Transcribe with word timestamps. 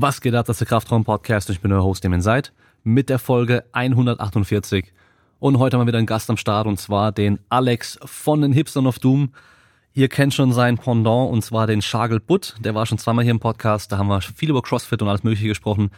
Was 0.00 0.20
geht 0.20 0.32
ab, 0.36 0.46
das 0.46 0.54
ist 0.54 0.60
der 0.60 0.68
Kraftraum 0.68 1.02
Podcast 1.02 1.48
und 1.48 1.56
ich 1.56 1.60
bin 1.60 1.72
euer 1.72 1.82
Host, 1.82 2.04
Damien 2.04 2.22
Seid, 2.22 2.52
mit 2.84 3.08
der 3.08 3.18
Folge 3.18 3.64
148. 3.72 4.92
Und 5.40 5.58
heute 5.58 5.76
haben 5.76 5.82
wir 5.82 5.88
wieder 5.88 5.98
einen 5.98 6.06
Gast 6.06 6.30
am 6.30 6.36
Start 6.36 6.68
und 6.68 6.78
zwar 6.78 7.10
den 7.10 7.40
Alex 7.48 7.98
von 8.04 8.40
den 8.40 8.52
Hipstern 8.52 8.86
of 8.86 9.00
Doom. 9.00 9.30
Ihr 9.94 10.08
kennt 10.08 10.34
schon 10.34 10.52
sein 10.52 10.78
Pendant 10.78 11.32
und 11.32 11.42
zwar 11.42 11.66
den 11.66 11.82
Schagel 11.82 12.20
Butt. 12.20 12.54
Der 12.60 12.76
war 12.76 12.86
schon 12.86 12.98
zweimal 12.98 13.24
hier 13.24 13.32
im 13.32 13.40
Podcast, 13.40 13.90
da 13.90 13.98
haben 13.98 14.06
wir 14.06 14.20
viel 14.20 14.50
über 14.50 14.62
CrossFit 14.62 15.02
und 15.02 15.08
alles 15.08 15.24
mögliche 15.24 15.48
gesprochen. 15.48 15.90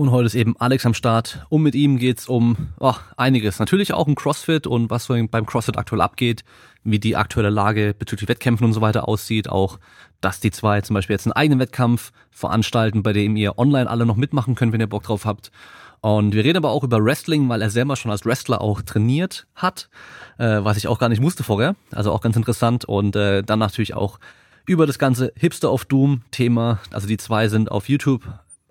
Und 0.00 0.12
heute 0.12 0.24
ist 0.24 0.34
eben 0.34 0.56
Alex 0.58 0.86
am 0.86 0.94
Start 0.94 1.44
und 1.50 1.62
mit 1.62 1.74
ihm 1.74 1.98
geht's 1.98 2.26
um 2.26 2.68
oh, 2.78 2.94
einiges. 3.18 3.58
Natürlich 3.58 3.92
auch 3.92 4.06
um 4.06 4.14
CrossFit 4.14 4.66
und 4.66 4.88
was 4.88 5.04
so 5.04 5.26
beim 5.30 5.44
CrossFit 5.44 5.76
aktuell 5.76 6.00
abgeht, 6.00 6.42
wie 6.84 6.98
die 6.98 7.16
aktuelle 7.16 7.50
Lage 7.50 7.92
bezüglich 7.92 8.26
Wettkämpfen 8.26 8.64
und 8.64 8.72
so 8.72 8.80
weiter 8.80 9.06
aussieht. 9.06 9.50
Auch, 9.50 9.78
dass 10.22 10.40
die 10.40 10.52
zwei 10.52 10.80
zum 10.80 10.94
Beispiel 10.94 11.12
jetzt 11.12 11.26
einen 11.26 11.34
eigenen 11.34 11.60
Wettkampf 11.60 12.12
veranstalten, 12.30 13.02
bei 13.02 13.12
dem 13.12 13.36
ihr 13.36 13.58
online 13.58 13.90
alle 13.90 14.06
noch 14.06 14.16
mitmachen 14.16 14.54
könnt, 14.54 14.72
wenn 14.72 14.80
ihr 14.80 14.86
Bock 14.86 15.02
drauf 15.02 15.26
habt. 15.26 15.52
Und 16.00 16.32
wir 16.32 16.44
reden 16.44 16.56
aber 16.56 16.70
auch 16.70 16.82
über 16.82 17.04
Wrestling, 17.04 17.46
weil 17.50 17.60
er 17.60 17.68
selber 17.68 17.94
schon 17.94 18.10
als 18.10 18.24
Wrestler 18.24 18.62
auch 18.62 18.80
trainiert 18.80 19.48
hat, 19.54 19.90
äh, 20.38 20.64
was 20.64 20.78
ich 20.78 20.88
auch 20.88 20.98
gar 20.98 21.10
nicht 21.10 21.20
musste 21.20 21.42
vorher. 21.42 21.76
Also 21.92 22.10
auch 22.10 22.22
ganz 22.22 22.36
interessant. 22.36 22.86
Und 22.86 23.16
äh, 23.16 23.42
dann 23.42 23.58
natürlich 23.58 23.92
auch 23.92 24.18
über 24.64 24.86
das 24.86 24.98
ganze 24.98 25.30
Hipster 25.36 25.70
of 25.70 25.84
Doom 25.84 26.22
Thema. 26.30 26.78
Also 26.90 27.06
die 27.06 27.18
zwei 27.18 27.48
sind 27.48 27.70
auf 27.70 27.90
YouTube 27.90 28.22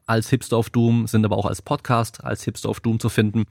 als 0.09 0.29
Hipster 0.29 0.57
of 0.57 0.69
Doom, 0.69 1.07
sind 1.07 1.23
aber 1.23 1.37
auch 1.37 1.45
als 1.45 1.61
Podcast 1.61 2.23
als 2.23 2.43
Hipster 2.43 2.69
of 2.69 2.79
Doom 2.79 2.99
zu 2.99 3.09
finden. 3.09 3.45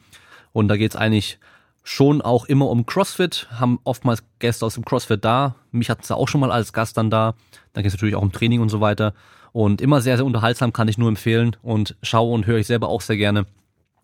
Und 0.53 0.69
da 0.69 0.77
geht's 0.77 0.97
eigentlich 0.97 1.39
schon 1.85 2.21
auch 2.21 2.45
immer 2.45 2.69
um 2.69 2.85
CrossFit, 2.85 3.49
haben 3.51 3.79
oftmals 3.85 4.23
Gäste 4.41 4.67
aus 4.67 4.75
dem 4.75 4.85
CrossFit 4.85 5.25
da. 5.25 5.55
Mich 5.71 5.89
hatten 5.89 6.03
sie 6.03 6.15
auch 6.15 6.29
schon 6.29 6.41
mal 6.41 6.51
als 6.51 6.73
Gast 6.73 6.97
dann 6.97 7.11
da. 7.11 7.35
Dann 7.73 7.83
geht's 7.83 7.95
natürlich 7.95 8.15
auch 8.15 8.23
um 8.23 8.33
Training 8.33 8.61
und 8.61 8.69
so 8.69 8.81
weiter. 8.81 9.15
Und 9.53 9.81
immer 9.81 10.01
sehr, 10.01 10.17
sehr 10.17 10.27
unterhaltsam, 10.27 10.73
kann 10.73 10.89
ich 10.89 10.99
nur 10.99 11.09
empfehlen 11.09 11.57
und 11.63 11.97
schaue 12.03 12.35
und 12.35 12.47
höre 12.47 12.59
ich 12.59 12.67
selber 12.67 12.89
auch 12.89 13.01
sehr 13.01 13.17
gerne. 13.17 13.47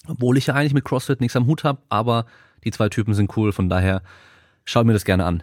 Obwohl 0.08 0.38
ich 0.38 0.46
ja 0.46 0.54
eigentlich 0.54 0.74
mit 0.74 0.84
CrossFit 0.84 1.20
nichts 1.20 1.36
am 1.36 1.46
Hut 1.46 1.64
habe, 1.64 1.80
aber 1.88 2.26
die 2.64 2.70
zwei 2.70 2.88
Typen 2.88 3.14
sind 3.14 3.36
cool, 3.36 3.52
von 3.52 3.68
daher 3.68 4.02
schaut 4.64 4.86
mir 4.86 4.92
das 4.92 5.04
gerne 5.04 5.26
an. 5.26 5.42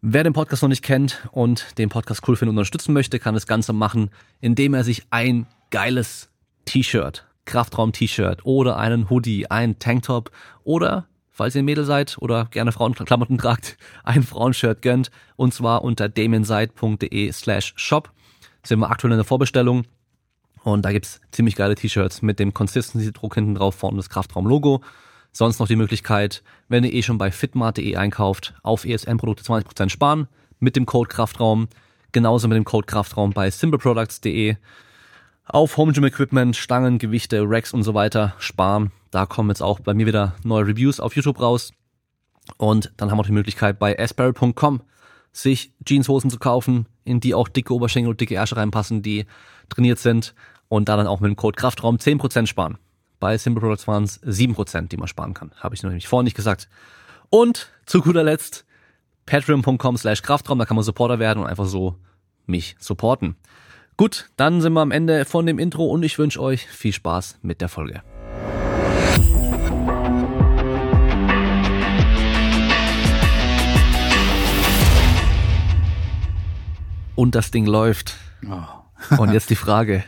Wer 0.00 0.22
den 0.22 0.34
Podcast 0.34 0.62
noch 0.62 0.68
nicht 0.68 0.84
kennt 0.84 1.26
und 1.32 1.78
den 1.78 1.88
Podcast 1.88 2.22
cool 2.28 2.36
findet 2.36 2.52
und 2.52 2.58
unterstützen 2.58 2.92
möchte, 2.92 3.18
kann 3.18 3.34
das 3.34 3.46
Ganze 3.46 3.72
machen, 3.72 4.10
indem 4.40 4.74
er 4.74 4.84
sich 4.84 5.06
ein 5.10 5.46
geiles 5.70 6.28
T-Shirt, 6.64 7.26
Kraftraum-T-Shirt 7.44 8.44
oder 8.44 8.76
einen 8.76 9.10
Hoodie, 9.10 9.50
einen 9.50 9.78
Tanktop 9.78 10.30
oder, 10.62 11.06
falls 11.30 11.54
ihr 11.54 11.62
ein 11.62 11.66
Mädel 11.66 11.84
seid 11.84 12.16
oder 12.18 12.46
gerne 12.46 12.72
Frauenklamotten 12.72 13.38
tragt, 13.38 13.76
ein 14.02 14.22
Frauenshirt 14.22 14.82
gönnt 14.82 15.10
und 15.36 15.52
zwar 15.54 15.82
unter 15.84 16.08
damienside.de 16.08 17.32
slash 17.32 17.74
shop. 17.76 18.10
Sind 18.62 18.80
wir 18.80 18.90
aktuell 18.90 19.12
in 19.12 19.18
der 19.18 19.24
Vorbestellung 19.24 19.84
und 20.64 20.84
da 20.84 20.92
gibt's 20.92 21.20
ziemlich 21.30 21.56
geile 21.56 21.74
T-Shirts 21.74 22.22
mit 22.22 22.38
dem 22.38 22.54
Consistency-Druck 22.54 23.34
hinten 23.34 23.54
drauf, 23.54 23.74
vorne 23.74 23.98
das 23.98 24.08
Kraftraum-Logo. 24.08 24.80
Sonst 25.30 25.58
noch 25.58 25.66
die 25.66 25.76
Möglichkeit, 25.76 26.42
wenn 26.68 26.84
ihr 26.84 26.92
eh 26.92 27.02
schon 27.02 27.18
bei 27.18 27.30
fitmart.de 27.30 27.96
einkauft, 27.96 28.54
auf 28.62 28.84
ESN-Produkte 28.84 29.44
20% 29.44 29.90
sparen 29.90 30.28
mit 30.60 30.76
dem 30.76 30.86
Code 30.86 31.08
Kraftraum. 31.08 31.68
Genauso 32.12 32.48
mit 32.48 32.56
dem 32.56 32.64
Code 32.64 32.86
Kraftraum 32.86 33.32
bei 33.32 33.50
simpleproducts.de 33.50 34.56
auf 35.44 35.76
Home 35.76 35.92
Gym 35.92 36.04
Equipment, 36.04 36.56
Stangen, 36.56 36.98
Gewichte, 36.98 37.42
Racks 37.44 37.72
und 37.72 37.82
so 37.82 37.94
weiter 37.94 38.34
sparen. 38.38 38.92
Da 39.10 39.26
kommen 39.26 39.50
jetzt 39.50 39.62
auch 39.62 39.80
bei 39.80 39.94
mir 39.94 40.06
wieder 40.06 40.34
neue 40.42 40.66
Reviews 40.66 41.00
auf 41.00 41.14
YouTube 41.16 41.40
raus. 41.40 41.72
Und 42.56 42.92
dann 42.96 43.10
haben 43.10 43.18
wir 43.18 43.22
auch 43.22 43.26
die 43.26 43.32
Möglichkeit 43.32 43.78
bei 43.78 43.98
asparrel.com 43.98 44.82
sich 45.32 45.72
Jeanshosen 45.84 46.30
zu 46.30 46.38
kaufen, 46.38 46.86
in 47.04 47.20
die 47.20 47.34
auch 47.34 47.48
dicke 47.48 47.74
Oberschenkel 47.74 48.10
und 48.10 48.20
dicke 48.20 48.34
Ärsche 48.34 48.56
reinpassen, 48.56 49.02
die 49.02 49.26
trainiert 49.68 49.98
sind 49.98 50.34
und 50.68 50.88
da 50.88 50.96
dann 50.96 51.06
auch 51.06 51.20
mit 51.20 51.28
dem 51.28 51.36
Code 51.36 51.56
Kraftraum 51.56 51.96
10% 51.96 52.46
sparen. 52.46 52.78
Bei 53.20 53.36
Simple 53.36 53.60
Products 53.60 53.86
waren 53.86 54.04
es 54.04 54.22
7%, 54.22 54.88
die 54.88 54.96
man 54.96 55.08
sparen 55.08 55.34
kann. 55.34 55.52
Habe 55.56 55.74
ich 55.74 55.82
nämlich 55.82 56.06
vorhin 56.06 56.24
nicht 56.24 56.36
gesagt. 56.36 56.68
Und 57.30 57.70
zu 57.86 58.00
guter 58.00 58.22
Letzt 58.22 58.64
patreon.com 59.26 59.96
slash 59.96 60.22
Kraftraum, 60.22 60.58
da 60.58 60.66
kann 60.66 60.76
man 60.76 60.84
Supporter 60.84 61.18
werden 61.18 61.42
und 61.42 61.48
einfach 61.48 61.66
so 61.66 61.96
mich 62.46 62.76
supporten. 62.78 63.36
Gut, 63.96 64.28
dann 64.36 64.60
sind 64.60 64.72
wir 64.72 64.80
am 64.80 64.90
Ende 64.90 65.24
von 65.24 65.46
dem 65.46 65.60
Intro 65.60 65.86
und 65.86 66.02
ich 66.02 66.18
wünsche 66.18 66.42
euch 66.42 66.66
viel 66.66 66.92
Spaß 66.92 67.38
mit 67.42 67.60
der 67.60 67.68
Folge. 67.68 68.02
Und 77.14 77.36
das 77.36 77.52
Ding 77.52 77.66
läuft. 77.66 78.16
Oh. 78.44 79.16
und 79.16 79.32
jetzt 79.32 79.50
die 79.50 79.54
Frage. 79.54 80.02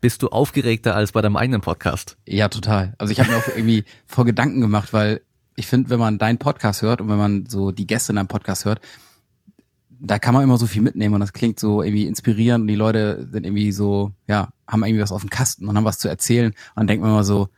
Bist 0.00 0.22
du 0.22 0.28
aufgeregter 0.28 0.94
als 0.94 1.10
bei 1.10 1.22
deinem 1.22 1.36
eigenen 1.36 1.60
Podcast? 1.60 2.16
Ja, 2.24 2.48
total. 2.48 2.94
Also 2.98 3.10
ich 3.10 3.18
habe 3.18 3.32
mir 3.32 3.36
auch 3.38 3.48
irgendwie 3.48 3.84
vor 4.06 4.24
Gedanken 4.24 4.60
gemacht, 4.60 4.92
weil 4.92 5.22
ich 5.56 5.66
finde, 5.66 5.90
wenn 5.90 5.98
man 5.98 6.18
deinen 6.18 6.38
Podcast 6.38 6.82
hört 6.82 7.00
und 7.00 7.08
wenn 7.08 7.18
man 7.18 7.46
so 7.46 7.72
die 7.72 7.88
Gäste 7.88 8.12
in 8.12 8.16
deinem 8.16 8.28
Podcast 8.28 8.64
hört, 8.64 8.80
da 10.04 10.18
kann 10.18 10.34
man 10.34 10.42
immer 10.42 10.58
so 10.58 10.66
viel 10.66 10.82
mitnehmen 10.82 11.14
und 11.14 11.20
das 11.20 11.32
klingt 11.32 11.60
so 11.60 11.82
irgendwie 11.82 12.06
inspirierend 12.06 12.62
und 12.62 12.68
die 12.68 12.74
Leute 12.74 13.28
sind 13.30 13.46
irgendwie 13.46 13.70
so, 13.70 14.10
ja, 14.26 14.48
haben 14.66 14.84
irgendwie 14.84 15.02
was 15.02 15.12
auf 15.12 15.20
dem 15.20 15.30
Kasten 15.30 15.68
und 15.68 15.76
haben 15.76 15.84
was 15.84 15.98
zu 15.98 16.08
erzählen 16.08 16.50
und 16.50 16.56
dann 16.74 16.86
denkt 16.88 17.02
man 17.02 17.12
immer 17.12 17.24
so, 17.24 17.48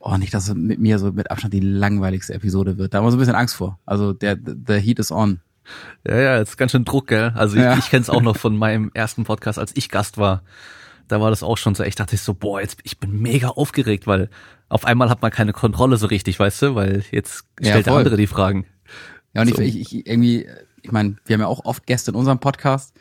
oh, 0.00 0.16
nicht, 0.16 0.34
dass 0.34 0.48
es 0.48 0.54
mit 0.54 0.80
mir 0.80 0.98
so 0.98 1.12
mit 1.12 1.30
Abstand 1.30 1.54
die 1.54 1.60
langweiligste 1.60 2.34
Episode 2.34 2.78
wird. 2.78 2.92
Da 2.92 2.98
haben 2.98 3.06
wir 3.06 3.10
so 3.12 3.16
ein 3.16 3.20
bisschen 3.20 3.36
Angst 3.36 3.54
vor. 3.54 3.78
Also 3.86 4.12
der, 4.12 4.36
the 4.36 4.74
heat 4.74 4.98
is 4.98 5.12
on. 5.12 5.40
Ja, 6.06 6.18
ja, 6.18 6.38
jetzt 6.38 6.58
ganz 6.58 6.72
schön 6.72 6.84
Druck, 6.84 7.06
gell? 7.06 7.32
Also 7.36 7.56
ich, 7.56 7.62
ja. 7.62 7.78
ich 7.78 7.88
kenne 7.88 8.02
es 8.02 8.10
auch 8.10 8.20
noch 8.20 8.36
von 8.36 8.56
meinem 8.56 8.90
ersten 8.92 9.24
Podcast, 9.24 9.58
als 9.58 9.72
ich 9.76 9.88
Gast 9.88 10.18
war. 10.18 10.42
Da 11.06 11.20
war 11.20 11.30
das 11.30 11.42
auch 11.42 11.56
schon 11.56 11.74
so 11.74 11.84
echt, 11.84 12.00
dachte 12.00 12.16
ich 12.16 12.22
so, 12.22 12.34
boah, 12.34 12.60
jetzt, 12.60 12.80
ich 12.82 12.98
bin 12.98 13.18
mega 13.20 13.48
aufgeregt, 13.48 14.06
weil 14.06 14.30
auf 14.68 14.84
einmal 14.84 15.10
hat 15.10 15.22
man 15.22 15.30
keine 15.30 15.52
Kontrolle 15.52 15.96
so 15.96 16.06
richtig, 16.06 16.38
weißt 16.40 16.62
du, 16.62 16.74
weil 16.74 17.04
jetzt 17.12 17.44
stellt 17.60 17.76
ja, 17.76 17.82
der 17.82 17.92
andere 17.94 18.16
die 18.16 18.26
Fragen. 18.26 18.66
Ja, 19.32 19.42
und 19.42 19.54
so. 19.54 19.62
ich, 19.62 19.80
ich 19.80 20.06
irgendwie, 20.06 20.46
ich 20.84 20.92
meine, 20.92 21.16
wir 21.24 21.34
haben 21.34 21.40
ja 21.40 21.46
auch 21.46 21.64
oft 21.64 21.86
Gäste 21.86 22.10
in 22.10 22.16
unserem 22.16 22.38
Podcast 22.38 22.94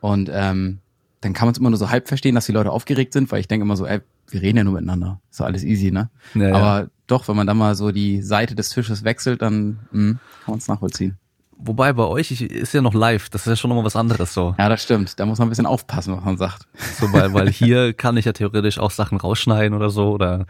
und 0.00 0.30
ähm, 0.32 0.80
dann 1.22 1.32
kann 1.32 1.46
man 1.46 1.52
es 1.52 1.58
immer 1.58 1.70
nur 1.70 1.78
so 1.78 1.88
halb 1.88 2.06
verstehen, 2.06 2.34
dass 2.34 2.44
die 2.44 2.52
Leute 2.52 2.70
aufgeregt 2.70 3.14
sind, 3.14 3.32
weil 3.32 3.40
ich 3.40 3.48
denke 3.48 3.64
immer 3.64 3.76
so, 3.76 3.86
ey, 3.86 4.00
wir 4.28 4.42
reden 4.42 4.58
ja 4.58 4.64
nur 4.64 4.74
miteinander. 4.74 5.20
Ist 5.30 5.40
doch 5.40 5.46
alles 5.46 5.64
easy, 5.64 5.90
ne? 5.90 6.10
Ja, 6.34 6.48
Aber 6.54 6.80
ja. 6.82 6.86
doch, 7.06 7.26
wenn 7.26 7.36
man 7.36 7.46
dann 7.46 7.56
mal 7.56 7.74
so 7.74 7.92
die 7.92 8.20
Seite 8.20 8.54
des 8.54 8.68
Tisches 8.68 9.04
wechselt, 9.04 9.40
dann 9.40 9.78
mh, 9.90 9.92
hm, 9.92 10.18
kann 10.44 10.52
man 10.52 10.58
es 10.58 10.68
nachvollziehen. 10.68 11.16
Wobei 11.56 11.94
bei 11.94 12.04
euch 12.04 12.30
ich, 12.30 12.42
ist 12.42 12.74
ja 12.74 12.82
noch 12.82 12.92
live, 12.92 13.30
das 13.30 13.42
ist 13.42 13.46
ja 13.46 13.56
schon 13.56 13.70
nochmal 13.70 13.86
was 13.86 13.96
anderes 13.96 14.34
so. 14.34 14.54
Ja, 14.58 14.68
das 14.68 14.82
stimmt. 14.82 15.18
Da 15.18 15.24
muss 15.24 15.38
man 15.38 15.46
ein 15.46 15.50
bisschen 15.50 15.66
aufpassen, 15.66 16.14
was 16.14 16.24
man 16.24 16.36
sagt. 16.36 16.66
So, 17.00 17.10
weil, 17.12 17.32
weil 17.32 17.50
hier 17.50 17.94
kann 17.94 18.18
ich 18.18 18.26
ja 18.26 18.34
theoretisch 18.34 18.78
auch 18.78 18.90
Sachen 18.90 19.16
rausschneiden 19.16 19.72
oder 19.74 19.88
so 19.88 20.10
oder 20.10 20.44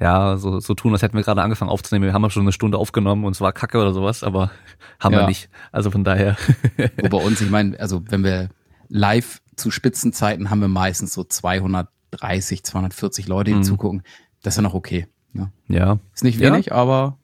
ja, 0.00 0.36
so, 0.36 0.60
so 0.60 0.74
tun, 0.74 0.92
als 0.92 1.02
hätten 1.02 1.16
wir 1.16 1.24
gerade 1.24 1.42
angefangen 1.42 1.70
aufzunehmen. 1.70 2.06
Wir 2.06 2.12
haben 2.12 2.22
ja 2.22 2.30
schon 2.30 2.42
eine 2.42 2.52
Stunde 2.52 2.78
aufgenommen 2.78 3.24
und 3.24 3.32
es 3.32 3.40
war 3.40 3.52
kacke 3.52 3.78
oder 3.78 3.92
sowas, 3.92 4.22
aber 4.22 4.50
haben 5.00 5.14
ja. 5.14 5.20
wir 5.20 5.26
nicht. 5.26 5.50
Also 5.72 5.90
von 5.90 6.04
daher. 6.04 6.36
Wo 7.02 7.08
bei 7.08 7.18
uns, 7.18 7.40
ich 7.40 7.50
meine, 7.50 7.78
also 7.80 8.02
wenn 8.08 8.22
wir 8.22 8.48
live 8.88 9.40
zu 9.56 9.70
Spitzenzeiten 9.70 10.50
haben 10.50 10.60
wir 10.60 10.68
meistens 10.68 11.12
so 11.12 11.24
230, 11.24 12.64
240 12.64 13.26
Leute, 13.26 13.50
die 13.50 13.56
mhm. 13.56 13.62
zugucken. 13.64 14.02
Das 14.42 14.54
ist 14.54 14.58
ja 14.58 14.62
noch 14.62 14.74
okay. 14.74 15.08
Ja. 15.34 15.50
ja. 15.66 15.98
Ist 16.14 16.24
nicht 16.24 16.38
wenig, 16.38 16.66
ja. 16.66 16.72
aber. 16.72 17.18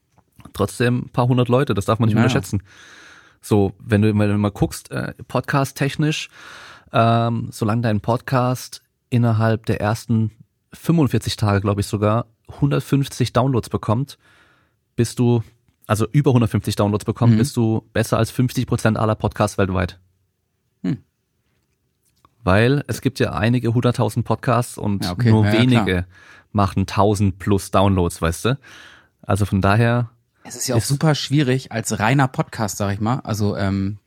Trotzdem 0.52 1.06
ein 1.06 1.08
paar 1.08 1.26
hundert 1.26 1.48
Leute, 1.48 1.72
das 1.72 1.86
darf 1.86 1.98
man 1.98 2.08
nicht 2.08 2.16
ja. 2.16 2.22
unterschätzen. 2.22 2.62
So, 3.40 3.72
wenn 3.78 4.02
du, 4.02 4.08
wenn 4.08 4.28
du 4.28 4.36
mal 4.36 4.50
guckst, 4.50 4.90
äh, 4.90 5.14
podcast-technisch, 5.26 6.28
ähm, 6.92 7.48
solange 7.50 7.82
dein 7.82 8.00
Podcast 8.00 8.82
innerhalb 9.08 9.64
der 9.66 9.80
ersten 9.80 10.32
45 10.74 11.36
Tage, 11.36 11.60
glaube 11.62 11.80
ich 11.80 11.86
sogar, 11.86 12.26
150 12.48 13.32
Downloads 13.32 13.68
bekommt, 13.68 14.18
bist 14.96 15.18
du, 15.18 15.42
also 15.86 16.06
über 16.10 16.30
150 16.30 16.76
Downloads 16.76 17.04
bekommt, 17.04 17.34
mhm. 17.34 17.38
bist 17.38 17.56
du 17.56 17.88
besser 17.92 18.18
als 18.18 18.30
50 18.30 18.66
Prozent 18.66 18.96
aller 18.96 19.14
Podcasts 19.14 19.58
weltweit. 19.58 19.98
Hm. 20.82 20.98
Weil 22.42 22.84
es 22.86 23.00
gibt 23.00 23.18
ja 23.20 23.32
einige 23.32 23.70
100.000 23.70 24.22
Podcasts 24.22 24.78
und 24.78 25.04
ja, 25.04 25.12
okay. 25.12 25.30
nur 25.30 25.46
ja, 25.46 25.52
wenige 25.52 25.84
klar. 25.84 26.06
machen 26.52 26.80
1000 26.80 27.38
plus 27.38 27.70
Downloads, 27.70 28.20
weißt 28.20 28.44
du? 28.46 28.58
Also 29.22 29.46
von 29.46 29.60
daher. 29.60 30.10
Es 30.44 30.56
ist 30.56 30.68
ja 30.68 30.76
auch 30.76 30.82
super 30.82 31.14
schwierig 31.14 31.72
als 31.72 31.98
reiner 31.98 32.28
Podcast, 32.28 32.76
sag 32.76 32.92
ich 32.92 33.00
mal. 33.00 33.20
Also 33.20 33.56
ähm, 33.56 33.98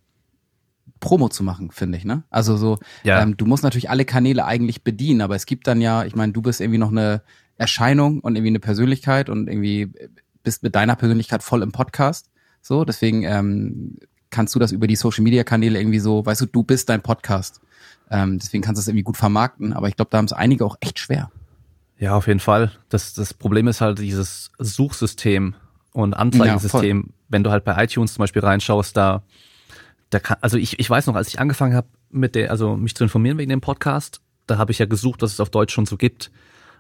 Promo 1.00 1.30
zu 1.30 1.44
machen, 1.44 1.72
finde 1.72 1.98
ich, 1.98 2.06
ne? 2.06 2.24
Also 2.30 2.58
so, 2.58 2.80
ja. 3.04 3.22
ähm, 3.22 3.38
du 3.38 3.46
musst 3.46 3.64
natürlich 3.64 3.90
alle 3.90 4.06
Kanäle 4.06 4.46
eigentlich 4.46 4.84
bedienen, 4.84 5.22
aber 5.22 5.36
es 5.36 5.46
gibt 5.46 5.68
dann 5.68 5.82
ja, 5.82 6.06
ich 6.06 6.16
meine, 6.16 6.34
du 6.34 6.42
bist 6.42 6.62
irgendwie 6.62 6.80
noch 6.80 6.92
eine 6.92 7.22
Erscheinung 7.58 8.20
und 8.20 8.36
irgendwie 8.36 8.50
eine 8.50 8.60
Persönlichkeit 8.60 9.30
und 9.30 9.48
irgendwie 9.48 9.92
bist 10.44 10.64
mit 10.64 10.76
deiner 10.76 10.96
Persönlichkeit 10.96 11.44
voll 11.44 11.62
im 11.62 11.72
Podcast. 11.72 12.30
So, 12.62 12.86
deswegen 12.86 13.24
ähm, 13.24 13.98
kannst 14.30 14.56
du 14.56 14.60
das 14.60 14.72
über 14.72 14.88
die 14.88 14.96
Social 14.96 15.24
Media 15.24 15.44
Kanäle 15.44 15.80
irgendwie 15.80 16.00
so, 16.00 16.26
weißt 16.26 16.42
du, 16.42 16.46
du 16.46 16.64
bist 16.64 16.90
dein 16.90 17.02
Podcast. 17.02 17.62
Ähm, 18.10 18.40
deswegen 18.40 18.64
kannst 18.64 18.80
du 18.80 18.82
es 18.82 18.88
irgendwie 18.88 19.04
gut 19.04 19.18
vermarkten, 19.18 19.74
aber 19.74 19.90
ich 19.90 19.96
glaube, 19.96 20.10
da 20.12 20.18
haben 20.18 20.26
es 20.26 20.34
einige 20.34 20.66
auch 20.66 20.78
echt 20.80 21.00
schwer. 21.00 21.32
Ja, 21.98 22.16
auf 22.16 22.28
jeden 22.28 22.40
Fall. 22.40 22.72
Das, 22.90 23.14
das 23.14 23.34
Problem 23.34 23.68
ist 23.68 23.82
halt 23.82 24.00
dieses 24.00 24.52
Suchsystem 24.60 25.56
und 25.94 26.14
Anzeigensystem. 26.14 27.06
Ja, 27.08 27.14
Wenn 27.30 27.44
du 27.44 27.52
halt 27.52 27.64
bei 27.64 27.84
iTunes 27.84 28.14
zum 28.14 28.22
Beispiel 28.22 28.44
reinschaust, 28.44 28.96
da 28.96 29.24
da 30.10 30.20
kann, 30.20 30.38
also 30.42 30.58
ich, 30.58 30.80
ich 30.80 30.90
weiß 30.90 31.08
noch, 31.08 31.16
als 31.16 31.28
ich 31.28 31.40
angefangen 31.40 31.76
habe 31.76 31.88
mit 32.10 32.36
der, 32.36 32.52
also 32.52 32.78
mich 32.78 32.96
zu 32.96 33.04
informieren 33.04 33.38
wegen 33.38 33.50
dem 33.50 33.62
Podcast, 33.62 34.22
da 34.46 34.58
habe 34.58 34.72
ich 34.72 34.80
ja 34.80 34.86
gesucht, 34.86 35.22
was 35.22 35.34
es 35.34 35.40
auf 35.40 35.50
Deutsch 35.50 35.74
schon 35.74 35.86
so 35.86 35.98
gibt. 35.98 36.32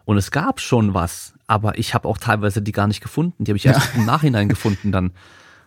Und 0.07 0.15
es 0.15 0.31
gab 0.31 0.61
schon 0.61 0.93
was, 0.93 1.33
aber 1.47 1.77
ich 1.77 1.93
habe 1.93 2.07
auch 2.07 2.17
teilweise 2.17 2.61
die 2.61 2.71
gar 2.71 2.87
nicht 2.87 3.01
gefunden. 3.01 3.43
Die 3.43 3.51
habe 3.51 3.57
ich 3.57 3.65
erst 3.65 3.93
ja. 3.93 3.99
im 3.99 4.05
Nachhinein 4.05 4.47
gefunden 4.47 4.93
dann. 4.93 5.11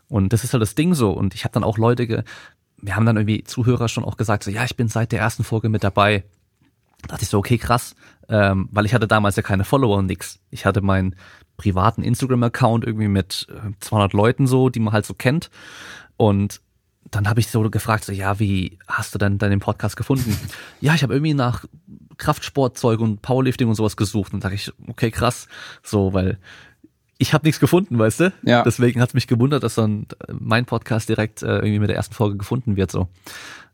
Und 0.08 0.32
das 0.32 0.44
ist 0.44 0.54
halt 0.54 0.62
das 0.62 0.75
Ding 0.75 0.94
so. 0.94 1.12
Und 1.12 1.34
ich 1.34 1.44
habe 1.44 1.52
dann 1.52 1.62
auch 1.62 1.76
Leute, 1.76 2.06
ge 2.06 2.22
wir 2.78 2.96
haben 2.96 3.04
dann 3.04 3.19
irgendwie 3.19 3.44
Zuhörer 3.44 3.90
schon 3.90 4.02
auch 4.02 4.16
gesagt, 4.16 4.42
so 4.42 4.50
ja, 4.50 4.64
ich 4.64 4.76
bin 4.76 4.88
seit 4.88 5.12
der 5.12 5.20
ersten 5.20 5.44
Folge 5.44 5.69
mit 5.69 5.84
dabei. 5.84 6.25
Da 7.02 7.08
dachte 7.08 7.25
ich 7.25 7.28
so, 7.28 7.37
okay, 7.37 7.58
krass, 7.58 7.94
ähm, 8.31 8.70
weil 8.72 8.87
ich 8.87 8.94
hatte 8.94 9.06
damals 9.06 9.37
ja 9.37 9.42
keine 9.42 9.64
Follower 9.64 9.98
und 9.98 10.06
nix. 10.06 10.40
Ich 10.50 10.64
hatte 10.64 10.81
meinen 10.81 11.16
privaten 11.58 12.02
Instagram-Account 12.02 12.87
irgendwie 12.87 13.08
mit 13.08 13.46
200 13.81 14.14
äh, 14.14 14.16
Leuten 14.16 14.46
so, 14.46 14.70
die 14.70 14.81
man 14.81 14.94
halt 14.94 15.04
so 15.04 15.12
kennt. 15.12 15.50
Und 16.16 16.62
dann 17.10 17.28
habe 17.28 17.40
ich 17.40 17.48
so 17.48 17.60
gefragt, 17.69 18.04
so 18.04 18.12
ja, 18.12 18.38
wie 18.38 18.78
hast 18.88 19.14
du 19.14 19.19
denn 19.19 19.37
deinen 19.37 19.60
Podcast 19.60 19.98
gefunden? 19.98 20.34
ja, 20.81 20.94
ich 20.94 21.02
habe 21.02 21.12
irgendwie 21.12 21.34
nach 21.34 21.66
Kraftsportzeug 22.20 23.00
und 23.00 23.22
Powerlifting 23.22 23.69
und 23.69 23.75
sowas 23.75 23.96
gesucht. 23.96 24.32
Und 24.32 24.43
sage 24.43 24.55
ich, 24.55 24.72
okay, 24.87 25.11
krass, 25.11 25.49
so, 25.82 26.12
weil 26.12 26.38
ich 27.19 27.34
habe 27.34 27.46
nichts 27.46 27.61
gefunden, 27.61 27.99
weißt 27.99 28.20
du? 28.20 28.32
Ja. 28.43 28.62
Deswegen 28.62 29.00
hat 29.00 29.12
mich 29.12 29.26
gewundert, 29.26 29.62
dass 29.62 29.75
dann 29.75 30.06
mein 30.32 30.64
Podcast 30.64 31.08
direkt 31.08 31.43
äh, 31.43 31.56
irgendwie 31.56 31.81
mit 31.81 31.88
der 31.90 31.96
ersten 31.96 32.14
Folge 32.14 32.38
gefunden 32.38 32.76
wird, 32.76 32.90
so. 32.90 33.08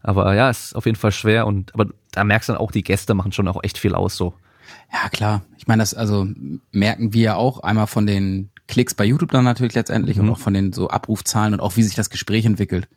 Aber 0.03 0.35
ja, 0.35 0.51
ist 0.51 0.75
auf 0.75 0.87
jeden 0.87 0.97
Fall 0.97 1.13
schwer 1.13 1.47
und 1.47 1.75
aber 1.75 1.87
da 2.13 2.25
merkst 2.25 2.49
du 2.49 2.53
dann 2.53 2.61
auch, 2.61 2.71
die 2.71 2.83
Gäste 2.83 3.15
machen 3.15 3.33
schon 3.33 3.49
auch 3.49 3.63
echt 3.63 3.79
viel 3.79 3.95
aus, 3.95 4.17
so. 4.17 4.35
Ja, 4.93 5.09
klar. 5.09 5.43
Ich 5.59 5.67
meine, 5.67 5.83
das 5.83 5.95
also 5.95 6.27
merken 6.73 7.13
wir 7.13 7.23
ja 7.23 7.35
auch 7.37 7.61
einmal 7.61 7.87
von 7.87 8.07
den 8.07 8.51
Klicks 8.69 8.95
bei 8.95 9.05
YouTube 9.05 9.31
dann 9.31 9.45
natürlich 9.45 9.75
letztendlich 9.75 10.17
mhm. 10.17 10.25
und 10.25 10.31
auch 10.35 10.39
von 10.39 10.55
den 10.55 10.73
so 10.73 10.91
Abrufzahlen 10.91 11.55
und 11.55 11.61
auch 11.61 11.77
wie 11.77 11.83
sich 11.83 11.95
das 11.95 12.11
Gespräch 12.11 12.45
entwickelt. 12.45 12.89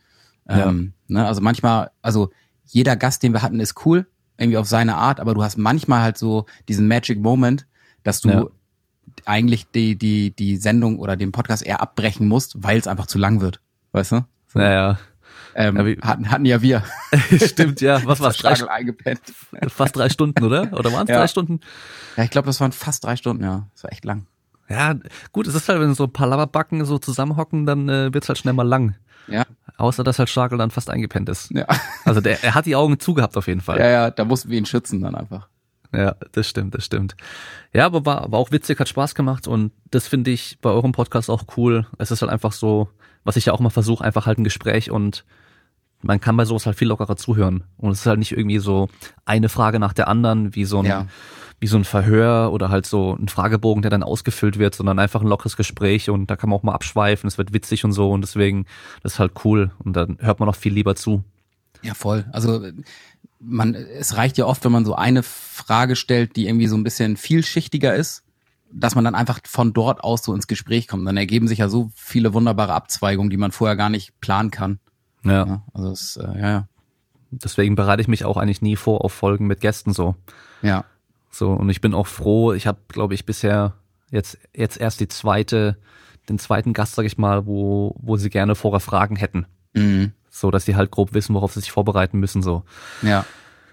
Ja. 0.48 0.68
Ähm, 0.68 0.94
ne, 1.08 1.28
also 1.28 1.42
manchmal, 1.42 1.92
also 2.02 2.32
jeder 2.66 2.96
Gast, 2.96 3.22
den 3.24 3.34
wir 3.34 3.42
hatten, 3.42 3.60
ist 3.60 3.86
cool, 3.86 4.08
irgendwie 4.40 4.58
auf 4.58 4.68
seine 4.68 4.96
Art, 4.96 5.20
aber 5.20 5.34
du 5.34 5.44
hast 5.44 5.58
manchmal 5.58 6.02
halt 6.02 6.18
so 6.18 6.46
diesen 6.68 6.88
Magic 6.88 7.20
Moment, 7.20 7.68
dass 8.04 8.22
du 8.22 8.30
ja. 8.30 8.46
eigentlich 9.26 9.70
die, 9.72 9.98
die, 9.98 10.32
die 10.32 10.58
Sendung 10.58 11.00
oder 11.00 11.16
den 11.16 11.32
Podcast 11.32 11.66
eher 11.66 11.82
abbrechen 11.82 12.28
musst, 12.28 12.64
weil 12.64 12.78
es 12.78 12.88
einfach 12.88 13.08
zu 13.08 13.18
lang 13.18 13.42
wird. 13.42 13.60
Weißt 13.92 14.14
du? 14.14 14.26
So. 14.48 14.60
Naja. 14.60 14.98
Ähm, 15.56 15.76
ja, 15.76 15.86
wie, 15.86 15.98
hatten, 16.02 16.32
hatten 16.32 16.46
ja 16.46 16.62
wir. 16.62 16.84
Stimmt, 17.46 17.82
ja. 17.82 18.02
Was 18.06 18.20
war's? 18.22 18.38
Drei, 18.38 18.54
eingepennt. 18.70 19.22
Fast 19.68 19.96
drei 19.96 20.10
Stunden, 20.10 20.44
oder? 20.44 20.72
Oder 20.74 20.94
waren 20.94 21.04
es 21.04 21.10
ja. 21.10 21.18
drei 21.18 21.28
Stunden? 21.28 21.60
Ja, 22.16 22.24
ich 22.24 22.30
glaube, 22.30 22.46
das 22.46 22.62
waren 22.62 22.72
fast 22.72 23.04
drei 23.04 23.16
Stunden, 23.16 23.44
ja. 23.44 23.68
Das 23.74 23.84
war 23.84 23.92
echt 23.92 24.06
lang. 24.06 24.28
Ja, 24.70 24.96
gut, 25.32 25.48
es 25.48 25.56
ist 25.56 25.68
halt, 25.68 25.82
wenn 25.82 25.96
so 25.96 26.04
ein 26.04 26.14
paar 26.14 26.28
Laberbacken 26.28 26.86
so 26.86 27.00
zusammenhocken, 27.00 27.66
dann 27.66 27.90
äh, 27.90 28.14
wird's 28.14 28.30
halt 28.30 28.38
schnell 28.38 28.54
mal 28.54 28.68
lang. 28.68 28.96
Ja. 29.32 29.46
Außer, 29.78 30.04
dass 30.04 30.20
halt 30.20 30.30
Starkel 30.30 30.58
dann 30.58 30.72
fast 30.72 30.90
eingepennt 30.90 31.30
ist. 31.30 31.52
Ja. 31.52 31.66
Also 32.06 32.22
der, 32.22 32.44
er 32.44 32.56
hat 32.56 32.66
die 32.66 32.76
Augen 32.76 33.00
zugehabt 33.00 33.38
auf 33.38 33.48
jeden 33.48 33.62
Fall. 33.62 33.78
Ja, 33.80 33.88
ja, 33.88 34.12
da 34.12 34.26
mussten 34.26 34.50
wir 34.50 34.58
ihn 34.58 34.66
schützen 34.66 35.02
dann 35.02 35.14
einfach. 35.14 35.48
Ja, 35.94 36.16
das 36.32 36.48
stimmt, 36.48 36.74
das 36.74 36.86
stimmt. 36.86 37.16
Ja, 37.74 37.86
aber 37.86 38.06
war, 38.06 38.32
war 38.32 38.40
auch 38.40 38.52
witzig, 38.52 38.80
hat 38.80 38.90
Spaß 38.90 39.16
gemacht 39.16 39.48
und 39.48 39.72
das 39.92 40.08
finde 40.08 40.32
ich 40.32 40.58
bei 40.62 40.70
eurem 40.70 40.92
Podcast 40.92 41.30
auch 41.30 41.44
cool. 41.58 41.86
Es 41.98 42.10
ist 42.10 42.22
halt 42.22 42.32
einfach 42.32 42.52
so, 42.52 42.90
was 43.24 43.36
ich 43.36 43.46
ja 43.46 43.54
auch 43.54 43.60
mal 43.60 43.70
versuche, 43.70 44.04
einfach 44.04 44.26
halt 44.26 44.40
ein 44.40 44.44
Gespräch 44.44 44.90
und 44.92 45.24
man 46.02 46.20
kann 46.20 46.38
bei 46.38 46.46
sowas 46.46 46.66
halt 46.66 46.78
viel 46.78 46.88
lockerer 46.88 47.18
zuhören. 47.18 47.64
Und 47.78 47.92
es 47.92 48.02
ist 48.02 48.06
halt 48.06 48.20
nicht 48.20 48.32
irgendwie 48.32 48.60
so 48.60 48.90
eine 49.26 49.50
Frage 49.50 49.80
nach 49.80 49.94
der 49.94 50.08
anderen, 50.08 50.56
wie 50.56 50.66
so 50.66 50.80
ein, 50.80 50.86
ja 50.86 51.08
wie 51.60 51.68
so 51.68 51.78
ein 51.78 51.84
Verhör 51.84 52.52
oder 52.52 52.70
halt 52.70 52.86
so 52.86 53.18
ein 53.20 53.28
Fragebogen, 53.28 53.82
der 53.82 53.92
dann 53.92 54.04
ausgefüllt 54.04 54.60
wird, 54.60 54.76
sondern 54.76 54.98
einfach 55.00 55.22
ein 55.22 55.28
lockeres 55.28 55.58
Gespräch 55.58 56.10
und 56.10 56.28
da 56.28 56.36
kann 56.36 56.50
man 56.50 56.58
auch 56.58 56.64
mal 56.64 56.74
abschweifen, 56.74 57.28
es 57.28 57.38
wird 57.38 57.54
witzig 57.54 57.84
und 57.84 57.92
so 57.92 58.12
und 58.12 58.22
deswegen, 58.22 58.66
das 59.04 59.14
ist 59.14 59.20
halt 59.20 59.34
cool 59.44 59.72
und 59.80 59.96
dann 59.96 60.18
hört 60.22 60.40
man 60.40 60.48
auch 60.48 60.56
viel 60.56 60.74
lieber 60.74 60.96
zu. 60.96 61.24
Ja, 61.82 61.94
voll. 61.94 62.26
Also 62.32 62.66
man, 63.40 63.76
es 63.76 64.16
reicht 64.16 64.38
ja 64.38 64.46
oft, 64.46 64.64
wenn 64.64 64.72
man 64.72 64.86
so 64.86 64.96
eine 64.96 65.24
Frage 65.24 65.96
stellt, 65.96 66.36
die 66.36 66.48
irgendwie 66.48 66.68
so 66.68 66.78
ein 66.78 66.84
bisschen 66.84 67.18
vielschichtiger 67.18 67.94
ist, 67.94 68.24
dass 68.72 68.96
man 68.96 69.04
dann 69.04 69.16
einfach 69.16 69.40
von 69.46 69.74
dort 69.74 70.04
aus 70.04 70.24
so 70.24 70.34
ins 70.34 70.48
Gespräch 70.48 70.88
kommt. 70.88 71.08
Dann 71.08 71.18
ergeben 71.18 71.48
sich 71.48 71.60
ja 71.60 71.70
so 71.70 71.90
viele 71.96 72.34
wunderbare 72.34 72.74
Abzweigungen, 72.74 73.30
die 73.30 73.38
man 73.38 73.52
vorher 73.52 73.76
gar 73.76 73.90
nicht 73.90 74.20
planen 74.22 74.52
kann. 74.52 74.80
Ja. 75.24 75.46
ja 75.46 75.64
also 75.74 75.92
es, 75.92 76.18
äh, 76.18 76.40
ja, 76.40 76.50
ja. 76.50 76.68
Deswegen 77.32 77.76
bereite 77.76 78.02
ich 78.02 78.08
mich 78.08 78.26
auch 78.26 78.38
eigentlich 78.38 78.62
nie 78.62 78.76
vor 78.76 79.06
auf 79.06 79.14
Folgen 79.14 79.48
mit 79.48 79.62
Gästen 79.62 79.94
so. 79.94 80.16
Ja. 80.62 80.86
So, 81.30 81.52
und 81.52 81.70
ich 81.70 81.82
bin 81.82 81.94
auch 81.94 82.08
froh, 82.08 82.54
ich 82.54 82.66
habe, 82.66 82.80
glaube 82.88 83.14
ich, 83.14 83.26
bisher 83.26 83.76
jetzt, 84.10 84.38
jetzt 84.56 84.80
erst 84.80 85.00
die 85.00 85.08
zweite, 85.08 85.78
den 86.28 86.40
zweiten 86.40 86.74
Gast, 86.74 86.96
sag 86.96 87.06
ich 87.06 87.18
mal, 87.18 87.46
wo, 87.46 87.96
wo 88.00 88.18
sie 88.18 88.30
gerne 88.30 88.56
vorher 88.56 88.80
Fragen 88.80 89.16
hätten. 89.16 89.46
Mhm. 89.74 90.14
So, 90.30 90.50
dass 90.52 90.66
sie 90.66 90.76
halt 90.76 90.92
grob 90.92 91.14
wissen, 91.14 91.36
worauf 91.36 91.54
sie 91.54 91.60
sich 91.60 91.72
vorbereiten 91.72 92.20
müssen, 92.20 92.42
so. 92.42 92.64
Ja. 93.02 93.20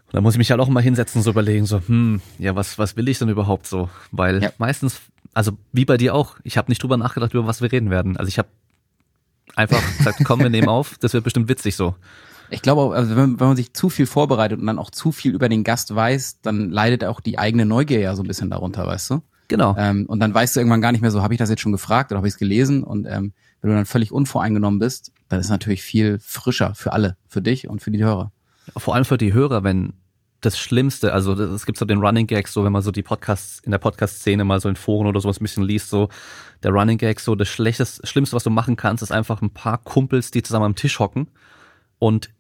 Und 0.07 0.15
da 0.15 0.21
muss 0.21 0.35
ich 0.35 0.39
mich 0.39 0.51
halt 0.51 0.61
auch 0.61 0.69
mal 0.69 0.83
hinsetzen, 0.83 1.23
so 1.23 1.31
überlegen, 1.31 1.67
so, 1.67 1.81
hm, 1.87 2.21
ja, 2.39 2.55
was, 2.55 2.79
was 2.79 2.97
will 2.97 3.09
ich 3.09 3.19
denn 3.19 3.29
überhaupt 3.29 3.67
so? 3.67 3.89
Weil 4.13 4.43
ja. 4.43 4.51
meistens, 4.59 5.01
also 5.33 5.53
wie 5.73 5.85
bei 5.85 5.97
dir 5.97 6.15
auch, 6.15 6.37
ich 6.45 6.59
habe 6.59 6.71
nicht 6.71 6.83
drüber 6.83 6.97
nachgedacht, 6.97 7.33
über 7.35 7.47
was 7.47 7.63
wir 7.63 7.73
reden 7.73 7.91
werden. 7.91 8.17
Also 8.17 8.29
ich 8.29 8.39
habe 8.39 8.49
einfach 9.57 9.83
gesagt, 9.99 10.21
komm, 10.25 10.41
wir 10.41 10.51
nehmen 10.51 10.69
auf, 10.69 10.97
das 10.99 11.13
wird 11.13 11.25
bestimmt 11.25 11.49
witzig 11.49 11.75
so. 11.75 11.95
Ich 12.51 12.63
glaube, 12.63 12.95
also 12.95 13.17
wenn, 13.17 13.41
wenn 13.41 13.49
man 13.49 13.57
sich 13.57 13.73
zu 13.73 13.89
viel 13.89 14.07
vorbereitet 14.07 14.61
und 14.61 14.67
dann 14.67 14.79
auch 14.79 14.91
zu 14.91 15.11
viel 15.11 15.35
über 15.35 15.49
den 15.49 15.65
Gast 15.65 15.93
weiß, 15.93 16.43
dann 16.43 16.71
leidet 16.71 17.05
auch 17.05 17.21
die 17.21 17.39
eigene 17.39 17.67
Neugier 17.67 17.99
ja 17.99 18.15
so 18.15 18.23
ein 18.23 18.29
bisschen 18.29 18.51
darunter, 18.51 18.87
weißt 18.87 19.11
du? 19.11 19.23
Genau. 19.49 19.75
Ähm, 19.79 20.07
und 20.07 20.21
dann 20.21 20.33
weißt 20.33 20.55
du 20.55 20.61
irgendwann 20.61 20.81
gar 20.81 20.93
nicht 20.93 21.01
mehr 21.01 21.11
so, 21.11 21.23
habe 21.23 21.35
ich 21.35 21.39
das 21.39 21.51
jetzt 21.51 21.63
schon 21.63 21.73
gefragt 21.73 22.13
oder 22.13 22.19
habe 22.19 22.29
ich 22.29 22.35
es 22.35 22.39
gelesen? 22.39 22.85
Und 22.85 23.07
ähm, 23.07 23.33
wenn 23.61 23.71
du 23.71 23.77
dann 23.77 23.87
völlig 23.87 24.13
unvoreingenommen 24.13 24.79
bist, 24.79 25.13
dann 25.29 25.41
ist 25.41 25.47
es 25.47 25.51
natürlich 25.51 25.83
viel 25.83 26.19
frischer 26.21 26.75
für 26.75 26.93
alle, 26.93 27.17
für 27.27 27.43
dich 27.43 27.69
und 27.69 27.83
für 27.83 27.91
die 27.91 28.03
Hörer. 28.03 28.33
Vor 28.77 28.95
allem 28.95 29.05
für 29.05 29.19
die 29.19 29.33
Hörer, 29.33 29.65
wenn 29.65 29.95
das 30.41 30.59
Schlimmste, 30.59 31.13
also 31.13 31.33
es 31.33 31.67
gibt 31.67 31.79
so 31.79 31.85
den 31.85 31.99
Running 31.99 32.27
Gag, 32.27 32.49
so 32.49 32.65
wenn 32.65 32.73
man 32.73 32.83
so 32.83 32.91
die 32.91 33.03
Podcasts 33.03 33.61
in 33.61 33.71
der 33.71 33.79
Podcast-Szene 33.79 34.45
mal 34.45 34.61
so 34.61 34.69
in 34.69 34.77
Foren 34.77 35.07
oder 35.07 35.21
sowas 35.21 35.41
ein 35.41 35.45
bisschen 35.45 35.63
liest, 35.63 35.89
so 35.89 36.09
der 36.63 36.73
Running 36.73 36.99
Gag, 36.99 37.21
so 37.21 37.35
das 37.35 37.49
Schlechteste, 37.49 38.07
Schlimmste, 38.07 38.37
was 38.37 38.45
du 38.45 38.51
machen 38.51 38.77
kannst, 38.77 39.03
ist 39.03 39.13
einfach 39.13 39.43
ein 39.43 39.51
paar 39.51 39.79
Kumpels, 39.79 40.31
die 40.31 40.43
zusammen 40.43 40.67
am 40.67 40.75
Tisch 40.75 40.99
hocken 40.99 41.29
und 41.99 42.31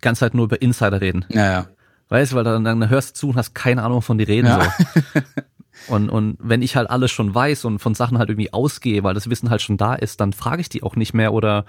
ganze 0.00 0.20
Zeit 0.20 0.34
nur 0.34 0.44
über 0.44 0.60
Insider 0.60 1.00
reden. 1.00 1.24
Ja, 1.28 1.50
ja. 1.50 1.66
Weißt 2.08 2.32
du, 2.32 2.36
weil 2.36 2.44
dann, 2.44 2.64
dann 2.64 2.88
hörst 2.88 3.16
du 3.16 3.20
zu 3.20 3.28
und 3.30 3.36
hast 3.36 3.54
keine 3.54 3.82
Ahnung 3.82 4.02
von 4.02 4.18
die 4.18 4.24
reden 4.24 4.46
ja. 4.46 4.62
so. 4.62 5.20
Und, 5.88 6.08
und 6.08 6.38
wenn 6.40 6.62
ich 6.62 6.74
halt 6.74 6.90
alles 6.90 7.10
schon 7.10 7.34
weiß 7.34 7.64
und 7.66 7.78
von 7.78 7.94
Sachen 7.94 8.18
halt 8.18 8.30
irgendwie 8.30 8.52
ausgehe, 8.52 9.04
weil 9.04 9.14
das 9.14 9.30
Wissen 9.30 9.50
halt 9.50 9.62
schon 9.62 9.76
da 9.76 9.94
ist, 9.94 10.20
dann 10.20 10.32
frage 10.32 10.60
ich 10.60 10.68
die 10.68 10.82
auch 10.82 10.96
nicht 10.96 11.14
mehr 11.14 11.32
oder, 11.32 11.64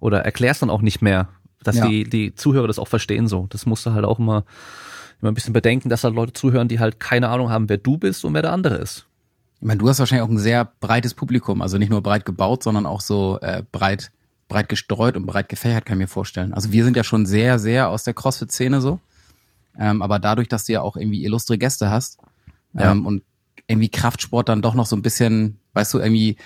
oder 0.00 0.20
erklär's 0.20 0.60
dann 0.60 0.70
auch 0.70 0.80
nicht 0.80 1.02
mehr, 1.02 1.28
dass 1.62 1.76
ja. 1.76 1.88
die, 1.88 2.04
die 2.04 2.34
Zuhörer 2.34 2.66
das 2.66 2.78
auch 2.78 2.88
verstehen 2.88 3.28
so. 3.28 3.46
Das 3.50 3.66
musst 3.66 3.84
du 3.86 3.92
halt 3.92 4.04
auch 4.04 4.18
immer, 4.18 4.44
immer 5.20 5.30
ein 5.30 5.34
bisschen 5.34 5.52
bedenken, 5.52 5.88
dass 5.88 6.04
halt 6.04 6.14
Leute 6.14 6.32
zuhören, 6.32 6.68
die 6.68 6.80
halt 6.80 7.00
keine 7.00 7.28
Ahnung 7.28 7.50
haben, 7.50 7.68
wer 7.68 7.78
du 7.78 7.98
bist 7.98 8.24
und 8.24 8.34
wer 8.34 8.42
der 8.42 8.52
andere 8.52 8.76
ist. 8.76 9.06
Ich 9.60 9.66
meine, 9.66 9.78
du 9.78 9.88
hast 9.88 9.98
wahrscheinlich 9.98 10.24
auch 10.24 10.30
ein 10.30 10.38
sehr 10.38 10.70
breites 10.80 11.14
Publikum, 11.14 11.62
also 11.62 11.78
nicht 11.78 11.90
nur 11.90 12.02
breit 12.02 12.24
gebaut, 12.24 12.62
sondern 12.62 12.86
auch 12.86 13.00
so 13.00 13.38
äh, 13.40 13.62
breit 13.72 14.12
breit 14.48 14.68
gestreut 14.68 15.16
und 15.16 15.26
breit 15.26 15.48
gefächert, 15.48 15.84
kann 15.84 15.98
ich 15.98 16.04
mir 16.04 16.08
vorstellen. 16.08 16.52
Also 16.54 16.72
wir 16.72 16.82
sind 16.82 16.96
ja 16.96 17.04
schon 17.04 17.26
sehr, 17.26 17.58
sehr 17.58 17.90
aus 17.90 18.04
der 18.04 18.14
CrossFit-Szene 18.14 18.80
so. 18.80 18.98
Ähm, 19.78 20.02
aber 20.02 20.18
dadurch, 20.18 20.48
dass 20.48 20.64
du 20.64 20.72
ja 20.72 20.80
auch 20.80 20.96
irgendwie 20.96 21.24
illustre 21.24 21.58
Gäste 21.58 21.90
hast 21.90 22.18
ja. 22.72 22.90
ähm, 22.90 23.06
und 23.06 23.22
irgendwie 23.66 23.90
Kraftsport 23.90 24.48
dann 24.48 24.62
doch 24.62 24.74
noch 24.74 24.86
so 24.86 24.96
ein 24.96 25.02
bisschen, 25.02 25.60
weißt 25.74 25.94
du, 25.94 25.98
irgendwie 25.98 26.36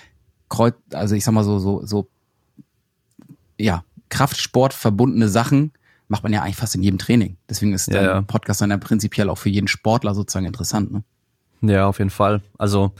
kreuz, 0.49 0.75
also 0.91 1.15
ich 1.15 1.23
sag 1.23 1.33
mal 1.33 1.43
so, 1.43 1.57
so, 1.57 1.85
so, 1.85 2.07
ja, 3.57 3.83
Kraftsport 4.13 4.73
verbundene 4.73 5.27
Sachen 5.27 5.71
macht 6.07 6.21
man 6.21 6.31
ja 6.31 6.43
eigentlich 6.43 6.57
fast 6.57 6.75
in 6.75 6.83
jedem 6.83 6.99
Training. 6.99 7.37
Deswegen 7.49 7.73
ist 7.73 7.87
ja, 7.87 7.93
der 7.93 8.03
ja. 8.03 8.21
Podcast 8.21 8.61
dann 8.61 8.69
ja 8.69 8.77
prinzipiell 8.77 9.27
auch 9.27 9.39
für 9.39 9.49
jeden 9.49 9.67
Sportler 9.67 10.13
sozusagen 10.13 10.45
interessant, 10.45 10.91
ne? 10.93 11.03
Ja, 11.61 11.87
auf 11.87 11.97
jeden 11.97 12.11
Fall. 12.11 12.41
Also 12.59 12.91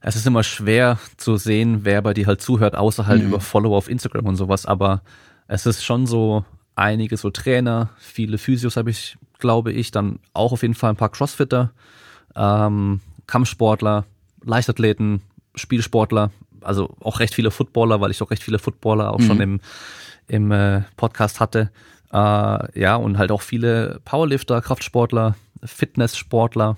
es 0.00 0.14
ist 0.14 0.26
immer 0.26 0.42
schwer 0.42 0.98
zu 1.16 1.38
sehen, 1.38 1.80
wer 1.84 2.02
bei 2.02 2.12
dir 2.12 2.26
halt 2.26 2.42
zuhört, 2.42 2.76
außer 2.76 3.06
halt 3.06 3.22
mhm. 3.22 3.28
über 3.28 3.40
Follower 3.40 3.78
auf 3.78 3.88
Instagram 3.88 4.26
und 4.26 4.36
sowas. 4.36 4.66
Aber 4.66 5.00
es 5.48 5.64
ist 5.64 5.84
schon 5.84 6.06
so 6.06 6.44
einige 6.74 7.16
so 7.16 7.30
Trainer, 7.30 7.88
viele 7.96 8.36
Physios 8.36 8.76
habe 8.76 8.90
ich, 8.90 9.16
glaube 9.38 9.72
ich, 9.72 9.90
dann 9.90 10.18
auch 10.34 10.52
auf 10.52 10.60
jeden 10.62 10.74
Fall 10.74 10.90
ein 10.90 10.96
paar 10.96 11.08
Crossfitter, 11.08 11.72
ähm, 12.34 13.00
Kampfsportler, 13.26 14.04
Leichtathleten, 14.44 15.22
Spielsportler, 15.54 16.30
also 16.60 16.94
auch 17.00 17.20
recht 17.20 17.34
viele 17.34 17.50
Footballer, 17.50 18.00
weil 18.00 18.10
ich 18.10 18.20
auch 18.20 18.30
recht 18.30 18.42
viele 18.42 18.58
Footballer 18.58 19.12
auch 19.12 19.20
mhm. 19.20 19.26
schon 19.26 19.40
im, 19.40 19.60
im 20.28 20.50
äh, 20.52 20.82
Podcast 20.96 21.40
hatte. 21.40 21.70
Äh, 22.12 22.80
ja, 22.80 22.96
und 22.96 23.18
halt 23.18 23.30
auch 23.30 23.42
viele 23.42 24.00
Powerlifter, 24.04 24.60
Kraftsportler, 24.60 25.36
Fitnesssportler, 25.62 26.76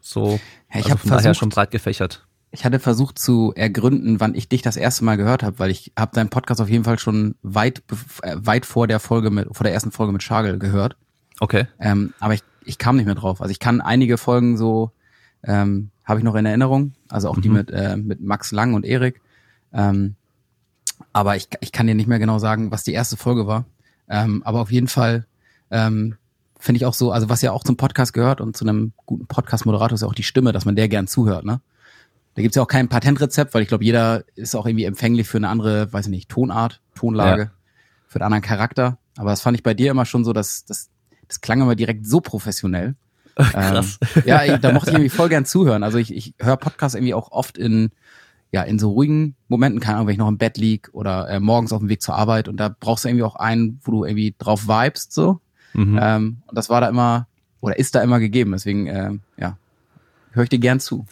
so. 0.00 0.40
Ja, 0.72 0.80
ich 0.80 0.86
also 0.86 0.96
von 0.96 1.10
daher 1.10 1.34
schon 1.34 1.48
breit 1.50 1.70
gefächert 1.70 2.24
ich 2.52 2.64
hatte 2.64 2.80
versucht 2.80 3.18
zu 3.18 3.52
ergründen, 3.54 4.20
wann 4.20 4.34
ich 4.34 4.48
dich 4.48 4.62
das 4.62 4.76
erste 4.76 5.04
Mal 5.04 5.16
gehört 5.16 5.42
habe, 5.42 5.58
weil 5.58 5.70
ich 5.70 5.92
habe 5.98 6.14
deinen 6.14 6.30
Podcast 6.30 6.60
auf 6.60 6.68
jeden 6.68 6.84
Fall 6.84 6.98
schon 6.98 7.36
weit 7.42 7.82
äh, 8.22 8.34
weit 8.36 8.66
vor 8.66 8.86
der 8.86 8.98
Folge 8.98 9.30
mit 9.30 9.48
vor 9.52 9.64
der 9.64 9.72
ersten 9.72 9.92
Folge 9.92 10.12
mit 10.12 10.22
Schagel 10.22 10.58
gehört. 10.58 10.96
Okay. 11.38 11.66
Ähm, 11.78 12.12
aber 12.18 12.34
ich, 12.34 12.42
ich 12.64 12.78
kam 12.78 12.96
nicht 12.96 13.06
mehr 13.06 13.14
drauf. 13.14 13.40
Also 13.40 13.52
ich 13.52 13.60
kann 13.60 13.80
einige 13.80 14.18
Folgen 14.18 14.56
so 14.56 14.90
ähm, 15.44 15.90
habe 16.04 16.20
ich 16.20 16.24
noch 16.24 16.34
in 16.34 16.44
Erinnerung, 16.44 16.92
also 17.08 17.28
auch 17.28 17.36
mhm. 17.36 17.42
die 17.42 17.48
mit 17.48 17.70
äh, 17.70 17.96
mit 17.96 18.20
Max 18.20 18.50
Lang 18.50 18.74
und 18.74 18.84
Erik. 18.84 19.20
Ähm, 19.72 20.16
aber 21.12 21.36
ich, 21.36 21.48
ich 21.60 21.72
kann 21.72 21.86
dir 21.86 21.94
nicht 21.94 22.08
mehr 22.08 22.18
genau 22.18 22.38
sagen, 22.38 22.70
was 22.70 22.84
die 22.84 22.92
erste 22.92 23.16
Folge 23.16 23.46
war. 23.46 23.64
Ähm, 24.08 24.42
aber 24.44 24.60
auf 24.60 24.72
jeden 24.72 24.88
Fall 24.88 25.26
ähm, 25.70 26.16
finde 26.58 26.78
ich 26.78 26.86
auch 26.86 26.94
so, 26.94 27.12
also 27.12 27.28
was 27.28 27.42
ja 27.42 27.52
auch 27.52 27.64
zum 27.64 27.76
Podcast 27.76 28.12
gehört 28.12 28.40
und 28.40 28.56
zu 28.56 28.64
einem 28.64 28.92
guten 29.06 29.26
Podcast-Moderator 29.26 29.94
ist 29.94 30.02
ja 30.02 30.08
auch 30.08 30.14
die 30.14 30.22
Stimme, 30.22 30.52
dass 30.52 30.64
man 30.64 30.76
der 30.76 30.88
gern 30.88 31.06
zuhört, 31.06 31.44
ne? 31.44 31.60
Da 32.34 32.42
gibt's 32.42 32.56
ja 32.56 32.62
auch 32.62 32.68
kein 32.68 32.88
Patentrezept, 32.88 33.54
weil 33.54 33.62
ich 33.62 33.68
glaube, 33.68 33.84
jeder 33.84 34.24
ist 34.36 34.54
auch 34.54 34.64
irgendwie 34.64 34.84
empfänglich 34.84 35.26
für 35.26 35.38
eine 35.38 35.48
andere, 35.48 35.92
weiß 35.92 36.06
ich 36.06 36.10
nicht, 36.10 36.28
Tonart, 36.28 36.80
Tonlage, 36.94 37.42
ja. 37.42 37.50
für 38.06 38.20
einen 38.20 38.26
anderen 38.26 38.42
Charakter. 38.42 38.98
Aber 39.16 39.30
das 39.30 39.40
fand 39.40 39.56
ich 39.56 39.64
bei 39.64 39.74
dir 39.74 39.90
immer 39.90 40.06
schon 40.06 40.24
so, 40.24 40.32
dass 40.32 40.64
das, 40.64 40.90
das 41.26 41.40
klang 41.40 41.60
immer 41.60 41.74
direkt 41.74 42.06
so 42.06 42.20
professionell. 42.20 42.94
Krass. 43.36 43.98
Ähm, 44.14 44.22
ja, 44.26 44.58
da 44.58 44.72
mochte 44.72 44.90
ich 44.90 44.94
irgendwie 44.94 45.10
voll 45.10 45.28
gern 45.28 45.44
zuhören. 45.44 45.82
Also 45.82 45.98
ich, 45.98 46.14
ich 46.14 46.34
höre 46.38 46.56
Podcasts 46.56 46.94
irgendwie 46.94 47.14
auch 47.14 47.32
oft 47.32 47.58
in, 47.58 47.90
ja, 48.52 48.62
in 48.62 48.78
so 48.78 48.90
ruhigen 48.90 49.36
Momenten, 49.48 49.80
keine 49.80 49.96
Ahnung, 49.96 50.08
wenn 50.08 50.12
ich 50.14 50.18
noch 50.18 50.28
im 50.28 50.38
Bett 50.38 50.56
lieg 50.56 50.88
oder 50.92 51.28
äh, 51.28 51.40
morgens 51.40 51.72
auf 51.72 51.80
dem 51.80 51.88
Weg 51.88 52.02
zur 52.02 52.16
Arbeit 52.16 52.48
und 52.48 52.56
da 52.56 52.68
brauchst 52.68 53.04
du 53.04 53.08
irgendwie 53.08 53.24
auch 53.24 53.36
einen, 53.36 53.80
wo 53.82 53.92
du 53.92 54.04
irgendwie 54.04 54.34
drauf 54.38 54.66
vibest, 54.66 55.12
so. 55.12 55.40
Mhm. 55.72 55.98
Ähm, 56.02 56.42
und 56.46 56.58
das 56.58 56.68
war 56.68 56.80
da 56.80 56.88
immer, 56.88 57.28
oder 57.60 57.78
ist 57.78 57.94
da 57.94 58.02
immer 58.02 58.18
gegeben. 58.18 58.52
Deswegen, 58.52 58.86
ähm, 58.86 59.20
ja, 59.36 59.56
höre 60.32 60.44
ich 60.44 60.48
dir 60.48 60.58
gern 60.58 60.80
zu. 60.80 61.06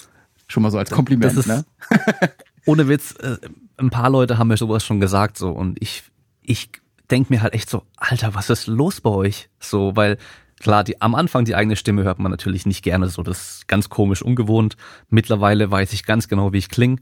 Schon 0.48 0.62
mal 0.62 0.70
so 0.70 0.78
als 0.78 0.90
Kompliment, 0.90 1.36
ist, 1.36 1.46
ne? 1.46 1.64
ohne 2.66 2.88
Witz, 2.88 3.14
äh, 3.20 3.36
ein 3.76 3.90
paar 3.90 4.10
Leute 4.10 4.38
haben 4.38 4.48
mir 4.48 4.56
sowas 4.56 4.84
schon 4.84 4.98
gesagt, 4.98 5.38
so, 5.38 5.50
und 5.50 5.80
ich, 5.80 6.02
ich 6.42 6.70
denk 7.10 7.30
mir 7.30 7.42
halt 7.42 7.54
echt 7.54 7.70
so, 7.70 7.82
Alter, 7.96 8.34
was 8.34 8.50
ist 8.50 8.66
los 8.66 9.00
bei 9.00 9.10
euch? 9.10 9.48
So, 9.60 9.94
weil 9.94 10.18
klar, 10.60 10.84
die, 10.84 11.00
am 11.00 11.14
Anfang 11.14 11.44
die 11.44 11.54
eigene 11.54 11.76
Stimme 11.76 12.04
hört 12.04 12.18
man 12.18 12.30
natürlich 12.30 12.66
nicht 12.66 12.82
gerne, 12.82 13.08
so, 13.08 13.22
das 13.22 13.56
ist 13.58 13.68
ganz 13.68 13.88
komisch, 13.88 14.22
ungewohnt. 14.22 14.76
Mittlerweile 15.08 15.70
weiß 15.70 15.92
ich 15.92 16.04
ganz 16.04 16.28
genau, 16.28 16.52
wie 16.52 16.58
ich 16.58 16.68
klinge 16.68 16.96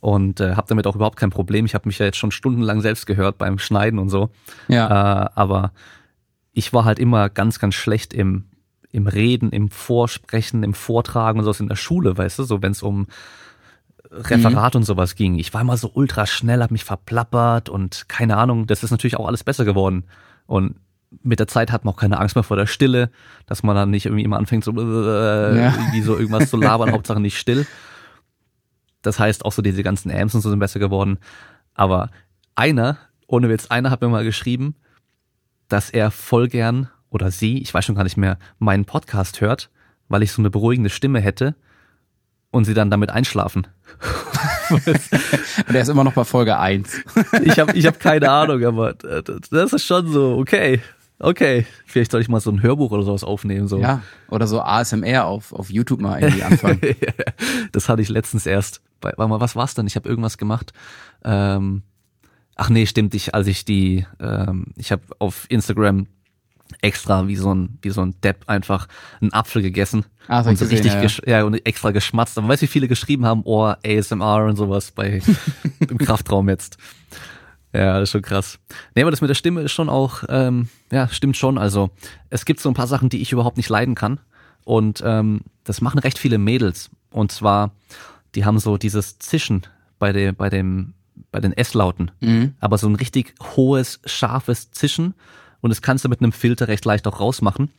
und 0.00 0.40
äh, 0.40 0.54
habe 0.54 0.68
damit 0.68 0.86
auch 0.86 0.96
überhaupt 0.96 1.18
kein 1.18 1.30
Problem. 1.30 1.66
Ich 1.66 1.74
habe 1.74 1.88
mich 1.88 1.98
ja 1.98 2.06
jetzt 2.06 2.18
schon 2.18 2.30
stundenlang 2.30 2.80
selbst 2.80 3.06
gehört 3.06 3.38
beim 3.38 3.58
Schneiden 3.58 3.98
und 3.98 4.08
so. 4.08 4.30
Ja. 4.68 5.24
Äh, 5.24 5.30
aber 5.34 5.72
ich 6.52 6.72
war 6.72 6.84
halt 6.84 6.98
immer 6.98 7.28
ganz, 7.28 7.58
ganz 7.58 7.74
schlecht 7.74 8.14
im, 8.14 8.46
im 8.90 9.06
Reden, 9.06 9.50
im 9.50 9.70
Vorsprechen, 9.70 10.62
im 10.62 10.74
Vortragen 10.74 11.38
und 11.38 11.44
sowas 11.44 11.60
in 11.60 11.68
der 11.68 11.76
Schule, 11.76 12.16
weißt 12.16 12.38
du, 12.38 12.44
so 12.44 12.62
wenn 12.62 12.72
es 12.72 12.82
um 12.82 13.06
Referat 14.10 14.74
mhm. 14.74 14.78
und 14.78 14.84
sowas 14.84 15.16
ging. 15.16 15.38
Ich 15.38 15.52
war 15.52 15.60
immer 15.60 15.76
so 15.76 15.90
ultra 15.92 16.26
schnell, 16.26 16.62
hab 16.62 16.70
mich 16.70 16.84
verplappert 16.84 17.68
und 17.68 18.08
keine 18.08 18.36
Ahnung, 18.36 18.66
das 18.66 18.82
ist 18.82 18.90
natürlich 18.90 19.16
auch 19.16 19.26
alles 19.26 19.44
besser 19.44 19.64
geworden. 19.64 20.04
Und 20.46 20.76
mit 21.22 21.40
der 21.40 21.48
Zeit 21.48 21.72
hat 21.72 21.84
man 21.84 21.94
auch 21.94 21.98
keine 21.98 22.18
Angst 22.18 22.34
mehr 22.34 22.42
vor 22.42 22.56
der 22.56 22.66
Stille, 22.66 23.10
dass 23.46 23.62
man 23.62 23.74
dann 23.74 23.90
nicht 23.90 24.06
irgendwie 24.06 24.24
immer 24.24 24.36
anfängt, 24.36 24.64
so 24.64 24.72
äh, 24.72 25.58
ja. 25.58 25.74
irgendwie 25.74 26.02
so 26.02 26.16
irgendwas 26.16 26.50
zu 26.50 26.56
labern, 26.56 26.92
Hauptsache 26.92 27.20
nicht 27.20 27.38
still. 27.38 27.66
Das 29.02 29.18
heißt, 29.18 29.44
auch 29.44 29.52
so 29.52 29.62
diese 29.62 29.82
ganzen 29.82 30.10
Amps 30.10 30.34
und 30.34 30.40
so 30.40 30.50
sind 30.50 30.58
besser 30.58 30.80
geworden. 30.80 31.18
Aber 31.74 32.10
einer, 32.56 32.98
ohne 33.26 33.48
Witz, 33.48 33.66
einer 33.66 33.90
hat 33.90 34.00
mir 34.00 34.08
mal 34.08 34.24
geschrieben, 34.24 34.74
dass 35.68 35.90
er 35.90 36.10
voll 36.10 36.48
gern 36.48 36.88
oder 37.10 37.30
sie, 37.30 37.58
ich 37.58 37.72
weiß 37.72 37.84
schon 37.84 37.94
gar 37.94 38.04
nicht 38.04 38.16
mehr, 38.16 38.38
meinen 38.58 38.84
Podcast 38.84 39.40
hört, 39.40 39.70
weil 40.08 40.22
ich 40.22 40.32
so 40.32 40.42
eine 40.42 40.50
beruhigende 40.50 40.90
Stimme 40.90 41.20
hätte 41.20 41.54
und 42.50 42.64
sie 42.64 42.74
dann 42.74 42.90
damit 42.90 43.10
einschlafen. 43.10 43.66
und 44.70 44.86
er 45.74 45.80
ist 45.80 45.88
immer 45.88 46.04
noch 46.04 46.12
bei 46.12 46.24
Folge 46.24 46.58
1. 46.58 47.04
ich 47.44 47.58
habe 47.58 47.72
ich 47.72 47.86
hab 47.86 48.00
keine 48.00 48.30
Ahnung, 48.30 48.64
aber 48.64 48.94
das 48.94 49.72
ist 49.72 49.84
schon 49.84 50.08
so, 50.08 50.36
okay, 50.38 50.80
okay. 51.18 51.66
Vielleicht 51.86 52.10
soll 52.10 52.20
ich 52.20 52.28
mal 52.28 52.40
so 52.40 52.50
ein 52.50 52.62
Hörbuch 52.62 52.90
oder 52.90 53.02
sowas 53.02 53.24
aufnehmen. 53.24 53.68
So. 53.68 53.78
Ja, 53.78 54.02
oder 54.28 54.46
so 54.46 54.60
ASMR 54.60 55.24
auf, 55.24 55.52
auf 55.52 55.70
YouTube 55.70 56.00
mal 56.00 56.20
irgendwie 56.20 56.42
anfangen. 56.42 56.80
das 57.72 57.88
hatte 57.88 58.02
ich 58.02 58.08
letztens 58.08 58.46
erst. 58.46 58.80
Bei, 59.00 59.12
warte 59.16 59.30
mal, 59.30 59.40
was 59.40 59.56
war's 59.56 59.74
denn? 59.74 59.86
Ich 59.86 59.96
habe 59.96 60.08
irgendwas 60.08 60.38
gemacht. 60.38 60.72
Ähm, 61.24 61.82
ach 62.56 62.68
nee, 62.68 62.86
stimmt, 62.86 63.14
ich, 63.14 63.34
als 63.34 63.46
ich 63.46 63.64
die, 63.64 64.06
ähm, 64.20 64.66
ich 64.76 64.92
habe 64.92 65.02
auf 65.18 65.46
Instagram 65.48 66.06
extra 66.82 67.26
wie 67.26 67.36
so 67.36 67.54
ein 67.54 67.78
wie 67.82 67.90
so 67.90 68.02
ein 68.02 68.14
Depp 68.22 68.44
einfach 68.46 68.88
einen 69.20 69.32
Apfel 69.32 69.62
gegessen 69.62 70.04
ah, 70.28 70.42
und 70.42 70.58
so 70.58 70.66
richtig 70.66 70.92
ja, 70.92 71.02
ja. 71.02 71.08
ja, 71.26 71.44
und 71.44 71.54
extra 71.66 71.90
geschmatzt. 71.90 72.36
Aber 72.38 72.48
weißt 72.48 72.62
du, 72.62 72.66
wie 72.66 72.70
viele 72.70 72.88
geschrieben 72.88 73.24
haben, 73.24 73.42
oh 73.44 73.72
ASMR 73.84 74.44
und 74.44 74.56
sowas 74.56 74.90
bei 74.92 75.22
im 75.88 75.98
Kraftraum 75.98 76.48
jetzt. 76.48 76.76
Ja, 77.72 77.94
das 77.94 78.04
ist 78.04 78.12
schon 78.12 78.22
krass. 78.22 78.58
Nee, 78.94 79.02
aber 79.02 79.10
das 79.10 79.20
mit 79.20 79.28
der 79.28 79.34
Stimme 79.34 79.60
ist 79.62 79.72
schon 79.72 79.88
auch, 79.88 80.24
ähm, 80.28 80.68
ja, 80.90 81.08
stimmt 81.08 81.36
schon. 81.36 81.58
Also 81.58 81.90
es 82.30 82.44
gibt 82.44 82.60
so 82.60 82.70
ein 82.70 82.74
paar 82.74 82.86
Sachen, 82.86 83.08
die 83.08 83.20
ich 83.20 83.32
überhaupt 83.32 83.56
nicht 83.56 83.68
leiden 83.68 83.94
kann. 83.94 84.20
Und 84.64 85.02
ähm, 85.04 85.42
das 85.64 85.80
machen 85.80 85.98
recht 85.98 86.18
viele 86.18 86.38
Mädels. 86.38 86.90
Und 87.10 87.32
zwar, 87.32 87.72
die 88.34 88.44
haben 88.44 88.58
so 88.58 88.76
dieses 88.76 89.18
Zischen 89.18 89.62
bei 89.98 90.12
dem, 90.12 90.34
bei 90.34 90.50
dem, 90.50 90.94
bei 91.30 91.40
den 91.40 91.52
S-Lauten. 91.52 92.10
Mhm. 92.20 92.54
Aber 92.60 92.78
so 92.78 92.88
ein 92.88 92.94
richtig 92.94 93.34
hohes, 93.56 94.00
scharfes 94.04 94.70
Zischen 94.70 95.14
und 95.60 95.70
das 95.70 95.82
kannst 95.82 96.04
du 96.04 96.08
mit 96.08 96.20
einem 96.20 96.32
Filter 96.32 96.68
recht 96.68 96.84
leicht 96.84 97.06
auch 97.06 97.20
rausmachen. 97.20 97.70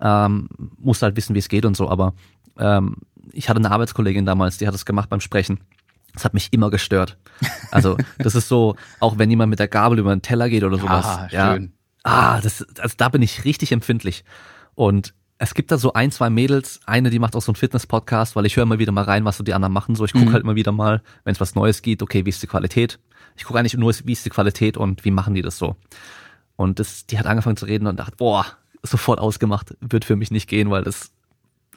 Ähm, 0.00 0.48
musst 0.78 1.02
halt 1.02 1.16
wissen, 1.16 1.34
wie 1.34 1.38
es 1.38 1.48
geht 1.48 1.64
und 1.64 1.76
so, 1.76 1.88
aber 1.88 2.14
ähm, 2.58 2.96
ich 3.32 3.48
hatte 3.48 3.58
eine 3.58 3.70
Arbeitskollegin 3.70 4.26
damals, 4.26 4.58
die 4.58 4.66
hat 4.66 4.74
das 4.74 4.84
gemacht 4.84 5.08
beim 5.08 5.20
Sprechen. 5.20 5.60
Das 6.14 6.24
hat 6.24 6.34
mich 6.34 6.52
immer 6.52 6.70
gestört. 6.70 7.18
Also, 7.70 7.96
das 8.18 8.34
ist 8.34 8.48
so, 8.48 8.76
auch 9.00 9.18
wenn 9.18 9.30
jemand 9.30 9.50
mit 9.50 9.58
der 9.58 9.68
Gabel 9.68 9.98
über 9.98 10.14
den 10.14 10.22
Teller 10.22 10.48
geht 10.48 10.62
oder 10.62 10.78
sowas. 10.78 11.06
Ah, 11.06 11.28
ja, 11.30 11.52
schön. 11.52 11.72
Ah, 12.02 12.40
das, 12.40 12.66
also 12.78 12.94
da 12.96 13.08
bin 13.08 13.22
ich 13.22 13.44
richtig 13.44 13.72
empfindlich. 13.72 14.24
Und 14.74 15.14
es 15.38 15.54
gibt 15.54 15.72
da 15.72 15.78
so 15.78 15.92
ein, 15.92 16.10
zwei 16.10 16.30
Mädels, 16.30 16.80
eine, 16.86 17.10
die 17.10 17.18
macht 17.18 17.34
auch 17.34 17.42
so 17.42 17.50
einen 17.50 17.56
Fitness-Podcast, 17.56 18.36
weil 18.36 18.46
ich 18.46 18.56
höre 18.56 18.62
immer 18.62 18.78
wieder 18.78 18.92
mal 18.92 19.04
rein, 19.04 19.24
was 19.24 19.38
so 19.38 19.44
die 19.44 19.54
anderen 19.54 19.72
machen. 19.72 19.94
So, 19.94 20.04
ich 20.04 20.12
gucke 20.12 20.26
mhm. 20.26 20.32
halt 20.32 20.44
immer 20.44 20.54
wieder 20.54 20.70
mal, 20.70 21.02
wenn 21.24 21.32
es 21.32 21.40
was 21.40 21.54
Neues 21.54 21.82
gibt, 21.82 22.02
okay, 22.02 22.24
wie 22.24 22.30
ist 22.30 22.42
die 22.42 22.46
Qualität? 22.46 23.00
Ich 23.36 23.44
gucke 23.44 23.58
eigentlich 23.58 23.76
nur, 23.76 23.92
wie 24.04 24.12
ist 24.12 24.24
die 24.24 24.30
Qualität 24.30 24.76
und 24.76 25.04
wie 25.04 25.10
machen 25.10 25.34
die 25.34 25.42
das 25.42 25.58
so. 25.58 25.76
Und 26.56 26.78
das, 26.78 27.06
die 27.06 27.18
hat 27.18 27.26
angefangen 27.26 27.56
zu 27.56 27.66
reden 27.66 27.86
und 27.86 27.98
dachte, 27.98 28.16
boah, 28.16 28.46
sofort 28.82 29.18
ausgemacht, 29.18 29.74
wird 29.80 30.04
für 30.04 30.16
mich 30.16 30.30
nicht 30.30 30.48
gehen, 30.48 30.70
weil 30.70 30.84
das 30.84 31.10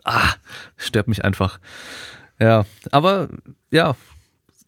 ah, 0.04 0.34
stört 0.78 1.08
mich 1.08 1.24
einfach. 1.24 1.60
Ja, 2.40 2.66
aber 2.92 3.30
ja, 3.72 3.96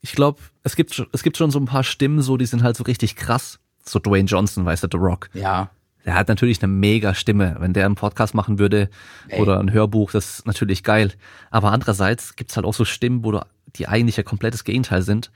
ich 0.02 0.14
glaube, 0.14 0.40
es 0.64 0.76
gibt 0.76 1.08
es 1.12 1.24
gibt 1.24 1.38
schon 1.38 1.52
so 1.52 1.60
ein 1.60 1.66
paar 1.66 1.84
Stimmen, 1.84 2.22
so 2.22 2.38
die 2.38 2.46
sind 2.46 2.64
halt 2.64 2.78
so 2.78 2.84
richtig 2.84 3.16
krass. 3.16 3.60
So 3.84 4.00
Dwayne 4.00 4.28
Johnson, 4.28 4.66
weißt 4.66 4.84
du, 4.84 4.88
The 4.92 4.98
Rock. 4.98 5.30
Ja. 5.34 5.70
Der 6.06 6.16
hat 6.16 6.28
natürlich 6.28 6.62
eine 6.64 6.72
mega 6.72 7.14
Stimme. 7.14 7.58
Wenn 7.60 7.74
der 7.74 7.86
einen 7.86 7.96
Podcast 7.96 8.34
machen 8.34 8.60
würde 8.60 8.90
Ey. 9.28 9.42
oder 9.42 9.60
ein 9.60 9.72
Hörbuch, 9.72 10.12
das 10.12 10.40
ist 10.40 10.48
natürlich 10.48 10.84
geil. 10.84 11.14
Aber 11.52 11.72
andererseits 11.72 12.36
gibt's 12.36 12.56
halt 12.56 12.66
auch 12.66 12.74
so 12.74 12.86
Stimmen, 12.86 13.24
wo 13.24 13.32
du, 13.32 13.42
die 13.76 13.88
eigentlich 13.88 14.18
ja 14.18 14.24
komplettes 14.24 14.64
Gegenteil 14.64 15.02
sind, 15.02 15.32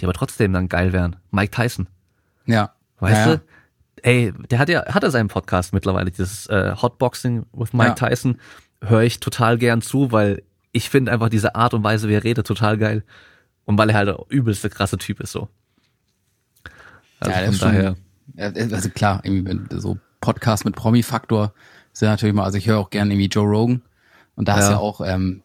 die 0.00 0.04
aber 0.04 0.14
trotzdem 0.14 0.52
dann 0.52 0.68
geil 0.68 0.92
wären. 0.92 1.16
Mike 1.30 1.50
Tyson. 1.50 1.86
Ja. 2.46 2.72
Weißt 2.98 3.26
ja, 3.26 3.36
du? 3.36 3.42
ey, 4.02 4.32
der 4.50 4.58
hat 4.58 4.68
ja, 4.68 4.86
hat 4.86 5.02
er 5.02 5.10
seinen 5.10 5.28
Podcast 5.28 5.72
mittlerweile, 5.72 6.10
dieses 6.10 6.46
äh, 6.46 6.74
Hotboxing 6.80 7.46
with 7.52 7.72
Mike 7.72 7.96
ja. 8.00 8.08
Tyson, 8.08 8.38
höre 8.82 9.02
ich 9.02 9.20
total 9.20 9.58
gern 9.58 9.82
zu, 9.82 10.12
weil 10.12 10.42
ich 10.72 10.90
finde 10.90 11.12
einfach 11.12 11.28
diese 11.28 11.54
Art 11.54 11.74
und 11.74 11.84
Weise, 11.84 12.08
wie 12.08 12.14
er 12.14 12.24
redet, 12.24 12.46
total 12.46 12.78
geil. 12.78 13.04
Und 13.66 13.76
weil 13.76 13.90
er 13.90 13.96
halt 13.96 14.08
der 14.08 14.18
übelste 14.28 14.70
krasse 14.70 14.96
Typ 14.96 15.20
ist 15.20 15.32
so. 15.32 15.48
Also 17.20 17.30
ja, 17.30 17.52
von 17.52 17.58
daher. 17.58 17.96
Schon, 18.38 18.72
also 18.72 18.90
klar, 18.90 19.20
irgendwie 19.22 19.58
so 19.78 19.98
Podcast 20.20 20.64
mit 20.64 20.74
Promi-Faktor 20.74 21.52
sind 21.92 22.08
natürlich 22.08 22.34
mal, 22.34 22.44
also 22.44 22.58
ich 22.58 22.66
höre 22.66 22.78
auch 22.78 22.90
gerne 22.90 23.12
irgendwie 23.12 23.28
Joe 23.28 23.46
Rogan 23.46 23.82
und 24.34 24.48
da 24.48 24.56
ja. 24.56 24.62
ist 24.62 24.70
ja 24.70 24.78
auch 24.78 25.00
ähm, 25.04 25.42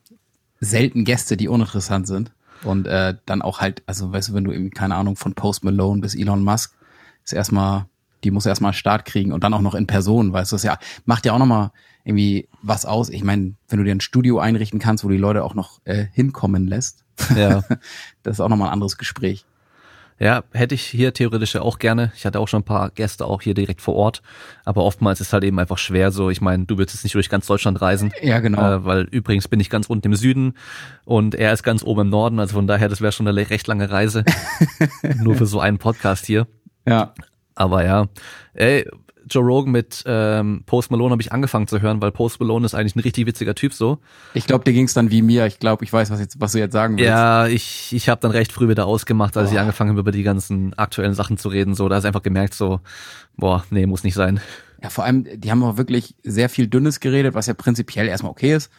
selten 0.59 1.05
Gäste, 1.05 1.37
die 1.37 1.47
uninteressant 1.47 2.07
sind. 2.07 2.31
Und 2.63 2.85
äh, 2.87 3.15
dann 3.25 3.41
auch 3.41 3.59
halt, 3.59 3.81
also 3.87 4.13
weißt 4.13 4.29
du, 4.29 4.33
wenn 4.35 4.43
du 4.43 4.51
eben, 4.51 4.69
keine 4.69 4.95
Ahnung, 4.95 5.15
von 5.15 5.33
Post 5.33 5.63
Malone 5.63 6.01
bis 6.01 6.13
Elon 6.13 6.43
Musk, 6.43 6.75
ist 7.23 7.33
erstmal 7.33 7.85
die 8.23 8.31
muss 8.31 8.45
erstmal 8.45 8.73
Start 8.73 9.05
kriegen 9.05 9.31
und 9.31 9.43
dann 9.43 9.53
auch 9.53 9.61
noch 9.61 9.75
in 9.75 9.87
Person, 9.87 10.33
weißt 10.33 10.51
du, 10.51 10.55
das 10.55 10.63
ja, 10.63 10.77
macht 11.05 11.25
ja 11.25 11.33
auch 11.33 11.39
nochmal 11.39 11.71
irgendwie 12.03 12.47
was 12.61 12.85
aus. 12.85 13.09
Ich 13.09 13.23
meine, 13.23 13.55
wenn 13.67 13.79
du 13.79 13.85
dir 13.85 13.95
ein 13.95 14.01
Studio 14.01 14.39
einrichten 14.39 14.79
kannst, 14.79 15.03
wo 15.03 15.09
die 15.09 15.17
Leute 15.17 15.43
auch 15.43 15.53
noch 15.53 15.81
äh, 15.85 16.05
hinkommen 16.11 16.67
lässt, 16.67 17.03
ja. 17.35 17.63
das 18.23 18.33
ist 18.33 18.39
auch 18.39 18.49
nochmal 18.49 18.69
ein 18.69 18.73
anderes 18.73 18.97
Gespräch. 18.97 19.45
Ja, 20.21 20.43
hätte 20.51 20.75
ich 20.75 20.83
hier 20.83 21.15
theoretisch 21.15 21.55
auch 21.55 21.79
gerne. 21.79 22.11
Ich 22.15 22.27
hatte 22.27 22.39
auch 22.39 22.47
schon 22.47 22.59
ein 22.59 22.65
paar 22.65 22.91
Gäste 22.91 23.25
auch 23.25 23.41
hier 23.41 23.55
direkt 23.55 23.81
vor 23.81 23.95
Ort. 23.95 24.21
Aber 24.65 24.83
oftmals 24.83 25.19
ist 25.19 25.33
halt 25.33 25.43
eben 25.43 25.57
einfach 25.57 25.79
schwer 25.79 26.11
so. 26.11 26.29
Ich 26.29 26.41
meine, 26.41 26.65
du 26.65 26.77
willst 26.77 26.93
jetzt 26.93 27.03
nicht 27.03 27.15
durch 27.15 27.27
ganz 27.27 27.47
Deutschland 27.47 27.81
reisen. 27.81 28.13
Ja, 28.21 28.39
genau. 28.39 28.61
Äh, 28.61 28.85
weil 28.85 29.01
übrigens 29.05 29.47
bin 29.47 29.59
ich 29.59 29.71
ganz 29.71 29.87
unten 29.87 30.09
im 30.09 30.15
Süden 30.15 30.53
und 31.05 31.33
er 31.33 31.51
ist 31.53 31.63
ganz 31.63 31.81
oben 31.81 32.01
im 32.01 32.09
Norden. 32.09 32.39
Also 32.39 32.53
von 32.53 32.67
daher, 32.67 32.87
das 32.87 33.01
wäre 33.01 33.11
schon 33.11 33.27
eine 33.27 33.49
recht 33.49 33.65
lange 33.65 33.89
Reise. 33.89 34.23
Nur 35.15 35.33
für 35.33 35.47
so 35.47 35.59
einen 35.59 35.79
Podcast 35.79 36.27
hier. 36.27 36.45
Ja. 36.87 37.15
Aber 37.55 37.83
ja, 37.83 38.07
ey, 38.53 38.87
Joe 39.29 39.43
Rogan 39.43 39.71
mit 39.71 40.03
ähm, 40.05 40.63
Post 40.65 40.91
Malone 40.91 41.11
habe 41.11 41.21
ich 41.21 41.31
angefangen 41.31 41.67
zu 41.67 41.81
hören, 41.81 42.01
weil 42.01 42.11
Post 42.11 42.39
Malone 42.39 42.65
ist 42.65 42.73
eigentlich 42.73 42.95
ein 42.95 43.01
richtig 43.01 43.25
witziger 43.25 43.55
Typ 43.55 43.73
so. 43.73 43.99
Ich 44.33 44.45
glaube, 44.45 44.63
dir 44.63 44.73
ging's 44.73 44.93
dann 44.93 45.11
wie 45.11 45.21
mir. 45.21 45.45
Ich 45.45 45.59
glaube, 45.59 45.83
ich 45.83 45.93
weiß, 45.93 46.09
was, 46.11 46.19
jetzt, 46.19 46.39
was 46.39 46.53
du 46.53 46.59
jetzt 46.59 46.73
sagen 46.73 46.97
willst. 46.97 47.07
Ja, 47.07 47.47
ich, 47.47 47.93
ich 47.93 48.09
habe 48.09 48.21
dann 48.21 48.31
recht 48.31 48.51
früh 48.51 48.67
wieder 48.67 48.85
ausgemacht, 48.85 49.37
als 49.37 49.49
boah. 49.49 49.55
ich 49.55 49.59
angefangen 49.59 49.91
habe, 49.91 49.99
über 49.99 50.11
die 50.11 50.23
ganzen 50.23 50.73
aktuellen 50.77 51.13
Sachen 51.13 51.37
zu 51.37 51.49
reden. 51.49 51.75
So, 51.75 51.89
da 51.89 51.97
ist 51.97 52.05
einfach 52.05 52.23
gemerkt, 52.23 52.53
so, 52.53 52.79
boah, 53.37 53.63
nee, 53.69 53.85
muss 53.85 54.03
nicht 54.03 54.15
sein. 54.15 54.39
Ja, 54.81 54.89
vor 54.89 55.03
allem, 55.03 55.25
die 55.35 55.51
haben 55.51 55.63
auch 55.63 55.77
wirklich 55.77 56.15
sehr 56.23 56.49
viel 56.49 56.67
Dünnes 56.67 56.99
geredet, 56.99 57.35
was 57.35 57.45
ja 57.45 57.53
prinzipiell 57.53 58.07
erstmal 58.07 58.31
okay 58.31 58.55
ist. 58.55 58.71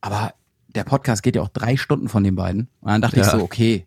Aber 0.00 0.34
der 0.68 0.84
Podcast 0.84 1.22
geht 1.22 1.36
ja 1.36 1.42
auch 1.42 1.48
drei 1.48 1.76
Stunden 1.76 2.08
von 2.08 2.24
den 2.24 2.36
beiden. 2.36 2.68
Und 2.80 2.90
dann 2.90 3.02
dachte 3.02 3.16
ja. 3.16 3.22
ich 3.22 3.28
so, 3.28 3.40
okay, 3.42 3.86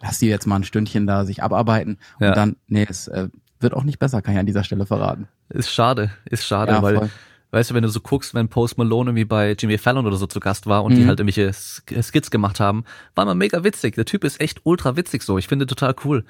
lass 0.00 0.18
die 0.18 0.26
jetzt 0.26 0.46
mal 0.46 0.56
ein 0.56 0.64
Stündchen 0.64 1.06
da 1.06 1.24
sich 1.24 1.42
abarbeiten. 1.42 1.98
Und 2.18 2.26
ja. 2.26 2.32
dann, 2.32 2.56
nee, 2.66 2.86
es 2.88 3.08
äh, 3.08 3.28
wird 3.60 3.74
auch 3.74 3.84
nicht 3.84 3.98
besser, 3.98 4.22
kann 4.22 4.34
ich 4.34 4.40
an 4.40 4.46
dieser 4.46 4.64
Stelle 4.64 4.86
verraten. 4.86 5.28
Ist 5.52 5.70
schade, 5.70 6.10
ist 6.24 6.46
schade, 6.46 6.72
ja, 6.72 6.82
weil 6.82 6.96
voll. 6.96 7.10
Weißt 7.52 7.70
du, 7.70 7.74
wenn 7.74 7.82
du 7.82 7.90
so 7.90 8.00
guckst, 8.00 8.34
wenn 8.34 8.48
Post 8.48 8.78
Malone 8.78 9.10
irgendwie 9.10 9.26
bei 9.26 9.52
Jimmy 9.52 9.76
Fallon 9.76 10.06
oder 10.06 10.16
so 10.16 10.26
zu 10.26 10.40
Gast 10.40 10.66
war 10.66 10.84
und 10.84 10.94
mhm. 10.94 10.96
die 10.96 11.06
halt 11.06 11.20
irgendwelche 11.20 11.52
Skits 11.52 12.30
gemacht 12.30 12.60
haben, 12.60 12.84
war 13.14 13.26
mal 13.26 13.34
mega 13.34 13.62
witzig. 13.62 13.94
Der 13.94 14.06
Typ 14.06 14.24
ist 14.24 14.40
echt 14.40 14.62
ultra 14.64 14.96
witzig 14.96 15.22
so. 15.22 15.36
Ich 15.36 15.48
finde 15.48 15.66
total 15.66 15.94
cool. 16.04 16.24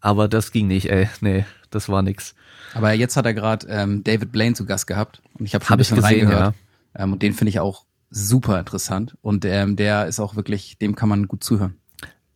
Aber 0.00 0.26
das 0.26 0.50
ging 0.50 0.66
nicht, 0.66 0.90
ey. 0.90 1.08
Nee, 1.20 1.46
das 1.70 1.88
war 1.88 2.02
nix. 2.02 2.34
Aber 2.74 2.92
jetzt 2.92 3.16
hat 3.16 3.24
er 3.24 3.34
gerade 3.34 3.68
ähm, 3.68 4.02
David 4.02 4.32
Blaine 4.32 4.56
zu 4.56 4.66
Gast 4.66 4.88
gehabt 4.88 5.22
und 5.38 5.46
ich 5.46 5.54
habe 5.54 5.64
hab 5.64 5.72
ein 5.72 5.78
bisschen 5.78 5.96
gesehen, 5.96 6.26
reingehört. 6.26 6.54
Ja. 6.96 7.04
Ähm, 7.04 7.12
und 7.12 7.22
den 7.22 7.34
finde 7.34 7.50
ich 7.50 7.60
auch 7.60 7.84
super 8.10 8.58
interessant 8.58 9.16
und 9.22 9.44
ähm, 9.44 9.76
der 9.76 10.06
ist 10.06 10.18
auch 10.18 10.34
wirklich, 10.34 10.76
dem 10.78 10.96
kann 10.96 11.08
man 11.08 11.28
gut 11.28 11.44
zuhören. 11.44 11.76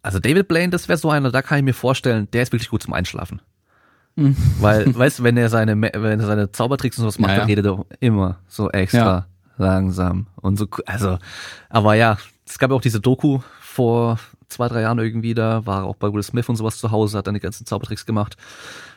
Also 0.01 0.21
David 0.21 0.47
Blaine, 0.47 0.71
das 0.71 0.89
wäre 0.89 0.97
so 0.99 1.11
einer, 1.11 1.33
da 1.33 1.43
kann 1.43 1.59
ich 1.59 1.65
mir 1.65 1.75
vorstellen, 1.75 2.29
der 2.33 2.45
ist 2.45 2.53
wirklich 2.53 2.71
gut 2.71 2.85
zum 2.85 2.95
Einschlafen. 2.95 3.43
Mhm. 4.19 4.37
Weil, 4.59 4.99
weißt 4.99 5.21
du, 5.21 5.23
wenn 5.23 5.37
er 5.37 5.49
seine, 5.49 5.81
wenn 5.81 6.21
er 6.21 6.27
seine 6.27 6.51
Zaubertricks 6.51 6.99
und 6.99 7.03
sowas 7.03 7.21
macht, 7.21 7.31
ja, 7.31 7.35
ja. 7.35 7.41
dann 7.41 7.49
redet 7.49 7.67
er 7.67 7.87
immer 8.01 8.41
so 8.49 8.69
extra 8.71 8.99
ja. 8.99 9.27
langsam 9.59 10.27
und 10.37 10.59
so, 10.59 10.67
also, 10.87 11.19
aber 11.71 11.95
ja, 11.95 12.19
es 12.45 12.59
gab 12.59 12.71
ja 12.71 12.77
auch 12.77 12.81
diese 12.81 13.01
Doku 13.01 13.39
vor 13.61 14.19
zwei, 14.49 14.67
drei 14.67 14.81
Jahren 14.81 14.99
irgendwie, 14.99 15.35
da 15.35 15.65
war 15.67 15.85
auch 15.85 15.95
bei 15.95 16.13
Will 16.13 16.23
Smith 16.25 16.49
und 16.49 16.57
sowas 16.57 16.79
zu 16.79 16.91
Hause, 16.91 17.17
hat 17.17 17.29
dann 17.29 17.35
die 17.35 17.41
ganzen 17.41 17.65
Zaubertricks 17.65 18.07
gemacht. 18.07 18.37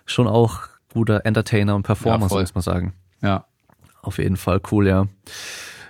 Schon 0.08 0.28
auch 0.28 0.62
guter 0.92 1.24
Entertainer 1.24 1.76
und 1.76 1.84
Performer, 1.84 2.28
ja, 2.28 2.40
muss 2.40 2.56
man 2.56 2.62
sagen. 2.64 2.94
Ja. 3.22 3.46
Auf 4.02 4.18
jeden 4.18 4.38
Fall 4.38 4.60
cool, 4.72 4.88
ja. 4.88 5.06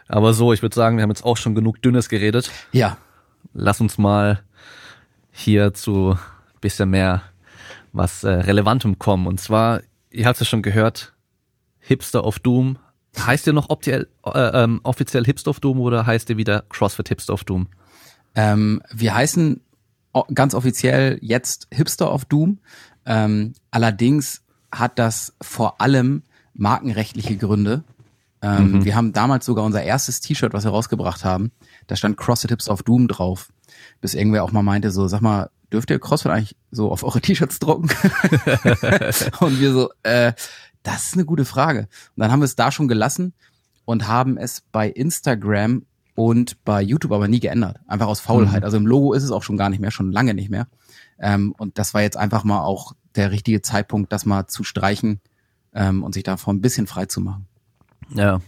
Aber 0.10 0.34
so, 0.34 0.52
ich 0.52 0.62
würde 0.62 0.76
sagen, 0.76 0.98
wir 0.98 1.04
haben 1.04 1.10
jetzt 1.10 1.24
auch 1.24 1.38
schon 1.38 1.56
genug 1.56 1.82
Dünnes 1.82 2.10
geredet. 2.10 2.52
Ja. 2.74 2.98
Lass 3.54 3.80
uns 3.80 3.98
mal 3.98 4.42
hier 5.32 5.74
zu 5.74 6.18
bisschen 6.60 6.90
mehr 6.90 7.24
was 7.94 8.24
äh, 8.24 8.30
Relevantem 8.30 9.00
kommen. 9.00 9.28
Und 9.28 9.40
zwar, 9.40 9.82
ihr 10.10 10.26
habt 10.26 10.36
es 10.36 10.42
ja 10.42 10.46
schon 10.46 10.62
gehört, 10.62 11.14
Hipster 11.80 12.24
of 12.24 12.40
Doom. 12.40 12.78
Heißt 13.18 13.48
ihr 13.48 13.54
noch 13.54 13.70
offiziell, 13.70 14.08
äh, 14.26 14.64
ähm, 14.64 14.80
offiziell 14.84 15.26
Hipster 15.26 15.52
of 15.52 15.60
Doom 15.60 15.80
oder 15.80 16.06
heißt 16.06 16.30
ihr 16.30 16.38
wieder 16.38 16.64
CrossFit 16.70 17.10
Hipster 17.10 17.34
of 17.34 17.44
Doom? 17.44 17.68
Ähm, 18.36 18.82
wir 18.92 19.14
heißen 19.14 19.62
ganz 20.34 20.54
offiziell 20.54 21.18
jetzt 21.22 21.68
Hipster 21.72 22.14
of 22.14 22.26
Doom. 22.26 22.60
Ähm, 23.06 23.54
allerdings 23.72 24.44
hat 24.72 25.00
das 25.00 25.34
vor 25.42 25.82
allem 25.82 26.24
markenrechtliche 26.54 27.38
Gründe. 27.38 27.84
Ähm, 28.42 28.72
mhm. 28.72 28.86
Wir 28.86 28.96
haben 28.96 29.14
damals 29.14 29.46
sogar 29.46 29.66
unser 29.66 29.84
erstes 29.84 30.20
T-Shirt, 30.22 30.54
was 30.54 30.64
wir 30.64 30.72
rausgebracht 30.72 31.24
haben, 31.24 31.52
da 31.88 31.96
stand 31.96 32.18
CrossFit 32.18 32.52
Hipster 32.52 32.74
of 32.74 32.84
Doom 32.84 33.08
drauf. 33.08 33.52
Bis 34.00 34.14
irgendwer 34.14 34.44
auch 34.44 34.52
mal 34.52 34.64
meinte 34.64 34.92
so, 34.92 35.08
sag 35.08 35.22
mal, 35.22 35.50
dürft 35.72 35.90
ihr 35.90 36.00
CrossFit 36.00 36.32
eigentlich 36.32 36.56
so 36.72 36.92
auf 36.92 37.04
eure 37.04 37.22
T-Shirts 37.22 37.60
drucken? 37.60 37.90
und 39.40 39.60
wir 39.60 39.72
so, 39.74 39.90
äh, 40.04 40.34
das 40.84 41.08
ist 41.08 41.14
eine 41.14 41.26
gute 41.26 41.46
Frage. 41.46 41.82
Und 41.82 42.22
dann 42.22 42.32
haben 42.32 42.40
wir 42.40 42.46
es 42.46 42.56
da 42.56 42.72
schon 42.72 42.88
gelassen 42.88 43.34
und 43.86 44.08
haben 44.08 44.38
es 44.38 44.62
bei 44.72 44.90
Instagram 44.90 45.86
und 46.16 46.64
bei 46.64 46.82
YouTube 46.82 47.12
aber 47.12 47.28
nie 47.28 47.40
geändert. 47.40 47.80
Einfach 47.88 48.08
aus 48.08 48.20
Faulheit. 48.20 48.62
Mhm. 48.62 48.66
Also 48.66 48.78
im 48.78 48.88
Logo 48.88 49.14
ist 49.14 49.24
es 49.24 49.32
auch 49.32 49.44
schon 49.44 49.58
gar 49.58 49.70
nicht 49.70 49.80
mehr, 49.80 49.92
schon 49.92 50.12
lange 50.12 50.34
nicht 50.34 50.50
mehr. 50.50 50.68
Ähm, 51.20 51.54
und 51.58 51.78
das 51.78 51.94
war 51.94 52.02
jetzt 52.02 52.18
einfach 52.18 52.44
mal 52.44 52.62
auch 52.62 52.94
der 53.16 53.32
richtige 53.32 53.62
Zeitpunkt, 53.62 54.12
das 54.12 54.26
mal 54.26 54.48
zu 54.48 54.64
streichen 54.64 55.22
ähm, 55.74 56.04
und 56.04 56.14
sich 56.14 56.24
davor 56.24 56.54
ein 56.54 56.62
bisschen 56.62 56.88
frei 56.88 57.06
zu 57.06 57.22
machen. 57.22 57.48
Ja. 58.14 58.42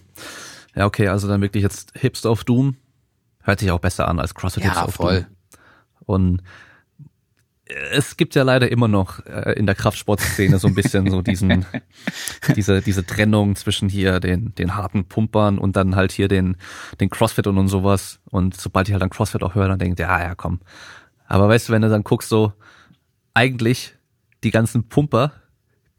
Ja, 0.76 0.86
okay, 0.86 1.08
also 1.08 1.28
dann 1.28 1.42
wirklich 1.42 1.64
jetzt 1.64 1.92
Hipster 1.96 2.32
of 2.32 2.44
Doom. 2.44 2.78
Hört 3.42 3.60
sich 3.60 3.72
auch 3.72 3.80
besser 3.80 4.08
an 4.08 4.20
als 4.20 4.34
CrossFit 4.34 4.64
ja, 4.64 4.70
Hipster 4.72 4.88
of 4.88 4.94
voll. 4.96 5.22
Doom. 5.22 5.28
Und 6.06 6.44
es 7.92 8.18
gibt 8.18 8.36
ja 8.36 8.44
leider 8.44 8.72
immer 8.72 8.88
noch 8.88 9.26
äh, 9.26 9.54
in 9.54 9.66
der 9.66 9.76
Kraftsportszene 9.76 10.60
so 10.60 10.68
ein 10.68 10.76
bisschen 10.76 11.10
so 11.10 11.22
diesen, 11.22 11.66
diese, 12.56 12.82
diese 12.82 13.06
Trennung 13.06 13.56
zwischen 13.56 13.90
hier 13.90 14.20
den, 14.20 14.54
den 14.56 14.76
harten 14.76 15.06
Pumpern 15.06 15.58
und 15.58 15.76
dann 15.76 15.96
halt 15.96 16.12
hier 16.12 16.28
den, 16.28 16.58
den 17.00 17.10
Crossfit 17.10 17.48
und, 17.48 17.58
und 17.58 17.68
sowas. 17.68 18.20
Und 18.30 18.60
sobald 18.60 18.88
ich 18.88 18.94
halt 18.94 19.02
dann 19.02 19.10
Crossfit 19.10 19.44
auch 19.44 19.56
höre, 19.56 19.68
dann 19.68 19.80
denke 19.80 19.94
ich, 19.94 20.08
ja, 20.08 20.22
ja, 20.22 20.36
komm. 20.36 20.60
Aber 21.28 21.50
weißt 21.50 21.70
du, 21.70 21.74
wenn 21.74 21.82
du 21.82 21.90
dann 21.90 22.04
guckst, 22.04 22.30
so, 22.30 22.54
eigentlich 23.34 23.96
die 24.44 24.52
ganzen 24.52 24.88
Pumper, 24.88 25.32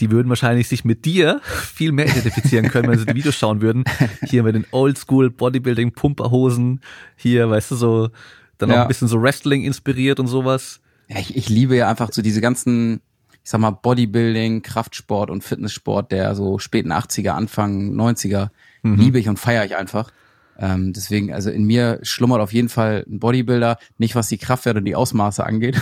die 0.01 0.11
würden 0.11 0.29
wahrscheinlich 0.29 0.69
sich 0.69 0.85
mit 0.85 1.05
dir 1.05 1.41
viel 1.45 1.93
mehr 1.93 2.07
identifizieren 2.07 2.69
können, 2.69 2.89
wenn 2.89 2.99
sie 2.99 3.07
die 3.07 3.15
Videos 3.15 3.37
schauen 3.37 3.61
würden. 3.61 3.85
Hier 4.29 4.43
mit 4.43 4.55
den 4.55 4.67
Oldschool 4.71 5.31
Bodybuilding 5.31 5.93
Pumperhosen, 5.93 6.81
hier, 7.17 7.49
weißt 7.51 7.73
du, 7.73 7.77
so, 7.77 8.11
dann 8.59 8.71
ja. 8.71 8.77
auch 8.77 8.83
ein 8.83 8.89
bisschen 8.89 9.09
so 9.09 9.21
Wrestling 9.21 9.65
inspiriert 9.65 10.21
und 10.21 10.27
sowas. 10.27 10.81
Ja, 11.09 11.19
ich, 11.19 11.37
ich 11.37 11.49
liebe 11.49 11.77
ja 11.77 11.89
einfach 11.89 12.11
so 12.13 12.23
diese 12.23 12.41
ganzen, 12.41 13.01
ich 13.43 13.51
sag 13.51 13.61
mal, 13.61 13.71
Bodybuilding, 13.71 14.63
Kraftsport 14.63 15.31
und 15.31 15.45
Fitnesssport 15.45 16.13
der 16.13 16.35
so 16.35 16.59
späten 16.59 16.93
80er, 16.93 17.31
Anfang 17.31 17.93
90er, 17.95 18.51
mhm. 18.83 18.97
liebe 18.97 19.19
ich 19.19 19.29
und 19.29 19.39
feiere 19.39 19.65
ich 19.65 19.77
einfach. 19.77 20.11
Ähm, 20.57 20.93
deswegen, 20.93 21.33
also 21.33 21.51
in 21.51 21.65
mir 21.65 21.99
schlummert 22.03 22.41
auf 22.41 22.53
jeden 22.53 22.69
Fall 22.69 23.05
ein 23.09 23.19
Bodybuilder, 23.19 23.79
nicht 23.99 24.15
was 24.15 24.29
die 24.29 24.39
Kraftwerte 24.39 24.79
und 24.79 24.85
die 24.85 24.95
Ausmaße 24.95 25.45
angeht, 25.45 25.81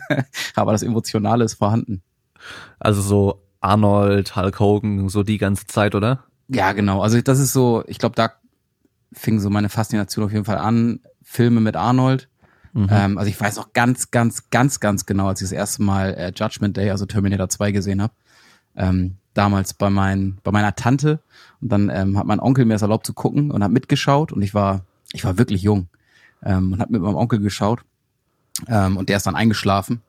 aber 0.54 0.72
das 0.72 0.82
Emotionale 0.82 1.44
ist 1.44 1.54
vorhanden. 1.54 2.02
Also 2.78 3.02
so 3.02 3.42
Arnold, 3.60 4.36
Hulk 4.36 4.60
Hogan, 4.60 5.08
so 5.08 5.22
die 5.22 5.38
ganze 5.38 5.66
Zeit, 5.66 5.94
oder? 5.94 6.24
Ja, 6.48 6.72
genau. 6.72 7.02
Also 7.02 7.20
das 7.20 7.38
ist 7.38 7.52
so, 7.52 7.82
ich 7.86 7.98
glaube, 7.98 8.14
da 8.14 8.32
fing 9.12 9.40
so 9.40 9.50
meine 9.50 9.68
Faszination 9.68 10.24
auf 10.24 10.32
jeden 10.32 10.44
Fall 10.44 10.58
an. 10.58 11.00
Filme 11.22 11.60
mit 11.60 11.76
Arnold. 11.76 12.28
Mhm. 12.74 12.88
Ähm, 12.90 13.18
also 13.18 13.30
ich 13.30 13.40
weiß 13.40 13.56
noch 13.56 13.72
ganz, 13.72 14.10
ganz, 14.10 14.50
ganz, 14.50 14.80
ganz 14.80 15.06
genau, 15.06 15.28
als 15.28 15.40
ich 15.40 15.46
das 15.46 15.52
erste 15.52 15.82
Mal 15.82 16.14
äh, 16.14 16.32
Judgment 16.34 16.76
Day, 16.76 16.90
also 16.90 17.06
Terminator 17.06 17.48
2 17.48 17.72
gesehen 17.72 18.02
habe. 18.02 18.12
Ähm, 18.76 19.16
damals 19.32 19.74
bei, 19.74 19.90
mein, 19.90 20.38
bei 20.42 20.50
meiner 20.50 20.74
Tante. 20.74 21.20
Und 21.60 21.72
dann 21.72 21.90
ähm, 21.90 22.18
hat 22.18 22.26
mein 22.26 22.40
Onkel 22.40 22.64
mir 22.64 22.74
das 22.74 22.82
erlaubt 22.82 23.06
zu 23.06 23.14
gucken 23.14 23.50
und 23.50 23.62
hat 23.62 23.70
mitgeschaut. 23.70 24.32
Und 24.32 24.42
ich 24.42 24.54
war, 24.54 24.84
ich 25.12 25.24
war 25.24 25.38
wirklich 25.38 25.62
jung 25.62 25.88
ähm, 26.44 26.72
und 26.72 26.80
habe 26.80 26.92
mit 26.92 27.02
meinem 27.02 27.16
Onkel 27.16 27.38
geschaut. 27.38 27.80
Ähm, 28.68 28.96
und 28.96 29.08
der 29.08 29.18
ist 29.18 29.26
dann 29.26 29.36
eingeschlafen. 29.36 30.02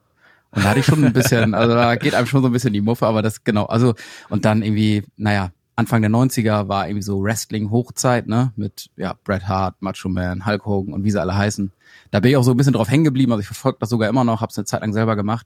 Und 0.51 0.63
da 0.63 0.69
hatte 0.69 0.79
ich 0.79 0.85
schon 0.85 1.03
ein 1.03 1.13
bisschen, 1.13 1.53
also 1.53 1.75
da 1.75 1.95
geht 1.95 2.15
einem 2.15 2.27
schon 2.27 2.41
so 2.41 2.49
ein 2.49 2.53
bisschen 2.53 2.73
die 2.73 2.81
Muffe, 2.81 3.05
aber 3.05 3.21
das 3.21 3.43
genau, 3.43 3.65
also 3.65 3.93
und 4.29 4.45
dann 4.45 4.63
irgendwie, 4.63 5.03
naja, 5.17 5.51
Anfang 5.77 6.01
der 6.01 6.11
90er 6.11 6.69
war 6.69 6.87
irgendwie 6.87 7.03
so 7.03 7.21
Wrestling-Hochzeit, 7.21 8.27
ne, 8.27 8.53
mit 8.55 8.89
ja, 8.95 9.15
Bret 9.23 9.47
Hart, 9.47 9.81
Macho 9.81 10.07
Man, 10.07 10.45
Hulk 10.45 10.65
Hogan 10.65 10.93
und 10.93 11.03
wie 11.03 11.11
sie 11.11 11.19
alle 11.19 11.35
heißen. 11.35 11.71
Da 12.11 12.21
bin 12.21 12.31
ich 12.31 12.37
auch 12.37 12.43
so 12.43 12.51
ein 12.51 12.57
bisschen 12.57 12.73
drauf 12.73 12.89
hängen 12.89 13.03
geblieben, 13.03 13.33
also 13.33 13.41
ich 13.41 13.47
verfolge 13.47 13.79
das 13.81 13.89
sogar 13.89 14.07
immer 14.07 14.23
noch, 14.23 14.41
hab's 14.41 14.57
eine 14.57 14.65
Zeit 14.65 14.81
lang 14.81 14.93
selber 14.93 15.15
gemacht. 15.15 15.45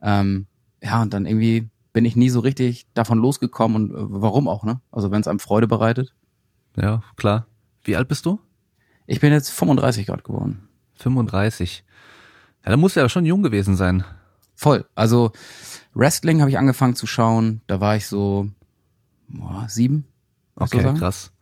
Ähm, 0.00 0.46
ja, 0.82 1.00
und 1.00 1.14
dann 1.14 1.26
irgendwie 1.26 1.68
bin 1.92 2.04
ich 2.04 2.16
nie 2.16 2.28
so 2.28 2.40
richtig 2.40 2.86
davon 2.94 3.18
losgekommen 3.18 3.76
und 3.76 3.90
äh, 3.92 4.20
warum 4.20 4.48
auch, 4.48 4.64
ne? 4.64 4.80
Also 4.90 5.10
wenn 5.10 5.20
es 5.20 5.28
einem 5.28 5.38
Freude 5.38 5.68
bereitet. 5.68 6.12
Ja, 6.76 7.02
klar. 7.16 7.46
Wie 7.84 7.96
alt 7.96 8.08
bist 8.08 8.26
du? 8.26 8.40
Ich 9.06 9.20
bin 9.20 9.32
jetzt 9.32 9.50
35 9.50 10.06
Grad 10.06 10.24
geworden. 10.24 10.68
35. 10.94 11.84
Ja, 12.64 12.70
da 12.70 12.76
muss 12.76 12.94
ja 12.94 13.08
schon 13.08 13.26
jung 13.26 13.42
gewesen 13.42 13.76
sein. 13.76 14.04
Voll. 14.54 14.86
Also 14.94 15.32
Wrestling 15.94 16.40
habe 16.40 16.50
ich 16.50 16.58
angefangen 16.58 16.94
zu 16.94 17.06
schauen. 17.06 17.60
Da 17.66 17.80
war 17.80 17.96
ich 17.96 18.06
so 18.06 18.48
boah, 19.32 19.66
sieben. 19.68 20.04
Okay, 20.56 20.82
so 20.82 20.94
krass. 20.94 21.32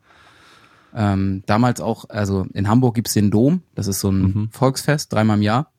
Ähm, 0.94 1.42
damals 1.46 1.80
auch, 1.80 2.08
also 2.08 2.46
in 2.52 2.68
Hamburg 2.68 2.94
gibt's 2.94 3.14
den 3.14 3.30
Dom. 3.30 3.62
Das 3.74 3.86
ist 3.86 4.00
so 4.00 4.10
ein 4.10 4.22
mhm. 4.22 4.48
Volksfest, 4.50 5.12
dreimal 5.12 5.36
im 5.36 5.42
Jahr. 5.42 5.70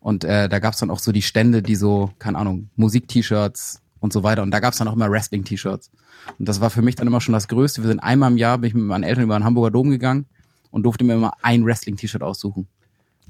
Und 0.00 0.24
äh, 0.24 0.48
da 0.48 0.58
gab's 0.58 0.78
dann 0.78 0.90
auch 0.90 0.98
so 0.98 1.12
die 1.12 1.22
Stände, 1.22 1.62
die 1.62 1.76
so, 1.76 2.10
keine 2.18 2.38
Ahnung, 2.38 2.70
Musik-T-Shirts 2.76 3.82
und 4.00 4.12
so 4.12 4.22
weiter. 4.22 4.42
Und 4.42 4.50
da 4.50 4.60
gab's 4.60 4.78
dann 4.78 4.88
auch 4.88 4.94
immer 4.94 5.10
Wrestling-T-Shirts. 5.10 5.90
Und 6.38 6.48
das 6.48 6.60
war 6.60 6.70
für 6.70 6.82
mich 6.82 6.96
dann 6.96 7.06
immer 7.06 7.20
schon 7.20 7.34
das 7.34 7.48
Größte. 7.48 7.82
Wir 7.82 7.88
sind 7.88 8.00
einmal 8.00 8.30
im 8.30 8.38
Jahr, 8.38 8.58
bin 8.58 8.68
ich 8.68 8.74
mit 8.74 8.84
meinen 8.84 9.04
Eltern 9.04 9.24
über 9.24 9.38
den 9.38 9.44
Hamburger 9.44 9.70
Dom 9.70 9.90
gegangen 9.90 10.26
und 10.70 10.84
durfte 10.84 11.04
mir 11.04 11.14
immer 11.14 11.32
ein 11.42 11.64
Wrestling-T-Shirt 11.64 12.22
aussuchen. 12.22 12.66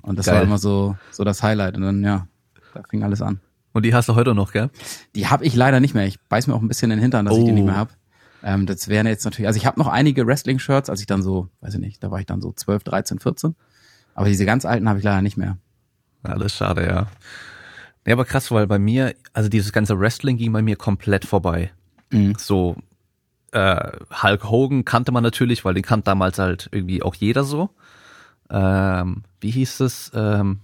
Und 0.03 0.19
das 0.19 0.27
Geil. 0.27 0.37
war 0.37 0.43
immer 0.43 0.59
so, 0.59 0.97
so 1.11 1.25
das 1.25 1.43
Highlight. 1.43 1.77
Und 1.77 1.83
dann, 1.83 2.03
ja, 2.03 2.27
da 2.75 2.83
fing 2.89 3.03
alles 3.03 3.21
an. 3.21 3.41
Und 3.73 3.85
die 3.85 3.95
hast 3.95 4.09
du 4.09 4.15
heute 4.15 4.35
noch, 4.35 4.53
gell? 4.53 4.71
Die 5.15 5.29
habe 5.29 5.45
ich 5.45 5.55
leider 5.55 5.81
nicht 5.81 5.95
mehr. 5.95 6.07
Ich 6.07 6.21
beiß 6.21 6.47
mir 6.47 6.55
auch 6.55 6.63
ein 6.63 6.69
bisschen 6.69 6.91
in 6.91 6.99
den 6.99 7.03
Hintern, 7.03 7.25
dass 7.25 7.35
oh. 7.35 7.39
ich 7.39 7.45
die 7.45 7.53
nicht 7.53 7.65
mehr 7.65 7.77
hab. 7.77 7.97
Ähm, 8.43 8.67
das 8.67 8.89
wären 8.89 9.07
jetzt 9.07 9.25
natürlich, 9.25 9.47
also 9.47 9.59
ich 9.59 9.67
habe 9.67 9.79
noch 9.79 9.89
einige 9.89 10.27
Wrestling-Shirts, 10.27 10.89
als 10.89 11.01
ich 11.01 11.07
dann 11.07 11.23
so, 11.23 11.49
weiß 11.61 11.75
ich 11.75 11.81
nicht, 11.81 12.03
da 12.03 12.11
war 12.11 12.21
ich 12.21 12.27
dann 12.27 12.41
so 12.41 12.53
12, 12.53 12.85
13, 12.85 13.19
14. 13.19 13.55
Aber 14.15 14.27
diese 14.29 14.47
ganz 14.47 14.65
alten 14.65 14.89
habe 14.89 14.99
ich 14.99 15.05
leider 15.05 15.23
nicht 15.23 15.37
mehr. 15.37 15.59
Alles 16.23 16.55
schade, 16.55 16.87
ja. 16.87 17.07
Ja, 18.07 18.15
aber 18.15 18.25
krass, 18.25 18.51
weil 18.51 18.67
bei 18.67 18.79
mir, 18.79 19.15
also 19.33 19.49
dieses 19.49 19.73
ganze 19.73 19.99
Wrestling 19.99 20.37
ging 20.37 20.53
bei 20.53 20.63
mir 20.63 20.77
komplett 20.77 21.25
vorbei. 21.25 21.71
Mhm. 22.11 22.35
So, 22.39 22.77
äh, 23.53 23.93
Hulk 24.23 24.45
Hogan 24.51 24.85
kannte 24.85 25.13
man 25.13 25.23
natürlich, 25.23 25.65
weil 25.65 25.75
den 25.75 25.83
kannte 25.83 26.05
damals 26.05 26.39
halt 26.39 26.69
irgendwie 26.73 27.03
auch 27.03 27.15
jeder 27.15 27.45
so. 27.45 27.71
Ähm, 28.49 29.23
wie 29.41 29.51
hieß 29.51 29.81
es? 29.81 30.11
Ähm, 30.15 30.61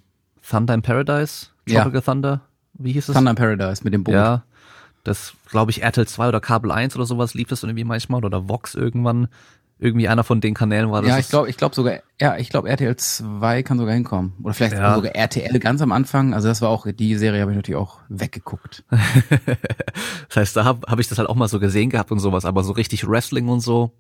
Thunder 0.49 0.75
in 0.75 0.83
Paradise? 0.83 1.49
Tropical 1.67 1.95
ja. 1.95 2.01
Thunder? 2.01 2.41
Wie 2.75 2.93
hieß 2.93 3.09
es? 3.09 3.15
Thunder 3.15 3.31
in 3.31 3.37
Paradise 3.37 3.85
mit 3.85 3.93
dem 3.93 4.05
Boot. 4.05 4.15
Ja. 4.15 4.45
Das, 5.05 5.35
glaube 5.47 5.71
ich, 5.71 5.83
RTL 5.83 6.07
2 6.07 6.29
oder 6.29 6.41
Kabel 6.41 6.71
1 6.71 6.97
oder 6.97 7.07
sowas 7.07 7.35
lief 7.35 7.49
das 7.49 7.63
irgendwie 7.63 7.85
manchmal 7.85 8.25
oder 8.25 8.49
Vox 8.49 8.75
irgendwann. 8.75 9.29
Irgendwie 9.79 10.09
einer 10.09 10.25
von 10.25 10.41
den 10.41 10.55
Kanälen 10.55 10.91
war 10.91 11.03
das. 11.03 11.11
Ja, 11.11 11.19
ich 11.19 11.29
glaube, 11.29 11.51
ich 11.51 11.59
glaube 11.59 11.75
sogar, 11.75 11.99
ja, 12.19 12.39
ich 12.39 12.49
glaube 12.49 12.71
RTL 12.71 12.97
2 12.97 13.63
kann 13.63 13.77
sogar 13.77 13.93
hinkommen. 13.93 14.33
Oder 14.43 14.55
vielleicht 14.55 14.73
ja. 14.73 14.95
sogar 14.95 15.15
RTL 15.15 15.59
ganz 15.59 15.83
am 15.83 15.93
Anfang. 15.93 16.33
Also 16.33 16.49
das 16.49 16.63
war 16.63 16.71
auch, 16.71 16.87
die 16.91 17.17
Serie 17.17 17.43
habe 17.43 17.51
ich 17.51 17.57
natürlich 17.57 17.79
auch 17.79 18.01
weggeguckt. 18.09 18.85
das 20.29 20.37
heißt, 20.37 20.57
da 20.57 20.65
habe 20.65 20.87
hab 20.91 20.99
ich 20.99 21.09
das 21.09 21.19
halt 21.19 21.29
auch 21.29 21.35
mal 21.35 21.49
so 21.49 21.61
gesehen 21.61 21.91
gehabt 21.91 22.11
und 22.11 22.21
sowas, 22.21 22.47
aber 22.47 22.65
so 22.65 22.73
richtig 22.73 23.07
Wrestling 23.07 23.49
und 23.49 23.61
so. 23.61 23.93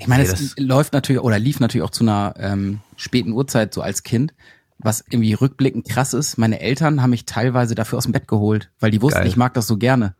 Ich 0.00 0.06
meine, 0.06 0.24
hey, 0.24 0.32
es 0.32 0.54
läuft 0.58 0.92
natürlich 0.92 1.22
oder 1.22 1.38
lief 1.38 1.60
natürlich 1.60 1.84
auch 1.86 1.90
zu 1.90 2.04
einer 2.04 2.34
ähm, 2.38 2.80
späten 2.96 3.32
Uhrzeit 3.32 3.72
so 3.72 3.80
als 3.82 4.02
Kind, 4.02 4.34
was 4.78 5.04
irgendwie 5.08 5.34
rückblickend 5.34 5.88
krass 5.88 6.14
ist. 6.14 6.38
Meine 6.38 6.60
Eltern 6.60 7.02
haben 7.02 7.10
mich 7.10 7.26
teilweise 7.26 7.74
dafür 7.74 7.98
aus 7.98 8.04
dem 8.04 8.12
Bett 8.12 8.26
geholt, 8.26 8.70
weil 8.80 8.90
die 8.90 9.02
wussten, 9.02 9.20
Geil. 9.20 9.28
ich 9.28 9.36
mag 9.36 9.54
das 9.54 9.66
so 9.66 9.76
gerne. 9.76 10.14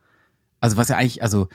Also 0.60 0.76
was 0.76 0.88
ja 0.88 0.96
eigentlich, 0.96 1.22
also 1.22 1.48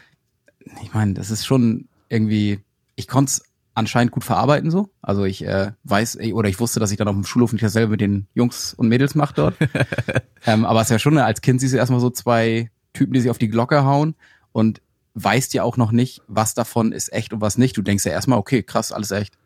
ich 0.82 0.94
meine, 0.94 1.14
das 1.14 1.32
ist 1.32 1.46
schon 1.46 1.88
irgendwie, 2.10 2.60
ich 2.96 3.08
konnte 3.08 3.30
es 3.30 3.44
anscheinend 3.76 4.12
gut 4.12 4.24
verarbeiten 4.24 4.72
so. 4.72 4.90
Also 5.02 5.26
ich 5.26 5.46
äh, 5.46 5.72
weiß 5.84 6.18
oder 6.34 6.50
ich 6.50 6.60
wusste, 6.60 6.80
dass 6.80 6.92
ich 6.92 6.98
dann 6.98 7.08
auf 7.08 7.14
dem 7.16 7.26
Schulhof 7.26 7.52
nicht 7.52 7.64
dasselbe 7.64 7.92
mit 7.92 8.02
den 8.02 8.28
Jungs 8.34 8.74
und 8.74 8.88
Mädels 8.88 9.16
mache 9.16 9.34
dort. 9.36 9.56
ähm, 10.46 10.66
aber 10.66 10.82
es 10.82 10.88
ist 10.88 10.92
ja 10.92 11.00
schon, 11.00 11.18
als 11.18 11.42
Kind 11.42 11.60
siehst 11.60 11.74
du 11.74 11.78
erstmal 11.78 12.00
so 12.00 12.10
zwei 12.10 12.72
Typen, 12.94 13.14
die 13.14 13.20
sich 13.20 13.30
auf 13.30 13.38
die 13.38 13.50
Glocke 13.50 13.84
hauen 13.84 14.16
und 14.54 14.82
weißt 15.16 15.54
ja 15.54 15.64
auch 15.64 15.78
noch 15.78 15.92
nicht, 15.92 16.22
was 16.28 16.54
davon 16.54 16.92
ist 16.92 17.12
echt 17.14 17.34
und 17.34 17.42
was 17.42 17.58
nicht. 17.58 17.78
Du 17.78 17.82
denkst 17.82 18.06
ja 18.06 18.12
erstmal, 18.12 18.40
okay, 18.40 18.64
krass, 18.64 18.92
alles 18.92 19.12
echt. 19.12 19.38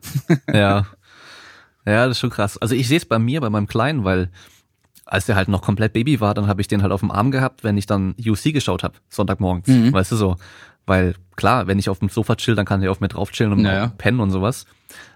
ja. 0.51 0.87
Ja, 1.85 2.05
das 2.05 2.17
ist 2.17 2.19
schon 2.19 2.29
krass. 2.29 2.57
Also 2.57 2.75
ich 2.75 2.87
sehe 2.87 2.97
es 2.97 3.05
bei 3.05 3.17
mir, 3.17 3.41
bei 3.41 3.49
meinem 3.49 3.65
Kleinen, 3.65 4.03
weil 4.03 4.29
als 5.09 5.25
der 5.25 5.35
halt 5.35 5.47
noch 5.47 5.61
komplett 5.61 5.93
Baby 5.93 6.21
war, 6.21 6.33
dann 6.33 6.47
habe 6.47 6.61
ich 6.61 6.67
den 6.67 6.83
halt 6.83 6.91
auf 6.91 6.99
dem 6.99 7.09
Arm 7.09 7.31
gehabt, 7.31 7.63
wenn 7.63 7.77
ich 7.77 7.87
dann 7.87 8.15
UC 8.23 8.53
geschaut 8.53 8.83
habe, 8.83 8.95
Sonntagmorgens. 9.09 9.67
Mhm. 9.67 9.91
Weißt 9.91 10.11
du 10.11 10.15
so. 10.15 10.35
Weil 10.85 11.15
klar, 11.35 11.67
wenn 11.67 11.79
ich 11.79 11.89
auf 11.89 11.99
dem 11.99 12.09
Sofa 12.09 12.35
chill, 12.35 12.55
dann 12.55 12.65
kann 12.65 12.81
er 12.81 12.91
auf 12.91 12.99
mir 12.99 13.07
drauf 13.07 13.31
chillen 13.31 13.51
und 13.51 13.61
naja. 13.61 13.91
pennen 13.97 14.19
und 14.19 14.31
sowas. 14.31 14.65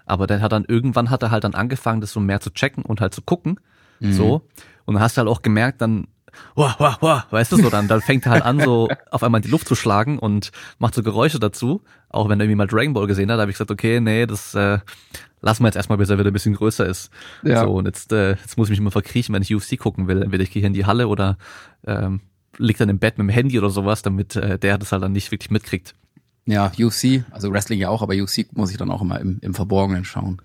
Aber 0.04 0.26
der 0.26 0.40
hat 0.40 0.52
dann 0.52 0.64
irgendwann 0.64 1.10
hat 1.10 1.22
er 1.22 1.30
halt 1.30 1.44
dann 1.44 1.54
angefangen, 1.54 2.00
das 2.00 2.12
so 2.12 2.20
mehr 2.20 2.40
zu 2.40 2.50
checken 2.50 2.84
und 2.84 3.00
halt 3.00 3.14
zu 3.14 3.22
gucken. 3.22 3.60
Mhm. 4.00 4.12
So. 4.12 4.48
Und 4.84 4.94
dann 4.94 5.02
hast 5.02 5.16
du 5.16 5.20
halt 5.20 5.28
auch 5.28 5.42
gemerkt, 5.42 5.80
dann 5.80 6.08
wah, 6.54 6.74
wah, 6.78 6.96
wah, 7.00 7.26
weißt 7.30 7.52
du 7.52 7.56
so, 7.56 7.70
dann, 7.70 7.88
dann 7.88 8.00
fängt 8.00 8.26
er 8.26 8.32
halt 8.32 8.44
an, 8.44 8.60
so 8.60 8.88
auf 9.10 9.22
einmal 9.22 9.40
in 9.40 9.44
die 9.44 9.50
Luft 9.50 9.68
zu 9.68 9.74
schlagen 9.74 10.18
und 10.18 10.52
macht 10.78 10.94
so 10.94 11.02
Geräusche 11.02 11.38
dazu. 11.38 11.82
Auch 12.08 12.28
wenn 12.28 12.40
er 12.40 12.44
irgendwie 12.44 12.56
mal 12.56 12.66
Dragon 12.66 12.94
Ball 12.94 13.06
gesehen 13.06 13.30
hat, 13.30 13.40
habe 13.40 13.50
ich 13.50 13.56
gesagt, 13.56 13.70
okay, 13.70 14.00
nee, 14.00 14.26
das 14.26 14.54
äh, 14.54 14.78
lassen 15.40 15.62
wir 15.62 15.68
jetzt 15.68 15.76
erstmal, 15.76 15.98
bis 15.98 16.10
er 16.10 16.18
wieder 16.18 16.30
ein 16.30 16.32
bisschen 16.32 16.54
größer 16.54 16.86
ist. 16.86 17.10
Ja. 17.42 17.64
So, 17.64 17.74
und 17.74 17.86
jetzt, 17.86 18.12
äh, 18.12 18.30
jetzt 18.30 18.56
muss 18.56 18.68
ich 18.68 18.70
mich 18.70 18.78
immer 18.78 18.90
verkriechen, 18.90 19.34
wenn 19.34 19.42
ich 19.42 19.54
UFC 19.54 19.78
gucken 19.78 20.08
will. 20.08 20.22
Entweder 20.22 20.42
ich 20.42 20.50
gehe 20.50 20.64
in 20.64 20.72
die 20.72 20.86
Halle 20.86 21.08
oder 21.08 21.38
ähm, 21.86 22.20
liegt 22.56 22.80
dann 22.80 22.88
im 22.88 22.98
Bett 22.98 23.18
mit 23.18 23.26
dem 23.26 23.30
Handy 23.30 23.58
oder 23.58 23.70
sowas, 23.70 24.02
damit 24.02 24.36
äh, 24.36 24.58
der 24.58 24.78
das 24.78 24.92
halt 24.92 25.02
dann 25.02 25.12
nicht 25.12 25.30
wirklich 25.30 25.50
mitkriegt. 25.50 25.94
Ja, 26.46 26.70
UFC, 26.78 27.24
also 27.30 27.52
Wrestling 27.52 27.78
ja 27.78 27.88
auch, 27.88 28.02
aber 28.02 28.14
UFC 28.14 28.46
muss 28.52 28.70
ich 28.70 28.76
dann 28.76 28.90
auch 28.90 29.00
immer 29.02 29.20
im, 29.20 29.38
im 29.40 29.54
Verborgenen 29.54 30.04
schauen. 30.04 30.40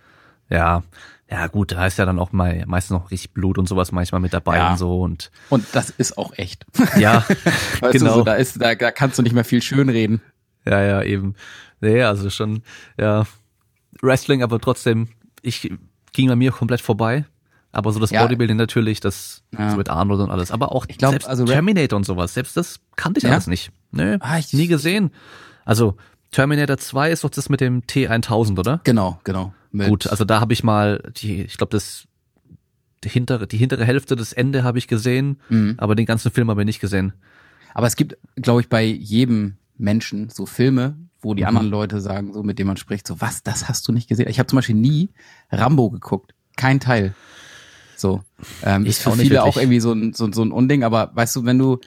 Ja, 0.50 0.84
ja 1.30 1.48
gut, 1.48 1.72
da 1.72 1.86
ist 1.86 1.98
ja 1.98 2.06
dann 2.06 2.18
auch 2.18 2.32
mal 2.32 2.64
meistens 2.66 2.92
noch 2.92 3.12
richtig 3.12 3.34
Blut 3.34 3.58
und 3.58 3.68
sowas 3.68 3.92
manchmal 3.92 4.20
mit 4.20 4.34
dabei 4.34 4.58
ja. 4.58 4.72
und 4.72 4.78
so 4.78 5.02
und 5.02 5.32
und 5.50 5.66
das 5.74 5.92
ist 5.92 6.18
auch 6.18 6.34
echt. 6.38 6.66
Ja, 6.98 7.26
weißt 7.80 7.94
genau. 7.94 8.12
Du, 8.12 8.20
so, 8.20 8.24
da 8.24 8.34
ist 8.34 8.62
da, 8.62 8.76
da 8.76 8.92
kannst 8.92 9.20
du 9.20 9.22
nicht 9.22 9.34
mehr 9.34 9.46
viel 9.46 9.62
schön 9.62 9.90
reden. 9.90 10.22
Ja, 10.66 10.82
ja, 10.82 11.04
eben. 11.04 11.36
Nee, 11.82 12.04
also 12.04 12.30
schon 12.30 12.64
ja 12.98 13.26
Wrestling, 14.02 14.44
aber 14.44 14.60
trotzdem 14.60 15.10
ich 15.42 15.72
ging 16.12 16.28
bei 16.28 16.36
mir 16.36 16.52
komplett 16.52 16.82
vorbei. 16.82 17.26
Aber 17.72 17.92
so 17.92 18.00
das 18.00 18.10
ja. 18.10 18.24
Bodybuilding 18.24 18.58
natürlich, 18.58 19.00
das 19.00 19.44
ja. 19.56 19.70
so 19.70 19.78
mit 19.78 19.90
Arnold 19.90 20.22
und 20.22 20.32
alles. 20.32 20.50
Aber 20.50 20.72
auch 20.72 20.86
ich 20.88 20.98
glaub, 20.98 21.12
selbst 21.12 21.28
also 21.28 21.46
Terminator 21.46 21.98
und 21.98 22.04
sowas, 22.04 22.34
selbst 22.34 22.58
das 22.58 22.80
kannte 22.96 23.20
ich 23.20 23.26
ja? 23.26 23.32
alles 23.32 23.46
nicht. 23.46 23.72
Nö, 23.92 24.18
ah, 24.22 24.40
ich, 24.40 24.52
nie 24.54 24.68
gesehen. 24.68 25.12
Also 25.66 25.96
Terminator 26.32 26.78
2 26.78 27.12
ist 27.12 27.24
doch 27.24 27.30
das 27.30 27.50
mit 27.50 27.62
dem 27.62 27.82
T1000, 27.82 28.60
oder? 28.60 28.82
Genau, 28.84 29.20
genau. 29.24 29.54
Gut, 29.72 30.08
also 30.08 30.26
da 30.26 30.40
habe 30.40 30.54
ich 30.54 30.64
mal 30.64 31.12
die, 31.16 31.44
ich 31.44 31.58
glaube 31.58 31.72
das 31.72 32.08
die 33.04 33.10
hintere, 33.10 33.48
die 33.48 33.58
hintere 33.58 33.86
Hälfte 33.86 34.16
des 34.16 34.34
Ende 34.34 34.64
habe 34.64 34.78
ich 34.78 34.88
gesehen, 34.88 35.40
mhm. 35.50 35.76
aber 35.78 35.96
den 35.96 36.06
ganzen 36.06 36.32
Film 36.32 36.50
habe 36.50 36.62
ich 36.62 36.66
nicht 36.66 36.82
gesehen. 36.82 37.14
Aber 37.74 37.88
es 37.88 37.96
gibt, 37.96 38.18
glaube 38.36 38.62
ich, 38.62 38.70
bei 38.70 38.84
jedem 38.84 39.56
Menschen 39.78 40.30
so 40.30 40.46
Filme, 40.46 40.98
wo 41.22 41.34
die 41.34 41.44
mhm. 41.44 41.50
anderen 41.50 41.70
Leute 41.70 42.02
sagen, 42.02 42.34
so 42.34 42.44
mit 42.44 42.60
denen 42.60 42.68
man 42.68 42.78
spricht, 42.78 43.08
so 43.08 43.22
was, 43.22 43.44
das 43.44 43.70
hast 43.70 43.88
du 43.88 43.92
nicht 43.92 44.10
gesehen. 44.10 44.28
Ich 44.28 44.40
habe 44.40 44.48
zum 44.48 44.58
Beispiel 44.58 44.76
nie 44.76 45.10
Rambo 45.52 45.90
geguckt, 45.90 46.34
kein 46.58 46.80
Teil. 46.80 47.14
So 47.96 48.22
ähm, 48.64 48.86
ist 48.86 49.02
für 49.02 49.12
viele 49.12 49.44
auch 49.44 49.58
irgendwie 49.58 49.82
so 49.82 49.92
ein, 49.92 50.14
so, 50.14 50.32
so 50.32 50.42
ein 50.42 50.52
Unding, 50.52 50.84
aber 50.84 51.12
weißt 51.14 51.36
du, 51.36 51.46
wenn 51.46 51.58
du 51.58 51.80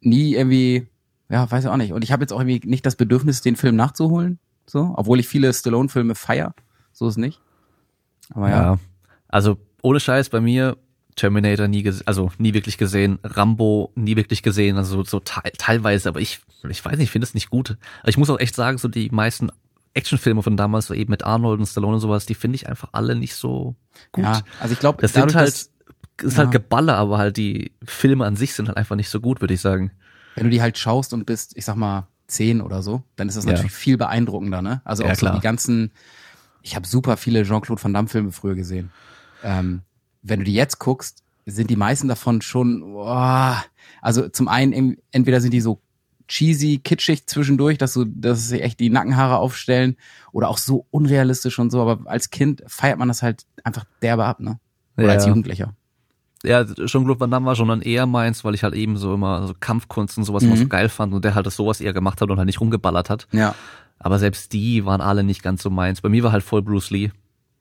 nie 0.00 0.34
irgendwie, 0.34 0.88
ja, 1.28 1.50
weiß 1.50 1.64
ich 1.64 1.70
auch 1.70 1.76
nicht. 1.76 1.92
Und 1.92 2.04
ich 2.04 2.12
habe 2.12 2.22
jetzt 2.22 2.32
auch 2.32 2.40
irgendwie 2.40 2.66
nicht 2.68 2.84
das 2.84 2.96
Bedürfnis, 2.96 3.40
den 3.40 3.56
Film 3.56 3.76
nachzuholen, 3.76 4.38
so, 4.66 4.92
obwohl 4.96 5.20
ich 5.20 5.28
viele 5.28 5.52
Stallone-Filme 5.52 6.14
feier. 6.14 6.54
So 6.98 7.06
ist 7.06 7.16
nicht. 7.16 7.40
Aber 8.34 8.50
ja. 8.50 8.62
ja. 8.62 8.78
Also 9.28 9.56
ohne 9.82 10.00
Scheiß 10.00 10.30
bei 10.30 10.40
mir 10.40 10.76
Terminator 11.14 11.68
nie 11.68 11.88
also 12.06 12.32
nie 12.38 12.54
wirklich 12.54 12.76
gesehen, 12.76 13.20
Rambo 13.22 13.92
nie 13.94 14.16
wirklich 14.16 14.42
gesehen, 14.42 14.76
also 14.76 15.04
so 15.04 15.20
te 15.20 15.40
teilweise, 15.56 16.08
aber 16.08 16.20
ich 16.20 16.40
ich 16.68 16.84
weiß 16.84 16.96
nicht, 16.96 17.04
ich 17.04 17.10
finde 17.10 17.24
es 17.24 17.34
nicht 17.34 17.50
gut. 17.50 17.76
Ich 18.04 18.18
muss 18.18 18.30
auch 18.30 18.40
echt 18.40 18.56
sagen, 18.56 18.78
so 18.78 18.88
die 18.88 19.10
meisten 19.10 19.50
Actionfilme 19.94 20.42
von 20.42 20.56
damals, 20.56 20.86
so 20.86 20.94
eben 20.94 21.10
mit 21.10 21.24
Arnold 21.24 21.60
und 21.60 21.66
Stallone 21.66 21.94
und 21.94 22.00
sowas, 22.00 22.26
die 22.26 22.34
finde 22.34 22.56
ich 22.56 22.68
einfach 22.68 22.88
alle 22.92 23.14
nicht 23.14 23.34
so 23.36 23.76
gut. 24.10 24.24
Ja, 24.24 24.42
also 24.60 24.72
ich 24.72 24.80
glaube, 24.80 25.00
das 25.00 25.12
sind 25.12 25.34
halt 25.36 25.48
das, 25.48 25.70
ist 26.20 26.32
ja. 26.32 26.38
halt 26.38 26.50
Geballer, 26.50 26.96
aber 26.96 27.18
halt 27.18 27.36
die 27.36 27.70
Filme 27.84 28.26
an 28.26 28.34
sich 28.34 28.54
sind 28.54 28.66
halt 28.66 28.76
einfach 28.76 28.96
nicht 28.96 29.08
so 29.08 29.20
gut, 29.20 29.40
würde 29.40 29.54
ich 29.54 29.60
sagen. 29.60 29.92
Wenn 30.34 30.44
du 30.44 30.50
die 30.50 30.62
halt 30.62 30.78
schaust 30.78 31.12
und 31.14 31.26
bist, 31.26 31.56
ich 31.56 31.64
sag 31.64 31.76
mal, 31.76 32.08
zehn 32.28 32.60
oder 32.60 32.82
so, 32.82 33.02
dann 33.16 33.28
ist 33.28 33.36
das 33.36 33.46
natürlich 33.46 33.72
ja. 33.72 33.78
viel 33.78 33.96
beeindruckender, 33.96 34.62
ne? 34.62 34.82
Also 34.84 35.04
auch 35.04 35.08
ja, 35.08 35.14
so 35.14 35.28
die 35.30 35.40
ganzen 35.40 35.92
ich 36.62 36.76
habe 36.76 36.86
super 36.86 37.16
viele 37.16 37.44
Jean-Claude 37.44 37.82
Van 37.82 37.92
Damme 37.92 38.08
Filme 38.08 38.32
früher 38.32 38.54
gesehen. 38.54 38.90
Ähm, 39.42 39.82
wenn 40.22 40.40
du 40.40 40.44
die 40.44 40.54
jetzt 40.54 40.78
guckst, 40.78 41.22
sind 41.46 41.70
die 41.70 41.76
meisten 41.76 42.08
davon 42.08 42.42
schon, 42.42 42.82
oh, 42.82 43.54
also 44.02 44.28
zum 44.28 44.48
einen 44.48 44.96
entweder 45.12 45.40
sind 45.40 45.52
die 45.52 45.60
so 45.60 45.80
cheesy, 46.28 46.78
kitschig 46.78 47.26
zwischendurch, 47.26 47.78
dass 47.78 47.94
so, 47.94 48.04
dass 48.04 48.48
sie 48.48 48.60
echt 48.60 48.80
die 48.80 48.90
Nackenhaare 48.90 49.38
aufstellen 49.38 49.96
oder 50.32 50.48
auch 50.48 50.58
so 50.58 50.86
unrealistisch 50.90 51.58
und 51.58 51.70
so, 51.70 51.80
aber 51.80 52.08
als 52.10 52.30
Kind 52.30 52.62
feiert 52.66 52.98
man 52.98 53.08
das 53.08 53.22
halt 53.22 53.46
einfach 53.64 53.84
derbe 54.02 54.24
ab, 54.24 54.40
ne? 54.40 54.60
Oder 54.96 55.06
ja. 55.06 55.12
als 55.14 55.26
Jugendlicher. 55.26 55.74
Ja, 56.44 56.64
Jean-Claude 56.64 57.18
Van 57.18 57.30
Damme 57.30 57.46
war 57.46 57.56
schon 57.56 57.68
dann 57.68 57.82
eher 57.82 58.06
meins, 58.06 58.44
weil 58.44 58.54
ich 58.54 58.62
halt 58.62 58.74
eben 58.74 58.96
so 58.96 59.14
immer 59.14 59.46
so 59.46 59.54
Kampfkunst 59.58 60.18
und 60.18 60.24
sowas 60.24 60.42
mhm. 60.42 60.50
immer 60.50 60.58
so 60.58 60.68
geil 60.68 60.88
fand 60.88 61.12
und 61.12 61.24
der 61.24 61.34
halt 61.34 61.46
das 61.46 61.56
sowas 61.56 61.80
eher 61.80 61.92
gemacht 61.92 62.20
hat 62.20 62.30
und 62.30 62.36
halt 62.36 62.46
nicht 62.46 62.60
rumgeballert 62.60 63.10
hat. 63.10 63.26
Ja. 63.32 63.54
Aber 63.98 64.18
selbst 64.18 64.52
die 64.52 64.84
waren 64.84 65.00
alle 65.00 65.24
nicht 65.24 65.42
ganz 65.42 65.62
so 65.62 65.70
meins. 65.70 66.00
Bei 66.00 66.08
mir 66.08 66.22
war 66.22 66.32
halt 66.32 66.44
voll 66.44 66.62
Bruce 66.62 66.90
Lee. 66.90 67.10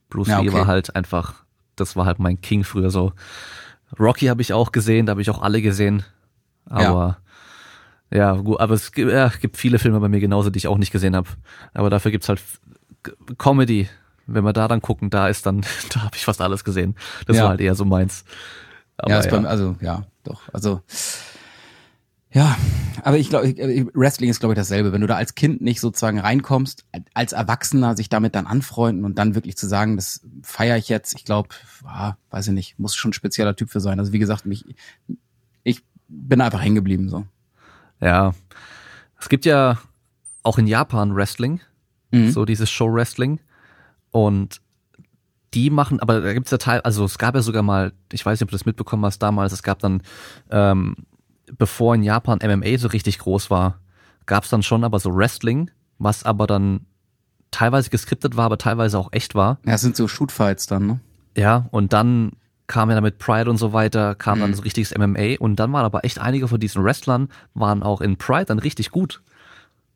Bruce 0.09 0.27
ja, 0.27 0.39
okay. 0.39 0.47
Lee 0.47 0.53
war 0.53 0.67
halt 0.67 0.95
einfach, 0.95 1.43
das 1.75 1.95
war 1.95 2.05
halt 2.05 2.19
mein 2.19 2.41
King 2.41 2.63
früher 2.63 2.89
so. 2.89 3.13
Rocky 3.99 4.27
habe 4.27 4.41
ich 4.41 4.53
auch 4.53 4.71
gesehen, 4.71 5.05
da 5.05 5.11
habe 5.11 5.21
ich 5.21 5.29
auch 5.29 5.41
alle 5.41 5.61
gesehen. 5.61 6.03
Aber 6.65 7.19
ja, 8.11 8.17
ja 8.17 8.33
gut, 8.33 8.59
aber 8.59 8.73
es 8.73 8.91
gibt, 8.91 9.11
ja, 9.11 9.29
gibt 9.29 9.57
viele 9.57 9.79
Filme 9.79 9.99
bei 9.99 10.09
mir 10.09 10.19
genauso, 10.19 10.49
die 10.49 10.57
ich 10.57 10.67
auch 10.67 10.77
nicht 10.77 10.91
gesehen 10.91 11.15
habe. 11.15 11.29
Aber 11.73 11.89
dafür 11.89 12.11
gibt's 12.11 12.29
halt 12.29 12.41
Comedy. 13.37 13.89
Wenn 14.29 14.43
wir 14.43 14.51
da 14.51 14.67
dann 14.67 14.81
gucken, 14.81 15.09
da 15.09 15.29
ist 15.29 15.45
dann, 15.45 15.61
da 15.93 16.01
habe 16.03 16.15
ich 16.15 16.25
fast 16.25 16.41
alles 16.41 16.63
gesehen. 16.63 16.95
Das 17.25 17.37
ja. 17.37 17.43
war 17.43 17.49
halt 17.51 17.61
eher 17.61 17.75
so 17.75 17.85
meins. 17.85 18.25
Aber, 18.97 19.11
ja, 19.11 19.21
ja. 19.21 19.29
Beim, 19.29 19.45
also 19.45 19.75
ja, 19.79 20.05
doch. 20.23 20.41
Also 20.53 20.81
ja, 22.37 22.55
aber 23.01 23.17
ich 23.17 23.29
glaube, 23.29 23.47
Wrestling 23.95 24.29
ist 24.29 24.39
glaube 24.39 24.53
ich 24.53 24.57
dasselbe. 24.57 24.91
Wenn 24.91 25.01
du 25.01 25.07
da 25.07 25.15
als 25.15 25.33
Kind 25.33 25.59
nicht 25.59 25.79
sozusagen 25.79 26.19
reinkommst, 26.19 26.85
als 27.15 27.33
Erwachsener 27.33 27.97
sich 27.97 28.09
damit 28.09 28.35
dann 28.35 28.45
anfreunden 28.45 29.05
und 29.05 29.17
dann 29.17 29.33
wirklich 29.33 29.57
zu 29.57 29.65
sagen, 29.65 29.95
das 29.95 30.21
feiere 30.43 30.77
ich 30.77 30.87
jetzt, 30.87 31.15
ich 31.15 31.25
glaube, 31.25 31.49
ah, 31.83 32.13
weiß 32.29 32.49
ich 32.49 32.53
nicht, 32.53 32.77
muss 32.77 32.93
schon 32.93 33.09
ein 33.09 33.13
spezieller 33.13 33.55
Typ 33.55 33.71
für 33.71 33.79
sein. 33.79 33.99
Also 33.99 34.13
wie 34.13 34.19
gesagt, 34.19 34.45
mich, 34.45 34.65
ich 35.63 35.83
bin 36.07 36.39
einfach 36.41 36.61
hängen 36.61 36.75
geblieben 36.75 37.09
so. 37.09 37.25
Ja, 37.99 38.35
es 39.19 39.29
gibt 39.29 39.45
ja 39.45 39.79
auch 40.43 40.59
in 40.59 40.67
Japan 40.67 41.15
Wrestling, 41.15 41.61
mhm. 42.11 42.29
so 42.29 42.45
dieses 42.45 42.69
Show 42.69 42.93
Wrestling 42.93 43.39
und 44.11 44.61
die 45.55 45.71
machen, 45.71 45.99
aber 46.01 46.21
da 46.21 46.33
gibt's 46.33 46.51
ja 46.51 46.59
Teil, 46.59 46.81
also 46.81 47.03
es 47.03 47.17
gab 47.17 47.33
ja 47.33 47.41
sogar 47.41 47.63
mal, 47.63 47.93
ich 48.11 48.23
weiß 48.23 48.39
nicht, 48.39 48.43
ob 48.43 48.51
du 48.51 48.55
das 48.55 48.67
mitbekommen 48.67 49.05
hast 49.05 49.23
damals, 49.23 49.53
es 49.53 49.63
gab 49.63 49.79
dann 49.79 50.03
ähm, 50.51 50.97
bevor 51.57 51.95
in 51.95 52.03
Japan 52.03 52.39
MMA 52.43 52.77
so 52.77 52.87
richtig 52.87 53.19
groß 53.19 53.49
war, 53.49 53.79
gab 54.25 54.43
es 54.43 54.49
dann 54.49 54.63
schon 54.63 54.83
aber 54.83 54.99
so 54.99 55.15
Wrestling, 55.15 55.71
was 55.99 56.23
aber 56.23 56.47
dann 56.47 56.85
teilweise 57.51 57.89
geskriptet 57.89 58.35
war, 58.35 58.45
aber 58.45 58.57
teilweise 58.57 58.99
auch 58.99 59.13
echt 59.13 59.35
war. 59.35 59.59
Ja, 59.65 59.73
es 59.73 59.81
sind 59.81 59.95
so 59.95 60.07
Shootfights 60.07 60.67
dann, 60.67 60.87
ne? 60.87 60.99
Ja, 61.35 61.67
und 61.71 61.93
dann 61.93 62.31
kam 62.67 62.89
ja 62.89 62.95
damit 62.95 63.17
Pride 63.17 63.49
und 63.49 63.57
so 63.57 63.71
weiter, 63.73 64.15
kam 64.15 64.39
mhm. 64.39 64.41
dann 64.41 64.53
so 64.53 64.63
richtiges 64.63 64.95
MMA 64.95 65.35
und 65.39 65.55
dann 65.55 65.71
waren 65.71 65.85
aber 65.85 66.03
echt 66.03 66.19
einige 66.19 66.47
von 66.47 66.59
diesen 66.59 66.83
Wrestlern 66.83 67.29
waren 67.53 67.81
auch 67.81 68.01
in 68.01 68.17
Pride 68.17 68.45
dann 68.45 68.59
richtig 68.59 68.91
gut, 68.91 69.21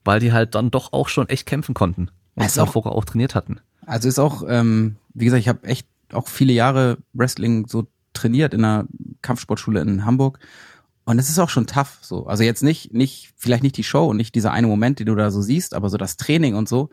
weil 0.05 0.19
die 0.19 0.31
halt 0.31 0.55
dann 0.55 0.71
doch 0.71 0.93
auch 0.93 1.09
schon 1.09 1.27
echt 1.27 1.45
kämpfen 1.45 1.73
konnten 1.73 2.09
und 2.35 2.45
es 2.45 2.57
auch 2.57 2.71
vorher 2.71 2.93
auch 2.93 3.05
trainiert 3.05 3.35
hatten. 3.35 3.59
Also 3.85 4.07
ist 4.07 4.19
auch, 4.19 4.43
ähm, 4.47 4.95
wie 5.13 5.25
gesagt, 5.25 5.41
ich 5.41 5.49
habe 5.49 5.63
echt 5.65 5.87
auch 6.13 6.27
viele 6.27 6.53
Jahre 6.53 6.97
Wrestling 7.13 7.67
so 7.67 7.87
trainiert 8.13 8.53
in 8.53 8.63
einer 8.63 8.85
Kampfsportschule 9.21 9.81
in 9.81 10.05
Hamburg 10.05 10.39
und 11.05 11.19
es 11.19 11.29
ist 11.29 11.39
auch 11.39 11.49
schon 11.49 11.67
tough, 11.67 11.97
so. 12.01 12.27
Also 12.27 12.43
jetzt 12.43 12.63
nicht, 12.63 12.93
nicht, 12.93 13.33
vielleicht 13.35 13.63
nicht 13.63 13.77
die 13.77 13.83
Show 13.83 14.05
und 14.05 14.17
nicht 14.17 14.35
dieser 14.35 14.51
eine 14.51 14.67
Moment, 14.67 14.99
den 14.99 15.07
du 15.07 15.15
da 15.15 15.31
so 15.31 15.41
siehst, 15.41 15.73
aber 15.73 15.89
so 15.89 15.97
das 15.97 16.17
Training 16.17 16.55
und 16.55 16.69
so, 16.69 16.89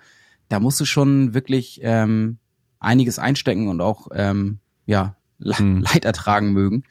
da 0.48 0.60
musst 0.60 0.80
du 0.80 0.84
schon 0.84 1.34
wirklich 1.34 1.80
ähm, 1.82 2.38
einiges 2.80 3.18
einstecken 3.18 3.68
und 3.68 3.80
auch 3.80 4.08
ähm, 4.12 4.60
ja 4.86 5.16
hm. 5.40 5.80
Leid 5.82 6.04
ertragen 6.04 6.52
mögen. 6.52 6.84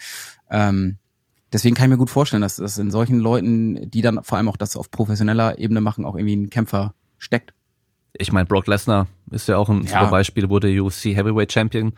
Ähm, 0.49 0.97
deswegen 1.51 1.75
kann 1.75 1.86
ich 1.86 1.91
mir 1.91 1.97
gut 1.97 2.10
vorstellen, 2.10 2.41
dass 2.41 2.58
das 2.58 2.77
in 2.77 2.91
solchen 2.91 3.19
Leuten, 3.19 3.89
die 3.89 4.01
dann 4.01 4.23
vor 4.23 4.38
allem 4.38 4.49
auch 4.49 4.58
das 4.58 4.75
auf 4.75 4.91
professioneller 4.91 5.58
Ebene 5.60 5.82
machen, 5.82 6.06
auch 6.06 6.15
irgendwie 6.15 6.36
ein 6.36 6.49
Kämpfer 6.49 6.93
steckt. 7.17 7.53
Ich 8.13 8.32
meine, 8.32 8.45
Brock 8.45 8.67
Lesnar 8.67 9.08
Ist 9.32 9.47
ja 9.47 9.58
auch 9.58 9.69
ein 9.69 9.84
ja. 9.84 9.89
super 9.89 10.12
Beispiel, 10.12 10.49
wurde 10.49 10.82
UFC 10.82 11.06
Heavyweight 11.06 11.51
Champion. 11.51 11.93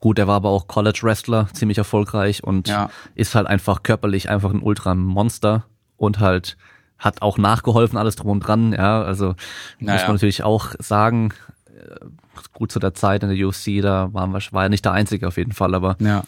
Gut, 0.00 0.18
er 0.18 0.26
war 0.26 0.36
aber 0.36 0.50
auch 0.50 0.66
College 0.66 1.00
Wrestler, 1.02 1.48
ziemlich 1.52 1.78
erfolgreich 1.78 2.44
und 2.44 2.68
ja. 2.68 2.90
ist 3.14 3.34
halt 3.34 3.46
einfach 3.46 3.82
körperlich 3.82 4.28
einfach 4.28 4.50
ein 4.50 4.62
Ultra-Monster 4.62 5.64
und 5.96 6.20
halt 6.20 6.56
hat 6.98 7.22
auch 7.22 7.38
nachgeholfen, 7.38 7.98
alles 7.98 8.16
drum 8.16 8.30
und 8.30 8.40
dran, 8.40 8.72
ja, 8.72 9.02
also 9.02 9.34
naja. 9.78 9.94
muss 9.94 10.02
man 10.02 10.16
natürlich 10.16 10.44
auch 10.44 10.74
sagen, 10.78 11.32
äh, 11.66 12.06
gut 12.52 12.72
zu 12.72 12.78
der 12.78 12.94
Zeit 12.94 13.22
in 13.22 13.28
der 13.28 13.46
UFC, 13.46 13.82
da 13.82 14.12
waren 14.12 14.32
wir, 14.32 14.40
war 14.52 14.64
er 14.64 14.68
nicht 14.68 14.84
der 14.84 14.92
Einzige 14.92 15.28
auf 15.28 15.36
jeden 15.36 15.52
Fall, 15.52 15.74
aber 15.74 15.96
ja, 15.98 16.22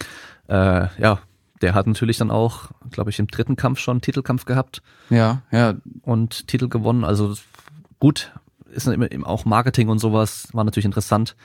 äh, 0.49 0.89
ja 0.99 1.21
der 1.63 1.75
hat 1.75 1.87
natürlich 1.87 2.19
dann 2.19 2.31
auch, 2.31 2.71
glaube 2.91 3.11
ich, 3.11 3.19
im 3.19 3.27
dritten 3.27 3.57
Kampf 3.57 3.79
schon 3.81 3.95
einen 3.95 4.01
Titelkampf 4.01 4.45
gehabt. 4.45 4.83
Ja, 5.11 5.43
ja. 5.51 5.75
Und 6.03 6.47
Titel 6.47 6.69
gewonnen. 6.69 7.05
Also 7.05 7.35
gut, 7.99 8.33
ist 8.71 8.87
immer 8.87 9.09
auch 9.25 9.45
Marketing 9.45 9.89
und 9.89 9.99
sowas, 9.99 10.49
war 10.53 10.65
natürlich 10.65 10.85
interessant. 10.85 11.37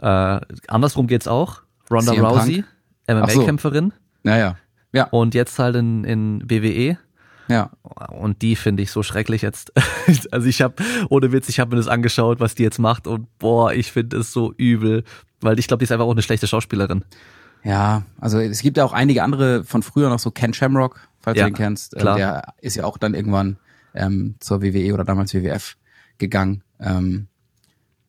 Äh, 0.00 0.40
andersrum 0.68 1.06
geht's 1.06 1.28
auch. 1.28 1.62
Ronda 1.90 2.12
CM 2.12 2.24
Rousey, 2.24 2.64
MMA-Kämpferin. 3.08 3.90
So. 3.90 3.96
Naja. 4.22 4.56
Ja. 4.92 5.04
Und 5.04 5.34
jetzt 5.34 5.58
halt 5.58 5.76
in, 5.76 6.04
in 6.04 6.42
WWE. 6.48 6.98
Ja. 7.48 7.70
Und 8.10 8.42
die 8.42 8.56
finde 8.56 8.82
ich 8.82 8.90
so 8.90 9.02
schrecklich 9.02 9.42
jetzt. 9.42 9.72
also 10.32 10.46
ich 10.46 10.60
habe, 10.60 10.74
ohne 11.08 11.32
Witz, 11.32 11.48
ich 11.48 11.60
habe 11.60 11.70
mir 11.70 11.76
das 11.76 11.88
angeschaut, 11.88 12.40
was 12.40 12.54
die 12.54 12.62
jetzt 12.62 12.78
macht 12.78 13.06
und 13.06 13.26
boah, 13.38 13.72
ich 13.72 13.92
finde 13.92 14.18
es 14.18 14.32
so 14.32 14.52
übel, 14.56 15.04
weil 15.40 15.58
ich 15.58 15.66
glaube, 15.66 15.78
die 15.78 15.84
ist 15.84 15.92
einfach 15.92 16.04
auch 16.04 16.12
eine 16.12 16.22
schlechte 16.22 16.46
Schauspielerin. 16.46 17.04
Ja, 17.64 18.04
also 18.20 18.38
es 18.38 18.62
gibt 18.62 18.76
ja 18.76 18.84
auch 18.84 18.92
einige 18.92 19.22
andere 19.22 19.64
von 19.64 19.82
früher 19.82 20.10
noch 20.10 20.18
so 20.18 20.30
Ken 20.30 20.54
Shamrock, 20.54 21.08
falls 21.20 21.38
ja, 21.38 21.44
du 21.44 21.50
den 21.50 21.56
kennst. 21.56 21.96
Äh, 21.96 22.00
klar. 22.00 22.16
Der 22.16 22.54
ist 22.60 22.76
ja 22.76 22.84
auch 22.84 22.98
dann 22.98 23.14
irgendwann 23.14 23.56
ähm, 23.94 24.36
zur 24.40 24.62
WWE 24.62 24.94
oder 24.94 25.04
damals 25.04 25.34
WWF 25.34 25.76
gegangen. 26.18 26.62
Ähm, 26.80 27.28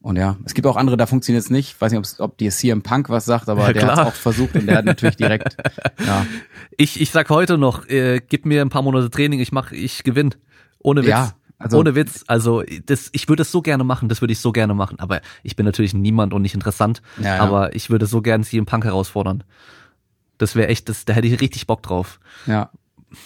und 0.02 0.16
ja, 0.16 0.38
es 0.46 0.54
gibt 0.54 0.66
auch 0.66 0.78
andere, 0.78 0.96
da 0.96 1.06
funktioniert 1.06 1.44
es 1.44 1.50
nicht. 1.50 1.80
Weiß 1.80 1.92
nicht, 1.92 2.20
ob 2.20 2.38
dir 2.38 2.52
CM 2.52 2.82
Punk 2.82 3.10
was 3.10 3.26
sagt, 3.26 3.50
aber 3.50 3.68
ja, 3.68 3.74
der 3.74 3.88
hat 3.88 4.08
auch 4.08 4.14
versucht 4.14 4.56
und 4.56 4.66
der 4.66 4.78
hat 4.78 4.86
natürlich 4.86 5.18
direkt. 5.18 5.58
Ja. 6.06 6.26
Ich, 6.78 7.02
ich 7.02 7.12
sag 7.12 7.30
heute 7.30 7.58
noch, 7.58 7.86
äh, 7.88 8.22
gib 8.26 8.46
mir 8.46 8.62
ein 8.62 8.70
paar 8.70 8.82
Monate 8.82 9.10
Training, 9.10 9.42
ich 9.42 9.52
mach, 9.52 9.74
ich 9.74 10.04
gewinn. 10.04 10.34
Ohne 10.80 11.02
Witz. 11.02 11.10
Ja, 11.10 11.34
also, 11.58 11.78
Ohne 11.78 11.94
Witz, 11.94 12.24
also 12.28 12.64
das, 12.86 13.10
ich 13.12 13.28
würde 13.28 13.42
es 13.42 13.52
so 13.52 13.62
gerne 13.62 13.84
machen, 13.84 14.08
das 14.08 14.22
würde 14.22 14.32
ich 14.32 14.40
so 14.40 14.54
gerne 14.54 14.74
machen, 14.74 14.98
aber 15.00 15.20
ich 15.44 15.58
bin 15.58 15.66
natürlich 15.66 15.94
niemand 15.94 16.34
und 16.34 16.42
nicht 16.42 16.54
interessant, 16.54 17.02
ja, 17.18 17.36
ja. 17.36 17.42
aber 17.42 17.76
ich 17.76 17.90
würde 17.90 18.06
so 18.06 18.22
gerne 18.22 18.46
CM 18.46 18.66
Punk 18.66 18.86
herausfordern. 18.86 19.44
Das 20.38 20.56
wäre 20.56 20.70
echt, 20.70 20.88
das, 20.88 21.04
da 21.04 21.12
hätte 21.12 21.28
ich 21.28 21.42
richtig 21.42 21.68
Bock 21.68 21.84
drauf. 21.84 22.22
Ja. 22.46 22.72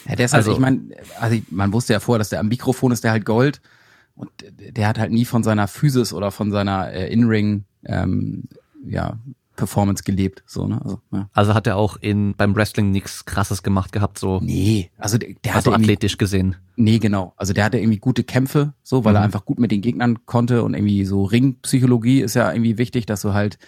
ja 0.06 0.16
der 0.16 0.24
ist 0.24 0.32
halt, 0.32 0.40
also, 0.40 0.52
ich 0.52 0.58
meine, 0.58 0.80
also 1.20 1.38
man 1.50 1.72
wusste 1.72 1.92
ja 1.92 2.00
vorher, 2.00 2.18
dass 2.18 2.30
der 2.30 2.40
am 2.40 2.48
Mikrofon 2.48 2.90
ist, 2.90 3.04
der 3.04 3.12
halt 3.12 3.24
Gold 3.24 3.60
und 4.14 4.30
der 4.48 4.88
hat 4.88 4.98
halt 4.98 5.12
nie 5.12 5.24
von 5.24 5.42
seiner 5.42 5.68
Physis 5.68 6.12
oder 6.12 6.30
von 6.30 6.50
seiner 6.50 6.92
äh, 6.92 7.12
In-Ring 7.12 7.64
ähm, 7.84 8.44
ja, 8.86 9.18
Performance 9.56 10.02
gelebt, 10.02 10.42
so, 10.46 10.66
ne? 10.66 10.80
Also, 10.82 11.00
ja. 11.12 11.28
also 11.32 11.54
hat 11.54 11.66
er 11.66 11.76
auch 11.76 11.96
in 11.96 12.34
beim 12.36 12.56
Wrestling 12.56 12.90
nichts 12.90 13.24
krasses 13.24 13.62
gemacht 13.62 13.92
gehabt, 13.92 14.18
so. 14.18 14.40
Nee, 14.42 14.90
also 14.98 15.16
der, 15.16 15.34
der 15.44 15.54
also 15.54 15.72
athletisch 15.72 16.18
gesehen. 16.18 16.56
Nee, 16.76 16.98
genau. 16.98 17.34
Also 17.36 17.52
der 17.52 17.64
hatte 17.64 17.78
irgendwie 17.78 17.98
gute 17.98 18.24
Kämpfe, 18.24 18.74
so, 18.82 19.04
weil 19.04 19.12
mhm. 19.12 19.18
er 19.18 19.22
einfach 19.22 19.44
gut 19.44 19.60
mit 19.60 19.70
den 19.70 19.80
Gegnern 19.80 20.26
konnte 20.26 20.64
und 20.64 20.74
irgendwie 20.74 21.04
so 21.04 21.24
Ringpsychologie 21.24 22.20
ist 22.20 22.34
ja 22.34 22.50
irgendwie 22.50 22.78
wichtig, 22.78 23.06
dass 23.06 23.22
du 23.22 23.32
halt 23.32 23.58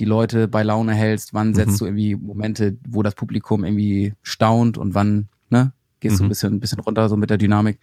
die 0.00 0.04
Leute 0.04 0.48
bei 0.48 0.62
Laune 0.64 0.94
hältst, 0.94 1.32
wann 1.32 1.54
setzt 1.54 1.74
mhm. 1.74 1.78
du 1.78 1.84
irgendwie 1.86 2.16
Momente, 2.16 2.76
wo 2.88 3.02
das 3.02 3.14
Publikum 3.14 3.64
irgendwie 3.64 4.14
staunt 4.22 4.78
und 4.78 4.94
wann, 4.94 5.28
ne, 5.48 5.72
gehst 6.00 6.16
mhm. 6.16 6.18
du 6.18 6.24
ein 6.24 6.28
bisschen, 6.28 6.54
ein 6.54 6.60
bisschen 6.60 6.80
runter, 6.80 7.08
so 7.08 7.16
mit 7.16 7.30
der 7.30 7.38
Dynamik. 7.38 7.78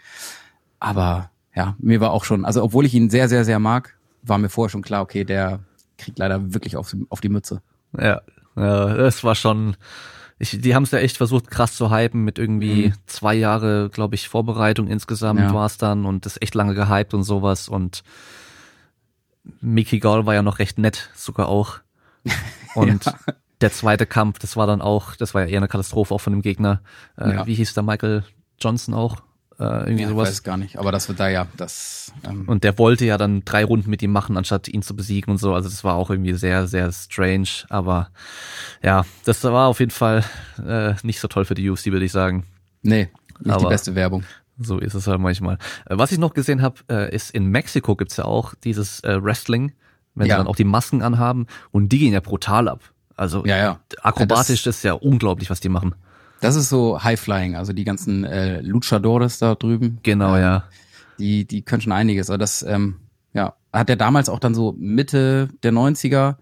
Aber 0.80 1.32
ja, 1.56 1.76
mir 1.80 2.00
war 2.02 2.12
auch 2.12 2.24
schon, 2.24 2.46
also 2.46 2.64
obwohl 2.64 2.86
ich 2.86 2.94
ihn 2.94 3.10
sehr, 3.10 3.30
sehr, 3.30 3.46
sehr 3.46 3.60
mag, 3.60 3.96
war 4.24 4.38
mir 4.38 4.50
vorher 4.50 4.70
schon 4.70 4.82
klar, 4.82 5.02
okay, 5.02 5.24
der 5.24 5.60
kriegt 5.98 6.20
leider 6.20 6.54
wirklich 6.54 6.76
auf, 6.76 6.96
auf 7.10 7.22
die 7.22 7.30
Mütze. 7.30 7.62
Ja, 7.98 8.22
ja, 8.56 8.94
das 8.96 9.24
war 9.24 9.36
schon. 9.36 9.76
Ich, 10.40 10.60
die 10.60 10.76
haben 10.76 10.84
es 10.84 10.92
ja 10.92 11.00
echt 11.00 11.18
versucht, 11.18 11.50
krass 11.50 11.76
zu 11.76 11.92
hypen 11.92 12.24
mit 12.24 12.38
irgendwie 12.38 12.88
mhm. 12.88 12.94
zwei 13.06 13.36
Jahre, 13.36 13.90
glaube 13.90 14.16
ich, 14.16 14.28
Vorbereitung 14.28 14.88
insgesamt 14.88 15.40
ja. 15.40 15.54
war 15.54 15.68
es 15.68 15.78
dann 15.78 16.06
und 16.06 16.26
das 16.26 16.42
echt 16.42 16.56
lange 16.56 16.74
gehypt 16.74 17.14
und 17.14 17.24
sowas 17.24 17.70
und 17.70 18.04
Mickey 19.62 20.00
Gall 20.00 20.26
war 20.26 20.34
ja 20.34 20.42
noch 20.42 20.60
recht 20.60 20.78
nett, 20.78 21.10
sogar 21.16 21.48
auch. 21.50 21.80
Und 22.76 23.06
ja. 23.06 23.14
der 23.62 23.72
zweite 23.72 24.06
Kampf, 24.06 24.40
das 24.40 24.56
war 24.56 24.66
dann 24.66 24.82
auch, 24.82 25.16
das 25.16 25.34
war 25.34 25.42
ja 25.44 25.48
eher 25.48 25.58
eine 25.58 25.68
Katastrophe 25.68 26.14
auch 26.14 26.22
von 26.22 26.32
dem 26.32 26.42
Gegner. 26.42 26.82
Äh, 27.18 27.34
ja. 27.34 27.46
Wie 27.46 27.54
hieß 27.54 27.74
der 27.74 27.84
Michael 27.84 28.24
Johnson 28.60 28.94
auch? 28.94 29.18
Äh, 29.60 29.64
irgendwie 29.64 30.04
ja, 30.04 30.10
sowas. 30.10 30.30
Ich 30.30 30.36
weiß 30.36 30.44
gar 30.44 30.58
nicht, 30.58 30.78
aber 30.78 30.92
das 30.92 31.08
wird 31.08 31.20
da 31.20 31.30
ja 31.30 31.48
das. 31.58 32.12
Ähm 32.28 32.48
und 32.48 32.64
der 32.64 32.78
wollte 32.78 33.06
ja 33.06 33.18
dann 33.18 33.46
drei 33.46 33.64
Runden 33.64 33.90
mit 33.90 34.02
ihm 34.02 34.12
machen, 34.12 34.38
anstatt 34.38 34.68
ihn 34.68 34.82
zu 34.82 34.96
besiegen 34.96 35.32
und 35.32 35.38
so. 35.38 35.54
Also 35.54 35.70
das 35.70 35.84
war 35.84 35.96
auch 35.96 36.10
irgendwie 36.10 36.34
sehr, 36.34 36.68
sehr 36.68 36.92
strange. 36.92 37.50
Aber 37.70 38.10
ja, 38.82 39.06
das 39.26 39.44
war 39.44 39.68
auf 39.68 39.80
jeden 39.80 39.92
Fall 39.92 40.24
äh, 40.66 40.94
nicht 41.04 41.20
so 41.20 41.28
toll 41.28 41.46
für 41.46 41.56
die 41.56 41.70
UFC, 41.70 41.88
würde 41.88 42.06
ich 42.06 42.12
sagen. 42.12 42.46
Nee, 42.82 43.10
nicht 43.40 43.54
aber 43.54 43.66
die 43.66 43.70
beste 43.70 43.96
Werbung. 43.96 44.24
So 44.60 44.78
ist 44.78 44.94
es 44.94 45.08
halt 45.08 45.20
manchmal. 45.20 45.56
Äh, 45.86 45.98
was 45.98 46.12
ich 46.12 46.18
noch 46.18 46.34
gesehen 46.34 46.62
habe, 46.62 46.76
äh, 46.90 47.14
ist 47.14 47.32
in 47.32 47.46
Mexiko 47.46 47.96
gibt's 47.96 48.18
ja 48.18 48.26
auch 48.26 48.54
dieses 48.64 49.02
äh, 49.02 49.24
Wrestling, 49.24 49.74
wenn 50.16 50.28
ja. 50.28 50.36
sie 50.36 50.38
dann 50.40 50.48
auch 50.48 50.56
die 50.56 50.64
Masken 50.64 51.02
anhaben 51.02 51.48
und 51.72 51.90
die 51.90 52.00
gehen 52.00 52.14
ja 52.14 52.20
brutal 52.20 52.68
ab. 52.68 52.82
Also 53.16 53.46
ja, 53.46 53.58
ja. 53.58 53.80
akrobatisch 54.02 54.66
ja, 54.66 54.70
das 54.70 54.78
ist 54.78 54.84
ja 54.84 54.94
unglaublich, 54.94 55.50
was 55.50 55.60
die 55.60 55.70
machen. 55.70 55.96
Das 56.44 56.58
ist 56.58 56.68
so 56.68 57.02
High 57.02 57.18
Flying, 57.18 57.56
also 57.56 57.72
die 57.72 57.86
ganzen 57.86 58.26
äh, 58.26 58.60
Luchadores 58.60 59.40
da 59.40 59.56
drüben. 59.56 60.00
Genau, 60.04 60.36
ähm, 60.36 60.42
ja. 60.42 60.64
Die, 61.18 61.46
die 61.46 61.62
können 61.62 61.82
schon 61.82 61.94
einiges. 61.94 62.30
Aber 62.30 62.38
das, 62.38 62.64
ähm, 62.64 62.98
ja, 63.34 63.56
hat 63.72 63.90
er 63.90 63.96
damals 63.96 64.28
auch 64.28 64.40
dann 64.40 64.54
so 64.54 64.76
Mitte 64.78 65.48
der 65.64 65.72
90er, 65.72 66.36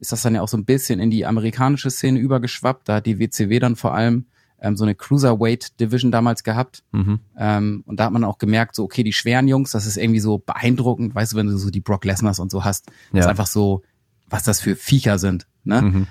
ist 0.00 0.10
das 0.10 0.22
dann 0.22 0.34
ja 0.34 0.42
auch 0.42 0.48
so 0.48 0.56
ein 0.56 0.64
bisschen 0.64 0.98
in 0.98 1.10
die 1.10 1.24
amerikanische 1.24 1.90
Szene 1.90 2.18
übergeschwappt. 2.18 2.88
Da 2.88 2.96
hat 2.96 3.06
die 3.06 3.20
WCW 3.20 3.60
dann 3.60 3.76
vor 3.76 3.94
allem 3.94 4.26
ähm, 4.60 4.76
so 4.76 4.82
eine 4.82 4.96
Cruiserweight 4.96 5.78
Division 5.78 6.10
damals 6.10 6.42
gehabt. 6.42 6.82
Mhm. 6.90 7.20
Ähm, 7.38 7.84
und 7.86 8.00
da 8.00 8.06
hat 8.06 8.12
man 8.12 8.24
auch 8.24 8.38
gemerkt, 8.38 8.74
so, 8.74 8.82
okay, 8.82 9.04
die 9.04 9.12
schweren 9.12 9.46
Jungs, 9.46 9.70
das 9.70 9.86
ist 9.86 9.96
irgendwie 9.96 10.18
so 10.18 10.38
beeindruckend, 10.38 11.14
weißt 11.14 11.32
du, 11.32 11.36
wenn 11.36 11.46
du 11.46 11.56
so 11.58 11.70
die 11.70 11.80
Brock 11.80 12.04
Lesners 12.04 12.40
und 12.40 12.50
so 12.50 12.64
hast, 12.64 12.90
ja. 13.12 13.20
ist 13.20 13.26
einfach 13.26 13.46
so, 13.46 13.82
was 14.28 14.42
das 14.42 14.60
für 14.60 14.74
Viecher 14.74 15.20
sind. 15.20 15.46
Ne? 15.62 15.80
Mhm. 15.80 16.06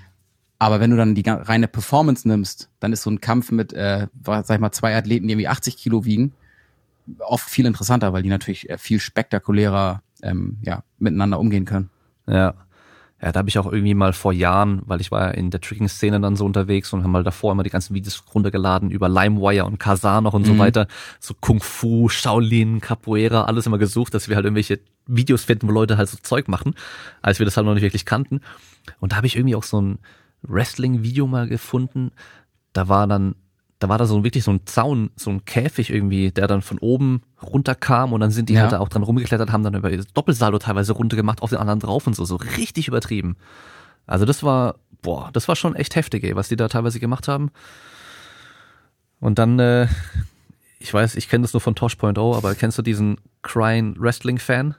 Aber 0.63 0.80
wenn 0.80 0.91
du 0.91 0.95
dann 0.95 1.13
die 1.13 1.23
reine 1.28 1.67
Performance 1.67 2.26
nimmst, 2.26 2.69
dann 2.80 2.93
ist 2.93 3.04
so 3.04 3.10
ein 3.10 3.19
Kampf 3.19 3.52
mit, 3.52 3.73
äh, 3.73 4.08
sag 4.23 4.49
ich 4.49 4.60
mal, 4.60 4.71
zwei 4.71 4.95
Athleten, 4.95 5.28
die 5.28 5.34
irgendwie 5.34 5.49
80 5.49 5.76
Kilo 5.76 6.06
wiegen, 6.06 6.32
oft 7.19 7.49
viel 7.49 7.65
interessanter, 7.65 8.13
weil 8.13 8.23
die 8.23 8.30
natürlich 8.30 8.69
äh, 8.69 8.78
viel 8.78 9.02
spektakulärer 9.02 10.02
ähm, 10.21 10.60
ja, 10.62 10.84
miteinander 10.99 11.38
umgehen 11.38 11.65
können. 11.65 11.89
Ja. 12.28 12.54
Ja, 13.21 13.32
da 13.34 13.39
habe 13.39 13.49
ich 13.49 13.58
auch 13.58 13.71
irgendwie 13.71 13.93
mal 13.93 14.13
vor 14.13 14.32
Jahren, 14.32 14.82
weil 14.86 15.02
ich 15.02 15.12
war 15.12 15.28
ja 15.28 15.32
in 15.32 15.49
der 15.49 15.60
Tricking-Szene 15.60 16.19
dann 16.21 16.38
so 16.38 16.45
unterwegs 16.45 16.93
und 16.93 17.04
haben 17.04 17.12
mal 17.12 17.23
davor 17.23 17.52
immer 17.52 17.63
die 17.63 17.69
ganzen 17.69 17.93
Videos 17.93 18.23
runtergeladen 18.34 18.89
über 18.89 19.08
LimeWire 19.08 19.65
und 19.65 19.80
Kazan 19.80 20.23
noch 20.23 20.34
und 20.34 20.43
mhm. 20.43 20.47
so 20.47 20.58
weiter. 20.60 20.88
So 21.19 21.34
Kung 21.39 21.62
Fu, 21.62 22.08
Shaolin, 22.08 22.80
Capoeira, 22.80 23.43
alles 23.45 23.65
immer 23.65 23.78
gesucht, 23.78 24.13
dass 24.13 24.30
wir 24.30 24.38
halt 24.38 24.45
irgendwelche 24.45 24.80
Videos 25.08 25.43
finden, 25.43 25.67
wo 25.67 25.71
Leute 25.71 25.97
halt 25.97 26.08
so 26.08 26.17
Zeug 26.21 26.47
machen, 26.47 26.76
als 27.21 27.39
wir 27.39 27.45
das 27.45 27.58
halt 27.58 27.65
noch 27.65 27.73
nicht 27.73 27.84
wirklich 27.84 28.06
kannten. 28.06 28.41
Und 28.99 29.12
da 29.12 29.17
habe 29.17 29.28
ich 29.28 29.36
irgendwie 29.36 29.56
auch 29.56 29.63
so 29.63 29.82
ein 29.82 29.99
Wrestling-Video 30.43 31.27
mal 31.27 31.47
gefunden. 31.47 32.12
Da 32.73 32.88
war 32.88 33.08
dann, 33.08 33.36
da 33.79 33.89
war 33.89 33.97
da 33.97 34.06
so 34.06 34.23
wirklich 34.23 34.43
so 34.43 34.51
ein 34.51 34.65
Zaun, 34.65 35.12
so 35.15 35.29
ein 35.29 35.45
Käfig 35.45 35.89
irgendwie, 35.89 36.32
der 36.32 36.47
dann 36.47 36.62
von 36.62 36.79
oben 36.79 37.21
runterkam 37.41 38.13
und 38.13 38.21
dann 38.21 38.32
sind 38.32 38.49
die 38.49 38.53
ja. 38.53 38.62
halt 38.62 38.71
da 38.73 38.79
auch 38.79 38.89
dran 38.89 39.03
rumgeklettert, 39.03 39.51
haben 39.51 39.63
dann 39.63 39.75
über 39.75 39.89
Doppelsaldo 39.89 40.60
teilweise 40.60 40.93
runtergemacht, 40.93 41.41
auf 41.41 41.49
den 41.49 41.60
anderen 41.60 41.79
drauf 41.79 42.08
und 42.08 42.15
so, 42.15 42.25
so 42.25 42.36
richtig 42.36 42.88
übertrieben. 42.88 43.36
Also 44.06 44.25
das 44.25 44.43
war, 44.43 44.75
boah, 45.01 45.29
das 45.34 45.47
war 45.47 45.56
schon 45.56 45.75
echt 45.75 45.95
heftig, 45.95 46.23
ey, 46.23 46.36
was 46.36 46.49
die 46.49 46.56
da 46.56 46.67
teilweise 46.67 46.99
gemacht 46.99 47.27
haben. 47.27 47.51
Und 49.19 49.39
dann, 49.39 49.60
äh, 49.60 49.88
ich 50.79 50.93
weiß, 50.93 51.15
ich 51.15 51.29
kenne 51.29 51.43
das 51.43 51.53
nur 51.53 51.62
von 51.62 51.75
Tosh.0, 51.75 52.36
aber 52.36 52.56
kennst 52.56 52.77
du 52.77 52.82
diesen 52.82 53.17
Crying 53.41 53.95
Wrestling 53.97 54.38
Fan? 54.38 54.75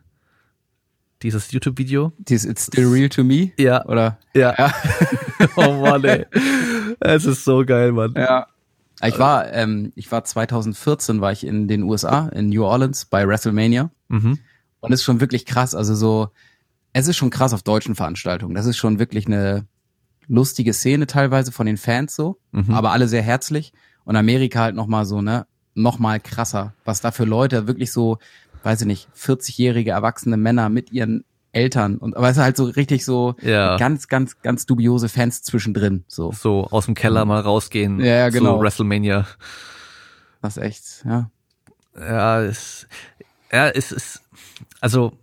Dieses 1.22 1.50
YouTube-Video? 1.52 2.12
Dieses 2.18 2.50
It's 2.50 2.66
Still 2.66 2.88
Real 2.88 3.08
to 3.08 3.24
Me? 3.24 3.52
Ja. 3.56 3.84
Oder? 3.86 4.18
Ja. 4.34 4.54
ja. 4.58 4.74
oh 5.56 5.72
Mann, 5.80 6.04
ey. 6.04 6.26
Es 7.00 7.24
ist 7.24 7.44
so 7.44 7.64
geil, 7.64 7.92
Mann. 7.92 8.14
Ja. 8.16 8.46
Ich 9.02 9.18
war, 9.18 9.52
ähm, 9.52 9.92
ich 9.96 10.10
war 10.10 10.24
2014 10.24 11.20
war 11.20 11.32
ich 11.32 11.46
in 11.46 11.68
den 11.68 11.82
USA, 11.82 12.28
in 12.28 12.48
New 12.48 12.64
Orleans 12.64 13.04
bei 13.06 13.26
WrestleMania. 13.26 13.90
Mhm. 14.08 14.38
Und 14.80 14.92
es 14.92 15.00
ist 15.00 15.04
schon 15.04 15.20
wirklich 15.20 15.46
krass. 15.46 15.74
Also 15.74 15.94
so, 15.94 16.28
es 16.92 17.08
ist 17.08 17.16
schon 17.16 17.30
krass 17.30 17.52
auf 17.52 17.62
deutschen 17.62 17.94
Veranstaltungen. 17.94 18.54
Das 18.54 18.66
ist 18.66 18.76
schon 18.76 18.98
wirklich 18.98 19.26
eine 19.26 19.66
lustige 20.26 20.72
Szene 20.72 21.06
teilweise 21.06 21.52
von 21.52 21.66
den 21.66 21.76
Fans 21.76 22.16
so, 22.16 22.38
mhm. 22.52 22.72
aber 22.72 22.92
alle 22.92 23.08
sehr 23.08 23.22
herzlich. 23.22 23.72
Und 24.04 24.16
Amerika 24.16 24.60
halt 24.60 24.74
nochmal 24.74 25.04
so, 25.04 25.20
ne, 25.20 25.46
nochmal 25.74 26.20
krasser, 26.20 26.72
was 26.84 27.00
da 27.00 27.10
für 27.10 27.24
Leute 27.24 27.66
wirklich 27.66 27.92
so 27.92 28.18
weiß 28.64 28.80
ich 28.80 28.86
nicht, 28.86 29.08
40-jährige 29.16 29.90
erwachsene 29.90 30.36
Männer 30.36 30.68
mit 30.68 30.90
ihren 30.92 31.24
Eltern 31.54 31.98
und 31.98 32.16
aber 32.16 32.28
es 32.28 32.36
ist 32.36 32.42
halt 32.42 32.56
so 32.56 32.64
richtig 32.64 33.04
so 33.04 33.36
ja. 33.40 33.76
ganz 33.76 34.08
ganz 34.08 34.40
ganz 34.42 34.66
dubiose 34.66 35.08
Fans 35.08 35.42
zwischendrin 35.42 36.04
so 36.08 36.32
so 36.32 36.66
aus 36.70 36.86
dem 36.86 36.94
Keller 36.94 37.24
mal 37.24 37.40
rausgehen 37.40 38.00
ja, 38.00 38.16
ja 38.16 38.28
genau 38.28 38.56
zu 38.56 38.62
WrestleMania 38.62 39.26
was 40.40 40.56
echt 40.56 41.04
ja 41.04 41.30
ja 41.98 42.42
es 42.42 42.86
ja 43.52 43.68
es 43.68 43.92
ist 43.92 44.22
also 44.80 45.16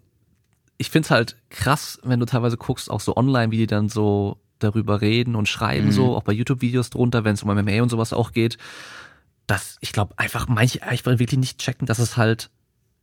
ich 0.82 0.90
find's 0.90 1.12
halt 1.12 1.38
krass, 1.52 2.00
wenn 2.02 2.20
du 2.20 2.26
teilweise 2.26 2.58
guckst, 2.58 2.90
auch 2.90 3.02
so 3.02 3.16
online, 3.16 3.52
wie 3.52 3.58
die 3.58 3.68
dann 3.68 3.88
so 3.88 4.40
darüber 4.58 5.00
reden 5.00 5.36
und 5.36 5.48
schreiben, 5.48 5.88
mhm. 5.88 5.92
so, 5.92 6.16
auch 6.16 6.24
bei 6.24 6.34
YouTube-Videos 6.34 6.90
drunter, 6.90 7.24
wenn 7.24 7.36
es 7.36 7.44
um 7.44 7.54
MMA 7.54 7.84
und 7.84 7.90
sowas 7.90 8.14
auch 8.14 8.32
geht, 8.32 8.58
dass 9.46 9.78
ich 9.82 9.92
glaube 9.92 10.16
einfach 10.18 10.48
manche 10.48 10.82
einfach 10.82 11.20
wirklich 11.20 11.40
nicht 11.40 11.60
checken, 11.60 11.86
dass 11.86 12.00
es 12.00 12.18
halt 12.18 12.50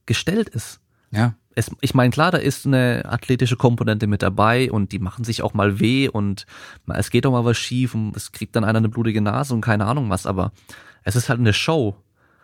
gestellt 0.07 0.49
ist. 0.49 0.81
Ja. 1.13 1.35
Es, 1.59 1.73
ich 1.81 1.93
meine, 1.93 2.11
klar, 2.11 2.31
da 2.31 2.39
ist 2.39 2.67
eine 2.67 3.03
athletische 3.07 3.57
Komponente 3.57 4.07
mit 4.07 4.23
dabei 4.23 4.71
und 4.71 4.93
die 4.93 5.01
machen 5.01 5.25
sich 5.25 5.43
auch 5.43 5.55
mal 5.55 5.81
weh 5.81 6.09
und 6.09 6.47
es 6.87 7.11
geht 7.11 7.27
auch 7.27 7.33
mal 7.33 7.45
was 7.45 7.57
schief 7.57 7.97
und 7.97 8.17
es 8.17 8.31
kriegt 8.31 8.55
dann 8.55 8.63
einer 8.63 8.79
eine 8.79 8.89
blutige 8.89 9.21
Nase 9.21 9.55
und 9.55 9.61
keine 9.61 9.87
Ahnung 9.87 10.09
was, 10.09 10.25
aber 10.25 10.53
es 11.03 11.17
ist 11.17 11.29
halt 11.29 11.41
eine 11.41 11.53
Show. 11.53 11.97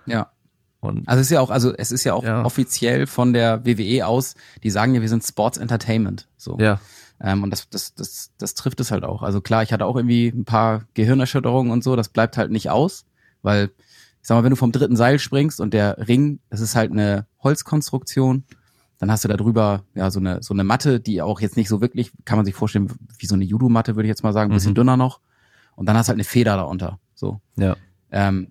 Ja. 0.06 0.32
Und 0.80 1.08
also 1.08 1.20
es 1.20 1.28
ist 1.28 1.30
ja 1.30 1.40
auch, 1.40 1.50
also 1.50 1.72
es 1.76 1.92
ist 1.92 2.02
ja 2.02 2.12
auch 2.14 2.24
ja. 2.24 2.44
offiziell 2.44 3.06
von 3.06 3.32
der 3.32 3.64
WWE 3.64 4.04
aus, 4.04 4.34
die 4.64 4.70
sagen 4.70 4.96
ja, 4.96 5.00
wir 5.00 5.08
sind 5.08 5.22
Sports 5.22 5.58
Entertainment. 5.58 6.26
So. 6.36 6.58
Ja. 6.58 6.80
Ähm, 7.20 7.44
und 7.44 7.50
das, 7.50 7.70
das, 7.70 7.94
das, 7.94 8.32
das 8.36 8.54
trifft 8.54 8.80
es 8.80 8.90
halt 8.90 9.04
auch. 9.04 9.22
Also 9.22 9.40
klar, 9.40 9.62
ich 9.62 9.72
hatte 9.72 9.86
auch 9.86 9.94
irgendwie 9.94 10.26
ein 10.26 10.44
paar 10.44 10.86
Gehirnerschütterungen 10.94 11.70
und 11.70 11.84
so, 11.84 11.94
das 11.94 12.08
bleibt 12.08 12.36
halt 12.36 12.50
nicht 12.50 12.68
aus, 12.68 13.06
weil, 13.42 13.70
ich 14.20 14.26
sag 14.28 14.34
mal, 14.34 14.42
wenn 14.42 14.50
du 14.50 14.56
vom 14.56 14.72
dritten 14.72 14.96
Seil 14.96 15.20
springst 15.20 15.60
und 15.60 15.72
der 15.72 16.08
Ring, 16.08 16.40
das 16.50 16.60
ist 16.60 16.74
halt 16.74 16.90
eine 16.90 17.26
Holzkonstruktion, 17.44 18.42
dann 19.04 19.10
hast 19.10 19.22
du 19.22 19.28
da 19.28 19.36
drüber 19.36 19.82
ja 19.94 20.10
so 20.10 20.18
eine 20.18 20.42
so 20.42 20.54
eine 20.54 20.64
Matte, 20.64 20.98
die 20.98 21.20
auch 21.20 21.42
jetzt 21.42 21.58
nicht 21.58 21.68
so 21.68 21.82
wirklich, 21.82 22.10
kann 22.24 22.38
man 22.38 22.46
sich 22.46 22.54
vorstellen, 22.54 22.90
wie 23.18 23.26
so 23.26 23.34
eine 23.34 23.44
Judo-Matte, 23.44 23.96
würde 23.96 24.06
ich 24.06 24.10
jetzt 24.10 24.22
mal 24.22 24.32
sagen, 24.32 24.50
ein 24.50 24.54
bisschen 24.54 24.70
mhm. 24.70 24.76
dünner 24.76 24.96
noch. 24.96 25.20
Und 25.76 25.86
dann 25.86 25.96
hast 25.96 26.06
du 26.06 26.10
halt 26.10 26.16
eine 26.16 26.24
Feder 26.24 26.56
darunter. 26.56 26.98
So. 27.14 27.38
Ja. 27.56 27.76
Ähm, 28.10 28.48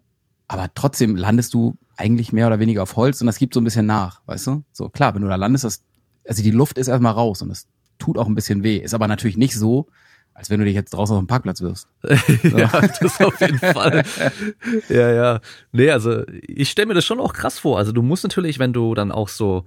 aber 0.48 0.70
trotzdem 0.76 1.16
landest 1.16 1.56
du 1.56 1.76
eigentlich 1.98 2.34
mehr 2.34 2.46
oder 2.46 2.60
weniger 2.60 2.84
auf 2.84 2.96
Holz 2.96 3.20
und 3.20 3.26
das 3.26 3.40
gibt 3.40 3.56
so 3.56 3.62
ein 3.62 3.64
bisschen 3.64 3.88
nach, 3.88 4.22
weißt 4.28 4.46
du? 4.46 4.64
So, 4.72 4.90
klar, 4.90 5.16
wenn 5.16 5.24
du 5.24 5.28
da 5.28 5.38
landest, 5.38 5.64
das, 5.64 5.84
also 6.28 6.44
die 6.44 6.52
Luft 6.52 6.78
ist 6.78 6.88
erstmal 6.88 7.14
raus 7.14 7.42
und 7.42 7.50
es 7.50 7.68
tut 7.98 8.20
auch 8.20 8.28
ein 8.28 8.36
bisschen 8.36 8.62
weh. 8.62 8.78
Ist 8.78 8.94
aber 8.94 9.08
natürlich 9.08 9.38
nicht 9.38 9.58
so, 9.58 9.88
als 10.36 10.52
wenn 10.52 10.60
du 10.60 10.66
dich 10.66 10.76
jetzt 10.76 10.94
draußen 10.94 11.16
auf 11.16 11.22
dem 11.24 11.28
Parkplatz 11.28 11.62
wirst. 11.62 11.88
So. 12.04 12.10
ja, 12.58 12.70
das 12.70 13.22
auf 13.22 13.42
jeden 13.42 13.58
Fall. 13.58 14.04
ja, 14.90 15.12
ja. 15.12 15.40
Nee, 15.72 15.90
also 15.90 16.24
ich 16.28 16.70
stelle 16.70 16.90
mir 16.90 16.94
das 16.94 17.06
schon 17.06 17.20
auch 17.20 17.34
krass 17.34 17.58
vor. 17.58 17.80
Also 17.80 17.92
du 17.92 18.04
musst 18.04 18.24
natürlich, 18.24 18.60
wenn 18.60 18.74
du 18.74 18.94
dann 18.94 19.12
auch 19.12 19.30
so, 19.30 19.66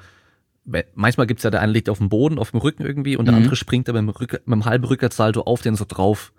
manchmal 0.94 1.26
gibt's 1.26 1.44
ja, 1.44 1.50
der 1.50 1.60
eine 1.60 1.72
liegt 1.72 1.88
auf 1.88 1.98
dem 1.98 2.08
Boden, 2.08 2.38
auf 2.38 2.50
dem 2.50 2.60
Rücken 2.60 2.84
irgendwie 2.84 3.16
und 3.16 3.26
der 3.26 3.32
mhm. 3.34 3.42
andere 3.42 3.56
springt 3.56 3.88
da 3.88 3.92
mit 3.92 4.02
dem, 4.02 4.08
Rück, 4.08 4.32
mit 4.32 4.52
dem 4.52 4.64
halben 4.64 4.84
Rückwärtssalto 4.84 5.42
auf 5.42 5.62
den 5.62 5.76
so 5.76 5.84
drauf. 5.86 6.32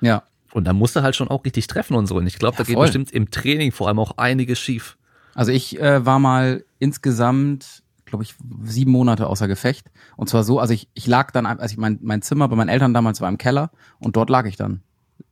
Ja. 0.00 0.24
Und 0.52 0.64
da 0.64 0.72
musst 0.72 0.96
du 0.96 1.02
halt 1.02 1.14
schon 1.14 1.28
auch 1.28 1.44
richtig 1.44 1.66
treffen 1.66 1.94
und 1.94 2.06
so. 2.06 2.16
Und 2.16 2.26
ich 2.26 2.38
glaube, 2.38 2.54
ja, 2.54 2.58
da 2.58 2.64
geht 2.64 2.74
voll. 2.74 2.86
bestimmt 2.86 3.12
im 3.12 3.30
Training 3.30 3.72
vor 3.72 3.88
allem 3.88 3.98
auch 3.98 4.16
einiges 4.16 4.58
schief. 4.58 4.96
Also 5.34 5.52
ich 5.52 5.78
äh, 5.80 6.04
war 6.04 6.18
mal 6.18 6.64
insgesamt, 6.78 7.82
glaube 8.06 8.24
ich, 8.24 8.34
sieben 8.64 8.90
Monate 8.90 9.26
außer 9.26 9.46
Gefecht. 9.46 9.90
Und 10.16 10.28
zwar 10.28 10.42
so, 10.42 10.58
also 10.58 10.72
ich, 10.72 10.88
ich 10.94 11.06
lag 11.06 11.30
dann, 11.30 11.46
also 11.46 11.72
ich 11.72 11.78
mein, 11.78 11.98
mein 12.02 12.22
Zimmer 12.22 12.48
bei 12.48 12.56
meinen 12.56 12.70
Eltern 12.70 12.94
damals 12.94 13.20
war 13.20 13.28
im 13.28 13.38
Keller 13.38 13.70
und 13.98 14.16
dort 14.16 14.30
lag 14.30 14.46
ich 14.46 14.56
dann. 14.56 14.82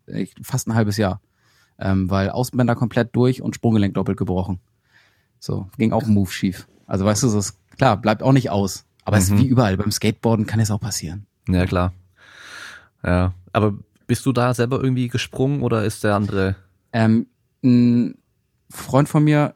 Ich, 0.07 0.35
fast 0.43 0.69
ein 0.69 0.75
halbes 0.75 0.97
Jahr. 0.97 1.21
Ähm, 1.79 2.09
weil 2.09 2.31
Außenbänder 2.31 2.75
komplett 2.75 3.15
durch 3.17 3.43
und 3.43 3.55
Sprunggelenk 3.55 3.95
doppelt 3.95 4.17
gebrochen. 4.17 4.61
So, 5.39 5.69
ging 5.77 5.93
auch 5.93 6.05
ein 6.05 6.15
Move 6.15 6.31
schief. 6.31 6.69
Also 6.87 7.05
weißt 7.05 7.25
du, 7.25 7.33
das 7.33 7.59
klar, 7.77 7.97
bleibt 7.97 8.23
auch 8.23 8.33
nicht 8.33 8.51
aus. 8.51 8.85
Aber 9.05 9.17
mhm. 9.17 9.23
es 9.23 9.25
ist 9.29 9.31
mhm. 9.33 9.39
wie 9.39 9.47
überall. 9.47 9.77
Beim 9.77 9.93
Skateboarden 9.93 10.47
kann 10.47 10.61
es 10.61 10.71
auch 10.71 10.81
passieren. 10.81 11.27
Ja, 11.49 11.65
klar. 11.67 11.93
Ja. 13.05 13.35
Aber 13.53 13.75
bist 14.07 14.27
du 14.27 14.33
da 14.33 14.53
selber 14.55 14.83
irgendwie 14.83 15.09
gesprungen 15.09 15.63
oder 15.63 15.85
ist 15.85 16.05
der 16.05 16.15
andere? 16.15 16.57
Ähm, 16.93 17.27
ein 17.63 18.19
Freund 18.71 19.09
von 19.09 19.25
mir, 19.25 19.55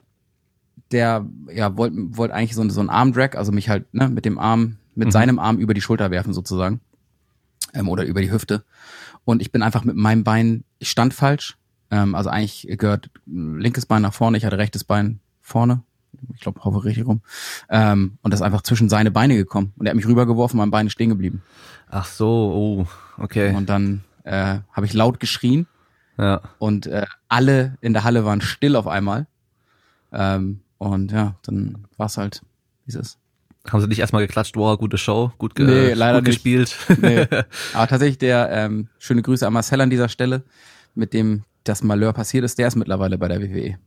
der 0.92 1.26
ja 1.52 1.76
wollte 1.76 1.96
wollt 2.16 2.30
eigentlich 2.30 2.54
so, 2.54 2.68
so 2.68 2.80
einen 2.80 2.90
Armdrag, 2.90 3.36
also 3.36 3.52
mich 3.52 3.68
halt 3.68 3.92
ne, 3.94 4.08
mit 4.08 4.24
dem 4.24 4.38
Arm, 4.38 4.78
mit 4.94 5.08
mhm. 5.08 5.12
seinem 5.12 5.38
Arm 5.38 5.58
über 5.58 5.74
die 5.74 5.80
Schulter 5.80 6.10
werfen 6.10 6.32
sozusagen 6.32 6.80
ähm, 7.74 7.88
oder 7.88 8.04
über 8.04 8.20
die 8.20 8.32
Hüfte. 8.32 8.64
Und 9.24 9.42
ich 9.42 9.52
bin 9.52 9.62
einfach 9.62 9.84
mit 9.84 9.96
meinem 9.96 10.24
Bein, 10.24 10.64
ich 10.78 10.90
stand 10.90 11.14
falsch. 11.14 11.58
Ähm, 11.90 12.14
also 12.14 12.30
eigentlich 12.30 12.66
gehört 12.78 13.10
linkes 13.26 13.86
Bein 13.86 14.02
nach 14.02 14.14
vorne, 14.14 14.36
ich 14.36 14.44
hatte 14.44 14.58
rechtes 14.58 14.84
Bein 14.84 15.20
vorne. 15.40 15.82
Ich 16.34 16.40
glaube, 16.40 16.62
hoffe 16.64 16.84
richtig 16.84 17.06
rum. 17.06 17.22
Ähm, 17.68 18.18
und 18.22 18.32
das 18.32 18.40
ist 18.40 18.44
einfach 18.46 18.62
zwischen 18.62 18.88
seine 18.88 19.10
Beine 19.10 19.36
gekommen. 19.36 19.72
Und 19.76 19.86
er 19.86 19.90
hat 19.90 19.96
mich 19.96 20.06
rübergeworfen, 20.06 20.58
mein 20.58 20.70
Bein 20.70 20.86
ist 20.86 20.92
stehen 20.92 21.10
geblieben. 21.10 21.42
Ach 21.88 22.06
so, 22.06 22.26
oh, 22.26 22.86
okay. 23.22 23.54
Und 23.54 23.68
dann 23.68 24.04
äh, 24.24 24.58
habe 24.72 24.86
ich 24.86 24.92
laut 24.92 25.20
geschrien. 25.20 25.66
Ja. 26.18 26.40
Und 26.58 26.86
äh, 26.86 27.06
alle 27.28 27.78
in 27.80 27.92
der 27.92 28.04
Halle 28.04 28.24
waren 28.24 28.40
still 28.40 28.76
auf 28.76 28.86
einmal. 28.86 29.26
Ähm, 30.12 30.60
und 30.78 31.12
ja, 31.12 31.36
dann 31.42 31.86
war 31.96 32.06
es 32.06 32.16
halt, 32.16 32.42
wie 32.84 32.90
es 32.90 32.96
ist. 32.96 33.18
Haben 33.68 33.80
sie 33.82 33.88
nicht 33.88 33.98
erstmal 33.98 34.26
geklatscht, 34.26 34.56
wow, 34.56 34.78
gute 34.78 34.96
Show, 34.96 35.32
gut, 35.36 35.54
ge 35.54 35.66
nee, 35.66 35.92
leider 35.92 36.18
gut 36.18 36.26
gespielt. 36.26 36.74
Nee. 37.00 37.26
Aber 37.74 37.86
tatsächlich 37.86 38.18
der, 38.18 38.50
ähm, 38.50 38.88
schöne 38.98 39.22
Grüße 39.22 39.46
an 39.46 39.52
Marcel 39.52 39.80
an 39.80 39.90
dieser 39.90 40.08
Stelle, 40.08 40.42
mit 40.94 41.12
dem 41.12 41.44
das 41.64 41.82
Malheur 41.82 42.12
passiert 42.12 42.44
ist, 42.44 42.58
der 42.58 42.68
ist 42.68 42.76
mittlerweile 42.76 43.18
bei 43.18 43.28
der 43.28 43.40
WWE. 43.40 43.78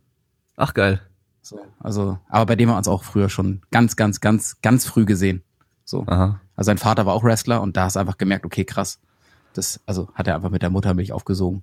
Ach 0.56 0.74
geil. 0.74 1.02
So, 1.44 1.60
also, 1.80 2.18
aber 2.30 2.46
bei 2.46 2.56
dem 2.56 2.70
haben 2.70 2.76
wir 2.76 2.78
uns 2.78 2.88
auch 2.88 3.04
früher 3.04 3.30
schon 3.30 3.62
ganz, 3.70 3.98
ganz, 3.98 4.22
ganz, 4.22 4.62
ganz 4.62 4.86
früh 4.86 5.06
gesehen. 5.06 5.44
So. 5.84 6.06
Aha. 6.08 6.40
Also 6.56 6.68
sein 6.68 6.78
Vater 6.78 7.06
war 7.06 7.14
auch 7.14 7.24
Wrestler 7.24 7.62
und 7.62 7.76
da 7.76 7.84
hast 7.84 7.98
du 7.98 8.00
einfach 8.00 8.18
gemerkt, 8.18 8.46
okay, 8.46 8.64
krass. 8.64 9.00
Das, 9.54 9.82
also 9.86 10.10
hat 10.16 10.28
er 10.28 10.36
einfach 10.36 10.50
mit 10.50 10.62
der 10.62 10.70
Muttermilch 10.70 11.12
aufgesogen. 11.12 11.62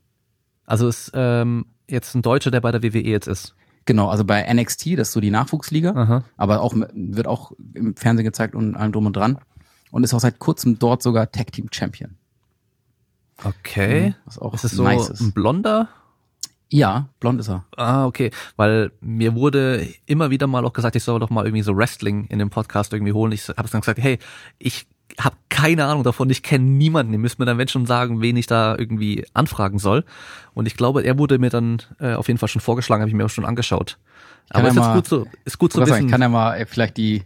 Also 0.67 0.87
ist 0.87 1.11
ähm, 1.15 1.65
jetzt 1.89 2.15
ein 2.15 2.23
Deutscher, 2.23 2.51
der 2.51 2.61
bei 2.61 2.71
der 2.71 2.83
WWE 2.83 3.01
jetzt 3.01 3.27
ist. 3.27 3.57
Genau, 3.87 4.09
also 4.09 4.25
bei 4.25 4.53
NXT, 4.53 4.99
das 4.99 5.09
ist 5.09 5.15
so 5.15 5.21
die 5.21 5.31
Nachwuchsliga, 5.31 5.93
Aha. 5.93 6.25
aber 6.37 6.61
auch 6.61 6.75
wird 6.93 7.27
auch 7.27 7.53
im 7.73 7.97
Fernsehen 7.97 8.25
gezeigt 8.25 8.55
und 8.55 8.77
allem 8.77 8.93
drum 8.93 9.07
und 9.07 9.17
dran 9.17 9.39
und 9.91 10.05
ist 10.05 10.13
auch 10.13 10.21
seit 10.21 10.39
kurzem 10.39 10.79
dort 10.79 11.03
sogar 11.03 11.33
Tag 11.33 11.53
Team 11.53 11.69
Champion. 11.73 12.17
Okay. 13.43 14.15
Was 14.27 14.39
auch 14.39 14.53
ist 14.53 14.65
es 14.65 14.73
so 14.73 14.85
nice 14.85 15.09
ist. 15.09 15.21
ein 15.21 15.33
Blonder? 15.33 15.89
Ja, 16.73 17.09
blond 17.19 17.41
ist 17.41 17.49
er. 17.49 17.65
Ah, 17.77 18.07
okay. 18.07 18.31
Weil 18.57 18.93
mir 19.01 19.35
wurde 19.35 19.89
immer 20.07 20.31
wieder 20.31 20.47
mal 20.47 20.65
auch 20.65 20.73
gesagt, 20.73 20.95
ich 20.95 21.03
soll 21.03 21.19
doch 21.19 21.31
mal 21.31 21.45
irgendwie 21.45 21.63
so 21.63 21.77
Wrestling 21.77 22.27
in 22.27 22.39
dem 22.39 22.51
Podcast 22.51 22.93
irgendwie 22.93 23.13
holen. 23.13 23.33
Ich 23.33 23.49
habe 23.49 23.69
dann 23.69 23.81
gesagt, 23.81 23.99
hey, 24.01 24.19
ich 24.59 24.87
habe 25.19 25.37
keine 25.49 25.87
Ahnung 25.87 26.05
davon, 26.05 26.31
ich 26.31 26.45
kenne 26.45 26.65
niemanden. 26.65 27.13
Ihr 27.13 27.19
müsst 27.19 27.41
mir 27.41 27.45
dann 27.45 27.59
wenn 27.59 27.67
schon 27.67 27.87
sagen, 27.87 28.21
wen 28.21 28.37
ich 28.37 28.47
da 28.47 28.77
irgendwie 28.79 29.27
anfragen 29.35 29.81
soll. 29.81 30.05
Und 30.55 30.67
ich 30.67 30.77
glaube, 30.77 31.03
er 31.03 31.19
wurde 31.19 31.39
mir 31.39 31.51
dann 31.51 31.83
äh, 31.99 32.15
auf 32.15 32.29
jeden 32.29 32.39
Fall 32.39 32.49
schon 32.49 32.61
vorgeschlagen, 32.61 33.03
habe 33.03 33.11
ich 33.11 33.17
mir 33.17 33.25
auch 33.25 33.31
schon 33.31 33.45
angeschaut. 33.45 33.99
Aber 34.51 34.69
ist 34.69 34.77
jetzt 34.77 34.93
gut 34.93 35.07
zu, 35.07 35.27
ist 35.45 35.59
gut 35.59 35.73
zu 35.73 35.81
wissen. 35.81 35.93
Sagen, 35.93 36.09
kann 36.09 36.23
er 36.23 36.29
mal 36.29 36.55
äh, 36.55 36.67
vielleicht 36.67 36.97
die, 36.97 37.25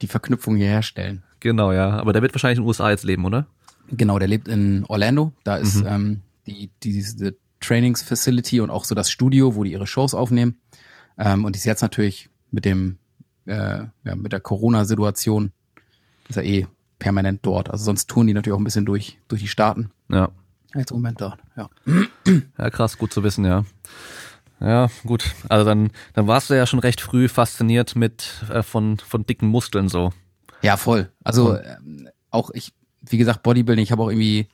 die 0.00 0.06
Verknüpfung 0.06 0.56
hier 0.56 0.68
herstellen. 0.68 1.22
Genau, 1.40 1.72
ja. 1.72 1.90
Aber 1.98 2.14
der 2.14 2.22
wird 2.22 2.34
wahrscheinlich 2.34 2.58
in 2.58 2.64
den 2.64 2.68
USA 2.68 2.90
jetzt 2.90 3.04
leben, 3.04 3.24
oder? 3.26 3.46
Genau, 3.90 4.18
der 4.18 4.28
lebt 4.28 4.48
in 4.48 4.84
Orlando. 4.88 5.32
Da 5.44 5.56
ist 5.56 5.82
mhm. 5.82 5.86
ähm, 5.86 6.20
die, 6.46 6.70
die, 6.82 6.92
diese 6.92 7.36
Trainingsfacility 7.60 8.60
und 8.60 8.70
auch 8.70 8.84
so 8.84 8.94
das 8.94 9.10
Studio, 9.10 9.54
wo 9.54 9.64
die 9.64 9.72
ihre 9.72 9.86
Shows 9.86 10.14
aufnehmen. 10.14 10.60
Ähm, 11.18 11.44
und 11.44 11.54
die 11.54 11.58
ist 11.58 11.64
jetzt 11.64 11.82
natürlich 11.82 12.28
mit 12.50 12.64
dem, 12.64 12.98
äh, 13.46 13.84
ja, 14.04 14.16
mit 14.16 14.32
der 14.32 14.40
Corona-Situation 14.40 15.52
ist 16.28 16.36
er 16.36 16.44
eh 16.44 16.66
permanent 16.98 17.40
dort. 17.42 17.70
Also 17.70 17.84
sonst 17.84 18.08
touren 18.08 18.26
die 18.26 18.34
natürlich 18.34 18.54
auch 18.54 18.60
ein 18.60 18.64
bisschen 18.64 18.86
durch, 18.86 19.18
durch 19.28 19.42
die 19.42 19.48
Staaten. 19.48 19.90
Ja. 20.08 20.30
Jetzt 20.74 20.90
im 20.90 20.98
Moment 20.98 21.20
dort, 21.20 21.40
ja. 21.56 21.70
Ja, 22.58 22.70
krass, 22.70 22.98
gut 22.98 23.12
zu 23.12 23.22
wissen, 23.22 23.44
ja. 23.44 23.64
Ja, 24.60 24.88
gut. 25.04 25.34
Also 25.48 25.64
dann, 25.64 25.90
dann 26.14 26.26
warst 26.26 26.50
du 26.50 26.54
ja 26.54 26.66
schon 26.66 26.78
recht 26.78 27.00
früh 27.00 27.28
fasziniert 27.28 27.94
mit 27.94 28.42
äh, 28.50 28.62
von 28.62 28.98
von 28.98 29.26
dicken 29.26 29.48
Muskeln 29.48 29.88
so. 29.88 30.12
Ja, 30.62 30.76
voll. 30.76 31.10
Also 31.22 31.56
ähm, 31.56 32.08
auch 32.30 32.50
ich, 32.50 32.72
wie 33.02 33.18
gesagt, 33.18 33.42
Bodybuilding. 33.42 33.82
Ich 33.82 33.92
habe 33.92 34.02
auch 34.02 34.08
irgendwie 34.08 34.48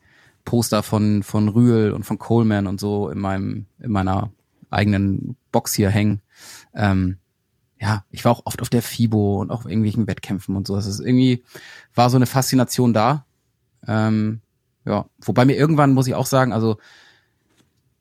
Poster 0.44 0.83
von 0.83 1.22
von 1.22 1.48
Rühl 1.48 1.92
und 1.92 2.05
von 2.05 2.18
Coleman 2.18 2.66
und 2.66 2.81
so 2.81 3.09
in 3.09 3.18
meinem 3.18 3.66
in 3.78 3.92
meiner 3.92 4.31
eigenen 4.70 5.37
Box 5.52 5.74
hier 5.74 5.90
hängen. 5.90 6.22
Ähm, 6.74 7.18
ja, 7.81 8.05
ich 8.11 8.24
war 8.24 8.33
auch 8.33 8.46
oft 8.46 8.62
auf 8.62 8.70
der 8.70 8.81
FIBO 8.81 9.40
und 9.40 9.50
auch 9.50 9.66
irgendwelchen 9.66 10.07
Wettkämpfen 10.07 10.57
und 10.57 10.66
so. 10.66 10.77
Das 10.77 10.87
ist 10.87 11.00
irgendwie, 11.00 11.42
war 11.94 12.10
so 12.10 12.16
eine 12.16 12.27
Faszination 12.27 12.94
da. 12.94 13.27
Ähm, 13.87 14.40
ja, 14.85 15.06
wobei 15.21 15.44
mir 15.44 15.56
irgendwann 15.56 15.92
muss 15.92 16.06
ich 16.06 16.14
auch 16.14 16.27
sagen, 16.27 16.52
also 16.52 16.79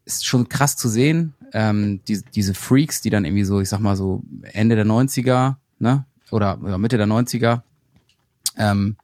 ist 0.06 0.26
schon 0.26 0.50
krass 0.50 0.78
zu 0.78 0.88
sehen, 0.88 1.34
ähm, 1.54 2.02
die, 2.08 2.22
diese 2.36 2.54
Freaks, 2.54 3.02
die 3.02 3.10
dann 3.10 3.26
irgendwie 3.26 3.44
so, 3.44 3.60
ich 3.60 3.70
sag 3.70 3.80
mal 3.80 3.96
so 3.96 4.24
Ende 4.44 4.76
der 4.76 4.86
90er, 4.86 5.56
ne, 5.80 6.06
oder, 6.30 6.62
oder 6.62 6.78
Mitte 6.78 6.98
der 6.98 7.08
90er, 7.08 7.62
ähm, 8.58 8.98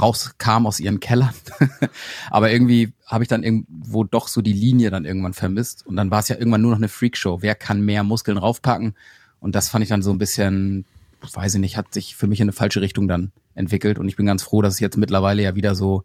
rauskam 0.00 0.66
aus 0.66 0.80
ihren 0.80 1.00
Kellern. 1.00 1.34
Aber 2.30 2.50
irgendwie 2.50 2.92
habe 3.06 3.24
ich 3.24 3.28
dann 3.28 3.42
irgendwo 3.42 4.04
doch 4.04 4.28
so 4.28 4.42
die 4.42 4.52
Linie 4.52 4.90
dann 4.90 5.04
irgendwann 5.04 5.34
vermisst. 5.34 5.86
Und 5.86 5.96
dann 5.96 6.10
war 6.10 6.20
es 6.20 6.28
ja 6.28 6.36
irgendwann 6.36 6.62
nur 6.62 6.70
noch 6.70 6.78
eine 6.78 6.88
Freakshow. 6.88 7.42
Wer 7.42 7.54
kann 7.54 7.82
mehr 7.82 8.02
Muskeln 8.02 8.38
raufpacken? 8.38 8.94
Und 9.40 9.54
das 9.54 9.68
fand 9.68 9.82
ich 9.82 9.88
dann 9.88 10.02
so 10.02 10.10
ein 10.10 10.18
bisschen, 10.18 10.84
weiß 11.20 11.54
ich 11.54 11.60
nicht, 11.60 11.76
hat 11.76 11.92
sich 11.92 12.16
für 12.16 12.26
mich 12.26 12.40
in 12.40 12.44
eine 12.44 12.52
falsche 12.52 12.80
Richtung 12.80 13.08
dann 13.08 13.32
entwickelt. 13.54 13.98
Und 13.98 14.08
ich 14.08 14.16
bin 14.16 14.26
ganz 14.26 14.42
froh, 14.42 14.62
dass 14.62 14.74
es 14.74 14.80
jetzt 14.80 14.96
mittlerweile 14.96 15.42
ja 15.42 15.54
wieder 15.54 15.74
so 15.74 16.04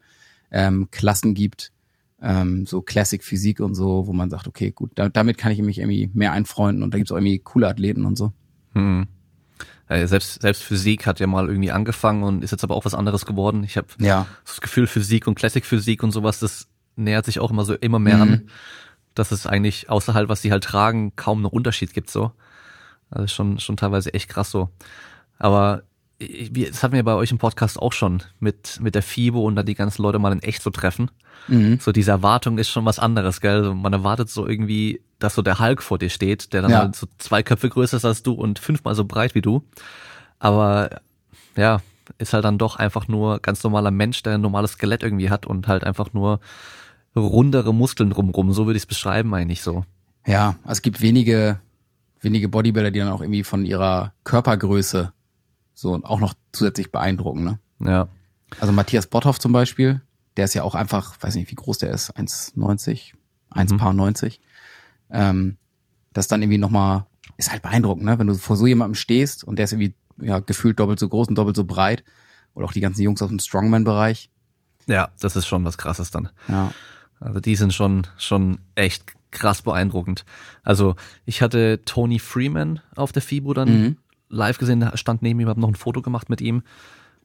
ähm, 0.52 0.90
Klassen 0.92 1.34
gibt, 1.34 1.72
ähm, 2.22 2.66
so 2.66 2.82
Classic 2.82 3.24
Physik 3.24 3.60
und 3.60 3.76
so, 3.76 4.08
wo 4.08 4.14
man 4.14 4.30
sagt, 4.30 4.48
okay, 4.48 4.72
gut, 4.72 4.92
da, 4.96 5.10
damit 5.10 5.38
kann 5.38 5.52
ich 5.52 5.62
mich 5.62 5.80
irgendwie 5.80 6.10
mehr 6.14 6.32
einfreunden 6.32 6.84
und 6.84 6.94
da 6.94 6.98
gibt's 6.98 7.12
auch 7.12 7.18
irgendwie 7.18 7.40
coole 7.40 7.68
Athleten 7.68 8.06
und 8.06 8.18
so. 8.18 8.34
Hm. 8.74 9.08
Äh, 9.88 10.08
selbst, 10.08 10.42
selbst 10.42 10.64
Physik 10.64 11.06
hat 11.06 11.20
ja 11.20 11.28
mal 11.28 11.48
irgendwie 11.48 11.72
angefangen 11.72 12.24
und 12.24 12.44
ist 12.44 12.52
jetzt 12.52 12.64
aber 12.64 12.76
auch 12.76 12.86
was 12.86 12.94
anderes 12.94 13.26
geworden. 13.26 13.64
Ich 13.64 13.78
habe 13.78 13.88
ja. 14.00 14.26
das 14.46 14.62
Gefühl, 14.62 14.88
Physik 14.88 15.28
und 15.28 15.36
Classic 15.36 15.66
Physik 15.66 16.04
und 16.04 16.12
sowas, 16.12 16.40
das 16.40 16.68
nähert 16.96 17.26
sich 17.26 17.40
auch 17.40 17.52
immer 17.52 17.64
so 17.64 17.74
immer 17.76 18.00
mehr 18.00 18.18
mhm. 18.18 18.22
an, 18.22 18.50
dass 19.16 19.32
es 19.32 19.48
eigentlich 19.48 19.90
außer 19.90 20.14
halt, 20.14 20.30
was 20.30 20.42
sie 20.42 20.52
halt 20.52 20.64
tragen, 20.64 21.16
kaum 21.16 21.42
noch 21.42 21.52
Unterschied 21.52 21.94
gibt 21.94 22.10
so. 22.10 22.32
Also 23.10 23.28
schon, 23.28 23.60
schon 23.60 23.78
teilweise 23.78 24.14
echt 24.14 24.30
krass 24.30 24.52
so. 24.52 24.70
Aber 25.40 25.84
das 26.20 26.82
hatten 26.82 26.96
wir 26.96 27.04
bei 27.04 27.14
euch 27.14 27.32
im 27.32 27.38
Podcast 27.38 27.80
auch 27.80 27.94
schon 27.94 28.24
mit, 28.40 28.80
mit 28.82 28.96
der 28.96 29.04
FIBO 29.04 29.42
und 29.42 29.56
dann 29.56 29.66
die 29.66 29.76
ganzen 29.76 30.02
Leute 30.02 30.18
mal 30.18 30.34
in 30.34 30.42
echt 30.42 30.64
zu 30.64 30.72
treffen. 30.72 31.12
Mhm. 31.48 31.80
So 31.80 31.92
diese 31.92 32.12
Erwartung 32.12 32.58
ist 32.58 32.70
schon 32.70 32.86
was 32.86 32.98
anderes, 32.98 33.40
gell? 33.40 33.74
Man 33.74 33.94
erwartet 33.94 34.30
so 34.30 34.48
irgendwie, 34.48 35.02
dass 35.20 35.36
so 35.36 35.44
der 35.44 35.60
Hulk 35.60 35.84
vor 35.84 36.00
dir 36.00 36.10
steht, 36.10 36.54
der 36.54 36.64
dann 36.64 36.72
ja. 36.72 36.80
halt 36.80 36.96
so 36.96 37.08
zwei 37.20 37.44
Köpfe 37.44 37.70
größer 37.70 37.98
ist 37.98 38.06
als 38.06 38.24
du 38.24 38.34
und 38.34 38.58
fünfmal 38.58 38.96
so 38.96 39.06
breit 39.06 39.36
wie 39.36 39.42
du. 39.42 39.64
Aber 40.40 41.02
ja, 41.56 41.82
ist 42.18 42.34
halt 42.34 42.46
dann 42.46 42.58
doch 42.58 42.78
einfach 42.78 43.08
nur 43.08 43.40
ganz 43.40 43.64
normaler 43.64 43.92
Mensch, 43.92 44.24
der 44.24 44.36
ein 44.36 44.42
normales 44.42 44.74
Skelett 44.74 45.04
irgendwie 45.04 45.30
hat 45.30 45.46
und 45.46 45.68
halt 45.68 45.84
einfach 45.84 46.14
nur 46.14 46.40
rundere 47.16 47.74
Muskeln 47.74 48.10
drumrum. 48.10 48.54
So 48.54 48.66
würde 48.66 48.78
ich 48.78 48.84
es 48.84 48.88
beschreiben 48.88 49.34
eigentlich 49.34 49.62
so. 49.62 49.86
Ja, 50.26 50.56
also 50.64 50.74
es 50.74 50.82
gibt 50.82 51.02
wenige, 51.02 51.60
wenige 52.22 52.50
Bodybuilder, 52.50 52.92
die 52.92 53.00
dann 53.00 53.10
auch 53.10 53.22
irgendwie 53.22 53.44
von 53.44 53.66
ihrer 53.66 54.14
Körpergröße 54.24 55.14
so 55.78 55.94
auch 56.04 56.20
noch 56.20 56.34
zusätzlich 56.54 56.92
beeindrucken, 56.92 57.44
ne? 57.44 57.60
Ja. 57.80 58.10
Also 58.60 58.74
Matthias 58.74 59.06
Botthoff 59.06 59.40
zum 59.40 59.52
Beispiel, 59.52 60.02
der 60.36 60.46
ist 60.46 60.56
ja 60.56 60.64
auch 60.64 60.74
einfach, 60.74 61.16
weiß 61.22 61.36
nicht, 61.36 61.52
wie 61.52 61.56
groß 61.56 61.78
der 61.78 61.92
ist, 61.92 62.18
1,90, 62.18 63.14
1,90. 63.52 64.26
Mhm. 64.26 64.32
Ähm, 65.12 65.58
das 66.14 66.28
dann 66.28 66.42
irgendwie 66.42 66.58
nochmal, 66.58 67.06
ist 67.38 67.52
halt 67.52 67.62
beeindruckend, 67.62 68.06
ne? 68.06 68.18
Wenn 68.18 68.26
du 68.26 68.34
vor 68.34 68.58
so 68.58 68.66
jemandem 68.66 68.96
stehst 68.96 69.44
und 69.44 69.58
der 69.58 69.66
ist 69.66 69.74
irgendwie 69.74 69.94
ja, 70.20 70.40
gefühlt 70.40 70.80
doppelt 70.80 70.98
so 70.98 71.10
groß 71.10 71.28
und 71.28 71.36
doppelt 71.36 71.56
so 71.56 71.64
breit. 71.64 72.04
Oder 72.56 72.66
auch 72.66 72.74
die 72.74 72.82
ganzen 72.82 73.04
Jungs 73.04 73.22
aus 73.22 73.30
dem 73.30 73.38
Strongman-Bereich. 73.38 74.32
Ja, 74.88 75.10
das 75.20 75.36
ist 75.36 75.46
schon 75.46 75.64
was 75.64 75.78
krasses 75.78 76.10
dann. 76.10 76.30
Ja. 76.48 76.72
Also 77.20 77.40
die 77.40 77.56
sind 77.56 77.72
schon, 77.72 78.08
schon 78.18 78.62
echt 78.74 79.14
krass 79.30 79.62
beeindruckend. 79.62 80.26
Also 80.64 80.96
ich 81.26 81.44
hatte 81.44 81.82
Tony 81.86 82.18
Freeman 82.18 82.80
auf 82.96 83.12
der 83.12 83.22
FIBO 83.22 83.54
dann 83.54 83.70
mhm 83.70 83.98
live 84.30 84.58
gesehen, 84.58 84.90
stand 84.96 85.22
neben 85.22 85.40
ihm, 85.40 85.50
habe 85.50 85.62
noch 85.62 85.70
ein 85.70 85.76
Foto 85.76 86.02
gemacht 86.02 86.30
mit 86.30 86.42
ihm. 86.42 86.64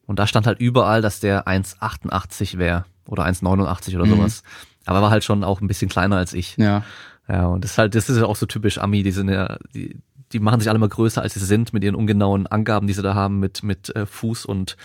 Und 0.06 0.18
da 0.18 0.26
stand 0.26 0.46
halt 0.46 0.60
überall, 0.60 1.00
dass 1.02 1.20
der 1.20 1.46
1,88 1.46 2.58
wäre 2.58 2.84
oder 3.06 3.24
1,89 3.24 3.94
oder 3.94 4.06
mhm. 4.06 4.10
sowas. 4.10 4.42
Aber 4.84 4.98
er 4.98 5.02
war 5.02 5.10
halt 5.10 5.24
schon 5.24 5.44
auch 5.44 5.60
ein 5.60 5.68
bisschen 5.68 5.88
kleiner 5.88 6.16
als 6.16 6.32
ich. 6.32 6.56
Ja. 6.56 6.84
Ja, 7.28 7.46
und 7.46 7.62
das 7.62 7.72
ist 7.72 7.78
halt, 7.78 7.94
das 7.94 8.08
ist 8.08 8.18
ja 8.18 8.26
auch 8.26 8.36
so 8.36 8.46
typisch 8.46 8.78
Ami, 8.78 9.04
die 9.04 9.12
sind 9.12 9.28
ja, 9.28 9.56
die, 9.74 9.96
die 10.32 10.40
machen 10.40 10.60
sich 10.60 10.68
alle 10.68 10.78
mal 10.78 10.88
größer, 10.88 11.22
als 11.22 11.34
sie 11.34 11.40
sind, 11.40 11.72
mit 11.72 11.84
ihren 11.84 11.94
ungenauen 11.94 12.46
Angaben, 12.46 12.86
die 12.86 12.92
sie 12.92 13.02
da 13.02 13.14
haben, 13.14 13.38
mit, 13.38 13.62
mit 13.62 13.94
äh, 13.94 14.06
Fuß 14.06 14.44
und, 14.44 14.76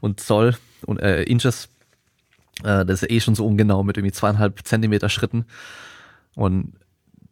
und 0.00 0.20
Zoll 0.20 0.56
und 0.86 1.00
äh, 1.00 1.24
Inches. 1.24 1.68
Äh, 2.62 2.86
das 2.86 3.02
ist 3.02 3.10
eh 3.10 3.20
schon 3.20 3.34
so 3.34 3.44
ungenau 3.44 3.82
mit 3.82 3.96
irgendwie 3.96 4.12
zweieinhalb 4.12 4.64
Zentimeter 4.64 5.08
Schritten. 5.08 5.46
Und 6.34 6.74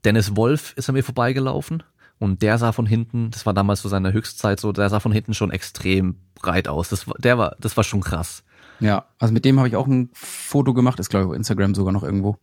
Dennis 0.05 0.35
Wolf 0.35 0.73
ist 0.77 0.89
an 0.89 0.95
mir 0.95 1.05
vorbeigelaufen 1.05 1.83
und 2.19 2.43
der 2.43 2.59
sah 2.59 2.73
von 2.73 2.87
hinten, 2.87 3.31
das 3.31 3.47
war 3.47 3.55
damals 3.55 3.83
so 3.83 3.89
seine 3.89 4.13
Höchstzeit 4.13 4.59
so, 4.61 4.73
der 4.73 4.89
sah 4.91 5.01
von 5.01 5.13
hinten 5.13 5.35
schon 5.35 5.51
extrem 5.51 6.17
breit 6.35 6.69
aus. 6.69 6.89
Das, 6.89 7.07
der 7.19 7.39
war, 7.39 7.57
das 7.61 7.77
war 7.77 7.85
schon 7.85 8.01
krass. 8.01 8.43
Ja, 8.81 9.07
also 9.19 9.33
mit 9.33 9.45
dem 9.45 9.59
habe 9.59 9.69
ich 9.69 9.77
auch 9.77 9.87
ein 9.87 10.11
Foto 10.13 10.75
gemacht, 10.75 11.01
ist 11.01 11.11
glaube 11.11 11.25
ich 11.25 11.31
auf 11.31 11.37
Instagram 11.37 11.75
sogar 11.75 11.93
noch 11.93 12.03
irgendwo. 12.03 12.39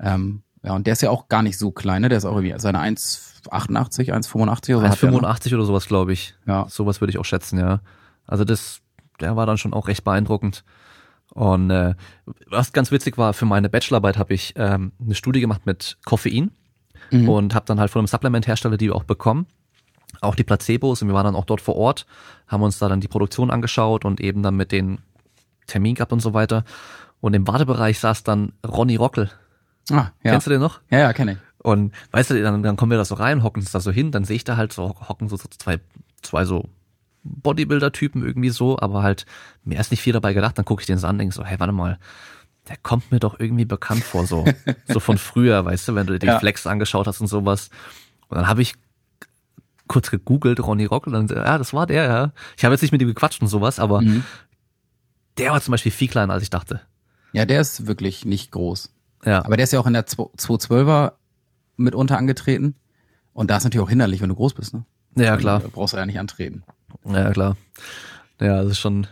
Ähm, 0.00 0.42
ja, 0.62 0.74
und 0.74 0.86
der 0.86 0.92
ist 0.92 1.02
ja 1.02 1.10
auch 1.10 1.28
gar 1.28 1.42
nicht 1.42 1.58
so 1.58 1.70
klein, 1.70 2.02
ne? 2.02 2.08
Der 2.08 2.18
ist 2.18 2.24
auch 2.24 2.36
irgendwie 2.36 2.58
seine 2.58 2.80
1,88, 2.80 4.12
1,85 4.12 4.76
oder 4.76 4.92
so. 4.92 5.06
1,85 5.06 5.54
oder 5.54 5.64
sowas, 5.64 5.86
glaube 5.86 6.12
ich. 6.12 6.34
Ja. 6.46 6.66
Sowas 6.68 7.00
würde 7.00 7.10
ich 7.10 7.18
auch 7.18 7.24
schätzen, 7.24 7.58
ja. 7.58 7.80
Also 8.26 8.44
das, 8.44 8.80
der 9.20 9.36
war 9.36 9.46
dann 9.46 9.58
schon 9.58 9.72
auch 9.72 9.88
recht 9.88 10.04
beeindruckend. 10.04 10.64
Und 11.32 11.70
äh, 11.70 11.94
was 12.46 12.72
ganz 12.72 12.90
witzig 12.90 13.18
war, 13.18 13.34
für 13.34 13.46
meine 13.46 13.68
Bachelorarbeit 13.68 14.18
habe 14.18 14.34
ich 14.34 14.54
ähm, 14.56 14.92
eine 15.02 15.14
Studie 15.14 15.40
gemacht 15.40 15.66
mit 15.66 15.98
Koffein 16.04 16.50
mhm. 17.10 17.28
und 17.28 17.54
habe 17.54 17.66
dann 17.66 17.80
halt 17.80 17.90
von 17.90 18.00
einem 18.00 18.06
Supplement-Hersteller 18.06 18.76
die 18.76 18.86
wir 18.86 18.96
auch 18.96 19.04
bekommen, 19.04 19.46
auch 20.20 20.34
die 20.34 20.44
Placebos 20.44 21.02
und 21.02 21.08
wir 21.08 21.14
waren 21.14 21.24
dann 21.24 21.36
auch 21.36 21.44
dort 21.44 21.60
vor 21.60 21.76
Ort, 21.76 22.06
haben 22.46 22.62
uns 22.62 22.78
da 22.78 22.88
dann 22.88 23.00
die 23.00 23.08
Produktion 23.08 23.50
angeschaut 23.50 24.04
und 24.04 24.20
eben 24.20 24.42
dann 24.42 24.56
mit 24.56 24.72
den 24.72 24.98
Termin 25.66 25.94
gehabt 25.94 26.12
und 26.12 26.20
so 26.20 26.34
weiter. 26.34 26.64
Und 27.20 27.34
im 27.34 27.46
Wartebereich 27.46 27.98
saß 27.98 28.22
dann 28.22 28.52
Ronny 28.66 28.96
Rockel. 28.96 29.30
Ah, 29.90 30.08
ja. 30.22 30.32
Kennst 30.32 30.46
du 30.46 30.50
den 30.50 30.60
noch? 30.60 30.80
Ja, 30.90 30.98
ja, 31.00 31.12
kenne 31.12 31.32
ich. 31.32 31.38
Und 31.58 31.92
weißt 32.12 32.30
du, 32.30 32.42
dann, 32.42 32.62
dann 32.62 32.76
kommen 32.76 32.90
wir 32.90 32.98
da 32.98 33.04
so 33.04 33.16
rein, 33.16 33.42
hocken 33.42 33.62
uns 33.62 33.72
da 33.72 33.80
so 33.80 33.90
hin, 33.90 34.12
dann 34.12 34.24
sehe 34.24 34.36
ich 34.36 34.44
da 34.44 34.56
halt 34.56 34.72
so, 34.72 34.94
hocken 35.08 35.28
so, 35.28 35.36
so 35.36 35.48
zwei, 35.50 35.80
zwei 36.22 36.44
so 36.44 36.68
Bodybuilder-Typen 37.24 38.24
irgendwie 38.24 38.50
so, 38.50 38.78
aber 38.78 39.02
halt 39.02 39.26
mir 39.64 39.74
erst 39.74 39.90
nicht 39.90 40.00
viel 40.00 40.12
dabei 40.12 40.32
gedacht, 40.34 40.56
dann 40.56 40.64
gucke 40.64 40.82
ich 40.82 40.86
den 40.86 40.98
so 40.98 41.06
an, 41.06 41.18
denke 41.18 41.34
so, 41.34 41.44
hey, 41.44 41.58
warte 41.58 41.72
mal, 41.72 41.98
der 42.68 42.76
kommt 42.76 43.10
mir 43.10 43.18
doch 43.18 43.38
irgendwie 43.40 43.64
bekannt 43.64 44.04
vor, 44.04 44.26
so, 44.26 44.44
so 44.88 45.00
von 45.00 45.18
früher, 45.18 45.64
weißt 45.64 45.88
du, 45.88 45.94
wenn 45.94 46.06
du 46.06 46.14
dir 46.14 46.18
die 46.18 46.26
ja. 46.26 46.38
Flex 46.38 46.66
angeschaut 46.66 47.06
hast 47.06 47.20
und 47.20 47.26
sowas. 47.26 47.70
Und 48.28 48.36
dann 48.36 48.46
habe 48.46 48.62
ich 48.62 48.74
kurz 49.86 50.10
gegoogelt, 50.10 50.60
Ronny 50.60 50.84
Rock, 50.84 51.06
und 51.06 51.14
dann, 51.14 51.28
ja, 51.28 51.58
das 51.58 51.72
war 51.72 51.86
der, 51.86 52.04
ja. 52.04 52.32
Ich 52.56 52.64
habe 52.64 52.74
jetzt 52.74 52.82
nicht 52.82 52.92
mit 52.92 53.00
ihm 53.00 53.08
gequatscht 53.08 53.40
und 53.40 53.48
sowas, 53.48 53.78
aber 53.78 54.02
mhm. 54.02 54.24
der 55.38 55.52
war 55.52 55.60
zum 55.60 55.72
Beispiel 55.72 55.92
viel 55.92 56.08
kleiner, 56.08 56.34
als 56.34 56.42
ich 56.42 56.50
dachte. 56.50 56.82
Ja, 57.32 57.44
der 57.44 57.60
ist 57.60 57.86
wirklich 57.86 58.24
nicht 58.24 58.52
groß. 58.52 58.92
Ja. 59.24 59.44
Aber 59.44 59.56
der 59.56 59.64
ist 59.64 59.72
ja 59.72 59.80
auch 59.80 59.86
in 59.86 59.94
der 59.94 60.06
212er 60.06 61.12
mitunter 61.76 62.18
angetreten. 62.18 62.74
Und 63.32 63.50
da 63.50 63.56
ist 63.56 63.64
natürlich 63.64 63.84
auch 63.84 63.90
hinderlich, 63.90 64.20
wenn 64.20 64.28
du 64.28 64.34
groß 64.34 64.54
bist, 64.54 64.74
ne? 64.74 64.84
Ja, 65.16 65.36
klar. 65.36 65.60
Da 65.60 65.68
brauchst 65.68 65.94
du 65.94 65.98
ja 65.98 66.06
nicht 66.06 66.18
antreten. 66.18 66.62
Ja, 67.04 67.30
klar. 67.30 67.56
Ja, 68.40 68.62
das 68.62 68.72
ist 68.72 68.78
schon, 68.78 69.06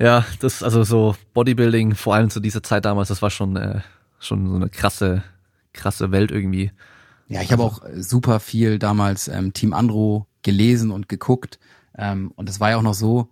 ja, 0.00 0.24
das, 0.40 0.62
also 0.62 0.82
so 0.82 1.14
Bodybuilding, 1.34 1.94
vor 1.94 2.14
allem 2.14 2.30
zu 2.30 2.40
dieser 2.40 2.62
Zeit 2.62 2.86
damals, 2.86 3.08
das 3.08 3.20
war 3.20 3.28
schon, 3.28 3.56
äh, 3.56 3.80
schon 4.18 4.48
so 4.48 4.56
eine 4.56 4.70
krasse, 4.70 5.22
krasse 5.74 6.10
Welt 6.10 6.30
irgendwie. 6.30 6.72
Ja, 7.28 7.42
ich 7.42 7.52
also, 7.52 7.52
habe 7.52 7.62
auch 7.62 7.82
super 7.96 8.40
viel 8.40 8.78
damals 8.78 9.28
ähm, 9.28 9.52
Team 9.52 9.74
Andro 9.74 10.26
gelesen 10.42 10.90
und 10.90 11.10
geguckt. 11.10 11.58
Ähm, 11.98 12.32
und 12.34 12.48
es 12.48 12.60
war 12.60 12.70
ja 12.70 12.78
auch 12.78 12.82
noch 12.82 12.94
so, 12.94 13.28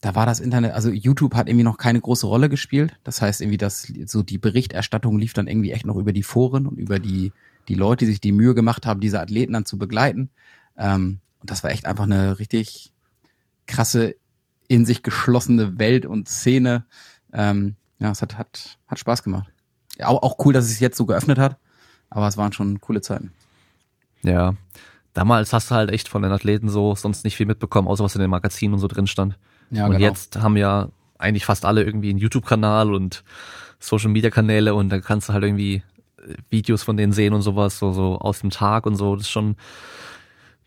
da 0.00 0.14
war 0.14 0.24
das 0.24 0.38
Internet, 0.38 0.72
also 0.72 0.90
YouTube 0.90 1.34
hat 1.34 1.48
irgendwie 1.48 1.64
noch 1.64 1.78
keine 1.78 2.00
große 2.00 2.28
Rolle 2.28 2.48
gespielt. 2.48 2.96
Das 3.02 3.20
heißt 3.20 3.40
irgendwie, 3.40 3.58
dass 3.58 3.92
so 4.06 4.22
die 4.22 4.38
Berichterstattung 4.38 5.18
lief 5.18 5.32
dann 5.32 5.48
irgendwie 5.48 5.72
echt 5.72 5.84
noch 5.84 5.96
über 5.96 6.12
die 6.12 6.22
Foren 6.22 6.68
und 6.68 6.78
über 6.78 7.00
die, 7.00 7.32
die 7.66 7.74
Leute, 7.74 8.04
die 8.04 8.12
sich 8.12 8.20
die 8.20 8.32
Mühe 8.32 8.54
gemacht 8.54 8.86
haben, 8.86 9.00
diese 9.00 9.20
Athleten 9.20 9.54
dann 9.54 9.66
zu 9.66 9.78
begleiten. 9.78 10.30
Ähm, 10.76 11.18
und 11.40 11.50
das 11.50 11.64
war 11.64 11.72
echt 11.72 11.86
einfach 11.86 12.04
eine 12.04 12.38
richtig 12.38 12.92
krasse 13.66 14.14
in 14.68 14.84
sich 14.84 15.02
geschlossene 15.02 15.78
Welt 15.78 16.06
und 16.06 16.28
Szene. 16.28 16.84
Ähm, 17.32 17.76
ja, 17.98 18.10
es 18.10 18.22
hat, 18.22 18.38
hat, 18.38 18.78
hat 18.86 18.98
Spaß 18.98 19.22
gemacht. 19.22 19.50
Ja, 19.98 20.06
auch, 20.08 20.22
auch 20.22 20.44
cool, 20.44 20.52
dass 20.52 20.64
es 20.64 20.72
sich 20.72 20.80
jetzt 20.80 20.96
so 20.96 21.06
geöffnet 21.06 21.38
hat, 21.38 21.56
aber 22.10 22.28
es 22.28 22.36
waren 22.36 22.52
schon 22.52 22.80
coole 22.80 23.00
Zeiten. 23.00 23.32
Ja, 24.22 24.54
damals 25.14 25.52
hast 25.52 25.70
du 25.70 25.74
halt 25.74 25.90
echt 25.90 26.08
von 26.08 26.22
den 26.22 26.30
Athleten 26.30 26.68
so 26.68 26.94
sonst 26.94 27.24
nicht 27.24 27.36
viel 27.36 27.46
mitbekommen, 27.46 27.88
außer 27.88 28.04
was 28.04 28.14
in 28.14 28.20
den 28.20 28.30
Magazinen 28.30 28.74
und 28.74 28.80
so 28.80 28.86
drin 28.86 29.06
stand. 29.06 29.36
Ja, 29.70 29.86
und 29.86 29.92
genau. 29.92 30.04
jetzt 30.04 30.36
haben 30.36 30.56
ja 30.56 30.88
eigentlich 31.18 31.44
fast 31.44 31.64
alle 31.64 31.82
irgendwie 31.82 32.10
einen 32.10 32.18
YouTube-Kanal 32.18 32.94
und 32.94 33.24
Social 33.80 34.10
Media 34.10 34.30
Kanäle 34.30 34.74
und 34.74 34.90
da 34.90 35.00
kannst 35.00 35.28
du 35.28 35.32
halt 35.32 35.44
irgendwie 35.44 35.82
äh, 36.18 36.34
Videos 36.50 36.82
von 36.82 36.96
denen 36.96 37.12
sehen 37.12 37.32
und 37.32 37.42
sowas, 37.42 37.78
so, 37.78 37.92
so 37.92 38.18
aus 38.18 38.40
dem 38.40 38.50
Tag 38.50 38.86
und 38.86 38.96
so. 38.96 39.16
Das 39.16 39.24
ist 39.24 39.30
schon, 39.30 39.56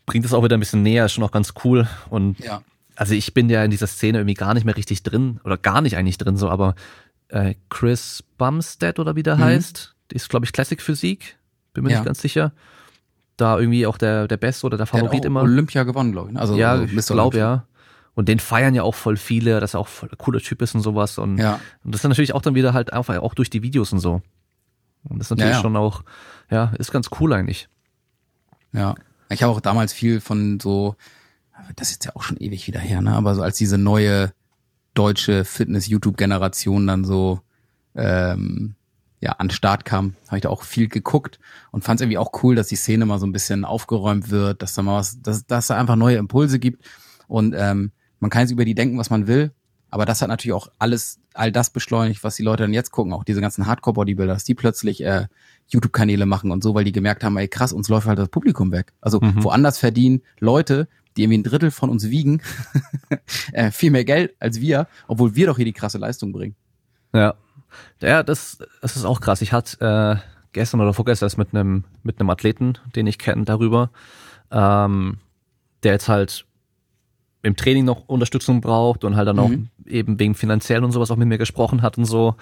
bringt 0.06 0.26
es 0.26 0.34
auch 0.34 0.44
wieder 0.44 0.56
ein 0.56 0.60
bisschen 0.60 0.82
näher, 0.82 1.06
ist 1.06 1.12
schon 1.12 1.24
auch 1.24 1.30
ganz 1.30 1.54
cool. 1.64 1.88
Und 2.10 2.38
ja 2.40 2.62
also 2.96 3.14
ich 3.14 3.34
bin 3.34 3.48
ja 3.48 3.64
in 3.64 3.70
dieser 3.70 3.86
Szene 3.86 4.18
irgendwie 4.18 4.34
gar 4.34 4.54
nicht 4.54 4.64
mehr 4.64 4.76
richtig 4.76 5.02
drin 5.02 5.40
oder 5.44 5.56
gar 5.56 5.80
nicht 5.80 5.96
eigentlich 5.96 6.18
drin 6.18 6.36
so, 6.36 6.48
aber 6.48 6.74
äh, 7.28 7.54
Chris 7.70 8.22
Bumstead 8.38 8.98
oder 8.98 9.16
wie 9.16 9.22
der 9.22 9.36
mhm. 9.36 9.44
heißt, 9.44 9.94
ist 10.12 10.28
glaube 10.28 10.46
ich 10.46 10.52
Classic 10.52 10.80
Physik, 10.80 11.38
bin 11.72 11.84
mir 11.84 11.90
ja. 11.90 11.98
nicht 11.98 12.06
ganz 12.06 12.20
sicher. 12.20 12.52
Da 13.36 13.58
irgendwie 13.58 13.86
auch 13.86 13.96
der 13.96 14.28
der 14.28 14.36
Beste 14.36 14.66
oder 14.66 14.76
der 14.76 14.86
Favorit 14.86 15.24
der 15.24 15.28
immer. 15.28 15.42
Olympia 15.42 15.84
gewonnen, 15.84 16.12
glaube 16.12 16.28
ich. 16.28 16.34
Ne? 16.34 16.40
Also 16.40 16.56
ja, 16.56 16.72
also 16.72 16.84
ich 16.84 17.06
glaube 17.06 17.38
ja. 17.38 17.66
Und 18.14 18.28
den 18.28 18.40
feiern 18.40 18.74
ja 18.74 18.82
auch 18.82 18.94
voll 18.94 19.16
viele, 19.16 19.58
dass 19.58 19.74
er 19.74 19.80
auch 19.80 19.88
voll 19.88 20.10
cooler 20.18 20.40
Typ 20.40 20.60
ist 20.60 20.74
und 20.74 20.82
sowas. 20.82 21.16
Und, 21.16 21.38
ja. 21.38 21.58
und 21.82 21.94
das 21.94 22.04
ist 22.04 22.08
natürlich 22.08 22.34
auch 22.34 22.42
dann 22.42 22.54
wieder 22.54 22.74
halt 22.74 22.92
einfach 22.92 23.16
auch 23.18 23.34
durch 23.34 23.48
die 23.48 23.62
Videos 23.62 23.90
und 23.92 24.00
so. 24.00 24.20
Und 25.04 25.18
das 25.18 25.28
ist 25.28 25.30
natürlich 25.30 25.52
ja, 25.52 25.56
ja. 25.56 25.62
schon 25.62 25.76
auch, 25.76 26.02
ja, 26.50 26.72
ist 26.78 26.92
ganz 26.92 27.08
cool 27.20 27.32
eigentlich. 27.32 27.68
Ja. 28.72 28.94
Ich 29.30 29.42
habe 29.42 29.52
auch 29.52 29.60
damals 29.60 29.94
viel 29.94 30.20
von 30.20 30.60
so 30.60 30.94
das 31.76 31.90
ist 31.90 32.04
ja 32.04 32.12
auch 32.14 32.22
schon 32.22 32.36
ewig 32.38 32.66
wieder 32.66 32.80
her, 32.80 33.00
ne? 33.00 33.12
Aber 33.12 33.34
so 33.34 33.42
als 33.42 33.56
diese 33.56 33.78
neue 33.78 34.32
deutsche 34.94 35.44
Fitness-YouTube-Generation 35.44 36.86
dann 36.86 37.04
so 37.04 37.40
ähm, 37.94 38.74
ja 39.20 39.32
an 39.32 39.50
Start 39.50 39.84
kam, 39.84 40.16
habe 40.26 40.36
ich 40.38 40.42
da 40.42 40.50
auch 40.50 40.62
viel 40.62 40.88
geguckt 40.88 41.38
und 41.70 41.84
fand 41.84 42.00
es 42.00 42.02
irgendwie 42.02 42.18
auch 42.18 42.42
cool, 42.42 42.54
dass 42.54 42.68
die 42.68 42.76
Szene 42.76 43.06
mal 43.06 43.18
so 43.18 43.26
ein 43.26 43.32
bisschen 43.32 43.64
aufgeräumt 43.64 44.30
wird, 44.30 44.62
dass 44.62 44.74
da 44.74 44.82
mal 44.82 44.98
was, 44.98 45.22
dass, 45.22 45.46
dass 45.46 45.68
da 45.68 45.76
einfach 45.76 45.96
neue 45.96 46.16
Impulse 46.16 46.58
gibt 46.58 46.84
und 47.28 47.54
ähm, 47.56 47.92
man 48.18 48.30
kann 48.30 48.42
jetzt 48.42 48.50
über 48.50 48.64
die 48.64 48.74
denken, 48.74 48.98
was 48.98 49.10
man 49.10 49.26
will, 49.26 49.52
aber 49.92 50.06
das 50.06 50.22
hat 50.22 50.28
natürlich 50.28 50.54
auch 50.54 50.68
alles, 50.78 51.20
all 51.34 51.52
das 51.52 51.68
beschleunigt, 51.68 52.24
was 52.24 52.36
die 52.36 52.42
Leute 52.42 52.62
dann 52.62 52.72
jetzt 52.72 52.92
gucken, 52.92 53.12
auch 53.12 53.24
diese 53.24 53.42
ganzen 53.42 53.66
Hardcore-Bodybuilders, 53.66 54.42
die 54.42 54.54
plötzlich 54.54 55.04
äh, 55.04 55.26
YouTube-Kanäle 55.68 56.24
machen 56.24 56.50
und 56.50 56.62
so, 56.62 56.74
weil 56.74 56.84
die 56.84 56.92
gemerkt 56.92 57.22
haben, 57.22 57.36
ey 57.36 57.46
krass, 57.46 57.74
uns 57.74 57.88
läuft 57.88 58.06
halt 58.06 58.18
das 58.18 58.30
Publikum 58.30 58.72
weg. 58.72 58.94
Also 59.02 59.20
mhm. 59.20 59.44
woanders 59.44 59.76
verdienen 59.76 60.22
Leute, 60.40 60.88
die 61.16 61.22
irgendwie 61.22 61.38
ein 61.38 61.42
Drittel 61.44 61.70
von 61.70 61.90
uns 61.90 62.08
wiegen, 62.08 62.42
äh, 63.52 63.70
viel 63.70 63.90
mehr 63.90 64.04
Geld 64.04 64.34
als 64.40 64.60
wir, 64.60 64.86
obwohl 65.08 65.34
wir 65.34 65.46
doch 65.46 65.56
hier 65.56 65.64
die 65.64 65.72
krasse 65.72 65.98
Leistung 65.98 66.32
bringen. 66.32 66.54
Ja, 67.12 67.34
ja, 68.00 68.22
das, 68.22 68.58
das 68.80 68.96
ist 68.96 69.04
auch 69.04 69.20
krass. 69.20 69.42
Ich 69.42 69.52
hatte 69.52 70.20
äh, 70.20 70.28
gestern 70.52 70.80
oder 70.80 70.94
vorgestern 70.94 71.26
erst 71.26 71.38
mit 71.38 71.54
einem 71.54 71.84
mit 72.02 72.20
einem 72.20 72.30
Athleten, 72.30 72.78
den 72.94 73.06
ich 73.06 73.18
kenne, 73.18 73.44
darüber, 73.44 73.90
ähm, 74.50 75.18
der 75.82 75.92
jetzt 75.92 76.08
halt 76.08 76.46
im 77.42 77.56
Training 77.56 77.84
noch 77.84 78.08
Unterstützung 78.08 78.60
braucht 78.60 79.04
und 79.04 79.16
halt 79.16 79.26
dann 79.26 79.36
mhm. 79.36 79.42
auch 79.42 79.90
eben 79.90 80.18
wegen 80.20 80.34
finanziell 80.34 80.84
und 80.84 80.92
sowas 80.92 81.10
auch 81.10 81.16
mit 81.16 81.26
mir 81.26 81.38
gesprochen 81.38 81.82
hat 81.82 81.98
und 81.98 82.04
so. 82.04 82.36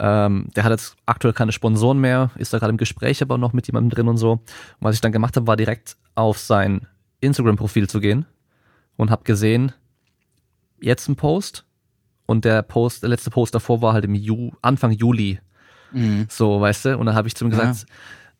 Ähm, 0.00 0.48
der 0.56 0.64
hat 0.64 0.70
jetzt 0.70 0.96
aktuell 1.04 1.34
keine 1.34 1.52
Sponsoren 1.52 1.98
mehr, 1.98 2.30
ist 2.36 2.54
da 2.54 2.58
gerade 2.58 2.70
im 2.70 2.78
Gespräch 2.78 3.22
aber 3.22 3.36
noch 3.36 3.52
mit 3.52 3.66
jemandem 3.66 3.90
drin 3.90 4.08
und 4.08 4.16
so. 4.16 4.32
Und 4.32 4.42
was 4.80 4.94
ich 4.94 5.02
dann 5.02 5.12
gemacht 5.12 5.36
habe, 5.36 5.46
war 5.46 5.56
direkt 5.56 5.96
auf 6.14 6.38
sein 6.38 6.86
Instagram-Profil 7.20 7.88
zu 7.88 8.00
gehen 8.00 8.26
und 8.96 9.10
habe 9.10 9.24
gesehen, 9.24 9.72
jetzt 10.80 11.08
ein 11.08 11.16
Post 11.16 11.64
und 12.26 12.44
der 12.44 12.62
Post, 12.62 13.02
der 13.02 13.10
letzte 13.10 13.30
Post 13.30 13.54
davor 13.54 13.82
war 13.82 13.92
halt 13.92 14.04
im 14.04 14.14
Ju 14.14 14.52
Anfang 14.62 14.90
Juli. 14.90 15.40
Mhm. 15.92 16.26
So, 16.28 16.60
weißt 16.60 16.86
du? 16.86 16.98
Und 16.98 17.06
dann 17.06 17.14
habe 17.14 17.28
ich 17.28 17.34
zu 17.34 17.44
ihm 17.44 17.50
gesagt, 17.50 17.86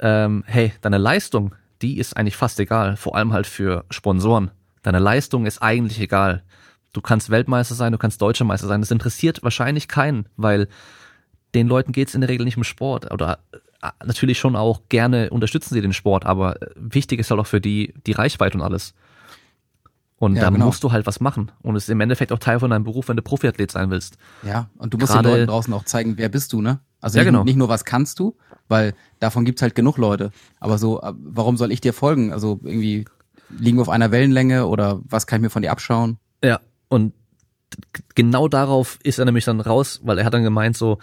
ja. 0.00 0.24
ähm, 0.24 0.44
hey, 0.46 0.72
deine 0.80 0.98
Leistung, 0.98 1.54
die 1.82 1.98
ist 1.98 2.16
eigentlich 2.16 2.36
fast 2.36 2.58
egal, 2.60 2.96
vor 2.96 3.16
allem 3.16 3.32
halt 3.32 3.46
für 3.46 3.84
Sponsoren. 3.90 4.50
Deine 4.82 4.98
Leistung 4.98 5.46
ist 5.46 5.62
eigentlich 5.62 6.00
egal. 6.00 6.42
Du 6.92 7.00
kannst 7.00 7.30
Weltmeister 7.30 7.74
sein, 7.74 7.92
du 7.92 7.98
kannst 7.98 8.22
Deutscher 8.22 8.44
Meister 8.44 8.66
sein. 8.66 8.80
Das 8.80 8.90
interessiert 8.90 9.42
wahrscheinlich 9.42 9.88
keinen, 9.88 10.28
weil 10.36 10.68
den 11.54 11.68
Leuten 11.68 11.92
geht's 11.92 12.14
in 12.14 12.20
der 12.20 12.30
Regel 12.30 12.44
nicht 12.44 12.56
um 12.56 12.64
Sport. 12.64 13.10
Oder 13.12 13.40
natürlich 14.04 14.38
schon 14.38 14.56
auch 14.56 14.82
gerne 14.88 15.30
unterstützen 15.30 15.74
sie 15.74 15.80
den 15.80 15.92
Sport, 15.92 16.26
aber 16.26 16.60
äh, 16.62 16.70
wichtig 16.76 17.20
ist 17.20 17.30
halt 17.30 17.40
auch 17.40 17.46
für 17.46 17.60
die 17.60 17.94
die 18.06 18.12
Reichweite 18.12 18.56
und 18.56 18.62
alles. 18.62 18.94
Und 20.18 20.36
ja, 20.36 20.42
da 20.42 20.50
genau. 20.50 20.66
musst 20.66 20.82
du 20.82 20.92
halt 20.92 21.06
was 21.06 21.20
machen. 21.20 21.52
Und 21.60 21.76
es 21.76 21.84
ist 21.84 21.90
im 21.90 22.00
Endeffekt 22.00 22.32
auch 22.32 22.38
Teil 22.38 22.58
von 22.58 22.70
deinem 22.70 22.84
Beruf, 22.84 23.08
wenn 23.08 23.16
du 23.16 23.22
Profiathlet 23.22 23.70
sein 23.70 23.90
willst. 23.90 24.16
Ja, 24.42 24.70
und 24.78 24.94
du 24.94 24.98
musst 24.98 25.12
Gerade, 25.12 25.28
den 25.28 25.32
Leuten 25.40 25.50
draußen 25.50 25.74
auch 25.74 25.84
zeigen, 25.84 26.16
wer 26.16 26.30
bist 26.30 26.54
du, 26.54 26.62
ne? 26.62 26.80
Also 27.00 27.18
ja, 27.18 27.24
nicht, 27.24 27.32
genau. 27.32 27.44
nicht 27.44 27.56
nur 27.56 27.68
was 27.68 27.84
kannst 27.84 28.18
du, 28.18 28.34
weil 28.68 28.94
davon 29.20 29.44
gibt's 29.44 29.60
halt 29.60 29.74
genug 29.74 29.98
Leute. 29.98 30.30
Aber 30.58 30.78
so, 30.78 31.02
äh, 31.02 31.12
warum 31.16 31.58
soll 31.58 31.70
ich 31.70 31.82
dir 31.82 31.92
folgen? 31.92 32.32
Also 32.32 32.60
irgendwie 32.64 33.04
liegen 33.50 33.76
wir 33.76 33.82
auf 33.82 33.90
einer 33.90 34.10
Wellenlänge 34.10 34.66
oder 34.66 35.00
was 35.04 35.26
kann 35.26 35.40
ich 35.40 35.42
mir 35.42 35.50
von 35.50 35.62
dir 35.62 35.70
abschauen? 35.70 36.18
Ja, 36.42 36.60
und 36.88 37.12
genau 38.14 38.48
darauf 38.48 38.98
ist 39.02 39.18
er 39.18 39.26
nämlich 39.26 39.44
dann 39.44 39.60
raus, 39.60 40.00
weil 40.02 40.18
er 40.18 40.24
hat 40.24 40.34
dann 40.34 40.42
gemeint 40.42 40.76
so, 40.76 40.98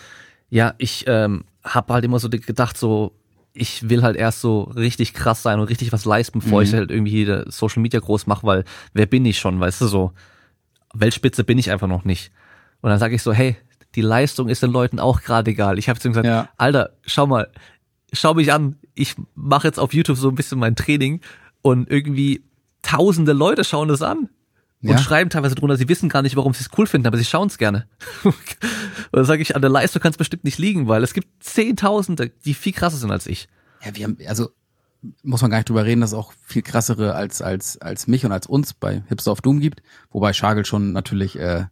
ja, 0.50 0.74
ich 0.78 1.06
ähm, 1.08 1.46
habe 1.64 1.94
halt 1.94 2.06
immer 2.06 2.20
so 2.20 2.30
gedacht 2.30 2.78
so, 2.78 3.14
ich 3.54 3.90
will 3.90 4.02
halt 4.02 4.16
erst 4.16 4.42
so 4.42 4.64
richtig 4.64 5.14
krass 5.14 5.44
sein 5.44 5.60
und 5.60 5.70
richtig 5.70 5.94
was 5.94 6.06
leisten, 6.06 6.40
bevor 6.40 6.60
mhm. 6.60 6.68
ich 6.68 6.74
halt 6.74 6.92
irgendwie 6.92 7.44
Social 7.48 7.82
Media 7.82 8.00
groß 8.00 8.28
mache, 8.28 8.46
weil 8.46 8.64
wer 8.94 9.06
bin 9.06 9.26
ich 9.26 9.40
schon, 9.40 9.60
weißt 9.60 9.82
du 9.82 9.88
so, 9.88 10.12
Weltspitze 10.94 11.44
bin 11.44 11.58
ich 11.58 11.72
einfach 11.72 11.88
noch 11.88 12.04
nicht. 12.04 12.32
Und 12.82 12.90
dann 12.90 13.00
sage 13.00 13.16
ich 13.16 13.24
so, 13.24 13.32
hey, 13.32 13.56
die 13.96 14.02
Leistung 14.02 14.50
ist 14.50 14.64
den 14.64 14.72
Leuten 14.72 15.00
auch 15.00 15.22
gerade 15.22 15.52
egal. 15.52 15.78
Ich 15.78 15.88
habe 15.88 16.00
zu 16.00 16.08
ihm 16.08 16.12
gesagt, 16.12 16.28
ja. 16.28 16.50
Alter, 16.58 16.92
schau 17.06 17.28
mal, 17.28 17.50
schau 18.12 18.34
mich 18.34 18.52
an, 18.52 18.78
ich 18.96 19.16
mache 19.36 19.68
jetzt 19.68 19.80
auf 19.80 19.94
YouTube 19.94 20.18
so 20.18 20.30
ein 20.30 20.36
bisschen 20.36 20.60
mein 20.60 20.76
Training 20.76 21.22
und 21.62 21.90
irgendwie 21.90 22.44
tausende 22.82 23.34
Leute 23.34 23.64
schauen 23.64 23.88
das 23.88 24.02
an 24.02 24.30
und 24.84 24.90
ja. 24.90 24.98
schreiben 24.98 25.30
teilweise 25.30 25.56
drunter, 25.56 25.78
sie 25.78 25.88
wissen 25.88 26.10
gar 26.10 26.22
nicht, 26.22 26.36
warum 26.36 26.54
sie 26.54 26.62
es 26.62 26.70
cool 26.78 26.88
finden, 26.88 27.08
aber 27.08 27.18
sie 27.18 27.26
schauen 27.26 27.48
es 27.48 27.58
gerne. 27.58 27.88
und 28.24 28.36
dann 29.12 29.26
sage 29.26 29.42
ich, 29.42 29.56
an 29.56 29.62
der 29.62 29.72
Leistung 29.72 30.02
kann 30.02 30.12
es 30.12 30.18
bestimmt 30.18 30.44
nicht 30.44 30.58
liegen, 30.58 30.88
weil 30.88 31.04
es 31.04 31.14
gibt 31.14 31.44
Zehntausende, 31.44 32.32
die 32.44 32.54
viel 32.54 32.74
krasser 32.74 32.98
sind 32.98 33.12
als 33.12 33.26
ich. 33.26 33.48
Ja, 33.84 33.96
wir 33.96 34.04
haben, 34.04 34.18
also 34.28 34.50
muss 35.22 35.42
man 35.42 35.52
gar 35.52 35.58
nicht 35.58 35.70
drüber 35.70 35.86
reden, 35.86 36.02
dass 36.02 36.12
es 36.12 36.18
auch 36.18 36.34
viel 36.46 36.62
krassere 36.62 37.14
als 37.14 37.42
als 37.42 37.78
als 37.82 38.08
mich 38.08 38.26
und 38.26 38.32
als 38.32 38.48
uns 38.48 38.74
bei 38.74 39.04
Hipster 39.08 39.32
of 39.32 39.42
Doom 39.42 39.60
gibt, 39.60 39.82
wobei 40.12 40.34
Schagel 40.34 40.66
schon 40.66 40.94
natürlich 40.94 41.38
äh, 41.38 41.66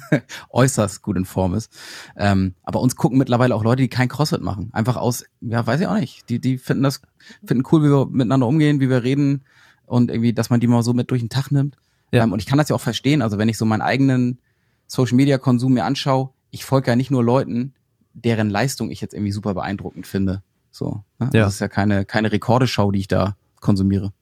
äußerst 0.50 1.02
gut 1.02 1.16
in 1.16 1.24
Form 1.24 1.54
ist. 1.54 1.70
Ähm, 2.16 2.54
aber 2.62 2.80
uns 2.80 2.96
gucken 2.96 3.18
mittlerweile 3.18 3.54
auch 3.54 3.64
Leute, 3.64 3.82
die 3.82 3.88
kein 3.88 4.08
CrossFit 4.08 4.40
machen, 4.40 4.70
einfach 4.72 4.96
aus, 4.96 5.24
ja, 5.40 5.66
weiß 5.66 5.80
ich 5.80 5.86
auch 5.86 5.98
nicht. 5.98 6.28
Die 6.30 6.40
die 6.40 6.58
finden 6.58 6.82
das 6.82 7.02
finden 7.44 7.64
cool, 7.70 7.82
wie 7.82 7.90
wir 7.90 8.06
miteinander 8.06 8.46
umgehen, 8.46 8.80
wie 8.80 8.88
wir 8.88 9.02
reden 9.02 9.44
und 9.86 10.10
irgendwie, 10.10 10.32
dass 10.32 10.50
man 10.50 10.60
die 10.60 10.66
mal 10.66 10.82
so 10.82 10.94
mit 10.94 11.10
durch 11.10 11.20
den 11.20 11.30
Tag 11.30 11.50
nimmt. 11.50 11.76
Ja. 12.12 12.24
Ähm, 12.24 12.32
und 12.32 12.40
ich 12.40 12.46
kann 12.46 12.58
das 12.58 12.68
ja 12.68 12.76
auch 12.76 12.80
verstehen. 12.80 13.22
Also 13.22 13.38
wenn 13.38 13.48
ich 13.48 13.58
so 13.58 13.64
meinen 13.64 13.82
eigenen 13.82 14.38
Social 14.86 15.16
Media 15.16 15.38
Konsum 15.38 15.74
mir 15.74 15.84
anschaue, 15.84 16.30
ich 16.50 16.64
folge 16.64 16.90
ja 16.90 16.96
nicht 16.96 17.10
nur 17.10 17.22
Leuten, 17.22 17.74
deren 18.12 18.50
Leistung 18.50 18.90
ich 18.90 19.00
jetzt 19.00 19.14
irgendwie 19.14 19.32
super 19.32 19.54
beeindruckend 19.54 20.06
finde. 20.06 20.42
So, 20.70 21.04
ne? 21.18 21.30
ja. 21.32 21.44
Das 21.44 21.54
ist 21.54 21.60
ja 21.60 21.68
keine, 21.68 22.04
keine 22.04 22.32
Rekordeschau, 22.32 22.90
die 22.90 23.00
ich 23.00 23.08
da 23.08 23.36
konsumiere. 23.60 24.12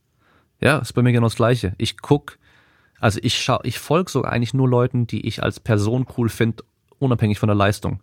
Ja, 0.61 0.79
ist 0.79 0.93
bei 0.93 1.03
mir 1.03 1.13
genau 1.13 1.27
das 1.27 1.37
Gleiche. 1.37 1.75
Ich 1.79 1.99
guck, 1.99 2.39
also 3.01 3.21
ich 3.23 3.41
schau, 3.41 3.61
ich 3.63 3.79
folge 3.79 4.11
so 4.11 4.23
eigentlich 4.23 4.55
nur 4.55 4.69
Leuten, 4.69 5.07
die 5.07 5.27
ich 5.27 5.43
als 5.43 5.61
Person 5.61 6.07
cool 6.17 6.29
finde, 6.29 6.65
unabhängig 6.99 7.39
von 7.39 7.47
der 7.47 7.57
Leistung. 7.57 8.01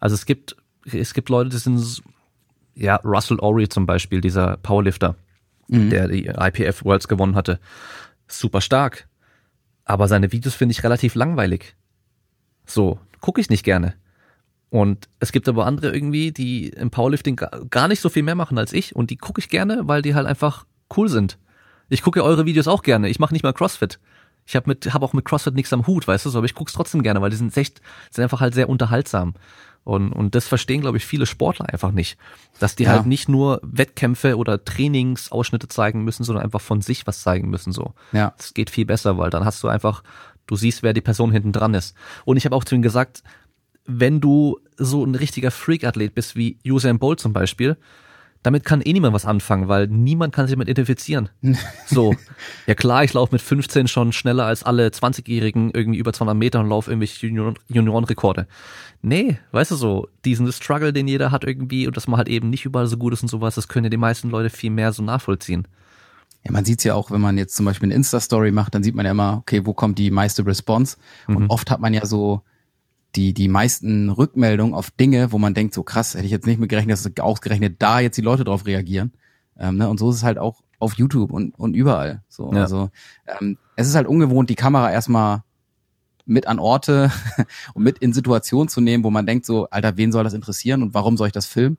Also 0.00 0.14
es 0.14 0.24
gibt, 0.24 0.56
es 0.84 1.12
gibt 1.12 1.28
Leute, 1.28 1.50
die 1.50 1.58
sind, 1.58 2.02
ja, 2.74 2.96
Russell 2.96 3.38
Ory 3.40 3.68
zum 3.68 3.86
Beispiel, 3.86 4.20
dieser 4.20 4.56
Powerlifter, 4.58 5.16
mhm. 5.68 5.90
der 5.90 6.08
die 6.08 6.26
IPF 6.26 6.84
Worlds 6.84 7.08
gewonnen 7.08 7.34
hatte. 7.34 7.60
Super 8.28 8.60
stark. 8.60 9.08
Aber 9.84 10.06
seine 10.06 10.32
Videos 10.32 10.54
finde 10.54 10.72
ich 10.72 10.84
relativ 10.84 11.14
langweilig. 11.14 11.74
So, 12.66 12.98
gucke 13.20 13.40
ich 13.40 13.50
nicht 13.50 13.64
gerne. 13.64 13.94
Und 14.70 15.08
es 15.18 15.32
gibt 15.32 15.48
aber 15.48 15.64
andere 15.64 15.94
irgendwie, 15.94 16.30
die 16.30 16.68
im 16.68 16.90
Powerlifting 16.90 17.40
gar 17.70 17.88
nicht 17.88 18.00
so 18.00 18.10
viel 18.10 18.22
mehr 18.22 18.34
machen 18.34 18.58
als 18.58 18.72
ich 18.72 18.94
und 18.94 19.10
die 19.10 19.16
gucke 19.16 19.40
ich 19.40 19.48
gerne, 19.48 19.88
weil 19.88 20.02
die 20.02 20.14
halt 20.14 20.26
einfach 20.26 20.66
cool 20.96 21.08
sind. 21.08 21.38
Ich 21.88 22.02
gucke 22.02 22.22
eure 22.22 22.44
Videos 22.44 22.68
auch 22.68 22.82
gerne. 22.82 23.08
Ich 23.08 23.18
mache 23.18 23.32
nicht 23.32 23.42
mal 23.42 23.54
CrossFit. 23.54 23.98
Ich 24.46 24.56
habe 24.56 24.68
mit 24.68 24.92
hab 24.92 25.02
auch 25.02 25.14
mit 25.14 25.24
CrossFit 25.24 25.54
nichts 25.54 25.72
am 25.72 25.86
Hut, 25.86 26.06
weißt 26.06 26.26
du, 26.26 26.30
so, 26.30 26.38
aber 26.38 26.46
ich 26.46 26.54
guck's 26.54 26.72
trotzdem 26.72 27.02
gerne, 27.02 27.20
weil 27.20 27.30
die 27.30 27.36
sind 27.36 27.56
echt 27.56 27.80
sind 28.10 28.22
einfach 28.22 28.40
halt 28.40 28.54
sehr 28.54 28.68
unterhaltsam. 28.68 29.34
Und, 29.88 30.12
und 30.12 30.34
das 30.34 30.46
verstehen, 30.46 30.82
glaube 30.82 30.98
ich, 30.98 31.06
viele 31.06 31.24
Sportler 31.24 31.72
einfach 31.72 31.92
nicht. 31.92 32.18
Dass 32.58 32.76
die 32.76 32.82
ja. 32.82 32.90
halt 32.90 33.06
nicht 33.06 33.26
nur 33.26 33.58
Wettkämpfe 33.62 34.36
oder 34.36 34.62
Trainingsausschnitte 34.62 35.66
zeigen 35.68 36.04
müssen, 36.04 36.24
sondern 36.24 36.44
einfach 36.44 36.60
von 36.60 36.82
sich 36.82 37.06
was 37.06 37.22
zeigen 37.22 37.48
müssen. 37.48 37.72
So. 37.72 37.94
Ja. 38.12 38.34
Das 38.36 38.52
geht 38.52 38.68
viel 38.68 38.84
besser, 38.84 39.16
weil 39.16 39.30
dann 39.30 39.46
hast 39.46 39.62
du 39.62 39.68
einfach, 39.68 40.02
du 40.46 40.56
siehst, 40.56 40.82
wer 40.82 40.92
die 40.92 41.00
Person 41.00 41.32
hinten 41.32 41.52
dran 41.52 41.72
ist. 41.72 41.96
Und 42.26 42.36
ich 42.36 42.44
habe 42.44 42.54
auch 42.54 42.64
zu 42.64 42.74
ihm 42.74 42.82
gesagt, 42.82 43.22
wenn 43.86 44.20
du 44.20 44.60
so 44.76 45.02
ein 45.02 45.14
richtiger 45.14 45.50
Freak-Athlet 45.50 46.14
bist, 46.14 46.36
wie 46.36 46.58
Usain 46.66 46.98
Bolt 46.98 47.18
zum 47.18 47.32
Beispiel, 47.32 47.78
damit 48.42 48.64
kann 48.64 48.80
eh 48.80 48.92
niemand 48.92 49.14
was 49.14 49.24
anfangen, 49.24 49.68
weil 49.68 49.88
niemand 49.88 50.34
kann 50.34 50.46
sich 50.46 50.54
damit 50.54 50.68
identifizieren. 50.68 51.28
So, 51.86 52.14
ja 52.66 52.74
klar, 52.74 53.02
ich 53.04 53.14
laufe 53.14 53.34
mit 53.34 53.40
15 53.40 53.88
schon 53.88 54.12
schneller 54.12 54.44
als 54.44 54.62
alle 54.62 54.88
20-Jährigen 54.88 55.70
irgendwie 55.72 55.98
über 55.98 56.12
200 56.12 56.36
Meter 56.36 56.60
und 56.60 56.68
laufe 56.68 56.90
irgendwelche 56.90 57.26
Juniorenrekorde. 57.26 58.46
Nee, 59.00 59.38
weißt 59.52 59.70
du 59.70 59.76
so, 59.76 60.08
diesen 60.24 60.50
Struggle, 60.52 60.92
den 60.92 61.08
jeder 61.08 61.30
hat 61.30 61.44
irgendwie 61.44 61.86
und 61.86 61.96
dass 61.96 62.08
man 62.08 62.18
halt 62.18 62.28
eben 62.28 62.50
nicht 62.50 62.64
überall 62.64 62.86
so 62.86 62.96
gut 62.96 63.12
ist 63.12 63.22
und 63.22 63.28
sowas, 63.28 63.54
das 63.54 63.68
können 63.68 63.84
ja 63.84 63.90
die 63.90 63.96
meisten 63.96 64.28
Leute 64.28 64.50
viel 64.50 64.70
mehr 64.70 64.92
so 64.92 65.02
nachvollziehen. 65.02 65.66
Ja, 66.44 66.52
man 66.52 66.64
sieht's 66.64 66.84
ja 66.84 66.94
auch, 66.94 67.10
wenn 67.10 67.20
man 67.20 67.38
jetzt 67.38 67.56
zum 67.56 67.66
Beispiel 67.66 67.86
eine 67.86 67.94
Insta-Story 67.94 68.52
macht, 68.52 68.74
dann 68.74 68.82
sieht 68.82 68.94
man 68.94 69.06
ja 69.06 69.12
immer, 69.12 69.38
okay, 69.38 69.64
wo 69.64 69.72
kommt 69.72 69.98
die 69.98 70.10
meiste 70.10 70.44
Response? 70.46 70.96
Und 71.26 71.40
mhm. 71.40 71.50
oft 71.50 71.70
hat 71.70 71.80
man 71.80 71.94
ja 71.94 72.06
so 72.06 72.42
die, 73.16 73.32
die 73.32 73.48
meisten 73.48 74.10
Rückmeldungen 74.10 74.74
auf 74.74 74.90
Dinge, 74.90 75.32
wo 75.32 75.38
man 75.38 75.54
denkt, 75.54 75.74
so 75.74 75.82
krass, 75.82 76.14
hätte 76.14 76.26
ich 76.26 76.30
jetzt 76.30 76.46
nicht 76.46 76.60
mit 76.60 76.68
gerechnet, 76.68 76.98
dass 76.98 77.18
ausgerechnet 77.18 77.76
da 77.78 78.00
jetzt 78.00 78.16
die 78.16 78.22
Leute 78.22 78.44
drauf 78.44 78.66
reagieren. 78.66 79.12
Ähm, 79.58 79.76
ne? 79.76 79.88
Und 79.88 79.98
so 79.98 80.10
ist 80.10 80.16
es 80.16 80.22
halt 80.22 80.38
auch 80.38 80.62
auf 80.78 80.94
YouTube 80.94 81.32
und, 81.32 81.58
und 81.58 81.74
überall. 81.74 82.22
So, 82.28 82.52
ja. 82.52 82.62
also 82.62 82.90
ähm, 83.26 83.58
es 83.76 83.88
ist 83.88 83.94
halt 83.94 84.06
ungewohnt, 84.06 84.50
die 84.50 84.54
Kamera 84.54 84.92
erstmal 84.92 85.42
mit 86.26 86.46
an 86.46 86.58
Orte 86.58 87.10
und 87.74 87.82
mit 87.82 87.98
in 87.98 88.12
Situationen 88.12 88.68
zu 88.68 88.80
nehmen, 88.80 89.02
wo 89.02 89.10
man 89.10 89.26
denkt, 89.26 89.46
so, 89.46 89.68
Alter, 89.70 89.96
wen 89.96 90.12
soll 90.12 90.24
das 90.24 90.34
interessieren 90.34 90.82
und 90.82 90.94
warum 90.94 91.16
soll 91.16 91.28
ich 91.28 91.32
das 91.32 91.46
filmen? 91.46 91.78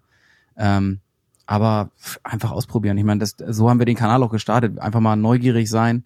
Ähm, 0.58 1.00
aber 1.46 1.92
einfach 2.24 2.52
ausprobieren. 2.52 2.98
Ich 2.98 3.04
meine, 3.04 3.20
das, 3.20 3.36
so 3.48 3.70
haben 3.70 3.80
wir 3.80 3.86
den 3.86 3.96
Kanal 3.96 4.22
auch 4.22 4.32
gestartet. 4.32 4.78
Einfach 4.80 5.00
mal 5.00 5.16
neugierig 5.16 5.70
sein 5.70 6.04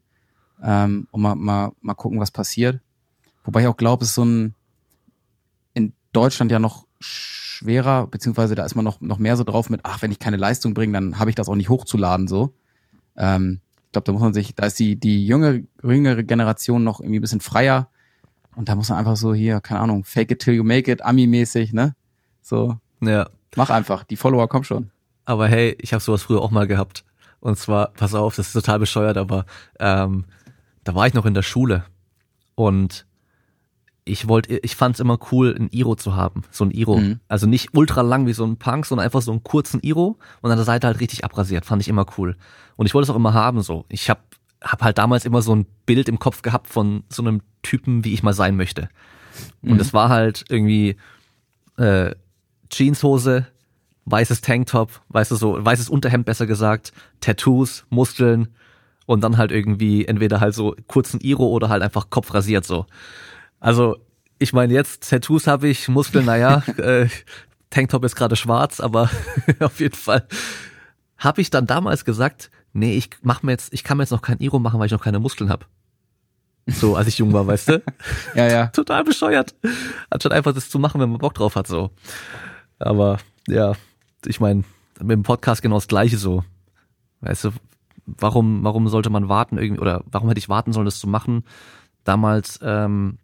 ähm, 0.63 1.07
und 1.11 1.21
mal, 1.21 1.35
mal, 1.35 1.71
mal 1.81 1.95
gucken, 1.95 2.19
was 2.19 2.31
passiert. 2.31 2.79
Wobei 3.43 3.61
ich 3.61 3.67
auch 3.67 3.75
glaube, 3.75 4.03
es 4.03 4.11
ist 4.11 4.15
so 4.15 4.23
ein, 4.23 4.55
Deutschland 6.13 6.51
ja 6.51 6.59
noch 6.59 6.85
schwerer, 6.99 8.07
beziehungsweise 8.07 8.55
da 8.55 8.65
ist 8.65 8.75
man 8.75 8.85
noch, 8.85 9.01
noch 9.01 9.17
mehr 9.17 9.37
so 9.37 9.43
drauf 9.43 9.69
mit, 9.69 9.81
ach, 9.83 10.01
wenn 10.01 10.11
ich 10.11 10.19
keine 10.19 10.37
Leistung 10.37 10.73
bringe, 10.73 10.93
dann 10.93 11.19
habe 11.19 11.29
ich 11.29 11.35
das 11.35 11.49
auch 11.49 11.55
nicht 11.55 11.69
hochzuladen 11.69 12.27
so. 12.27 12.53
Ähm, 13.17 13.59
ich 13.85 13.91
glaube, 13.91 14.05
da 14.05 14.11
muss 14.11 14.21
man 14.21 14.33
sich, 14.33 14.55
da 14.55 14.65
ist 14.65 14.79
die, 14.79 14.95
die 14.95 15.25
jüngere, 15.25 15.59
jüngere 15.83 16.23
Generation 16.23 16.83
noch 16.83 16.99
irgendwie 16.99 17.19
ein 17.19 17.21
bisschen 17.21 17.41
freier 17.41 17.89
und 18.55 18.69
da 18.69 18.75
muss 18.75 18.89
man 18.89 18.99
einfach 18.99 19.17
so 19.17 19.33
hier, 19.33 19.61
keine 19.61 19.81
Ahnung, 19.81 20.03
fake 20.03 20.31
it 20.31 20.39
till 20.39 20.53
you 20.53 20.63
make 20.63 20.91
it, 20.91 21.03
Ami-mäßig, 21.03 21.73
ne? 21.73 21.95
So. 22.41 22.77
Ja. 23.01 23.29
Mach 23.55 23.69
einfach, 23.69 24.03
die 24.03 24.15
Follower 24.15 24.47
kommen 24.47 24.63
schon. 24.63 24.91
Aber 25.25 25.47
hey, 25.47 25.75
ich 25.79 25.93
habe 25.93 26.03
sowas 26.03 26.23
früher 26.23 26.41
auch 26.41 26.51
mal 26.51 26.67
gehabt. 26.67 27.03
Und 27.39 27.57
zwar, 27.57 27.89
pass 27.89 28.15
auf, 28.15 28.35
das 28.35 28.47
ist 28.47 28.53
total 28.53 28.79
bescheuert, 28.79 29.17
aber 29.17 29.45
ähm, 29.79 30.25
da 30.83 30.95
war 30.95 31.07
ich 31.07 31.13
noch 31.13 31.25
in 31.25 31.33
der 31.33 31.43
Schule 31.43 31.85
und 32.55 33.05
ich 34.05 34.27
wollte, 34.27 34.57
ich 34.57 34.75
fand 34.75 34.95
es 34.95 34.99
immer 34.99 35.17
cool, 35.31 35.55
ein 35.57 35.69
Iro 35.71 35.95
zu 35.95 36.15
haben, 36.15 36.43
so 36.51 36.65
ein 36.65 36.71
Iro. 36.71 36.97
Mhm. 36.97 37.19
Also 37.27 37.47
nicht 37.47 37.69
ultra 37.73 38.01
lang 38.01 38.25
wie 38.27 38.33
so 38.33 38.45
ein 38.45 38.57
Punk, 38.57 38.85
sondern 38.85 39.05
einfach 39.05 39.21
so 39.21 39.31
einen 39.31 39.43
kurzen 39.43 39.81
Iro 39.81 40.17
und 40.41 40.51
an 40.51 40.57
der 40.57 40.65
Seite 40.65 40.87
halt 40.87 40.99
richtig 40.99 41.23
abrasiert. 41.23 41.65
Fand 41.65 41.81
ich 41.81 41.87
immer 41.87 42.05
cool. 42.17 42.35
Und 42.75 42.85
ich 42.85 42.93
wollte 42.93 43.05
es 43.05 43.09
auch 43.09 43.15
immer 43.15 43.33
haben 43.33 43.61
so. 43.61 43.85
Ich 43.89 44.09
habe 44.09 44.21
habe 44.61 44.85
halt 44.85 44.97
damals 44.97 45.25
immer 45.25 45.41
so 45.41 45.53
ein 45.53 45.65
Bild 45.85 46.07
im 46.07 46.19
Kopf 46.19 46.41
gehabt 46.41 46.67
von 46.67 47.03
so 47.09 47.21
einem 47.21 47.41
Typen, 47.63 48.05
wie 48.05 48.13
ich 48.13 48.23
mal 48.23 48.33
sein 48.33 48.55
möchte. 48.55 48.87
Und 49.61 49.81
es 49.81 49.91
mhm. 49.91 49.97
war 49.97 50.09
halt 50.09 50.45
irgendwie 50.47 50.95
äh, 51.77 52.11
Jeanshose, 52.69 53.47
weißes 54.05 54.41
Tanktop, 54.41 55.01
weißt 55.09 55.31
du 55.31 55.35
so, 55.35 55.63
weißes 55.63 55.89
Unterhemd 55.89 56.25
besser 56.25 56.45
gesagt, 56.45 56.93
Tattoos, 57.19 57.85
Muskeln 57.89 58.49
und 59.05 59.21
dann 59.21 59.37
halt 59.37 59.51
irgendwie 59.51 60.05
entweder 60.05 60.39
halt 60.39 60.55
so 60.55 60.75
kurzen 60.87 61.19
Iro 61.19 61.47
oder 61.47 61.69
halt 61.69 61.83
einfach 61.83 62.09
Kopf 62.09 62.33
rasiert 62.33 62.65
so. 62.65 62.85
Also 63.63 63.95
ich 64.39 64.51
meine 64.51 64.73
jetzt 64.73 65.09
Tattoos 65.09 65.47
habe 65.47 65.69
ich, 65.69 65.87
Muskeln, 65.87 66.25
naja, 66.25 66.57
äh, 66.77 67.07
Tanktop 67.69 68.03
ist 68.03 68.15
gerade 68.15 68.35
schwarz, 68.35 68.81
aber 68.81 69.09
auf 69.61 69.79
jeden 69.79 69.95
Fall 69.95 70.27
habe 71.17 71.39
ich 71.39 71.49
dann 71.49 71.65
damals 71.65 72.03
gesagt, 72.03 72.51
nee, 72.73 72.97
ich 72.97 73.09
mach 73.21 73.41
mir 73.41 73.53
jetzt, 73.53 73.73
ich 73.73 73.85
kann 73.85 73.97
mir 73.97 74.03
jetzt 74.03 74.11
noch 74.11 74.21
kein 74.21 74.39
Iro 74.39 74.59
machen, 74.59 74.79
weil 74.79 74.87
ich 74.87 74.91
noch 74.91 75.01
keine 75.01 75.19
Muskeln 75.19 75.49
habe. 75.49 75.65
So, 76.67 76.97
als 76.97 77.07
ich 77.07 77.17
jung 77.17 77.31
war, 77.31 77.47
weißt 77.47 77.69
du? 77.69 77.83
ja, 78.35 78.47
ja. 78.49 78.67
Total 78.67 79.05
bescheuert. 79.05 79.55
Anstatt 80.09 80.33
einfach 80.33 80.53
das 80.53 80.69
zu 80.69 80.77
machen, 80.77 80.99
wenn 80.99 81.09
man 81.09 81.19
Bock 81.19 81.33
drauf 81.33 81.55
hat, 81.55 81.67
so. 81.67 81.91
Aber, 82.79 83.19
ja, 83.47 83.73
ich 84.25 84.41
meine, 84.41 84.65
mit 84.99 85.11
dem 85.11 85.23
Podcast 85.23 85.61
genau 85.61 85.75
das 85.75 85.87
Gleiche 85.87 86.17
so. 86.17 86.43
Weißt 87.21 87.45
du, 87.45 87.51
warum, 88.05 88.65
warum 88.65 88.89
sollte 88.89 89.09
man 89.09 89.29
warten 89.29 89.57
irgendwie, 89.57 89.81
oder 89.81 90.03
warum 90.05 90.27
hätte 90.27 90.39
ich 90.39 90.49
warten 90.49 90.73
sollen, 90.73 90.85
das 90.85 90.99
zu 90.99 91.07
machen? 91.07 91.45
Damals, 92.03 92.59
ähm, 92.61 93.19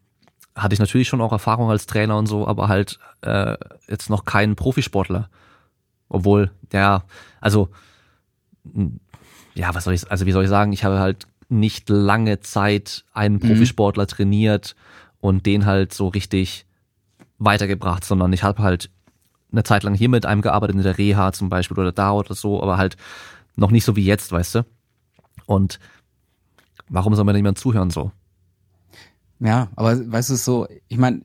hatte 0.56 0.74
ich 0.74 0.80
natürlich 0.80 1.08
schon 1.08 1.22
auch 1.22 1.32
Erfahrung 1.32 1.70
als 1.70 1.86
Trainer 1.86 2.18
und 2.18 2.28
so, 2.28 2.48
aber 2.48 2.68
halt 2.68 3.00
äh, 3.22 3.56
jetzt 3.88 4.10
noch 4.10 4.26
keinen 4.26 4.56
Profisportler. 4.56 5.30
Obwohl, 6.10 6.52
ja, 6.74 7.04
also 7.40 7.70
ja, 9.56 9.74
was 9.74 9.84
soll 9.84 9.94
ich, 9.94 10.10
also 10.10 10.26
wie 10.26 10.32
soll 10.32 10.44
ich 10.44 10.50
sagen, 10.50 10.74
ich 10.74 10.84
habe 10.84 11.00
halt 11.00 11.28
nicht 11.50 11.90
lange 11.90 12.40
Zeit 12.40 13.06
einen 13.14 13.36
mhm. 13.36 13.40
Profisportler 13.40 14.04
mhm. 14.04 14.08
trainiert 14.08 14.76
und 15.20 15.46
den 15.46 15.66
halt 15.66 15.94
so 15.94 16.08
richtig 16.08 16.66
weitergebracht, 17.40 18.04
sondern 18.04 18.32
ich 18.34 18.44
habe 18.44 18.62
halt 18.62 18.90
eine 19.52 19.64
Zeit 19.64 19.84
lang 19.84 19.96
hier 19.96 20.10
mit 20.10 20.26
einem 20.26 20.42
gearbeitet, 20.42 20.76
in 20.76 20.84
der 20.84 20.98
Reha 20.98 21.32
zum 21.32 21.50
Beispiel 21.50 21.80
oder 21.80 21.92
da 21.92 22.12
oder 22.12 22.36
so, 22.36 22.62
aber 22.62 22.78
halt 22.78 22.98
noch 23.56 23.72
nicht 23.72 23.84
so 23.84 23.96
wie 23.96 24.06
jetzt, 24.06 24.32
weißt 24.32 24.56
du? 24.56 24.66
Und 25.46 25.80
warum 26.88 27.16
soll 27.16 27.26
mir 27.26 27.34
niemand 27.34 27.58
zuhören 27.58 27.90
so? 27.90 28.12
Ja, 29.40 29.70
aber 29.76 30.12
weißt 30.12 30.30
du 30.30 30.36
so, 30.36 30.68
ich 30.88 30.98
meine, 30.98 31.22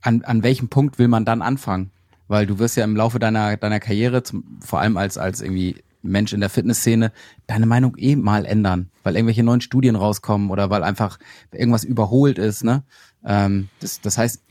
an, 0.00 0.22
an 0.22 0.42
welchem 0.42 0.68
Punkt 0.68 0.98
will 0.98 1.08
man 1.08 1.24
dann 1.24 1.42
anfangen? 1.42 1.90
Weil 2.26 2.46
du 2.46 2.58
wirst 2.58 2.76
ja 2.76 2.84
im 2.84 2.96
Laufe 2.96 3.18
deiner, 3.18 3.56
deiner 3.56 3.80
Karriere, 3.80 4.22
zum, 4.22 4.58
vor 4.60 4.80
allem 4.80 4.96
als, 4.96 5.18
als 5.18 5.40
irgendwie 5.40 5.76
Mensch 6.02 6.32
in 6.32 6.40
der 6.40 6.50
Fitnessszene, 6.50 7.12
deine 7.46 7.66
Meinung 7.66 7.96
eh 7.96 8.16
mal 8.16 8.44
ändern, 8.44 8.90
weil 9.02 9.16
irgendwelche 9.16 9.42
neuen 9.42 9.60
Studien 9.60 9.96
rauskommen 9.96 10.50
oder 10.50 10.70
weil 10.70 10.82
einfach 10.82 11.18
irgendwas 11.52 11.84
überholt 11.84 12.38
ist, 12.38 12.64
ne? 12.64 12.82
Ähm, 13.24 13.68
das, 13.80 14.00
das 14.00 14.18
heißt, 14.18 14.42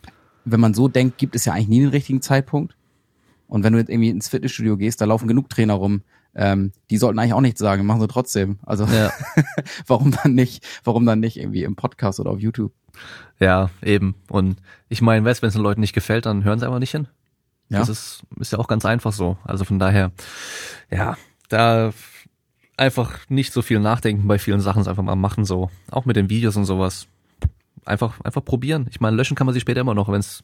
wenn 0.45 0.59
man 0.59 0.73
so 0.73 0.87
denkt, 0.87 1.17
gibt 1.17 1.35
es 1.35 1.45
ja 1.45 1.53
eigentlich 1.53 1.67
nie 1.67 1.81
den 1.81 1.89
richtigen 1.89 2.21
Zeitpunkt. 2.21 2.75
Und 3.47 3.63
wenn 3.63 3.73
du 3.73 3.79
jetzt 3.79 3.89
irgendwie 3.89 4.09
ins 4.09 4.29
Fitnessstudio 4.29 4.77
gehst, 4.77 4.99
da 4.99 5.05
laufen 5.05 5.27
genug 5.27 5.49
Trainer 5.49 5.75
rum, 5.75 6.01
ähm, 6.35 6.71
die 6.89 6.97
sollten 6.97 7.19
eigentlich 7.19 7.33
auch 7.33 7.41
nichts 7.41 7.59
sagen, 7.59 7.85
machen 7.85 8.01
sie 8.01 8.07
trotzdem. 8.07 8.59
Also 8.63 8.85
ja. 8.85 9.11
warum 9.87 10.11
dann 10.11 10.33
nicht, 10.33 10.65
warum 10.83 11.05
dann 11.05 11.19
nicht 11.19 11.37
irgendwie 11.37 11.63
im 11.63 11.75
Podcast 11.75 12.19
oder 12.19 12.31
auf 12.31 12.39
YouTube? 12.39 12.73
Ja, 13.39 13.69
eben. 13.81 14.15
Und 14.29 14.57
ich 14.89 15.01
meine, 15.01 15.25
wenn 15.25 15.31
es 15.31 15.39
den 15.39 15.61
Leuten 15.61 15.81
nicht 15.81 15.93
gefällt, 15.93 16.25
dann 16.25 16.43
hören 16.43 16.59
sie 16.59 16.65
einfach 16.65 16.79
nicht 16.79 16.91
hin. 16.91 17.07
Ja. 17.69 17.79
Das 17.79 17.89
ist, 17.89 18.23
ist 18.39 18.51
ja 18.51 18.59
auch 18.59 18.67
ganz 18.67 18.85
einfach 18.85 19.13
so. 19.13 19.37
Also 19.43 19.65
von 19.65 19.79
daher, 19.79 20.11
ja, 20.91 21.17
da 21.49 21.91
einfach 22.77 23.19
nicht 23.29 23.53
so 23.53 23.61
viel 23.61 23.79
nachdenken 23.79 24.27
bei 24.27 24.39
vielen 24.39 24.59
Sachen, 24.59 24.87
einfach 24.87 25.03
mal 25.03 25.15
machen 25.15 25.45
so. 25.45 25.69
Auch 25.91 26.05
mit 26.05 26.15
den 26.15 26.29
Videos 26.29 26.55
und 26.55 26.65
sowas. 26.65 27.07
Einfach, 27.85 28.19
einfach 28.21 28.43
probieren. 28.43 28.87
Ich 28.89 29.01
meine, 29.01 29.15
löschen 29.15 29.35
kann 29.35 29.45
man 29.45 29.53
sich 29.53 29.61
später 29.61 29.81
immer 29.81 29.93
noch, 29.93 30.09
wenn 30.09 30.19
es 30.19 30.43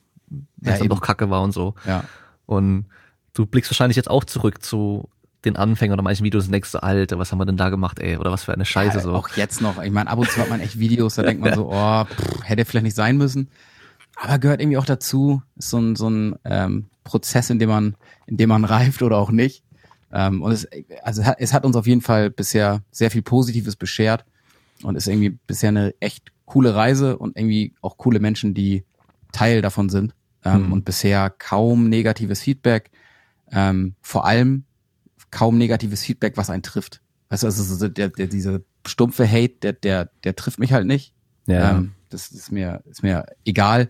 ja, 0.61 0.77
dann 0.77 0.89
doch 0.89 1.01
kacke 1.01 1.29
war 1.29 1.41
und 1.41 1.51
so. 1.51 1.73
Ja. 1.85 2.03
Und 2.45 2.85
du 3.33 3.45
blickst 3.45 3.71
wahrscheinlich 3.71 3.97
jetzt 3.97 4.09
auch 4.09 4.23
zurück 4.23 4.61
zu 4.63 5.09
den 5.45 5.55
Anfängern 5.55 5.93
oder 5.93 6.03
manchen 6.03 6.25
Videos 6.25 6.49
denkst 6.49 6.71
du, 6.71 6.83
Alter, 6.83 7.17
was 7.17 7.31
haben 7.31 7.39
wir 7.39 7.45
denn 7.45 7.57
da 7.57 7.69
gemacht, 7.69 7.99
ey? 7.99 8.17
Oder 8.17 8.31
was 8.31 8.43
für 8.43 8.53
eine 8.53 8.65
Scheiße 8.65 8.97
ja, 8.97 9.03
so. 9.03 9.13
Auch 9.13 9.29
jetzt 9.37 9.61
noch. 9.61 9.81
Ich 9.81 9.91
meine, 9.91 10.09
ab 10.09 10.19
und 10.19 10.29
zu 10.29 10.41
hat 10.41 10.49
man 10.49 10.59
echt 10.59 10.79
Videos, 10.79 11.15
da 11.15 11.23
denkt 11.23 11.41
man 11.41 11.53
so, 11.55 11.69
oh, 11.71 12.05
pff, 12.05 12.43
hätte 12.43 12.65
vielleicht 12.65 12.83
nicht 12.83 12.95
sein 12.95 13.17
müssen. 13.17 13.49
Aber 14.15 14.37
gehört 14.37 14.61
irgendwie 14.61 14.77
auch 14.77 14.85
dazu, 14.85 15.41
ist 15.55 15.69
so 15.69 15.77
ein, 15.77 15.95
so 15.95 16.09
ein 16.09 16.35
ähm, 16.43 16.87
Prozess, 17.05 17.49
in 17.49 17.59
dem 17.59 17.69
man, 17.69 17.95
in 18.27 18.37
dem 18.37 18.49
man 18.49 18.65
reift 18.65 19.01
oder 19.01 19.17
auch 19.17 19.31
nicht. 19.31 19.63
Ähm, 20.11 20.41
und 20.41 20.51
es, 20.51 20.67
also 21.03 21.23
es 21.37 21.53
hat 21.53 21.65
uns 21.65 21.75
auf 21.75 21.87
jeden 21.87 22.01
Fall 22.01 22.29
bisher 22.29 22.81
sehr 22.91 23.11
viel 23.11 23.21
Positives 23.21 23.75
beschert 23.75 24.25
und 24.83 24.95
ist 24.95 25.07
irgendwie 25.07 25.37
bisher 25.47 25.69
eine 25.69 25.93
echt 25.99 26.31
coole 26.45 26.75
Reise 26.75 27.17
und 27.17 27.37
irgendwie 27.37 27.73
auch 27.81 27.97
coole 27.97 28.19
Menschen, 28.19 28.53
die 28.53 28.83
Teil 29.31 29.61
davon 29.61 29.89
sind. 29.89 30.13
Ähm, 30.43 30.67
mhm. 30.67 30.73
Und 30.73 30.85
bisher 30.85 31.29
kaum 31.29 31.89
negatives 31.89 32.41
Feedback. 32.41 32.91
Ähm, 33.51 33.95
vor 34.01 34.25
allem 34.25 34.65
kaum 35.31 35.57
negatives 35.57 36.03
Feedback, 36.03 36.37
was 36.37 36.49
einen 36.49 36.63
trifft. 36.63 37.01
Weißt 37.29 37.43
du, 37.43 37.47
also 37.47 37.87
der, 37.87 38.09
der, 38.09 38.27
dieser 38.27 38.61
stumpfe 38.85 39.29
Hate, 39.29 39.55
der, 39.61 39.73
der, 39.73 40.09
der 40.23 40.35
trifft 40.35 40.59
mich 40.59 40.73
halt 40.73 40.87
nicht. 40.87 41.13
Ja. 41.45 41.71
Ähm, 41.71 41.91
das 42.09 42.31
ist 42.31 42.51
mir, 42.51 42.81
ist 42.89 43.03
mir 43.03 43.25
egal. 43.45 43.87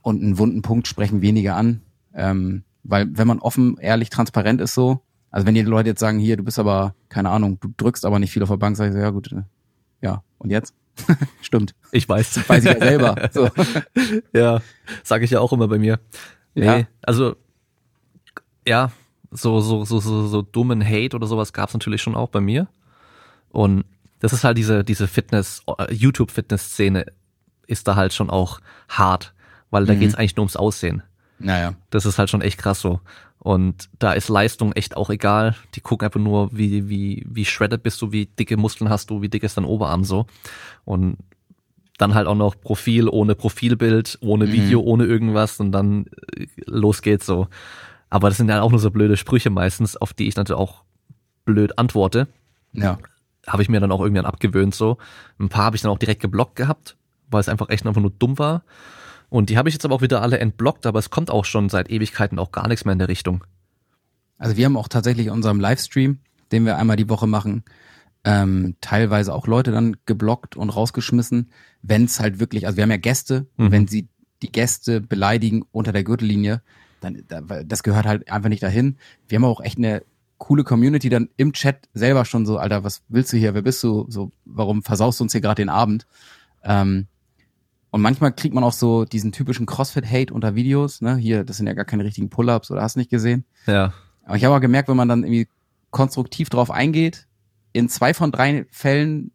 Und 0.00 0.22
einen 0.22 0.38
wunden 0.38 0.62
Punkt 0.62 0.88
sprechen 0.88 1.20
weniger 1.20 1.56
an. 1.56 1.82
Ähm, 2.14 2.64
weil 2.84 3.06
wenn 3.16 3.26
man 3.26 3.38
offen, 3.38 3.76
ehrlich, 3.78 4.10
transparent 4.10 4.60
ist 4.60 4.74
so, 4.74 5.02
also 5.30 5.46
wenn 5.46 5.54
die 5.54 5.62
Leute 5.62 5.90
jetzt 5.90 6.00
sagen, 6.00 6.18
hier, 6.18 6.36
du 6.36 6.42
bist 6.42 6.58
aber, 6.58 6.94
keine 7.08 7.30
Ahnung, 7.30 7.58
du 7.60 7.72
drückst 7.76 8.04
aber 8.04 8.18
nicht 8.18 8.32
viel 8.32 8.42
auf 8.42 8.50
der 8.50 8.56
Bank, 8.56 8.76
sag 8.76 8.88
ich 8.88 8.92
so, 8.92 8.98
ja 8.98 9.10
gut, 9.10 9.32
äh, 9.32 9.42
ja, 10.02 10.22
und 10.38 10.50
jetzt? 10.50 10.74
Stimmt. 11.40 11.74
Ich 11.90 12.08
weiß. 12.08 12.48
Weiß 12.48 12.64
ich 12.64 12.72
ja 12.72 12.78
selber. 12.78 13.14
So. 13.32 13.48
ja, 14.34 14.60
sage 15.02 15.24
ich 15.24 15.30
ja 15.30 15.40
auch 15.40 15.52
immer 15.52 15.68
bei 15.68 15.78
mir. 15.78 16.00
Nee, 16.54 16.66
ja. 16.66 16.86
also 17.02 17.36
ja, 18.66 18.92
so, 19.32 19.60
so, 19.60 19.84
so, 19.84 20.00
so, 20.00 20.26
so 20.26 20.42
dummen 20.42 20.84
Hate 20.84 21.16
oder 21.16 21.26
sowas 21.26 21.52
gab's 21.52 21.72
natürlich 21.72 22.02
schon 22.02 22.14
auch 22.14 22.28
bei 22.28 22.40
mir. 22.40 22.68
Und 23.50 23.84
das 24.20 24.32
ist 24.32 24.44
halt 24.44 24.56
diese, 24.58 24.84
diese 24.84 25.08
Fitness, 25.08 25.62
äh, 25.66 25.92
YouTube-Fitness-Szene 25.92 27.06
ist 27.66 27.88
da 27.88 27.96
halt 27.96 28.12
schon 28.12 28.30
auch 28.30 28.60
hart, 28.88 29.34
weil 29.70 29.86
da 29.86 29.94
mhm. 29.94 30.00
geht's 30.00 30.14
eigentlich 30.14 30.36
nur 30.36 30.44
ums 30.44 30.56
Aussehen. 30.56 31.02
Naja. 31.38 31.74
Das 31.90 32.06
ist 32.06 32.18
halt 32.18 32.30
schon 32.30 32.42
echt 32.42 32.58
krass 32.58 32.80
so. 32.80 33.00
Und 33.38 33.88
da 33.98 34.12
ist 34.12 34.28
Leistung 34.28 34.72
echt 34.72 34.96
auch 34.96 35.10
egal. 35.10 35.56
Die 35.74 35.80
gucken 35.80 36.06
einfach 36.06 36.20
nur, 36.20 36.56
wie, 36.56 36.88
wie, 36.88 37.26
wie 37.28 37.44
shredded 37.44 37.82
bist 37.82 38.00
du, 38.00 38.12
wie 38.12 38.26
dicke 38.26 38.56
Muskeln 38.56 38.88
hast 38.88 39.10
du, 39.10 39.20
wie 39.20 39.28
dick 39.28 39.42
ist 39.42 39.56
dein 39.56 39.64
Oberarm 39.64 40.04
so. 40.04 40.26
Und 40.84 41.16
dann 41.98 42.14
halt 42.14 42.28
auch 42.28 42.36
noch 42.36 42.54
Profil 42.60 43.08
ohne 43.08 43.34
Profilbild, 43.34 44.18
ohne 44.20 44.46
mhm. 44.46 44.52
Video, 44.52 44.82
mhm. 44.82 44.88
ohne 44.88 45.04
irgendwas 45.06 45.58
und 45.58 45.72
dann 45.72 46.06
äh, 46.36 46.46
los 46.66 47.02
geht's 47.02 47.26
so. 47.26 47.48
Aber 48.12 48.28
das 48.28 48.36
sind 48.36 48.50
ja 48.50 48.60
auch 48.60 48.70
nur 48.70 48.78
so 48.78 48.90
blöde 48.90 49.16
Sprüche 49.16 49.48
meistens, 49.48 49.96
auf 49.96 50.12
die 50.12 50.28
ich 50.28 50.36
natürlich 50.36 50.60
auch 50.60 50.84
blöd 51.46 51.78
antworte. 51.78 52.28
Ja. 52.74 52.98
Habe 53.46 53.62
ich 53.62 53.70
mir 53.70 53.80
dann 53.80 53.90
auch 53.90 54.02
irgendwann 54.02 54.26
abgewöhnt 54.26 54.74
so. 54.74 54.98
Ein 55.40 55.48
paar 55.48 55.64
habe 55.64 55.76
ich 55.76 55.82
dann 55.82 55.90
auch 55.90 55.98
direkt 55.98 56.20
geblockt 56.20 56.56
gehabt, 56.56 56.98
weil 57.30 57.40
es 57.40 57.48
einfach 57.48 57.70
echt 57.70 57.86
einfach 57.86 58.02
nur 58.02 58.10
dumm 58.10 58.38
war. 58.38 58.64
Und 59.30 59.48
die 59.48 59.56
habe 59.56 59.70
ich 59.70 59.74
jetzt 59.74 59.86
aber 59.86 59.94
auch 59.94 60.02
wieder 60.02 60.20
alle 60.20 60.38
entblockt, 60.38 60.84
aber 60.84 60.98
es 60.98 61.08
kommt 61.08 61.30
auch 61.30 61.46
schon 61.46 61.70
seit 61.70 61.88
Ewigkeiten 61.88 62.38
auch 62.38 62.52
gar 62.52 62.68
nichts 62.68 62.84
mehr 62.84 62.92
in 62.92 62.98
der 62.98 63.08
Richtung. 63.08 63.44
Also 64.36 64.58
wir 64.58 64.66
haben 64.66 64.76
auch 64.76 64.88
tatsächlich 64.88 65.30
unserem 65.30 65.58
Livestream, 65.58 66.18
den 66.52 66.66
wir 66.66 66.76
einmal 66.76 66.96
die 66.96 67.08
Woche 67.08 67.26
machen, 67.26 67.64
ähm, 68.24 68.76
teilweise 68.82 69.32
auch 69.32 69.46
Leute 69.46 69.72
dann 69.72 69.96
geblockt 70.04 70.54
und 70.54 70.68
rausgeschmissen, 70.68 71.50
wenn 71.80 72.04
es 72.04 72.20
halt 72.20 72.40
wirklich, 72.40 72.66
also 72.66 72.76
wir 72.76 72.82
haben 72.82 72.90
ja 72.90 72.98
Gäste, 72.98 73.46
mhm. 73.56 73.72
wenn 73.72 73.88
sie 73.88 74.10
die 74.42 74.52
Gäste 74.52 75.00
beleidigen 75.00 75.64
unter 75.72 75.92
der 75.92 76.04
Gürtellinie, 76.04 76.60
dann 77.02 77.22
das 77.66 77.82
gehört 77.82 78.06
halt 78.06 78.30
einfach 78.30 78.48
nicht 78.48 78.62
dahin. 78.62 78.96
Wir 79.28 79.36
haben 79.36 79.44
auch 79.44 79.60
echt 79.60 79.78
eine 79.78 80.02
coole 80.38 80.64
Community 80.64 81.08
dann 81.08 81.28
im 81.36 81.52
Chat 81.52 81.88
selber 81.94 82.24
schon 82.24 82.46
so, 82.46 82.58
Alter, 82.58 82.82
was 82.82 83.02
willst 83.08 83.32
du 83.32 83.36
hier? 83.36 83.54
Wer 83.54 83.62
bist 83.62 83.82
du? 83.84 84.06
So, 84.08 84.32
warum 84.44 84.82
versaust 84.82 85.20
du 85.20 85.24
uns 85.24 85.32
hier 85.32 85.40
gerade 85.40 85.62
den 85.62 85.68
Abend? 85.68 86.06
Ähm, 86.64 87.06
und 87.90 88.00
manchmal 88.00 88.32
kriegt 88.32 88.54
man 88.54 88.64
auch 88.64 88.72
so 88.72 89.04
diesen 89.04 89.32
typischen 89.32 89.66
CrossFit-Hate 89.66 90.32
unter 90.32 90.54
Videos, 90.54 91.00
ne? 91.00 91.16
Hier, 91.16 91.44
das 91.44 91.58
sind 91.58 91.66
ja 91.66 91.74
gar 91.74 91.84
keine 91.84 92.04
richtigen 92.04 92.30
Pull-ups 92.30 92.70
oder 92.70 92.82
hast 92.82 92.96
nicht 92.96 93.10
gesehen. 93.10 93.44
Ja. 93.66 93.92
Aber 94.24 94.36
ich 94.36 94.44
habe 94.44 94.56
auch 94.56 94.60
gemerkt, 94.60 94.88
wenn 94.88 94.96
man 94.96 95.08
dann 95.08 95.24
irgendwie 95.24 95.46
konstruktiv 95.90 96.48
drauf 96.48 96.70
eingeht, 96.70 97.28
in 97.72 97.88
zwei 97.88 98.14
von 98.14 98.32
drei 98.32 98.66
Fällen 98.70 99.30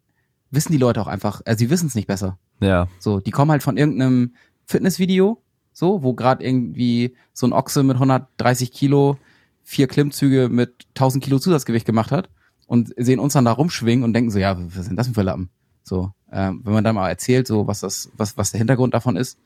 wissen 0.52 0.72
die 0.72 0.78
Leute 0.78 1.02
auch 1.02 1.08
einfach, 1.08 1.42
also 1.46 1.60
sie 1.60 1.70
wissen 1.70 1.88
es 1.88 1.96
nicht 1.96 2.08
besser. 2.08 2.38
Ja. 2.60 2.88
So, 3.00 3.20
die 3.20 3.32
kommen 3.32 3.52
halt 3.52 3.64
von 3.64 3.78
irgendeinem 3.78 4.34
Fitnessvideo 4.66 5.42
so, 5.78 6.02
wo 6.02 6.16
gerade 6.16 6.44
irgendwie 6.44 7.16
so 7.34 7.46
ein 7.46 7.54
Ochse 7.54 7.84
mit 7.84 7.98
130 7.98 8.72
Kilo 8.72 9.20
vier 9.64 9.88
Klimmzüge 9.88 10.50
mit 10.50 10.88
1000 10.96 11.24
Kilo 11.24 11.38
Zusatzgewicht 11.38 11.86
gemacht 11.86 12.12
hat 12.12 12.32
und 12.66 12.92
sehen 12.98 13.20
uns 13.20 13.34
dann 13.34 13.46
da 13.46 13.52
rumschwingen 13.52 14.04
und 14.04 14.12
denken 14.14 14.32
so, 14.32 14.40
ja, 14.40 14.58
was 14.58 14.86
sind 14.86 14.96
das 14.96 15.06
denn 15.06 15.14
für 15.14 15.22
Lappen? 15.22 15.52
So, 15.84 16.14
ähm, 16.32 16.62
wenn 16.64 16.74
man 16.74 16.84
dann 16.84 16.96
mal 16.96 17.10
erzählt, 17.10 17.46
so 17.46 17.68
was 17.68 17.82
das, 17.82 18.10
was 18.18 18.38
was 18.40 18.50
der 18.50 18.58
Hintergrund 18.58 18.96
davon 18.96 19.18
ist, 19.18 19.38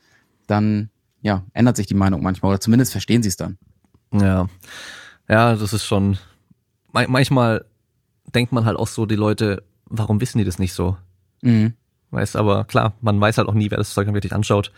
dann 0.47 0.89
ja 1.21 1.43
ändert 1.51 1.75
sich 1.75 1.87
die 1.87 1.95
Meinung 1.95 2.23
manchmal 2.23 2.51
oder 2.51 2.61
zumindest 2.61 2.93
verstehen 2.93 3.23
sie 3.23 3.29
es 3.29 3.35
dann. 3.35 3.57
Ja, 4.13 4.47
ja, 5.27 5.55
das 5.57 5.73
ist 5.73 5.85
schon 5.85 6.17
manchmal 6.93 7.65
denkt 8.33 8.53
man 8.53 8.63
halt 8.63 8.77
auch 8.77 8.87
so, 8.87 9.05
die 9.05 9.17
Leute 9.17 9.63
warum 9.85 10.21
wissen 10.21 10.37
die 10.37 10.45
das 10.45 10.59
nicht 10.59 10.73
so? 10.73 10.95
Mhm. 11.41 11.73
Weißt, 12.11 12.37
aber 12.37 12.63
klar, 12.63 12.93
man 13.01 13.19
weiß 13.19 13.37
halt 13.37 13.49
auch 13.49 13.53
nie, 13.53 13.69
wer 13.69 13.77
das 13.77 13.93
Zeug 13.93 14.05
dann 14.05 14.13
wirklich 14.13 14.33
anschaut. 14.33 14.71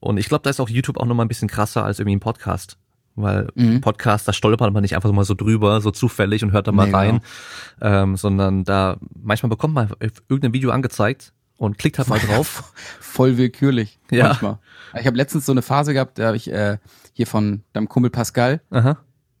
Und 0.00 0.16
ich 0.16 0.28
glaube, 0.28 0.42
da 0.42 0.50
ist 0.50 0.60
auch 0.60 0.68
YouTube 0.68 0.98
auch 0.98 1.04
nochmal 1.04 1.26
ein 1.26 1.28
bisschen 1.28 1.48
krasser 1.48 1.84
als 1.84 1.98
irgendwie 1.98 2.16
ein 2.16 2.20
Podcast. 2.20 2.78
Weil 3.16 3.48
mhm. 3.54 3.80
Podcast, 3.80 4.26
da 4.26 4.32
stolpert 4.32 4.72
man 4.72 4.82
nicht 4.82 4.94
einfach 4.94 5.12
mal 5.12 5.24
so 5.24 5.34
drüber, 5.34 5.80
so 5.80 5.90
zufällig 5.90 6.42
und 6.42 6.52
hört 6.52 6.68
da 6.68 6.72
mal 6.72 6.86
nee, 6.86 6.94
rein, 6.94 7.20
genau. 7.78 8.02
ähm, 8.02 8.16
sondern 8.16 8.64
da 8.64 8.98
manchmal 9.20 9.50
bekommt 9.50 9.74
man 9.74 9.90
irgendein 10.28 10.52
Video 10.52 10.70
angezeigt 10.70 11.32
und 11.56 11.76
klickt 11.76 11.98
halt 11.98 12.08
mal 12.08 12.18
drauf. 12.26 12.72
Voll 13.00 13.36
willkürlich. 13.36 13.98
Ja. 14.10 14.28
Manchmal. 14.28 14.58
Ich 14.98 15.06
habe 15.06 15.16
letztens 15.16 15.44
so 15.44 15.52
eine 15.52 15.62
Phase 15.62 15.92
gehabt, 15.92 16.18
da 16.18 16.28
habe 16.28 16.36
ich 16.36 16.50
äh, 16.50 16.78
hier 17.12 17.26
von 17.26 17.62
deinem 17.72 17.88
Kumpel 17.88 18.10
Pascal, 18.10 18.60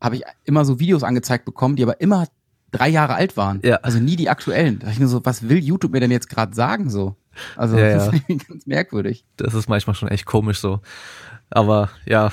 habe 0.00 0.16
ich 0.16 0.22
immer 0.44 0.64
so 0.64 0.80
Videos 0.80 1.02
angezeigt 1.02 1.44
bekommen, 1.44 1.76
die 1.76 1.82
aber 1.82 2.00
immer 2.00 2.26
drei 2.70 2.88
Jahre 2.88 3.14
alt 3.14 3.36
waren. 3.36 3.60
Ja. 3.62 3.76
Also 3.76 3.98
nie 3.98 4.16
die 4.16 4.30
aktuellen. 4.30 4.78
Da 4.78 4.86
dachte 4.86 4.94
ich 4.94 5.00
mir 5.00 5.08
so, 5.08 5.24
was 5.24 5.48
will 5.48 5.58
YouTube 5.58 5.92
mir 5.92 6.00
denn 6.00 6.10
jetzt 6.10 6.28
gerade 6.28 6.54
sagen 6.54 6.90
so? 6.90 7.16
Also 7.56 7.78
ja, 7.78 7.94
das 7.94 8.06
ist 8.08 8.14
irgendwie 8.14 8.44
ganz 8.48 8.66
merkwürdig. 8.66 9.24
Das 9.36 9.54
ist 9.54 9.68
manchmal 9.68 9.94
schon 9.94 10.08
echt 10.08 10.26
komisch 10.26 10.58
so. 10.58 10.80
Aber 11.50 11.90
ja, 12.06 12.32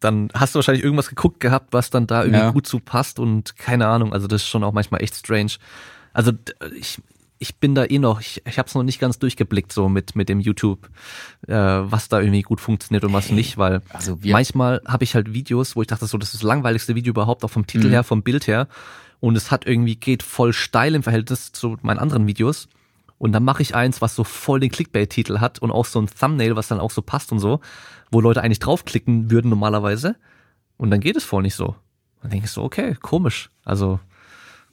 dann 0.00 0.28
hast 0.34 0.54
du 0.54 0.58
wahrscheinlich 0.58 0.84
irgendwas 0.84 1.08
geguckt 1.08 1.40
gehabt, 1.40 1.72
was 1.72 1.90
dann 1.90 2.06
da 2.06 2.22
irgendwie 2.22 2.40
ja. 2.40 2.50
gut 2.50 2.66
zu 2.66 2.78
passt 2.78 3.18
und 3.18 3.56
keine 3.56 3.86
Ahnung. 3.86 4.12
Also 4.12 4.26
das 4.26 4.42
ist 4.42 4.48
schon 4.48 4.64
auch 4.64 4.72
manchmal 4.72 5.02
echt 5.02 5.14
strange. 5.16 5.52
Also 6.12 6.32
ich, 6.78 7.00
ich 7.38 7.56
bin 7.56 7.74
da 7.74 7.84
eh 7.84 7.98
noch, 7.98 8.20
ich, 8.20 8.42
ich 8.46 8.58
habe 8.58 8.68
es 8.68 8.74
noch 8.74 8.82
nicht 8.82 9.00
ganz 9.00 9.18
durchgeblickt 9.18 9.72
so 9.72 9.88
mit 9.88 10.14
mit 10.14 10.28
dem 10.28 10.40
YouTube, 10.40 10.88
äh, 11.48 11.54
was 11.54 12.08
da 12.08 12.20
irgendwie 12.20 12.42
gut 12.42 12.60
funktioniert 12.60 13.04
und 13.04 13.12
was 13.12 13.30
nicht, 13.30 13.58
weil 13.58 13.82
also 13.90 14.18
manchmal 14.24 14.80
habe 14.86 15.04
ich 15.04 15.14
halt 15.14 15.32
Videos, 15.32 15.74
wo 15.74 15.82
ich 15.82 15.88
dachte 15.88 16.06
so, 16.06 16.18
das 16.18 16.28
ist 16.28 16.34
das 16.34 16.42
langweiligste 16.42 16.94
Video 16.94 17.10
überhaupt, 17.10 17.44
auch 17.44 17.50
vom 17.50 17.66
Titel 17.66 17.88
mhm. 17.88 17.92
her, 17.92 18.04
vom 18.04 18.22
Bild 18.22 18.46
her 18.46 18.68
und 19.20 19.36
es 19.36 19.50
hat 19.50 19.66
irgendwie 19.66 19.96
geht 19.96 20.22
voll 20.22 20.52
steil 20.52 20.94
im 20.94 21.02
Verhältnis 21.02 21.52
zu 21.52 21.76
meinen 21.82 21.98
anderen 21.98 22.26
Videos 22.26 22.68
und 23.18 23.32
dann 23.32 23.44
mache 23.44 23.62
ich 23.62 23.74
eins, 23.74 24.00
was 24.00 24.14
so 24.14 24.24
voll 24.24 24.60
den 24.60 24.70
Clickbait-Titel 24.70 25.38
hat 25.38 25.58
und 25.60 25.70
auch 25.70 25.86
so 25.86 26.00
ein 26.00 26.08
Thumbnail, 26.08 26.56
was 26.56 26.68
dann 26.68 26.80
auch 26.80 26.90
so 26.90 27.02
passt 27.02 27.32
und 27.32 27.38
so, 27.38 27.60
wo 28.10 28.20
Leute 28.20 28.42
eigentlich 28.42 28.58
draufklicken 28.58 29.30
würden 29.30 29.48
normalerweise 29.48 30.16
und 30.76 30.90
dann 30.90 31.00
geht 31.00 31.16
es 31.16 31.24
voll 31.24 31.42
nicht 31.42 31.54
so. 31.54 31.76
Dann 32.22 32.30
denke 32.30 32.46
ich 32.46 32.52
so, 32.52 32.62
okay, 32.62 32.96
komisch. 33.00 33.50
Also 33.64 34.00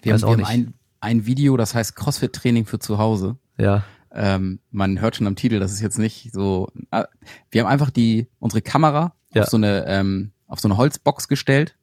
wir 0.01 0.13
haben, 0.13 0.21
wir 0.21 0.29
haben 0.29 0.45
ein, 0.45 0.73
ein 0.99 1.25
Video, 1.25 1.57
das 1.57 1.75
heißt 1.75 1.95
CrossFit-Training 1.95 2.65
für 2.65 2.79
zu 2.79 2.97
Hause. 2.97 3.37
Ja. 3.57 3.83
Ähm, 4.13 4.59
man 4.71 4.99
hört 4.99 5.15
schon 5.15 5.27
am 5.27 5.35
Titel, 5.35 5.59
das 5.59 5.71
ist 5.71 5.81
jetzt 5.81 5.97
nicht 5.97 6.31
so. 6.33 6.69
Äh, 6.91 7.05
wir 7.49 7.61
haben 7.61 7.69
einfach 7.69 7.89
die 7.89 8.27
unsere 8.39 8.61
Kamera 8.61 9.13
ja. 9.33 9.43
auf 9.43 9.49
so 9.49 9.57
eine 9.57 9.85
ähm, 9.87 10.31
auf 10.47 10.59
so 10.59 10.67
eine 10.67 10.77
Holzbox 10.77 11.27
gestellt 11.27 11.77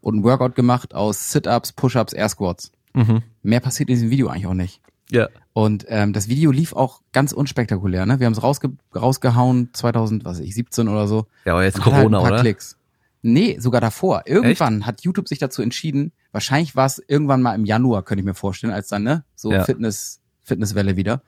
und 0.00 0.16
ein 0.16 0.24
Workout 0.24 0.54
gemacht 0.54 0.94
aus 0.94 1.30
Sit-ups, 1.32 1.72
Push-ups, 1.72 2.12
Air 2.12 2.28
Squats. 2.28 2.72
Mhm. 2.92 3.22
Mehr 3.42 3.60
passiert 3.60 3.88
in 3.88 3.94
diesem 3.94 4.10
Video 4.10 4.28
eigentlich 4.28 4.46
auch 4.46 4.54
nicht. 4.54 4.82
Ja. 5.10 5.28
Und 5.52 5.84
ähm, 5.88 6.12
das 6.12 6.28
Video 6.28 6.50
lief 6.50 6.72
auch 6.72 7.02
ganz 7.12 7.32
unspektakulär. 7.32 8.06
Ne? 8.06 8.20
Wir 8.20 8.26
haben 8.26 8.32
es 8.32 8.42
rausge 8.42 8.70
rausgehauen 8.94 9.70
2017 9.72 10.88
oder 10.88 11.06
so. 11.08 11.26
Ja, 11.44 11.52
aber 11.54 11.64
jetzt 11.64 11.80
Corona, 11.80 12.22
halt 12.22 12.32
oder? 12.32 12.40
Klicks. 12.40 12.76
Nee, 13.22 13.58
sogar 13.58 13.80
davor. 13.80 14.22
Irgendwann 14.26 14.78
Echt? 14.78 14.86
hat 14.86 15.02
YouTube 15.02 15.28
sich 15.28 15.38
dazu 15.38 15.60
entschieden, 15.60 16.12
wahrscheinlich 16.32 16.74
war 16.76 16.86
es 16.86 17.02
irgendwann 17.06 17.42
mal 17.42 17.54
im 17.54 17.66
Januar, 17.66 18.02
könnte 18.02 18.20
ich 18.20 18.26
mir 18.26 18.34
vorstellen, 18.34 18.72
als 18.72 18.88
dann, 18.88 19.02
ne, 19.02 19.24
so 19.34 19.52
ja. 19.52 19.64
Fitness, 19.64 20.20
Fitnesswelle 20.42 20.96
wieder. 20.96 21.22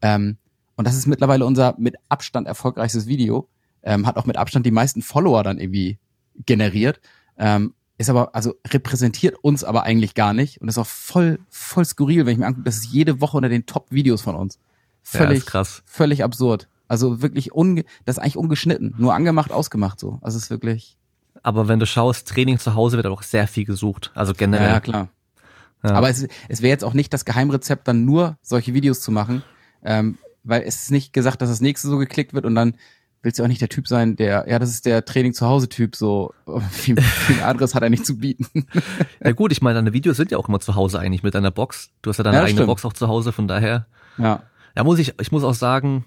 Ähm, 0.00 0.38
und 0.76 0.86
das 0.86 0.96
ist 0.96 1.06
mittlerweile 1.06 1.44
unser 1.44 1.74
mit 1.78 1.96
Abstand 2.08 2.46
erfolgreichstes 2.46 3.06
Video. 3.06 3.48
Ähm, 3.82 4.06
hat 4.06 4.16
auch 4.16 4.24
mit 4.24 4.38
Abstand 4.38 4.64
die 4.64 4.70
meisten 4.70 5.02
Follower 5.02 5.42
dann 5.42 5.58
irgendwie 5.58 5.98
generiert. 6.46 7.00
Ähm, 7.36 7.74
ist 7.96 8.10
aber, 8.10 8.34
also 8.34 8.54
repräsentiert 8.66 9.36
uns 9.42 9.62
aber 9.62 9.84
eigentlich 9.84 10.14
gar 10.14 10.32
nicht 10.32 10.60
und 10.60 10.68
ist 10.68 10.78
auch 10.78 10.86
voll, 10.86 11.38
voll 11.48 11.84
skurril, 11.84 12.26
wenn 12.26 12.32
ich 12.32 12.38
mir 12.38 12.46
angucke, 12.46 12.64
das 12.64 12.76
ist 12.76 12.86
jede 12.86 13.20
Woche 13.20 13.36
unter 13.36 13.48
den 13.48 13.66
Top-Videos 13.66 14.22
von 14.22 14.34
uns. 14.34 14.58
Völlig, 15.02 15.44
ja, 15.44 15.50
krass. 15.50 15.82
völlig 15.84 16.24
absurd. 16.24 16.68
Also 16.88 17.22
wirklich 17.22 17.52
unge, 17.52 17.84
das 18.04 18.16
ist 18.16 18.22
eigentlich 18.22 18.36
ungeschnitten, 18.36 18.94
nur 18.98 19.14
angemacht, 19.14 19.52
ausgemacht 19.52 20.00
so. 20.00 20.18
Also 20.22 20.38
es 20.38 20.44
ist 20.44 20.50
wirklich. 20.50 20.96
Aber 21.42 21.68
wenn 21.68 21.78
du 21.78 21.86
schaust, 21.86 22.28
Training 22.28 22.58
zu 22.58 22.74
Hause 22.74 22.96
wird 22.96 23.06
auch 23.06 23.22
sehr 23.22 23.46
viel 23.46 23.64
gesucht. 23.64 24.10
Also 24.14 24.32
generell. 24.34 24.70
Ja, 24.70 24.80
klar. 24.80 25.08
Ja. 25.82 25.90
Aber 25.92 26.08
es, 26.08 26.26
es 26.48 26.62
wäre 26.62 26.70
jetzt 26.70 26.84
auch 26.84 26.94
nicht 26.94 27.12
das 27.12 27.24
Geheimrezept, 27.24 27.86
dann 27.86 28.04
nur 28.04 28.38
solche 28.42 28.72
Videos 28.72 29.00
zu 29.02 29.12
machen, 29.12 29.42
ähm, 29.84 30.18
weil 30.42 30.62
es 30.62 30.82
ist 30.82 30.90
nicht 30.90 31.12
gesagt, 31.12 31.42
dass 31.42 31.50
das 31.50 31.60
nächste 31.60 31.88
so 31.88 31.98
geklickt 31.98 32.32
wird 32.32 32.46
und 32.46 32.54
dann 32.54 32.74
willst 33.24 33.38
du 33.38 33.42
auch 33.42 33.48
nicht 33.48 33.60
der 33.60 33.70
Typ 33.70 33.88
sein, 33.88 34.16
der, 34.16 34.44
ja, 34.48 34.58
das 34.58 34.70
ist 34.70 34.86
der 34.86 35.04
Training 35.04 35.32
zu 35.32 35.46
Hause 35.46 35.68
Typ, 35.68 35.96
so 35.96 36.34
viel, 36.70 37.00
viel 37.00 37.42
anderes 37.42 37.74
hat 37.74 37.82
er 37.82 37.90
nicht 37.90 38.06
zu 38.06 38.18
bieten. 38.18 38.66
ja 39.24 39.32
gut, 39.32 39.50
ich 39.50 39.62
meine, 39.62 39.76
deine 39.76 39.92
Videos 39.92 40.16
sind 40.16 40.30
ja 40.30 40.38
auch 40.38 40.48
immer 40.48 40.60
zu 40.60 40.74
Hause 40.74 41.00
eigentlich 41.00 41.22
mit 41.22 41.34
deiner 41.34 41.50
Box. 41.50 41.90
Du 42.02 42.10
hast 42.10 42.18
ja 42.18 42.24
deine 42.24 42.36
ja, 42.36 42.42
eigene 42.42 42.58
stimmt. 42.58 42.68
Box 42.68 42.84
auch 42.84 42.92
zu 42.92 43.08
Hause, 43.08 43.32
von 43.32 43.48
daher. 43.48 43.86
Ja. 44.18 44.42
Ja, 44.76 44.84
muss 44.84 44.98
ich, 44.98 45.14
ich 45.20 45.32
muss 45.32 45.42
auch 45.42 45.54
sagen, 45.54 46.04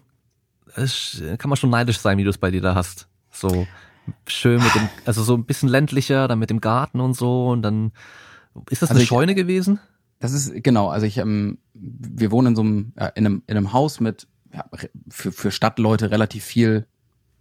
es 0.75 1.21
kann 1.37 1.49
man 1.49 1.57
schon 1.57 1.69
neidisch 1.69 1.99
sein, 1.99 2.17
wie 2.17 2.23
du 2.23 2.29
es 2.29 2.37
bei 2.37 2.51
dir 2.51 2.61
da 2.61 2.75
hast. 2.75 3.07
So 3.31 3.65
schön 4.27 4.61
mit 4.61 4.73
dem, 4.75 4.87
also 5.05 5.23
so 5.23 5.35
ein 5.35 5.45
bisschen 5.45 5.69
ländlicher, 5.69 6.27
dann 6.27 6.39
mit 6.39 6.49
dem 6.49 6.61
Garten 6.61 6.99
und 6.99 7.15
so 7.15 7.49
und 7.49 7.61
dann 7.61 7.91
ist 8.69 8.81
das 8.81 8.89
also 8.89 8.99
eine 8.99 9.03
ich, 9.03 9.09
Scheune 9.09 9.35
gewesen? 9.35 9.79
Das 10.19 10.33
ist 10.33 10.51
genau, 10.63 10.89
also 10.89 11.05
ich 11.05 11.17
ähm, 11.17 11.57
wir 11.73 12.31
wohnen 12.31 12.49
in 12.49 12.55
so 12.55 12.61
einem 12.61 12.93
ja, 12.97 13.07
in 13.07 13.25
einem 13.25 13.43
in 13.47 13.57
einem 13.57 13.73
Haus 13.73 13.99
mit 13.99 14.27
ja, 14.53 14.65
für 15.09 15.31
für 15.31 15.51
Stadtleute 15.51 16.11
relativ 16.11 16.43
viel 16.43 16.87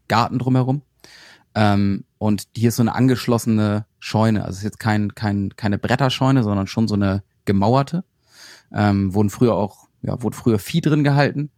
Garten 0.09 0.39
drumherum. 0.39 0.83
Ähm, 1.55 2.05
und 2.19 2.45
hier 2.55 2.69
ist 2.69 2.77
so 2.77 2.83
eine 2.83 2.95
angeschlossene 2.95 3.87
Scheune. 3.99 4.45
Also 4.45 4.53
es 4.53 4.59
ist 4.59 4.65
jetzt 4.65 4.79
kein, 4.79 5.15
kein, 5.15 5.57
keine 5.57 5.79
Bretterscheune, 5.79 6.43
sondern 6.43 6.67
schon 6.67 6.87
so 6.87 6.95
eine 6.95 7.23
gemauerte. 7.45 8.05
Ähm, 8.73 9.15
wurden 9.15 9.31
früher 9.31 9.55
auch, 9.55 9.89
ja, 10.03 10.23
wurde 10.23 10.37
früher 10.37 10.59
Vieh 10.59 10.81
drin 10.81 11.05
gehalten. 11.05 11.51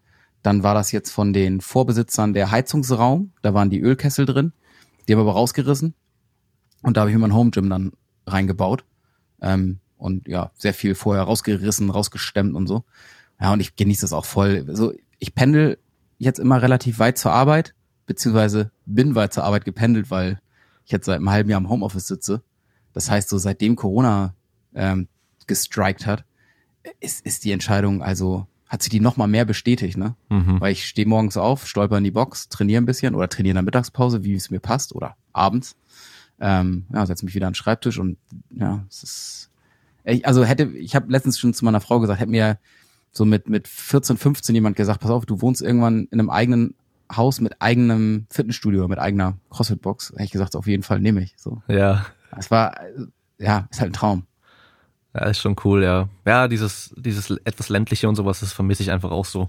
Dann 0.43 0.63
war 0.63 0.75
das 0.75 0.93
jetzt 0.93 1.11
von 1.11 1.33
den 1.33 1.61
Vorbesitzern 1.61 2.33
der 2.33 2.51
Heizungsraum. 2.51 3.33
Da 3.43 3.55
waren 3.55 3.71
die 3.71 3.81
Ölkessel 3.81 4.25
drin. 4.25 4.53
Die 5.07 5.15
haben 5.15 5.21
aber 5.21 5.33
rausgerissen. 5.33 5.95
Und 6.83 6.97
da 6.97 7.01
habe 7.01 7.11
ich 7.11 7.17
mir 7.17 7.23
mein 7.23 7.35
Home 7.35 7.51
Gym 7.51 7.69
dann 7.69 7.93
reingebaut. 8.27 8.85
Ähm, 9.43 9.81
und 9.97 10.29
ja, 10.29 10.53
sehr 10.57 10.75
viel 10.75 10.95
vorher 10.95 11.25
rausgerissen, 11.25 11.91
rausgestemmt 11.91 12.55
und 12.55 12.69
so. 12.69 12.85
Ja, 13.41 13.53
und 13.53 13.61
ich 13.61 13.75
genieße 13.75 14.03
das 14.03 14.13
auch 14.13 14.25
voll. 14.25 14.65
Also 14.69 14.93
ich 15.19 15.35
pendel 15.35 15.79
jetzt 16.19 16.39
immer 16.39 16.63
relativ 16.63 17.01
weit 17.01 17.19
zur 17.19 17.33
Arbeit 17.33 17.75
beziehungsweise 18.09 18.73
bin 18.87 19.15
weit 19.15 19.33
zur 19.33 19.45
Arbeit 19.45 19.65
gependelt, 19.65 20.11
weil 20.11 20.41
ich 20.85 20.91
jetzt 20.91 21.07
seit 21.07 21.17
einem 21.17 21.31
halben 21.31 21.51
Jahr 21.51 21.61
im 21.61 21.69
Homeoffice 21.69 22.09
sitze. 22.09 22.43
Das 22.95 23.11
heißt, 23.11 23.29
so 23.29 23.39
seitdem 23.39 23.77
Corona 23.77 24.35
ähm, 24.75 25.07
gestrikt 25.47 26.07
hat, 26.07 26.25
ist, 26.99 27.25
ist 27.25 27.45
die 27.45 27.53
Entscheidung, 27.53 28.03
also 28.03 28.47
hat 28.67 28.83
sich 28.83 28.91
die 28.91 29.01
noch 29.01 29.17
mal 29.17 29.27
mehr 29.27 29.45
bestätigt, 29.45 29.97
ne? 29.97 30.15
Mhm. 30.31 30.61
Weil 30.61 30.73
ich 30.73 30.87
stehe 30.87 31.07
morgens 31.07 31.37
auf, 31.37 31.67
stolper 31.67 31.99
in 31.99 32.05
die 32.05 32.11
Box, 32.11 32.49
trainiere 32.49 32.83
ein 32.83 32.87
bisschen 32.87 33.15
oder 33.15 33.29
trainiere 33.29 33.53
in 33.53 33.57
der 33.57 33.63
Mittagspause, 33.63 34.25
wie 34.25 34.35
es 34.35 34.51
mir 34.51 34.61
passt, 34.61 34.95
oder 34.95 35.17
abends. 35.33 35.77
Ähm, 36.41 36.87
ja, 36.93 37.05
setze 37.05 37.25
mich 37.25 37.35
wieder 37.35 37.47
an 37.47 37.53
den 37.53 37.57
Schreibtisch 37.57 37.99
und 37.99 38.17
ja, 38.51 38.85
es 38.89 39.03
ist. 39.03 39.51
Ich, 40.05 40.27
also 40.27 40.45
hätte, 40.45 40.65
ich 40.65 40.95
habe 40.95 41.11
letztens 41.13 41.39
schon 41.39 41.53
zu 41.53 41.65
meiner 41.65 41.81
Frau 41.81 42.01
gesagt, 42.01 42.21
hätte 42.21 42.31
mir 42.31 42.59
so 43.13 43.25
mit, 43.25 43.49
mit 43.49 43.69
14, 43.69 44.17
15 44.17 44.55
jemand 44.55 44.77
gesagt, 44.77 45.01
pass 45.01 45.11
auf, 45.11 45.27
du 45.27 45.43
wohnst 45.43 45.61
irgendwann 45.61 46.09
in 46.11 46.21
einem 46.21 46.31
eigenen 46.31 46.75
Haus 47.15 47.41
mit 47.41 47.61
eigenem 47.61 48.27
Fitnessstudio, 48.31 48.87
mit 48.89 48.99
eigener 48.99 49.39
CrossFit-Box, 49.51 50.13
hätte 50.13 50.25
ich 50.25 50.31
gesagt, 50.31 50.57
auf 50.57 50.67
jeden 50.67 50.83
Fall 50.83 51.01
nehme 51.01 51.23
ich. 51.23 51.35
So. 51.37 51.63
Ja. 51.69 52.07
Es 52.37 52.51
war, 52.51 52.75
ja, 53.39 53.67
ist 53.71 53.81
halt 53.81 53.91
ein 53.91 53.95
Traum. 53.95 54.27
Ja, 55.15 55.27
ist 55.27 55.41
schon 55.41 55.57
cool, 55.65 55.83
ja. 55.83 56.09
Ja, 56.27 56.49
dieses, 56.49 56.95
dieses 56.97 57.31
etwas 57.45 57.69
ländliche 57.71 58.09
und 58.09 58.17
sowas, 58.17 58.41
das 58.41 58.53
vermisse 58.53 58.83
ich 58.83 58.91
einfach 58.91 59.11
auch 59.11 59.25
so. 59.25 59.49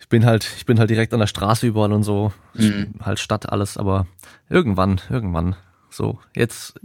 Ich 0.00 0.08
bin 0.08 0.24
halt, 0.24 0.48
ich 0.56 0.66
bin 0.66 0.78
halt 0.78 0.90
direkt 0.90 1.12
an 1.12 1.20
der 1.20 1.26
Straße 1.26 1.66
überall 1.66 1.92
und 1.92 2.02
so. 2.02 2.32
Mhm. 2.54 2.94
Halt 3.00 3.18
Stadt 3.18 3.50
alles, 3.50 3.76
aber 3.76 4.06
irgendwann, 4.48 5.00
irgendwann. 5.10 5.56
So, 5.90 6.18
jetzt 6.34 6.78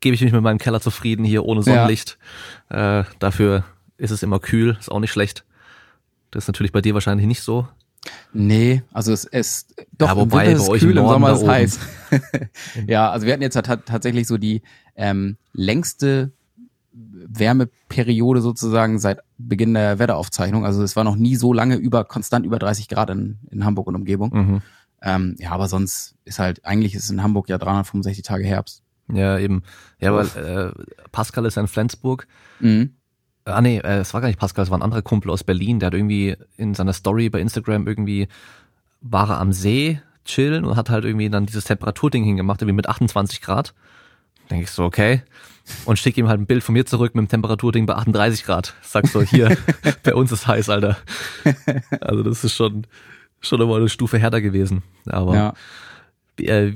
gebe 0.00 0.14
ich 0.14 0.20
mich 0.20 0.32
mit 0.32 0.42
meinem 0.42 0.58
Keller 0.58 0.80
zufrieden 0.80 1.24
hier 1.24 1.44
ohne 1.44 1.62
Sonnenlicht. 1.62 2.18
Ja. 2.70 3.00
Äh, 3.00 3.04
dafür 3.18 3.64
ist 3.96 4.10
es 4.10 4.22
immer 4.22 4.38
kühl, 4.38 4.76
ist 4.78 4.90
auch 4.90 5.00
nicht 5.00 5.12
schlecht. 5.12 5.44
Das 6.30 6.44
ist 6.44 6.48
natürlich 6.48 6.72
bei 6.72 6.80
dir 6.80 6.94
wahrscheinlich 6.94 7.26
nicht 7.26 7.42
so. 7.42 7.66
Nee, 8.32 8.82
also 8.92 9.12
es 9.12 9.24
ist 9.24 9.74
doch 9.96 10.08
ja, 10.08 10.16
wobei, 10.16 10.46
im 10.46 10.58
Winter 10.58 10.74
ist 10.74 10.80
kühl, 10.80 10.96
im, 10.96 11.06
Sommer 11.06 11.32
ist 11.32 11.46
heiß. 11.46 11.78
ja, 12.86 13.10
also 13.10 13.26
wir 13.26 13.32
hatten 13.32 13.42
jetzt 13.42 13.54
tatsächlich 13.54 14.26
so 14.26 14.36
die 14.36 14.62
ähm, 14.94 15.36
längste 15.52 16.32
Wärmeperiode 16.92 18.40
sozusagen 18.40 18.98
seit 18.98 19.20
Beginn 19.38 19.74
der 19.74 19.98
Wetteraufzeichnung. 19.98 20.64
Also 20.64 20.82
es 20.82 20.96
war 20.96 21.04
noch 21.04 21.16
nie 21.16 21.36
so 21.36 21.52
lange 21.52 21.76
über 21.76 22.04
konstant 22.04 22.46
über 22.46 22.58
30 22.58 22.88
Grad 22.88 23.10
in, 23.10 23.38
in 23.50 23.64
Hamburg 23.64 23.86
und 23.86 23.94
Umgebung. 23.94 24.30
Mhm. 24.32 24.62
Ähm, 25.02 25.36
ja, 25.38 25.50
aber 25.50 25.68
sonst 25.68 26.14
ist 26.24 26.38
halt 26.38 26.64
eigentlich 26.64 26.94
ist 26.94 27.10
in 27.10 27.22
Hamburg 27.22 27.48
ja 27.48 27.58
365 27.58 28.22
Tage 28.24 28.44
Herbst. 28.44 28.82
Ja, 29.12 29.38
eben. 29.38 29.62
Ja, 30.00 30.14
weil 30.14 30.26
äh, 30.26 31.08
Pascal 31.12 31.44
ist 31.44 31.56
in 31.56 31.68
Flensburg. 31.68 32.26
Mhm. 32.60 32.94
Ah 33.46 33.60
nee, 33.60 33.78
äh, 33.78 33.98
es 33.98 34.12
war 34.12 34.20
gar 34.20 34.28
nicht 34.28 34.40
Pascal, 34.40 34.64
es 34.64 34.70
war 34.70 34.78
ein 34.78 34.82
anderer 34.82 35.02
Kumpel 35.02 35.30
aus 35.30 35.44
Berlin, 35.44 35.78
der 35.78 35.88
hat 35.88 35.94
irgendwie 35.94 36.36
in 36.56 36.74
seiner 36.74 36.92
Story 36.92 37.30
bei 37.30 37.40
Instagram 37.40 37.86
irgendwie 37.86 38.28
war 39.00 39.30
er 39.30 39.40
am 39.40 39.52
See 39.52 40.00
chillen 40.24 40.64
und 40.64 40.76
hat 40.76 40.90
halt 40.90 41.04
irgendwie 41.04 41.30
dann 41.30 41.46
dieses 41.46 41.64
Temperaturding 41.64 42.24
hingemacht, 42.24 42.60
irgendwie 42.60 42.76
mit 42.76 42.88
28 42.88 43.40
Grad. 43.40 43.74
Denke 44.50 44.64
ich 44.64 44.70
so, 44.70 44.84
okay. 44.84 45.22
Und 45.84 45.98
schicke 45.98 46.20
ihm 46.20 46.28
halt 46.28 46.40
ein 46.40 46.46
Bild 46.46 46.62
von 46.62 46.72
mir 46.72 46.86
zurück 46.86 47.14
mit 47.14 47.22
dem 47.22 47.28
Temperaturding 47.28 47.86
bei 47.86 47.94
38 47.94 48.44
Grad. 48.44 48.74
Sag 48.82 49.08
so, 49.08 49.22
hier, 49.22 49.56
bei 50.02 50.14
uns 50.14 50.30
ist 50.30 50.46
heiß, 50.46 50.68
Alter. 50.68 50.96
Also 52.00 52.22
das 52.22 52.44
ist 52.44 52.54
schon, 52.54 52.86
schon 53.40 53.60
immer 53.60 53.76
eine 53.76 53.88
Stufe 53.88 54.18
härter 54.18 54.40
gewesen. 54.40 54.82
Aber 55.06 55.34
ja. 55.34 55.54
wie, 56.36 56.46
äh, 56.46 56.74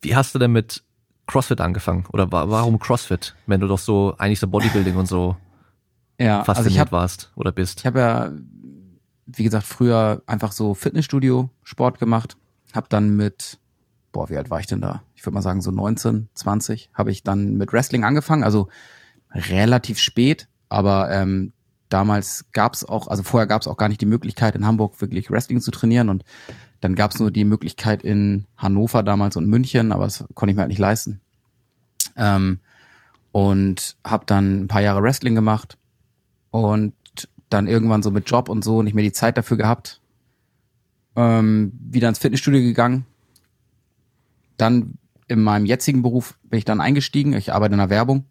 wie 0.00 0.16
hast 0.16 0.34
du 0.34 0.38
denn 0.38 0.52
mit 0.52 0.82
CrossFit 1.26 1.60
angefangen? 1.60 2.06
Oder 2.12 2.30
warum 2.32 2.78
CrossFit, 2.78 3.34
wenn 3.46 3.60
du 3.60 3.68
doch 3.68 3.78
so 3.78 4.14
eigentlich 4.18 4.40
so 4.40 4.48
Bodybuilding 4.48 4.96
und 4.96 5.06
so 5.06 5.36
ja, 6.20 6.44
fasziniert 6.44 6.58
also 6.58 6.70
ich 6.70 6.78
hab, 6.78 6.92
warst 6.92 7.32
oder 7.34 7.50
bist? 7.50 7.80
Ich 7.80 7.86
habe 7.86 7.98
ja, 7.98 8.32
wie 9.26 9.44
gesagt, 9.44 9.66
früher 9.66 10.22
einfach 10.26 10.52
so 10.52 10.74
Fitnessstudio, 10.74 11.48
Sport 11.62 11.98
gemacht. 11.98 12.36
Hab 12.74 12.90
dann 12.90 13.16
mit, 13.16 13.58
boah, 14.12 14.28
wie 14.28 14.36
alt 14.36 14.50
war 14.50 14.60
ich 14.60 14.66
denn 14.66 14.82
da? 14.82 15.02
Ich 15.14 15.24
würde 15.24 15.34
mal 15.34 15.42
sagen 15.42 15.62
so 15.62 15.70
19, 15.70 16.28
20, 16.34 16.90
habe 16.92 17.10
ich 17.10 17.22
dann 17.22 17.54
mit 17.54 17.72
Wrestling 17.72 18.04
angefangen. 18.04 18.44
Also 18.44 18.68
relativ 19.32 19.98
spät, 19.98 20.46
aber 20.68 21.10
ähm, 21.10 21.52
damals 21.88 22.44
gab's 22.52 22.84
auch, 22.84 23.08
also 23.08 23.22
vorher 23.22 23.46
gab's 23.46 23.66
auch 23.66 23.78
gar 23.78 23.88
nicht 23.88 24.02
die 24.02 24.06
Möglichkeit 24.06 24.54
in 24.54 24.66
Hamburg 24.66 25.00
wirklich 25.00 25.30
Wrestling 25.30 25.60
zu 25.60 25.70
trainieren 25.70 26.10
und 26.10 26.24
dann 26.82 26.94
gab's 26.94 27.18
nur 27.18 27.30
die 27.30 27.44
Möglichkeit 27.44 28.02
in 28.02 28.46
Hannover 28.56 29.02
damals 29.02 29.36
und 29.36 29.46
München, 29.46 29.92
aber 29.92 30.04
das 30.04 30.24
konnte 30.34 30.50
ich 30.50 30.56
mir 30.56 30.62
halt 30.62 30.70
nicht 30.70 30.78
leisten. 30.78 31.20
Ähm, 32.16 32.60
und 33.32 33.96
habe 34.04 34.26
dann 34.26 34.62
ein 34.62 34.68
paar 34.68 34.82
Jahre 34.82 35.02
Wrestling 35.02 35.34
gemacht 35.34 35.78
und 36.50 36.94
dann 37.48 37.66
irgendwann 37.66 38.02
so 38.02 38.10
mit 38.10 38.30
Job 38.30 38.48
und 38.48 38.64
so 38.64 38.82
nicht 38.82 38.94
mehr 38.94 39.04
die 39.04 39.12
Zeit 39.12 39.36
dafür 39.36 39.56
gehabt. 39.56 40.00
Ähm, 41.16 41.72
wieder 41.80 42.08
ins 42.08 42.18
Fitnessstudio 42.18 42.60
gegangen. 42.60 43.06
Dann 44.56 44.94
in 45.26 45.42
meinem 45.42 45.66
jetzigen 45.66 46.02
Beruf 46.02 46.38
bin 46.44 46.58
ich 46.58 46.64
dann 46.64 46.80
eingestiegen. 46.80 47.32
Ich 47.32 47.52
arbeite 47.52 47.74
in 47.74 47.78
der 47.78 47.90
Werbung 47.90 48.24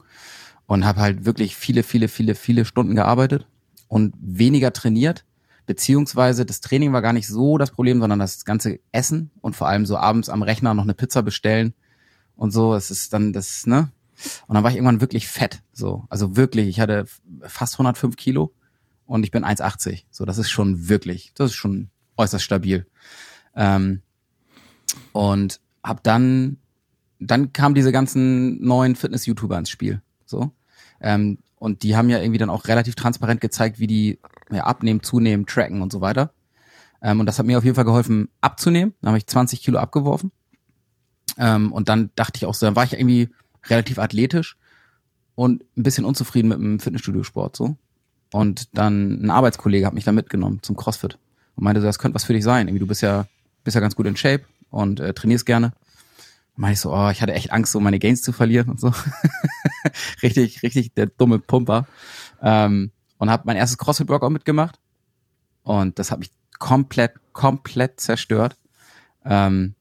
und 0.66 0.86
habe 0.86 1.02
halt 1.02 1.26
wirklich 1.26 1.56
viele, 1.56 1.84
viele, 1.84 2.08
viele, 2.08 2.36
viele 2.36 2.66
Stunden 2.66 2.96
gearbeitet 2.96 3.48
und 3.88 4.14
weniger 4.20 4.72
trainiert. 4.72 5.26
Beziehungsweise 5.66 6.46
das 6.46 6.62
Training 6.62 6.94
war 6.94 7.02
gar 7.02 7.14
nicht 7.14 7.28
so 7.28 7.58
das 7.58 7.72
Problem, 7.72 8.00
sondern 8.00 8.20
das 8.20 8.44
ganze 8.46 8.80
Essen 8.92 9.32
und 9.42 9.56
vor 9.56 9.68
allem 9.68 9.86
so 9.86 9.98
abends 9.98 10.30
am 10.30 10.42
Rechner 10.42 10.74
noch 10.74 10.84
eine 10.84 10.94
Pizza 10.94 11.22
bestellen 11.22 11.74
und 12.36 12.52
so. 12.52 12.74
Es 12.74 12.92
ist 12.92 13.14
dann 13.14 13.34
das, 13.34 13.68
ne? 13.68 13.92
Und 14.48 14.56
dann 14.56 14.64
war 14.64 14.72
ich 14.72 14.78
irgendwann 14.78 15.02
wirklich 15.02 15.28
fett. 15.28 15.62
So, 15.74 16.06
also 16.10 16.36
wirklich. 16.36 16.68
Ich 16.68 16.80
hatte 16.80 17.06
fast 17.42 17.76
105 17.76 18.16
Kilo 18.16 18.54
und 19.06 19.24
ich 19.24 19.32
bin 19.32 19.44
1,80. 19.44 20.04
So, 20.12 20.26
das 20.26 20.38
ist 20.38 20.50
schon 20.50 20.90
wirklich, 20.90 21.32
das 21.36 21.52
ist 21.52 21.56
schon 21.56 21.90
äußerst 22.18 22.44
stabil. 22.44 22.86
Ähm, 23.56 24.02
und 25.14 25.60
hab 25.84 26.04
dann, 26.04 26.58
dann 27.20 27.54
kamen 27.54 27.76
diese 27.76 27.92
ganzen 27.92 28.64
neuen 28.64 28.96
Fitness-YouTuber 28.96 29.58
ins 29.58 29.70
Spiel. 29.70 30.02
So. 30.26 30.52
Ähm, 31.02 31.40
und 31.56 31.84
die 31.84 31.96
haben 31.96 32.10
ja 32.10 32.20
irgendwie 32.20 32.38
dann 32.38 32.50
auch 32.50 32.68
relativ 32.68 32.96
transparent 32.96 33.42
gezeigt, 33.42 33.80
wie 33.80 33.88
die 33.88 34.20
ja, 34.52 34.64
abnehmen, 34.64 35.04
zunehmen, 35.04 35.46
tracken 35.46 35.82
und 35.82 35.92
so 35.92 36.02
weiter. 36.02 36.34
Ähm, 37.02 37.20
und 37.20 37.26
das 37.26 37.40
hat 37.40 37.46
mir 37.46 37.58
auf 37.58 37.64
jeden 37.64 37.76
Fall 37.76 37.86
geholfen, 37.86 38.30
abzunehmen. 38.42 38.94
Dann 39.02 39.10
habe 39.10 39.18
ich 39.18 39.28
20 39.28 39.62
Kilo 39.62 39.80
abgeworfen. 39.80 40.32
Ähm, 41.38 41.72
und 41.72 41.90
dann 41.90 42.12
dachte 42.16 42.38
ich 42.38 42.46
auch 42.46 42.54
so, 42.54 42.66
dann 42.66 42.76
war 42.76 42.84
ich 42.84 42.94
irgendwie 42.94 43.30
relativ 43.68 44.00
athletisch 44.00 44.58
und 45.36 45.64
ein 45.78 45.84
bisschen 45.84 46.06
unzufrieden 46.06 46.50
mit 46.50 46.60
dem 46.60 46.80
Fitnessstudio-Sport 46.80 47.56
so. 47.56 47.78
Und 48.32 48.78
dann 48.78 49.24
ein 49.24 49.32
Arbeitskollege 49.32 49.86
hat 49.86 49.94
mich 49.94 50.04
da 50.04 50.12
mitgenommen 50.12 50.60
zum 50.62 50.76
CrossFit 50.76 51.18
und 51.56 51.64
meinte, 51.64 51.82
das 51.82 51.98
könnte 51.98 52.16
was 52.16 52.26
für 52.26 52.34
dich 52.34 52.44
sein. 52.44 52.68
Irgendwie, 52.68 52.80
du 52.80 52.88
bist 52.88 53.02
ja, 53.02 53.26
bist 53.64 53.76
ja 53.76 53.82
ganz 53.82 53.96
gut 53.96 54.06
in 54.06 54.16
Shape 54.16 54.44
und 54.70 55.00
äh, 55.00 55.14
trainierst 55.14 55.46
gerne. 55.46 55.72
Dann 55.72 56.62
meinte 56.62 56.74
ich 56.74 56.80
so, 56.82 56.94
oh, 56.94 57.10
ich 57.10 57.22
hatte 57.22 57.34
echt 57.34 57.52
Angst, 57.52 57.72
so 57.72 57.80
meine 57.80 58.00
Gains 58.00 58.22
zu 58.22 58.32
verlieren 58.32 58.70
und 58.70 58.80
so. 58.80 58.94
richtig, 60.22 60.62
richtig 60.62 60.94
der 60.94 61.08
dumme 61.08 61.40
Pumper. 61.40 61.88
Ähm, 62.42 62.92
und 63.18 63.30
habe 63.30 63.44
mein 63.46 63.58
erstes 63.58 63.78
CrossFit-Workout 63.78 64.32
mitgemacht. 64.32 64.80
Und 65.64 66.00
das 66.00 66.12
hat 66.12 66.20
mich 66.20 66.32
komplett, 66.58 67.14
komplett 67.34 68.00
zerstört. 68.00 68.58
Ähm, 69.26 69.76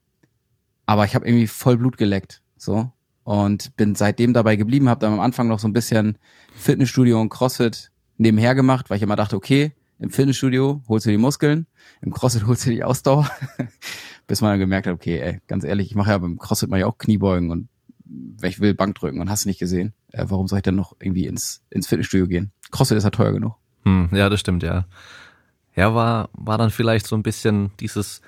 aber 0.87 1.05
ich 1.05 1.14
habe 1.14 1.26
irgendwie 1.26 1.47
voll 1.47 1.76
Blut 1.76 1.99
geleckt. 1.99 2.43
So 2.57 2.93
und 3.29 3.76
bin 3.76 3.95
seitdem 3.95 4.33
dabei 4.33 4.57
geblieben, 4.57 4.89
habe 4.89 5.01
dann 5.01 5.12
am 5.12 5.20
Anfang 5.20 5.49
noch 5.49 5.59
so 5.59 5.68
ein 5.68 5.74
bisschen 5.74 6.16
Fitnessstudio 6.55 7.20
und 7.20 7.29
CrossFit 7.29 7.91
nebenher 8.16 8.55
gemacht, 8.55 8.89
weil 8.89 8.97
ich 8.97 9.03
immer 9.03 9.16
dachte, 9.16 9.37
okay, 9.37 9.72
im 9.99 10.09
Fitnessstudio 10.09 10.83
holst 10.89 11.05
du 11.05 11.11
die 11.11 11.18
Muskeln, 11.18 11.66
im 12.01 12.11
CrossFit 12.11 12.47
holst 12.47 12.64
du 12.64 12.70
die 12.70 12.85
Ausdauer, 12.85 13.31
bis 14.26 14.41
man 14.41 14.53
dann 14.53 14.61
gemerkt 14.61 14.87
hat, 14.87 14.95
okay, 14.95 15.18
ey, 15.18 15.41
ganz 15.47 15.64
ehrlich, 15.64 15.91
ich 15.91 15.95
mache 15.95 16.12
ja 16.12 16.16
beim 16.16 16.39
CrossFit 16.39 16.70
mal 16.70 16.81
ja 16.81 16.87
auch 16.87 16.97
Kniebeugen 16.97 17.51
und 17.51 17.68
ich 18.41 18.61
will 18.61 18.72
Bank 18.72 18.95
drücken 18.95 19.20
und 19.20 19.29
hast 19.29 19.45
nicht 19.45 19.59
gesehen. 19.59 19.93
Äh, 20.12 20.24
warum 20.29 20.49
soll 20.49 20.61
ich 20.61 20.62
denn 20.62 20.76
noch 20.76 20.97
irgendwie 20.99 21.26
ins, 21.26 21.62
ins 21.68 21.87
Fitnessstudio 21.87 22.29
gehen? 22.29 22.53
CrossFit 22.70 22.97
ist 22.97 23.05
ja 23.05 23.11
teuer 23.11 23.33
genug. 23.33 23.57
Hm, 23.85 24.09
ja, 24.12 24.31
das 24.31 24.41
stimmt, 24.41 24.62
ja. 24.62 24.87
Ja, 25.76 25.95
war, 25.95 26.31
war 26.33 26.57
dann 26.57 26.70
vielleicht 26.70 27.07
so 27.07 27.14
ein 27.14 27.22
bisschen 27.22 27.72
dieses 27.79 28.22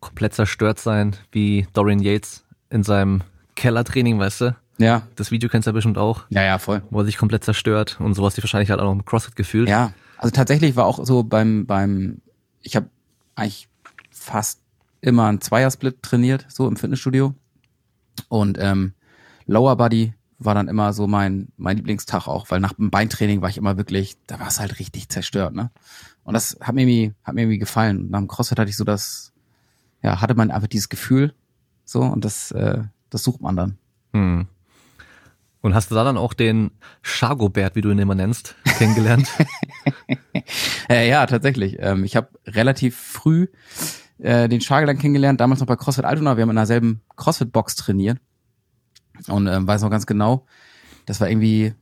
komplett 0.00 0.32
zerstört 0.32 0.78
sein, 0.78 1.14
wie 1.30 1.66
Dorian 1.74 2.00
Yates 2.00 2.46
in 2.70 2.84
seinem 2.84 3.22
Kellertraining, 3.56 4.18
weißt 4.18 4.42
du? 4.42 4.56
Ja. 4.78 5.02
Das 5.16 5.30
Video 5.30 5.48
kennst 5.48 5.66
du 5.66 5.70
ja 5.70 5.72
bestimmt 5.72 5.98
auch. 5.98 6.24
Ja, 6.28 6.44
ja, 6.44 6.58
voll. 6.58 6.82
Wo 6.90 7.00
er 7.00 7.04
sich 7.04 7.16
komplett 7.16 7.44
zerstört 7.44 7.98
und 8.00 8.14
sowas 8.14 8.34
die 8.34 8.42
wahrscheinlich 8.42 8.70
halt 8.70 8.80
auch 8.80 8.84
noch 8.84 8.92
im 8.92 9.04
CrossFit 9.04 9.34
gefühlt. 9.34 9.68
Ja, 9.68 9.92
also 10.18 10.32
tatsächlich 10.32 10.76
war 10.76 10.86
auch 10.86 11.04
so 11.04 11.22
beim, 11.22 11.66
beim, 11.66 12.20
ich 12.62 12.76
habe 12.76 12.88
eigentlich 13.34 13.68
fast 14.10 14.60
immer 15.00 15.26
einen 15.26 15.40
Zweiersplit 15.40 16.02
trainiert, 16.02 16.46
so 16.48 16.68
im 16.68 16.76
Fitnessstudio. 16.76 17.34
Und 18.28 18.58
ähm, 18.60 18.92
Lower 19.46 19.76
Body 19.76 20.14
war 20.38 20.54
dann 20.54 20.68
immer 20.68 20.92
so 20.92 21.06
mein, 21.06 21.48
mein 21.56 21.76
Lieblingstag 21.76 22.26
auch, 22.28 22.50
weil 22.50 22.60
nach 22.60 22.74
dem 22.74 22.90
Beintraining 22.90 23.40
war 23.40 23.48
ich 23.48 23.56
immer 23.56 23.76
wirklich, 23.78 24.16
da 24.26 24.38
war 24.40 24.48
es 24.48 24.60
halt 24.60 24.78
richtig 24.78 25.08
zerstört, 25.08 25.54
ne? 25.54 25.70
Und 26.24 26.34
das 26.34 26.58
hat 26.60 26.74
mir 26.74 26.82
irgendwie, 26.82 27.14
hat 27.22 27.34
mir 27.34 27.42
irgendwie 27.42 27.58
gefallen. 27.58 28.10
Nach 28.10 28.18
dem 28.18 28.28
CrossFit 28.28 28.58
hatte 28.58 28.68
ich 28.68 28.76
so 28.76 28.84
das, 28.84 29.32
ja, 30.02 30.20
hatte 30.20 30.34
man 30.34 30.50
einfach 30.50 30.68
dieses 30.68 30.88
Gefühl, 30.88 31.34
so, 31.84 32.02
und 32.02 32.24
das, 32.24 32.50
äh, 32.50 32.82
das 33.16 33.24
sucht 33.24 33.40
man 33.40 33.56
dann. 33.56 33.78
Hm. 34.12 34.46
Und 35.62 35.74
hast 35.74 35.90
du 35.90 35.94
da 35.94 36.04
dann 36.04 36.18
auch 36.18 36.34
den 36.34 36.70
Chagobert, 37.02 37.74
wie 37.74 37.80
du 37.80 37.90
ihn 37.90 37.98
immer 37.98 38.14
nennst, 38.14 38.54
kennengelernt? 38.76 39.28
äh, 40.90 41.08
ja, 41.08 41.24
tatsächlich. 41.24 41.78
Ähm, 41.80 42.04
ich 42.04 42.14
habe 42.14 42.28
relativ 42.46 42.94
früh 42.94 43.48
äh, 44.18 44.50
den 44.50 44.60
Chagel 44.60 44.86
dann 44.86 44.98
kennengelernt, 44.98 45.40
damals 45.40 45.60
noch 45.60 45.66
bei 45.66 45.76
CrossFit 45.76 46.04
Altona. 46.04 46.36
Wir 46.36 46.42
haben 46.42 46.50
in 46.50 46.56
derselben 46.56 47.00
CrossFit-Box 47.16 47.74
trainiert. 47.76 48.18
Und 49.28 49.46
ähm, 49.46 49.66
weiß 49.66 49.80
noch 49.80 49.90
ganz 49.90 50.04
genau, 50.04 50.44
das 51.06 51.22
war 51.22 51.30
irgendwie 51.30 51.72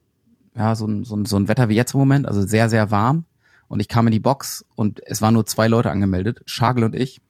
ja 0.57 0.77
so 0.77 0.87
ein, 0.87 1.03
so, 1.03 1.17
ein, 1.17 1.25
so 1.25 1.37
ein 1.37 1.49
Wetter 1.49 1.69
wie 1.69 1.75
jetzt 1.75 1.95
im 1.95 2.01
Moment, 2.01 2.29
also 2.29 2.47
sehr, 2.47 2.71
sehr 2.71 2.93
warm. 2.93 3.25
Und 3.67 3.81
ich 3.81 3.89
kam 3.89 4.07
in 4.07 4.13
die 4.13 4.21
Box 4.21 4.65
und 4.77 5.03
es 5.05 5.21
waren 5.21 5.35
nur 5.35 5.47
zwei 5.47 5.67
Leute 5.67 5.91
angemeldet, 5.91 6.43
Schagel 6.47 6.85
und 6.85 6.95
ich. 6.95 7.21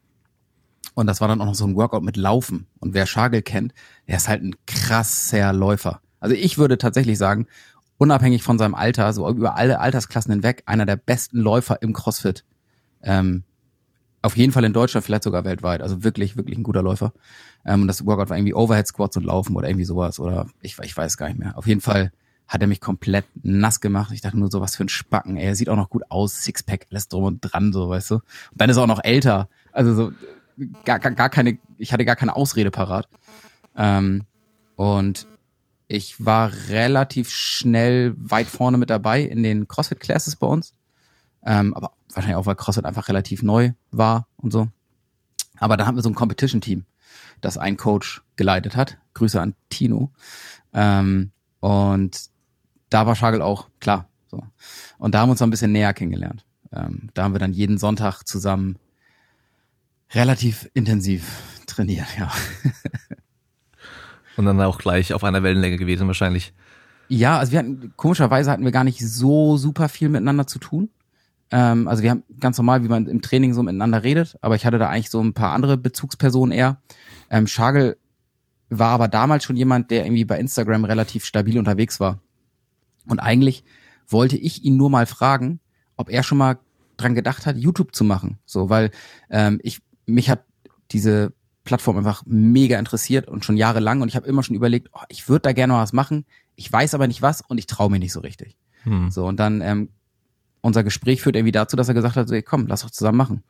Und 0.94 1.06
das 1.06 1.20
war 1.20 1.28
dann 1.28 1.40
auch 1.40 1.46
noch 1.46 1.54
so 1.54 1.66
ein 1.66 1.76
Workout 1.76 2.02
mit 2.02 2.16
Laufen. 2.16 2.66
Und 2.80 2.94
wer 2.94 3.06
Schagel 3.06 3.42
kennt, 3.42 3.72
der 4.08 4.16
ist 4.16 4.28
halt 4.28 4.42
ein 4.42 4.56
krasser 4.66 5.52
Läufer. 5.52 6.00
Also 6.20 6.34
ich 6.34 6.58
würde 6.58 6.78
tatsächlich 6.78 7.18
sagen, 7.18 7.46
unabhängig 7.98 8.42
von 8.42 8.58
seinem 8.58 8.74
Alter, 8.74 9.12
so 9.12 9.28
über 9.28 9.56
alle 9.56 9.80
Altersklassen 9.80 10.32
hinweg, 10.32 10.62
einer 10.66 10.86
der 10.86 10.96
besten 10.96 11.38
Läufer 11.38 11.82
im 11.82 11.92
CrossFit. 11.92 12.44
Ähm, 13.02 13.44
auf 14.22 14.36
jeden 14.36 14.52
Fall 14.52 14.64
in 14.64 14.72
Deutschland, 14.72 15.04
vielleicht 15.04 15.24
sogar 15.24 15.44
weltweit. 15.44 15.82
Also 15.82 16.02
wirklich, 16.02 16.36
wirklich 16.36 16.56
ein 16.56 16.62
guter 16.62 16.82
Läufer. 16.82 17.12
Ähm, 17.64 17.82
und 17.82 17.88
das 17.88 18.06
Workout 18.06 18.30
war 18.30 18.38
irgendwie 18.38 18.54
Overhead 18.54 18.86
Squats 18.86 19.16
und 19.16 19.24
Laufen 19.24 19.54
oder 19.54 19.68
irgendwie 19.68 19.84
sowas. 19.84 20.18
Oder 20.18 20.46
ich, 20.62 20.78
ich 20.82 20.96
weiß 20.96 21.16
gar 21.16 21.28
nicht 21.28 21.38
mehr. 21.38 21.58
Auf 21.58 21.66
jeden 21.66 21.82
Fall 21.82 22.10
hat 22.48 22.60
er 22.60 22.66
mich 22.66 22.80
komplett 22.80 23.24
nass 23.42 23.80
gemacht. 23.80 24.12
Ich 24.12 24.20
dachte 24.20 24.38
nur 24.38 24.50
so, 24.50 24.60
was 24.60 24.76
für 24.76 24.84
ein 24.84 24.88
Spacken. 24.88 25.36
Ey, 25.36 25.46
er 25.46 25.54
sieht 25.54 25.68
auch 25.68 25.76
noch 25.76 25.90
gut 25.90 26.04
aus, 26.08 26.42
Sixpack, 26.42 26.86
alles 26.90 27.08
drum 27.08 27.24
und 27.24 27.40
dran, 27.40 27.72
so, 27.72 27.88
weißt 27.88 28.12
du. 28.12 28.14
Und 28.16 28.24
dann 28.54 28.70
ist 28.70 28.76
er 28.76 28.82
auch 28.82 28.88
noch 28.88 29.02
älter. 29.02 29.48
Also 29.72 29.94
so, 29.94 30.12
gar, 30.84 30.98
gar, 30.98 31.12
gar 31.12 31.28
keine, 31.28 31.58
ich 31.78 31.92
hatte 31.92 32.04
gar 32.04 32.16
keine 32.16 32.36
Ausrede 32.36 32.70
parat. 32.70 33.08
Ähm, 33.76 34.24
und 34.76 35.26
ich 35.86 36.24
war 36.24 36.52
relativ 36.68 37.30
schnell 37.30 38.14
weit 38.16 38.46
vorne 38.46 38.78
mit 38.78 38.90
dabei 38.90 39.22
in 39.22 39.42
den 39.42 39.68
CrossFit 39.68 40.00
Classes 40.00 40.36
bei 40.36 40.46
uns. 40.46 40.74
Ähm, 41.44 41.74
aber 41.74 41.92
wahrscheinlich 42.12 42.36
auch, 42.36 42.46
weil 42.46 42.56
CrossFit 42.56 42.84
einfach 42.84 43.08
relativ 43.08 43.42
neu 43.42 43.72
war 43.90 44.26
und 44.36 44.52
so. 44.52 44.68
Aber 45.58 45.76
da 45.76 45.86
hatten 45.86 45.96
wir 45.96 46.02
so 46.02 46.08
ein 46.08 46.14
Competition-Team, 46.14 46.84
das 47.40 47.58
ein 47.58 47.76
Coach 47.76 48.22
geleitet 48.36 48.76
hat. 48.76 48.98
Grüße 49.14 49.40
an 49.40 49.54
Tino. 49.68 50.10
Ähm, 50.72 51.30
und 51.60 52.20
da 52.90 53.06
war 53.06 53.14
Schagel 53.14 53.42
auch, 53.42 53.68
klar. 53.80 54.08
So. 54.26 54.42
Und 54.98 55.14
da 55.14 55.20
haben 55.20 55.28
wir 55.28 55.32
uns 55.32 55.40
noch 55.40 55.46
ein 55.46 55.50
bisschen 55.50 55.72
näher 55.72 55.94
kennengelernt. 55.94 56.44
Ähm, 56.72 57.10
da 57.14 57.24
haben 57.24 57.34
wir 57.34 57.38
dann 57.38 57.52
jeden 57.52 57.78
Sonntag 57.78 58.24
zusammen 58.24 58.78
relativ 60.12 60.70
intensiv 60.74 61.24
trainiert, 61.66 62.06
ja. 62.18 62.30
Und 64.36 64.46
dann 64.46 64.60
auch 64.60 64.78
gleich 64.78 65.12
auf 65.12 65.24
einer 65.24 65.42
Wellenlänge 65.42 65.76
gewesen 65.76 66.06
wahrscheinlich. 66.06 66.52
Ja, 67.08 67.38
also 67.38 67.52
wir 67.52 67.58
hatten, 67.60 67.92
komischerweise 67.96 68.50
hatten 68.50 68.64
wir 68.64 68.72
gar 68.72 68.84
nicht 68.84 69.00
so 69.00 69.56
super 69.56 69.88
viel 69.88 70.08
miteinander 70.08 70.46
zu 70.46 70.58
tun. 70.58 70.90
Ähm, 71.50 71.86
also 71.86 72.02
wir 72.02 72.10
haben 72.10 72.24
ganz 72.40 72.56
normal, 72.58 72.82
wie 72.82 72.88
man 72.88 73.06
im 73.06 73.22
Training 73.22 73.54
so 73.54 73.62
miteinander 73.62 74.02
redet, 74.02 74.36
aber 74.40 74.56
ich 74.56 74.66
hatte 74.66 74.78
da 74.78 74.88
eigentlich 74.88 75.10
so 75.10 75.22
ein 75.22 75.34
paar 75.34 75.52
andere 75.52 75.76
Bezugspersonen 75.76 76.56
eher. 76.56 76.80
Ähm, 77.30 77.46
Schagel 77.46 77.96
war 78.70 78.90
aber 78.90 79.08
damals 79.08 79.44
schon 79.44 79.56
jemand, 79.56 79.90
der 79.90 80.04
irgendwie 80.04 80.24
bei 80.24 80.38
Instagram 80.38 80.84
relativ 80.84 81.24
stabil 81.24 81.58
unterwegs 81.58 82.00
war. 82.00 82.20
Und 83.06 83.20
eigentlich 83.20 83.64
wollte 84.08 84.36
ich 84.36 84.64
ihn 84.64 84.76
nur 84.76 84.90
mal 84.90 85.06
fragen, 85.06 85.60
ob 85.96 86.10
er 86.10 86.22
schon 86.22 86.38
mal 86.38 86.58
dran 86.96 87.14
gedacht 87.14 87.46
hat, 87.46 87.56
YouTube 87.56 87.94
zu 87.94 88.04
machen. 88.04 88.38
So, 88.46 88.70
weil 88.70 88.90
ähm, 89.30 89.60
ich 89.62 89.80
mich 90.06 90.30
hat 90.30 90.44
diese 90.90 91.32
Plattform 91.64 91.96
einfach 91.96 92.22
mega 92.26 92.78
interessiert 92.78 93.28
und 93.28 93.44
schon 93.44 93.56
jahrelang 93.56 94.02
und 94.02 94.08
ich 94.08 94.16
habe 94.16 94.26
immer 94.26 94.42
schon 94.42 94.56
überlegt, 94.56 94.90
oh, 94.92 95.00
ich 95.08 95.28
würde 95.28 95.42
da 95.42 95.52
gerne 95.52 95.72
mal 95.72 95.82
was 95.82 95.92
machen, 95.92 96.26
ich 96.56 96.70
weiß 96.70 96.94
aber 96.94 97.06
nicht 97.06 97.22
was 97.22 97.40
und 97.40 97.58
ich 97.58 97.66
traue 97.66 97.90
mir 97.90 97.98
nicht 97.98 98.12
so 98.12 98.20
richtig. 98.20 98.56
Hm. 98.82 99.10
So 99.10 99.26
und 99.26 99.40
dann 99.40 99.60
ähm, 99.62 99.88
unser 100.60 100.84
Gespräch 100.84 101.22
führt 101.22 101.36
irgendwie 101.36 101.52
dazu, 101.52 101.76
dass 101.76 101.88
er 101.88 101.94
gesagt 101.94 102.16
hat, 102.16 102.28
so, 102.28 102.36
komm, 102.42 102.66
lass 102.66 102.82
doch 102.82 102.90
zusammen 102.90 103.18
machen. 103.18 103.42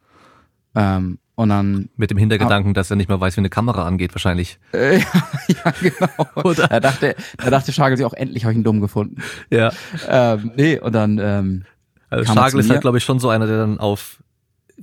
Ähm, 0.74 1.18
und 1.36 1.48
dann 1.48 1.88
mit 1.96 2.10
dem 2.10 2.18
Hintergedanken, 2.18 2.70
ah, 2.70 2.74
dass 2.74 2.90
er 2.90 2.96
nicht 2.96 3.08
mal 3.08 3.20
weiß, 3.20 3.36
wie 3.36 3.40
eine 3.40 3.50
Kamera 3.50 3.86
angeht, 3.86 4.14
wahrscheinlich. 4.14 4.58
Äh, 4.72 4.98
ja, 4.98 5.04
ja, 5.48 5.72
genau. 5.80 6.48
Oder? 6.48 6.68
Da 6.68 6.80
dachte, 6.80 7.16
da 7.38 7.50
dachte 7.50 7.72
Schagel 7.72 7.96
sich 7.96 8.06
auch 8.06 8.14
endlich 8.14 8.44
habe 8.44 8.52
ich 8.52 8.58
ihn 8.58 8.64
dumm 8.64 8.80
gefunden. 8.80 9.22
Ja. 9.50 9.72
Ähm, 10.08 10.52
nee, 10.56 10.78
und 10.78 10.92
dann 10.92 11.18
ähm, 11.18 11.64
also 12.10 12.32
Schagel 12.32 12.60
ist 12.60 12.70
halt, 12.70 12.80
glaube 12.80 12.98
ich, 12.98 13.04
schon 13.04 13.18
so 13.18 13.28
einer, 13.28 13.46
der 13.46 13.58
dann 13.58 13.78
auf 13.78 14.22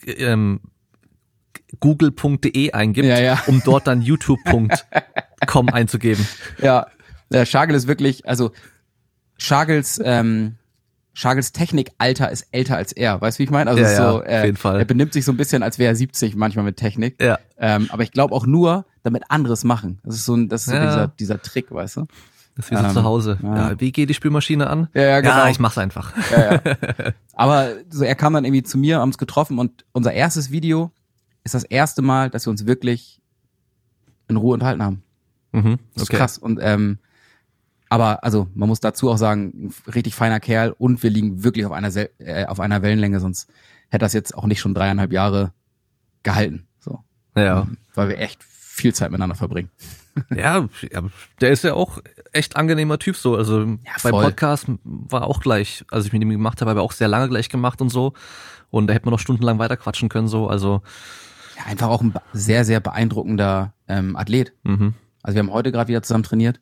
ähm, 0.06 0.60
google.de 1.80 2.72
eingibt, 2.72 3.08
ja, 3.08 3.20
ja. 3.20 3.42
um 3.48 3.62
dort 3.64 3.88
dann 3.88 4.02
youtube.com 4.02 5.70
einzugeben. 5.70 6.28
Ja, 6.62 6.88
der 7.32 7.46
Schagel 7.46 7.76
ist 7.76 7.88
wirklich, 7.88 8.28
also 8.28 8.52
Schagels 9.38 10.00
ähm, 10.04 10.58
Schagels 11.14 11.52
Technikalter 11.52 12.32
ist 12.32 12.48
älter 12.52 12.78
als 12.78 12.94
er, 12.94 13.20
weißt 13.20 13.38
du, 13.38 13.40
wie 13.40 13.44
ich 13.44 13.50
meine? 13.50 13.70
Also 13.70 13.84
ja, 13.84 13.96
so, 13.96 14.22
er, 14.22 14.40
auf 14.40 14.46
jeden 14.46 14.58
Fall. 14.58 14.80
er 14.80 14.86
benimmt 14.86 15.14
sich 15.14 15.26
so 15.26 15.32
ein 15.32 15.38
bisschen, 15.38 15.62
als 15.62 15.78
wäre 15.78 15.92
er 15.92 15.96
70 15.96 16.36
manchmal 16.36 16.64
mit 16.64 16.78
Technik. 16.78 17.22
Ja. 17.22 17.38
Ähm, 17.58 17.90
aber 17.92 18.04
ich 18.04 18.12
glaube 18.12 18.34
auch 18.34 18.46
nur, 18.46 18.86
damit 19.04 19.24
anderes 19.30 19.64
machen. 19.64 20.00
Das 20.04 20.16
ist 20.16 20.26
so 20.26 20.36
ein, 20.36 20.48
das 20.48 20.68
ist 20.68 20.74
so 20.74 20.80
dieser, 20.80 21.08
dieser 21.08 21.42
Trick, 21.42 21.72
weißt 21.72 21.98
du? 21.98 22.08
Das 22.56 22.66
ist 22.66 22.72
wie 22.72 22.76
so 22.76 22.84
ähm, 22.84 22.92
zu 22.92 23.04
Hause. 23.04 23.40
Ja. 23.42 23.56
ja. 23.72 23.80
wie 23.80 23.92
geht 23.92 24.10
die 24.10 24.14
Spülmaschine 24.14 24.68
an? 24.68 24.88
Ja, 24.94 25.04
ja, 25.04 25.22
genau. 25.22 25.36
Ja, 25.36 25.50
ich 25.50 25.60
mach's 25.60 25.78
einfach. 25.78 26.14
Ja, 26.32 26.54
ja. 26.54 26.62
Aber 27.34 27.70
so, 27.90 28.04
er 28.04 28.16
kam 28.16 28.34
dann 28.34 28.46
irgendwie 28.46 28.64
zu 28.64 28.78
mir, 28.78 29.00
haben 29.00 29.10
uns 29.10 29.18
getroffen 29.18 29.60
und 29.60 29.86
unser 29.92 30.14
erstes 30.14 30.52
Video 30.52 30.92
ist 31.44 31.56
das 31.56 31.64
erste 31.64 32.02
Mal, 32.02 32.30
dass 32.30 32.46
wir 32.46 32.52
uns 32.52 32.66
wirklich 32.66 33.22
in 34.28 34.38
Ruhe 34.38 34.54
unterhalten 34.54 34.84
haben. 34.84 35.04
Mhm, 35.52 35.74
okay. 35.74 35.80
Das 35.94 36.04
ist 36.04 36.10
krass. 36.10 36.38
Und 36.38 36.60
ähm, 36.62 37.00
aber 37.90 38.24
also 38.24 38.48
man 38.54 38.70
muss 38.70 38.80
dazu 38.80 39.10
auch 39.12 39.18
sagen, 39.18 39.74
richtig 39.94 40.16
feiner 40.16 40.40
Kerl 40.40 40.74
und 40.78 41.04
wir 41.04 41.10
liegen 41.10 41.44
wirklich 41.44 41.66
auf 41.66 41.74
einer 41.74 41.92
äh, 42.20 42.46
auf 42.46 42.60
einer 42.60 42.82
Wellenlänge, 42.82 43.20
sonst 43.20 43.50
hätte 43.90 44.06
das 44.06 44.14
jetzt 44.14 44.34
auch 44.34 44.46
nicht 44.46 44.62
schon 44.62 44.74
dreieinhalb 44.74 45.12
Jahre 45.12 45.52
gehalten. 46.24 46.68
So. 46.80 47.00
Ja. 47.36 47.64
Ähm, 47.64 47.78
weil 47.94 48.10
wir 48.10 48.18
echt 48.18 48.44
viel 48.44 48.94
Zeit 48.94 49.12
miteinander 49.12 49.36
verbringen. 49.36 49.70
Ja, 50.30 50.68
der 51.40 51.52
ist 51.52 51.64
ja 51.64 51.74
auch 51.74 52.00
echt 52.34 52.58
angenehmer 52.58 53.00
Typ 53.00 53.16
so. 53.16 53.38
Also 53.38 53.62
ja, 53.62 53.78
beim 54.04 54.12
Podcast 54.12 54.66
war 54.84 55.26
auch 55.26 55.40
gleich, 55.40 55.86
als 55.90 56.06
ich 56.06 56.12
mit 56.12 56.22
ihm 56.22 56.30
gemacht 56.30 56.60
habe, 56.60 56.72
habe 56.72 56.82
er 56.82 56.84
auch 56.84 56.92
sehr 56.92 57.08
lange 57.08 57.30
gleich 57.30 57.48
gemacht 57.48 57.82
und 57.82 57.88
so. 57.88 58.12
Und 58.72 58.88
da 58.88 58.94
hätte 58.94 59.06
man 59.06 59.14
noch 59.14 59.20
stundenlang 59.20 59.58
weiter 59.58 59.78
quatschen 59.78 60.10
können 60.10 60.28
so. 60.28 60.50
Also 60.50 60.82
ja, 61.58 61.66
einfach 61.66 61.90
auch 61.90 62.02
ein 62.02 62.14
sehr, 62.34 62.66
sehr 62.66 62.80
beeindruckender 62.80 63.74
ähm, 63.88 64.16
Athlet. 64.16 64.54
Mhm. 64.64 64.94
Also 65.24 65.36
wir 65.36 65.40
haben 65.40 65.54
heute 65.54 65.72
gerade 65.72 65.88
wieder 65.88 66.04
zusammen 66.04 66.24
trainiert. 66.24 66.60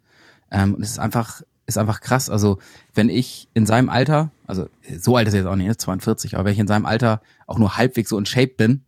Ähm, 0.52 0.76
und 0.76 0.82
es 0.82 0.92
ist 0.92 1.00
einfach, 1.00 1.42
ist 1.66 1.78
einfach 1.78 2.02
krass. 2.02 2.30
Also 2.30 2.60
wenn 2.94 3.10
ich 3.10 3.48
in 3.54 3.66
seinem 3.66 3.90
Alter, 3.90 4.32
also 4.48 4.68
so 4.98 5.16
alt 5.16 5.28
ist 5.28 5.34
er 5.34 5.42
jetzt 5.42 5.50
auch 5.50 5.56
nicht, 5.56 5.80
42, 5.80 6.36
aber 6.36 6.46
wenn 6.46 6.54
ich 6.54 6.60
in 6.60 6.68
seinem 6.68 6.86
Alter 6.86 7.22
auch 7.48 7.60
nur 7.60 7.78
halbwegs 7.78 8.10
so 8.10 8.18
in 8.18 8.26
Shape 8.26 8.54
bin, 8.58 8.84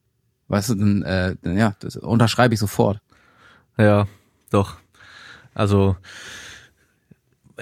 weißt 0.48 0.70
du, 0.70 0.76
dann, 0.76 1.04
äh, 1.04 1.36
dann 1.42 1.58
ja, 1.58 1.76
das 1.80 1.96
unterschreibe 1.96 2.54
ich 2.54 2.60
sofort. 2.60 3.00
Ja, 3.78 4.08
doch. 4.50 4.78
Also 5.54 5.96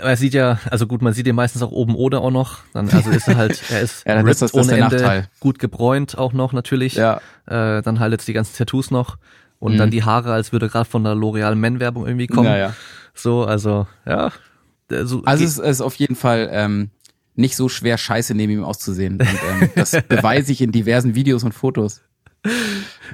man 0.04 0.16
sieht 0.16 0.34
ja, 0.34 0.60
also 0.70 0.88
gut, 0.88 1.02
man 1.02 1.14
sieht 1.14 1.28
ihn 1.28 1.36
meistens 1.36 1.62
auch 1.62 1.72
oben 1.72 1.96
oder 1.96 2.22
auch 2.22 2.32
noch. 2.32 2.60
Dann, 2.74 2.90
also 2.90 3.10
ist 3.10 3.28
er 3.28 3.38
halt, 3.38 3.62
er 3.70 3.82
ist 3.82 4.06
ja, 4.06 4.22
das, 4.22 4.40
das, 4.40 4.52
das 4.52 4.54
ohne 4.54 4.78
Ende, 4.78 4.98
Nachteil. 4.98 5.30
gut 5.40 5.60
gebräunt 5.60 6.18
auch 6.18 6.34
noch 6.34 6.54
natürlich. 6.54 6.96
Ja. 6.96 7.22
Äh, 7.46 7.82
dann 7.82 8.00
halt 8.00 8.12
jetzt 8.12 8.28
die 8.28 8.34
ganzen 8.34 8.56
Tattoos 8.58 8.92
noch 8.92 9.18
und 9.60 9.74
mhm. 9.74 9.78
dann 9.78 9.92
die 9.92 10.04
Haare, 10.04 10.34
als 10.34 10.52
würde 10.52 10.70
gerade 10.70 10.90
von 10.90 11.04
der 11.04 11.14
L'Oreal 11.14 11.56
Men 11.56 11.80
Werbung 11.80 12.06
irgendwie 12.06 12.28
kommen. 12.28 12.48
Ja, 12.48 12.58
ja. 12.58 12.74
So, 13.14 13.44
also 13.44 13.88
ja. 14.06 14.32
Also, 14.92 15.22
also 15.24 15.44
es 15.44 15.58
ist 15.58 15.82
auf 15.82 15.96
jeden 15.96 16.16
Fall 16.16 16.50
ähm, 16.52 16.90
nicht 17.36 17.56
so 17.56 17.70
schwer, 17.70 17.98
Scheiße 17.98 18.34
neben 18.34 18.54
ihm 18.54 18.64
auszusehen. 18.64 19.20
Und, 19.20 19.22
ähm, 19.22 19.70
das 19.76 19.92
beweise 20.08 20.52
ich 20.52 20.62
in 20.62 20.72
diversen 20.72 21.16
Videos 21.16 21.44
und 21.44 21.54
Fotos. 21.54 22.02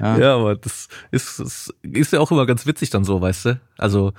Ja. 0.00 0.18
ja, 0.18 0.34
aber 0.36 0.56
das 0.56 0.88
ist, 1.10 1.40
das 1.40 1.72
ist 1.82 2.12
ja 2.12 2.20
auch 2.20 2.30
immer 2.30 2.46
ganz 2.46 2.66
witzig 2.66 2.90
dann 2.90 3.04
so, 3.04 3.20
weißt 3.20 3.44
du? 3.46 3.60
Also, 3.76 4.12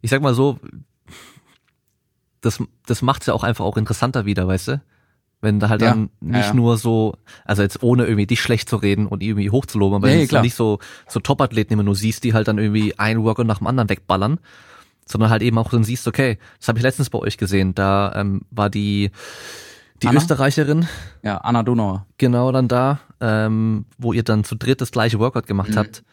ich 0.00 0.10
sag 0.10 0.22
mal 0.22 0.34
so, 0.34 0.60
das, 2.44 2.62
das 2.86 3.02
macht's 3.02 3.26
ja 3.26 3.34
auch 3.34 3.44
einfach 3.44 3.64
auch 3.64 3.76
interessanter 3.76 4.26
wieder, 4.26 4.46
weißt 4.46 4.68
du? 4.68 4.82
Wenn 5.40 5.60
da 5.60 5.68
halt 5.68 5.82
ja, 5.82 5.90
dann 5.90 6.08
nicht 6.20 6.48
ja, 6.48 6.54
nur 6.54 6.78
so, 6.78 7.16
also 7.44 7.62
jetzt 7.62 7.82
ohne 7.82 8.04
irgendwie 8.04 8.26
dich 8.26 8.40
schlecht 8.40 8.68
zu 8.68 8.76
reden 8.76 9.06
und 9.06 9.22
irgendwie 9.22 9.50
hochzuloben, 9.50 9.96
aber 9.96 10.06
nee, 10.06 10.26
nicht 10.40 10.54
so, 10.54 10.78
so 11.06 11.20
Top-Athleten 11.20 11.74
immer 11.74 11.82
nur 11.82 11.94
siehst, 11.94 12.24
die 12.24 12.32
halt 12.32 12.48
dann 12.48 12.58
irgendwie 12.58 12.98
ein 12.98 13.22
Workout 13.22 13.46
nach 13.46 13.58
dem 13.58 13.66
anderen 13.66 13.90
wegballern, 13.90 14.40
sondern 15.04 15.28
halt 15.28 15.42
eben 15.42 15.58
auch 15.58 15.68
dann 15.68 15.84
siehst, 15.84 16.08
okay, 16.08 16.38
das 16.58 16.68
habe 16.68 16.78
ich 16.78 16.82
letztens 16.82 17.10
bei 17.10 17.18
euch 17.18 17.36
gesehen, 17.36 17.74
da 17.74 18.14
ähm, 18.16 18.42
war 18.50 18.70
die 18.70 19.10
die 20.02 20.08
Anna? 20.08 20.18
Österreicherin. 20.18 20.86
Ja, 21.22 21.38
Anna 21.38 21.62
Donauer. 21.62 22.06
Genau, 22.18 22.50
dann 22.52 22.68
da, 22.68 23.00
ähm, 23.20 23.86
wo 23.98 24.12
ihr 24.12 24.22
dann 24.22 24.44
zu 24.44 24.54
dritt 24.54 24.80
das 24.80 24.90
gleiche 24.90 25.18
Workout 25.18 25.46
gemacht 25.46 25.70
mhm. 25.70 25.76
habt. 25.76 26.04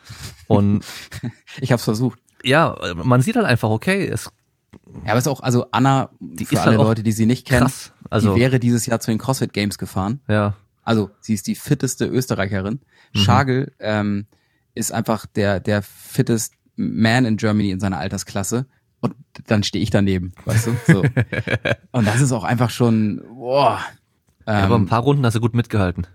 Und 0.48 0.86
ich 1.62 1.72
hab's 1.72 1.84
versucht. 1.84 2.20
Ja, 2.44 2.76
man 2.96 3.22
sieht 3.22 3.36
halt 3.36 3.46
einfach, 3.46 3.70
okay, 3.70 4.08
es 4.08 4.32
ja, 5.06 5.12
aber 5.12 5.18
es 5.18 5.26
ist 5.26 5.28
auch, 5.28 5.42
also 5.42 5.66
Anna, 5.72 6.10
die 6.20 6.46
für 6.46 6.62
alle 6.62 6.78
halt 6.78 6.88
Leute, 6.88 7.04
die 7.04 7.12
sie 7.12 7.26
nicht 7.26 7.48
kennen, 7.48 7.62
krass. 7.62 7.94
Also, 8.10 8.34
die 8.34 8.40
wäre 8.40 8.60
dieses 8.60 8.86
Jahr 8.86 9.00
zu 9.00 9.12
den 9.12 9.18
CrossFit 9.18 9.54
Games 9.54 9.78
gefahren. 9.78 10.22
Ja. 10.28 10.56
Also 10.84 11.12
sie 11.20 11.34
ist 11.34 11.48
die 11.48 11.56
fitteste 11.56 12.06
Österreicherin. 12.06 12.82
Mhm. 13.14 13.20
Schagel 13.20 13.74
ähm, 13.80 14.26
ist 14.74 14.92
einfach 14.92 15.26
der, 15.26 15.60
der 15.60 15.82
fittest 15.82 16.56
Man 16.76 17.26
in 17.26 17.38
Germany 17.38 17.72
in 17.72 17.80
seiner 17.80 18.00
Altersklasse. 18.00 18.66
Und 19.00 19.16
dann 19.48 19.64
stehe 19.64 19.82
ich 19.82 19.90
daneben, 19.90 20.34
weißt 20.46 20.68
du? 20.68 20.76
So. 20.88 21.04
und 21.92 22.08
das 22.08 22.22
ist 22.22 22.32
auch 22.32 22.44
einfach 22.44 22.70
schon, 22.70 23.22
boah. 23.36 23.80
Ähm, 24.46 24.54
ja, 24.56 24.64
aber 24.64 24.76
ein 24.76 24.88
paar 24.88 25.02
Runden 25.02 25.26
hast 25.26 25.36
du 25.36 25.40
gut 25.40 25.54
mitgehalten. 25.54 26.08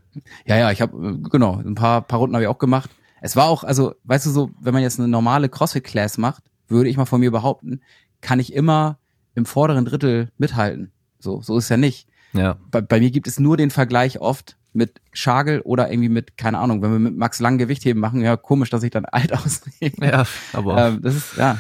Ja, 0.45 0.57
ja, 0.57 0.71
ich 0.71 0.81
habe 0.81 1.19
genau 1.31 1.57
ein 1.57 1.75
paar 1.75 2.03
paar 2.03 2.19
Runden 2.19 2.35
habe 2.35 2.45
ich 2.45 2.49
auch 2.49 2.59
gemacht. 2.59 2.91
Es 3.21 3.37
war 3.37 3.47
auch, 3.47 3.65
also 3.65 3.95
weißt 4.05 4.27
du 4.27 4.31
so, 4.31 4.51
wenn 4.61 4.75
man 4.75 4.83
jetzt 4.83 4.99
eine 4.99 5.09
normale 5.09 5.49
CrossFit 5.49 5.85
Class 5.85 6.19
macht, 6.19 6.45
würde 6.69 6.91
ich 6.91 6.97
mal 6.97 7.07
von 7.07 7.21
mir 7.21 7.31
behaupten, 7.31 7.81
kann 8.21 8.41
ich 8.41 8.53
immer 8.53 8.99
im 9.35 9.47
vorderen 9.47 9.85
Drittel 9.85 10.31
mithalten. 10.39 10.93
So, 11.19 11.43
so 11.43 11.59
ist 11.59 11.69
ja 11.69 11.77
nicht. 11.77 12.09
Ja. 12.33 12.57
Bei, 12.71 12.81
bei 12.81 13.01
mir 13.01 13.11
gibt 13.11 13.27
es 13.27 13.39
nur 13.39 13.57
den 13.57 13.71
Vergleich 13.71 14.21
oft 14.21 14.57
mit 14.73 15.01
Schagel 15.13 15.61
oder 15.63 15.91
irgendwie 15.91 16.09
mit, 16.09 16.37
keine 16.37 16.59
Ahnung, 16.59 16.83
wenn 16.83 16.93
wir 16.93 16.99
mit 16.99 17.17
Max 17.17 17.41
Lang 17.41 17.59
Gewichtheben 17.59 18.01
machen, 18.01 18.21
ja, 18.21 18.37
komisch, 18.37 18.71
dass 18.71 18.83
ich 18.83 18.91
dann 18.91 19.05
alt 19.11 19.33
aussehe. 19.33 19.93
Ja, 20.01 20.25
aber. 20.53 20.89
Ähm, 20.89 21.03
das 21.03 21.15
ist, 21.15 21.37
ja. 21.37 21.59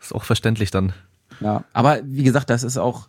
Ist 0.00 0.14
auch 0.14 0.24
verständlich 0.24 0.70
dann. 0.70 0.92
Ja, 1.40 1.64
aber 1.72 2.00
wie 2.04 2.22
gesagt, 2.22 2.50
das 2.50 2.62
ist 2.62 2.76
auch, 2.76 3.08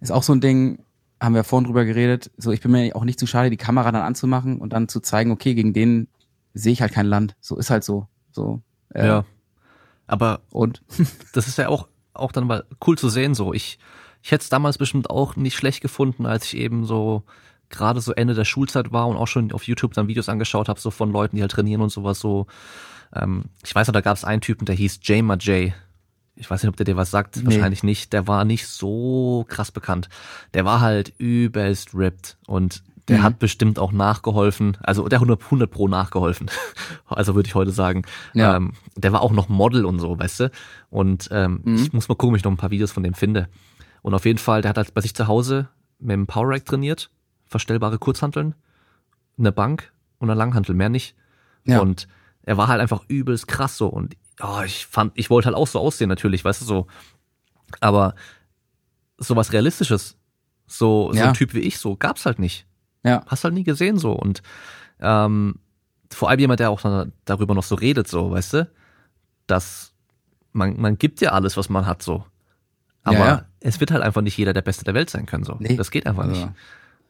ist 0.00 0.10
auch 0.10 0.22
so 0.22 0.32
ein 0.34 0.40
Ding, 0.40 0.80
haben 1.20 1.34
wir 1.34 1.44
vorhin 1.44 1.66
drüber 1.66 1.84
geredet, 1.84 2.30
so 2.36 2.50
ich 2.52 2.60
bin 2.60 2.72
mir 2.72 2.94
auch 2.96 3.04
nicht 3.04 3.18
zu 3.18 3.26
schade, 3.26 3.50
die 3.50 3.56
Kamera 3.56 3.92
dann 3.92 4.02
anzumachen 4.02 4.58
und 4.58 4.72
dann 4.72 4.88
zu 4.88 5.00
zeigen, 5.00 5.30
okay, 5.30 5.54
gegen 5.54 5.72
den 5.72 6.08
sehe 6.54 6.72
ich 6.72 6.80
halt 6.80 6.92
kein 6.92 7.06
Land. 7.06 7.36
So 7.40 7.56
ist 7.56 7.70
halt 7.70 7.84
so. 7.84 8.08
So. 8.32 8.62
Äh, 8.94 9.06
ja. 9.06 9.24
Aber 10.08 10.40
und 10.50 10.82
das 11.32 11.46
ist 11.46 11.58
ja 11.58 11.68
auch 11.68 11.86
auch 12.14 12.32
dann 12.32 12.48
mal 12.48 12.64
cool 12.86 12.98
zu 12.98 13.08
sehen. 13.08 13.34
So 13.34 13.54
ich 13.54 13.78
ich 14.22 14.32
hätte 14.32 14.42
es 14.42 14.48
damals 14.48 14.78
bestimmt 14.78 15.10
auch 15.10 15.36
nicht 15.36 15.56
schlecht 15.56 15.80
gefunden, 15.80 16.26
als 16.26 16.46
ich 16.46 16.56
eben 16.56 16.84
so 16.84 17.22
gerade 17.70 18.00
so 18.00 18.12
Ende 18.12 18.34
der 18.34 18.44
Schulzeit 18.44 18.92
war 18.92 19.08
und 19.08 19.16
auch 19.16 19.28
schon 19.28 19.52
auf 19.52 19.64
YouTube 19.64 19.92
dann 19.94 20.08
Videos 20.08 20.28
angeschaut 20.28 20.68
habe, 20.68 20.80
so 20.80 20.90
von 20.90 21.12
Leuten, 21.12 21.36
die 21.36 21.42
halt 21.42 21.52
trainieren 21.52 21.82
und 21.82 21.90
sowas 21.90 22.18
so. 22.18 22.46
Ähm, 23.14 23.44
ich 23.64 23.74
weiß 23.74 23.86
noch, 23.86 23.92
da 23.92 24.00
gab 24.00 24.16
es 24.16 24.24
einen 24.24 24.40
Typen, 24.40 24.64
der 24.64 24.74
hieß 24.74 25.00
Jamer 25.02 25.36
J. 25.36 25.72
Ich 26.34 26.48
weiß 26.48 26.62
nicht, 26.62 26.68
ob 26.68 26.76
der 26.76 26.84
dir 26.84 26.96
was 26.96 27.10
sagt, 27.10 27.36
nee. 27.36 27.46
wahrscheinlich 27.46 27.82
nicht. 27.82 28.12
Der 28.12 28.26
war 28.26 28.44
nicht 28.44 28.66
so 28.66 29.44
krass 29.48 29.72
bekannt. 29.72 30.08
Der 30.54 30.64
war 30.64 30.80
halt 30.80 31.12
übelst 31.18 31.94
ripped 31.94 32.38
und 32.46 32.82
der 33.08 33.18
mhm. 33.18 33.22
hat 33.22 33.38
bestimmt 33.38 33.78
auch 33.78 33.92
nachgeholfen, 33.92 34.76
also 34.82 35.08
der 35.08 35.18
100, 35.18 35.42
100 35.44 35.70
pro 35.70 35.88
nachgeholfen, 35.88 36.50
also 37.06 37.34
würde 37.34 37.46
ich 37.46 37.54
heute 37.54 37.70
sagen. 37.70 38.02
Ja. 38.34 38.56
Ähm, 38.56 38.72
der 38.96 39.12
war 39.12 39.22
auch 39.22 39.32
noch 39.32 39.48
Model 39.48 39.84
und 39.84 39.98
so, 39.98 40.18
weißt 40.18 40.40
du. 40.40 40.50
Und 40.90 41.28
ähm, 41.32 41.60
mhm. 41.64 41.76
ich 41.76 41.92
muss 41.92 42.08
mal 42.08 42.14
gucken, 42.14 42.34
ob 42.34 42.36
ich 42.36 42.44
noch 42.44 42.52
ein 42.52 42.56
paar 42.58 42.70
Videos 42.70 42.92
von 42.92 43.02
dem 43.02 43.14
finde. 43.14 43.48
Und 44.02 44.14
auf 44.14 44.24
jeden 44.24 44.38
Fall, 44.38 44.62
der 44.62 44.70
hat 44.70 44.76
halt 44.76 44.94
bei 44.94 45.00
sich 45.00 45.14
zu 45.14 45.26
Hause 45.26 45.68
mit 45.98 46.14
dem 46.14 46.26
Power 46.26 46.48
Rack 46.50 46.66
trainiert, 46.66 47.10
verstellbare 47.46 47.98
Kurzhanteln, 47.98 48.54
eine 49.38 49.52
Bank 49.52 49.92
und 50.18 50.30
eine 50.30 50.38
Langhantel, 50.38 50.74
mehr 50.74 50.88
nicht. 50.88 51.16
Ja. 51.64 51.80
Und 51.80 52.08
er 52.42 52.56
war 52.56 52.68
halt 52.68 52.80
einfach 52.80 53.04
übelst 53.08 53.48
krass 53.48 53.76
so 53.76 53.88
und 53.88 54.16
oh, 54.40 54.62
ich 54.64 54.86
fand, 54.86 55.12
ich 55.16 55.30
wollte 55.30 55.46
halt 55.46 55.56
auch 55.56 55.66
so 55.66 55.80
aussehen 55.80 56.08
natürlich, 56.08 56.44
weißt 56.44 56.60
du 56.60 56.64
so. 56.64 56.86
Aber 57.80 58.14
sowas 59.18 59.52
Realistisches, 59.52 60.16
so, 60.66 61.12
so 61.12 61.18
ja. 61.18 61.28
ein 61.28 61.34
Typ 61.34 61.54
wie 61.54 61.60
ich, 61.60 61.78
so 61.78 61.96
gab's 61.96 62.24
halt 62.26 62.38
nicht. 62.38 62.66
Ja. 63.04 63.24
Hast 63.26 63.44
halt 63.44 63.54
nie 63.54 63.64
gesehen 63.64 63.98
so. 63.98 64.12
Und 64.12 64.42
ähm, 65.00 65.56
vor 66.10 66.30
allem 66.30 66.40
jemand, 66.40 66.60
der 66.60 66.70
auch 66.70 66.80
darüber 67.24 67.54
noch 67.54 67.62
so 67.62 67.74
redet, 67.74 68.08
so, 68.08 68.30
weißt 68.30 68.54
du, 68.54 68.70
dass 69.46 69.92
man, 70.52 70.80
man 70.80 70.98
gibt 70.98 71.20
ja 71.20 71.32
alles, 71.32 71.56
was 71.56 71.68
man 71.68 71.86
hat, 71.86 72.02
so. 72.02 72.24
Aber 73.04 73.18
ja, 73.18 73.26
ja. 73.26 73.44
es 73.60 73.80
wird 73.80 73.90
halt 73.90 74.02
einfach 74.02 74.22
nicht 74.22 74.36
jeder 74.36 74.52
der 74.52 74.62
Beste 74.62 74.84
der 74.84 74.94
Welt 74.94 75.10
sein 75.10 75.26
können, 75.26 75.44
so. 75.44 75.56
Nee. 75.58 75.76
Das 75.76 75.90
geht 75.90 76.06
einfach 76.06 76.26
nicht. 76.26 76.48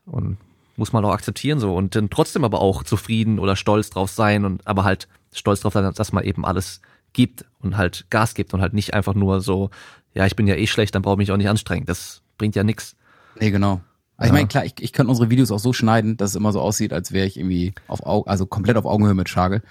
Und 0.06 0.38
muss 0.76 0.92
man 0.92 1.04
auch 1.04 1.12
akzeptieren, 1.12 1.58
so. 1.58 1.74
Und 1.74 1.96
dann 1.96 2.10
trotzdem 2.10 2.44
aber 2.44 2.60
auch 2.60 2.82
zufrieden 2.84 3.38
oder 3.38 3.56
stolz 3.56 3.90
drauf 3.90 4.10
sein 4.10 4.44
und 4.44 4.66
aber 4.66 4.84
halt 4.84 5.08
stolz 5.32 5.60
drauf 5.60 5.72
sein, 5.72 5.92
dass 5.92 6.12
man 6.12 6.24
eben 6.24 6.44
alles 6.44 6.80
gibt 7.12 7.44
und 7.60 7.76
halt 7.76 8.06
Gas 8.10 8.34
gibt 8.34 8.54
und 8.54 8.60
halt 8.60 8.74
nicht 8.74 8.94
einfach 8.94 9.14
nur 9.14 9.40
so, 9.40 9.70
ja, 10.14 10.26
ich 10.26 10.36
bin 10.36 10.46
ja 10.46 10.54
eh 10.54 10.66
schlecht, 10.66 10.94
dann 10.94 11.02
brauche 11.02 11.14
ich 11.14 11.18
mich 11.18 11.32
auch 11.32 11.36
nicht 11.36 11.48
anstrengen. 11.48 11.86
Das 11.86 12.22
bringt 12.36 12.54
ja 12.54 12.62
nix. 12.62 12.96
Nee, 13.40 13.50
genau. 13.50 13.80
Also. 14.18 14.28
Ich 14.28 14.32
meine, 14.32 14.48
klar, 14.48 14.64
ich, 14.64 14.74
ich 14.80 14.92
kann 14.92 15.08
unsere 15.08 15.30
Videos 15.30 15.52
auch 15.52 15.60
so 15.60 15.72
schneiden, 15.72 16.16
dass 16.16 16.30
es 16.30 16.36
immer 16.36 16.52
so 16.52 16.60
aussieht, 16.60 16.92
als 16.92 17.12
wäre 17.12 17.26
ich 17.26 17.38
irgendwie 17.38 17.72
auf 17.86 18.04
Augen, 18.04 18.28
also 18.28 18.46
komplett 18.46 18.76
auf 18.76 18.84
Augenhöhe 18.84 19.14
mit 19.14 19.28
Schagel. 19.28 19.62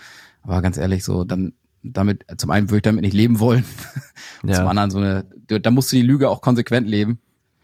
Aber 0.42 0.62
ganz 0.62 0.78
ehrlich, 0.78 1.04
so, 1.04 1.26
dann 1.26 1.54
damit, 1.84 2.26
zum 2.38 2.50
einen 2.52 2.70
würde 2.70 2.78
ich 2.78 2.84
damit 2.84 3.02
nicht 3.02 3.14
leben 3.14 3.42
wollen. 3.42 3.66
Und 4.44 4.50
ja. 4.50 4.56
zum 4.56 4.68
anderen 4.68 4.90
so 4.90 5.00
eine, 5.00 5.26
da 5.48 5.70
musst 5.70 5.92
du 5.92 5.98
die 5.98 6.02
Lüge 6.02 6.30
auch 6.30 6.42
konsequent 6.42 6.88
leben. 6.88 7.20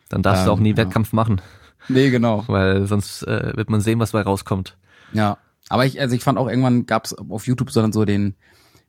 Dann 0.09 0.23
darfst 0.23 0.41
ähm, 0.41 0.47
du 0.47 0.51
auch 0.51 0.59
nie 0.59 0.71
ja. 0.71 0.77
Wettkampf 0.77 1.13
machen. 1.13 1.41
Nee, 1.87 2.09
genau. 2.09 2.43
Weil 2.47 2.85
sonst 2.85 3.23
äh, 3.23 3.55
wird 3.55 3.69
man 3.69 3.79
sehen, 3.79 3.99
was 3.99 4.11
dabei 4.11 4.23
rauskommt. 4.23 4.77
Ja. 5.13 5.37
Aber 5.69 5.85
ich, 5.85 6.01
also 6.01 6.15
ich 6.15 6.23
fand 6.23 6.37
auch 6.37 6.49
irgendwann 6.49 6.85
gab 6.85 7.05
es 7.05 7.13
auf 7.13 7.47
YouTube 7.47 7.71
sondern 7.71 7.93
so 7.93 8.03
den, 8.03 8.35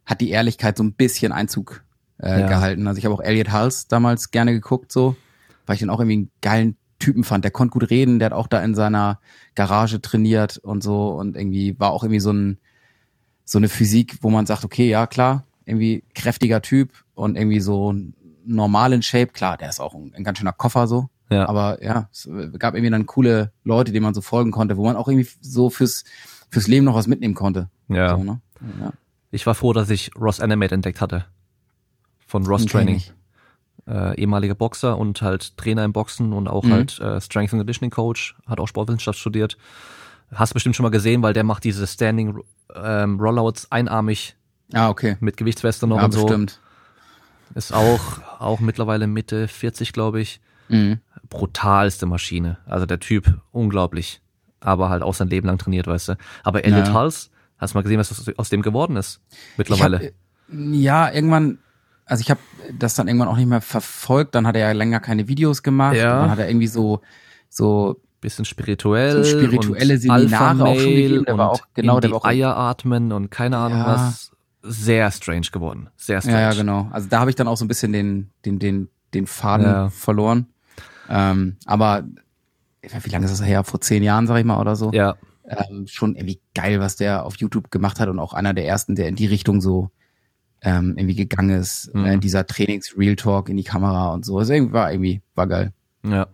hat 0.04 0.20
die 0.20 0.30
Ehrlichkeit 0.30 0.76
so 0.76 0.82
ein 0.82 0.94
bisschen 0.94 1.30
Einzug 1.30 1.84
äh, 2.18 2.40
ja. 2.40 2.48
gehalten. 2.48 2.88
Also 2.88 2.98
ich 2.98 3.04
habe 3.04 3.14
auch 3.14 3.20
Elliot 3.20 3.52
Hulse 3.52 3.86
damals 3.88 4.32
gerne 4.32 4.52
geguckt, 4.52 4.90
so, 4.90 5.16
weil 5.66 5.74
ich 5.74 5.80
den 5.80 5.90
auch 5.90 6.00
irgendwie 6.00 6.16
einen 6.16 6.30
geilen 6.42 6.76
Typen 7.04 7.24
fand. 7.24 7.44
Der 7.44 7.50
konnte 7.50 7.72
gut 7.72 7.90
reden, 7.90 8.18
der 8.18 8.26
hat 8.26 8.32
auch 8.32 8.46
da 8.46 8.62
in 8.62 8.74
seiner 8.74 9.20
Garage 9.54 10.00
trainiert 10.00 10.58
und 10.58 10.82
so 10.82 11.08
und 11.10 11.36
irgendwie 11.36 11.78
war 11.78 11.90
auch 11.90 12.02
irgendwie 12.02 12.20
so 12.20 12.32
ein 12.32 12.58
so 13.44 13.58
eine 13.58 13.68
Physik, 13.68 14.18
wo 14.22 14.30
man 14.30 14.46
sagt, 14.46 14.64
okay, 14.64 14.88
ja 14.88 15.06
klar, 15.06 15.44
irgendwie 15.66 16.02
kräftiger 16.14 16.62
Typ 16.62 16.92
und 17.14 17.36
irgendwie 17.36 17.60
so 17.60 17.94
normal 18.46 18.94
in 18.94 19.02
Shape. 19.02 19.28
Klar, 19.28 19.58
der 19.58 19.68
ist 19.68 19.80
auch 19.80 19.94
ein, 19.94 20.12
ein 20.14 20.24
ganz 20.24 20.38
schöner 20.38 20.52
Koffer 20.52 20.86
so. 20.86 21.10
Ja. 21.30 21.46
Aber 21.46 21.82
ja, 21.82 22.08
es 22.10 22.28
gab 22.58 22.74
irgendwie 22.74 22.90
dann 22.90 23.06
coole 23.06 23.52
Leute, 23.64 23.92
denen 23.92 24.04
man 24.04 24.14
so 24.14 24.22
folgen 24.22 24.50
konnte, 24.50 24.76
wo 24.76 24.84
man 24.84 24.96
auch 24.96 25.08
irgendwie 25.08 25.28
so 25.40 25.68
fürs 25.68 26.04
fürs 26.50 26.68
Leben 26.68 26.84
noch 26.84 26.94
was 26.94 27.06
mitnehmen 27.06 27.34
konnte. 27.34 27.68
Ja. 27.88 28.16
So, 28.16 28.24
ne? 28.24 28.40
ja. 28.80 28.92
Ich 29.30 29.46
war 29.46 29.54
froh, 29.54 29.72
dass 29.72 29.90
ich 29.90 30.10
Ross 30.18 30.40
Animate 30.40 30.74
entdeckt 30.74 31.00
hatte. 31.00 31.26
Von 32.26 32.46
Ross 32.46 32.64
Training. 32.66 33.02
Äh, 33.86 34.18
ehemaliger 34.18 34.54
Boxer 34.54 34.96
und 34.96 35.20
halt 35.20 35.58
Trainer 35.58 35.84
im 35.84 35.92
Boxen 35.92 36.32
und 36.32 36.48
auch 36.48 36.64
mhm. 36.64 36.72
halt 36.72 36.98
äh, 37.00 37.20
Strength 37.20 37.52
and 37.52 37.60
Conditioning 37.60 37.90
Coach, 37.90 38.34
hat 38.46 38.58
auch 38.58 38.66
Sportwissenschaft 38.66 39.18
studiert. 39.18 39.58
Hast 40.32 40.52
du 40.52 40.54
bestimmt 40.54 40.74
schon 40.74 40.84
mal 40.84 40.90
gesehen, 40.90 41.22
weil 41.22 41.34
der 41.34 41.44
macht 41.44 41.64
diese 41.64 41.86
Standing 41.86 42.38
ähm, 42.74 43.20
Rollouts 43.20 43.70
einarmig. 43.70 44.36
Ah, 44.72 44.88
okay. 44.88 45.16
Mit 45.20 45.36
Gewichtsweste 45.36 45.86
noch 45.86 45.98
ja, 45.98 46.04
und 46.06 46.12
so. 46.12 46.24
Bestimmt. 46.24 46.60
Ist 47.54 47.72
auch, 47.72 48.20
auch 48.40 48.60
mittlerweile 48.60 49.06
Mitte 49.06 49.48
40, 49.48 49.92
glaube 49.92 50.20
ich. 50.20 50.40
Mhm. 50.68 51.00
Brutalste 51.28 52.06
Maschine. 52.06 52.58
Also 52.66 52.86
der 52.86 53.00
Typ, 53.00 53.40
unglaublich. 53.52 54.20
Aber 54.60 54.88
halt 54.88 55.02
auch 55.02 55.14
sein 55.14 55.28
Leben 55.28 55.46
lang 55.46 55.58
trainiert, 55.58 55.86
weißt 55.86 56.08
du. 56.08 56.16
Aber 56.42 56.64
Elliot 56.64 56.88
ja. 56.88 56.94
Hulse, 56.94 57.28
hast 57.58 57.74
du 57.74 57.78
mal 57.78 57.82
gesehen, 57.82 57.98
was 57.98 58.32
aus 58.38 58.48
dem 58.48 58.62
geworden 58.62 58.96
ist? 58.96 59.20
Mittlerweile. 59.56 59.98
Hab, 59.98 60.12
ja, 60.72 61.12
irgendwann, 61.12 61.58
also 62.06 62.20
ich 62.20 62.30
habe 62.30 62.40
das 62.78 62.94
dann 62.94 63.08
irgendwann 63.08 63.28
auch 63.28 63.36
nicht 63.36 63.48
mehr 63.48 63.60
verfolgt. 63.60 64.34
Dann 64.34 64.46
hat 64.46 64.56
er 64.56 64.68
ja 64.68 64.72
länger 64.72 65.00
keine 65.00 65.28
Videos 65.28 65.62
gemacht. 65.62 65.96
Ja. 65.96 66.20
Dann 66.20 66.30
hat 66.30 66.38
er 66.38 66.48
irgendwie 66.48 66.66
so, 66.66 67.00
so 67.48 68.00
bisschen 68.20 68.44
spirituell. 68.44 69.22
So 69.22 69.38
spirituelle 69.38 69.98
Seminare 69.98 70.64
auch 70.64 70.74
schon 70.74 70.88
gegeben. 70.88 71.24
Der 71.24 71.38
war 71.38 71.50
auch, 71.50 71.60
genau, 71.74 72.00
der 72.00 72.10
war 72.10 72.18
auch. 72.18 72.24
Eier 72.24 72.56
atmen 72.56 73.12
und 73.12 73.30
keine 73.30 73.58
Ahnung 73.58 73.78
ja. 73.78 73.86
was. 73.86 74.32
Sehr 74.62 75.10
strange 75.10 75.48
geworden. 75.52 75.90
Sehr 75.96 76.20
strange. 76.20 76.40
Ja, 76.40 76.50
ja 76.50 76.54
genau. 76.54 76.88
Also 76.90 77.08
da 77.08 77.20
habe 77.20 77.30
ich 77.30 77.36
dann 77.36 77.46
auch 77.46 77.56
so 77.56 77.64
ein 77.64 77.68
bisschen 77.68 77.92
den, 77.92 78.30
den, 78.46 78.58
den, 78.58 78.88
den 79.12 79.26
Faden 79.26 79.66
ja. 79.66 79.90
verloren. 79.90 80.46
Ähm, 81.08 81.56
aber 81.66 82.04
wie 82.82 83.10
lange 83.10 83.26
ist 83.26 83.38
das 83.38 83.46
her? 83.46 83.62
Vor 83.62 83.82
zehn 83.82 84.02
Jahren, 84.02 84.26
sag 84.26 84.38
ich 84.38 84.44
mal, 84.44 84.58
oder 84.58 84.74
so. 84.74 84.90
Ja. 84.92 85.16
Ähm, 85.46 85.86
schon 85.86 86.16
irgendwie 86.16 86.40
geil, 86.54 86.80
was 86.80 86.96
der 86.96 87.26
auf 87.26 87.36
YouTube 87.36 87.70
gemacht 87.70 88.00
hat 88.00 88.08
und 88.08 88.18
auch 88.18 88.32
einer 88.32 88.54
der 88.54 88.66
ersten, 88.66 88.94
der 88.94 89.08
in 89.08 89.16
die 89.16 89.26
Richtung 89.26 89.60
so 89.60 89.90
ähm, 90.64 90.94
irgendwie 90.96 91.14
gegangen 91.14 91.60
ist. 91.60 91.94
Mhm. 91.94 92.04
Äh, 92.06 92.18
dieser 92.18 92.46
Trainings-Real 92.46 93.16
Talk 93.16 93.48
in 93.48 93.56
die 93.56 93.64
Kamera 93.64 94.12
und 94.12 94.24
so. 94.24 94.38
Also 94.38 94.52
irgendwie 94.52 94.72
war 94.72 94.90
irgendwie, 94.90 95.22
war 95.34 95.46
geil. 95.46 95.72
Ja. 96.04 96.26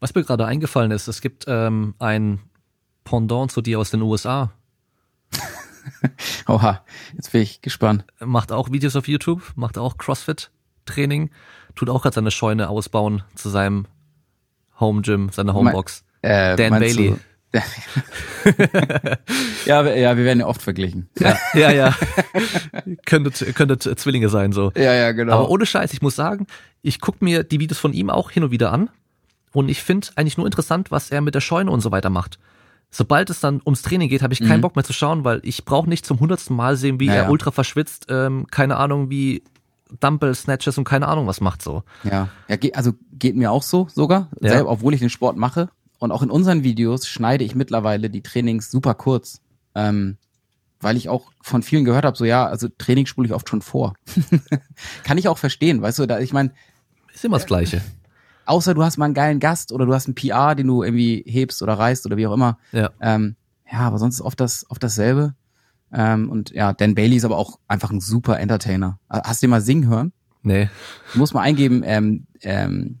Was 0.00 0.14
mir 0.14 0.24
gerade 0.24 0.46
eingefallen 0.46 0.90
ist, 0.90 1.08
es 1.08 1.20
gibt 1.20 1.44
ähm, 1.46 1.94
ein 1.98 2.40
Pendant 3.04 3.52
zu 3.52 3.60
dir 3.60 3.78
aus 3.78 3.90
den 3.90 4.02
USA. 4.02 4.52
Oha, 6.48 6.82
jetzt 7.14 7.32
bin 7.32 7.42
ich 7.42 7.60
gespannt. 7.60 8.04
Macht 8.18 8.50
auch 8.50 8.72
Videos 8.72 8.96
auf 8.96 9.08
YouTube, 9.08 9.52
macht 9.56 9.76
auch 9.76 9.98
CrossFit-Training, 9.98 11.30
tut 11.74 11.90
auch 11.90 12.02
gerade 12.02 12.14
seine 12.14 12.30
Scheune 12.30 12.68
ausbauen 12.68 13.22
zu 13.34 13.50
seinem 13.50 13.86
Home 14.78 15.02
Gym, 15.02 15.28
seiner 15.30 15.52
Homebox. 15.54 16.04
Äh, 16.22 16.56
Dan 16.56 16.78
Bailey. 16.78 17.16
ja, 19.66 19.82
ja, 19.82 20.16
wir 20.16 20.24
werden 20.24 20.40
ja 20.40 20.46
oft 20.46 20.62
verglichen. 20.62 21.08
Ja, 21.18 21.36
ja, 21.54 21.72
ja. 21.72 21.96
könntet, 23.04 23.54
könntet 23.56 23.82
Zwillinge 23.98 24.28
sein, 24.28 24.52
so. 24.52 24.70
Ja, 24.76 24.94
ja, 24.94 25.12
genau. 25.12 25.34
Aber 25.34 25.50
ohne 25.50 25.66
Scheiß, 25.66 25.92
ich 25.92 26.00
muss 26.00 26.14
sagen, 26.14 26.46
ich 26.82 27.00
gucke 27.00 27.24
mir 27.24 27.42
die 27.42 27.58
Videos 27.58 27.78
von 27.78 27.92
ihm 27.92 28.08
auch 28.08 28.30
hin 28.30 28.44
und 28.44 28.52
wieder 28.52 28.72
an. 28.72 28.88
Und 29.52 29.68
ich 29.68 29.82
finde 29.82 30.06
eigentlich 30.14 30.36
nur 30.36 30.46
interessant, 30.46 30.92
was 30.92 31.10
er 31.10 31.22
mit 31.22 31.34
der 31.34 31.40
Scheune 31.40 31.72
und 31.72 31.80
so 31.80 31.90
weiter 31.90 32.10
macht. 32.10 32.38
Sobald 32.90 33.30
es 33.30 33.40
dann 33.40 33.60
ums 33.64 33.82
Training 33.82 34.08
geht, 34.08 34.22
habe 34.22 34.32
ich 34.32 34.40
keinen 34.40 34.58
mhm. 34.58 34.62
Bock 34.62 34.76
mehr 34.76 34.84
zu 34.84 34.92
schauen, 34.92 35.24
weil 35.24 35.40
ich 35.44 35.64
brauche 35.64 35.88
nicht 35.88 36.04
zum 36.04 36.20
hundertsten 36.20 36.56
Mal 36.56 36.76
sehen, 36.76 37.00
wie 37.00 37.06
ja, 37.06 37.14
er 37.14 37.22
ja. 37.24 37.30
ultra 37.30 37.50
verschwitzt, 37.50 38.06
ähm, 38.08 38.46
keine 38.50 38.76
Ahnung, 38.76 39.10
wie 39.10 39.42
Dumbbell 39.98 40.34
Snatches 40.34 40.78
und 40.78 40.84
keine 40.84 41.08
Ahnung 41.08 41.26
was 41.26 41.40
macht 41.40 41.62
so. 41.62 41.82
Ja, 42.04 42.28
ja 42.48 42.56
also 42.74 42.92
geht 43.12 43.36
mir 43.36 43.50
auch 43.50 43.62
so 43.62 43.88
sogar, 43.92 44.28
ja. 44.40 44.50
Selber, 44.50 44.70
obwohl 44.70 44.94
ich 44.94 45.00
den 45.00 45.10
Sport 45.10 45.36
mache. 45.36 45.68
Und 46.00 46.10
auch 46.10 46.22
in 46.22 46.30
unseren 46.30 46.64
Videos 46.64 47.06
schneide 47.06 47.44
ich 47.44 47.54
mittlerweile 47.54 48.10
die 48.10 48.22
Trainings 48.22 48.70
super 48.70 48.94
kurz. 48.94 49.40
Ähm, 49.76 50.16
weil 50.80 50.96
ich 50.96 51.08
auch 51.08 51.30
von 51.42 51.62
vielen 51.62 51.84
gehört 51.84 52.04
habe, 52.04 52.16
so 52.16 52.24
ja, 52.24 52.46
also 52.46 52.66
Training 52.66 53.06
spule 53.06 53.28
ich 53.28 53.34
oft 53.34 53.48
schon 53.48 53.62
vor. 53.62 53.94
Kann 55.04 55.18
ich 55.18 55.28
auch 55.28 55.38
verstehen, 55.38 55.82
weißt 55.82 56.00
du, 56.00 56.06
da 56.06 56.18
ich 56.18 56.32
meine. 56.32 56.52
Ist 57.12 57.24
immer 57.24 57.36
das 57.36 57.46
Gleiche 57.46 57.82
außer 58.50 58.74
du 58.74 58.82
hast 58.82 58.98
mal 58.98 59.06
einen 59.06 59.14
geilen 59.14 59.38
Gast 59.40 59.72
oder 59.72 59.86
du 59.86 59.94
hast 59.94 60.06
einen 60.06 60.14
PR, 60.14 60.54
den 60.54 60.66
du 60.66 60.82
irgendwie 60.82 61.24
hebst 61.26 61.62
oder 61.62 61.74
reißt 61.74 62.04
oder 62.06 62.16
wie 62.16 62.26
auch 62.26 62.34
immer. 62.34 62.58
Ja, 62.72 62.90
ähm, 63.00 63.36
ja 63.70 63.80
aber 63.80 63.98
sonst 63.98 64.16
ist 64.16 64.22
oft, 64.22 64.40
das, 64.40 64.66
oft 64.68 64.82
dasselbe. 64.82 65.34
Ähm, 65.92 66.28
und 66.28 66.50
ja, 66.50 66.72
Dan 66.72 66.94
Bailey 66.94 67.16
ist 67.16 67.24
aber 67.24 67.38
auch 67.38 67.58
einfach 67.68 67.90
ein 67.90 68.00
super 68.00 68.38
Entertainer. 68.38 68.98
Hast 69.08 69.42
du 69.42 69.46
den 69.46 69.50
mal 69.50 69.60
singen 69.60 69.88
hören? 69.88 70.12
Nee. 70.42 70.68
Du 71.12 71.18
musst 71.18 71.34
mal 71.34 71.42
eingeben, 71.42 71.82
ähm, 71.84 72.26
ähm, 72.42 72.98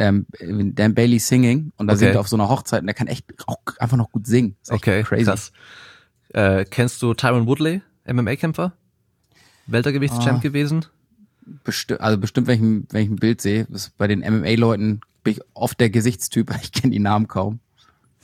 ähm, 0.00 0.26
Dan 0.74 0.94
Bailey 0.94 1.18
Singing 1.18 1.72
und 1.76 1.86
da 1.86 1.92
okay. 1.92 2.00
singt 2.00 2.14
er 2.14 2.20
auf 2.20 2.28
so 2.28 2.36
einer 2.36 2.48
Hochzeit 2.48 2.80
und 2.80 2.86
der 2.86 2.94
kann 2.94 3.06
echt 3.06 3.26
auch 3.46 3.58
einfach 3.78 3.96
noch 3.96 4.10
gut 4.10 4.26
singen. 4.26 4.56
okay, 4.68 5.02
crazy. 5.02 5.24
Krass. 5.24 5.52
Äh, 6.30 6.64
kennst 6.64 7.02
du 7.02 7.14
Tyron 7.14 7.46
Woodley, 7.46 7.82
MMA-Kämpfer? 8.06 8.72
Weltergewichtschamp 9.66 10.38
oh. 10.38 10.40
gewesen? 10.40 10.86
bestimmt, 11.64 12.00
also 12.00 12.18
bestimmt, 12.18 12.46
wenn 12.46 12.54
ich, 12.54 12.92
wenn 12.92 13.02
ich 13.02 13.10
ein 13.10 13.16
Bild 13.16 13.40
sehe, 13.40 13.66
bei 13.98 14.06
den 14.06 14.20
MMA-Leuten 14.20 15.00
bin 15.22 15.34
ich 15.34 15.40
oft 15.54 15.80
der 15.80 15.90
Gesichtstyp, 15.90 16.52
ich 16.62 16.72
kenne 16.72 16.92
die 16.92 16.98
Namen 16.98 17.28
kaum. 17.28 17.60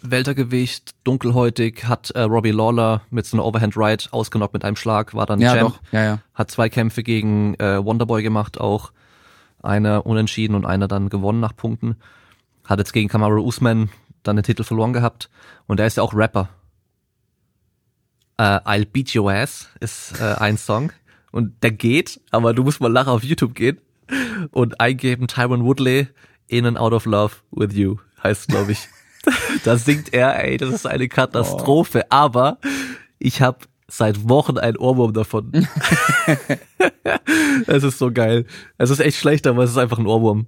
Weltergewicht, 0.03 0.95
dunkelhäutig, 1.05 1.85
hat 1.85 2.11
äh, 2.11 2.21
Robbie 2.21 2.51
Lawler 2.51 3.03
mit 3.11 3.27
so 3.27 3.37
einer 3.37 3.45
Overhand 3.45 3.77
Right 3.77 4.09
ausgenockt 4.13 4.53
mit 4.53 4.65
einem 4.65 4.77
Schlag, 4.77 5.15
war 5.15 5.27
dann 5.27 5.41
ja, 5.41 5.55
Champ. 5.55 5.75
Doch. 5.75 5.81
Ja, 5.93 6.05
ja. 6.05 6.19
Hat 6.35 6.51
zwei 6.51 6.69
Kämpfe 6.69 7.03
gegen 7.03 7.55
äh, 7.55 7.83
Wonderboy 7.85 8.23
gemacht, 8.23 8.61
auch 8.61 8.93
einer 9.67 10.07
unentschieden 10.07 10.55
und 10.55 10.65
einer 10.65 10.89
dann 10.89 11.09
gewonnen 11.09 11.41
nach 11.41 11.55
Punkten. 11.55 11.97
Hat 12.65 12.79
jetzt 12.79 12.93
gegen 12.93 13.09
Kamaru 13.09 13.43
Usman 13.43 13.91
dann 14.23 14.37
den 14.37 14.43
Titel 14.43 14.65
verloren 14.65 14.93
gehabt 14.93 15.31
und 15.67 15.81
er 15.81 15.87
ist 15.87 15.97
ja 15.97 16.03
auch 16.03 16.15
Rapper. 16.15 16.49
Äh, 18.39 18.43
I'll 18.43 18.87
Beat 18.87 19.15
Your 19.15 19.33
Ass 19.33 19.69
ist 19.81 20.21
äh, 20.21 20.35
ein 20.35 20.59
Song 20.59 20.93
und 21.33 21.63
der 21.63 21.73
geht, 21.73 22.21
aber 22.31 22.55
du 22.55 22.65
musst 22.65 22.81
mal 22.81 22.91
nachher 22.91 23.13
auf 23.13 23.25
YouTube 23.25 23.55
gehen 23.55 23.81
und 24.51 24.81
eingeben 24.81 25.29
Tyron 25.29 25.65
Woodley 25.65 26.09
In 26.49 26.67
and 26.67 26.79
Out 26.79 26.93
of 26.93 27.07
Love 27.07 27.37
with 27.51 27.75
You 27.75 27.97
heißt 28.23 28.49
glaube 28.49 28.73
ich. 28.73 28.89
da 29.65 29.77
singt 29.77 30.13
er, 30.13 30.43
ey, 30.43 30.57
das 30.57 30.71
ist 30.71 30.87
eine 30.87 31.09
Katastrophe, 31.09 32.03
oh. 32.05 32.11
aber 32.11 32.59
ich 33.19 33.43
habe 33.43 33.59
seit 33.89 34.29
Wochen 34.29 34.59
ein 34.59 34.77
Ohrwurm 34.77 35.13
davon. 35.13 35.53
es 37.67 37.85
ist 37.85 37.99
so 37.99 38.13
geil. 38.13 38.47
Es 38.79 38.91
ist 38.91 39.01
echt 39.01 39.19
schlecht, 39.19 39.47
aber 39.47 39.65
es 39.65 39.71
ist 39.71 39.79
einfach 39.79 39.99
ein 39.99 40.07
Ohrwurm. 40.07 40.47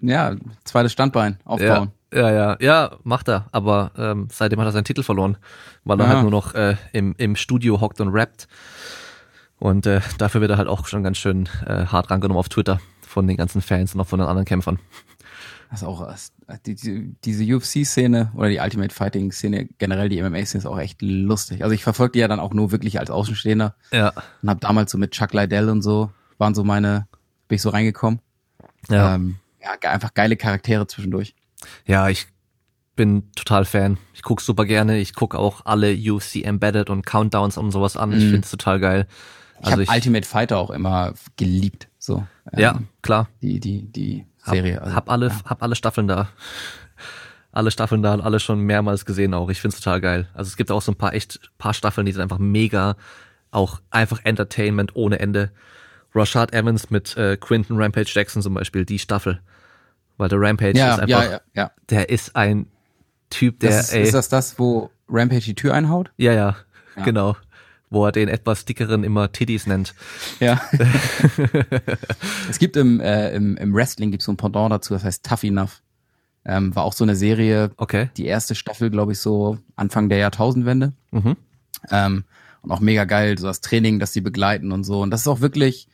Ja, 0.00 0.34
zweites 0.64 0.92
Standbein 0.92 1.38
aufbauen. 1.44 1.92
Ja, 2.12 2.30
ja, 2.30 2.30
ja, 2.30 2.56
ja 2.60 2.96
macht 3.04 3.28
er. 3.28 3.46
Aber 3.52 3.92
ähm, 3.96 4.28
seitdem 4.30 4.58
hat 4.60 4.66
er 4.66 4.72
seinen 4.72 4.84
Titel 4.84 5.02
verloren, 5.02 5.36
weil 5.84 6.00
er 6.00 6.06
ja. 6.06 6.12
halt 6.12 6.22
nur 6.22 6.30
noch 6.30 6.54
äh, 6.54 6.76
im, 6.92 7.14
im 7.18 7.36
Studio 7.36 7.80
hockt 7.80 8.00
und 8.00 8.08
rappt. 8.08 8.48
Und 9.58 9.86
äh, 9.86 10.00
dafür 10.18 10.40
wird 10.40 10.50
er 10.50 10.58
halt 10.58 10.68
auch 10.68 10.86
schon 10.88 11.04
ganz 11.04 11.18
schön 11.18 11.48
äh, 11.66 11.86
hart 11.86 12.10
rangenommen 12.10 12.38
auf 12.38 12.48
Twitter 12.48 12.80
von 13.06 13.28
den 13.28 13.36
ganzen 13.36 13.62
Fans 13.62 13.94
und 13.94 14.00
auch 14.00 14.08
von 14.08 14.18
den 14.18 14.26
anderen 14.26 14.46
Kämpfern. 14.46 14.80
Das 15.72 15.80
ist 15.80 15.88
auch 15.88 16.06
die, 16.66 16.74
die, 16.74 17.14
diese 17.24 17.44
UFC-Szene 17.44 18.30
oder 18.34 18.50
die 18.50 18.58
Ultimate 18.58 18.94
Fighting-Szene, 18.94 19.70
generell 19.78 20.10
die 20.10 20.20
MMA-Szene 20.20 20.58
ist 20.58 20.66
auch 20.66 20.78
echt 20.78 21.00
lustig. 21.00 21.62
Also 21.62 21.74
ich 21.74 21.82
verfolge 21.82 22.12
die 22.12 22.18
ja 22.18 22.28
dann 22.28 22.40
auch 22.40 22.52
nur 22.52 22.72
wirklich 22.72 23.00
als 23.00 23.08
Außenstehender. 23.08 23.74
Ja. 23.90 24.12
Und 24.42 24.50
habe 24.50 24.60
damals 24.60 24.92
so 24.92 24.98
mit 24.98 25.12
Chuck 25.12 25.32
Liddell 25.32 25.70
und 25.70 25.80
so, 25.80 26.10
waren 26.36 26.54
so 26.54 26.62
meine, 26.62 27.06
bin 27.48 27.56
ich 27.56 27.62
so 27.62 27.70
reingekommen. 27.70 28.20
Ja. 28.90 29.14
Ähm, 29.14 29.36
ja, 29.62 29.90
einfach 29.90 30.12
geile 30.12 30.36
Charaktere 30.36 30.86
zwischendurch. 30.86 31.34
Ja, 31.86 32.10
ich 32.10 32.26
bin 32.94 33.32
total 33.34 33.64
Fan. 33.64 33.96
Ich 34.12 34.20
guck 34.20 34.42
super 34.42 34.66
gerne. 34.66 34.98
Ich 34.98 35.14
guck 35.14 35.34
auch 35.34 35.64
alle 35.64 35.94
UFC 35.94 36.44
Embedded 36.44 36.90
und 36.90 37.06
Countdowns 37.06 37.56
und 37.56 37.70
sowas 37.70 37.96
an. 37.96 38.12
Ich 38.12 38.24
mm. 38.24 38.28
finde 38.28 38.40
es 38.40 38.50
total 38.50 38.78
geil. 38.78 39.06
Also 39.62 39.80
ich 39.80 39.88
habe 39.88 39.96
Ultimate 39.96 40.28
Fighter 40.28 40.58
auch 40.58 40.70
immer 40.70 41.14
geliebt. 41.38 41.88
So. 41.98 42.26
Ähm, 42.52 42.60
ja, 42.60 42.78
klar. 43.00 43.30
Die 43.40 43.58
die 43.58 43.90
die 43.90 44.26
Serie. 44.44 44.76
Hab, 44.76 44.84
also, 44.84 44.96
hab 44.96 45.10
alle 45.10 45.28
ja. 45.28 45.40
hab 45.44 45.62
alle 45.62 45.74
Staffeln 45.74 46.08
da. 46.08 46.28
Alle 47.52 47.70
Staffeln 47.70 48.02
da 48.02 48.14
und 48.14 48.22
alle 48.22 48.40
schon 48.40 48.60
mehrmals 48.60 49.04
gesehen 49.04 49.34
auch. 49.34 49.50
Ich 49.50 49.60
find's 49.60 49.78
total 49.78 50.00
geil. 50.00 50.28
Also 50.32 50.48
es 50.48 50.56
gibt 50.56 50.70
auch 50.70 50.80
so 50.80 50.92
ein 50.92 50.96
paar 50.96 51.12
echt 51.12 51.40
paar 51.58 51.74
Staffeln, 51.74 52.06
die 52.06 52.12
sind 52.12 52.22
einfach 52.22 52.38
mega, 52.38 52.96
auch 53.50 53.80
einfach 53.90 54.20
Entertainment 54.24 54.96
ohne 54.96 55.18
Ende. 55.18 55.50
Rashad 56.14 56.52
Evans 56.52 56.90
mit 56.90 57.16
äh, 57.16 57.36
Quinton 57.36 57.80
Rampage 57.80 58.10
Jackson 58.12 58.42
zum 58.42 58.54
Beispiel, 58.54 58.84
die 58.84 58.98
Staffel. 58.98 59.40
Weil 60.16 60.28
der 60.28 60.40
Rampage 60.40 60.78
ja, 60.78 60.94
ist 60.94 61.00
einfach, 61.00 61.30
ja, 61.30 61.40
ja, 61.54 61.70
der 61.90 62.10
ist 62.10 62.36
ein 62.36 62.66
Typ, 63.30 63.60
der. 63.60 63.70
Das 63.70 63.88
ist, 63.88 63.94
ey, 63.94 64.02
ist 64.02 64.14
das 64.14 64.28
das, 64.28 64.58
wo 64.58 64.90
Rampage 65.08 65.44
die 65.44 65.54
Tür 65.54 65.74
einhaut? 65.74 66.10
Ja, 66.16 66.32
ja. 66.32 66.56
genau. 67.04 67.36
Wo 67.92 68.06
er 68.06 68.12
den 68.12 68.28
etwas 68.28 68.64
dickeren 68.64 69.04
immer 69.04 69.32
Tiddies 69.32 69.66
nennt. 69.66 69.94
Ja. 70.40 70.60
es 72.48 72.58
gibt 72.58 72.76
im, 72.76 73.00
äh, 73.00 73.34
im, 73.34 73.56
im 73.58 73.74
Wrestling 73.74 74.10
gibt 74.10 74.22
so 74.22 74.32
ein 74.32 74.38
Pendant 74.38 74.72
dazu, 74.72 74.94
das 74.94 75.04
heißt 75.04 75.24
Tough 75.24 75.44
Enough. 75.44 75.82
Ähm, 76.44 76.74
war 76.74 76.84
auch 76.84 76.94
so 76.94 77.04
eine 77.04 77.14
Serie, 77.14 77.70
okay. 77.76 78.10
die 78.16 78.24
erste 78.24 78.54
Staffel, 78.54 78.90
glaube 78.90 79.12
ich, 79.12 79.18
so 79.20 79.58
Anfang 79.76 80.08
der 80.08 80.18
Jahrtausendwende. 80.18 80.92
Mhm. 81.10 81.36
Ähm, 81.90 82.24
und 82.62 82.70
auch 82.70 82.80
mega 82.80 83.04
geil, 83.04 83.36
so 83.38 83.46
das 83.46 83.60
Training, 83.60 83.98
das 83.98 84.12
sie 84.12 84.22
begleiten 84.22 84.72
und 84.72 84.84
so. 84.84 85.02
Und 85.02 85.10
das 85.10 85.20
ist 85.20 85.28
auch 85.28 85.40
wirklich 85.40 85.88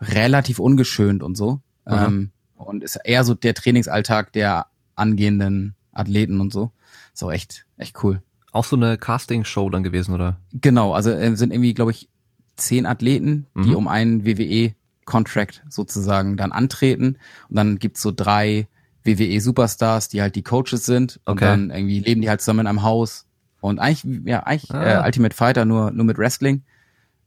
relativ 0.00 0.58
ungeschönt 0.58 1.22
und 1.22 1.36
so. 1.36 1.60
Mhm. 1.84 1.92
Ähm, 1.92 2.30
und 2.56 2.82
ist 2.82 2.96
eher 2.96 3.24
so 3.24 3.34
der 3.34 3.54
Trainingsalltag 3.54 4.32
der 4.32 4.66
angehenden 4.94 5.74
Athleten 5.92 6.40
und 6.40 6.52
so. 6.52 6.72
Ist 7.12 7.22
auch 7.22 7.32
echt, 7.32 7.66
echt 7.76 8.02
cool. 8.02 8.22
Auch 8.52 8.64
so 8.64 8.76
eine 8.76 8.98
Casting-Show 8.98 9.70
dann 9.70 9.82
gewesen, 9.82 10.14
oder? 10.14 10.36
Genau, 10.52 10.92
also 10.92 11.10
äh, 11.10 11.34
sind 11.36 11.52
irgendwie, 11.52 11.74
glaube 11.74 11.90
ich, 11.90 12.08
zehn 12.56 12.86
Athleten, 12.86 13.46
die 13.54 13.70
mhm. 13.70 13.76
um 13.76 13.88
einen 13.88 14.24
WWE-Contract 14.26 15.64
sozusagen 15.68 16.36
dann 16.36 16.52
antreten. 16.52 17.18
Und 17.48 17.56
dann 17.56 17.78
gibt's 17.78 18.02
so 18.02 18.12
drei 18.14 18.68
WWE-Superstars, 19.04 20.08
die 20.08 20.22
halt 20.22 20.36
die 20.36 20.42
Coaches 20.42 20.84
sind. 20.84 21.20
Und 21.24 21.34
okay. 21.34 21.46
dann 21.46 21.70
irgendwie 21.70 22.00
leben 22.00 22.20
die 22.20 22.28
halt 22.28 22.40
zusammen 22.40 22.60
in 22.60 22.66
einem 22.66 22.82
Haus. 22.82 23.26
Und 23.60 23.78
eigentlich, 23.78 24.26
ja, 24.26 24.40
eigentlich 24.40 24.70
ah. 24.72 25.00
äh, 25.00 25.06
Ultimate 25.06 25.34
Fighter 25.34 25.64
nur, 25.64 25.90
nur 25.90 26.04
mit 26.04 26.18
Wrestling. 26.18 26.62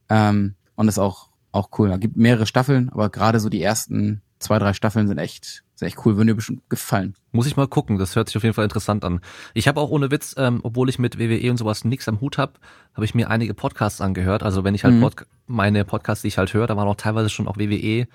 Ähm, 0.08 0.54
und 0.76 0.88
ist 0.88 0.98
auch, 0.98 1.30
auch 1.52 1.70
cool. 1.78 1.88
Da 1.88 1.96
gibt 1.96 2.16
mehrere 2.16 2.46
Staffeln, 2.46 2.88
aber 2.90 3.10
gerade 3.10 3.40
so 3.40 3.48
die 3.48 3.62
ersten 3.62 4.22
zwei, 4.38 4.58
drei 4.58 4.74
Staffeln 4.74 5.08
sind 5.08 5.18
echt, 5.18 5.64
sind 5.76 5.88
echt 5.88 6.04
cool, 6.04 6.16
würden 6.16 6.28
dir 6.28 6.34
bestimmt 6.34 6.68
gefallen. 6.70 7.14
Muss 7.32 7.46
ich 7.46 7.56
mal 7.56 7.68
gucken, 7.68 7.98
das 7.98 8.16
hört 8.16 8.28
sich 8.28 8.36
auf 8.36 8.42
jeden 8.42 8.54
Fall 8.54 8.64
interessant 8.64 9.04
an. 9.04 9.20
Ich 9.52 9.68
habe 9.68 9.80
auch 9.80 9.90
ohne 9.90 10.10
Witz, 10.10 10.34
ähm, 10.38 10.60
obwohl 10.62 10.88
ich 10.88 10.98
mit 10.98 11.18
WWE 11.18 11.50
und 11.50 11.58
sowas 11.58 11.84
nichts 11.84 12.08
am 12.08 12.20
Hut 12.20 12.38
habe, 12.38 12.54
habe 12.94 13.04
ich 13.04 13.14
mir 13.14 13.28
einige 13.30 13.52
Podcasts 13.52 14.00
angehört. 14.00 14.42
Also 14.42 14.64
wenn 14.64 14.74
ich 14.74 14.84
halt 14.84 14.94
mhm. 14.94 15.02
Pod 15.02 15.26
meine 15.46 15.84
Podcasts, 15.84 16.22
die 16.22 16.28
ich 16.28 16.38
halt 16.38 16.54
höre, 16.54 16.66
da 16.66 16.76
waren 16.76 16.88
auch 16.88 16.96
teilweise 16.96 17.28
schon 17.28 17.46
auch 17.46 17.58
WWE 17.58 18.08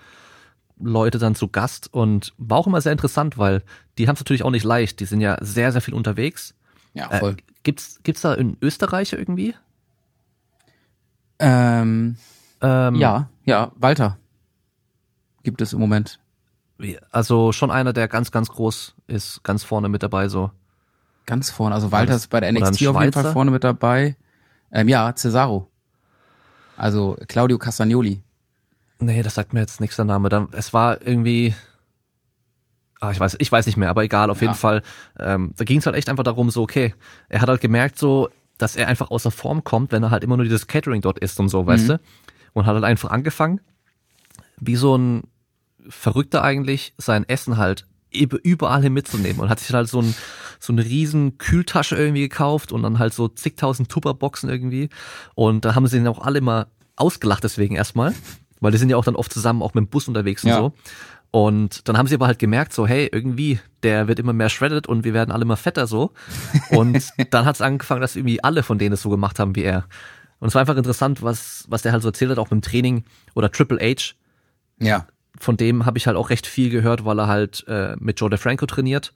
Leute 0.80 1.20
dann 1.20 1.36
zu 1.36 1.48
Gast 1.48 1.94
und 1.94 2.34
war 2.40 2.58
auch 2.58 2.68
immer 2.68 2.82
sehr 2.82 2.92
interessant, 2.92 3.38
weil 3.38 3.62
die 4.00 4.08
haben 4.08 4.16
es 4.16 4.22
natürlich 4.22 4.44
auch 4.44 4.50
nicht 4.50 4.66
leicht. 4.66 5.00
Die 5.00 5.06
sind 5.06 5.22
ja 5.22 5.38
sehr, 5.40 5.72
sehr 5.72 5.82
viel 5.82 5.94
unterwegs. 5.94 6.56
Ja, 6.96 7.12
äh, 7.12 7.20
voll. 7.20 7.32
Äh, 7.34 7.44
gibt's, 7.62 8.00
gibt's 8.02 8.22
da 8.22 8.34
in 8.34 8.58
Österreich 8.62 9.14
irgendwie? 9.14 9.54
Ähm, 11.38 12.18
ähm, 12.62 12.96
ja, 12.96 13.30
ja, 13.46 13.72
Walter 13.76 14.18
gibt 15.44 15.62
es 15.62 15.74
im 15.74 15.80
Moment. 15.80 16.20
Also 17.12 17.52
schon 17.52 17.72
einer, 17.72 17.94
der 17.94 18.08
ganz, 18.08 18.32
ganz 18.32 18.50
groß 18.50 18.96
ist, 19.08 19.44
ganz 19.44 19.64
vorne 19.64 19.90
mit 19.90 20.04
dabei 20.04 20.28
so. 20.28 20.52
Ganz 21.26 21.52
vorne, 21.52 21.76
also 21.76 21.92
Walter 21.92 22.16
ist 22.16 22.28
bei 22.28 22.40
der 22.40 22.52
NXT 22.52 22.88
auf 22.88 23.00
jeden 23.00 23.14
Fall 23.14 23.32
vorne 23.32 23.52
mit 23.52 23.64
dabei. 23.64 24.16
Ähm, 24.72 24.88
ja, 24.88 25.14
Cesaro. 25.16 25.68
Also 26.78 27.18
Claudio 27.28 27.58
Castagnoli. 27.58 28.24
Nee, 29.00 29.24
das 29.24 29.36
sagt 29.36 29.54
mir 29.54 29.60
jetzt 29.60 29.82
nichts 29.82 29.96
der 29.96 30.06
Name. 30.06 30.30
Dann, 30.30 30.50
es 30.52 30.74
war 30.74 31.02
irgendwie, 31.06 31.54
ah, 33.00 33.12
ich 33.12 33.20
weiß, 33.20 33.36
ich 33.40 33.52
weiß 33.52 33.66
nicht 33.66 33.78
mehr, 33.78 33.90
aber 33.90 34.04
egal, 34.04 34.30
auf 34.30 34.42
ja. 34.42 34.48
jeden 34.48 34.58
Fall. 34.58 34.82
Ähm, 35.20 35.54
da 35.58 35.64
ging 35.64 35.80
es 35.80 35.86
halt 35.86 35.96
echt 35.96 36.10
einfach 36.10 36.24
darum, 36.24 36.50
so, 36.50 36.62
okay, 36.64 36.94
er 37.30 37.42
hat 37.42 37.50
halt 37.50 37.62
gemerkt, 37.62 37.98
so, 37.98 38.30
dass 38.58 38.76
er 38.76 38.88
einfach 38.88 39.12
außer 39.12 39.32
Form 39.32 39.64
kommt, 39.64 39.92
wenn 39.92 40.04
er 40.04 40.12
halt 40.12 40.24
immer 40.24 40.38
nur 40.38 40.44
dieses 40.44 40.68
Catering 40.68 41.02
dort 41.02 41.20
isst 41.20 41.40
und 41.40 41.50
so, 41.50 41.64
mhm. 41.64 41.68
weißt 41.68 41.90
du? 41.90 42.00
Und 42.54 42.66
hat 42.66 42.76
halt 42.76 42.84
einfach 42.84 43.12
angefangen, 43.12 43.62
wie 44.60 44.76
so 44.76 44.98
ein 44.98 45.24
Verrückter 45.90 46.44
eigentlich, 46.44 46.94
sein 46.98 47.28
Essen 47.28 47.58
halt 47.58 47.88
überall 48.12 48.82
hin 48.82 48.94
mitzunehmen 48.94 49.40
und 49.40 49.50
hat 49.50 49.60
sich 49.62 49.74
halt 49.74 49.88
so 49.88 50.02
ein 50.02 50.14
so 50.60 50.74
eine 50.74 50.84
riesen 50.84 51.38
Kühltasche 51.38 51.96
irgendwie 51.96 52.22
gekauft 52.22 52.72
und 52.72 52.84
dann 52.84 53.00
halt 53.00 53.14
so 53.14 53.30
zigtausend 53.30 53.90
Tupperboxen 53.90 54.50
irgendwie 54.50 54.90
und 55.34 55.64
da 55.64 55.76
haben 55.76 55.88
sie 55.88 55.98
ihn 55.98 56.08
auch 56.08 56.20
alle 56.20 56.42
mal 56.42 56.68
ausgelacht 56.98 57.44
deswegen 57.44 57.76
erstmal, 57.76 58.14
weil 58.60 58.72
die 58.72 58.78
sind 58.78 58.90
ja 58.90 58.98
auch 58.98 59.06
dann 59.06 59.16
oft 59.16 59.34
zusammen 59.34 59.62
auch 59.62 59.74
mit 59.74 59.86
dem 59.86 59.88
Bus 59.88 60.08
unterwegs 60.08 60.44
und 60.44 60.50
ja. 60.50 60.58
so. 60.58 60.74
Und 61.32 61.88
dann 61.88 61.98
haben 61.98 62.08
sie 62.08 62.16
aber 62.16 62.28
halt 62.28 62.40
gemerkt, 62.40 62.74
so, 62.74 62.86
hey, 62.86 63.10
irgendwie, 63.10 63.60
der 63.84 64.10
wird 64.10 64.20
immer 64.20 64.34
mehr 64.34 64.50
shredded 64.50 64.88
und 64.88 65.06
wir 65.06 65.14
werden 65.14 65.32
alle 65.32 65.44
immer 65.44 65.56
fetter 65.56 65.88
so. 65.88 66.12
Und 66.72 67.10
dann 67.30 67.46
hat 67.46 67.56
es 67.56 67.62
angefangen, 67.62 68.02
dass 68.02 68.18
irgendwie 68.18 68.44
alle 68.44 68.64
von 68.64 68.78
denen 68.78 68.94
es 68.94 69.02
so 69.02 69.10
gemacht 69.10 69.40
haben 69.40 69.56
wie 69.56 69.64
er. 69.64 69.86
Und 70.40 70.50
es 70.50 70.56
war 70.56 70.60
einfach 70.60 70.76
interessant, 70.76 71.24
was, 71.24 71.66
was 71.70 71.84
der 71.84 71.94
halt 71.94 72.02
so 72.02 72.10
erzählt 72.10 72.32
hat, 72.32 72.38
auch 72.38 72.50
beim 72.50 72.62
Training 72.62 73.06
oder 73.34 73.50
Triple 73.50 73.80
H. 73.80 74.14
Ja. 74.80 75.08
Von 75.40 75.58
dem 75.58 75.86
habe 75.86 75.98
ich 75.98 76.08
halt 76.08 76.18
auch 76.18 76.30
recht 76.30 76.46
viel 76.46 76.70
gehört, 76.70 77.06
weil 77.06 77.20
er 77.20 77.28
halt 77.28 77.66
äh, 77.68 77.96
mit 78.00 78.20
Joe 78.20 78.30
DeFranco 78.30 78.66
trainiert. 78.66 79.14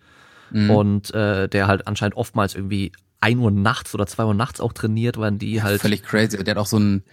Mhm. 0.52 0.70
Und 0.70 1.14
äh, 1.14 1.48
der 1.50 1.68
halt 1.68 1.88
anscheinend 1.88 2.16
oftmals 2.16 2.56
irgendwie 2.56 2.92
ein 3.20 3.40
Uhr 3.40 3.52
nachts 3.52 3.94
oder 3.96 4.06
zwei 4.06 4.26
Uhr 4.26 4.34
nachts 4.34 4.62
auch 4.62 4.74
trainiert, 4.74 5.18
weil 5.18 5.34
die 5.34 5.64
halt. 5.64 5.82
Völlig 5.82 6.04
crazy. 6.04 6.38
Der 6.44 6.56
hat 6.56 6.62
auch 6.62 6.68
so 6.68 6.78
ein 6.78 7.04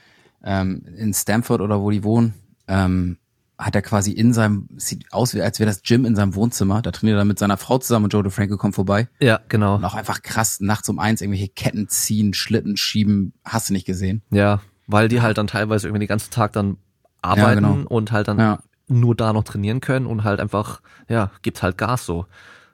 ähm, 0.45 0.85
in 0.97 1.15
Stanford 1.15 1.61
oder 1.61 1.81
wo 1.81 1.91
die 1.91 2.05
wohnen, 2.05 2.35
ähm, 2.69 3.19
hat 3.59 3.74
er 3.74 3.83
quasi 3.83 4.11
in 4.12 4.33
seinem, 4.33 4.69
sieht 4.77 5.12
aus, 5.12 5.37
als 5.37 5.61
wäre 5.61 5.70
das 5.70 5.83
Gym 5.83 6.05
in 6.05 6.16
seinem 6.16 6.35
Wohnzimmer. 6.35 6.83
Da 6.83 6.91
trainiert 6.91 7.19
er 7.19 7.24
mit 7.24 7.39
seiner 7.39 7.57
Frau 7.57 7.79
zusammen 7.79 8.05
und 8.05 8.12
Joe 8.12 8.23
DeFranco 8.23 8.57
kommt 8.57 8.74
vorbei. 8.74 9.09
Ja, 9.20 9.41
genau. 9.49 9.77
Und 9.77 9.85
auch 9.85 9.95
einfach 9.95 10.23
krass, 10.23 10.61
nachts 10.61 10.89
um 10.89 10.99
eins 10.99 11.20
irgendwelche 11.20 11.49
Ketten 11.49 11.89
ziehen, 11.89 12.35
Schlitten 12.35 12.77
schieben, 12.77 13.35
hast 13.45 13.69
du 13.69 13.73
nicht 13.73 13.87
gesehen. 13.87 14.23
Ja, 14.31 14.61
weil 14.87 15.09
die 15.09 15.23
halt 15.23 15.39
dann 15.39 15.47
teilweise 15.47 15.87
irgendwie 15.87 16.01
den 16.01 16.09
ganzen 16.09 16.31
Tag 16.31 16.53
dann 16.53 16.77
arbeiten 17.20 17.65
ja, 17.65 17.70
genau. 17.73 17.89
und 17.89 18.11
halt 18.11 18.29
dann 18.29 18.39
ja. 18.39 18.59
Nur 18.89 19.15
da 19.15 19.33
noch 19.33 19.45
trainieren 19.45 19.81
können 19.81 20.07
und 20.07 20.25
halt 20.25 20.41
einfach, 20.41 20.81
ja, 21.09 21.31
gibt 21.43 21.63
halt 21.63 21.79
Gas 21.79 22.07
so. 22.07 22.27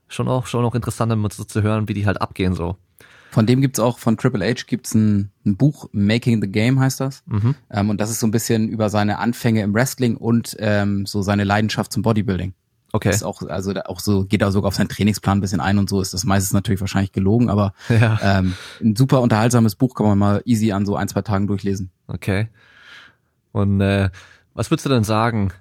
Schon 0.09 0.29
auch, 0.29 0.47
schon 0.47 0.65
auch 0.65 0.75
interessant, 0.75 1.13
damit 1.13 1.33
so 1.33 1.45
zu 1.45 1.63
hören, 1.63 1.89
wie 1.89 1.95
die 1.95 2.07
halt 2.07 2.21
abgehen 2.21 2.55
so. 2.55 2.77
Von 3.31 3.47
dem 3.47 3.61
gibt's 3.61 3.79
auch, 3.79 3.99
von 3.99 4.17
Triple 4.17 4.45
H 4.45 4.65
gibt's 4.67 4.95
ein, 4.95 5.31
ein 5.45 5.57
Buch, 5.57 5.89
Making 5.93 6.41
the 6.41 6.49
Game 6.49 6.81
heißt 6.81 7.01
das. 7.01 7.23
Mhm. 7.27 7.55
Ähm, 7.71 7.91
und 7.91 8.01
das 8.01 8.11
ist 8.11 8.21
so 8.21 8.27
ein 8.27 8.31
bisschen 8.31 8.69
über 8.69 8.89
seine 8.89 9.19
Anfänge 9.19 9.63
im 9.63 9.75
Wrestling 9.75 10.17
und 10.17 10.57
ähm, 10.59 11.05
so 11.05 11.21
seine 11.21 11.45
Leidenschaft 11.45 11.93
zum 11.93 12.03
Bodybuilding. 12.03 12.55
Okay. 12.93 13.11
Ist 13.11 13.23
auch, 13.23 13.43
also 13.43 13.75
auch 13.85 14.01
so, 14.01 14.25
geht 14.25 14.41
da 14.41 14.51
sogar 14.51 14.69
auf 14.69 14.75
seinen 14.75 14.89
Trainingsplan 14.89 15.39
ein 15.39 15.41
bisschen 15.43 15.61
ein 15.61 15.77
und 15.79 15.91
so 15.91 16.01
ist 16.01 16.15
das 16.15 16.25
meistens 16.25 16.55
natürlich 16.55 16.81
wahrscheinlich 16.81 17.13
gelogen, 17.13 17.51
aber 17.51 17.75
ja. 17.91 18.19
ähm, 18.23 18.55
ein 18.81 18.97
super 18.97 19.21
unterhaltsames 19.21 19.75
Buch 19.75 19.95
kann 19.95 20.07
man 20.07 20.19
mal 20.19 20.43
easy 20.47 20.73
an 20.73 20.87
so 20.87 20.97
ein, 20.97 21.09
zwei 21.09 21.21
Tagen 21.21 21.47
durchlesen. 21.47 21.91
Okay. 22.07 22.49
Und 23.53 23.83
äh, 23.83 24.09
was 24.55 24.71
würdest 24.71 24.87
du 24.87 24.91
denn 24.91 25.05
sagen, 25.05 25.53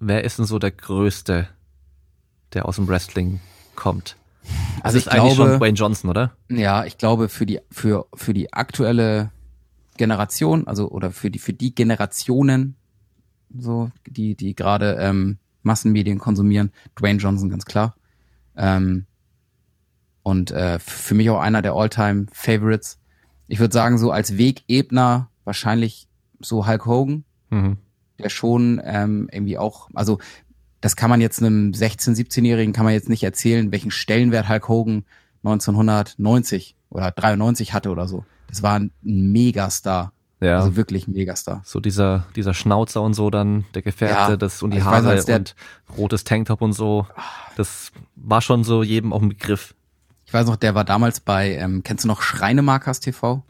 wer 0.00 0.24
ist 0.24 0.38
denn 0.38 0.46
so 0.46 0.58
der 0.58 0.70
Größte, 0.70 1.48
der 2.52 2.66
aus 2.66 2.76
dem 2.76 2.88
Wrestling 2.88 3.40
kommt? 3.74 4.16
Also 4.82 4.96
das 4.98 5.06
ich 5.06 5.06
ist 5.06 5.10
glaube, 5.12 5.34
schon 5.34 5.60
Wayne 5.60 5.76
Johnson, 5.76 6.10
oder? 6.10 6.32
Ja, 6.48 6.84
ich 6.84 6.98
glaube 6.98 7.28
für 7.28 7.46
die 7.46 7.60
für 7.70 8.06
für 8.14 8.32
die 8.32 8.52
aktuelle 8.52 9.30
Generation, 9.96 10.66
also 10.66 10.88
oder 10.88 11.10
für 11.10 11.30
die 11.30 11.38
für 11.38 11.52
die 11.52 11.74
Generationen, 11.74 12.76
so 13.56 13.90
die 14.06 14.34
die 14.34 14.54
gerade 14.54 14.96
ähm, 15.00 15.38
Massenmedien 15.62 16.18
konsumieren, 16.18 16.72
Dwayne 16.98 17.18
Johnson 17.18 17.50
ganz 17.50 17.64
klar. 17.64 17.96
Ähm, 18.56 19.06
und 20.22 20.50
äh, 20.50 20.78
für 20.78 21.14
mich 21.14 21.30
auch 21.30 21.40
einer 21.40 21.62
der 21.62 21.72
All-Time 21.72 22.26
Favorites. 22.32 22.98
Ich 23.46 23.60
würde 23.60 23.72
sagen 23.72 23.98
so 23.98 24.10
als 24.10 24.36
Wegebner 24.36 25.30
wahrscheinlich 25.44 26.06
so 26.40 26.66
Hulk 26.66 26.84
Hogan, 26.86 27.24
mhm. 27.50 27.78
Der 28.18 28.28
schon 28.28 28.80
ähm, 28.84 29.28
irgendwie 29.32 29.58
auch, 29.58 29.88
also 29.94 30.18
das 30.80 30.96
kann 30.96 31.10
man 31.10 31.20
jetzt 31.20 31.42
einem 31.42 31.72
16-, 31.72 32.16
17-Jährigen 32.16 32.72
kann 32.72 32.84
man 32.84 32.94
jetzt 32.94 33.08
nicht 33.08 33.22
erzählen, 33.22 33.72
welchen 33.72 33.90
Stellenwert 33.90 34.48
Hulk 34.48 34.68
Hogan 34.68 35.04
1990 35.44 36.76
oder 36.90 37.10
93 37.10 37.72
hatte 37.72 37.90
oder 37.90 38.06
so. 38.08 38.24
Das 38.48 38.62
war 38.62 38.78
ein 38.78 38.92
Megastar. 39.02 40.12
Ja. 40.40 40.58
Also 40.58 40.76
wirklich 40.76 41.08
ein 41.08 41.12
Megastar. 41.12 41.62
So 41.64 41.80
dieser, 41.80 42.26
dieser 42.36 42.54
Schnauzer 42.54 43.02
und 43.02 43.14
so 43.14 43.28
dann, 43.28 43.64
der 43.74 43.82
Gefärbte, 43.82 44.32
ja. 44.32 44.36
das 44.36 44.62
und 44.62 44.72
die 44.72 44.82
Haare 44.82 45.06
weiß, 45.06 45.28
und 45.28 45.56
rotes 45.96 46.22
Tanktop 46.22 46.62
und 46.62 46.72
so. 46.72 47.06
Das 47.56 47.90
war 48.14 48.40
schon 48.40 48.62
so 48.62 48.84
jedem 48.84 49.12
auch 49.12 49.20
ein 49.20 49.30
Begriff. 49.30 49.74
Ich 50.26 50.32
weiß 50.32 50.46
noch, 50.46 50.56
der 50.56 50.74
war 50.74 50.84
damals 50.84 51.20
bei, 51.20 51.54
ähm, 51.54 51.82
kennst 51.82 52.04
du 52.04 52.08
noch 52.08 52.22
Schreinemarkers 52.22 53.00
TV? 53.00 53.42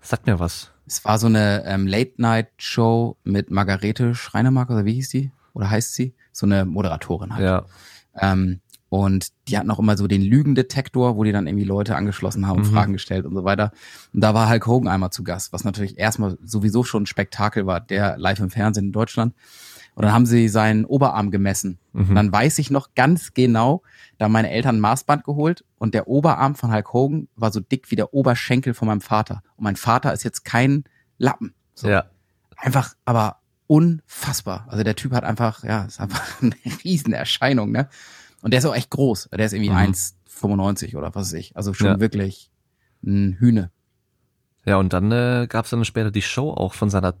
Sagt 0.00 0.26
mir 0.26 0.38
was. 0.38 0.70
Es 0.88 1.04
war 1.04 1.18
so 1.18 1.26
eine 1.26 1.64
ähm, 1.66 1.86
Late-Night-Show 1.86 3.16
mit 3.24 3.50
Margarete 3.50 4.14
Schreinemark, 4.14 4.70
oder 4.70 4.84
wie 4.84 4.94
hieß 4.94 5.10
die? 5.10 5.30
Oder 5.52 5.70
heißt 5.70 5.94
sie? 5.94 6.14
So 6.32 6.46
eine 6.46 6.64
Moderatorin 6.64 7.34
halt. 7.34 7.44
Ja. 7.44 7.64
Ähm, 8.18 8.60
und 8.88 9.28
die 9.48 9.58
hatten 9.58 9.70
auch 9.70 9.78
immer 9.78 9.98
so 9.98 10.06
den 10.06 10.22
Lügendetektor, 10.22 11.16
wo 11.16 11.24
die 11.24 11.32
dann 11.32 11.46
irgendwie 11.46 11.66
Leute 11.66 11.94
angeschlossen 11.94 12.46
haben, 12.46 12.60
mhm. 12.60 12.64
Fragen 12.64 12.92
gestellt 12.94 13.26
und 13.26 13.34
so 13.34 13.44
weiter. 13.44 13.72
Und 14.14 14.22
da 14.22 14.32
war 14.32 14.48
Hulk 14.48 14.66
Hogan 14.66 14.88
einmal 14.88 15.10
zu 15.10 15.24
Gast, 15.24 15.52
was 15.52 15.64
natürlich 15.64 15.98
erstmal 15.98 16.38
sowieso 16.42 16.84
schon 16.84 17.02
ein 17.02 17.06
Spektakel 17.06 17.66
war, 17.66 17.80
der 17.80 18.16
live 18.16 18.40
im 18.40 18.50
Fernsehen 18.50 18.86
in 18.86 18.92
Deutschland. 18.92 19.34
Und 19.94 20.04
dann 20.04 20.12
haben 20.12 20.26
sie 20.26 20.48
seinen 20.48 20.84
Oberarm 20.86 21.30
gemessen. 21.30 21.78
Mhm. 21.92 22.10
Und 22.10 22.14
dann 22.14 22.32
weiß 22.32 22.58
ich 22.60 22.70
noch 22.70 22.94
ganz 22.94 23.34
genau, 23.34 23.82
da 24.18 24.24
haben 24.24 24.32
meine 24.32 24.50
Eltern 24.50 24.76
ein 24.76 24.80
Maßband 24.80 25.24
geholt 25.24 25.64
und 25.78 25.94
der 25.94 26.08
Oberarm 26.08 26.56
von 26.56 26.72
Hulk 26.72 26.92
Hogan 26.92 27.28
war 27.36 27.52
so 27.52 27.60
dick 27.60 27.90
wie 27.90 27.96
der 27.96 28.12
Oberschenkel 28.12 28.74
von 28.74 28.88
meinem 28.88 29.00
Vater. 29.00 29.42
Und 29.56 29.64
mein 29.64 29.76
Vater 29.76 30.12
ist 30.12 30.24
jetzt 30.24 30.44
kein 30.44 30.84
Lappen. 31.18 31.54
So. 31.74 31.88
Ja. 31.88 32.06
Einfach, 32.56 32.94
aber 33.04 33.38
unfassbar. 33.68 34.66
Also 34.68 34.82
der 34.82 34.96
Typ 34.96 35.12
hat 35.12 35.22
einfach, 35.22 35.62
ja, 35.62 35.84
ist 35.84 36.00
einfach 36.00 36.24
eine 36.42 36.56
Riesenerscheinung, 36.84 37.70
ne? 37.70 37.88
Und 38.42 38.52
der 38.52 38.58
ist 38.58 38.66
auch 38.66 38.74
echt 38.74 38.90
groß. 38.90 39.30
Der 39.32 39.46
ist 39.46 39.52
irgendwie 39.52 39.70
mhm. 39.70 39.92
1,95 39.92 40.96
oder 40.96 41.14
was 41.14 41.28
weiß 41.28 41.32
ich. 41.34 41.56
Also 41.56 41.72
schon 41.74 41.86
ja. 41.86 42.00
wirklich 42.00 42.50
ein 43.04 43.36
Hühne. 43.38 43.70
Ja, 44.64 44.76
und 44.76 44.92
dann 44.92 45.10
äh, 45.12 45.46
gab 45.48 45.64
es 45.64 45.70
dann 45.70 45.84
später 45.84 46.10
die 46.10 46.22
Show 46.22 46.50
auch 46.50 46.74
von 46.74 46.90
seiner, 46.90 47.14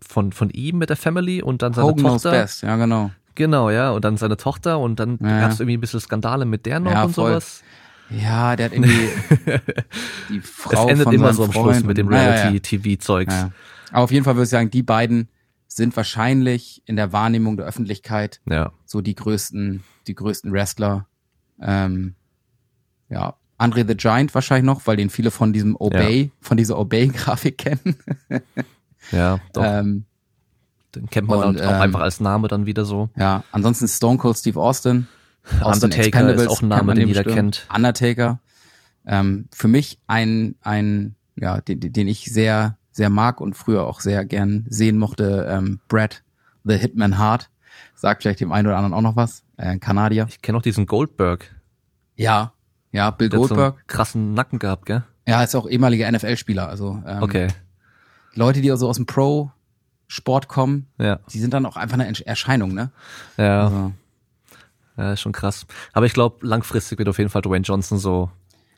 von, 0.00 0.32
von 0.32 0.50
ihm 0.50 0.78
mit 0.78 0.90
der 0.90 0.96
Family 0.96 1.42
und 1.42 1.62
dann 1.62 1.74
seine 1.74 1.88
Hogan 1.88 2.04
Tochter. 2.04 2.30
Best, 2.30 2.62
ja 2.62 2.76
genau. 2.76 3.10
Genau, 3.38 3.70
ja, 3.70 3.92
und 3.92 4.04
dann 4.04 4.16
seine 4.16 4.36
Tochter 4.36 4.80
und 4.80 4.98
dann 4.98 5.16
ja. 5.22 5.42
gab 5.42 5.52
es 5.52 5.60
irgendwie 5.60 5.76
ein 5.76 5.80
bisschen 5.80 6.00
Skandale 6.00 6.44
mit 6.44 6.66
der 6.66 6.80
noch 6.80 6.90
ja, 6.90 7.04
und 7.04 7.14
voll. 7.14 7.30
sowas. 7.30 7.62
Ja, 8.10 8.56
der 8.56 8.66
hat 8.66 8.72
irgendwie 8.72 8.90
die 10.28 10.40
Frau 10.40 10.86
Es 10.86 10.90
endet 10.90 11.04
von 11.04 11.14
immer 11.14 11.32
so 11.32 11.44
am 11.44 11.52
Freund 11.52 11.76
Schluss 11.76 11.84
mit 11.84 11.98
dem 11.98 12.08
Reality-TV-Zeugs. 12.08 13.32
Ja, 13.32 13.52
Aber 13.92 14.02
auf 14.02 14.10
jeden 14.10 14.24
Fall 14.24 14.34
würde 14.34 14.42
ich 14.42 14.50
sagen, 14.50 14.72
die 14.72 14.82
beiden 14.82 15.28
sind 15.68 15.96
wahrscheinlich 15.96 16.82
in 16.86 16.96
der 16.96 17.12
Wahrnehmung 17.12 17.56
der 17.56 17.66
Öffentlichkeit 17.66 18.40
ja. 18.50 18.72
so 18.84 19.02
die 19.02 19.14
größten 19.14 19.84
die 20.08 20.16
größten 20.16 20.52
Wrestler. 20.52 21.06
Ähm, 21.62 22.16
ja, 23.08 23.36
Andre 23.56 23.84
the 23.86 23.96
Giant 23.96 24.34
wahrscheinlich 24.34 24.66
noch, 24.66 24.88
weil 24.88 24.96
den 24.96 25.10
viele 25.10 25.30
von 25.30 25.52
diesem 25.52 25.76
Obey, 25.76 26.22
ja. 26.22 26.30
von 26.40 26.56
dieser 26.56 26.76
Obey-Grafik 26.76 27.56
kennen. 27.56 27.96
ja, 29.12 29.38
doch. 29.52 29.62
Ähm, 29.64 30.06
den 30.94 31.08
kennt 31.10 31.28
man 31.28 31.42
und, 31.42 31.60
auch 31.60 31.64
ähm, 31.64 31.80
einfach 31.80 32.00
als 32.00 32.20
Name 32.20 32.48
dann 32.48 32.66
wieder 32.66 32.84
so. 32.84 33.10
Ja, 33.16 33.44
ansonsten 33.52 33.88
Stone 33.88 34.18
Cold 34.18 34.36
Steve 34.36 34.60
Austin. 34.60 35.06
Austin 35.60 35.90
Undertaker 35.90 36.34
ist 36.34 36.48
auch 36.48 36.62
ein 36.62 36.68
Name, 36.68 36.94
den 36.94 37.08
jeder 37.08 37.24
kennt. 37.24 37.66
Undertaker. 37.74 38.40
Ähm, 39.06 39.48
für 39.52 39.68
mich 39.68 39.98
ein, 40.06 40.56
ein, 40.62 41.14
ja, 41.36 41.60
den, 41.60 41.80
den 41.80 42.08
ich 42.08 42.26
sehr, 42.26 42.76
sehr 42.90 43.10
mag 43.10 43.40
und 43.40 43.54
früher 43.54 43.86
auch 43.86 44.00
sehr 44.00 44.24
gern 44.24 44.66
sehen 44.68 44.98
mochte, 44.98 45.46
ähm, 45.48 45.80
Brad, 45.88 46.22
The 46.64 46.76
Hitman 46.76 47.18
Hart. 47.18 47.50
Sagt 47.94 48.22
vielleicht 48.22 48.40
dem 48.40 48.52
einen 48.52 48.66
oder 48.66 48.76
anderen 48.76 48.94
auch 48.94 49.02
noch 49.02 49.16
was. 49.16 49.42
Äh, 49.56 49.66
ein 49.66 49.80
Kanadier. 49.80 50.26
Ich 50.28 50.42
kenne 50.42 50.58
auch 50.58 50.62
diesen 50.62 50.86
Goldberg. 50.86 51.50
Ja, 52.16 52.52
ja, 52.92 53.10
Bill 53.10 53.28
Der 53.28 53.38
Goldberg. 53.38 53.58
Hat 53.58 53.74
so 53.74 53.78
einen 53.78 53.86
krassen 53.86 54.34
Nacken 54.34 54.58
gehabt, 54.58 54.86
gell? 54.86 55.04
Ja, 55.26 55.42
ist 55.42 55.54
auch 55.54 55.68
ehemaliger 55.68 56.10
NFL-Spieler. 56.10 56.68
Also 56.68 57.02
ähm, 57.06 57.22
okay. 57.22 57.48
Leute, 58.34 58.60
die 58.60 58.70
also 58.70 58.88
aus 58.88 58.96
dem 58.96 59.06
Pro-Sport 60.08 60.48
kommen, 60.48 60.86
ja. 60.98 61.20
die 61.32 61.38
sind 61.38 61.54
dann 61.54 61.66
auch 61.66 61.76
einfach 61.76 61.98
eine 61.98 62.26
Erscheinung, 62.26 62.74
ne? 62.74 62.90
Ja. 63.36 63.64
Also. 63.64 63.92
Ja, 64.96 65.12
ist 65.12 65.20
schon 65.20 65.32
krass. 65.32 65.66
Aber 65.92 66.06
ich 66.06 66.12
glaube, 66.12 66.44
langfristig 66.44 66.98
wird 66.98 67.08
auf 67.08 67.18
jeden 67.18 67.30
Fall 67.30 67.42
Dwayne 67.42 67.62
Johnson 67.62 67.98
so 67.98 68.30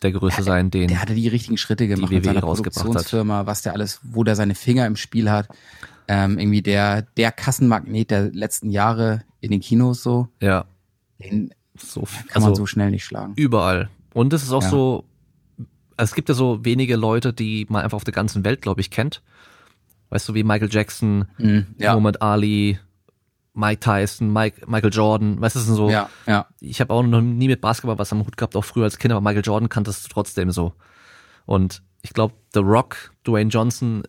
der 0.03 0.13
Größte 0.13 0.43
sein, 0.43 0.71
den 0.71 0.89
der 0.89 1.01
hatte 1.01 1.15
die 1.15 1.29
richtigen 1.29 1.57
Schritte 1.57 1.87
gemacht 1.87 2.11
die 2.11 2.17
mit 2.17 2.25
seiner 2.25 2.41
Produktionsfirma, 2.41 3.39
hat. 3.39 3.47
was 3.47 3.63
der 3.63 3.75
alles, 3.75 4.01
wo 4.03 4.25
der 4.25 4.35
seine 4.35 4.55
Finger 4.55 4.87
im 4.87 4.97
Spiel 4.97 5.31
hat. 5.31 5.49
Ähm, 6.09 6.39
irgendwie 6.39 6.63
der 6.63 7.03
der 7.03 7.33
Kassenmagnet 7.33 8.11
der 8.11 8.31
letzten 8.33 8.71
Jahre 8.71 9.23
in 9.41 9.51
den 9.51 9.61
Kinos 9.61 10.03
so. 10.03 10.29
Ja. 10.41 10.65
Den 11.19 11.55
so, 11.79 12.03
kann 12.03 12.29
also 12.35 12.47
man 12.49 12.55
so 12.55 12.67
schnell 12.67 12.91
nicht 12.91 13.05
schlagen. 13.05 13.35
Überall. 13.37 13.89
Und 14.13 14.33
es 14.33 14.43
ist 14.43 14.53
auch 14.53 14.63
ja. 14.63 14.71
so, 14.71 15.05
es 15.97 16.15
gibt 16.15 16.29
ja 16.29 16.35
so 16.35 16.65
wenige 16.65 16.97
Leute, 16.97 17.33
die 17.33 17.67
man 17.69 17.83
einfach 17.83 17.97
auf 17.97 18.05
der 18.05 18.15
ganzen 18.15 18.45
Welt, 18.45 18.61
glaube 18.63 18.81
ich, 18.81 18.91
kennt. 18.91 19.23
Weißt 20.11 20.29
du, 20.29 20.35
wie 20.35 20.45
Michael 20.45 20.69
Jackson, 20.71 21.27
mhm, 21.39 21.67
ja. 21.79 21.93
Muhammad 21.93 22.21
Ali, 22.21 22.79
Mike 23.55 23.81
Tyson, 23.81 24.33
Mike, 24.33 24.63
Michael 24.67 24.93
Jordan, 24.93 25.41
weißt 25.41 25.57
du, 25.57 25.59
das 25.59 25.67
sind 25.67 25.77
so. 25.77 25.91
Ja, 25.91 26.09
ja. 26.27 26.47
Ich 26.61 26.81
habe 26.81 26.93
auch 26.93 27.03
noch 27.03 27.21
nie 27.21 27.49
mit 27.49 27.61
Basketball 27.61 27.99
was 27.99 28.13
am 28.13 28.25
Hut 28.25 28.37
gehabt, 28.37 28.57
auch 28.57 28.65
früher 28.65 28.85
als 28.85 28.99
Kind, 28.99 29.13
aber 29.13 29.21
Michael 29.21 29.45
Jordan 29.45 29.69
kanntest 29.69 30.05
du 30.05 30.09
trotzdem 30.09 30.51
so. 30.51 30.75
Und 31.47 31.83
ich 32.03 32.13
glaube, 32.13 32.35
The 32.55 32.61
Rock, 32.61 33.13
Dwayne 33.27 33.51
Johnson 33.51 34.03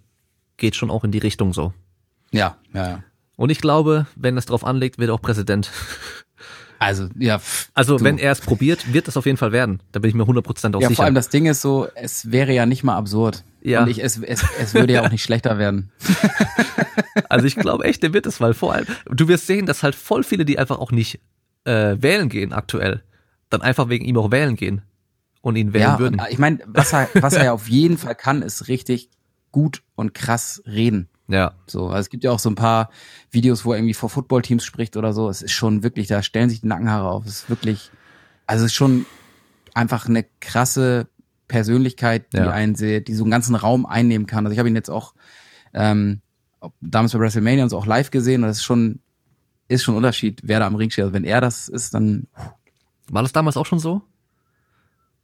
geht 0.57 0.75
schon 0.75 0.91
auch 0.91 1.03
in 1.03 1.11
die 1.11 1.17
Richtung 1.19 1.53
so. 1.53 1.73
Ja, 2.31 2.57
ja, 2.73 2.87
ja. 2.89 3.03
Und 3.35 3.49
ich 3.49 3.59
glaube, 3.59 4.05
wenn 4.15 4.37
es 4.37 4.45
drauf 4.45 4.63
anlegt, 4.63 4.99
wird 4.99 5.09
er 5.09 5.15
auch 5.15 5.21
Präsident. 5.21 5.71
Also, 6.81 7.09
ja. 7.19 7.37
Pff, 7.37 7.69
also, 7.75 7.99
du. 7.99 8.03
wenn 8.03 8.17
er 8.17 8.31
es 8.31 8.41
probiert, 8.41 8.91
wird 8.91 9.07
es 9.07 9.15
auf 9.15 9.27
jeden 9.27 9.37
Fall 9.37 9.51
werden. 9.51 9.83
Da 9.91 9.99
bin 9.99 10.09
ich 10.09 10.15
mir 10.15 10.23
100% 10.23 10.39
auch 10.75 10.81
ja, 10.81 10.87
sicher. 10.87 10.89
Ja, 10.89 10.95
vor 10.95 11.05
allem 11.05 11.13
das 11.13 11.29
Ding 11.29 11.45
ist 11.45 11.61
so, 11.61 11.87
es 11.93 12.31
wäre 12.31 12.53
ja 12.53 12.65
nicht 12.65 12.83
mal 12.83 12.97
absurd. 12.97 13.43
Ja. 13.61 13.83
Und 13.83 13.89
ich, 13.89 14.03
es, 14.03 14.17
es, 14.17 14.43
es 14.59 14.73
würde 14.73 14.91
ja 14.93 15.03
auch 15.03 15.11
nicht 15.11 15.21
schlechter 15.21 15.59
werden. 15.59 15.91
also, 17.29 17.45
ich 17.45 17.55
glaube 17.55 17.83
echt, 17.83 18.01
der 18.01 18.13
wird 18.13 18.25
es, 18.25 18.41
weil 18.41 18.55
vor 18.55 18.73
allem, 18.73 18.87
du 19.05 19.27
wirst 19.27 19.45
sehen, 19.45 19.67
dass 19.67 19.83
halt 19.83 19.93
voll 19.93 20.23
viele, 20.23 20.43
die 20.43 20.57
einfach 20.57 20.79
auch 20.79 20.91
nicht 20.91 21.19
äh, 21.65 21.97
wählen 21.99 22.29
gehen 22.29 22.51
aktuell, 22.51 23.03
dann 23.51 23.61
einfach 23.61 23.89
wegen 23.89 24.03
ihm 24.03 24.17
auch 24.17 24.31
wählen 24.31 24.55
gehen 24.55 24.81
und 25.41 25.57
ihn 25.57 25.73
wählen 25.73 25.83
ja, 25.83 25.99
würden. 25.99 26.19
Ich 26.31 26.39
meine, 26.39 26.61
was 26.65 26.93
er, 26.93 27.09
was 27.13 27.33
er 27.33 27.43
ja 27.43 27.51
auf 27.53 27.69
jeden 27.69 27.99
Fall 27.99 28.15
kann, 28.15 28.41
ist 28.41 28.69
richtig 28.69 29.11
gut 29.51 29.83
und 29.93 30.15
krass 30.15 30.63
reden. 30.65 31.09
Ja. 31.31 31.53
So, 31.65 31.87
also 31.87 31.99
es 31.99 32.09
gibt 32.09 32.23
ja 32.23 32.31
auch 32.31 32.39
so 32.39 32.49
ein 32.49 32.55
paar 32.55 32.89
Videos, 33.31 33.63
wo 33.63 33.71
er 33.71 33.79
irgendwie 33.79 33.93
vor 33.93 34.09
Footballteams 34.09 34.63
spricht 34.63 34.97
oder 34.97 35.13
so. 35.13 35.29
Es 35.29 35.41
ist 35.41 35.53
schon 35.53 35.83
wirklich, 35.83 36.07
da 36.07 36.21
stellen 36.21 36.49
sich 36.49 36.61
die 36.61 36.67
Nackenhaare 36.67 37.09
auf. 37.09 37.25
Es 37.25 37.43
ist 37.43 37.49
wirklich, 37.49 37.89
also 38.47 38.65
es 38.65 38.71
ist 38.71 38.75
schon 38.75 39.05
einfach 39.73 40.07
eine 40.07 40.25
krasse 40.41 41.07
Persönlichkeit, 41.47 42.33
die 42.33 42.37
ja. 42.37 42.51
einen 42.51 42.75
sehr, 42.75 43.01
die 43.01 43.13
so 43.13 43.23
einen 43.23 43.31
ganzen 43.31 43.55
Raum 43.55 43.85
einnehmen 43.85 44.27
kann. 44.27 44.45
Also 44.45 44.53
ich 44.53 44.59
habe 44.59 44.69
ihn 44.69 44.75
jetzt 44.75 44.89
auch 44.89 45.13
ähm, 45.73 46.21
damals 46.81 47.13
bei 47.13 47.19
WrestleMania 47.19 47.63
und 47.63 47.69
so 47.69 47.77
auch 47.77 47.85
live 47.85 48.11
gesehen 48.11 48.43
und 48.43 48.49
das 48.49 48.57
ist 48.57 48.63
schon, 48.63 48.99
ist 49.67 49.83
schon 49.83 49.93
ein 49.93 49.97
Unterschied, 49.97 50.41
wer 50.43 50.59
da 50.59 50.67
am 50.67 50.75
Ring 50.75 50.89
steht. 50.89 51.03
Also 51.03 51.13
wenn 51.13 51.23
er 51.23 51.41
das 51.41 51.69
ist, 51.69 51.93
dann. 51.93 52.27
War 53.09 53.23
das 53.23 53.33
damals 53.33 53.57
auch 53.57 53.65
schon 53.65 53.79
so? 53.79 54.01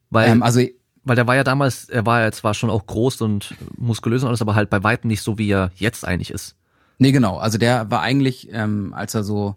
Weil, 0.09 0.29
ähm, 0.29 0.43
also 0.43 0.61
weil 1.07 1.15
der 1.15 1.27
war 1.27 1.35
ja 1.35 1.43
damals, 1.43 1.89
er 1.89 2.05
war 2.05 2.21
ja 2.21 2.31
zwar 2.31 2.53
schon 2.53 2.69
auch 2.69 2.85
groß 2.85 3.21
und 3.21 3.55
muskulös 3.77 4.23
und 4.23 4.29
alles, 4.29 4.41
aber 4.41 4.55
halt 4.55 4.69
bei 4.69 4.83
weitem 4.83 5.07
nicht 5.07 5.21
so, 5.21 5.37
wie 5.37 5.49
er 5.49 5.71
jetzt 5.75 6.05
eigentlich 6.05 6.31
ist. 6.31 6.55
Nee, 6.99 7.11
genau. 7.11 7.37
Also 7.37 7.57
der 7.57 7.89
war 7.91 8.01
eigentlich, 8.01 8.49
ähm, 8.51 8.93
als 8.93 9.13
er 9.13 9.23
so, 9.23 9.55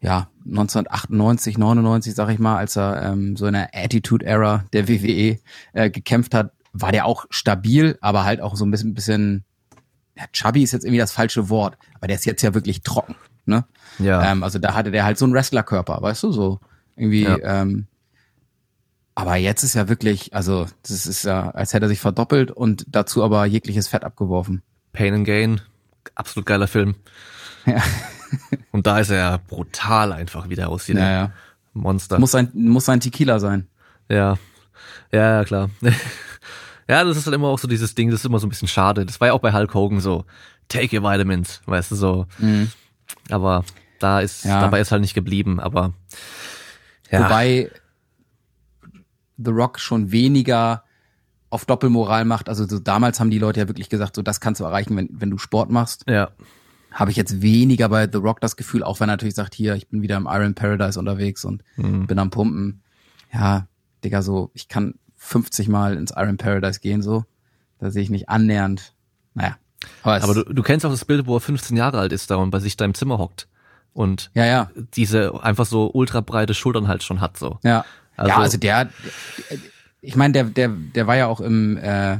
ja, 0.00 0.28
1998, 0.46 1.58
99, 1.58 2.14
sag 2.14 2.28
ich 2.30 2.38
mal, 2.38 2.56
als 2.56 2.76
er 2.76 3.02
ähm, 3.02 3.36
so 3.36 3.46
in 3.46 3.54
der 3.54 3.70
Attitude-Era 3.74 4.64
der 4.72 4.88
WWE 4.88 5.38
äh, 5.72 5.90
gekämpft 5.90 6.34
hat, 6.34 6.52
war 6.72 6.92
der 6.92 7.06
auch 7.06 7.26
stabil, 7.30 7.98
aber 8.00 8.24
halt 8.24 8.40
auch 8.40 8.54
so 8.54 8.64
ein 8.64 8.70
bisschen, 8.70 8.94
bisschen 8.94 9.44
ja, 10.16 10.24
chubby 10.32 10.62
ist 10.62 10.72
jetzt 10.72 10.84
irgendwie 10.84 10.98
das 10.98 11.12
falsche 11.12 11.48
Wort, 11.48 11.76
aber 11.94 12.06
der 12.06 12.16
ist 12.16 12.26
jetzt 12.26 12.42
ja 12.42 12.54
wirklich 12.54 12.82
trocken, 12.82 13.14
ne? 13.46 13.64
Ja. 13.98 14.30
Ähm, 14.30 14.42
also 14.42 14.58
da 14.58 14.74
hatte 14.74 14.90
der 14.90 15.04
halt 15.04 15.18
so 15.18 15.24
einen 15.24 15.34
Wrestlerkörper, 15.34 16.00
weißt 16.00 16.24
du, 16.24 16.32
so 16.32 16.60
irgendwie, 16.96 17.22
ja. 17.22 17.62
ähm, 17.62 17.86
aber 19.18 19.34
jetzt 19.34 19.64
ist 19.64 19.74
ja 19.74 19.88
wirklich, 19.88 20.32
also 20.32 20.68
das 20.84 21.04
ist 21.04 21.24
ja, 21.24 21.50
als 21.50 21.74
hätte 21.74 21.86
er 21.86 21.88
sich 21.88 21.98
verdoppelt 21.98 22.52
und 22.52 22.84
dazu 22.86 23.24
aber 23.24 23.46
jegliches 23.46 23.88
Fett 23.88 24.04
abgeworfen. 24.04 24.62
Pain 24.92 25.12
and 25.12 25.26
Gain, 25.26 25.60
absolut 26.14 26.46
geiler 26.46 26.68
Film. 26.68 26.94
Ja. 27.66 27.82
und 28.70 28.86
da 28.86 29.00
ist 29.00 29.10
er 29.10 29.16
ja 29.16 29.36
brutal 29.38 30.12
einfach, 30.12 30.48
wie 30.48 30.54
der 30.54 30.68
aussieht. 30.68 30.98
Ja, 30.98 31.10
ja. 31.10 31.32
Monster. 31.72 32.20
Muss 32.20 32.36
ein, 32.36 32.52
muss 32.54 32.88
ein 32.88 33.00
Tequila 33.00 33.40
sein. 33.40 33.66
Ja. 34.08 34.38
Ja, 35.10 35.38
ja, 35.38 35.44
klar. 35.44 35.70
ja, 36.88 37.02
das 37.02 37.16
ist 37.16 37.26
halt 37.26 37.34
immer 37.34 37.48
auch 37.48 37.58
so 37.58 37.66
dieses 37.66 37.96
Ding, 37.96 38.12
das 38.12 38.20
ist 38.20 38.26
immer 38.26 38.38
so 38.38 38.46
ein 38.46 38.50
bisschen 38.50 38.68
schade. 38.68 39.04
Das 39.04 39.20
war 39.20 39.26
ja 39.26 39.34
auch 39.34 39.40
bei 39.40 39.52
Hulk 39.52 39.74
Hogan 39.74 39.98
so, 39.98 40.26
take 40.68 40.96
your 40.96 41.02
vitamins, 41.02 41.60
weißt 41.66 41.90
du, 41.90 41.96
so. 41.96 42.26
Mhm. 42.38 42.70
Aber 43.30 43.64
da 43.98 44.20
ist, 44.20 44.44
ja. 44.44 44.60
dabei 44.60 44.80
ist 44.80 44.92
halt 44.92 45.02
nicht 45.02 45.14
geblieben, 45.14 45.58
aber. 45.58 45.92
Ja. 47.10 47.24
Wobei, 47.24 47.72
The 49.42 49.50
Rock 49.50 49.78
schon 49.78 50.12
weniger 50.12 50.84
auf 51.50 51.64
Doppelmoral 51.64 52.24
macht. 52.24 52.48
Also 52.48 52.66
so 52.66 52.78
damals 52.78 53.20
haben 53.20 53.30
die 53.30 53.38
Leute 53.38 53.60
ja 53.60 53.68
wirklich 53.68 53.88
gesagt, 53.88 54.16
so 54.16 54.22
das 54.22 54.40
kannst 54.40 54.60
du 54.60 54.64
erreichen, 54.64 54.96
wenn, 54.96 55.08
wenn 55.12 55.30
du 55.30 55.38
Sport 55.38 55.70
machst. 55.70 56.04
Ja. 56.08 56.30
Habe 56.92 57.10
ich 57.10 57.16
jetzt 57.16 57.42
weniger 57.42 57.88
bei 57.88 58.08
The 58.10 58.18
Rock 58.18 58.40
das 58.40 58.56
Gefühl, 58.56 58.82
auch 58.82 59.00
wenn 59.00 59.08
er 59.08 59.12
natürlich 59.12 59.34
sagt, 59.34 59.54
hier, 59.54 59.74
ich 59.74 59.88
bin 59.88 60.02
wieder 60.02 60.16
im 60.16 60.26
Iron 60.30 60.54
Paradise 60.54 60.98
unterwegs 60.98 61.44
und 61.44 61.62
mhm. 61.76 62.06
bin 62.06 62.18
am 62.18 62.30
Pumpen. 62.30 62.82
Ja, 63.32 63.66
Digga, 64.04 64.22
so, 64.22 64.50
ich 64.54 64.68
kann 64.68 64.94
50 65.16 65.68
Mal 65.68 65.96
ins 65.96 66.12
Iron 66.16 66.36
Paradise 66.36 66.80
gehen, 66.80 67.02
so. 67.02 67.24
Da 67.78 67.90
sehe 67.90 68.02
ich 68.02 68.10
nicht 68.10 68.28
annähernd. 68.28 68.94
Naja. 69.34 69.56
Aber, 70.02 70.22
aber 70.22 70.34
du, 70.34 70.44
du 70.44 70.62
kennst 70.62 70.84
auch 70.84 70.90
das 70.90 71.04
Bild, 71.04 71.26
wo 71.26 71.36
er 71.36 71.40
15 71.40 71.76
Jahre 71.76 71.98
alt 71.98 72.12
ist 72.12 72.30
da 72.30 72.36
und 72.36 72.50
bei 72.50 72.58
sich 72.58 72.76
da 72.76 72.84
im 72.84 72.94
Zimmer 72.94 73.18
hockt. 73.18 73.48
Und 73.92 74.30
ja, 74.34 74.44
ja. 74.44 74.70
diese 74.94 75.42
einfach 75.42 75.66
so 75.66 75.90
ultra 75.92 76.20
breite 76.20 76.54
Schultern 76.54 76.88
halt 76.88 77.02
schon 77.02 77.20
hat, 77.20 77.36
so. 77.36 77.58
Ja. 77.62 77.84
Also, 78.18 78.30
ja, 78.30 78.38
also 78.38 78.58
der, 78.58 78.90
ich 80.00 80.16
meine, 80.16 80.32
der, 80.32 80.44
der, 80.44 80.68
der 80.68 81.06
war 81.06 81.16
ja 81.16 81.26
auch 81.26 81.40
im, 81.40 81.76
äh, 81.76 82.18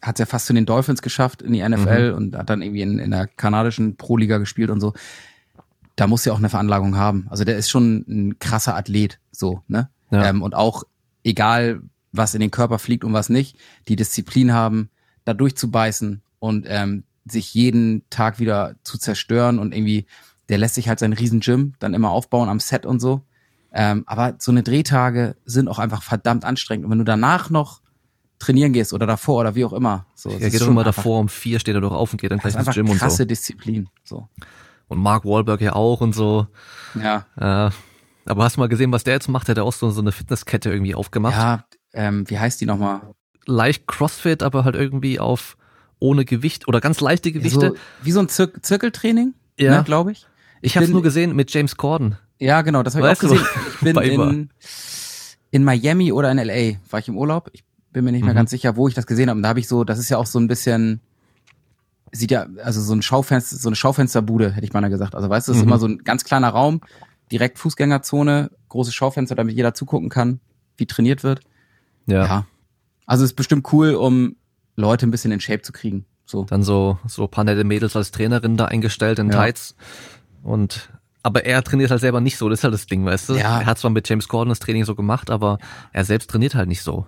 hat 0.00 0.16
es 0.16 0.20
ja 0.20 0.26
fast 0.26 0.46
zu 0.46 0.52
den 0.52 0.66
Dolphins 0.66 1.02
geschafft 1.02 1.42
in 1.42 1.52
die 1.52 1.66
NFL 1.66 2.12
mhm. 2.12 2.16
und 2.16 2.36
hat 2.36 2.48
dann 2.48 2.62
irgendwie 2.62 2.82
in, 2.82 2.98
in 2.98 3.10
der 3.10 3.26
kanadischen 3.26 3.96
Pro-Liga 3.96 4.38
gespielt 4.38 4.70
und 4.70 4.80
so. 4.80 4.94
Da 5.96 6.06
muss 6.06 6.24
ja 6.24 6.32
auch 6.32 6.38
eine 6.38 6.48
Veranlagung 6.48 6.96
haben. 6.96 7.26
Also 7.28 7.44
der 7.44 7.58
ist 7.58 7.68
schon 7.68 8.04
ein 8.08 8.38
krasser 8.38 8.76
Athlet, 8.76 9.18
so, 9.30 9.62
ne? 9.68 9.90
Ja. 10.10 10.26
Ähm, 10.26 10.42
und 10.42 10.54
auch 10.54 10.84
egal, 11.22 11.82
was 12.12 12.34
in 12.34 12.40
den 12.40 12.50
Körper 12.50 12.78
fliegt 12.78 13.04
und 13.04 13.12
was 13.12 13.28
nicht, 13.28 13.56
die 13.88 13.96
Disziplin 13.96 14.52
haben, 14.52 14.90
da 15.24 15.34
durchzubeißen 15.34 16.22
und 16.38 16.66
ähm, 16.68 17.04
sich 17.26 17.52
jeden 17.54 18.08
Tag 18.10 18.38
wieder 18.38 18.76
zu 18.82 18.98
zerstören 18.98 19.58
und 19.58 19.74
irgendwie, 19.74 20.06
der 20.48 20.58
lässt 20.58 20.74
sich 20.74 20.88
halt 20.88 20.98
sein 20.98 21.12
riesen 21.12 21.40
Gym 21.40 21.74
dann 21.78 21.94
immer 21.94 22.10
aufbauen 22.10 22.48
am 22.48 22.60
Set 22.60 22.86
und 22.86 23.00
so. 23.00 23.22
Ähm, 23.72 24.04
aber 24.06 24.34
so 24.38 24.50
eine 24.50 24.62
Drehtage 24.62 25.36
sind 25.44 25.68
auch 25.68 25.78
einfach 25.78 26.02
verdammt 26.02 26.44
anstrengend. 26.44 26.84
Und 26.84 26.90
wenn 26.90 26.98
du 26.98 27.04
danach 27.04 27.50
noch 27.50 27.80
trainieren 28.40 28.72
gehst 28.72 28.92
oder 28.92 29.06
davor 29.06 29.40
oder 29.40 29.54
wie 29.54 29.64
auch 29.64 29.72
immer. 29.72 30.06
So, 30.14 30.30
er 30.30 30.50
geht 30.50 30.60
schon 30.60 30.74
mal 30.74 30.82
davor 30.82 31.20
um 31.20 31.28
vier, 31.28 31.60
steht 31.60 31.74
er 31.74 31.80
doch 31.80 31.92
auf 31.92 32.12
und 32.12 32.20
geht 32.20 32.32
dann 32.32 32.38
gleich 32.38 32.56
ins 32.56 32.74
Gym 32.74 32.88
und 32.88 32.94
so. 32.94 32.98
krasse 32.98 33.26
Disziplin. 33.26 33.88
So. 34.02 34.28
Und 34.88 34.98
Mark 34.98 35.24
Wahlberg 35.24 35.60
ja 35.60 35.74
auch 35.74 36.00
und 36.00 36.14
so. 36.14 36.48
Ja. 36.94 37.26
Äh, 37.36 37.70
aber 38.26 38.44
hast 38.44 38.56
du 38.56 38.60
mal 38.60 38.68
gesehen, 38.68 38.92
was 38.92 39.04
der 39.04 39.14
jetzt 39.14 39.28
macht? 39.28 39.46
Der 39.46 39.52
hat 39.52 39.58
ja 39.58 39.62
auch 39.62 39.72
so, 39.72 39.90
so 39.90 40.00
eine 40.00 40.10
Fitnesskette 40.10 40.70
irgendwie 40.70 40.94
aufgemacht. 40.94 41.36
Ja, 41.36 41.64
ähm, 41.92 42.28
wie 42.28 42.38
heißt 42.38 42.60
die 42.60 42.66
nochmal? 42.66 43.02
Leicht 43.46 43.86
Crossfit, 43.86 44.42
aber 44.42 44.64
halt 44.64 44.74
irgendwie 44.74 45.20
auf 45.20 45.56
ohne 45.98 46.24
Gewicht 46.24 46.66
oder 46.66 46.80
ganz 46.80 47.00
leichte 47.00 47.30
Gewichte. 47.30 47.68
So, 47.68 47.76
wie 48.02 48.12
so 48.12 48.20
ein 48.20 48.28
Zir 48.28 48.50
Zirkeltraining, 48.62 49.34
ja. 49.58 49.78
ne, 49.78 49.84
glaube 49.84 50.12
ich. 50.12 50.26
Ich, 50.62 50.72
ich 50.72 50.76
habe 50.76 50.86
es 50.86 50.92
nur 50.92 51.02
gesehen 51.02 51.36
mit 51.36 51.52
James 51.52 51.76
Corden. 51.76 52.16
Ja, 52.40 52.62
genau, 52.62 52.82
das 52.82 52.96
habe 52.96 53.06
ich 53.06 53.16
auch 53.16 53.20
gesehen. 53.20 53.46
Ich 53.82 53.94
bin 53.94 53.96
in, 53.96 54.50
in 55.50 55.64
Miami 55.64 56.12
oder 56.12 56.30
in 56.30 56.36
LA, 56.36 56.78
war 56.90 57.00
ich 57.00 57.08
im 57.08 57.16
Urlaub. 57.16 57.48
Ich 57.54 57.64
bin 57.92 58.04
mir 58.04 58.12
nicht 58.12 58.24
mehr 58.24 58.34
mhm. 58.34 58.36
ganz 58.36 58.50
sicher, 58.50 58.76
wo 58.76 58.88
ich 58.88 58.94
das 58.94 59.06
gesehen 59.06 59.30
habe. 59.30 59.38
Und 59.38 59.42
da 59.42 59.48
habe 59.48 59.60
ich 59.60 59.68
so, 59.68 59.84
das 59.84 59.98
ist 59.98 60.10
ja 60.10 60.18
auch 60.18 60.26
so 60.26 60.38
ein 60.38 60.48
bisschen, 60.48 61.00
sieht 62.12 62.30
ja, 62.30 62.46
also 62.62 62.82
so 62.82 62.92
ein 62.92 63.00
Schaufenster, 63.00 63.56
so 63.56 63.68
eine 63.68 63.76
Schaufensterbude, 63.76 64.52
hätte 64.52 64.66
ich 64.66 64.72
mal 64.72 64.86
gesagt. 64.88 65.14
Also 65.14 65.30
weißt 65.30 65.48
du, 65.48 65.52
das 65.52 65.58
ist 65.58 65.64
mhm. 65.64 65.68
immer 65.70 65.78
so 65.78 65.86
ein 65.86 65.98
ganz 65.98 66.24
kleiner 66.24 66.50
Raum, 66.50 66.82
direkt 67.32 67.58
Fußgängerzone, 67.58 68.50
großes 68.68 68.92
Schaufenster, 68.92 69.34
damit 69.34 69.56
jeder 69.56 69.72
zugucken 69.72 70.10
kann, 70.10 70.40
wie 70.76 70.86
trainiert 70.86 71.22
wird. 71.22 71.40
Ja. 72.06 72.24
ja. 72.26 72.46
Also 73.06 73.24
ist 73.24 73.34
bestimmt 73.34 73.72
cool, 73.72 73.94
um 73.94 74.36
Leute 74.76 75.06
ein 75.06 75.10
bisschen 75.10 75.32
in 75.32 75.40
Shape 75.40 75.62
zu 75.62 75.72
kriegen. 75.72 76.04
So. 76.26 76.44
Dann 76.44 76.62
so, 76.62 76.98
so 77.06 77.26
paar 77.26 77.44
nette 77.44 77.64
Mädels 77.64 77.96
als 77.96 78.10
Trainerin 78.12 78.56
da 78.56 78.66
eingestellt 78.66 79.18
in 79.18 79.30
ja. 79.30 79.32
Tights. 79.32 79.74
Und 80.42 80.90
aber 81.22 81.44
er 81.44 81.62
trainiert 81.62 81.90
halt 81.90 82.00
selber 82.00 82.20
nicht 82.20 82.36
so, 82.36 82.48
das 82.48 82.60
ist 82.60 82.64
halt 82.64 82.74
das 82.74 82.86
Ding, 82.86 83.04
weißt 83.04 83.28
du? 83.28 83.34
Ja. 83.34 83.60
Er 83.60 83.66
hat 83.66 83.78
zwar 83.78 83.90
mit 83.90 84.08
James 84.08 84.28
Corden 84.28 84.48
das 84.48 84.58
Training 84.58 84.84
so 84.84 84.94
gemacht, 84.94 85.30
aber 85.30 85.58
er 85.92 86.04
selbst 86.04 86.30
trainiert 86.30 86.54
halt 86.54 86.68
nicht 86.68 86.82
so. 86.82 87.06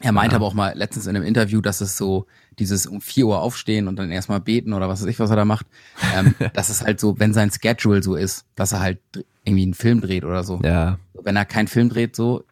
Er 0.00 0.12
meinte 0.12 0.34
ja. 0.34 0.36
aber 0.36 0.46
auch 0.46 0.54
mal 0.54 0.76
letztens 0.76 1.06
in 1.06 1.16
einem 1.16 1.24
Interview, 1.24 1.62
dass 1.62 1.80
es 1.80 1.96
so 1.96 2.26
dieses 2.58 2.86
um 2.86 3.00
vier 3.00 3.26
Uhr 3.26 3.40
aufstehen 3.40 3.88
und 3.88 3.96
dann 3.96 4.10
erstmal 4.10 4.40
beten 4.40 4.74
oder 4.74 4.88
was 4.88 5.00
weiß 5.00 5.08
ich, 5.08 5.18
was 5.18 5.30
er 5.30 5.36
da 5.36 5.44
macht. 5.46 5.66
Ähm, 6.14 6.34
dass 6.52 6.68
es 6.68 6.82
halt 6.82 7.00
so, 7.00 7.18
wenn 7.18 7.32
sein 7.32 7.50
Schedule 7.50 8.02
so 8.02 8.14
ist, 8.14 8.44
dass 8.56 8.72
er 8.72 8.80
halt 8.80 8.98
irgendwie 9.44 9.62
einen 9.62 9.74
Film 9.74 10.02
dreht 10.02 10.24
oder 10.24 10.44
so. 10.44 10.60
Ja. 10.62 10.98
Wenn 11.14 11.36
er 11.36 11.46
keinen 11.46 11.68
Film 11.68 11.88
dreht, 11.88 12.14
so, 12.14 12.44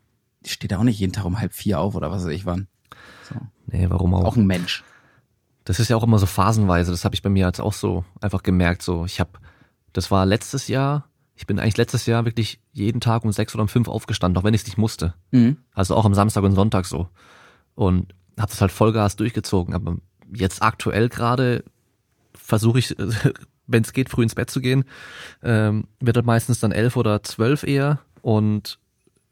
steht 0.47 0.73
er 0.73 0.79
auch 0.79 0.85
nicht 0.85 0.99
jeden 0.99 1.13
Tag 1.13 1.27
um 1.27 1.39
halb 1.39 1.53
vier 1.53 1.81
auf 1.81 1.95
oder 1.95 2.11
was 2.11 2.25
weiß 2.25 2.33
ich 2.33 2.47
wann. 2.47 2.67
So. 3.29 3.35
Nee, 3.67 3.87
warum 3.91 4.15
auch? 4.15 4.25
Auch 4.25 4.37
ein 4.37 4.47
Mensch. 4.47 4.83
Das 5.65 5.81
ist 5.81 5.89
ja 5.89 5.97
auch 5.97 6.03
immer 6.03 6.19
so 6.19 6.27
phasenweise, 6.27 6.91
das 6.91 7.05
habe 7.05 7.15
ich 7.15 7.23
bei 7.23 7.31
mir 7.31 7.47
jetzt 7.47 7.61
auch 7.61 7.73
so 7.73 8.05
einfach 8.21 8.43
gemerkt. 8.43 8.83
So, 8.83 9.05
ich 9.05 9.21
habe, 9.21 9.31
das 9.95 10.11
war 10.11 10.27
letztes 10.27 10.69
Jahr, 10.69 11.09
ich 11.35 11.47
bin 11.47 11.59
eigentlich 11.59 11.79
letztes 11.79 12.05
Jahr 12.05 12.27
wirklich 12.27 12.61
jeden 12.73 13.01
Tag 13.01 13.25
um 13.25 13.33
sechs 13.33 13.55
oder 13.55 13.63
um 13.63 13.69
fünf 13.69 13.89
aufgestanden, 13.89 14.39
auch 14.39 14.45
wenn 14.45 14.55
ich 14.55 14.61
es 14.61 14.67
nicht 14.67 14.77
musste. 14.77 15.15
Mhm. 15.31 15.57
Also 15.73 15.97
auch 15.97 16.05
am 16.05 16.15
Samstag 16.15 16.45
und 16.45 16.55
Sonntag 16.55 16.85
so. 16.85 17.09
Und 17.75 18.15
habe 18.39 18.51
das 18.51 18.61
halt 18.61 18.73
Vollgas 18.73 19.17
durchgezogen. 19.17 19.75
Aber 19.75 19.97
jetzt 20.33 20.63
aktuell 20.63 21.09
gerade 21.09 21.65
versuche 22.35 22.79
ich, 22.79 22.95
wenn 23.67 23.83
es 23.83 23.93
geht, 23.93 24.11
früh 24.11 24.25
ins 24.25 24.35
Bett 24.35 24.51
zu 24.51 24.61
gehen. 24.61 24.85
Ähm, 25.43 25.87
wird 26.01 26.17
halt 26.17 26.27
meistens 26.27 26.61
dann 26.61 26.73
elf 26.73 26.97
oder 26.97 27.23
zwölf 27.23 27.63
eher 27.63 28.01
und 28.21 28.79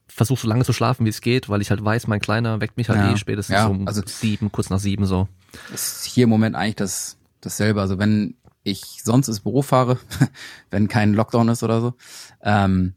versuche 0.07 0.41
so 0.41 0.49
lange 0.49 0.65
zu 0.65 0.73
schlafen, 0.73 1.07
wie 1.07 1.11
es 1.11 1.23
geht, 1.23 1.49
weil 1.49 1.63
ich 1.63 1.71
halt 1.71 1.85
weiß, 1.85 2.07
mein 2.07 2.21
Kleiner 2.21 2.61
weckt 2.61 2.77
mich 2.77 2.89
halt 2.89 3.01
ja. 3.01 3.13
eh 3.13 3.17
spätestens 3.17 3.55
ja, 3.55 3.67
um 3.67 3.89
also 3.89 4.03
sieben, 4.05 4.53
kurz 4.53 4.71
nach 4.71 4.79
sieben 4.79 5.07
so. 5.07 5.29
Ist 5.73 6.05
hier 6.05 6.25
im 6.25 6.31
Moment 6.31 6.55
eigentlich 6.55 6.77
das 6.77 7.17
dasselbe. 7.41 7.81
Also 7.81 7.99
wenn 7.99 8.37
ich 8.65 9.03
sonst 9.03 9.29
ins 9.29 9.41
Büro 9.41 9.63
fahre, 9.63 9.99
wenn 10.71 10.89
kein 10.89 11.15
Lockdown 11.15 11.49
ist 11.49 11.63
oder 11.63 11.81
so, 11.81 11.95
ähm, 12.43 12.95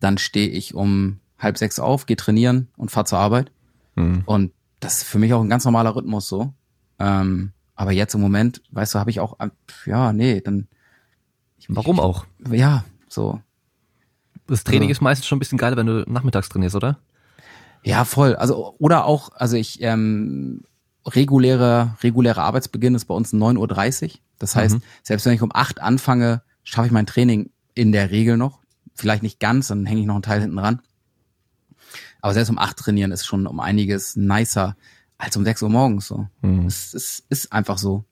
dann 0.00 0.18
stehe 0.18 0.48
ich 0.48 0.74
um 0.74 1.20
halb 1.38 1.58
sechs 1.58 1.78
auf, 1.78 2.06
gehe 2.06 2.16
trainieren 2.16 2.68
und 2.76 2.90
fahre 2.90 3.06
zur 3.06 3.18
Arbeit. 3.18 3.50
Mhm. 3.96 4.22
Und 4.26 4.52
das 4.80 4.98
ist 4.98 5.04
für 5.04 5.18
mich 5.18 5.32
auch 5.32 5.40
ein 5.40 5.48
ganz 5.48 5.64
normaler 5.64 5.94
Rhythmus 5.94 6.28
so. 6.28 6.52
Ähm, 6.98 7.52
aber 7.74 7.92
jetzt 7.92 8.14
im 8.14 8.20
Moment, 8.20 8.62
weißt 8.70 8.94
du, 8.94 8.98
habe 8.98 9.10
ich 9.10 9.20
auch, 9.20 9.38
äh, 9.40 9.50
ja, 9.86 10.12
nee, 10.12 10.40
dann. 10.40 10.68
Ich, 11.58 11.66
Warum 11.68 12.00
auch? 12.00 12.26
Ja, 12.50 12.84
so. 13.08 13.40
Das 14.46 14.64
Training 14.64 14.88
also, 14.88 14.92
ist 14.92 15.00
meistens 15.00 15.26
schon 15.26 15.36
ein 15.36 15.40
bisschen 15.40 15.58
geiler, 15.58 15.76
wenn 15.76 15.86
du 15.86 16.04
nachmittags 16.06 16.48
trainierst, 16.48 16.76
oder? 16.76 16.98
Ja, 17.82 18.04
voll. 18.04 18.36
Also, 18.36 18.74
oder 18.78 19.06
auch, 19.06 19.30
also 19.34 19.56
ich, 19.56 19.82
ähm, 19.82 20.62
reguläre, 21.06 21.96
reguläre 22.02 22.42
Arbeitsbeginn 22.42 22.94
ist 22.94 23.06
bei 23.06 23.14
uns 23.14 23.32
9.30 23.32 24.04
Uhr. 24.04 24.10
Das 24.38 24.56
heißt, 24.56 24.76
mhm. 24.76 24.82
selbst 25.02 25.26
wenn 25.26 25.34
ich 25.34 25.42
um 25.42 25.52
acht 25.52 25.80
anfange, 25.80 26.42
schaffe 26.62 26.86
ich 26.86 26.92
mein 26.92 27.06
Training 27.06 27.50
in 27.74 27.92
der 27.92 28.10
Regel 28.10 28.36
noch. 28.36 28.60
Vielleicht 28.94 29.22
nicht 29.22 29.40
ganz, 29.40 29.68
dann 29.68 29.86
hänge 29.86 30.00
ich 30.00 30.06
noch 30.06 30.14
einen 30.14 30.22
Teil 30.22 30.40
hinten 30.40 30.58
ran. 30.58 30.80
Aber 32.20 32.32
selbst 32.32 32.50
um 32.50 32.58
acht 32.58 32.76
trainieren 32.76 33.12
ist 33.12 33.26
schon 33.26 33.46
um 33.46 33.60
einiges 33.60 34.16
nicer 34.16 34.76
als 35.18 35.36
um 35.36 35.44
sechs 35.44 35.62
Uhr 35.62 35.68
morgens. 35.68 36.06
So. 36.06 36.26
Mhm. 36.42 36.66
Es, 36.66 36.94
es 36.94 37.24
ist 37.28 37.52
einfach 37.52 37.78
so. 37.78 38.04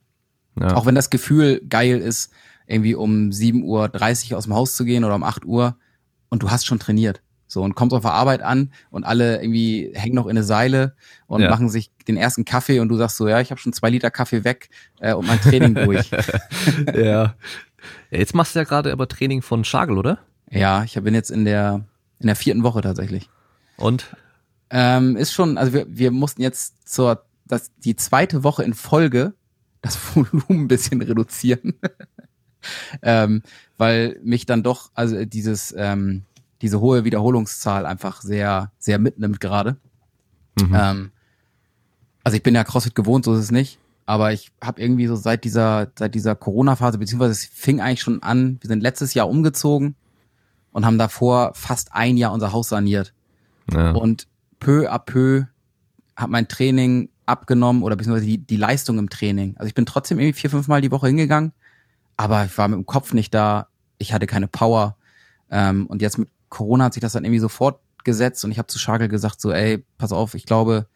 Ja. 0.59 0.75
Auch 0.75 0.87
wenn 0.87 0.95
das 0.95 1.11
Gefühl 1.11 1.63
geil 1.67 1.99
ist, 1.99 2.31
irgendwie 2.67 2.95
um 2.95 3.31
7.30 3.31 4.33
Uhr 4.33 4.39
aus 4.39 4.45
dem 4.45 4.55
Haus 4.55 4.77
zu 4.77 4.85
gehen 4.85 5.05
oder 5.05 5.15
um 5.15 5.23
8 5.23 5.45
Uhr 5.45 5.77
und 6.29 6.43
du 6.43 6.51
hast 6.51 6.67
schon 6.67 6.79
trainiert. 6.79 7.22
So, 7.53 7.63
und 7.63 7.75
kommst 7.75 7.95
auf 7.95 8.03
der 8.03 8.13
Arbeit 8.13 8.43
an 8.43 8.73
und 8.91 9.05
alle 9.05 9.43
irgendwie 9.43 9.91
hängen 9.95 10.15
noch 10.15 10.25
in 10.25 10.31
eine 10.31 10.43
Seile 10.43 10.95
und 11.27 11.43
ja. 11.43 11.51
machen 11.51 11.69
sich 11.69 11.91
den 12.09 12.17
ersten 12.17 12.45
Kaffee 12.45 12.81
und 12.81 12.89
du 12.89 12.97
sagst 12.97 13.19
so, 13.19 13.29
ja, 13.29 13.41
ich 13.41 13.51
habe 13.51 13.61
schon 13.61 13.73
zwei 13.75 13.91
Liter 13.91 14.11
Kaffee 14.11 14.43
weg 14.45 14.71
äh, 15.01 15.13
und 15.13 15.27
mein 15.27 15.41
Training 15.41 15.75
durch. 15.75 16.11
ja. 16.95 17.35
Jetzt 18.11 18.35
machst 18.35 18.55
du 18.55 18.61
ja 18.61 18.65
gerade 18.65 18.91
aber 18.91 19.07
Training 19.07 19.43
von 19.43 19.65
Schagel, 19.65 19.99
oder? 19.99 20.19
Ja, 20.51 20.85
ich 20.85 20.95
bin 20.95 21.15
jetzt 21.15 21.31
in 21.31 21.45
der 21.45 21.85
in 22.21 22.27
der 22.29 22.37
vierten 22.37 22.63
Woche 22.63 22.81
tatsächlich. 22.81 23.29
Und? 23.77 24.17
Ähm, 24.71 25.17
ist 25.17 25.33
schon, 25.33 25.59
also 25.59 25.75
wir, 25.75 25.87
wir 25.89 26.11
mussten 26.11 26.41
jetzt 26.41 26.89
zur 26.89 27.25
das, 27.45 27.71
die 27.77 27.97
zweite 27.97 28.45
Woche 28.45 28.63
in 28.63 28.73
Folge 28.73 29.35
das 29.83 29.99
Volumen 30.17 30.65
ein 30.65 30.69
bisschen 30.69 31.03
reduzieren. 31.03 31.75
ähm, 33.03 33.43
weil 33.77 34.19
mich 34.23 34.47
dann 34.47 34.63
doch, 34.63 34.91
also 34.95 35.25
dieses 35.27 35.75
ähm, 35.77 36.25
diese 36.63 36.81
hohe 36.81 37.05
Wiederholungszahl 37.05 37.85
einfach 37.85 38.23
sehr, 38.23 38.71
sehr 38.79 38.99
mitnimmt 38.99 39.41
gerade. 39.41 39.77
Mhm. 40.61 40.75
Ähm, 40.75 41.11
also 42.25 42.37
ich 42.37 42.43
bin 42.43 42.55
ja 42.55 42.65
CrossFit 42.65 42.95
gewohnt, 42.95 43.25
so 43.25 43.35
ist 43.35 43.41
es 43.41 43.51
nicht. 43.51 43.79
Aber 44.07 44.33
ich 44.33 44.53
habe 44.63 44.81
irgendwie 44.81 45.07
so 45.07 45.17
seit 45.17 45.45
dieser, 45.45 45.89
seit 45.99 46.15
dieser 46.15 46.35
Corona-Phase, 46.35 46.99
beziehungsweise 46.99 47.33
es 47.33 47.45
fing 47.45 47.81
eigentlich 47.81 48.03
schon 48.03 48.23
an, 48.23 48.59
wir 48.61 48.69
sind 48.69 48.83
letztes 48.83 49.15
Jahr 49.15 49.29
umgezogen 49.29 49.95
und 50.73 50.87
haben 50.87 50.99
davor 50.99 51.53
fast 51.55 51.93
ein 51.93 52.17
Jahr 52.17 52.33
unser 52.33 52.53
Haus 52.53 52.69
saniert. 52.69 53.13
Ja. 53.73 53.93
Und 53.93 54.27
peu 54.59 54.91
à 54.91 54.99
peu 54.99 55.47
hat 56.17 56.31
mein 56.31 56.49
Training 56.49 57.11
abgenommen 57.27 57.83
oder 57.83 57.97
beziehungsweise 57.97 58.27
die, 58.27 58.39
die 58.39 58.57
Leistung 58.57 58.99
im 58.99 59.09
Training. 59.09 59.57
Also 59.57 59.69
ich 59.69 59.75
bin 59.75 59.87
trotzdem 59.87 60.19
irgendwie 60.19 60.39
vier, 60.39 60.51
fünf 60.51 60.69
Mal 60.69 60.81
die 60.81 60.91
Woche 60.91 61.07
hingegangen, 61.07 61.53
aber 62.17 62.45
ich 62.45 62.57
war 62.59 62.69
mit 62.69 62.77
dem 62.77 62.87
Kopf 62.87 63.15
nicht 63.15 63.33
da, 63.33 63.69
ich 63.99 64.13
hatte 64.13 64.27
keine 64.27 64.49
Power. 64.49 64.97
Ähm, 65.51 65.87
und 65.87 66.03
jetzt 66.03 66.19
mit 66.19 66.29
Corona 66.53 66.85
hat 66.85 66.95
sich 66.95 67.01
das 67.01 67.15
dann 67.15 67.25
irgendwie 67.25 67.41
so 67.41 67.49
fortgesetzt 67.49 68.45
und 68.45 68.53
ich 68.53 68.59
habe 68.59 68.69
zu 68.69 68.79
Schagel 68.79 69.09
gesagt, 69.09 69.41
so, 69.41 69.53
ey, 69.53 69.85
pass 69.97 70.13
auf, 70.13 70.35
ich 70.35 70.45
glaube, 70.45 70.87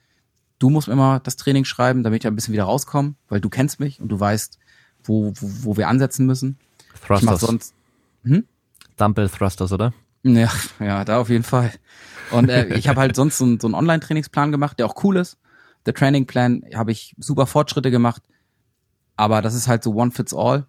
du 0.58 0.68
musst 0.68 0.86
mir 0.86 0.96
mal 0.96 1.18
das 1.20 1.36
Training 1.36 1.64
schreiben, 1.64 2.02
damit 2.02 2.22
ich 2.22 2.26
ein 2.26 2.36
bisschen 2.36 2.52
wieder 2.52 2.64
rauskomme, 2.64 3.14
weil 3.28 3.40
du 3.40 3.48
kennst 3.48 3.80
mich 3.80 3.98
und 3.98 4.10
du 4.10 4.20
weißt, 4.20 4.58
wo, 5.02 5.32
wo, 5.34 5.50
wo 5.64 5.76
wir 5.78 5.88
ansetzen 5.88 6.26
müssen. 6.26 6.58
Thrusters. 7.00 7.20
Ich 7.20 7.24
mach 7.24 7.38
sonst. 7.38 7.74
Hm? 8.24 8.44
Dumbbell 8.98 9.30
Thrusters, 9.30 9.72
oder? 9.72 9.94
Ja, 10.24 10.52
ja, 10.78 11.04
da 11.06 11.20
auf 11.20 11.30
jeden 11.30 11.44
Fall. 11.44 11.72
Und 12.32 12.50
äh, 12.50 12.74
ich 12.74 12.88
habe 12.88 13.00
halt 13.00 13.16
sonst 13.16 13.38
so, 13.38 13.46
so 13.58 13.66
einen 13.66 13.74
Online-Trainingsplan 13.74 14.52
gemacht, 14.52 14.78
der 14.78 14.84
auch 14.84 15.02
cool 15.04 15.16
ist. 15.16 15.38
Der 15.86 15.94
Training 15.94 16.26
Plan 16.26 16.64
habe 16.74 16.92
ich 16.92 17.14
super 17.18 17.46
Fortschritte 17.46 17.90
gemacht, 17.90 18.22
aber 19.16 19.40
das 19.40 19.54
ist 19.54 19.68
halt 19.68 19.82
so 19.82 19.94
one 19.94 20.10
fits 20.10 20.34
all. 20.34 20.66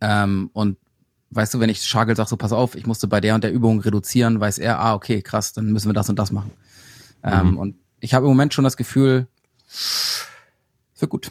Ähm, 0.00 0.48
und 0.54 0.78
weißt 1.34 1.54
du, 1.54 1.60
wenn 1.60 1.70
ich 1.70 1.82
Schagel 1.82 2.16
sag, 2.16 2.28
so 2.28 2.36
pass 2.36 2.52
auf, 2.52 2.74
ich 2.74 2.86
musste 2.86 3.08
bei 3.08 3.20
der 3.20 3.34
und 3.34 3.44
der 3.44 3.52
Übung 3.52 3.80
reduzieren, 3.80 4.40
weiß 4.40 4.58
er, 4.58 4.80
ah, 4.80 4.94
okay, 4.94 5.22
krass, 5.22 5.52
dann 5.52 5.72
müssen 5.72 5.88
wir 5.88 5.94
das 5.94 6.08
und 6.08 6.18
das 6.18 6.30
machen. 6.32 6.52
Ähm, 7.22 7.32
mhm. 7.32 7.48
Ähm, 7.48 7.58
und 7.58 7.76
ich 8.00 8.14
habe 8.14 8.26
im 8.26 8.30
Moment 8.30 8.54
schon 8.54 8.64
das 8.64 8.76
Gefühl, 8.76 9.26
für 9.66 11.08
gut. 11.08 11.30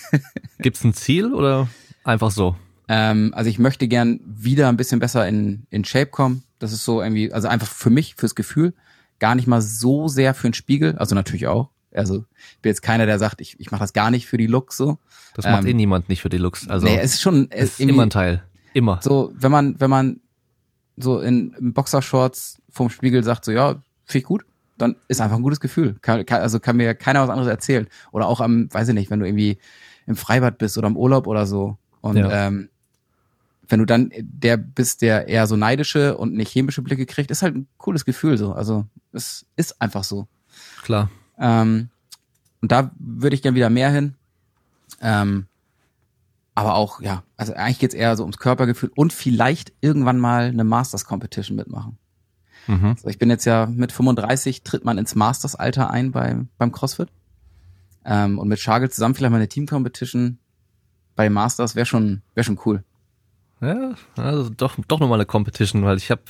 Gibt's 0.58 0.84
ein 0.84 0.94
Ziel 0.94 1.32
oder 1.34 1.68
einfach 2.04 2.30
so? 2.30 2.56
Ähm, 2.88 3.32
also 3.34 3.48
ich 3.50 3.58
möchte 3.58 3.88
gern 3.88 4.20
wieder 4.24 4.68
ein 4.68 4.76
bisschen 4.76 5.00
besser 5.00 5.26
in, 5.28 5.66
in 5.70 5.84
Shape 5.84 6.10
kommen. 6.10 6.42
Das 6.58 6.72
ist 6.72 6.84
so 6.84 7.02
irgendwie, 7.02 7.32
also 7.32 7.48
einfach 7.48 7.68
für 7.68 7.90
mich, 7.90 8.14
fürs 8.16 8.34
Gefühl, 8.34 8.74
gar 9.18 9.34
nicht 9.34 9.46
mal 9.46 9.62
so 9.62 10.08
sehr 10.08 10.34
für 10.34 10.48
den 10.48 10.54
Spiegel, 10.54 10.96
also 10.98 11.14
natürlich 11.14 11.46
auch, 11.46 11.70
Also 11.92 12.24
ich 12.54 12.60
bin 12.62 12.70
jetzt 12.70 12.82
keiner, 12.82 13.06
der 13.06 13.18
sagt, 13.18 13.40
ich, 13.40 13.58
ich 13.60 13.70
mache 13.70 13.80
das 13.80 13.92
gar 13.92 14.10
nicht 14.10 14.26
für 14.26 14.38
die 14.38 14.46
Looks 14.46 14.76
so. 14.76 14.98
Das 15.34 15.44
macht 15.44 15.64
eh 15.64 15.68
ähm, 15.68 15.70
eh 15.70 15.74
niemand 15.74 16.08
nicht 16.08 16.22
für 16.22 16.28
die 16.28 16.38
Looks. 16.38 16.68
Also 16.68 16.86
nee, 16.86 16.98
es 16.98 17.14
ist 17.14 17.20
schon 17.20 17.48
es 17.50 17.78
ist 17.78 17.80
immer 17.80 18.02
ein 18.02 18.10
Teil. 18.10 18.42
Immer. 18.72 19.00
So, 19.02 19.32
wenn 19.34 19.50
man, 19.50 19.80
wenn 19.80 19.90
man 19.90 20.20
so 20.96 21.20
in, 21.20 21.54
Boxershorts 21.72 22.60
vom 22.70 22.90
Spiegel 22.90 23.24
sagt, 23.24 23.44
so 23.44 23.52
ja, 23.52 23.82
finde 24.04 24.18
ich 24.18 24.24
gut, 24.24 24.44
dann 24.78 24.96
ist 25.08 25.20
einfach 25.20 25.36
ein 25.36 25.42
gutes 25.42 25.60
Gefühl. 25.60 25.96
Kann, 26.00 26.24
kann, 26.24 26.40
also 26.40 26.60
kann 26.60 26.76
mir 26.76 26.94
keiner 26.94 27.22
was 27.22 27.30
anderes 27.30 27.50
erzählen. 27.50 27.86
Oder 28.12 28.26
auch 28.26 28.40
am, 28.40 28.72
weiß 28.72 28.88
ich 28.88 28.94
nicht, 28.94 29.10
wenn 29.10 29.20
du 29.20 29.26
irgendwie 29.26 29.58
im 30.06 30.16
Freibad 30.16 30.58
bist 30.58 30.78
oder 30.78 30.88
im 30.88 30.96
Urlaub 30.96 31.26
oder 31.26 31.46
so. 31.46 31.76
Und 32.00 32.16
ja. 32.16 32.46
ähm, 32.46 32.70
wenn 33.68 33.78
du 33.78 33.86
dann 33.86 34.10
der 34.20 34.56
bist, 34.56 35.02
der 35.02 35.28
eher 35.28 35.46
so 35.46 35.56
neidische 35.56 36.16
und 36.16 36.34
nicht 36.34 36.50
chemische 36.50 36.82
Blicke 36.82 37.06
kriegt, 37.06 37.30
ist 37.30 37.42
halt 37.42 37.54
ein 37.54 37.68
cooles 37.78 38.04
Gefühl 38.04 38.36
so. 38.36 38.52
Also 38.52 38.86
es 39.12 39.46
ist 39.56 39.80
einfach 39.80 40.04
so. 40.04 40.26
Klar. 40.82 41.10
Ähm, 41.38 41.88
und 42.60 42.72
da 42.72 42.90
würde 42.98 43.34
ich 43.34 43.42
gern 43.42 43.54
wieder 43.54 43.70
mehr 43.70 43.90
hin. 43.90 44.14
Ähm, 45.00 45.46
aber 46.54 46.74
auch, 46.74 47.00
ja, 47.00 47.22
also 47.36 47.54
eigentlich 47.54 47.78
geht's 47.78 47.94
eher 47.94 48.16
so 48.16 48.22
ums 48.22 48.38
Körpergefühl 48.38 48.90
und 48.94 49.12
vielleicht 49.12 49.72
irgendwann 49.80 50.18
mal 50.18 50.44
eine 50.44 50.64
Masters 50.64 51.04
Competition 51.04 51.56
mitmachen. 51.56 51.98
Mhm. 52.66 52.96
So, 53.00 53.08
ich 53.08 53.18
bin 53.18 53.30
jetzt 53.30 53.44
ja 53.44 53.66
mit 53.66 53.92
35, 53.92 54.62
tritt 54.62 54.84
man 54.84 54.98
ins 54.98 55.14
Masters-Alter 55.14 55.90
ein 55.90 56.12
beim, 56.12 56.48
beim 56.58 56.72
CrossFit. 56.72 57.08
Ähm, 58.04 58.38
und 58.38 58.48
mit 58.48 58.58
Schagel 58.58 58.90
zusammen 58.90 59.14
vielleicht 59.14 59.30
mal 59.30 59.36
eine 59.36 59.48
Team-Competition 59.48 60.38
bei 61.16 61.28
Masters 61.28 61.74
wäre 61.74 61.86
schon, 61.86 62.22
wäre 62.34 62.44
schon 62.44 62.58
cool. 62.64 62.82
Ja, 63.60 63.92
also 64.16 64.48
doch, 64.48 64.76
doch 64.88 65.00
nochmal 65.00 65.18
eine 65.18 65.26
Competition, 65.26 65.84
weil 65.84 65.98
ich 65.98 66.10
habe, 66.10 66.22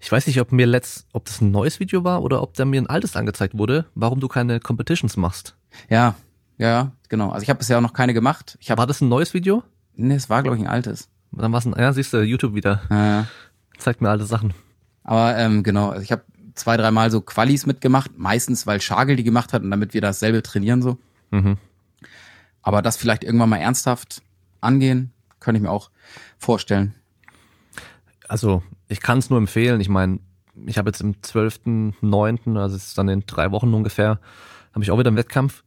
ich 0.00 0.12
weiß 0.12 0.26
nicht, 0.26 0.38
ob 0.40 0.52
mir 0.52 0.66
letzt, 0.66 1.06
ob 1.14 1.24
das 1.24 1.40
ein 1.40 1.50
neues 1.50 1.80
Video 1.80 2.04
war 2.04 2.22
oder 2.22 2.42
ob 2.42 2.52
da 2.54 2.66
mir 2.66 2.80
ein 2.80 2.88
altes 2.88 3.16
angezeigt 3.16 3.56
wurde, 3.56 3.86
warum 3.94 4.20
du 4.20 4.28
keine 4.28 4.60
Competitions 4.60 5.16
machst. 5.16 5.56
Ja, 5.88 6.14
ja, 6.58 6.92
genau. 7.08 7.30
Also 7.30 7.44
ich 7.44 7.50
habe 7.50 7.58
bisher 7.58 7.78
auch 7.78 7.82
noch 7.82 7.92
keine 7.92 8.14
gemacht. 8.14 8.58
Ich 8.60 8.70
hab, 8.70 8.78
war 8.78 8.86
das 8.86 9.00
ein 9.00 9.08
neues 9.08 9.32
Video? 9.32 9.62
Nee, 9.94 10.14
es 10.14 10.28
war, 10.28 10.42
glaube 10.42 10.56
ich, 10.56 10.62
ein 10.62 10.68
altes. 10.68 11.08
Dann 11.32 11.52
war 11.52 11.58
es 11.58 11.66
ein, 11.66 11.74
ja, 11.78 11.92
siehst 11.92 12.12
du, 12.12 12.22
YouTube 12.22 12.54
wieder. 12.54 12.82
Ja, 12.90 13.06
ja. 13.06 13.26
Zeigt 13.78 14.00
mir 14.00 14.10
alte 14.10 14.24
Sachen. 14.24 14.54
Aber 15.04 15.36
ähm, 15.36 15.62
genau, 15.62 15.90
also 15.90 16.02
ich 16.02 16.12
habe 16.12 16.22
zwei, 16.54 16.76
dreimal 16.76 17.10
so 17.10 17.20
Qualis 17.20 17.64
mitgemacht, 17.64 18.18
meistens 18.18 18.66
weil 18.66 18.80
Schagel 18.80 19.16
die 19.16 19.24
gemacht 19.24 19.52
hat 19.52 19.62
und 19.62 19.70
damit 19.70 19.94
wir 19.94 20.00
dasselbe 20.00 20.42
trainieren 20.42 20.82
so. 20.82 20.98
Mhm. 21.30 21.56
Aber 22.62 22.82
das 22.82 22.96
vielleicht 22.96 23.24
irgendwann 23.24 23.48
mal 23.48 23.58
ernsthaft 23.58 24.22
angehen, 24.60 25.12
könnte 25.40 25.58
ich 25.58 25.62
mir 25.62 25.70
auch 25.70 25.90
vorstellen. 26.38 26.94
Also 28.26 28.62
ich 28.88 29.00
kann 29.00 29.18
es 29.18 29.30
nur 29.30 29.38
empfehlen. 29.38 29.80
Ich 29.80 29.88
meine, 29.88 30.18
ich 30.66 30.76
habe 30.76 30.90
jetzt 30.90 31.00
im 31.00 31.14
12.9., 31.14 32.58
also 32.58 32.76
es 32.76 32.88
ist 32.88 32.98
dann 32.98 33.08
in 33.08 33.24
drei 33.26 33.52
Wochen 33.52 33.72
ungefähr, 33.72 34.18
habe 34.74 34.82
ich 34.82 34.90
auch 34.90 34.98
wieder 34.98 35.08
einen 35.08 35.16
Wettkampf 35.16 35.62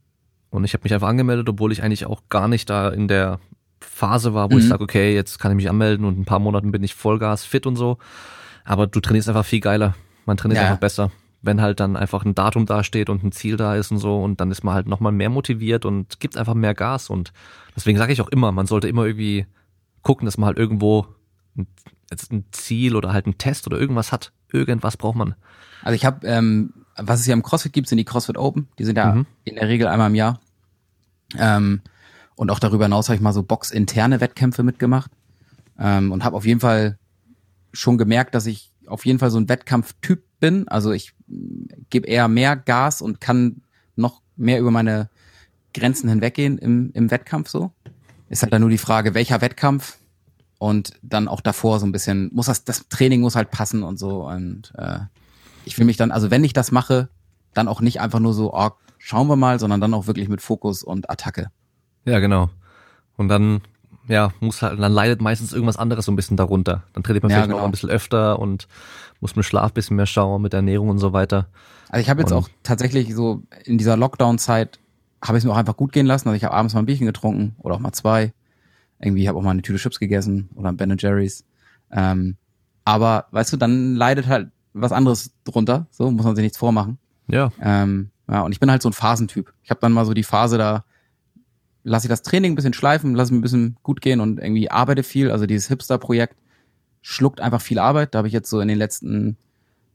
und 0.51 0.65
ich 0.65 0.73
habe 0.73 0.83
mich 0.83 0.93
einfach 0.93 1.07
angemeldet, 1.07 1.49
obwohl 1.49 1.71
ich 1.71 1.81
eigentlich 1.81 2.05
auch 2.05 2.21
gar 2.29 2.47
nicht 2.47 2.69
da 2.69 2.89
in 2.89 3.07
der 3.07 3.39
Phase 3.79 4.33
war, 4.33 4.51
wo 4.51 4.55
mhm. 4.55 4.61
ich 4.61 4.67
sage, 4.67 4.83
okay, 4.83 5.15
jetzt 5.15 5.39
kann 5.39 5.51
ich 5.51 5.55
mich 5.55 5.69
anmelden 5.69 6.05
und 6.05 6.15
in 6.15 6.21
ein 6.21 6.25
paar 6.25 6.39
Monaten 6.39 6.71
bin 6.71 6.83
ich 6.83 6.93
Vollgas 6.93 7.43
fit 7.45 7.65
und 7.65 7.77
so. 7.77 7.97
Aber 8.63 8.85
du 8.85 8.99
trainierst 8.99 9.29
einfach 9.29 9.45
viel 9.45 9.61
geiler. 9.61 9.95
Man 10.25 10.37
trainiert 10.37 10.59
ja. 10.59 10.67
einfach 10.67 10.79
besser. 10.79 11.09
Wenn 11.41 11.61
halt 11.61 11.79
dann 11.79 11.95
einfach 11.95 12.23
ein 12.25 12.35
Datum 12.35 12.65
dasteht 12.65 13.09
und 13.09 13.23
ein 13.23 13.31
Ziel 13.31 13.57
da 13.57 13.75
ist 13.75 13.91
und 13.91 13.97
so 13.97 14.21
und 14.21 14.39
dann 14.41 14.51
ist 14.51 14.63
man 14.63 14.75
halt 14.75 14.87
nochmal 14.87 15.11
mehr 15.11 15.29
motiviert 15.29 15.85
und 15.85 16.19
gibt 16.19 16.37
einfach 16.37 16.53
mehr 16.53 16.75
Gas 16.75 17.09
und 17.09 17.33
deswegen 17.75 17.97
sage 17.97 18.13
ich 18.13 18.21
auch 18.21 18.27
immer, 18.27 18.51
man 18.51 18.67
sollte 18.67 18.87
immer 18.87 19.05
irgendwie 19.05 19.47
gucken, 20.03 20.25
dass 20.25 20.37
man 20.37 20.47
halt 20.47 20.59
irgendwo 20.59 21.07
ein, 21.57 21.65
jetzt 22.11 22.31
ein 22.31 22.45
Ziel 22.51 22.95
oder 22.95 23.13
halt 23.13 23.25
ein 23.25 23.37
Test 23.37 23.65
oder 23.65 23.79
irgendwas 23.79 24.11
hat. 24.11 24.33
Irgendwas 24.51 24.97
braucht 24.97 25.15
man. 25.15 25.33
Also 25.81 25.95
ich 25.95 26.05
habe, 26.05 26.27
ähm, 26.27 26.73
was 27.03 27.19
es 27.19 27.27
ja 27.27 27.33
im 27.33 27.43
CrossFit 27.43 27.73
gibt, 27.73 27.87
sind 27.87 27.97
die 27.97 28.05
CrossFit 28.05 28.37
Open. 28.37 28.67
Die 28.79 28.85
sind 28.85 28.97
ja 28.97 29.13
mhm. 29.13 29.25
in 29.43 29.55
der 29.55 29.67
Regel 29.67 29.87
einmal 29.87 30.09
im 30.09 30.15
Jahr. 30.15 30.39
Ähm, 31.37 31.81
und 32.35 32.49
auch 32.49 32.59
darüber 32.59 32.85
hinaus 32.85 33.07
habe 33.07 33.15
ich 33.15 33.21
mal 33.21 33.33
so 33.33 33.43
boxinterne 33.43 34.19
Wettkämpfe 34.19 34.63
mitgemacht 34.63 35.11
ähm, 35.77 36.11
und 36.11 36.23
habe 36.23 36.35
auf 36.35 36.45
jeden 36.45 36.59
Fall 36.59 36.97
schon 37.73 37.97
gemerkt, 37.97 38.35
dass 38.35 38.45
ich 38.45 38.71
auf 38.87 39.05
jeden 39.05 39.19
Fall 39.19 39.31
so 39.31 39.39
ein 39.39 39.47
Wettkampftyp 39.47 40.23
bin. 40.39 40.67
Also 40.67 40.91
ich 40.91 41.13
gebe 41.89 42.07
eher 42.07 42.27
mehr 42.27 42.55
Gas 42.55 43.01
und 43.01 43.21
kann 43.21 43.61
noch 43.95 44.21
mehr 44.35 44.59
über 44.59 44.71
meine 44.71 45.09
Grenzen 45.73 46.09
hinweggehen 46.09 46.57
im, 46.57 46.91
im 46.93 47.11
Wettkampf 47.11 47.49
so. 47.49 47.71
Ist 48.29 48.43
halt 48.43 48.53
dann 48.53 48.61
nur 48.61 48.69
die 48.69 48.77
Frage, 48.77 49.13
welcher 49.13 49.41
Wettkampf 49.41 49.97
und 50.57 50.93
dann 51.01 51.27
auch 51.27 51.41
davor 51.41 51.79
so 51.79 51.85
ein 51.85 51.91
bisschen, 51.91 52.29
muss 52.33 52.47
das, 52.47 52.63
das 52.63 52.87
Training 52.87 53.21
muss 53.21 53.35
halt 53.35 53.51
passen 53.51 53.83
und 53.83 53.97
so. 53.97 54.27
Und 54.27 54.73
äh, 54.77 54.99
ich 55.65 55.77
will 55.77 55.85
mich 55.85 55.97
dann, 55.97 56.11
also 56.11 56.31
wenn 56.31 56.43
ich 56.43 56.53
das 56.53 56.71
mache, 56.71 57.09
dann 57.53 57.67
auch 57.67 57.81
nicht 57.81 58.01
einfach 58.01 58.19
nur 58.19 58.33
so, 58.33 58.53
oh, 58.53 58.69
schauen 58.97 59.27
wir 59.27 59.35
mal, 59.35 59.59
sondern 59.59 59.81
dann 59.81 59.93
auch 59.93 60.07
wirklich 60.07 60.29
mit 60.29 60.41
Fokus 60.41 60.83
und 60.83 61.09
Attacke. 61.09 61.51
Ja, 62.05 62.19
genau. 62.19 62.49
Und 63.17 63.27
dann, 63.27 63.61
ja, 64.07 64.31
muss 64.39 64.61
halt, 64.61 64.79
dann 64.79 64.91
leidet 64.91 65.21
meistens 65.21 65.53
irgendwas 65.53 65.77
anderes 65.77 66.05
so 66.05 66.11
ein 66.11 66.15
bisschen 66.15 66.37
darunter. 66.37 66.83
Dann 66.93 67.03
trainiert 67.03 67.23
man 67.23 67.31
ja, 67.31 67.37
vielleicht 67.37 67.49
genau. 67.49 67.59
noch 67.59 67.65
ein 67.65 67.71
bisschen 67.71 67.89
öfter 67.89 68.39
und 68.39 68.67
muss 69.19 69.35
mit 69.35 69.45
Schlaf 69.45 69.73
bisschen 69.73 69.97
mehr 69.97 70.05
schauen, 70.05 70.41
mit 70.41 70.53
Ernährung 70.53 70.89
und 70.89 70.99
so 70.99 71.13
weiter. 71.13 71.47
Also 71.89 72.01
ich 72.01 72.09
habe 72.09 72.21
jetzt 72.21 72.31
und 72.31 72.37
auch 72.37 72.49
tatsächlich 72.63 73.13
so 73.13 73.43
in 73.65 73.77
dieser 73.77 73.97
Lockdown-Zeit 73.97 74.79
habe 75.21 75.37
ich 75.37 75.43
es 75.43 75.45
mir 75.45 75.51
auch 75.51 75.57
einfach 75.57 75.77
gut 75.77 75.91
gehen 75.91 76.05
lassen. 76.05 76.27
Also 76.27 76.35
ich 76.35 76.43
habe 76.43 76.55
abends 76.55 76.73
mal 76.73 76.81
ein 76.81 76.85
Bierchen 76.85 77.05
getrunken 77.05 77.55
oder 77.59 77.75
auch 77.75 77.79
mal 77.79 77.91
zwei. 77.91 78.33
Irgendwie 78.99 79.27
habe 79.27 79.37
auch 79.37 79.43
mal 79.43 79.51
eine 79.51 79.61
Tüte 79.61 79.77
Chips 79.77 79.99
gegessen 79.99 80.49
oder 80.55 80.69
ein 80.69 80.77
Ben 80.77 80.95
Jerry's. 80.97 81.43
Ähm, 81.91 82.37
aber 82.85 83.25
weißt 83.31 83.53
du, 83.53 83.57
dann 83.57 83.95
leidet 83.95 84.27
halt 84.27 84.49
was 84.73 84.91
anderes 84.91 85.31
drunter. 85.43 85.87
So 85.91 86.09
muss 86.11 86.25
man 86.25 86.35
sich 86.35 86.43
nichts 86.43 86.57
vormachen. 86.57 86.97
Ja. 87.27 87.51
Ähm, 87.61 88.11
ja, 88.29 88.41
und 88.41 88.51
ich 88.51 88.59
bin 88.59 88.71
halt 88.71 88.81
so 88.81 88.89
ein 88.89 88.93
Phasentyp. 88.93 89.53
Ich 89.63 89.69
habe 89.69 89.81
dann 89.81 89.91
mal 89.91 90.05
so 90.05 90.13
die 90.13 90.23
Phase, 90.23 90.57
da 90.57 90.85
lasse 91.83 92.07
ich 92.07 92.09
das 92.09 92.21
Training 92.21 92.53
ein 92.53 92.55
bisschen 92.55 92.73
schleifen, 92.73 93.15
lasse 93.15 93.33
mir 93.33 93.39
ein 93.39 93.43
bisschen 93.43 93.77
gut 93.83 94.01
gehen 94.01 94.19
und 94.19 94.39
irgendwie 94.39 94.69
arbeite 94.69 95.03
viel. 95.03 95.31
Also 95.31 95.45
dieses 95.45 95.67
Hipster-Projekt 95.67 96.35
schluckt 97.01 97.41
einfach 97.41 97.61
viel 97.61 97.79
Arbeit. 97.79 98.13
Da 98.13 98.19
habe 98.19 98.27
ich 98.27 98.33
jetzt 98.33 98.49
so 98.49 98.59
in 98.59 98.67
den 98.67 98.77
letzten 98.77 99.37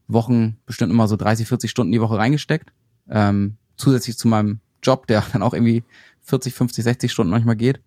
Wochen 0.07 0.57
bestimmt 0.65 0.91
immer 0.91 1.07
so 1.07 1.15
30, 1.15 1.47
40 1.47 1.71
Stunden 1.71 1.91
die 1.91 2.01
Woche 2.01 2.17
reingesteckt. 2.17 2.71
Ähm, 3.09 3.57
zusätzlich 3.77 4.17
zu 4.17 4.27
meinem 4.27 4.59
Job, 4.83 5.07
der 5.07 5.23
dann 5.33 5.41
auch 5.41 5.53
irgendwie 5.53 5.83
40, 6.23 6.53
50, 6.53 6.83
60 6.83 7.11
Stunden 7.11 7.31
manchmal 7.31 7.55
geht. 7.55 7.79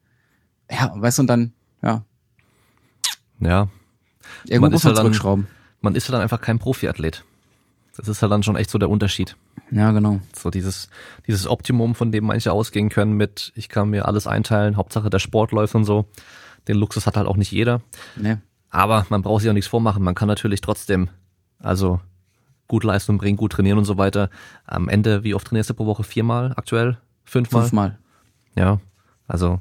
Ja, 0.70 0.92
weißt 0.94 1.18
du, 1.18 1.22
und 1.22 1.26
dann, 1.26 1.52
ja. 1.82 2.04
Ja. 3.40 3.68
Irgendwo 4.44 4.62
man 4.62 4.72
muss 4.72 4.84
man 4.84 4.96
zurückschrauben. 4.96 5.46
Dann, 5.46 5.59
man 5.80 5.94
ist 5.94 6.08
ja 6.08 6.12
dann 6.12 6.22
einfach 6.22 6.40
kein 6.40 6.58
Profiathlet. 6.58 7.24
Das 7.96 8.08
ist 8.08 8.22
ja 8.22 8.28
dann 8.28 8.42
schon 8.42 8.56
echt 8.56 8.70
so 8.70 8.78
der 8.78 8.88
Unterschied. 8.88 9.36
Ja, 9.70 9.90
genau. 9.90 10.20
So 10.34 10.50
dieses, 10.50 10.88
dieses 11.26 11.46
Optimum, 11.46 11.94
von 11.94 12.12
dem 12.12 12.24
manche 12.24 12.52
ausgehen 12.52 12.88
können 12.88 13.14
mit, 13.14 13.52
ich 13.54 13.68
kann 13.68 13.90
mir 13.90 14.06
alles 14.06 14.26
einteilen, 14.26 14.76
Hauptsache 14.76 15.10
der 15.10 15.18
Sport 15.18 15.52
läuft 15.52 15.74
und 15.74 15.84
so. 15.84 16.06
Den 16.68 16.76
Luxus 16.76 17.06
hat 17.06 17.16
halt 17.16 17.26
auch 17.26 17.36
nicht 17.36 17.52
jeder. 17.52 17.80
Nee. 18.16 18.36
Aber 18.70 19.06
man 19.10 19.22
braucht 19.22 19.42
sich 19.42 19.50
auch 19.50 19.54
nichts 19.54 19.68
vormachen. 19.68 20.02
Man 20.02 20.14
kann 20.14 20.28
natürlich 20.28 20.60
trotzdem, 20.60 21.08
also 21.58 22.00
gut 22.68 22.84
Leistung 22.84 23.18
bringen, 23.18 23.36
gut 23.36 23.52
trainieren 23.52 23.78
und 23.78 23.84
so 23.84 23.98
weiter. 23.98 24.30
Am 24.64 24.88
Ende, 24.88 25.24
wie 25.24 25.34
oft 25.34 25.46
trainierst 25.46 25.70
du 25.70 25.74
pro 25.74 25.86
Woche? 25.86 26.04
Viermal 26.04 26.52
aktuell? 26.56 26.98
Fünfmal? 27.24 27.62
Fünfmal. 27.62 27.98
Ja, 28.54 28.80
also 29.26 29.60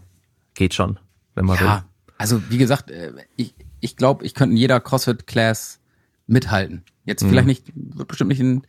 geht 0.54 0.74
schon, 0.74 1.00
wenn 1.36 1.46
man 1.46 1.58
ja, 1.58 1.62
will. 1.62 1.84
Also 2.18 2.42
wie 2.50 2.58
gesagt, 2.58 2.92
äh, 2.92 3.14
ich, 3.36 3.56
ich 3.80 3.96
glaube, 3.96 4.26
ich 4.26 4.34
könnte 4.36 4.54
in 4.54 4.58
jeder 4.58 4.80
CrossFit-Class 4.80 5.79
mithalten. 6.30 6.84
Jetzt 7.06 7.24
mhm. 7.24 7.30
vielleicht 7.30 7.48
nicht, 7.48 7.72
wird 7.76 8.08
bestimmt 8.08 8.30
nicht 8.30 8.40
in, 8.40 8.64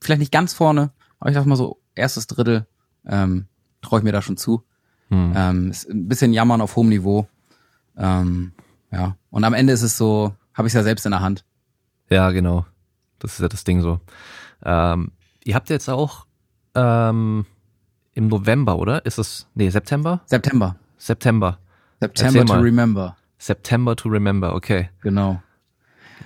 vielleicht 0.00 0.20
nicht 0.20 0.32
ganz 0.32 0.54
vorne, 0.54 0.90
aber 1.18 1.30
ich 1.30 1.34
sag 1.34 1.46
mal 1.46 1.56
so, 1.56 1.80
erstes 1.94 2.26
Drittel 2.26 2.66
ähm, 3.06 3.46
traue 3.82 4.00
ich 4.00 4.04
mir 4.04 4.12
da 4.12 4.22
schon 4.22 4.36
zu. 4.36 4.62
Mhm. 5.08 5.32
Ähm, 5.34 5.70
ist 5.70 5.88
ein 5.88 6.08
bisschen 6.08 6.32
jammern 6.32 6.60
auf 6.60 6.76
hohem 6.76 6.88
Niveau. 6.88 7.26
Ähm, 7.96 8.52
ja. 8.90 9.16
Und 9.30 9.44
am 9.44 9.54
Ende 9.54 9.72
ist 9.72 9.82
es 9.82 9.96
so, 9.96 10.34
habe 10.54 10.68
ich 10.68 10.72
es 10.72 10.76
ja 10.76 10.82
selbst 10.82 11.06
in 11.06 11.12
der 11.12 11.20
Hand. 11.20 11.44
Ja, 12.10 12.30
genau. 12.30 12.66
Das 13.18 13.34
ist 13.34 13.40
ja 13.40 13.48
das 13.48 13.64
Ding 13.64 13.80
so. 13.80 14.00
Ähm, 14.64 15.12
ihr 15.44 15.54
habt 15.54 15.70
jetzt 15.70 15.88
auch 15.88 16.26
ähm, 16.74 17.46
im 18.14 18.28
November, 18.28 18.78
oder? 18.78 19.04
Ist 19.06 19.18
es, 19.18 19.46
nee, 19.54 19.70
September? 19.70 20.20
September. 20.26 20.76
September. 20.98 21.58
September 22.00 22.44
to 22.44 22.54
remember. 22.54 23.16
September 23.38 23.96
to 23.96 24.08
remember, 24.08 24.54
okay. 24.54 24.90
Genau. 25.02 25.42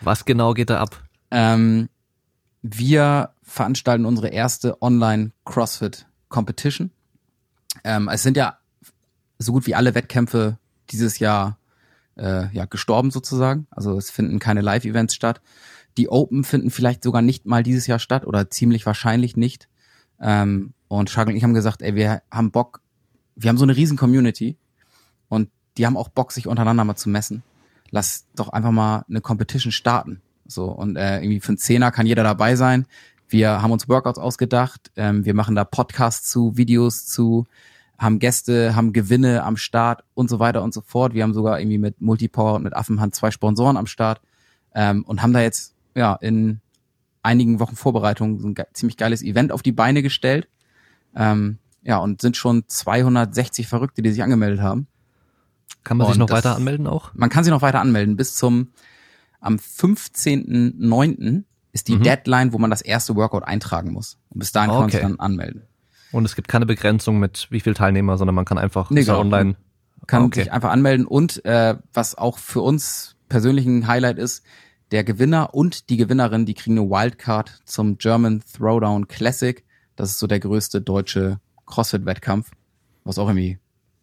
Was 0.02 0.24
genau 0.24 0.55
geht 0.55 0.70
da 0.70 0.81
ab? 0.81 1.02
Ähm, 1.31 1.89
wir 2.62 3.31
veranstalten 3.43 4.05
unsere 4.05 4.28
erste 4.28 4.81
Online 4.82 5.32
CrossFit 5.44 6.06
Competition. 6.28 6.90
Ähm, 7.85 8.09
es 8.09 8.22
sind 8.22 8.36
ja 8.36 8.59
so 9.39 9.52
gut 9.52 9.66
wie 9.66 9.74
alle 9.74 9.94
Wettkämpfe 9.94 10.59
dieses 10.90 11.18
Jahr 11.18 11.59
äh, 12.16 12.52
ja 12.55 12.64
gestorben 12.64 13.10
sozusagen. 13.10 13.66
Also 13.70 13.97
es 13.97 14.10
finden 14.10 14.39
keine 14.39 14.60
Live-Events 14.60 15.14
statt. 15.14 15.40
Die 15.97 16.09
Open 16.09 16.44
finden 16.44 16.70
vielleicht 16.70 17.02
sogar 17.02 17.22
nicht 17.22 17.47
mal 17.47 17.62
dieses 17.62 17.86
Jahr 17.86 17.98
statt 17.98 18.27
oder 18.27 18.51
ziemlich 18.51 18.86
wahrscheinlich 18.86 19.36
nicht. 19.36 19.68
Ähm, 20.20 20.74
und 20.89 21.10
Shagel 21.10 21.32
und 21.32 21.36
ich 21.36 21.44
haben 21.44 21.55
gesagt, 21.55 21.82
ey, 21.82 21.94
wir 21.94 22.22
haben 22.31 22.51
Bock, 22.51 22.81
wir 23.36 23.48
haben 23.48 23.59
so 23.59 23.64
eine 23.64 23.77
riesen 23.77 23.97
Community 23.97 24.56
und 25.28 25.51
die 25.77 25.86
haben 25.86 25.97
auch 25.97 26.09
Bock, 26.09 26.32
sich 26.32 26.47
untereinander 26.47 26.85
mal 26.85 26.97
zu 26.97 27.09
messen. 27.09 27.43
Lass 27.91 28.27
doch 28.37 28.49
einfach 28.51 28.71
mal 28.71 29.05
eine 29.09 29.21
Competition 29.21 29.73
starten. 29.73 30.21
So, 30.47 30.67
und 30.67 30.97
äh, 30.97 31.19
irgendwie 31.19 31.41
für 31.41 31.51
einen 31.51 31.59
Zehner 31.59 31.91
kann 31.91 32.07
jeder 32.07 32.23
dabei 32.23 32.57
sein. 32.57 32.87
Wir 33.29 33.62
haben 33.62 33.71
uns 33.71 33.89
Workouts 33.89 34.19
ausgedacht, 34.19 34.91
ähm, 34.97 35.25
wir 35.25 35.35
machen 35.35 35.55
da 35.55 35.65
Podcasts 35.65 36.29
zu, 36.31 36.57
Videos 36.57 37.07
zu, 37.07 37.47
haben 37.97 38.19
Gäste, 38.19 38.75
haben 38.75 38.93
Gewinne 38.93 39.45
am 39.45 39.57
Start 39.57 40.03
und 40.15 40.29
so 40.29 40.41
weiter 40.41 40.62
und 40.62 40.75
so 40.75 40.81
fort. 40.81 41.15
Wir 41.15 41.23
haben 41.23 41.35
sogar 41.35 41.61
irgendwie 41.61 41.79
mit 41.79 42.01
Multipower 42.01 42.55
und 42.55 42.65
mit 42.65 42.75
Affenhand 42.75 43.15
zwei 43.15 43.31
Sponsoren 43.31 43.77
am 43.77 43.87
Start 43.87 44.21
ähm, 44.75 45.05
und 45.05 45.23
haben 45.23 45.33
da 45.33 45.41
jetzt 45.41 45.75
ja 45.95 46.15
in 46.15 46.61
einigen 47.23 47.61
Wochen 47.61 47.77
Vorbereitung 47.77 48.41
so 48.41 48.49
ein 48.49 48.55
ge 48.55 48.65
ziemlich 48.73 48.97
geiles 48.97 49.23
Event 49.23 49.53
auf 49.53 49.62
die 49.62 49.73
Beine 49.73 50.03
gestellt. 50.03 50.49
Ähm, 51.15 51.59
ja, 51.83 51.99
und 51.99 52.21
sind 52.21 52.37
schon 52.37 52.65
260 52.67 53.69
Verrückte, 53.69 54.03
die 54.03 54.11
sich 54.11 54.23
angemeldet 54.23 54.61
haben. 54.61 54.87
Kann 55.84 55.97
man 55.97 56.06
und 56.06 56.12
sich 56.12 56.18
noch 56.18 56.26
das, 56.26 56.38
weiter 56.38 56.56
anmelden 56.56 56.86
auch? 56.86 57.12
Man 57.14 57.30
kann 57.30 57.44
sich 57.44 57.51
noch 57.51 57.62
weiter 57.62 57.80
anmelden. 57.80 58.16
Bis 58.16 58.34
zum 58.34 58.72
am 59.40 59.56
15.09. 59.56 61.44
ist 61.72 61.88
die 61.88 61.97
mhm. 61.97 62.02
Deadline, 62.02 62.52
wo 62.52 62.59
man 62.59 62.70
das 62.70 62.82
erste 62.82 63.16
Workout 63.16 63.44
eintragen 63.44 63.92
muss. 63.92 64.18
Und 64.28 64.40
bis 64.40 64.52
dahin 64.52 64.70
okay. 64.70 64.76
kann 64.76 64.82
man 64.82 64.90
sich 64.90 65.01
dann 65.01 65.20
anmelden. 65.20 65.62
Und 66.12 66.24
es 66.24 66.34
gibt 66.34 66.48
keine 66.48 66.66
Begrenzung 66.66 67.18
mit 67.18 67.47
wie 67.51 67.60
viel 67.60 67.74
Teilnehmer, 67.74 68.18
sondern 68.18 68.34
man 68.34 68.44
kann 68.44 68.59
einfach 68.59 68.90
nee, 68.90 69.02
genau. 69.02 69.20
online 69.20 69.56
kann 70.10 70.24
okay. 70.24 70.40
sich 70.40 70.52
einfach 70.52 70.70
anmelden 70.70 71.06
und 71.06 71.44
äh, 71.44 71.76
was 71.92 72.16
auch 72.18 72.38
für 72.38 72.60
uns 72.62 73.16
persönlich 73.28 73.64
ein 73.66 73.86
Highlight 73.86 74.18
ist, 74.18 74.44
der 74.90 75.05
Gewinner 75.05 75.55
und 75.55 75.88
die 75.88 75.97
Gewinnerin, 75.97 76.47
die 76.47 76.55
kriegen 76.55 76.78
eine 76.78 76.90
Wildcard 76.90 77.60
zum 77.64 77.97
German 77.97 78.42
Throwdown 78.56 79.06
Classic. 79.06 79.64
Das 79.94 80.10
ist 80.10 80.18
so 80.18 80.26
der 80.26 80.40
größte 80.40 80.80
deutsche 80.80 81.38
CrossFit-Wettkampf, 81.66 82.51
was 83.05 83.18
auch 83.18 83.28
irgendwie 83.28 83.60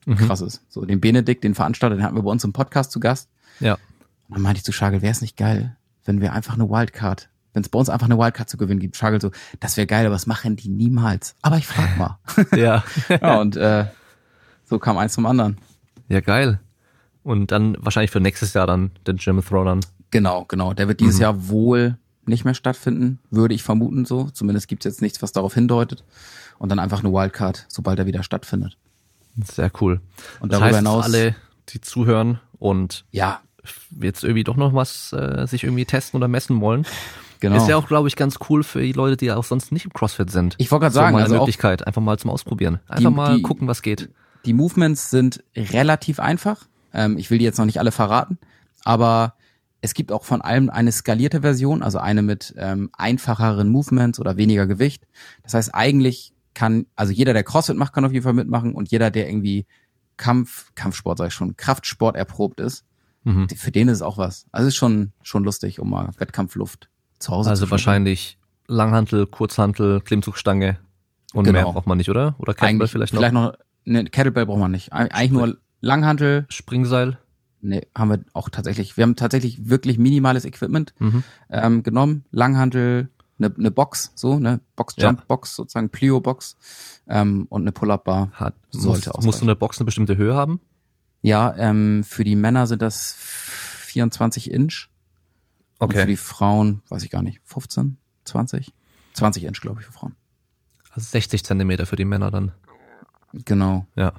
mhm. 0.07 0.15
krass 0.15 0.41
ist. 0.41 0.61
So, 0.69 0.85
den 0.85 0.99
Benedikt, 0.99 1.43
den 1.43 1.55
Veranstalter, 1.55 1.95
den 1.95 2.03
hatten 2.03 2.15
wir 2.15 2.23
bei 2.23 2.31
uns 2.31 2.43
im 2.43 2.53
Podcast 2.53 2.91
zu 2.91 2.99
Gast. 2.99 3.29
Ja. 3.59 3.73
Und 3.73 4.35
dann 4.35 4.41
meinte 4.41 4.59
ich 4.59 4.63
zu 4.63 4.71
Schagel, 4.71 5.01
wäre 5.01 5.11
es 5.11 5.21
nicht 5.21 5.37
geil, 5.37 5.75
wenn 6.05 6.21
wir 6.21 6.33
einfach 6.33 6.55
eine 6.55 6.69
Wildcard, 6.69 7.29
wenn 7.53 7.61
es 7.61 7.69
bei 7.69 7.79
uns 7.79 7.89
einfach 7.89 8.07
eine 8.07 8.17
Wildcard 8.17 8.49
zu 8.49 8.57
gewinnen 8.57 8.79
gibt. 8.79 8.95
Schagel 8.95 9.21
so, 9.21 9.31
das 9.59 9.77
wäre 9.77 9.87
geil, 9.87 10.05
aber 10.05 10.15
das 10.15 10.27
machen 10.27 10.55
die 10.55 10.69
niemals. 10.69 11.35
Aber 11.41 11.57
ich 11.57 11.67
frag 11.67 11.97
mal. 11.97 12.19
ja. 12.55 12.83
ja. 13.09 13.39
Und 13.39 13.55
äh, 13.57 13.85
so 14.65 14.79
kam 14.79 14.97
eins 14.97 15.13
zum 15.13 15.25
anderen. 15.25 15.57
Ja, 16.09 16.21
geil. 16.21 16.59
Und 17.23 17.51
dann 17.51 17.77
wahrscheinlich 17.79 18.11
für 18.11 18.21
nächstes 18.21 18.53
Jahr 18.53 18.67
dann 18.67 18.91
den 19.05 19.17
German 19.17 19.43
Throwdown. 19.43 19.81
Genau, 20.11 20.45
genau. 20.45 20.73
Der 20.73 20.87
wird 20.87 21.01
dieses 21.01 21.15
mhm. 21.15 21.21
Jahr 21.21 21.49
wohl 21.49 21.97
nicht 22.25 22.45
mehr 22.45 22.53
stattfinden, 22.53 23.19
würde 23.29 23.53
ich 23.53 23.63
vermuten 23.63 24.05
so. 24.05 24.29
Zumindest 24.29 24.67
gibt 24.67 24.85
es 24.85 24.93
jetzt 24.93 25.01
nichts, 25.01 25.21
was 25.21 25.31
darauf 25.31 25.53
hindeutet. 25.53 26.03
Und 26.57 26.69
dann 26.69 26.79
einfach 26.79 27.03
eine 27.03 27.11
Wildcard, 27.13 27.65
sobald 27.67 27.99
er 27.99 28.05
wieder 28.05 28.23
stattfindet. 28.23 28.77
Sehr 29.43 29.71
cool. 29.81 30.01
Und 30.39 30.51
darüber 30.51 30.67
das 30.67 30.75
heißt, 30.75 30.87
hinaus 30.87 31.05
alle, 31.05 31.35
die 31.69 31.81
zuhören 31.81 32.39
und 32.59 33.05
ja. 33.11 33.41
jetzt 34.01 34.23
irgendwie 34.23 34.43
doch 34.43 34.55
noch 34.55 34.73
was 34.73 35.13
äh, 35.13 35.45
sich 35.47 35.63
irgendwie 35.63 35.85
testen 35.85 36.17
oder 36.17 36.27
messen 36.27 36.59
wollen. 36.61 36.85
Genau. 37.39 37.57
Ist 37.57 37.67
ja 37.67 37.77
auch, 37.77 37.87
glaube 37.87 38.07
ich, 38.07 38.15
ganz 38.15 38.39
cool 38.49 38.63
für 38.63 38.81
die 38.81 38.93
Leute, 38.93 39.17
die 39.17 39.31
auch 39.31 39.43
sonst 39.43 39.71
nicht 39.71 39.85
im 39.85 39.93
CrossFit 39.93 40.31
sind. 40.31 40.55
Ich 40.57 40.71
wollte 40.71 40.85
gerade 40.85 40.95
sagen, 40.95 41.07
so 41.09 41.13
mal 41.13 41.19
eine 41.19 41.25
also 41.25 41.35
Möglichkeit, 41.37 41.85
einfach 41.85 42.01
mal 42.01 42.17
zum 42.17 42.31
Ausprobieren. 42.31 42.79
Einfach 42.87 43.09
die, 43.09 43.15
mal 43.15 43.35
die, 43.37 43.41
gucken, 43.43 43.67
was 43.67 43.81
geht. 43.81 44.09
Die 44.45 44.53
Movements 44.53 45.11
sind 45.11 45.43
relativ 45.55 46.19
einfach. 46.19 46.67
Ähm, 46.93 47.17
ich 47.17 47.29
will 47.29 47.37
die 47.37 47.45
jetzt 47.45 47.59
noch 47.59 47.65
nicht 47.65 47.79
alle 47.79 47.91
verraten, 47.91 48.39
aber 48.83 49.35
es 49.81 49.93
gibt 49.93 50.11
auch 50.11 50.23
von 50.23 50.41
allem 50.41 50.69
eine 50.69 50.91
skalierte 50.91 51.41
Version, 51.41 51.83
also 51.83 51.99
eine 51.99 52.23
mit 52.23 52.55
ähm, 52.57 52.89
einfacheren 52.93 53.69
Movements 53.69 54.19
oder 54.19 54.37
weniger 54.37 54.65
Gewicht. 54.65 55.03
Das 55.43 55.53
heißt, 55.53 55.75
eigentlich 55.75 56.33
kann, 56.57 56.87
also 56.95 57.13
jeder, 57.13 57.33
der 57.33 57.43
CrossFit 57.43 57.77
macht, 57.77 57.93
kann 57.93 58.03
auf 58.03 58.11
jeden 58.11 58.23
Fall 58.23 58.33
mitmachen 58.33 58.73
und 58.73 58.89
jeder, 58.89 59.11
der 59.11 59.29
irgendwie 59.29 59.67
Kampf, 60.17 60.71
Kampfsport 60.73 61.19
sag 61.19 61.27
ich 61.27 61.33
schon, 61.33 61.55
Kraftsport 61.55 62.15
erprobt 62.15 62.59
ist, 62.59 62.83
mhm. 63.25 63.47
für 63.47 63.71
den 63.71 63.89
ist 63.89 63.97
es 63.97 64.01
auch 64.01 64.17
was. 64.17 64.47
Also 64.51 64.67
ist 64.67 64.75
schon, 64.75 65.11
schon 65.21 65.43
lustig, 65.43 65.79
um 65.79 65.91
mal 65.91 66.09
Wettkampfluft 66.17 66.89
zu 67.19 67.31
Hause 67.31 67.51
Also 67.51 67.65
zu 67.65 67.71
wahrscheinlich 67.71 68.39
Langhantel, 68.65 69.27
Kurzhantel, 69.27 70.01
Klimmzugstange 70.01 70.79
und 71.35 71.43
genau. 71.43 71.59
mehr 71.59 71.71
braucht 71.71 71.85
man 71.85 71.99
nicht, 71.99 72.09
oder? 72.09 72.33
Oder 72.39 72.55
Kettlebell 72.55 72.87
vielleicht 72.87 73.13
noch? 73.13 73.19
Vielleicht 73.19 73.33
noch, 73.33 73.53
ne, 73.85 74.05
Kettlebell 74.05 74.47
braucht 74.47 74.59
man 74.59 74.71
nicht. 74.71 74.91
Eigentlich 74.91 75.29
nur 75.29 75.57
Langhantel. 75.79 76.47
Springseil. 76.49 77.19
Nee, 77.61 77.85
haben 77.95 78.09
wir 78.09 78.19
auch 78.33 78.49
tatsächlich. 78.49 78.97
Wir 78.97 79.03
haben 79.03 79.15
tatsächlich 79.15 79.69
wirklich 79.69 79.99
minimales 79.99 80.43
Equipment 80.43 80.95
mhm. 80.97 81.23
ähm, 81.51 81.83
genommen. 81.83 82.25
Langhantel, 82.31 83.09
eine, 83.39 83.53
eine 83.55 83.71
Box, 83.71 84.11
so, 84.15 84.39
ne, 84.39 84.59
Box-Jump-Box, 84.75 85.51
ja. 85.51 85.55
sozusagen 85.55 85.89
Plio-Box 85.89 86.57
ähm, 87.07 87.45
und 87.49 87.61
eine 87.61 87.71
Pull-Up-Bar. 87.71 88.31
Hat, 88.33 88.55
sollte 88.71 89.11
muss, 89.15 89.25
musst 89.25 89.41
du 89.41 89.45
eine 89.45 89.55
Box 89.55 89.79
eine 89.79 89.85
bestimmte 89.85 90.17
Höhe 90.17 90.35
haben? 90.35 90.59
Ja, 91.21 91.55
ähm, 91.57 92.03
für 92.03 92.23
die 92.23 92.35
Männer 92.35 92.67
sind 92.67 92.81
das 92.81 93.13
24 93.17 94.51
Inch. 94.51 94.89
Okay. 95.79 95.93
Und 95.93 96.01
für 96.01 96.07
die 96.07 96.17
Frauen, 96.17 96.81
weiß 96.89 97.03
ich 97.03 97.09
gar 97.09 97.21
nicht, 97.21 97.41
15, 97.43 97.97
20? 98.25 98.73
20 99.13 99.43
Inch, 99.43 99.61
glaube 99.61 99.81
ich, 99.81 99.85
für 99.85 99.91
Frauen. 99.91 100.15
Also 100.91 101.07
60 101.09 101.43
Zentimeter 101.43 101.85
für 101.85 101.95
die 101.95 102.05
Männer 102.05 102.31
dann. 102.31 102.51
Genau. 103.33 103.85
Ja. 103.95 104.13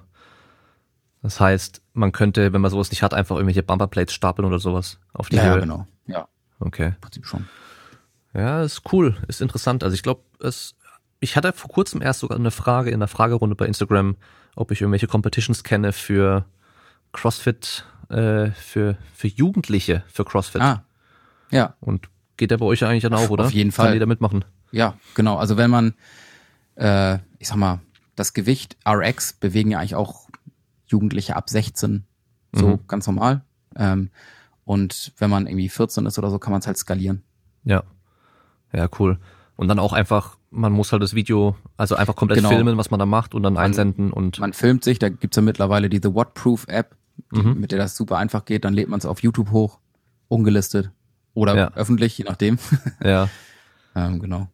Das 1.22 1.40
heißt, 1.40 1.82
man 1.94 2.12
könnte, 2.12 2.52
wenn 2.52 2.60
man 2.60 2.70
sowas 2.70 2.90
nicht 2.90 3.02
hat, 3.02 3.14
einfach 3.14 3.36
irgendwelche 3.36 3.62
Bumperplates 3.62 4.14
stapeln 4.14 4.46
oder 4.46 4.58
sowas 4.58 5.00
auf 5.12 5.28
die 5.28 5.36
ja, 5.36 5.44
Höhe. 5.44 5.54
Ja, 5.54 5.60
genau. 5.60 5.86
Ja. 6.06 6.28
Okay. 6.60 6.88
Im 6.88 7.00
Prinzip 7.00 7.26
schon. 7.26 7.48
Ja, 8.38 8.62
ist 8.62 8.82
cool, 8.92 9.16
ist 9.26 9.40
interessant. 9.40 9.82
Also 9.82 9.94
ich 9.94 10.02
glaube, 10.04 10.22
es, 10.40 10.76
ich 11.18 11.36
hatte 11.36 11.52
vor 11.52 11.70
kurzem 11.70 12.00
erst 12.00 12.20
sogar 12.20 12.38
eine 12.38 12.52
Frage 12.52 12.90
in 12.90 13.00
der 13.00 13.08
Fragerunde 13.08 13.56
bei 13.56 13.66
Instagram, 13.66 14.16
ob 14.54 14.70
ich 14.70 14.80
irgendwelche 14.80 15.08
Competitions 15.08 15.64
kenne 15.64 15.92
für 15.92 16.44
CrossFit, 17.12 17.84
äh, 18.10 18.50
für, 18.52 18.96
für 19.12 19.26
Jugendliche 19.26 20.04
für 20.06 20.24
CrossFit. 20.24 20.62
Ah. 20.62 20.84
Ja. 21.50 21.74
Und 21.80 22.08
geht 22.36 22.52
der 22.52 22.58
bei 22.58 22.66
euch 22.66 22.84
eigentlich 22.84 23.02
dann 23.02 23.14
auch, 23.14 23.28
oder? 23.30 23.46
Auf 23.46 23.52
jeden 23.52 23.72
Fall. 23.72 23.86
Kann 23.86 23.94
jeder 23.94 24.06
mitmachen? 24.06 24.44
Ja, 24.70 24.94
genau. 25.14 25.36
Also 25.36 25.56
wenn 25.56 25.70
man, 25.70 25.94
äh, 26.76 27.18
ich 27.40 27.48
sag 27.48 27.56
mal, 27.56 27.80
das 28.14 28.34
Gewicht 28.34 28.76
RX 28.88 29.32
bewegen 29.32 29.72
ja 29.72 29.78
eigentlich 29.78 29.96
auch 29.96 30.28
Jugendliche 30.86 31.34
ab 31.34 31.50
16 31.50 32.04
so 32.52 32.68
mhm. 32.68 32.80
ganz 32.86 33.06
normal. 33.06 33.42
Ähm, 33.74 34.10
und 34.64 35.12
wenn 35.18 35.28
man 35.28 35.46
irgendwie 35.46 35.68
14 35.68 36.06
ist 36.06 36.18
oder 36.18 36.30
so, 36.30 36.38
kann 36.38 36.52
man 36.52 36.60
es 36.60 36.66
halt 36.66 36.78
skalieren. 36.78 37.22
Ja. 37.64 37.82
Ja, 38.72 38.88
cool. 38.98 39.18
Und 39.56 39.66
dann 39.66 39.80
auch 39.80 39.92
einfach, 39.92 40.36
man 40.50 40.72
muss 40.72 40.92
halt 40.92 41.02
das 41.02 41.14
Video, 41.14 41.56
also 41.76 41.96
einfach 41.96 42.14
komplett 42.14 42.38
genau. 42.38 42.50
filmen, 42.50 42.76
was 42.76 42.90
man 42.92 43.00
da 43.00 43.06
macht 43.06 43.34
und 43.34 43.42
dann 43.42 43.54
man, 43.54 43.64
einsenden 43.64 44.12
und. 44.12 44.38
Man 44.38 44.52
filmt 44.52 44.84
sich, 44.84 45.00
da 45.00 45.08
gibt's 45.08 45.36
ja 45.36 45.42
mittlerweile 45.42 45.88
diese 45.88 46.14
Whatproof-App, 46.14 46.94
mhm. 47.32 47.58
mit 47.58 47.72
der 47.72 47.78
das 47.78 47.96
super 47.96 48.18
einfach 48.18 48.44
geht, 48.44 48.64
dann 48.64 48.72
lädt 48.72 48.88
man 48.88 48.98
es 48.98 49.04
auf 49.04 49.20
YouTube 49.20 49.50
hoch, 49.50 49.80
ungelistet. 50.28 50.92
Oder 51.34 51.56
ja. 51.56 51.72
öffentlich, 51.74 52.16
je 52.18 52.24
nachdem. 52.24 52.58
Ja. 53.04 53.28
ähm, 53.96 54.20
genau. 54.20 54.48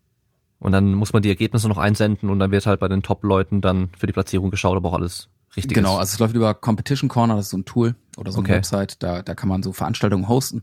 Und 0.59 0.73
dann 0.73 0.95
muss 0.95 1.12
man 1.12 1.23
die 1.23 1.28
Ergebnisse 1.28 1.69
noch 1.69 1.77
einsenden 1.77 2.31
und 2.31 2.39
dann 2.39 2.51
wird 2.51 2.65
halt 2.65 2.81
bei 2.81 2.89
den 2.89 3.03
Top-Leuten 3.03 3.61
dann 3.61 3.91
für 3.99 4.07
die 4.07 4.15
Platzierung 4.15 4.51
geschaut, 4.51 4.78
ob 4.78 4.86
auch 4.86 4.95
alles 4.95 5.28
richtig 5.55 5.74
genau, 5.74 5.95
ist. 5.95 6.01
also 6.01 6.15
es 6.15 6.19
läuft 6.19 6.35
über 6.35 6.55
Competition 6.55 7.11
Corner, 7.11 7.36
das 7.36 7.47
ist 7.47 7.51
so 7.51 7.59
ein 7.59 7.66
Tool 7.66 7.95
oder 8.16 8.32
so 8.32 8.39
eine 8.39 8.47
okay. 8.47 8.57
Website, 8.57 9.03
da, 9.03 9.20
da 9.20 9.35
kann 9.35 9.51
man 9.51 9.62
so 9.62 9.74
Veranstaltungen 9.74 10.28
hosten. 10.28 10.62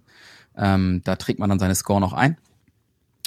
Ähm, 0.57 1.01
da 1.03 1.15
trägt 1.15 1.39
man 1.39 1.49
dann 1.49 1.59
seine 1.59 1.75
Score 1.75 2.01
noch 2.01 2.13
ein 2.13 2.37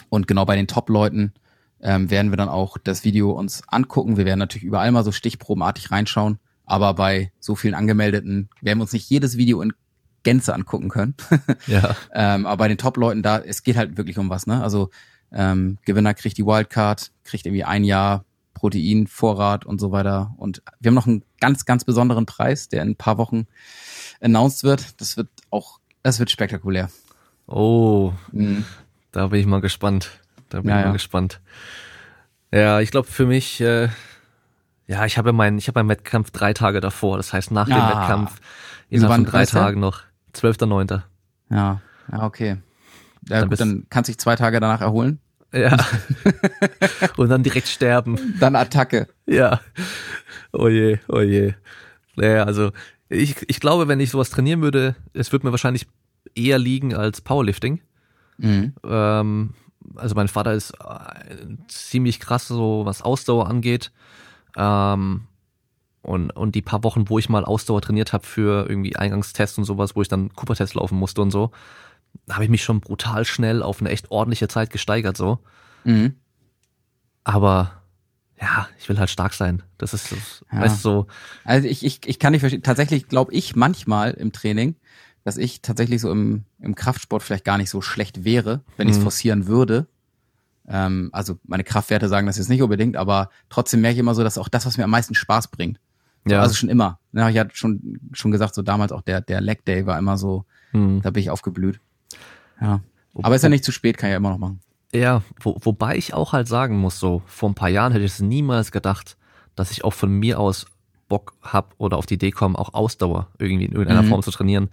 und 0.09 0.27
genau 0.27 0.45
bei 0.45 0.57
den 0.57 0.67
Top-Leuten 0.67 1.33
ähm, 1.81 2.11
werden 2.11 2.31
wir 2.31 2.37
dann 2.37 2.49
auch 2.49 2.79
das 2.79 3.05
Video 3.05 3.33
uns 3.33 3.63
angucken. 3.69 4.17
Wir 4.17 4.25
werden 4.25 4.39
natürlich 4.39 4.65
überall 4.65 4.91
mal 4.93 5.05
so 5.05 5.13
stichprobenartig 5.13 5.91
reinschauen, 5.91 6.39
aber 6.65 6.95
bei 6.95 7.33
so 7.41 7.55
vielen 7.55 7.75
Angemeldeten 7.75 8.49
werden 8.61 8.79
wir 8.79 8.83
uns 8.83 8.93
nicht 8.93 9.09
jedes 9.11 9.37
Video 9.37 9.61
in 9.61 9.73
Gänze 10.23 10.55
angucken 10.55 10.89
können. 10.89 11.15
ja. 11.67 11.95
ähm, 12.15 12.47
aber 12.47 12.57
bei 12.57 12.69
den 12.69 12.79
Top-Leuten 12.79 13.23
da, 13.23 13.39
es 13.39 13.63
geht 13.63 13.77
halt 13.77 13.97
wirklich 13.97 14.19
um 14.19 14.31
was, 14.31 14.47
ne? 14.47 14.63
Also 14.63 14.91
ähm, 15.31 15.79
Gewinner 15.85 16.15
kriegt 16.15 16.39
die 16.39 16.47
Wildcard, 16.47 17.13
kriegt 17.25 17.45
irgendwie 17.47 17.65
ein 17.65 17.85
Jahr 17.85 18.25
Proteinvorrat 18.55 19.67
und 19.67 19.81
so 19.81 19.93
weiter. 19.93 20.35
Und 20.39 20.63
wir 20.81 20.89
haben 20.89 20.95
noch 20.95 21.07
einen 21.07 21.25
ganz, 21.41 21.67
ganz 21.67 21.85
besonderen 21.85 22.25
Preis, 22.25 22.69
der 22.69 22.83
in 22.83 22.91
ein 22.91 22.97
paar 22.97 23.19
Wochen 23.19 23.47
announced 24.21 24.65
wird. 24.65 25.01
Das 25.01 25.17
wird 25.17 25.29
auch, 25.51 25.81
das 26.03 26.19
wird 26.19 26.31
spektakulär. 26.31 26.89
Oh, 27.47 28.13
mhm. 28.33 28.65
Da 29.15 29.29
bin 29.29 29.39
ich 29.39 29.47
mal 29.47 29.61
gespannt. 29.61 30.11
Da 30.49 30.61
bin 30.61 30.71
ja, 30.71 30.79
ich 30.79 30.83
mal 30.83 30.89
ja. 30.89 30.93
gespannt. 30.93 31.41
Ja, 32.53 32.81
ich 32.81 32.91
glaube 32.91 33.07
für 33.07 33.27
mich, 33.27 33.61
äh, 33.61 33.89
ja, 34.89 35.07
ich 35.07 35.19
habe 35.19 35.33
meinen, 35.33 35.57
ich 35.57 35.69
habe 35.69 35.79
meinen 35.79 35.89
Wettkampf 35.89 36.33
drei 36.33 36.53
Tage 36.53 36.81
davor. 36.81 37.17
Das 37.17 37.33
heißt 37.33 37.53
nach 37.53 37.71
ah. 37.71 37.75
dem 37.75 37.97
Wettkampf 37.97 38.41
innerhalb 38.91 39.23
von 39.23 39.25
drei 39.25 39.47
Tagen 39.47 39.79
noch. 39.79 40.01
12.9. 40.35 41.03
Ja, 41.51 41.81
ja, 42.11 42.23
okay. 42.25 42.57
Ja, 43.29 43.41
dann, 43.41 43.51
gut, 43.51 43.61
dann 43.61 43.87
kannst 43.89 44.09
du 44.09 44.13
dich 44.13 44.19
zwei 44.19 44.35
Tage 44.35 44.59
danach 44.59 44.81
erholen. 44.81 45.21
Ja. 45.53 45.77
Und 47.17 47.29
dann 47.29 47.45
direkt 47.45 47.69
sterben. 47.69 48.35
Dann 48.41 48.57
Attacke. 48.57 49.07
Ja. 49.27 49.61
Oh 50.53 50.67
je, 50.67 50.99
oh 51.07 51.21
je. 51.21 51.55
Naja, 52.17 52.43
also 52.43 52.73
ich, 53.09 53.37
ich 53.49 53.61
glaube, 53.61 53.87
wenn 53.87 54.01
ich 54.01 54.11
sowas 54.11 54.31
trainieren 54.31 54.61
würde, 54.61 54.97
es 55.13 55.31
würde 55.31 55.47
mir 55.47 55.53
wahrscheinlich 55.53 55.87
eher 56.35 56.59
liegen 56.59 56.97
als 56.97 57.21
Powerlifting. 57.21 57.81
Mhm. 58.39 58.75
Ähm, 58.85 59.55
also 59.97 60.15
mein 60.15 60.29
Vater 60.29 60.53
ist 60.53 60.73
äh, 60.73 61.57
ziemlich 61.69 62.21
krass, 62.21 62.49
so 62.49 62.83
was 62.85 63.03
Ausdauer 63.03 63.49
angeht. 63.49 63.93
Ähm, 64.57 65.27
und, 66.03 66.31
und 66.31 66.55
die 66.55 66.63
paar 66.63 66.85
Wochen, 66.85 67.09
wo 67.09 67.19
ich 67.19 67.29
mal 67.29 67.45
Ausdauer 67.45 67.81
trainiert 67.81 68.13
habe 68.13 68.27
für 68.27 68.69
irgendwie 68.69 68.95
Eingangstests 68.95 69.57
und 69.57 69.65
sowas, 69.65 69.97
wo 69.97 70.03
ich 70.03 70.09
dann 70.09 70.35
Cooper-Test 70.35 70.75
laufen 70.75 70.99
musste 70.99 71.23
und 71.23 71.31
so, 71.31 71.51
habe 72.31 72.45
ich 72.45 72.51
mich 72.51 72.63
schon 72.63 72.81
brutal 72.81 73.25
schnell 73.25 73.63
auf 73.63 73.81
eine 73.81 73.91
echt 73.91 74.11
ordentliche 74.11 74.49
Zeit 74.49 74.71
gesteigert 74.71 75.17
so. 75.17 75.39
Mhm. 75.85 76.17
Aber 77.25 77.73
ja, 78.41 78.69
ich 78.79 78.89
will 78.89 78.99
halt 78.99 79.09
stark 79.09 79.33
sein. 79.33 79.63
Das 79.79 79.95
ist, 79.95 80.13
das, 80.13 80.45
ja. 80.53 80.61
weißt 80.61 80.85
du, 80.85 80.89
so. 80.89 81.07
Also 81.45 81.69
ich, 81.69 81.85
ich, 81.85 82.01
ich 82.07 82.19
kann 82.19 82.33
nicht 82.33 82.41
verstehen. 82.41 82.63
Tatsächlich 82.63 83.09
glaube 83.09 83.33
ich 83.33 83.57
manchmal 83.57 84.13
im 84.13 84.33
Training, 84.33 84.77
dass 85.25 85.39
ich 85.39 85.63
tatsächlich 85.63 86.01
so 86.01 86.13
im, 86.13 86.45
im 86.61 86.75
Kraftsport 86.75 87.23
vielleicht 87.23 87.45
gar 87.45 87.59
nicht 87.59 87.71
so 87.71 87.81
schlecht 87.81 88.25
wäre, 88.25 88.61
wenn 88.77 88.89
ich 88.89 88.93
es 88.93 88.99
mhm. 88.99 89.05
forcieren 89.05 89.47
würde. 89.47 89.87
Ähm, 90.69 91.11
also 91.13 91.39
meine 91.45 91.65
Kraftwerte 91.65 92.09
sagen 92.09 92.27
das 92.27 92.37
jetzt 92.37 92.51
nicht 92.51 92.63
unbedingt, 92.63 92.97
aber 92.97 93.31
trotzdem 93.49 93.81
merke 93.81 93.95
ich 93.95 94.01
immer 94.01 94.15
so, 94.15 94.23
dass 94.23 94.39
auch 94.39 94.49
das, 94.49 94.67
was 94.67 94.77
mir 94.77 94.85
am 94.85 94.91
meisten 94.91 95.15
Spaß 95.15 95.49
bringt. 95.49 95.81
Ja. 96.27 96.41
Also 96.41 96.55
schon 96.55 96.69
immer. 96.69 96.99
Ja, 97.13 97.29
ich 97.29 97.39
hatte 97.39 97.57
schon, 97.57 98.01
schon 98.13 98.31
gesagt, 98.31 98.55
so 98.55 98.63
damals 98.63 98.93
auch 98.93 99.03
der, 99.03 99.21
der 99.21 99.41
Leg 99.41 99.65
Day 99.65 99.87
war 99.87 99.99
immer 99.99 100.17
so, 100.19 100.45
mhm. 100.73 101.01
da 101.03 101.11
bin 101.11 101.23
ich 101.23 101.31
aufgeblüht. 101.31 101.81
Ja. 102.61 102.81
Aber 103.15 103.35
ist 103.35 103.43
ja 103.43 103.49
nicht 103.49 103.65
zu 103.65 103.73
spät, 103.73 103.97
kann 103.97 104.09
ich 104.09 104.13
ja 104.13 104.17
immer 104.19 104.31
noch 104.31 104.39
machen. 104.39 104.61
Ja, 104.93 105.23
wo, 105.41 105.57
wobei 105.61 105.97
ich 105.97 106.15
auch 106.15 106.33
halt 106.33 106.49
sagen 106.49 106.79
muss, 106.79 106.99
so 106.99 107.23
vor 107.27 107.51
ein 107.51 107.55
paar 107.55 107.69
Jahren 107.69 107.93
hätte 107.93 108.05
ich 108.05 108.13
es 108.13 108.21
niemals 108.21 108.73
gedacht, 108.73 109.17
dass 109.55 109.71
ich 109.71 109.85
auch 109.85 109.93
von 109.93 110.11
mir 110.11 110.39
aus 110.39 110.67
Bock 111.09 111.35
hab 111.43 111.75
oder 111.79 111.97
auf 111.97 112.07
die 112.07 112.15
Idee 112.15 112.31
komme, 112.31 112.59
auch 112.59 112.75
Ausdauer 112.75 113.29
irgendwie 113.39 113.67
in 113.67 113.73
irgendeiner 113.73 114.03
mhm. 114.03 114.09
Form 114.09 114.23
zu 114.23 114.31
trainieren. 114.31 114.71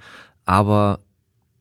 Aber 0.52 1.00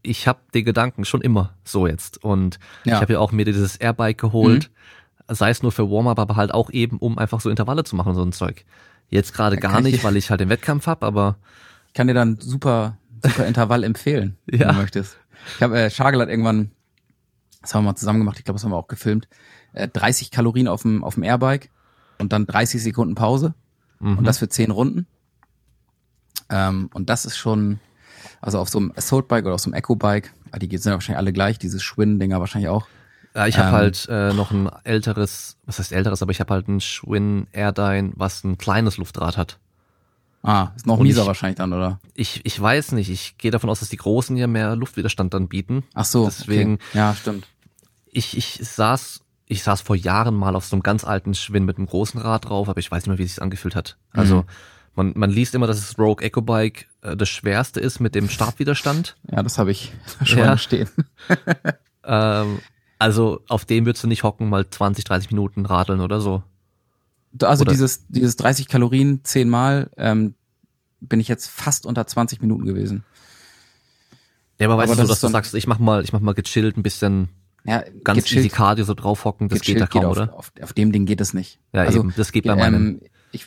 ich 0.02 0.26
habe 0.26 0.40
den 0.54 0.64
Gedanken 0.64 1.04
schon 1.04 1.20
immer 1.20 1.54
so 1.64 1.86
jetzt. 1.86 2.22
Und 2.22 2.58
ja. 2.84 2.94
ich 2.94 3.00
habe 3.00 3.14
ja 3.14 3.18
auch 3.18 3.32
mir 3.32 3.44
dieses 3.44 3.76
Airbike 3.76 4.18
geholt, 4.18 4.70
mhm. 5.28 5.34
sei 5.34 5.50
es 5.50 5.62
nur 5.62 5.72
für 5.72 5.90
Warm-up, 5.90 6.18
aber 6.18 6.36
halt 6.36 6.52
auch 6.52 6.70
eben, 6.70 6.98
um 6.98 7.18
einfach 7.18 7.40
so 7.40 7.50
Intervalle 7.50 7.84
zu 7.84 7.96
machen, 7.96 8.14
so 8.14 8.22
ein 8.22 8.32
Zeug. 8.32 8.64
Jetzt 9.08 9.34
gerade 9.34 9.56
gar 9.56 9.80
nicht, 9.80 10.04
weil 10.04 10.16
ich 10.16 10.30
halt 10.30 10.40
den 10.40 10.48
Wettkampf 10.48 10.86
hab, 10.86 11.02
aber. 11.02 11.36
Ich 11.88 11.94
kann 11.94 12.06
dir 12.06 12.14
dann 12.14 12.38
super, 12.40 12.96
super 13.24 13.46
Intervall 13.46 13.84
empfehlen, 13.84 14.36
ja. 14.46 14.60
wenn 14.60 14.68
du 14.68 14.74
möchtest. 14.74 15.18
Ich 15.56 15.62
habe, 15.62 15.78
äh, 15.78 15.90
Schagel 15.90 16.20
hat 16.20 16.28
irgendwann 16.28 16.70
das 17.60 17.74
haben 17.74 17.84
wir 17.84 17.90
mal 17.90 17.96
zusammen 17.96 18.20
gemacht, 18.20 18.38
ich 18.38 18.44
glaube, 18.44 18.56
das 18.56 18.64
haben 18.64 18.72
wir 18.72 18.76
auch 18.76 18.88
gefilmt, 18.88 19.28
äh, 19.72 19.88
30 19.88 20.30
Kalorien 20.30 20.68
auf 20.68 20.82
dem, 20.82 21.04
auf 21.04 21.14
dem 21.14 21.22
Airbike 21.22 21.70
und 22.18 22.32
dann 22.32 22.46
30 22.46 22.82
Sekunden 22.82 23.14
Pause 23.14 23.54
mhm. 23.98 24.18
und 24.18 24.24
das 24.24 24.38
für 24.38 24.48
10 24.48 24.70
Runden. 24.70 25.06
Ähm, 26.48 26.90
und 26.94 27.10
das 27.10 27.24
ist 27.24 27.36
schon, 27.36 27.80
also 28.40 28.58
auf 28.58 28.68
so 28.68 28.78
einem 28.78 28.92
Assault 28.96 29.28
Bike 29.28 29.44
oder 29.44 29.54
auf 29.54 29.60
so 29.60 29.68
einem 29.68 29.74
Echo 29.74 29.96
Bike, 29.96 30.32
ah, 30.52 30.58
die 30.58 30.68
sind 30.76 30.90
ja 30.90 30.94
wahrscheinlich 30.94 31.18
alle 31.18 31.32
gleich, 31.32 31.58
dieses 31.58 31.82
Schwinn-Dinger 31.82 32.40
wahrscheinlich 32.40 32.68
auch. 32.68 32.86
Ja, 33.34 33.46
ich 33.46 33.58
habe 33.58 33.68
ähm, 33.68 33.74
halt 33.74 34.08
äh, 34.10 34.32
noch 34.32 34.50
ein 34.50 34.68
älteres, 34.82 35.56
was 35.64 35.78
heißt 35.78 35.92
älteres, 35.92 36.22
aber 36.22 36.32
ich 36.32 36.40
habe 36.40 36.52
halt 36.52 36.68
ein 36.68 36.80
Schwinn 36.80 37.46
Airdyne, 37.52 38.12
was 38.16 38.42
ein 38.44 38.58
kleines 38.58 38.96
Luftrad 38.96 39.36
hat. 39.36 39.58
Ah, 40.42 40.70
ist 40.74 40.86
noch 40.86 40.98
und 40.98 41.04
mieser 41.04 41.22
ich, 41.22 41.26
wahrscheinlich 41.26 41.58
dann, 41.58 41.72
oder? 41.72 42.00
Ich, 42.14 42.44
ich 42.44 42.60
weiß 42.60 42.92
nicht. 42.92 43.10
Ich 43.10 43.36
gehe 43.36 43.50
davon 43.50 43.68
aus, 43.68 43.80
dass 43.80 43.90
die 43.90 43.98
Großen 43.98 44.36
ja 44.36 44.46
mehr 44.46 44.74
Luftwiderstand 44.74 45.34
dann 45.34 45.48
bieten. 45.48 45.84
Ach 45.94 46.06
so. 46.06 46.24
Deswegen. 46.24 46.74
Okay. 46.74 46.84
Ja, 46.94 47.14
stimmt. 47.14 47.46
Ich, 48.10 48.36
ich 48.36 48.58
saß, 48.62 49.20
ich 49.46 49.62
saß 49.62 49.82
vor 49.82 49.96
Jahren 49.96 50.34
mal 50.34 50.56
auf 50.56 50.64
so 50.64 50.76
einem 50.76 50.82
ganz 50.82 51.04
alten 51.04 51.34
Schwinn 51.34 51.66
mit 51.66 51.76
einem 51.76 51.86
großen 51.86 52.18
Rad 52.20 52.48
drauf, 52.48 52.68
aber 52.68 52.80
ich 52.80 52.90
weiß 52.90 53.02
nicht 53.02 53.08
mehr, 53.08 53.18
wie 53.18 53.24
es 53.24 53.34
sich 53.34 53.42
angefühlt 53.42 53.76
hat. 53.76 53.98
Also, 54.12 54.38
mhm. 54.38 54.44
Man, 54.94 55.12
man 55.16 55.30
liest 55.30 55.54
immer, 55.54 55.66
dass 55.66 55.78
das 55.78 55.98
Rogue 55.98 56.24
Eco 56.24 56.42
Bike 56.42 56.88
äh, 57.02 57.16
das 57.16 57.28
schwerste 57.28 57.80
ist 57.80 58.00
mit 58.00 58.14
dem 58.14 58.28
Startwiderstand. 58.28 59.16
Ja, 59.30 59.42
das 59.42 59.58
habe 59.58 59.70
ich 59.70 59.92
schon 60.24 60.38
ja. 60.40 60.58
stehen. 60.58 60.88
ähm, 62.04 62.60
also, 62.98 63.40
auf 63.48 63.64
dem 63.64 63.86
würdest 63.86 64.04
du 64.04 64.08
nicht 64.08 64.24
hocken, 64.24 64.48
mal 64.48 64.68
20, 64.68 65.04
30 65.04 65.30
Minuten 65.30 65.64
radeln 65.64 66.00
oder 66.00 66.20
so. 66.20 66.42
Also 67.42 67.62
Oder? 67.62 67.70
dieses, 67.70 68.06
dieses 68.08 68.36
30 68.36 68.68
Kalorien 68.68 69.20
zehnmal 69.24 69.90
ähm, 69.96 70.34
bin 71.00 71.20
ich 71.20 71.28
jetzt 71.28 71.48
fast 71.48 71.86
unter 71.86 72.06
20 72.06 72.40
Minuten 72.40 72.64
gewesen. 72.64 73.04
Ja, 74.58 74.66
aber 74.66 74.76
weißt 74.78 74.92
aber 74.92 75.02
du, 75.02 75.08
dass 75.08 75.20
du 75.20 75.28
sagst, 75.28 75.54
ich 75.54 75.66
mach 75.66 75.78
mal, 75.78 76.04
ich 76.04 76.12
mach 76.12 76.20
mal 76.20 76.34
gechillt 76.34 76.76
ein 76.76 76.82
bisschen 76.82 77.28
ja, 77.64 77.82
ganz 78.04 78.24
gechillt, 78.24 78.46
easy 78.46 78.48
Cardio 78.48 78.84
so 78.84 78.94
draufhocken, 78.94 79.48
das 79.48 79.60
geht 79.60 79.80
da 79.80 79.86
kaum, 79.86 80.02
geht 80.02 80.08
auf, 80.10 80.16
oder? 80.16 80.34
Auf, 80.34 80.52
auf, 80.60 80.72
dem 80.72 80.92
Ding 80.92 81.06
geht 81.06 81.20
das 81.20 81.32
nicht. 81.32 81.58
Ja, 81.72 81.82
also, 81.82 82.00
eben, 82.00 82.14
das 82.16 82.32
geht 82.32 82.44
bei 82.44 82.56
meinem. 82.56 82.86
Ähm, 82.86 83.00
ich, 83.32 83.46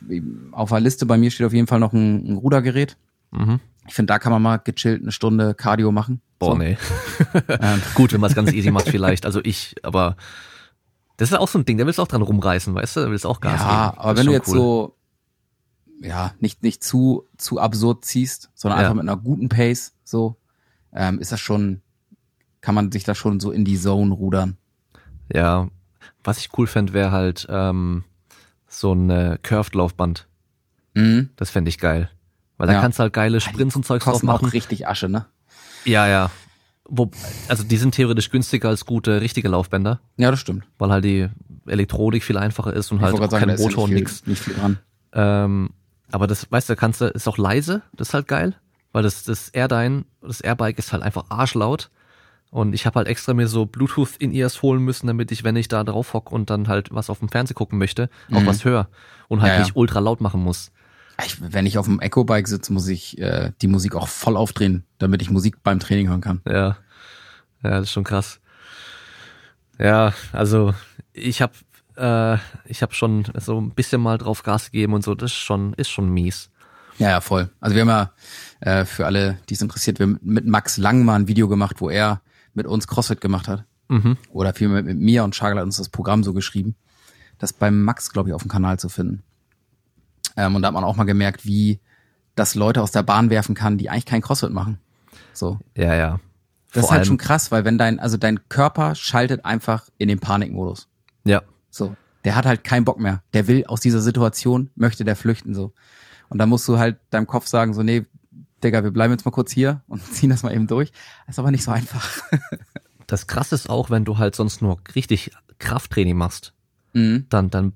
auf 0.52 0.70
der 0.70 0.80
Liste 0.80 1.06
bei 1.06 1.18
mir 1.18 1.32
steht 1.32 1.46
auf 1.46 1.54
jeden 1.54 1.68
Fall 1.68 1.80
noch 1.80 1.94
ein, 1.94 2.26
ein 2.26 2.38
Rudergerät. 2.38 2.98
Mhm. 3.32 3.60
Ich 3.88 3.94
finde, 3.94 4.14
da 4.14 4.20
kann 4.20 4.32
man 4.32 4.42
mal 4.42 4.58
gechillt 4.58 5.02
eine 5.02 5.12
Stunde 5.12 5.54
Cardio 5.56 5.92
machen. 5.92 6.22
Boah, 6.40 6.52
so. 6.54 6.58
nee. 6.58 6.78
ähm. 7.50 7.82
Gut, 7.96 8.14
wenn 8.14 8.22
man 8.22 8.30
es 8.30 8.36
ganz 8.36 8.52
easy 8.52 8.72
macht 8.72 8.90
vielleicht. 8.90 9.26
Also 9.26 9.42
ich, 9.44 9.76
aber 9.84 10.16
das 11.18 11.32
ist 11.32 11.38
auch 11.38 11.48
so 11.48 11.60
ein 11.60 11.66
Ding, 11.66 11.78
der 11.78 11.86
willst 11.86 12.00
auch 12.00 12.08
dran 12.08 12.22
rumreißen, 12.22 12.74
weißt 12.74 12.96
du? 12.96 13.00
Der 13.02 13.12
willst 13.12 13.26
auch 13.26 13.42
Gas 13.42 13.62
ja, 13.62 13.90
geben. 13.90 14.00
aber 14.00 14.18
wenn 14.18 14.26
du 14.26 14.32
jetzt 14.32 14.50
cool. 14.50 14.56
so, 14.56 14.96
ja, 16.02 16.34
nicht, 16.40 16.64
nicht 16.64 16.84
zu, 16.84 17.28
zu 17.38 17.60
absurd 17.60 18.06
ziehst, 18.06 18.52
sondern 18.54 18.80
ja. 18.80 18.86
einfach 18.86 18.96
mit 18.96 19.10
einer 19.10 19.18
guten 19.18 19.50
Pace, 19.50 19.94
so, 20.04 20.38
ähm, 20.94 21.20
ist 21.20 21.32
das 21.32 21.40
schon, 21.40 21.82
kann 22.62 22.76
man 22.76 22.92
sich 22.92 23.04
da 23.04 23.16
schon 23.16 23.40
so 23.40 23.52
in 23.52 23.66
die 23.66 23.80
Zone 23.80 24.14
rudern. 24.14 24.58
Ja, 25.34 25.70
was 26.24 26.40
ich 26.40 26.50
cool 26.58 26.68
fände, 26.68 26.94
wäre 26.94 27.12
halt 27.12 27.48
ähm, 27.50 28.04
so 28.74 28.94
ein 28.94 29.10
äh, 29.10 29.38
Curved-Laufband. 29.42 30.28
Mhm. 30.94 31.30
Das 31.36 31.50
fände 31.50 31.70
ich 31.70 31.78
geil. 31.78 32.10
Weil 32.58 32.68
da 32.68 32.74
ja. 32.74 32.82
kannst 32.82 33.00
du 33.00 33.04
halt 33.04 33.14
geile 33.14 33.42
Sprints 33.42 33.76
und 33.76 33.86
Zeugs 33.86 34.06
drauf 34.06 34.24
machen. 34.24 34.48
auch 34.48 34.54
richtig 34.54 34.88
Asche, 34.88 35.10
ne? 35.10 35.26
Ja, 35.86 36.08
ja. 36.08 36.32
Wo, 36.86 37.10
also 37.48 37.64
die 37.64 37.78
sind 37.78 37.96
theoretisch 37.96 38.30
günstiger 38.30 38.70
als 38.70 38.86
gute 38.86 39.22
richtige 39.22 39.50
Laufbänder. 39.50 40.00
Ja, 40.18 40.32
das 40.32 40.40
stimmt. 40.40 40.66
Weil 40.78 40.92
halt 40.92 41.06
die 41.06 41.30
Elektronik 41.66 42.24
viel 42.24 42.38
einfacher 42.38 42.74
ist 42.74 42.92
und 42.92 42.98
ich 42.98 43.04
halt 43.04 43.16
auch 43.16 43.32
sagen, 43.32 43.48
kein 43.48 43.58
Motor 43.58 43.86
und 43.86 43.94
nichts. 43.94 44.26
Nicht 44.28 44.44
viel 44.44 44.54
dran. 44.54 44.80
Ähm, 45.14 45.70
aber 46.12 46.28
das, 46.28 46.52
weißt 46.52 46.70
du, 46.70 46.76
kannst 46.76 47.02
du, 47.02 47.06
ist 47.06 47.28
auch 47.28 47.38
leise, 47.38 47.82
das 47.94 48.10
ist 48.10 48.14
halt 48.14 48.28
geil, 48.28 48.56
weil 48.92 49.04
das, 49.04 49.24
das 49.24 49.50
Airdyne, 49.50 50.06
das 50.22 50.42
Airbike 50.42 50.78
ist 50.78 50.94
halt 50.94 51.04
einfach 51.04 51.26
arschlaut. 51.30 51.90
Und 52.54 52.74
ich 52.74 52.86
habe 52.86 52.98
halt 52.98 53.08
extra 53.08 53.34
mir 53.34 53.48
so 53.48 53.66
Bluetooth 53.66 54.16
in 54.20 54.32
ears 54.32 54.62
holen 54.62 54.84
müssen, 54.84 55.08
damit 55.08 55.32
ich, 55.32 55.44
wenn 55.44 55.56
ich 55.56 55.70
da 55.70 55.84
drauf 55.84 56.14
hock 56.14 56.32
und 56.32 56.52
dann 56.52 56.68
halt 56.68 56.94
was 56.94 57.10
auf 57.10 57.18
dem 57.18 57.28
Fernseher 57.28 57.56
gucken 57.56 57.80
möchte, 57.80 58.12
auch 58.32 58.42
mhm. 58.42 58.46
was 58.46 58.64
höre 58.64 58.90
und 59.28 59.42
halt 59.42 59.54
ja, 59.54 59.56
ja. 59.56 59.62
nicht 59.62 59.76
ultra 59.76 59.98
laut 59.98 60.22
machen 60.22 60.44
muss. 60.44 60.72
Ich, 61.26 61.38
wenn 61.42 61.66
ich 61.66 61.80
auf 61.80 61.88
dem 61.88 62.00
Echo-Bike 62.00 62.48
sitze, 62.48 62.72
muss 62.72 62.88
ich 62.88 63.18
äh, 63.18 63.54
die 63.64 63.68
Musik 63.68 63.96
auch 63.96 64.08
voll 64.08 64.38
aufdrehen, 64.38 64.84
damit 65.00 65.24
ich 65.24 65.32
Musik 65.32 65.64
beim 65.64 65.80
Training 65.80 66.10
hören 66.10 66.22
kann. 66.22 66.42
Ja, 66.48 66.78
ja, 67.64 67.72
das 67.72 67.86
ist 67.86 67.92
schon 67.92 68.04
krass. 68.04 68.40
Ja, 69.80 70.14
also 70.32 70.76
ich 71.12 71.42
habe 71.42 71.54
äh, 71.96 72.38
ich 72.70 72.84
habe 72.84 72.94
schon 72.94 73.26
so 73.36 73.60
ein 73.60 73.72
bisschen 73.72 74.00
mal 74.00 74.20
drauf 74.20 74.44
Gas 74.44 74.66
gegeben 74.66 74.94
und 74.94 75.04
so. 75.04 75.16
Das 75.16 75.32
ist 75.32 75.38
schon 75.38 75.74
ist 75.74 75.90
schon 75.90 76.08
mies. 76.08 76.52
Ja, 77.00 77.10
ja, 77.10 77.22
voll. 77.22 77.50
Also 77.60 77.76
wir 77.76 77.82
haben 77.82 77.90
ja 77.90 78.12
äh, 78.60 78.86
für 78.86 79.08
alle, 79.08 79.40
die 79.50 79.56
es 79.56 79.62
interessiert, 79.64 79.98
wir 79.98 80.06
haben 80.06 80.20
mit 80.22 80.46
Max 80.46 80.78
Lang 80.78 81.04
mal 81.04 81.16
ein 81.16 81.28
Video 81.28 81.48
gemacht, 81.48 81.78
wo 81.82 81.90
er 81.90 82.22
mit 82.54 82.68
uns 82.68 82.88
CrossFit 82.88 83.22
gemacht 83.22 83.48
hat. 83.48 83.66
Mhm. 83.90 84.18
Oder 84.32 84.54
vielmehr 84.54 84.84
mit 84.84 84.98
mir 84.98 85.24
und 85.24 85.36
Schagel 85.36 85.58
hat 85.58 85.66
uns 85.66 85.78
das 85.78 85.90
Programm 85.90 86.24
so 86.24 86.34
geschrieben. 86.34 86.76
Das 87.38 87.54
beim 87.54 87.84
Max, 87.84 88.12
glaube 88.12 88.30
ich, 88.30 88.36
auf 88.36 88.44
dem 88.44 88.52
Kanal 88.52 88.80
zu 88.80 88.90
finden. 88.90 89.24
Ähm, 90.38 90.56
und 90.56 90.62
da 90.62 90.68
hat 90.68 90.74
man 90.74 90.84
auch 90.84 90.96
mal 90.96 91.04
gemerkt, 91.04 91.46
wie 91.46 91.80
das 92.36 92.56
Leute 92.56 92.82
aus 92.82 92.92
der 92.92 93.04
Bahn 93.04 93.30
werfen 93.30 93.56
kann, 93.56 93.78
die 93.78 93.90
eigentlich 93.90 94.06
kein 94.06 94.22
CrossFit 94.22 94.52
machen. 94.52 94.80
So. 95.34 95.60
Ja, 95.76 95.94
ja. 95.96 96.20
Das 96.72 96.82
Vor 96.82 96.90
ist 96.90 96.92
halt 96.92 97.08
schon 97.08 97.18
krass, 97.18 97.52
weil 97.52 97.66
wenn 97.66 97.78
dein, 97.78 98.00
also 98.00 98.18
dein 98.18 98.48
Körper 98.50 98.96
schaltet 98.96 99.46
einfach 99.46 99.90
in 99.98 100.08
den 100.08 100.20
Panikmodus. 100.20 100.88
Ja. 101.24 101.44
So. 101.70 101.96
Der 102.26 102.36
hat 102.36 102.46
halt 102.46 102.64
keinen 102.64 102.86
Bock 102.86 103.00
mehr. 103.00 103.22
Der 103.34 103.48
will 103.48 103.66
aus 103.66 103.82
dieser 103.82 104.02
Situation, 104.02 104.72
möchte 104.76 105.04
der 105.04 105.16
flüchten, 105.16 105.54
so. 105.54 105.74
Und 106.30 106.40
da 106.40 106.48
musst 106.48 106.68
du 106.68 106.80
halt 106.80 106.98
deinem 107.12 107.28
Kopf 107.28 107.46
sagen, 107.46 107.74
so, 107.74 107.84
nee, 107.84 108.06
Digga, 108.64 108.84
wir 108.84 108.92
bleiben 108.92 109.14
jetzt 109.14 109.26
mal 109.26 109.32
kurz 109.32 109.52
hier 109.52 109.82
und 109.88 110.04
ziehen 110.14 110.30
das 110.30 110.44
mal 110.44 110.54
eben 110.54 110.68
durch. 110.68 110.92
Das 111.26 111.36
ist 111.36 111.40
aber 111.40 111.52
nicht 111.52 111.64
so 111.64 111.72
einfach. 111.72 112.08
das 113.08 113.28
krasse 113.28 113.56
ist 113.56 113.70
auch, 113.70 113.90
wenn 113.90 114.06
du 114.06 114.18
halt 114.18 114.36
sonst 114.36 114.62
nur 114.62 114.80
richtig 114.96 115.32
Krafttraining 115.60 116.18
machst, 116.18 116.54
mhm. 116.94 117.26
dann, 117.30 117.50
dann 117.50 117.74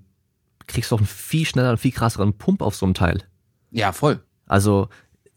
kriegst 0.67 0.91
du 0.91 0.95
auch 0.95 0.99
einen 0.99 1.07
viel 1.07 1.45
schneller, 1.45 1.77
viel 1.77 1.91
krasseren 1.91 2.33
Pump 2.37 2.61
auf 2.61 2.75
so 2.75 2.85
einem 2.85 2.93
Teil. 2.93 3.23
Ja, 3.71 3.91
voll. 3.91 4.23
Also 4.45 4.89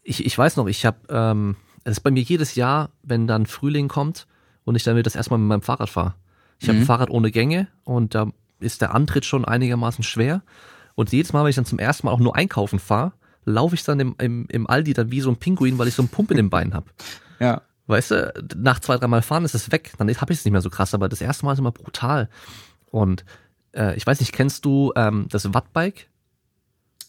ich, 0.03 0.25
ich 0.25 0.37
weiß 0.37 0.57
noch, 0.57 0.67
ich 0.67 0.85
habe, 0.85 0.97
ähm, 1.09 1.55
es 1.83 1.93
ist 1.93 1.99
bei 2.01 2.11
mir 2.11 2.23
jedes 2.23 2.55
Jahr, 2.55 2.91
wenn 3.03 3.27
dann 3.27 3.45
Frühling 3.45 3.87
kommt 3.87 4.27
und 4.63 4.75
ich 4.75 4.83
dann 4.83 4.95
wieder 4.95 5.03
das 5.03 5.15
erstmal 5.15 5.39
mit 5.39 5.47
meinem 5.47 5.61
Fahrrad 5.61 5.89
fahre. 5.89 6.15
Ich 6.59 6.67
mhm. 6.67 6.71
habe 6.71 6.79
ein 6.79 6.85
Fahrrad 6.85 7.09
ohne 7.09 7.31
Gänge 7.31 7.67
und 7.83 8.15
da 8.15 8.31
ist 8.59 8.81
der 8.81 8.93
Antritt 8.93 9.25
schon 9.25 9.45
einigermaßen 9.45 10.03
schwer. 10.03 10.43
Und 10.95 11.11
jedes 11.11 11.33
Mal, 11.33 11.43
wenn 11.43 11.49
ich 11.49 11.55
dann 11.55 11.65
zum 11.65 11.79
ersten 11.79 12.07
Mal 12.07 12.13
auch 12.13 12.19
nur 12.19 12.35
einkaufen 12.35 12.79
fahre, 12.79 13.13
laufe 13.45 13.75
ich 13.75 13.83
dann 13.83 13.99
im, 13.99 14.15
im, 14.19 14.45
im 14.49 14.67
Aldi 14.67 14.93
dann 14.93 15.11
wie 15.11 15.21
so 15.21 15.29
ein 15.29 15.37
Pinguin, 15.37 15.77
weil 15.77 15.87
ich 15.87 15.95
so 15.95 16.01
einen 16.01 16.09
Pump 16.09 16.31
in 16.31 16.37
den 16.37 16.49
Beinen 16.49 16.73
habe. 16.73 16.89
Ja. 17.39 17.61
Weißt 17.87 18.11
du, 18.11 18.33
nach 18.55 18.79
zwei, 18.79 18.97
dreimal 18.97 19.21
fahren 19.21 19.43
ist 19.43 19.55
es 19.55 19.71
weg. 19.71 19.93
Dann 19.97 20.07
habe 20.07 20.33
ich 20.33 20.39
es 20.39 20.45
nicht 20.45 20.51
mehr 20.51 20.61
so 20.61 20.69
krass, 20.69 20.93
aber 20.93 21.09
das 21.09 21.21
erste 21.21 21.45
Mal 21.45 21.53
ist 21.53 21.59
immer 21.59 21.71
brutal. 21.71 22.29
Und 22.89 23.25
äh, 23.75 23.95
ich 23.95 24.05
weiß 24.05 24.19
nicht, 24.19 24.33
kennst 24.33 24.65
du 24.65 24.93
ähm, 24.95 25.27
das 25.29 25.53
Wattbike? 25.53 26.09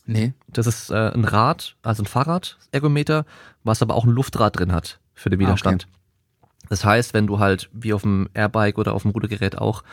Nee. 0.06 0.32
Das 0.48 0.66
ist 0.66 0.90
äh, 0.90 1.12
ein 1.12 1.24
Rad, 1.24 1.76
also 1.82 2.02
ein 2.02 2.06
Fahrrad, 2.06 2.58
Ergometer, 2.72 3.24
was 3.62 3.82
aber 3.82 3.94
auch 3.94 4.04
ein 4.04 4.10
Luftrad 4.10 4.58
drin 4.58 4.72
hat 4.72 4.98
für 5.14 5.30
den 5.30 5.38
Widerstand. 5.38 5.86
Ah, 5.86 5.88
okay. 5.92 6.48
Das 6.68 6.84
heißt, 6.84 7.14
wenn 7.14 7.26
du 7.26 7.38
halt 7.38 7.68
wie 7.72 7.92
auf 7.92 8.02
dem 8.02 8.28
Airbike 8.34 8.78
oder 8.78 8.94
auf 8.94 9.02
dem 9.02 9.10
Rudergerät 9.10 9.58
auch 9.58 9.84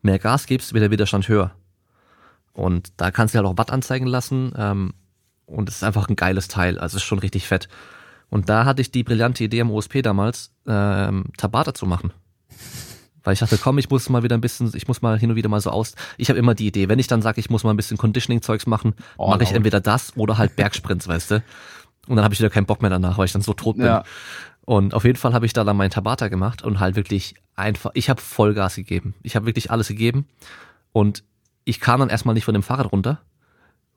mehr 0.00 0.18
Gas 0.18 0.46
gibst, 0.46 0.72
wird 0.72 0.82
der 0.82 0.90
Widerstand 0.90 1.28
höher. 1.28 1.52
Und 2.52 2.92
da 2.96 3.10
kannst 3.10 3.34
du 3.34 3.38
halt 3.38 3.46
auch 3.46 3.58
Watt 3.58 3.70
anzeigen 3.70 4.06
lassen. 4.06 4.52
Ähm, 4.56 4.94
und 5.46 5.68
es 5.68 5.76
ist 5.76 5.84
einfach 5.84 6.08
ein 6.08 6.16
geiles 6.16 6.48
Teil. 6.48 6.78
Also 6.78 6.96
es 6.96 7.02
ist 7.02 7.06
schon 7.06 7.18
richtig 7.18 7.46
fett. 7.46 7.68
Und 8.30 8.48
da 8.48 8.64
hatte 8.64 8.80
ich 8.80 8.90
die 8.90 9.04
brillante 9.04 9.44
Idee 9.44 9.60
am 9.60 9.70
OSP 9.70 10.02
damals, 10.02 10.52
ähm, 10.66 11.24
Tabata 11.36 11.74
zu 11.74 11.86
machen. 11.86 12.12
Weil 13.24 13.34
ich 13.34 13.40
dachte, 13.40 13.58
komm, 13.58 13.78
ich 13.78 13.90
muss 13.90 14.08
mal 14.08 14.22
wieder 14.22 14.36
ein 14.36 14.40
bisschen, 14.40 14.72
ich 14.74 14.88
muss 14.88 15.02
mal 15.02 15.18
hin 15.18 15.30
und 15.30 15.36
wieder 15.36 15.48
mal 15.48 15.60
so 15.60 15.70
aus. 15.70 15.94
Ich 16.16 16.28
habe 16.28 16.38
immer 16.38 16.54
die 16.54 16.66
Idee, 16.66 16.88
wenn 16.88 16.98
ich 16.98 17.06
dann 17.06 17.22
sage, 17.22 17.40
ich 17.40 17.50
muss 17.50 17.62
mal 17.62 17.70
ein 17.70 17.76
bisschen 17.76 17.98
Conditioning-Zeugs 17.98 18.66
machen, 18.66 18.94
oh, 19.16 19.28
mache 19.28 19.44
ich 19.44 19.52
entweder 19.52 19.80
das 19.80 20.16
oder 20.16 20.38
halt 20.38 20.56
Bergsprints, 20.56 21.06
weißt 21.06 21.30
du. 21.32 21.44
Und 22.08 22.16
dann 22.16 22.24
habe 22.24 22.34
ich 22.34 22.40
wieder 22.40 22.50
keinen 22.50 22.66
Bock 22.66 22.82
mehr 22.82 22.90
danach, 22.90 23.18
weil 23.18 23.26
ich 23.26 23.32
dann 23.32 23.42
so 23.42 23.52
tot 23.52 23.76
bin. 23.76 23.86
Ja. 23.86 24.02
Und 24.64 24.94
auf 24.94 25.04
jeden 25.04 25.18
Fall 25.18 25.34
habe 25.34 25.46
ich 25.46 25.52
da 25.52 25.64
dann 25.64 25.76
meinen 25.76 25.90
Tabata 25.90 26.28
gemacht 26.28 26.62
und 26.62 26.80
halt 26.80 26.96
wirklich 26.96 27.34
einfach, 27.54 27.90
ich 27.94 28.08
habe 28.08 28.20
Vollgas 28.20 28.76
gegeben. 28.76 29.14
Ich 29.22 29.36
habe 29.36 29.46
wirklich 29.46 29.70
alles 29.70 29.88
gegeben. 29.88 30.26
Und 30.92 31.24
ich 31.64 31.80
kam 31.80 32.00
dann 32.00 32.08
erstmal 32.08 32.34
nicht 32.34 32.44
von 32.44 32.54
dem 32.54 32.62
Fahrrad 32.62 32.90
runter, 32.92 33.20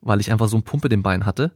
weil 0.00 0.20
ich 0.20 0.30
einfach 0.30 0.48
so 0.48 0.56
ein 0.56 0.62
Pumpe 0.62 0.88
den 0.88 1.02
Bein 1.02 1.26
hatte 1.26 1.52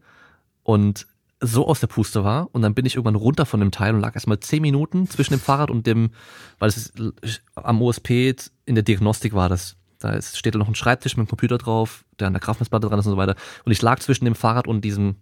und 0.63 1.07
so 1.41 1.67
aus 1.67 1.81
der 1.81 1.87
Puste 1.87 2.23
war. 2.23 2.49
Und 2.53 2.63
dann 2.63 2.75
bin 2.75 2.87
ich 2.87 2.97
irgendwann 2.97 3.15
runter 3.15 3.47
von 3.47 3.61
dem 3.61 3.71
Teil 3.71 3.95
und 3.95 4.01
lag 4.01 4.15
erstmal 4.15 4.41
zehn 4.41 4.63
Minuten 4.63 5.09
zwischen 5.09 5.35
dem 5.35 5.41
Fahrrad 5.41 5.71
und 5.71 5.87
dem, 5.87 6.11
weil 6.59 6.69
es 6.69 6.77
ist, 6.77 7.43
am 7.55 7.81
OSP 7.81 8.35
in 8.67 8.75
der 8.75 8.85
Diagnostik 8.85 9.33
war 9.35 9.49
das. 9.49 9.77
Da 9.99 10.13
ist, 10.13 10.39
steht 10.39 10.55
noch 10.55 10.69
ein 10.69 10.75
Schreibtisch 10.75 11.17
mit 11.17 11.27
dem 11.27 11.29
Computer 11.29 11.59
drauf, 11.59 12.05
der 12.19 12.27
an 12.27 12.33
der 12.33 12.41
Kraftmessplatte 12.41 12.89
dran 12.89 12.99
ist 12.99 13.07
und 13.07 13.13
so 13.13 13.17
weiter. 13.19 13.37
Und 13.65 13.73
ich 13.73 13.83
lag 13.83 14.01
zwischen 14.01 14.25
dem 14.25 14.35
Fahrrad 14.35 14.67
und 14.67 14.83
diesem 14.83 15.17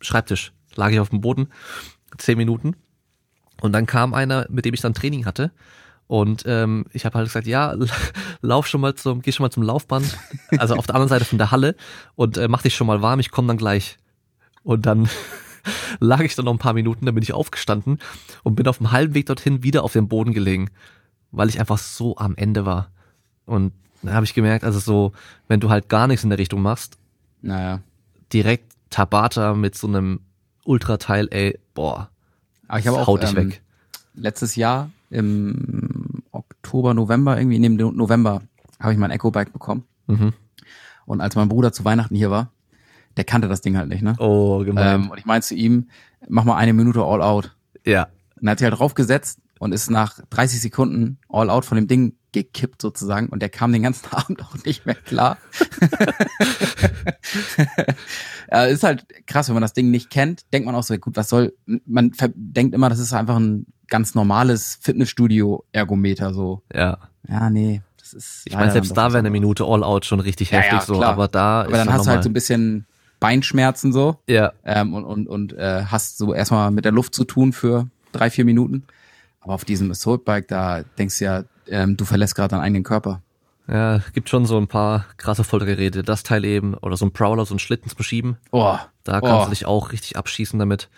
Schreibtisch. 0.00 0.52
Lag 0.74 0.90
ich 0.90 1.00
auf 1.00 1.10
dem 1.10 1.20
Boden, 1.20 1.48
zehn 2.16 2.38
Minuten. 2.38 2.76
Und 3.60 3.72
dann 3.72 3.86
kam 3.86 4.14
einer, 4.14 4.46
mit 4.48 4.64
dem 4.64 4.74
ich 4.74 4.80
dann 4.80 4.94
Training 4.94 5.26
hatte. 5.26 5.52
Und 6.06 6.44
ähm, 6.46 6.86
ich 6.92 7.04
habe 7.04 7.16
halt 7.16 7.28
gesagt, 7.28 7.46
ja, 7.46 7.74
lauf 8.42 8.66
schon 8.66 8.80
mal 8.80 8.94
zum, 8.94 9.22
geh 9.22 9.32
schon 9.32 9.44
mal 9.44 9.50
zum 9.50 9.62
Laufband, 9.62 10.18
also 10.58 10.74
auf 10.74 10.86
der 10.86 10.94
anderen 10.94 11.08
Seite 11.08 11.24
von 11.24 11.38
der 11.38 11.50
Halle 11.50 11.74
und 12.16 12.36
äh, 12.36 12.48
mach 12.48 12.62
dich 12.62 12.74
schon 12.74 12.86
mal 12.86 13.02
warm, 13.02 13.20
ich 13.20 13.30
komme 13.30 13.48
dann 13.48 13.56
gleich. 13.56 13.98
Und 14.62 14.86
dann 14.86 15.08
lag 16.00 16.20
ich 16.20 16.34
dann 16.34 16.44
noch 16.44 16.52
ein 16.52 16.58
paar 16.58 16.74
Minuten, 16.74 17.06
dann 17.06 17.14
bin 17.14 17.22
ich 17.22 17.32
aufgestanden 17.32 17.98
und 18.42 18.54
bin 18.56 18.68
auf 18.68 18.78
dem 18.78 18.92
halben 18.92 19.14
Weg 19.14 19.26
dorthin 19.26 19.62
wieder 19.62 19.84
auf 19.84 19.92
dem 19.92 20.08
Boden 20.08 20.32
gelegen, 20.32 20.70
weil 21.30 21.48
ich 21.48 21.60
einfach 21.60 21.78
so 21.78 22.16
am 22.16 22.36
Ende 22.36 22.66
war. 22.66 22.90
Und 23.46 23.72
da 24.02 24.12
habe 24.12 24.24
ich 24.24 24.34
gemerkt, 24.34 24.64
also 24.64 24.78
so, 24.80 25.12
wenn 25.48 25.60
du 25.60 25.70
halt 25.70 25.88
gar 25.88 26.06
nichts 26.08 26.24
in 26.24 26.30
der 26.30 26.38
Richtung 26.38 26.62
machst, 26.62 26.98
naja. 27.40 27.80
direkt 28.32 28.72
Tabata 28.90 29.54
mit 29.54 29.76
so 29.76 29.86
einem 29.86 30.20
Ultrateil, 30.64 31.28
ey, 31.30 31.58
boah, 31.74 32.10
aber 32.68 32.80
ich 32.80 32.86
habe 32.86 32.98
auch 32.98 33.18
dich 33.18 33.30
ähm, 33.30 33.36
weg. 33.36 33.62
letztes 34.14 34.56
Jahr 34.56 34.90
im 35.10 35.91
Oktober, 36.62 36.94
November, 36.94 37.36
irgendwie 37.36 37.56
in 37.56 37.76
dem 37.76 37.96
November 37.96 38.42
habe 38.78 38.92
ich 38.92 38.98
mein 38.98 39.10
Echo-Bike 39.10 39.52
bekommen. 39.52 39.84
Mhm. 40.06 40.32
Und 41.06 41.20
als 41.20 41.34
mein 41.34 41.48
Bruder 41.48 41.72
zu 41.72 41.84
Weihnachten 41.84 42.14
hier 42.14 42.30
war, 42.30 42.52
der 43.16 43.24
kannte 43.24 43.48
das 43.48 43.60
Ding 43.60 43.76
halt 43.76 43.88
nicht, 43.88 44.02
ne? 44.02 44.14
Oh, 44.18 44.64
gemein. 44.64 45.02
Ähm, 45.02 45.10
und 45.10 45.18
ich 45.18 45.26
meinte 45.26 45.48
zu 45.48 45.54
ihm, 45.56 45.88
mach 46.28 46.44
mal 46.44 46.56
eine 46.56 46.72
Minute 46.72 47.02
All 47.02 47.20
Out. 47.20 47.56
Ja. 47.84 48.08
Und 48.40 48.46
er 48.46 48.52
hat 48.52 48.58
sich 48.60 48.64
halt 48.64 48.78
draufgesetzt 48.78 49.40
und 49.58 49.72
ist 49.72 49.90
nach 49.90 50.20
30 50.30 50.60
Sekunden 50.60 51.18
All 51.28 51.50
Out 51.50 51.64
von 51.64 51.76
dem 51.76 51.88
Ding 51.88 52.14
gekippt 52.30 52.80
sozusagen 52.80 53.28
und 53.28 53.42
der 53.42 53.50
kam 53.50 53.72
den 53.72 53.82
ganzen 53.82 54.06
Abend 54.12 54.40
auch 54.42 54.56
nicht 54.64 54.86
mehr 54.86 54.94
klar. 54.94 55.38
ja, 58.50 58.64
ist 58.64 58.84
halt 58.84 59.06
krass, 59.26 59.48
wenn 59.48 59.54
man 59.54 59.62
das 59.62 59.74
Ding 59.74 59.90
nicht 59.90 60.10
kennt, 60.10 60.44
denkt 60.52 60.66
man 60.66 60.76
auch 60.76 60.84
so, 60.84 60.96
gut, 60.96 61.16
was 61.16 61.28
soll, 61.28 61.54
man 61.66 62.12
denkt 62.34 62.74
immer, 62.74 62.88
das 62.88 63.00
ist 63.00 63.12
einfach 63.12 63.36
ein 63.36 63.66
ganz 63.92 64.14
normales 64.14 64.78
Fitnessstudio-Ergometer 64.80 66.32
so. 66.32 66.62
Ja. 66.74 66.96
Ja, 67.28 67.50
nee. 67.50 67.82
Das 67.98 68.14
ist 68.14 68.42
ich 68.46 68.54
meine, 68.54 68.72
selbst 68.72 68.96
da 68.96 69.10
wäre 69.10 69.18
eine 69.18 69.28
Minute 69.28 69.64
All-Out 69.64 70.06
schon 70.06 70.18
richtig 70.18 70.50
ja, 70.50 70.60
heftig 70.60 70.78
ja, 70.80 70.84
so, 70.86 71.02
aber 71.02 71.28
da 71.28 71.60
aber 71.62 71.72
dann 71.72 71.92
hast 71.92 72.06
du 72.06 72.10
halt 72.10 72.22
so 72.22 72.30
ein 72.30 72.32
bisschen 72.32 72.86
Beinschmerzen 73.20 73.92
so. 73.92 74.16
Ja. 74.26 74.54
Ähm, 74.64 74.94
und 74.94 75.04
und, 75.04 75.28
und 75.28 75.52
äh, 75.52 75.84
hast 75.84 76.16
so 76.16 76.32
erstmal 76.32 76.70
mit 76.70 76.86
der 76.86 76.92
Luft 76.92 77.14
zu 77.14 77.24
tun 77.24 77.52
für 77.52 77.86
drei, 78.12 78.30
vier 78.30 78.46
Minuten. 78.46 78.84
Aber 79.42 79.52
auf 79.52 79.66
diesem 79.66 79.90
Assault 79.90 80.24
Bike, 80.24 80.48
da 80.48 80.84
denkst 80.96 81.18
du 81.18 81.24
ja, 81.26 81.44
ähm, 81.68 81.98
du 81.98 82.06
verlässt 82.06 82.34
gerade 82.34 82.48
deinen 82.48 82.62
eigenen 82.62 82.84
Körper. 82.84 83.20
Ja, 83.68 84.00
gibt 84.14 84.30
schon 84.30 84.46
so 84.46 84.56
ein 84.56 84.68
paar 84.68 85.04
krasse 85.18 85.44
Foltergeräte. 85.44 86.02
Das 86.02 86.22
Teil 86.22 86.46
eben, 86.46 86.74
oder 86.74 86.96
so 86.96 87.04
ein 87.04 87.12
Prowler, 87.12 87.44
so 87.44 87.54
ein 87.54 87.58
Schlitten 87.58 87.90
zum 87.90 88.02
Schieben. 88.02 88.38
Oh, 88.52 88.76
da 89.04 89.20
kannst 89.20 89.42
oh. 89.42 89.44
du 89.44 89.50
dich 89.50 89.66
auch 89.66 89.92
richtig 89.92 90.16
abschießen 90.16 90.58
damit. 90.58 90.88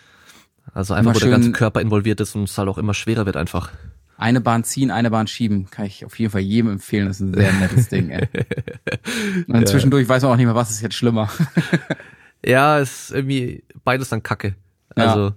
Also 0.73 0.93
einfach, 0.93 1.11
immer 1.11 1.15
wo 1.15 1.19
der 1.19 1.29
ganze 1.29 1.51
Körper 1.51 1.81
involviert 1.81 2.19
ist 2.19 2.35
und 2.35 2.43
es 2.43 2.57
halt 2.57 2.67
auch 2.67 2.77
immer 2.77 2.93
schwerer 2.93 3.25
wird 3.25 3.37
einfach. 3.37 3.71
Eine 4.17 4.39
Bahn 4.39 4.63
ziehen, 4.63 4.91
eine 4.91 5.11
Bahn 5.11 5.27
schieben. 5.27 5.69
Kann 5.69 5.85
ich 5.85 6.05
auf 6.05 6.17
jeden 6.17 6.31
Fall 6.31 6.41
jedem 6.41 6.71
empfehlen. 6.71 7.07
Das 7.07 7.19
ist 7.19 7.27
ein 7.27 7.33
sehr 7.33 7.53
nettes 7.53 7.89
Ding, 7.89 8.09
ey. 8.09 8.27
Und 9.47 9.59
ja. 9.59 9.65
zwischendurch 9.65 10.07
weiß 10.07 10.23
man 10.23 10.31
auch 10.31 10.37
nicht 10.37 10.45
mehr, 10.45 10.55
was 10.55 10.71
ist 10.71 10.81
jetzt 10.81 10.95
schlimmer. 10.95 11.29
ja, 12.45 12.79
ist 12.79 13.11
irgendwie 13.11 13.63
beides 13.83 14.09
dann 14.09 14.23
Kacke. 14.23 14.55
Also, 14.95 15.33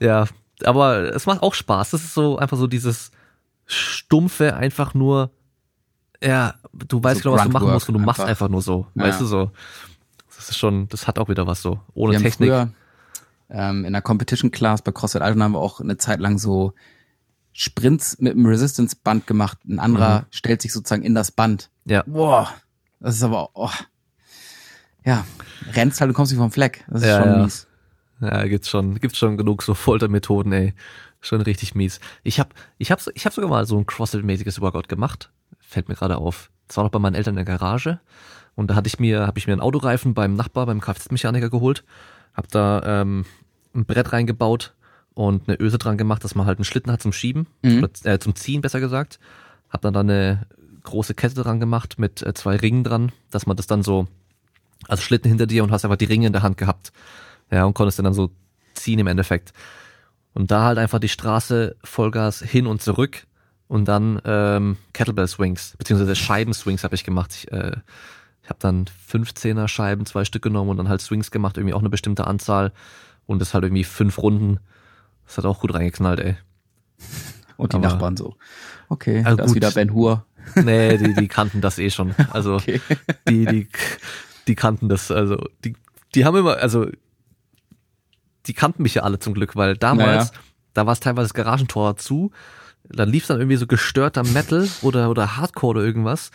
ja. 0.00 0.24
ja. 0.24 0.26
Aber 0.64 1.14
es 1.14 1.26
macht 1.26 1.42
auch 1.42 1.54
Spaß. 1.54 1.90
Das 1.90 2.02
ist 2.02 2.14
so 2.14 2.38
einfach 2.38 2.56
so 2.56 2.66
dieses 2.66 3.12
stumpfe, 3.66 4.56
einfach 4.56 4.94
nur, 4.94 5.30
ja, 6.22 6.54
du 6.72 7.02
weißt 7.02 7.22
so 7.22 7.30
genau, 7.30 7.40
was 7.40 7.46
du 7.46 7.52
machen 7.52 7.70
musst 7.70 7.88
und 7.88 7.94
du 7.94 8.00
einfach. 8.00 8.18
machst 8.18 8.28
einfach 8.28 8.48
nur 8.48 8.62
so. 8.62 8.86
Ja. 8.94 9.04
Weißt 9.04 9.20
du 9.20 9.26
so? 9.26 9.52
Das 10.36 10.50
ist 10.50 10.58
schon, 10.58 10.88
das 10.88 11.06
hat 11.06 11.20
auch 11.20 11.28
wieder 11.28 11.46
was 11.46 11.62
so. 11.62 11.80
Ohne 11.94 12.20
Technik. 12.20 12.50
Früher, 12.50 12.72
ähm, 13.52 13.84
in 13.84 13.92
der 13.92 14.02
Competition 14.02 14.50
Class 14.50 14.82
bei 14.82 14.92
CrossFit 14.92 15.22
Altona 15.22 15.44
haben 15.44 15.52
wir 15.52 15.60
auch 15.60 15.80
eine 15.80 15.98
Zeit 15.98 16.20
lang 16.20 16.38
so 16.38 16.72
Sprints 17.52 18.18
mit 18.18 18.32
einem 18.32 18.46
Resistance 18.46 18.96
Band 19.02 19.26
gemacht. 19.26 19.58
Ein 19.68 19.78
anderer 19.78 20.20
mhm. 20.20 20.26
stellt 20.30 20.62
sich 20.62 20.72
sozusagen 20.72 21.02
in 21.02 21.14
das 21.14 21.30
Band. 21.30 21.70
Ja. 21.84 22.02
Boah. 22.06 22.52
Das 23.00 23.16
ist 23.16 23.22
aber, 23.22 23.50
oh. 23.54 23.70
Ja. 25.04 25.26
Rennst 25.74 26.00
halt 26.00 26.08
und 26.08 26.14
kommst 26.14 26.32
nicht 26.32 26.40
vom 26.40 26.50
Fleck. 26.50 26.84
Das 26.88 27.02
ist 27.02 27.08
ja, 27.08 27.22
schon 27.22 27.32
ja. 27.32 27.42
mies. 27.42 27.66
Ja, 28.20 28.46
gibt's 28.46 28.70
schon, 28.70 28.98
gibt's 29.00 29.18
schon 29.18 29.36
genug 29.36 29.62
so 29.62 29.74
Foltermethoden, 29.74 30.52
ey. 30.52 30.74
Schon 31.20 31.40
richtig 31.42 31.74
mies. 31.74 32.00
Ich 32.22 32.40
hab, 32.40 32.54
ich 32.78 32.90
hab, 32.90 33.00
ich 33.14 33.26
hab 33.26 33.32
sogar 33.32 33.50
mal 33.50 33.66
so 33.66 33.76
ein 33.78 33.86
CrossFit-mäßiges 33.86 34.60
Workout 34.60 34.88
gemacht. 34.88 35.30
Fällt 35.60 35.88
mir 35.88 35.94
gerade 35.94 36.16
auf. 36.16 36.50
Das 36.68 36.76
war 36.78 36.84
noch 36.84 36.90
bei 36.90 36.98
meinen 36.98 37.14
Eltern 37.14 37.36
in 37.36 37.44
der 37.44 37.58
Garage. 37.58 38.00
Und 38.54 38.70
da 38.70 38.74
hatte 38.74 38.86
ich 38.86 38.98
mir, 38.98 39.26
habe 39.26 39.38
ich 39.38 39.46
mir 39.46 39.52
einen 39.52 39.62
Autoreifen 39.62 40.14
beim 40.14 40.34
Nachbar, 40.34 40.66
beim 40.66 40.80
Kfz-Mechaniker 40.80 41.50
geholt. 41.50 41.84
Hab 42.34 42.48
da 42.48 43.02
ähm, 43.02 43.24
ein 43.74 43.84
Brett 43.84 44.12
reingebaut 44.12 44.74
und 45.14 45.48
eine 45.48 45.60
Öse 45.60 45.78
dran 45.78 45.98
gemacht, 45.98 46.24
dass 46.24 46.34
man 46.34 46.46
halt 46.46 46.58
einen 46.58 46.64
Schlitten 46.64 46.92
hat 46.92 47.02
zum 47.02 47.12
Schieben, 47.12 47.46
mhm. 47.62 47.78
oder, 47.78 47.90
äh, 48.04 48.18
zum 48.18 48.34
Ziehen 48.34 48.60
besser 48.60 48.80
gesagt. 48.80 49.18
Hab 49.68 49.82
dann 49.82 49.94
da 49.94 50.00
eine 50.00 50.46
große 50.84 51.14
Kette 51.14 51.34
dran 51.42 51.60
gemacht 51.60 51.98
mit 51.98 52.22
äh, 52.22 52.34
zwei 52.34 52.56
Ringen 52.56 52.84
dran, 52.84 53.12
dass 53.30 53.46
man 53.46 53.56
das 53.56 53.66
dann 53.66 53.82
so, 53.82 54.06
also 54.88 55.02
Schlitten 55.02 55.28
hinter 55.28 55.46
dir 55.46 55.62
und 55.62 55.70
hast 55.70 55.84
einfach 55.84 55.96
die 55.96 56.06
Ringe 56.06 56.26
in 56.26 56.32
der 56.32 56.42
Hand 56.42 56.56
gehabt. 56.56 56.92
Ja, 57.50 57.64
und 57.64 57.74
konntest 57.74 57.98
dann 57.98 58.14
so 58.14 58.30
ziehen 58.74 58.98
im 58.98 59.06
Endeffekt. 59.06 59.52
Und 60.34 60.50
da 60.50 60.64
halt 60.64 60.78
einfach 60.78 60.98
die 60.98 61.10
Straße 61.10 61.76
Vollgas 61.84 62.40
hin 62.40 62.66
und 62.66 62.80
zurück 62.80 63.26
und 63.68 63.86
dann 63.86 64.20
ähm, 64.24 64.76
Kettlebell 64.92 65.28
Swings, 65.28 65.74
beziehungsweise 65.78 66.16
Scheiben 66.16 66.54
Swings 66.54 66.84
habe 66.84 66.94
ich 66.94 67.04
gemacht. 67.04 67.34
Ich, 67.34 67.52
äh, 67.52 67.76
ich 68.42 68.48
habe 68.48 68.58
dann 68.58 68.86
15er 69.10 69.68
Scheiben, 69.68 70.06
zwei 70.06 70.24
Stück 70.24 70.42
genommen 70.42 70.70
und 70.70 70.78
dann 70.78 70.88
halt 70.88 71.00
Swings 71.00 71.30
gemacht, 71.30 71.58
irgendwie 71.58 71.74
auch 71.74 71.80
eine 71.80 71.90
bestimmte 71.90 72.26
Anzahl 72.26 72.72
und 73.32 73.38
das 73.38 73.54
halt 73.54 73.64
irgendwie 73.64 73.84
fünf 73.84 74.18
Runden. 74.18 74.60
Das 75.26 75.38
hat 75.38 75.44
auch 75.44 75.60
gut 75.60 75.74
reingeknallt, 75.74 76.20
ey. 76.20 76.36
Und 77.56 77.72
die 77.72 77.76
Aber, 77.76 77.88
Nachbarn 77.88 78.16
so. 78.16 78.36
Okay, 78.88 79.22
also 79.24 79.36
da 79.36 79.44
ist 79.44 79.54
wieder 79.54 79.70
Ben 79.70 79.92
Hur. 79.92 80.26
Nee, 80.56 80.98
die, 80.98 81.14
die 81.14 81.28
kannten 81.28 81.60
das 81.60 81.78
eh 81.78 81.90
schon. 81.90 82.14
Also 82.30 82.56
okay. 82.56 82.80
die, 83.28 83.46
die, 83.46 83.68
die 84.46 84.54
kannten 84.54 84.88
das, 84.88 85.10
also 85.10 85.36
die, 85.64 85.74
die 86.14 86.24
haben 86.24 86.36
immer, 86.36 86.56
also 86.56 86.88
die 88.46 88.54
kannten 88.54 88.82
mich 88.82 88.94
ja 88.94 89.02
alle 89.02 89.18
zum 89.18 89.34
Glück, 89.34 89.56
weil 89.56 89.76
damals, 89.76 90.30
naja. 90.30 90.42
da 90.74 90.86
war 90.86 90.92
es 90.92 91.00
teilweise 91.00 91.28
das 91.28 91.34
Garagentor 91.34 91.96
zu, 91.96 92.32
dann 92.84 93.08
lief 93.08 93.26
dann 93.26 93.38
irgendwie 93.38 93.56
so 93.56 93.66
gestörter 93.66 94.24
Metal 94.24 94.68
oder, 94.82 95.08
oder 95.08 95.36
Hardcore 95.36 95.78
oder 95.78 95.86
irgendwas 95.86 96.30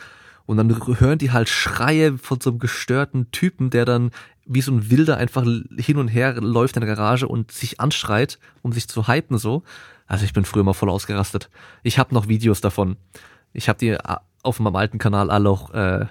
und 0.48 0.58
dann 0.58 0.74
hören 1.00 1.20
die 1.20 1.32
halt 1.32 1.50
Schreie 1.50 2.18
von 2.18 2.42
so 2.42 2.50
einem 2.50 2.60
gestörten 2.60 3.30
Typen, 3.32 3.70
der 3.70 3.86
dann 3.86 4.12
wie 4.46 4.62
so 4.62 4.72
ein 4.72 4.90
Wilder 4.90 5.18
einfach 5.18 5.46
hin 5.78 5.98
und 5.98 6.08
her 6.08 6.40
läuft 6.40 6.78
in 6.78 6.82
der 6.82 6.96
Garage 6.96 7.28
und 7.28 7.52
sich 7.52 7.80
anschreit, 7.82 8.40
um 8.62 8.72
sich 8.72 8.88
zu 8.88 9.08
hypen 9.08 9.38
so. 9.38 9.64
Also 10.08 10.24
ich 10.24 10.32
bin 10.32 10.46
früher 10.46 10.64
mal 10.64 10.74
voll 10.74 10.90
ausgerastet. 10.90 11.50
Ich 11.84 12.00
habe 12.00 12.16
noch 12.16 12.30
Videos 12.30 12.62
davon. 12.62 12.96
Ich 13.52 13.68
habe 13.68 13.78
die 13.78 13.90
äh, 13.90 14.00
auf 14.42 14.62
meinem 14.62 14.78
alten 14.78 15.00
Kanal 15.00 15.30
alle 15.30 15.50
auch 15.50 15.72
äh, 15.72 16.06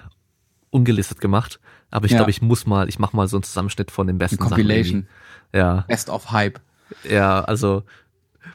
ungelistet 0.69 1.19
gemacht. 1.19 1.59
Aber 1.89 2.05
ich 2.05 2.11
ja. 2.11 2.19
glaube, 2.19 2.29
ich 2.29 2.41
muss 2.43 2.67
mal, 2.67 2.87
ich 2.89 2.99
mache 2.99 3.15
mal 3.15 3.27
so 3.27 3.37
einen 3.37 3.43
Zusammenschnitt 3.43 3.89
von 3.89 4.05
den 4.05 4.19
besten 4.19 4.37
Compilation. 4.37 5.01
Sachen. 5.01 5.59
Ja. 5.59 5.85
Best 5.87 6.09
of 6.09 6.31
Hype. 6.31 6.59
Ja, 7.09 7.41
also, 7.41 7.83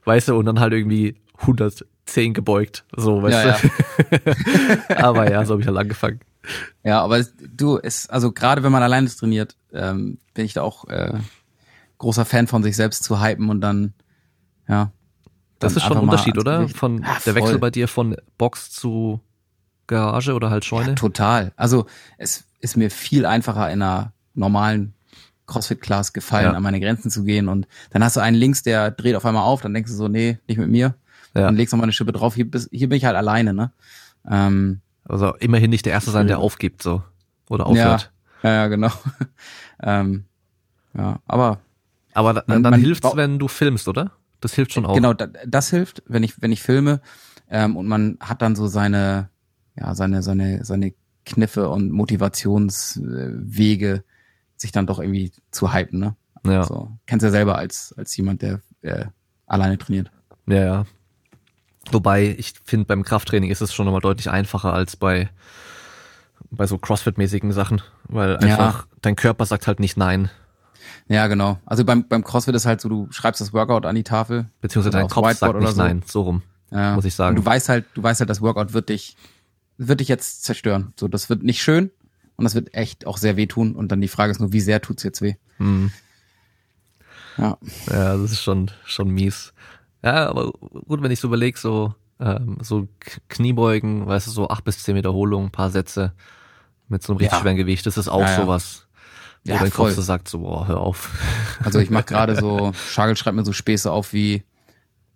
weißt 0.05 0.29
du, 0.29 0.37
und 0.37 0.47
dann 0.47 0.61
halt 0.61 0.73
irgendwie 0.75 1.17
110 2.07 2.35
gebeugt, 2.35 2.85
so, 2.97 3.23
weißt 3.23 3.45
ja, 3.45 3.59
du. 3.59 4.17
Ja. 4.89 5.05
aber 5.09 5.31
ja, 5.31 5.45
so 5.45 5.55
habe 5.55 5.63
ich 5.63 5.69
halt 5.69 5.79
angefangen. 5.79 6.21
Ja, 6.85 7.01
aber 7.01 7.23
du, 7.23 7.79
es, 7.79 8.09
also 8.09 8.33
gerade 8.33 8.63
wenn 8.63 8.73
man 8.73 8.83
alleine 8.83 9.09
trainiert, 9.09 9.57
ähm, 9.73 10.19
bin 10.35 10.45
ich 10.45 10.55
da 10.55 10.63
auch 10.63 10.89
äh, 10.89 11.15
großer 11.99 12.25
Fan 12.25 12.49
von 12.49 12.63
sich 12.63 12.77
selbst 12.77 13.05
zu 13.05 13.23
hypen 13.23 13.49
und 13.49 13.61
dann, 13.61 13.95
ja. 14.69 14.91
Das 15.59 15.77
ist 15.77 15.85
schon 15.85 15.97
ein 15.97 16.03
Unterschied, 16.03 16.37
oder? 16.39 16.69
Von 16.69 17.03
ja, 17.03 17.19
der 17.25 17.37
Wechsel 17.37 17.61
bei 17.61 17.71
dir 17.71 17.87
von 17.87 18.17
Box 18.37 18.73
zu 18.73 19.21
Garage 19.87 20.35
oder 20.35 20.51
halt 20.51 20.65
Scheune? 20.65 20.89
Ja, 20.89 20.95
total. 20.97 21.53
Also 21.55 21.87
es 22.19 22.45
ist 22.59 22.77
mir 22.77 22.91
viel 22.91 23.25
einfacher 23.25 23.71
in 23.71 23.81
einer 23.81 24.13
normalen 24.35 24.95
CrossFit-Class 25.47 26.13
gefallen, 26.13 26.47
ja. 26.47 26.53
an 26.53 26.63
meine 26.65 26.81
Grenzen 26.81 27.13
zu 27.13 27.23
gehen. 27.23 27.49
Und 27.49 27.69
dann 27.91 28.03
hast 28.03 28.17
du 28.17 28.21
einen 28.21 28.37
links, 28.37 28.65
der 28.65 28.91
dreht 28.91 29.15
auf 29.15 29.25
einmal 29.25 29.45
auf, 29.45 29.61
dann 29.61 29.73
denkst 29.73 29.93
du 29.93 29.97
so, 29.97 30.09
nee, 30.09 30.39
nicht 30.49 30.59
mit 30.59 30.69
mir. 30.69 30.97
Ja. 31.35 31.49
und 31.49 31.57
legst 31.57 31.73
nochmal 31.73 31.87
eine 31.87 31.93
Schippe 31.93 32.13
drauf. 32.13 32.35
Hier, 32.35 32.47
hier 32.71 32.89
bin 32.89 32.97
ich 32.97 33.05
halt 33.05 33.17
alleine, 33.17 33.55
ne? 33.55 33.73
Ähm, 34.29 34.81
also 35.05 35.35
immerhin 35.37 35.71
nicht 35.71 35.87
der 35.87 35.93
Erste 35.93 36.11
sein, 36.11 36.27
der 36.27 36.39
aufgibt, 36.39 36.83
so. 36.83 37.03
Oder 37.49 37.67
aufhört. 37.67 38.13
Ja, 38.43 38.51
ja, 38.51 38.57
ja 38.57 38.67
genau. 38.69 38.91
ähm, 39.83 40.25
ja, 40.97 41.21
aber. 41.27 41.61
Aber 42.15 42.35
dann, 42.35 42.63
dann 42.63 42.75
hilft's, 42.75 43.17
wenn 43.17 43.39
du 43.39 43.49
filmst, 43.49 43.89
oder? 43.89 44.13
Das 44.41 44.53
hilft 44.55 44.75
schon 44.75 44.85
auch. 44.85 44.95
Genau, 44.95 45.15
das, 45.15 45.31
das 45.47 45.71
hilft, 45.71 46.03
wenn 46.07 46.23
ich, 46.23 46.43
wenn 46.43 46.53
ich 46.53 46.61
filme. 46.63 47.01
Ähm, 47.49 47.75
und 47.77 47.87
man 47.87 48.19
hat 48.21 48.43
dann 48.43 48.55
so 48.55 48.67
seine, 48.67 49.31
ja, 49.77 49.95
seine, 49.95 50.23
seine, 50.23 50.63
seine 50.65 50.93
Kniffe 51.25 51.71
und 51.71 51.91
Motivationswege, 51.91 54.05
sich 54.57 54.73
dann 54.73 54.87
doch 54.87 54.99
irgendwie 54.99 55.33
zu 55.51 55.73
hypen, 55.73 55.99
ne? 55.99 56.17
Ja. 56.45 56.65
So, 56.65 56.91
kennst 57.07 57.23
du 57.23 57.29
ja 57.29 57.31
selber 57.31 57.57
als, 57.57 57.95
als 57.97 58.15
jemand, 58.17 58.43
der 58.43 58.61
äh, 58.83 59.07
alleine 59.47 59.79
trainiert. 59.79 60.11
Ja, 60.47 60.65
ja. 60.65 60.85
Wobei, 61.91 62.35
ich 62.39 62.55
finde, 62.65 62.87
beim 62.87 63.03
Krafttraining 63.03 63.51
ist 63.51 63.61
es 63.61 63.75
schon 63.75 63.87
nochmal 63.87 64.01
deutlich 64.01 64.31
einfacher 64.31 64.73
als 64.73 64.97
bei, 64.97 65.29
bei 66.51 66.67
so 66.67 66.77
Crossfit-mäßigen 66.77 67.53
Sachen, 67.53 67.83
weil 68.05 68.37
einfach 68.37 68.81
ja. 68.81 68.97
dein 69.03 69.17
Körper 69.17 69.47
sagt 69.47 69.67
halt 69.67 69.81
nicht 69.81 69.97
nein. 69.97 70.31
Ja, 71.09 71.27
genau. 71.27 71.59
Also 71.67 71.85
beim, 71.85 72.07
beim 72.07 72.25
Crossfit 72.25 72.55
ist 72.55 72.67
halt 72.67 72.81
so, 72.81 72.89
du 72.89 73.09
schreibst 73.11 73.41
das 73.41 73.53
Workout 73.53 73.87
an 73.87 73.95
die 73.95 74.05
Tafel. 74.05 74.47
Beziehungsweise 74.61 74.97
dein 74.97 75.09
Kopf 75.09 75.33
sagt 75.35 75.59
nicht 75.59 75.75
so. 75.75 75.83
nein, 75.83 76.03
so 76.07 76.23
rum. 76.23 76.43
Ja. 76.71 76.95
Muss 76.95 77.05
ich 77.05 77.15
sagen. 77.15 77.37
Und 77.37 77.45
du 77.45 77.51
weißt 77.51 77.69
halt, 77.69 77.85
du 77.95 78.03
weißt 78.03 78.21
halt, 78.21 78.31
das 78.31 78.41
Workout 78.41 78.73
wird 78.73 78.89
dich, 78.89 79.17
wird 79.77 80.01
dich 80.01 80.09
jetzt 80.09 80.45
zerstören. 80.45 80.93
So, 80.97 81.09
das 81.09 81.29
wird 81.29 81.43
nicht 81.43 81.63
schön 81.63 81.91
und 82.37 82.45
das 82.45 82.55
wird 82.55 82.75
echt 82.75 83.07
auch 83.07 83.19
sehr 83.19 83.37
wehtun. 83.37 83.75
Und 83.75 83.93
dann 83.93 84.01
die 84.01 84.09
Frage 84.09 84.31
ist 84.31 84.41
nur, 84.41 84.53
wie 84.53 84.61
sehr 84.61 84.81
tut's 84.81 85.03
jetzt 85.03 85.21
weh? 85.21 85.35
Mhm. 85.59 85.91
Ja. 87.37 87.59
Ja, 87.91 88.17
das 88.17 88.33
ist 88.33 88.43
schon, 88.43 88.71
schon 88.85 89.11
mies. 89.11 89.53
Ja, 90.03 90.29
aber 90.29 90.53
gut, 90.87 91.03
wenn 91.03 91.11
ich 91.11 91.21
so 91.21 91.29
überlege, 91.29 91.59
so, 91.59 91.95
ähm, 92.19 92.59
so 92.61 92.89
Kniebeugen, 93.29 94.07
weißt 94.07 94.27
du, 94.27 94.31
so 94.31 94.49
acht 94.49 94.65
bis 94.65 94.83
zehn 94.83 94.97
Wiederholungen, 94.97 95.51
paar 95.51 95.71
Sätze 95.71 96.13
mit 96.89 97.03
so 97.03 97.13
einem 97.13 97.19
richtig 97.19 97.37
ja. 97.37 97.41
schweren 97.41 97.57
Gewicht, 97.57 97.87
das 97.87 97.97
ist 97.97 98.09
auch 98.09 98.21
ja, 98.21 98.31
ja. 98.31 98.37
sowas, 98.37 98.87
wo 99.45 99.53
ja, 99.53 99.59
dein 99.59 99.71
voll. 99.71 99.87
Kopf 99.89 99.97
so 99.97 100.03
sagt, 100.03 100.29
so, 100.29 100.41
boah, 100.41 100.67
hör 100.67 100.81
auf. 100.81 101.11
Also 101.65 101.79
ich 101.79 101.91
mach 101.91 102.05
gerade 102.05 102.35
so, 102.35 102.73
Schagel 102.75 103.17
schreibt 103.17 103.37
mir 103.37 103.45
so 103.45 103.53
Späße 103.53 103.91
auf 103.91 104.13
wie 104.13 104.43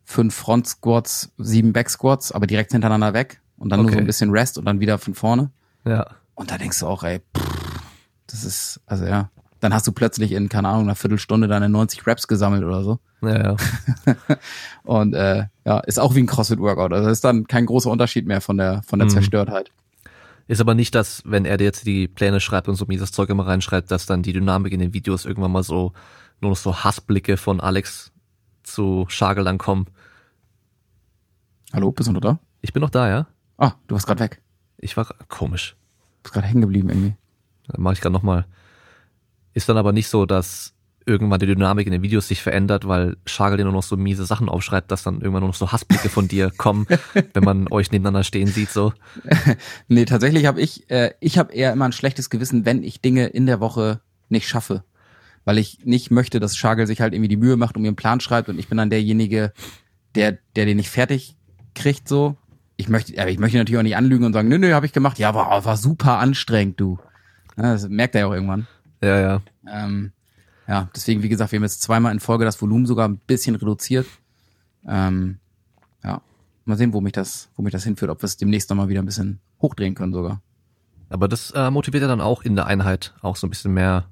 fünf 0.04 0.34
Front 0.34 0.68
Squats, 0.68 1.32
sieben 1.38 1.72
Back 1.72 1.90
Squats, 1.90 2.30
aber 2.30 2.46
direkt 2.46 2.70
hintereinander 2.70 3.12
weg 3.12 3.40
und 3.56 3.70
dann 3.70 3.80
okay. 3.80 3.88
nur 3.88 3.94
so 3.94 3.98
ein 3.98 4.06
bisschen 4.06 4.30
Rest 4.30 4.58
und 4.58 4.64
dann 4.64 4.78
wieder 4.78 4.98
von 4.98 5.14
vorne. 5.14 5.50
Ja. 5.84 6.06
Und 6.36 6.52
da 6.52 6.58
denkst 6.58 6.78
du 6.78 6.86
auch, 6.86 7.02
ey, 7.02 7.20
pff, 7.36 7.80
das 8.28 8.44
ist, 8.44 8.80
also 8.86 9.04
ja 9.06 9.30
dann 9.60 9.72
hast 9.72 9.86
du 9.86 9.92
plötzlich 9.92 10.32
in, 10.32 10.48
keine 10.48 10.68
Ahnung, 10.68 10.84
einer 10.84 10.94
Viertelstunde 10.94 11.48
deine 11.48 11.68
90 11.68 12.06
Raps 12.06 12.28
gesammelt 12.28 12.64
oder 12.64 12.82
so. 12.82 12.98
Ja, 13.22 13.42
ja. 13.42 13.56
und 14.84 15.14
äh, 15.14 15.46
ja, 15.64 15.78
ist 15.80 15.98
auch 15.98 16.14
wie 16.14 16.20
ein 16.20 16.26
CrossFit-Workout. 16.26 16.92
Also 16.92 17.08
ist 17.08 17.24
dann 17.24 17.46
kein 17.46 17.66
großer 17.66 17.90
Unterschied 17.90 18.26
mehr 18.26 18.40
von 18.40 18.58
der, 18.58 18.82
von 18.82 18.98
der 18.98 19.06
mhm. 19.06 19.12
Zerstörtheit. 19.12 19.70
Ist 20.48 20.60
aber 20.60 20.74
nicht, 20.74 20.94
dass, 20.94 21.22
wenn 21.24 21.44
er 21.44 21.56
dir 21.56 21.64
jetzt 21.64 21.86
die 21.86 22.06
Pläne 22.06 22.40
schreibt 22.40 22.68
und 22.68 22.76
so 22.76 22.86
mieses 22.86 23.12
Zeug 23.12 23.30
immer 23.30 23.46
reinschreibt, 23.46 23.90
dass 23.90 24.06
dann 24.06 24.22
die 24.22 24.32
Dynamik 24.32 24.72
in 24.72 24.80
den 24.80 24.94
Videos 24.94 25.24
irgendwann 25.24 25.50
mal 25.50 25.64
so, 25.64 25.92
nur 26.40 26.50
noch 26.50 26.56
so 26.56 26.84
Hassblicke 26.84 27.36
von 27.36 27.60
Alex 27.60 28.12
zu 28.62 29.06
Schagel 29.08 29.44
dann 29.44 29.58
kommen. 29.58 29.86
Hallo, 31.72 31.90
bist 31.90 32.08
du 32.08 32.12
noch 32.12 32.20
da? 32.20 32.38
Ich 32.60 32.72
bin 32.72 32.80
noch 32.80 32.90
da, 32.90 33.08
ja. 33.08 33.26
Ah, 33.58 33.72
du 33.86 33.94
warst 33.94 34.06
gerade 34.06 34.20
weg. 34.20 34.40
Ich 34.78 34.96
war 34.96 35.06
komisch. 35.28 35.76
Du 36.18 36.24
bist 36.24 36.34
gerade 36.34 36.46
hängen 36.46 36.60
geblieben 36.60 36.90
irgendwie. 36.90 37.14
Dann 37.66 37.82
mach 37.82 37.92
ich 37.92 38.00
gerade 38.00 38.12
nochmal. 38.12 38.46
Ist 39.56 39.70
dann 39.70 39.78
aber 39.78 39.92
nicht 39.92 40.08
so, 40.08 40.26
dass 40.26 40.74
irgendwann 41.06 41.40
die 41.40 41.46
Dynamik 41.46 41.86
in 41.86 41.92
den 41.92 42.02
Videos 42.02 42.28
sich 42.28 42.42
verändert, 42.42 42.86
weil 42.86 43.16
Schagel 43.24 43.56
dir 43.56 43.64
nur 43.64 43.72
noch 43.72 43.82
so 43.82 43.96
miese 43.96 44.26
Sachen 44.26 44.50
aufschreibt, 44.50 44.90
dass 44.90 45.02
dann 45.02 45.22
irgendwann 45.22 45.40
nur 45.40 45.48
noch 45.48 45.56
so 45.56 45.72
Hassblicke 45.72 46.10
von 46.10 46.28
dir 46.28 46.50
kommen, 46.58 46.86
wenn 47.32 47.42
man 47.42 47.66
euch 47.70 47.90
nebeneinander 47.90 48.22
stehen 48.22 48.48
sieht 48.48 48.68
so. 48.68 48.92
nee, 49.88 50.04
tatsächlich 50.04 50.44
habe 50.44 50.60
ich 50.60 50.90
äh, 50.90 51.14
ich 51.20 51.38
habe 51.38 51.54
eher 51.54 51.72
immer 51.72 51.86
ein 51.86 51.92
schlechtes 51.92 52.28
Gewissen, 52.28 52.66
wenn 52.66 52.82
ich 52.82 53.00
Dinge 53.00 53.28
in 53.28 53.46
der 53.46 53.58
Woche 53.58 54.02
nicht 54.28 54.46
schaffe, 54.46 54.84
weil 55.46 55.56
ich 55.56 55.86
nicht 55.86 56.10
möchte, 56.10 56.38
dass 56.38 56.54
Schagel 56.54 56.86
sich 56.86 57.00
halt 57.00 57.14
irgendwie 57.14 57.28
die 57.28 57.38
Mühe 57.38 57.56
macht 57.56 57.76
und 57.76 57.82
mir 57.82 57.88
einen 57.88 57.96
Plan 57.96 58.20
schreibt 58.20 58.50
und 58.50 58.58
ich 58.58 58.68
bin 58.68 58.76
dann 58.76 58.90
derjenige, 58.90 59.54
der 60.16 60.36
der 60.54 60.66
den 60.66 60.76
nicht 60.76 60.90
fertig 60.90 61.38
kriegt 61.74 62.08
so. 62.08 62.36
Ich 62.76 62.90
möchte 62.90 63.18
aber 63.18 63.30
ich 63.30 63.38
möchte 63.38 63.56
natürlich 63.56 63.78
auch 63.78 63.84
nicht 63.84 63.96
anlügen 63.96 64.26
und 64.26 64.34
sagen, 64.34 64.48
nö, 64.48 64.58
nö, 64.58 64.74
habe 64.74 64.84
ich 64.84 64.92
gemacht. 64.92 65.18
Ja, 65.18 65.34
war 65.34 65.64
war 65.64 65.76
super 65.78 66.18
anstrengend, 66.18 66.78
du. 66.78 66.98
Ja, 67.56 67.72
das 67.72 67.88
merkt 67.88 68.14
er 68.14 68.20
ja 68.20 68.26
auch 68.26 68.34
irgendwann. 68.34 68.66
Ja, 69.02 69.20
ja. 69.20 69.42
Ähm, 69.68 70.12
ja, 70.68 70.88
deswegen, 70.94 71.22
wie 71.22 71.28
gesagt, 71.28 71.52
wir 71.52 71.58
haben 71.58 71.64
jetzt 71.64 71.82
zweimal 71.82 72.12
in 72.12 72.20
Folge 72.20 72.44
das 72.44 72.60
Volumen 72.60 72.86
sogar 72.86 73.08
ein 73.08 73.18
bisschen 73.18 73.54
reduziert. 73.54 74.06
Ähm, 74.86 75.38
ja, 76.02 76.20
mal 76.64 76.76
sehen, 76.76 76.92
wo 76.92 77.00
mich 77.00 77.12
das, 77.12 77.48
wo 77.56 77.62
mich 77.62 77.72
das 77.72 77.84
hinführt, 77.84 78.10
ob 78.10 78.22
wir 78.22 78.26
es 78.26 78.36
demnächst 78.36 78.70
nochmal 78.70 78.88
wieder 78.88 79.02
ein 79.02 79.06
bisschen 79.06 79.40
hochdrehen 79.60 79.94
können 79.94 80.12
sogar. 80.12 80.40
Aber 81.08 81.28
das 81.28 81.52
äh, 81.52 81.70
motiviert 81.70 82.02
ja 82.02 82.08
dann 82.08 82.20
auch 82.20 82.42
in 82.42 82.56
der 82.56 82.66
Einheit 82.66 83.14
auch 83.22 83.36
so 83.36 83.46
ein 83.46 83.50
bisschen 83.50 83.72
mehr 83.72 84.06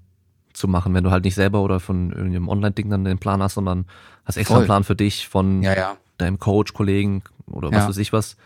zu 0.52 0.68
machen, 0.68 0.94
wenn 0.94 1.02
du 1.02 1.10
halt 1.10 1.24
nicht 1.24 1.34
selber 1.34 1.62
oder 1.62 1.80
von 1.80 2.12
irgendeinem 2.12 2.48
Online-Ding 2.48 2.88
dann 2.88 3.04
den 3.04 3.18
Plan 3.18 3.42
hast, 3.42 3.54
sondern 3.54 3.86
hast 4.24 4.36
extra 4.36 4.54
Voll. 4.54 4.62
einen 4.62 4.66
Plan 4.66 4.84
für 4.84 4.94
dich 4.94 5.28
von 5.28 5.62
ja, 5.62 5.76
ja. 5.76 5.96
deinem 6.18 6.38
Coach, 6.38 6.72
Kollegen 6.72 7.22
oder 7.46 7.72
was 7.72 7.78
ja. 7.78 7.88
weiß 7.88 7.96
ich 7.98 8.12
was. 8.12 8.36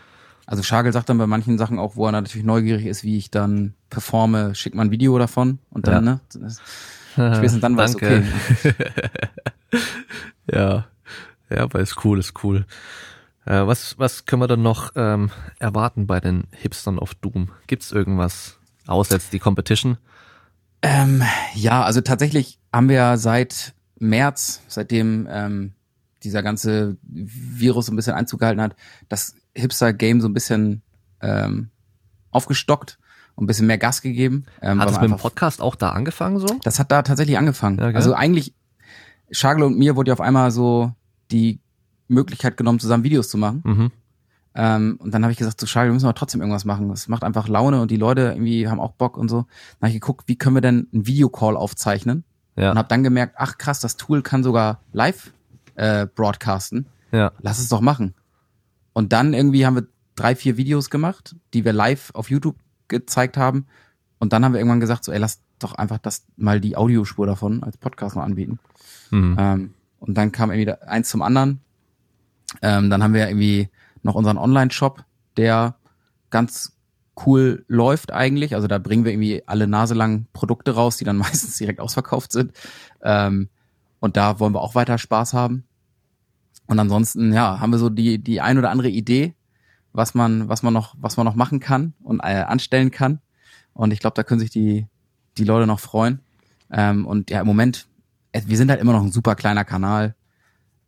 Also 0.49 0.63
Schagel 0.63 0.91
sagt 0.91 1.09
dann 1.09 1.19
bei 1.19 1.27
manchen 1.27 1.59
Sachen 1.59 1.77
auch, 1.77 1.95
wo 1.95 2.07
er 2.07 2.11
natürlich 2.11 2.43
neugierig 2.43 2.87
ist, 2.87 3.03
wie 3.03 3.19
ich 3.19 3.29
dann 3.29 3.75
performe, 3.91 4.55
schickt 4.55 4.75
mal 4.75 4.81
ein 4.81 4.89
Video 4.89 5.19
davon 5.19 5.59
und 5.69 5.85
dann, 5.87 6.05
ja. 6.05 6.19
ne? 6.39 6.49
Spätestens 7.35 7.61
dann 7.61 7.77
weiß 7.77 7.93
okay. 7.93 8.23
ja. 10.51 10.87
Ja, 11.51 11.57
aber 11.61 11.81
ist 11.81 12.03
cool, 12.03 12.17
ist 12.17 12.43
cool. 12.43 12.65
Äh, 13.45 13.67
was, 13.67 13.99
was 13.99 14.25
können 14.25 14.41
wir 14.41 14.47
dann 14.47 14.63
noch 14.63 14.93
ähm, 14.95 15.29
erwarten 15.59 16.07
bei 16.07 16.19
den 16.19 16.45
Hipstern 16.49 16.97
of 16.97 17.13
Doom? 17.13 17.51
Gibt's 17.67 17.91
irgendwas 17.91 18.57
außer 18.87 19.13
jetzt 19.13 19.33
die 19.33 19.39
Competition? 19.39 19.99
Ähm, 20.81 21.21
ja, 21.53 21.83
also 21.83 22.01
tatsächlich 22.01 22.57
haben 22.73 22.89
wir 22.89 23.17
seit 23.17 23.75
März, 23.99 24.63
seitdem 24.67 25.27
ähm, 25.29 25.73
dieser 26.23 26.43
ganze 26.43 26.97
Virus 27.03 27.87
so 27.87 27.93
ein 27.93 27.95
bisschen 27.95 28.13
Einzug 28.13 28.39
gehalten 28.39 28.61
hat, 28.61 28.75
das 29.07 29.35
Hipster-Game 29.55 30.21
so 30.21 30.27
ein 30.27 30.33
bisschen 30.33 30.81
ähm, 31.21 31.69
aufgestockt 32.31 32.99
und 33.35 33.45
ein 33.45 33.47
bisschen 33.47 33.67
mehr 33.67 33.77
Gas 33.77 34.01
gegeben. 34.01 34.45
Ähm, 34.61 34.79
hat 34.79 34.89
es 34.89 34.99
mit 34.99 35.09
dem 35.09 35.17
Podcast 35.17 35.61
auch 35.61 35.75
da 35.75 35.91
angefangen 35.91 36.39
so? 36.39 36.47
Das 36.63 36.79
hat 36.79 36.91
da 36.91 37.01
tatsächlich 37.01 37.37
angefangen. 37.37 37.77
Ja, 37.79 37.85
also 37.87 38.13
eigentlich, 38.13 38.53
Schagel 39.31 39.63
und 39.63 39.77
mir 39.77 39.95
wurde 39.95 40.09
ja 40.09 40.13
auf 40.13 40.21
einmal 40.21 40.51
so 40.51 40.93
die 41.31 41.59
Möglichkeit 42.07 42.57
genommen, 42.57 42.79
zusammen 42.79 43.03
Videos 43.03 43.29
zu 43.29 43.37
machen. 43.37 43.61
Mhm. 43.63 43.91
Ähm, 44.55 44.97
und 44.99 45.13
dann 45.13 45.23
habe 45.23 45.31
ich 45.31 45.37
gesagt, 45.37 45.59
zu 45.59 45.65
so, 45.65 45.69
Schagel, 45.69 45.89
wir 45.89 45.93
müssen 45.93 46.07
aber 46.07 46.15
trotzdem 46.15 46.41
irgendwas 46.41 46.65
machen. 46.65 46.89
Das 46.89 47.07
macht 47.07 47.23
einfach 47.23 47.47
Laune 47.47 47.81
und 47.81 47.91
die 47.91 47.97
Leute 47.97 48.21
irgendwie 48.21 48.67
haben 48.67 48.79
auch 48.79 48.93
Bock 48.93 49.17
und 49.17 49.29
so. 49.29 49.45
Dann 49.79 49.87
habe 49.87 49.89
ich 49.89 50.01
geguckt, 50.01 50.23
wie 50.27 50.35
können 50.35 50.55
wir 50.55 50.61
denn 50.61 50.87
einen 50.91 51.07
Videocall 51.07 51.55
aufzeichnen? 51.55 52.23
Ja. 52.55 52.71
Und 52.71 52.77
habe 52.77 52.89
dann 52.89 53.03
gemerkt, 53.03 53.35
ach 53.37 53.57
krass, 53.57 53.79
das 53.79 53.95
Tool 53.95 54.21
kann 54.21 54.43
sogar 54.43 54.81
live 54.91 55.31
äh, 55.79 56.07
broadcasten. 56.13 56.85
Ja. 57.11 57.31
Lass 57.41 57.59
es 57.59 57.69
doch 57.69 57.81
machen. 57.81 58.13
Und 58.93 59.13
dann 59.13 59.33
irgendwie 59.33 59.65
haben 59.65 59.75
wir 59.75 59.87
drei, 60.15 60.35
vier 60.35 60.57
Videos 60.57 60.89
gemacht, 60.89 61.35
die 61.53 61.63
wir 61.63 61.73
live 61.73 62.11
auf 62.13 62.29
YouTube 62.29 62.57
gezeigt 62.89 63.37
haben. 63.37 63.65
Und 64.19 64.33
dann 64.33 64.43
haben 64.43 64.51
wir 64.51 64.59
irgendwann 64.59 64.81
gesagt, 64.81 65.05
so, 65.05 65.11
ey, 65.11 65.19
lass 65.19 65.41
doch 65.59 65.73
einfach 65.75 65.97
das 65.97 66.25
mal 66.35 66.59
die 66.59 66.75
Audiospur 66.75 67.25
davon 67.25 67.63
als 67.63 67.77
Podcast 67.77 68.15
noch 68.15 68.23
anbieten. 68.23 68.59
Mhm. 69.11 69.37
Ähm, 69.39 69.73
und 69.99 70.17
dann 70.17 70.31
kam 70.31 70.51
irgendwie 70.51 70.71
eins 70.85 71.09
zum 71.09 71.21
anderen. 71.21 71.61
Ähm, 72.61 72.89
dann 72.89 73.01
haben 73.01 73.13
wir 73.13 73.27
irgendwie 73.27 73.69
noch 74.03 74.15
unseren 74.15 74.37
Online-Shop, 74.37 75.03
der 75.37 75.75
ganz 76.29 76.75
cool 77.25 77.63
läuft 77.67 78.11
eigentlich. 78.11 78.55
Also 78.55 78.67
da 78.67 78.77
bringen 78.77 79.05
wir 79.05 79.11
irgendwie 79.11 79.43
alle 79.45 79.67
naselang 79.67 80.25
Produkte 80.33 80.71
raus, 80.71 80.97
die 80.97 81.05
dann 81.05 81.17
meistens 81.17 81.57
direkt 81.57 81.79
ausverkauft 81.79 82.33
sind. 82.33 82.51
Ähm, 83.01 83.49
und 84.01 84.17
da 84.17 84.39
wollen 84.39 84.53
wir 84.53 84.61
auch 84.61 84.75
weiter 84.75 84.97
Spaß 84.97 85.33
haben. 85.33 85.63
Und 86.69 86.77
ansonsten, 86.77 87.33
ja, 87.33 87.59
haben 87.59 87.71
wir 87.71 87.79
so 87.79 87.89
die, 87.89 88.19
die 88.19 88.41
ein 88.41 88.59
oder 88.59 88.69
andere 88.69 88.89
Idee, 88.89 89.33
was 89.91 90.13
man, 90.13 90.49
was 90.49 90.61
man 90.61 90.71
noch, 90.71 90.93
was 90.99 91.17
man 91.17 91.25
noch 91.25 91.33
machen 91.33 91.59
kann 91.59 91.93
und 92.03 92.19
äh, 92.19 92.43
anstellen 92.43 92.91
kann. 92.91 93.21
Und 93.73 93.91
ich 93.91 93.99
glaube, 93.99 94.13
da 94.13 94.21
können 94.21 94.39
sich 94.39 94.51
die, 94.51 94.85
die 95.39 95.45
Leute 95.45 95.65
noch 95.65 95.79
freuen. 95.79 96.19
Ähm, 96.71 97.07
und 97.07 97.31
ja, 97.31 97.41
im 97.41 97.47
Moment, 97.47 97.87
wir 98.31 98.55
sind 98.55 98.69
halt 98.69 98.79
immer 98.79 98.93
noch 98.93 99.01
ein 99.01 99.11
super 99.11 99.33
kleiner 99.33 99.65
Kanal. 99.65 100.13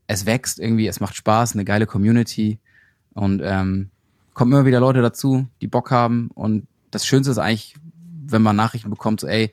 Es 0.05 0.27
wächst 0.27 0.59
irgendwie, 0.59 0.85
es 0.85 0.99
macht 0.99 1.15
Spaß, 1.15 1.55
eine 1.55 1.65
geile 1.65 1.87
Community. 1.87 2.59
Und 3.13 3.41
ähm, 3.43 3.89
kommen 4.35 4.51
immer 4.51 4.67
wieder 4.67 4.79
Leute 4.79 5.01
dazu, 5.01 5.47
die 5.61 5.67
Bock 5.67 5.89
haben. 5.89 6.29
Und 6.35 6.67
das 6.91 7.07
Schönste 7.07 7.31
ist 7.31 7.39
eigentlich, 7.39 7.75
wenn 8.27 8.43
man 8.43 8.55
Nachrichten 8.55 8.91
bekommt, 8.91 9.21
so, 9.21 9.27
ey, 9.27 9.51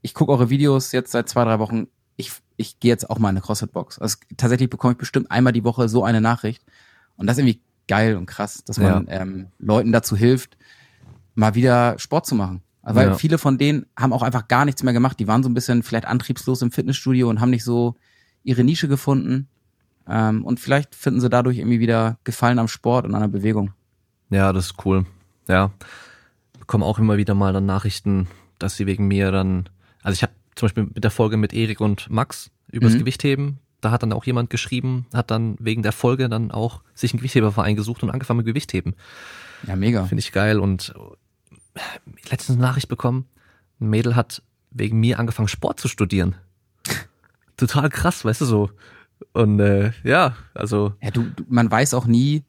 ich 0.00 0.14
gucke 0.14 0.32
eure 0.32 0.48
Videos 0.48 0.92
jetzt 0.92 1.12
seit 1.12 1.28
zwei, 1.28 1.44
drei 1.44 1.58
Wochen, 1.58 1.88
ich, 2.16 2.32
ich 2.56 2.80
gehe 2.80 2.90
jetzt 2.90 3.10
auch 3.10 3.18
mal 3.18 3.30
in 3.30 3.36
eine 3.36 3.40
CrossFit-Box. 3.40 3.98
Also 3.98 4.18
tatsächlich 4.36 4.70
bekomme 4.70 4.92
ich 4.92 4.98
bestimmt 4.98 5.30
einmal 5.30 5.52
die 5.52 5.64
Woche 5.64 5.88
so 5.88 6.04
eine 6.04 6.20
Nachricht. 6.20 6.62
Und 7.16 7.26
das 7.26 7.36
ist 7.36 7.44
irgendwie 7.44 7.60
geil 7.88 8.16
und 8.16 8.26
krass, 8.26 8.64
dass 8.64 8.78
man 8.78 9.06
ja. 9.06 9.20
ähm, 9.20 9.48
Leuten 9.58 9.92
dazu 9.92 10.16
hilft, 10.16 10.56
mal 11.34 11.54
wieder 11.54 11.98
Sport 11.98 12.26
zu 12.26 12.34
machen. 12.34 12.62
Also, 12.82 13.00
weil 13.00 13.08
ja. 13.08 13.14
viele 13.14 13.38
von 13.38 13.58
denen 13.58 13.86
haben 13.98 14.12
auch 14.12 14.22
einfach 14.22 14.46
gar 14.46 14.64
nichts 14.64 14.82
mehr 14.82 14.92
gemacht. 14.92 15.18
Die 15.18 15.26
waren 15.26 15.42
so 15.42 15.48
ein 15.48 15.54
bisschen 15.54 15.82
vielleicht 15.82 16.06
antriebslos 16.06 16.62
im 16.62 16.70
Fitnessstudio 16.70 17.28
und 17.28 17.40
haben 17.40 17.50
nicht 17.50 17.64
so 17.64 17.96
ihre 18.42 18.62
Nische 18.62 18.88
gefunden. 18.88 19.48
Ähm, 20.06 20.44
und 20.44 20.60
vielleicht 20.60 20.94
finden 20.94 21.20
sie 21.20 21.30
dadurch 21.30 21.58
irgendwie 21.58 21.80
wieder 21.80 22.18
Gefallen 22.24 22.58
am 22.58 22.68
Sport 22.68 23.06
und 23.06 23.14
an 23.14 23.22
der 23.22 23.28
Bewegung. 23.28 23.72
Ja, 24.28 24.52
das 24.52 24.66
ist 24.66 24.84
cool. 24.84 25.06
Ja. 25.48 25.72
Bekommen 26.58 26.84
auch 26.84 26.98
immer 26.98 27.16
wieder 27.16 27.34
mal 27.34 27.52
dann 27.52 27.66
Nachrichten, 27.66 28.28
dass 28.58 28.76
sie 28.76 28.86
wegen 28.86 29.08
mir 29.08 29.32
dann, 29.32 29.68
also 30.02 30.14
ich 30.14 30.22
habe 30.22 30.32
zum 30.54 30.66
Beispiel 30.66 30.84
mit 30.92 31.04
der 31.04 31.10
Folge 31.10 31.36
mit 31.36 31.52
Erik 31.52 31.80
und 31.80 32.10
Max 32.10 32.50
übers 32.70 32.94
mhm. 32.94 33.00
Gewichtheben, 33.00 33.58
da 33.80 33.90
hat 33.90 34.02
dann 34.02 34.12
auch 34.12 34.24
jemand 34.24 34.50
geschrieben, 34.50 35.06
hat 35.12 35.30
dann 35.30 35.56
wegen 35.60 35.82
der 35.82 35.92
Folge 35.92 36.28
dann 36.28 36.50
auch 36.50 36.82
sich 36.94 37.12
einen 37.12 37.18
Gewichtheberverein 37.18 37.76
gesucht 37.76 38.02
und 38.02 38.10
angefangen 38.10 38.38
mit 38.38 38.46
Gewichtheben. 38.46 38.94
Ja, 39.66 39.76
mega. 39.76 40.04
Finde 40.06 40.20
ich 40.20 40.32
geil 40.32 40.58
und 40.58 40.94
letztens 42.30 42.56
eine 42.56 42.66
Nachricht 42.66 42.88
bekommen, 42.88 43.26
ein 43.80 43.88
Mädel 43.88 44.16
hat 44.16 44.42
wegen 44.70 45.00
mir 45.00 45.18
angefangen 45.18 45.48
Sport 45.48 45.80
zu 45.80 45.88
studieren. 45.88 46.34
Total 47.56 47.88
krass, 47.88 48.24
weißt 48.24 48.40
du 48.40 48.44
so. 48.44 48.70
Und 49.32 49.60
äh, 49.60 49.92
ja, 50.02 50.36
also. 50.54 50.94
Ja, 51.02 51.10
du, 51.10 51.22
du, 51.22 51.44
man 51.48 51.70
weiß 51.70 51.94
auch 51.94 52.06
nie, 52.06 52.42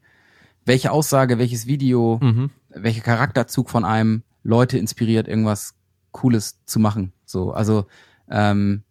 welche 0.66 0.92
Aussage, 0.92 1.38
welches 1.38 1.68
Video, 1.68 2.20
mhm. 2.22 2.50
welcher 2.70 3.02
Charakterzug 3.02 3.70
von 3.70 3.86
einem 3.86 4.24
Leute 4.44 4.78
inspiriert, 4.78 5.28
irgendwas 5.28 5.76
Cooles 6.12 6.60
zu 6.66 6.80
machen. 6.80 7.12
So, 7.26 7.52
also 7.52 7.86
ähm, 8.30 8.84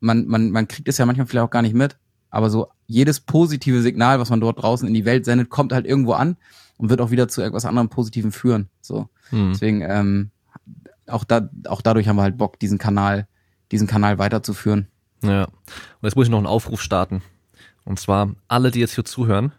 man, 0.00 0.26
man, 0.26 0.50
man 0.50 0.68
kriegt 0.68 0.88
es 0.88 0.98
ja 0.98 1.06
manchmal 1.06 1.26
vielleicht 1.26 1.46
auch 1.46 1.50
gar 1.50 1.62
nicht 1.62 1.74
mit, 1.74 1.96
aber 2.30 2.50
so 2.50 2.68
jedes 2.86 3.20
positive 3.20 3.82
Signal, 3.82 4.20
was 4.20 4.30
man 4.30 4.40
dort 4.40 4.62
draußen 4.62 4.86
in 4.86 4.94
die 4.94 5.04
Welt 5.04 5.24
sendet, 5.24 5.50
kommt 5.50 5.72
halt 5.72 5.86
irgendwo 5.86 6.12
an 6.12 6.36
und 6.76 6.90
wird 6.90 7.00
auch 7.00 7.10
wieder 7.10 7.28
zu 7.28 7.40
irgendwas 7.40 7.64
anderem 7.64 7.88
Positiven 7.88 8.32
führen. 8.32 8.68
So, 8.80 9.08
mhm. 9.30 9.50
deswegen 9.52 9.82
ähm, 9.82 10.30
auch 11.06 11.24
da, 11.24 11.48
auch 11.66 11.82
dadurch 11.82 12.08
haben 12.08 12.16
wir 12.16 12.22
halt 12.22 12.38
Bock, 12.38 12.58
diesen 12.58 12.78
Kanal, 12.78 13.26
diesen 13.70 13.86
Kanal 13.86 14.18
weiterzuführen. 14.18 14.88
Ja. 15.22 15.44
Und 15.44 16.02
jetzt 16.02 16.16
muss 16.16 16.26
ich 16.26 16.30
noch 16.30 16.38
einen 16.38 16.46
Aufruf 16.46 16.80
starten. 16.80 17.22
Und 17.84 17.98
zwar 17.98 18.34
alle, 18.48 18.70
die 18.70 18.80
jetzt 18.80 18.94
hier 18.94 19.04
zuhören, 19.04 19.52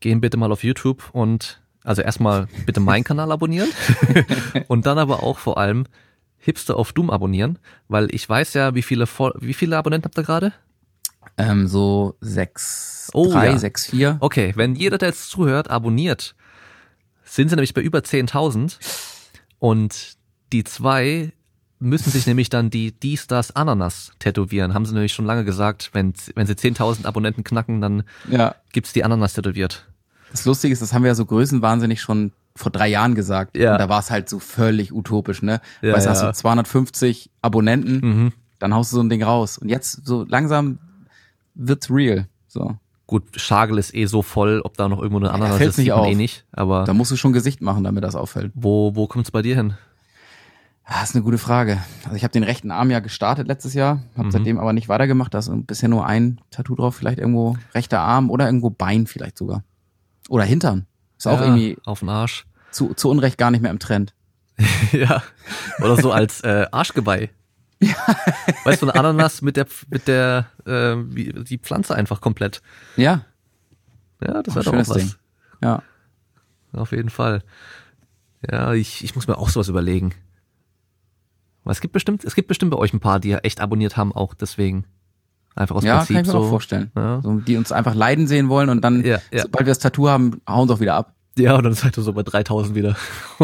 gehen 0.00 0.20
bitte 0.20 0.36
mal 0.36 0.52
auf 0.52 0.64
YouTube 0.64 1.10
und 1.12 1.62
also 1.82 2.02
erstmal 2.02 2.48
bitte 2.66 2.80
meinen 2.80 3.04
Kanal 3.04 3.30
abonnieren 3.30 3.70
und 4.68 4.86
dann 4.86 4.98
aber 4.98 5.22
auch 5.22 5.38
vor 5.38 5.58
allem 5.58 5.86
Hipster 6.44 6.76
auf 6.76 6.92
Doom 6.92 7.08
abonnieren, 7.08 7.58
weil 7.88 8.14
ich 8.14 8.28
weiß 8.28 8.52
ja, 8.52 8.74
wie 8.74 8.82
viele 8.82 9.06
wie 9.38 9.54
viele 9.54 9.78
Abonnenten 9.78 10.04
habt 10.04 10.18
ihr 10.18 10.24
gerade? 10.24 10.52
Ähm, 11.38 11.66
so 11.66 12.16
sechs, 12.20 13.08
oh, 13.14 13.32
drei, 13.32 13.46
ja. 13.46 13.58
sechs, 13.58 13.86
vier. 13.86 14.18
Okay, 14.20 14.52
wenn 14.54 14.74
jeder, 14.74 14.98
der 14.98 15.08
jetzt 15.08 15.30
zuhört, 15.30 15.70
abonniert, 15.70 16.34
sind 17.24 17.48
sie 17.48 17.56
nämlich 17.56 17.72
bei 17.72 17.80
über 17.80 18.00
10.000 18.00 18.76
und 19.58 20.18
die 20.52 20.64
zwei 20.64 21.32
müssen 21.78 22.10
sich 22.10 22.26
nämlich 22.26 22.50
dann 22.50 22.68
die 22.68 22.92
dies, 22.92 23.26
das, 23.26 23.56
Ananas 23.56 24.12
tätowieren. 24.18 24.74
Haben 24.74 24.84
sie 24.84 24.92
nämlich 24.92 25.14
schon 25.14 25.24
lange 25.24 25.44
gesagt, 25.44 25.90
wenn, 25.94 26.12
wenn 26.34 26.46
sie 26.46 26.54
10.000 26.54 27.06
Abonnenten 27.06 27.42
knacken, 27.42 27.80
dann 27.80 28.04
ja. 28.30 28.54
gibt's 28.72 28.92
die 28.92 29.02
Ananas 29.02 29.32
tätowiert. 29.32 29.88
Das 30.30 30.44
Lustige 30.44 30.72
ist, 30.72 30.82
das 30.82 30.92
haben 30.92 31.04
wir 31.04 31.08
ja 31.08 31.14
so 31.14 31.24
größenwahnsinnig 31.24 32.02
schon 32.02 32.32
vor 32.56 32.70
drei 32.70 32.88
Jahren 32.88 33.14
gesagt. 33.14 33.56
Ja. 33.56 33.72
Und 33.72 33.78
da 33.78 33.88
war 33.88 34.00
es 34.00 34.10
halt 34.10 34.28
so 34.28 34.38
völlig 34.38 34.92
utopisch, 34.92 35.42
ne? 35.42 35.60
Ja, 35.82 35.92
weißt 35.92 36.06
du, 36.06 36.10
ja. 36.10 36.16
hast 36.16 36.22
du 36.22 36.32
250 36.32 37.30
Abonnenten, 37.42 38.00
mhm. 38.00 38.32
dann 38.58 38.74
haust 38.74 38.92
du 38.92 38.96
so 38.96 39.02
ein 39.02 39.08
Ding 39.08 39.22
raus. 39.22 39.58
Und 39.58 39.68
jetzt 39.68 40.06
so 40.06 40.24
langsam 40.24 40.78
wird's 41.54 41.90
real. 41.90 42.28
So. 42.46 42.76
Gut, 43.06 43.24
Schagel 43.36 43.78
ist 43.78 43.94
eh 43.94 44.06
so 44.06 44.22
voll, 44.22 44.60
ob 44.64 44.76
da 44.76 44.88
noch 44.88 44.98
irgendwo 44.98 45.18
eine 45.18 45.32
Ananas 45.32 45.60
ja, 45.60 45.66
ist, 45.66 45.78
nicht 45.78 45.92
auf. 45.92 46.06
eh 46.06 46.14
nicht. 46.14 46.44
Aber 46.52 46.84
da 46.84 46.94
musst 46.94 47.10
du 47.10 47.16
schon 47.16 47.32
Gesicht 47.32 47.60
machen, 47.60 47.84
damit 47.84 48.02
das 48.04 48.14
auffällt. 48.14 48.52
Wo, 48.54 48.94
wo 48.94 49.06
kommt's 49.06 49.30
bei 49.30 49.42
dir 49.42 49.56
hin? 49.56 49.74
Das 50.86 51.10
ist 51.10 51.14
eine 51.14 51.24
gute 51.24 51.38
Frage. 51.38 51.80
Also 52.04 52.16
ich 52.16 52.24
habe 52.24 52.32
den 52.32 52.42
rechten 52.42 52.70
Arm 52.70 52.90
ja 52.90 53.00
gestartet 53.00 53.48
letztes 53.48 53.74
Jahr, 53.74 54.02
habe 54.16 54.26
mhm. 54.26 54.30
seitdem 54.30 54.58
aber 54.58 54.72
nicht 54.72 54.88
weitergemacht. 54.88 55.32
Da 55.34 55.38
ist 55.38 55.50
bisher 55.66 55.88
nur 55.88 56.06
ein 56.06 56.40
Tattoo 56.50 56.74
drauf, 56.74 56.94
vielleicht 56.94 57.18
irgendwo 57.18 57.56
rechter 57.74 58.00
Arm 58.00 58.30
oder 58.30 58.46
irgendwo 58.46 58.70
Bein 58.70 59.06
vielleicht 59.06 59.38
sogar. 59.38 59.64
Oder 60.28 60.44
Hintern. 60.44 60.86
Ist 61.18 61.26
auch 61.26 61.40
irgendwie 61.40 61.76
auf 61.84 62.00
den 62.00 62.08
Arsch. 62.08 62.46
Zu, 62.70 62.94
zu 62.94 63.08
Unrecht 63.08 63.38
gar 63.38 63.50
nicht 63.50 63.60
mehr 63.60 63.70
im 63.70 63.78
Trend. 63.78 64.14
ja. 64.92 65.22
Oder 65.80 65.96
so 66.00 66.12
als 66.12 66.40
äh, 66.42 66.66
Arschgeweih. 66.70 67.30
Ja. 67.80 67.96
weißt 68.64 68.82
du, 68.82 68.88
eine 68.88 68.98
Ananas 68.98 69.42
mit 69.42 69.56
der 69.56 69.66
mit 69.88 70.08
der 70.08 70.46
äh, 70.64 70.96
wie, 70.96 71.32
die 71.32 71.58
Pflanze 71.58 71.94
einfach 71.94 72.20
komplett. 72.20 72.62
Ja. 72.96 73.24
Ja, 74.22 74.42
das 74.42 74.54
wäre 74.54 74.64
doch 74.64 74.72
auch 74.72 74.88
was. 74.88 74.88
Ding. 74.88 75.12
Ja. 75.62 75.82
Auf 76.72 76.92
jeden 76.92 77.10
Fall. 77.10 77.42
Ja, 78.50 78.72
ich, 78.72 79.04
ich 79.04 79.14
muss 79.14 79.26
mir 79.26 79.38
auch 79.38 79.48
sowas 79.48 79.68
überlegen. 79.68 80.14
Aber 81.64 81.72
es 81.72 81.80
gibt 81.80 81.92
bestimmt, 81.92 82.24
es 82.24 82.34
gibt 82.34 82.48
bestimmt 82.48 82.70
bei 82.72 82.76
euch 82.76 82.92
ein 82.92 83.00
paar, 83.00 83.20
die 83.20 83.30
ja 83.30 83.38
echt 83.38 83.60
abonniert 83.60 83.96
haben, 83.96 84.12
auch 84.12 84.34
deswegen. 84.34 84.84
Einfach 85.54 85.76
aus 85.76 85.84
ja, 85.84 85.98
Prinzip 85.98 86.16
kann 86.16 86.24
ich 86.24 86.26
mir 86.26 86.32
so. 86.32 86.38
auch 86.38 86.48
vorstellen. 86.48 86.90
Ja. 86.96 87.20
So, 87.22 87.34
die 87.40 87.56
uns 87.56 87.70
einfach 87.70 87.94
leiden 87.94 88.26
sehen 88.26 88.48
wollen 88.48 88.68
und 88.68 88.82
dann, 88.82 89.04
ja, 89.04 89.18
ja. 89.32 89.42
sobald 89.42 89.66
wir 89.66 89.70
das 89.70 89.78
Tattoo 89.78 90.08
haben, 90.08 90.40
hauen 90.48 90.68
sie 90.68 90.74
auch 90.74 90.80
wieder 90.80 90.94
ab. 90.94 91.14
Ja, 91.36 91.56
und 91.56 91.64
dann 91.64 91.74
seid 91.74 91.96
ihr 91.96 92.02
so 92.02 92.12
bei 92.12 92.22
3000 92.22 92.76
wieder. 92.76 92.96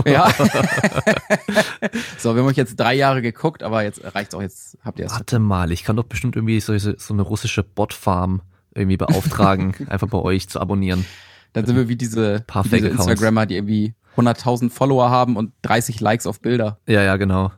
Ja. 0.07 0.31
so, 2.19 2.35
wir 2.35 2.43
haben 2.43 2.49
euch 2.49 2.57
jetzt 2.57 2.77
drei 2.79 2.95
Jahre 2.95 3.21
geguckt, 3.21 3.63
aber 3.63 3.83
jetzt 3.83 4.03
reicht's 4.15 4.35
auch, 4.35 4.43
jetzt 4.43 4.79
habt 4.85 5.01
ihr 5.01 5.07
es. 5.07 5.13
Warte 5.13 5.41
mal, 5.41 5.73
ich 5.73 5.83
kann 5.83 5.97
doch 5.97 6.05
bestimmt 6.05 6.37
irgendwie 6.37 6.61
so, 6.61 6.77
so 6.79 7.13
eine 7.13 7.23
russische 7.23 7.65
Botfarm 7.65 8.43
irgendwie 8.75 8.97
beauftragen, 8.97 9.75
einfach 9.89 10.09
bei 10.09 10.19
euch 10.19 10.49
zu 10.49 10.61
abonnieren. 10.61 11.05
Dann 11.53 11.67
sind 11.67 11.75
wir 11.75 11.89
wie 11.89 11.97
diese, 11.97 12.45
diese 12.65 12.89
Instagrammer, 12.89 13.47
die 13.47 13.57
irgendwie 13.57 13.95
100.000 14.17 14.71
Follower 14.71 15.11
haben 15.11 15.37
und 15.37 15.53
30 15.63 16.01
Likes 16.01 16.27
auf 16.27 16.41
Bilder. 16.41 16.79
Ja, 16.87 17.03
ja, 17.03 17.17
genau. 17.17 17.51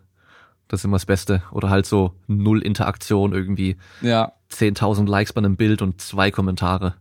Das 0.69 0.81
ist 0.81 0.85
immer 0.87 0.97
das 0.97 1.05
Beste. 1.05 1.43
Oder 1.51 1.69
halt 1.69 1.85
so 1.85 2.15
null 2.27 2.63
Interaktion 2.63 3.35
irgendwie. 3.35 3.77
Ja. 4.01 4.33
10.000 4.53 5.09
Likes 5.09 5.33
bei 5.33 5.39
einem 5.39 5.57
Bild 5.57 5.83
und 5.83 6.01
zwei 6.01 6.31
Kommentare. 6.31 6.95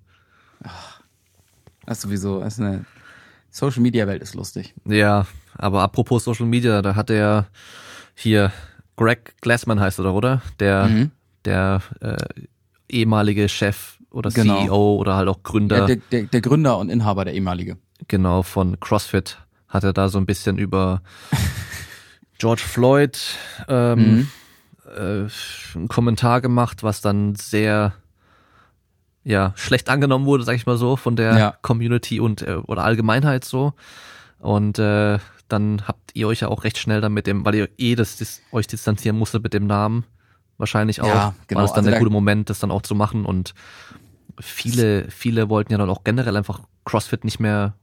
Das 1.85 1.97
ist 1.97 2.01
sowieso, 2.01 2.39
das 2.39 2.53
ist 2.53 2.59
eine 2.59 2.85
Social 3.49 3.81
Media 3.81 4.07
Welt 4.07 4.21
ist 4.21 4.33
lustig. 4.35 4.73
Ja, 4.85 5.27
aber 5.57 5.81
apropos 5.81 6.23
Social 6.23 6.45
Media, 6.45 6.81
da 6.81 6.95
hat 6.95 7.09
der 7.09 7.47
hier 8.15 8.51
Greg 8.95 9.35
Glassman 9.41 9.79
heißt 9.79 9.99
er, 9.99 10.13
oder? 10.13 10.41
Der, 10.59 10.85
mhm. 10.85 11.11
der 11.45 11.81
äh, 11.99 12.17
ehemalige 12.87 13.49
Chef 13.49 13.97
oder 14.11 14.29
genau. 14.29 14.61
CEO 14.61 14.95
oder 14.95 15.15
halt 15.15 15.27
auch 15.27 15.43
Gründer. 15.43 15.79
Ja, 15.79 15.85
der, 15.87 15.95
der, 16.11 16.23
der 16.23 16.41
Gründer 16.41 16.77
und 16.77 16.89
Inhaber, 16.89 17.25
der 17.25 17.33
ehemalige. 17.33 17.77
Genau, 18.07 18.43
von 18.43 18.79
CrossFit 18.79 19.37
hat 19.67 19.83
er 19.83 19.93
da 19.93 20.09
so 20.09 20.17
ein 20.17 20.25
bisschen 20.25 20.57
über 20.57 21.01
George 22.37 22.63
Floyd 22.65 23.17
ähm, 23.67 23.99
mhm. 23.99 24.27
Äh, 24.95 25.27
einen 25.75 25.87
Kommentar 25.87 26.41
gemacht, 26.41 26.83
was 26.83 27.01
dann 27.01 27.35
sehr 27.35 27.93
ja 29.23 29.53
schlecht 29.55 29.89
angenommen 29.89 30.25
wurde, 30.25 30.43
sag 30.43 30.55
ich 30.55 30.65
mal 30.65 30.77
so, 30.77 30.95
von 30.95 31.15
der 31.15 31.37
ja. 31.37 31.53
Community 31.61 32.19
und 32.19 32.41
äh, 32.41 32.55
oder 32.55 32.83
Allgemeinheit 32.83 33.45
so. 33.45 33.73
Und 34.39 34.79
äh, 34.79 35.19
dann 35.47 35.87
habt 35.87 36.11
ihr 36.15 36.27
euch 36.27 36.41
ja 36.41 36.47
auch 36.47 36.63
recht 36.63 36.77
schnell 36.77 37.01
dann 37.01 37.13
mit 37.13 37.27
dem, 37.27 37.45
weil 37.45 37.55
ihr 37.55 37.69
eh 37.77 37.95
das, 37.95 38.17
das 38.17 38.41
euch 38.51 38.67
distanzieren 38.67 39.17
musstet 39.17 39.43
mit 39.43 39.53
dem 39.53 39.67
Namen, 39.67 40.05
wahrscheinlich 40.57 41.01
auch, 41.01 41.07
ja, 41.07 41.35
genau. 41.47 41.59
war 41.59 41.67
das 41.67 41.73
dann 41.73 41.85
also 41.85 41.91
der 41.91 41.99
gute 41.99 42.11
Moment, 42.11 42.49
das 42.49 42.59
dann 42.59 42.71
auch 42.71 42.81
zu 42.81 42.95
machen. 42.95 43.25
Und 43.25 43.53
viele, 44.39 45.09
viele 45.11 45.49
wollten 45.49 45.71
ja 45.71 45.77
dann 45.77 45.89
auch 45.89 46.03
generell 46.03 46.35
einfach 46.35 46.61
CrossFit 46.85 47.23
nicht 47.23 47.39
mehr 47.39 47.75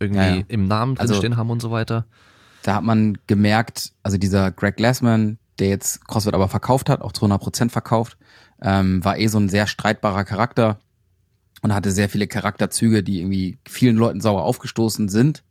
irgendwie 0.00 0.20
ja, 0.20 0.34
ja. 0.36 0.44
im 0.48 0.66
Namen 0.66 0.94
drinstehen 0.94 1.32
also, 1.32 1.36
haben 1.36 1.50
und 1.50 1.60
so 1.60 1.70
weiter 1.70 2.06
da 2.62 2.76
hat 2.76 2.84
man 2.84 3.18
gemerkt, 3.26 3.92
also 4.02 4.18
dieser 4.18 4.50
Greg 4.50 4.76
Glassman, 4.76 5.38
der 5.58 5.68
jetzt 5.68 6.06
CrossFit 6.06 6.34
aber 6.34 6.48
verkauft 6.48 6.88
hat, 6.88 7.00
auch 7.00 7.12
zu 7.12 7.22
100 7.22 7.40
Prozent 7.40 7.72
verkauft, 7.72 8.16
ähm, 8.62 9.04
war 9.04 9.18
eh 9.18 9.28
so 9.28 9.38
ein 9.38 9.48
sehr 9.48 9.66
streitbarer 9.66 10.24
Charakter 10.24 10.78
und 11.62 11.74
hatte 11.74 11.90
sehr 11.90 12.08
viele 12.08 12.26
Charakterzüge, 12.26 13.02
die 13.02 13.20
irgendwie 13.20 13.58
vielen 13.66 13.96
Leuten 13.96 14.20
sauer 14.20 14.44
aufgestoßen 14.44 15.08
sind, 15.08 15.42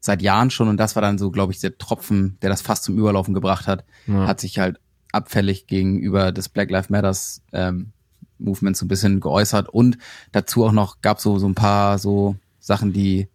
seit 0.00 0.22
Jahren 0.22 0.50
schon. 0.50 0.68
Und 0.68 0.76
das 0.78 0.96
war 0.96 1.02
dann 1.02 1.18
so, 1.18 1.30
glaube 1.30 1.52
ich, 1.52 1.60
der 1.60 1.78
Tropfen, 1.78 2.38
der 2.42 2.50
das 2.50 2.62
fast 2.62 2.84
zum 2.84 2.98
Überlaufen 2.98 3.34
gebracht 3.34 3.66
hat, 3.66 3.84
ja. 4.06 4.26
hat 4.26 4.40
sich 4.40 4.58
halt 4.58 4.80
abfällig 5.12 5.66
gegenüber 5.66 6.32
des 6.32 6.48
Black 6.48 6.70
Lives 6.70 6.90
Matters 6.90 7.42
ähm, 7.52 7.92
Movement 8.38 8.76
so 8.76 8.84
ein 8.84 8.88
bisschen 8.88 9.20
geäußert 9.20 9.68
und 9.68 9.96
dazu 10.32 10.64
auch 10.64 10.72
noch 10.72 11.00
gab 11.02 11.20
so 11.20 11.38
so 11.38 11.46
ein 11.46 11.54
paar 11.54 11.98
so 11.98 12.36
Sachen, 12.58 12.92
die 12.92 13.28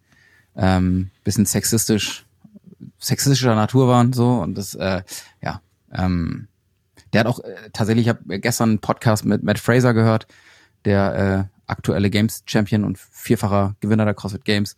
ähm, 0.56 1.10
bisschen 1.24 1.46
sexistisch 1.46 2.26
sexistischer 2.98 3.54
Natur 3.54 3.88
waren 3.88 4.12
so 4.12 4.28
und 4.40 4.58
das 4.58 4.74
äh, 4.74 5.02
ja 5.42 5.62
ähm, 5.92 6.48
der 7.12 7.20
hat 7.20 7.26
auch 7.26 7.40
äh, 7.40 7.70
tatsächlich 7.72 8.06
ich 8.06 8.08
habe 8.08 8.40
gestern 8.40 8.70
einen 8.70 8.78
Podcast 8.80 9.24
mit 9.24 9.42
Matt 9.42 9.58
Fraser 9.58 9.94
gehört 9.94 10.26
der 10.84 11.48
äh, 11.48 11.70
aktuelle 11.70 12.10
Games 12.10 12.42
Champion 12.46 12.84
und 12.84 12.98
vierfacher 12.98 13.76
Gewinner 13.80 14.04
der 14.04 14.14
CrossFit 14.14 14.44
Games. 14.44 14.76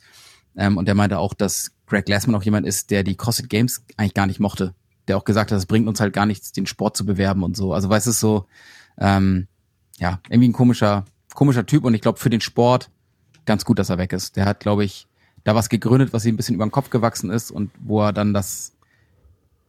Ähm, 0.57 0.77
und 0.77 0.87
der 0.87 0.95
meinte 0.95 1.19
auch 1.19 1.35
dass 1.35 1.73
Greg 1.87 2.07
Glassman 2.07 2.35
auch 2.35 2.43
jemand 2.43 2.67
ist 2.67 2.91
der 2.91 3.03
die 3.03 3.17
CrossFit 3.17 3.49
Games 3.49 3.85
eigentlich 3.97 4.15
gar 4.15 4.27
nicht 4.27 4.41
mochte. 4.41 4.75
Der 5.09 5.17
auch 5.17 5.25
gesagt 5.25 5.51
hat 5.51 5.59
es 5.59 5.67
bringt 5.67 5.89
uns 5.89 6.01
halt 6.01 6.13
gar 6.13 6.27
nichts 6.27 6.53
den 6.53 6.67
Sport 6.67 6.97
zu 6.97 7.07
bewerben 7.07 7.43
und 7.43 7.57
so. 7.57 7.73
Also 7.73 7.89
weißt 7.89 8.07
du 8.07 8.13
so 8.13 8.47
ähm, 8.99 9.47
ja 9.99 10.21
irgendwie 10.29 10.49
ein 10.49 10.53
komischer 10.53 11.05
komischer 11.35 11.67
Typ 11.67 11.85
und 11.85 11.95
ich 11.95 12.01
glaube 12.01 12.19
für 12.19 12.31
den 12.31 12.41
Sport 12.41 12.91
ganz 13.47 13.65
gut 13.65 13.79
dass 13.79 13.91
er 13.91 13.99
weg 13.99 14.13
ist. 14.13 14.37
Der 14.37 14.45
hat 14.45 14.61
glaube 14.61 14.85
ich 14.85 15.07
da 15.45 15.55
was 15.55 15.69
gegründet, 15.69 16.13
was 16.13 16.25
ihm 16.25 16.35
ein 16.35 16.37
bisschen 16.37 16.55
über 16.55 16.67
den 16.67 16.71
Kopf 16.71 16.91
gewachsen 16.91 17.31
ist 17.31 17.51
und 17.51 17.71
wo 17.81 18.03
er 18.03 18.13
dann 18.13 18.33
das, 18.33 18.73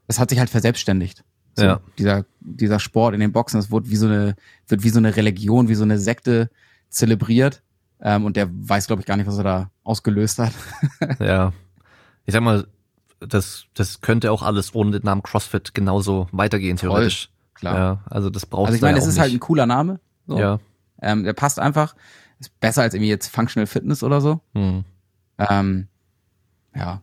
es 0.07 0.19
hat 0.19 0.29
sich 0.29 0.39
halt 0.39 0.49
verselbstständigt. 0.49 1.23
So, 1.55 1.65
ja. 1.65 1.79
Dieser, 1.97 2.25
dieser 2.39 2.79
Sport 2.79 3.13
in 3.13 3.19
den 3.19 3.31
Boxen, 3.31 3.57
das 3.59 3.71
wird 3.71 3.89
wie 3.89 3.95
so 3.95 4.07
eine, 4.07 4.35
wird 4.67 4.83
wie 4.83 4.89
so 4.89 4.99
eine 4.99 5.15
Religion, 5.15 5.67
wie 5.67 5.75
so 5.75 5.83
eine 5.83 5.99
Sekte 5.99 6.49
zelebriert. 6.89 7.61
Ähm, 8.01 8.25
und 8.25 8.35
der 8.35 8.49
weiß, 8.51 8.87
glaube 8.87 9.01
ich, 9.01 9.05
gar 9.05 9.17
nicht, 9.17 9.27
was 9.27 9.37
er 9.37 9.43
da 9.43 9.71
ausgelöst 9.83 10.39
hat. 10.39 10.51
ja. 11.19 11.53
Ich 12.25 12.33
sag 12.33 12.41
mal, 12.41 12.67
das, 13.19 13.65
das 13.73 14.01
könnte 14.01 14.31
auch 14.31 14.43
alles 14.43 14.75
ohne 14.75 14.91
den 14.91 15.03
Namen 15.03 15.23
CrossFit 15.23 15.73
genauso 15.73 16.27
weitergehen, 16.31 16.77
theoretisch. 16.77 17.27
Voll, 17.27 17.53
klar. 17.53 17.77
Ja, 17.77 18.03
also 18.05 18.29
das 18.29 18.45
braucht 18.45 18.67
Also 18.67 18.75
ich 18.75 18.81
meine, 18.81 18.97
es 18.97 19.05
ist 19.05 19.19
halt 19.19 19.31
nicht. 19.31 19.33
halt 19.33 19.33
ein 19.33 19.39
cooler 19.39 19.65
Name. 19.65 19.99
So. 20.27 20.37
Ja. 20.37 20.59
Ähm, 21.01 21.23
der 21.23 21.33
passt 21.33 21.59
einfach. 21.59 21.95
Ist 22.39 22.59
besser 22.59 22.81
als 22.81 22.93
irgendwie 22.93 23.09
jetzt 23.09 23.27
Functional 23.27 23.67
Fitness 23.67 24.03
oder 24.03 24.19
so. 24.19 24.41
Hm. 24.53 24.83
Ähm, 25.37 25.87
ja. 26.75 27.01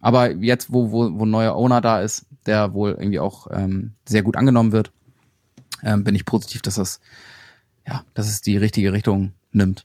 Aber 0.00 0.30
jetzt, 0.30 0.72
wo, 0.72 0.90
wo, 0.90 1.18
wo 1.18 1.26
ein 1.26 1.30
neuer 1.30 1.54
Owner 1.54 1.80
da 1.80 2.00
ist, 2.00 2.26
der 2.50 2.74
wohl 2.74 2.90
irgendwie 2.90 3.20
auch 3.20 3.46
ähm, 3.52 3.92
sehr 4.04 4.24
gut 4.24 4.36
angenommen 4.36 4.72
wird, 4.72 4.90
ähm, 5.84 6.02
bin 6.02 6.16
ich 6.16 6.24
positiv, 6.24 6.62
dass 6.62 6.74
das, 6.74 7.00
ja, 7.86 8.02
dass 8.14 8.26
es 8.26 8.42
die 8.42 8.56
richtige 8.56 8.92
Richtung 8.92 9.32
nimmt. 9.52 9.84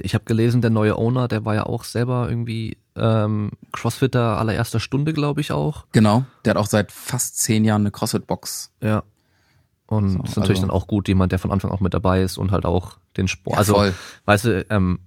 Ich 0.00 0.14
habe 0.14 0.24
gelesen, 0.24 0.60
der 0.60 0.70
neue 0.70 0.96
Owner, 0.96 1.26
der 1.26 1.44
war 1.44 1.54
ja 1.56 1.64
auch 1.64 1.82
selber 1.82 2.28
irgendwie 2.28 2.76
ähm, 2.94 3.50
Crossfitter 3.72 4.38
allererster 4.38 4.78
Stunde, 4.78 5.12
glaube 5.14 5.40
ich 5.40 5.50
auch. 5.50 5.86
Genau, 5.90 6.24
der 6.44 6.52
hat 6.52 6.58
auch 6.58 6.68
seit 6.68 6.92
fast 6.92 7.38
zehn 7.38 7.64
Jahren 7.64 7.82
eine 7.82 7.90
Crossfit-Box. 7.90 8.72
Ja. 8.80 9.02
Und 9.86 10.10
so, 10.10 10.22
ist 10.22 10.36
natürlich 10.36 10.58
also, 10.58 10.68
dann 10.68 10.70
auch 10.70 10.86
gut, 10.86 11.08
jemand, 11.08 11.32
der 11.32 11.38
von 11.40 11.50
Anfang 11.50 11.72
auch 11.72 11.80
mit 11.80 11.92
dabei 11.92 12.22
ist 12.22 12.38
und 12.38 12.52
halt 12.52 12.66
auch 12.66 12.98
den 13.16 13.26
Sport. 13.26 13.54
Ja, 13.54 13.58
also, 13.58 13.74
voll. 13.74 13.94
weißt 14.26 14.44
du, 14.44 14.66
ähm, 14.70 15.00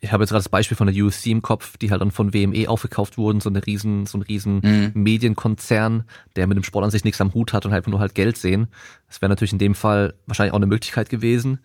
ich 0.00 0.12
habe 0.12 0.22
jetzt 0.22 0.30
gerade 0.30 0.42
das 0.42 0.48
Beispiel 0.48 0.76
von 0.76 0.86
der 0.86 1.04
USC 1.04 1.30
im 1.30 1.42
Kopf, 1.42 1.76
die 1.76 1.90
halt 1.90 2.00
dann 2.00 2.10
von 2.10 2.32
WME 2.32 2.68
aufgekauft 2.68 3.18
wurden, 3.18 3.40
so 3.40 3.50
eine 3.50 3.64
riesen, 3.66 4.06
so 4.06 4.16
ein 4.16 4.22
riesen 4.22 4.60
mhm. 4.62 4.92
Medienkonzern, 4.94 6.04
der 6.36 6.46
mit 6.46 6.56
dem 6.56 6.64
Sport 6.64 6.84
an 6.84 6.90
sich 6.90 7.04
nichts 7.04 7.20
am 7.20 7.34
Hut 7.34 7.52
hat 7.52 7.66
und 7.66 7.72
halt 7.72 7.86
nur 7.86 8.00
halt 8.00 8.14
Geld 8.14 8.38
sehen. 8.38 8.68
Das 9.08 9.20
wäre 9.20 9.28
natürlich 9.28 9.52
in 9.52 9.58
dem 9.58 9.74
Fall 9.74 10.14
wahrscheinlich 10.26 10.52
auch 10.52 10.58
eine 10.58 10.66
Möglichkeit 10.66 11.10
gewesen. 11.10 11.60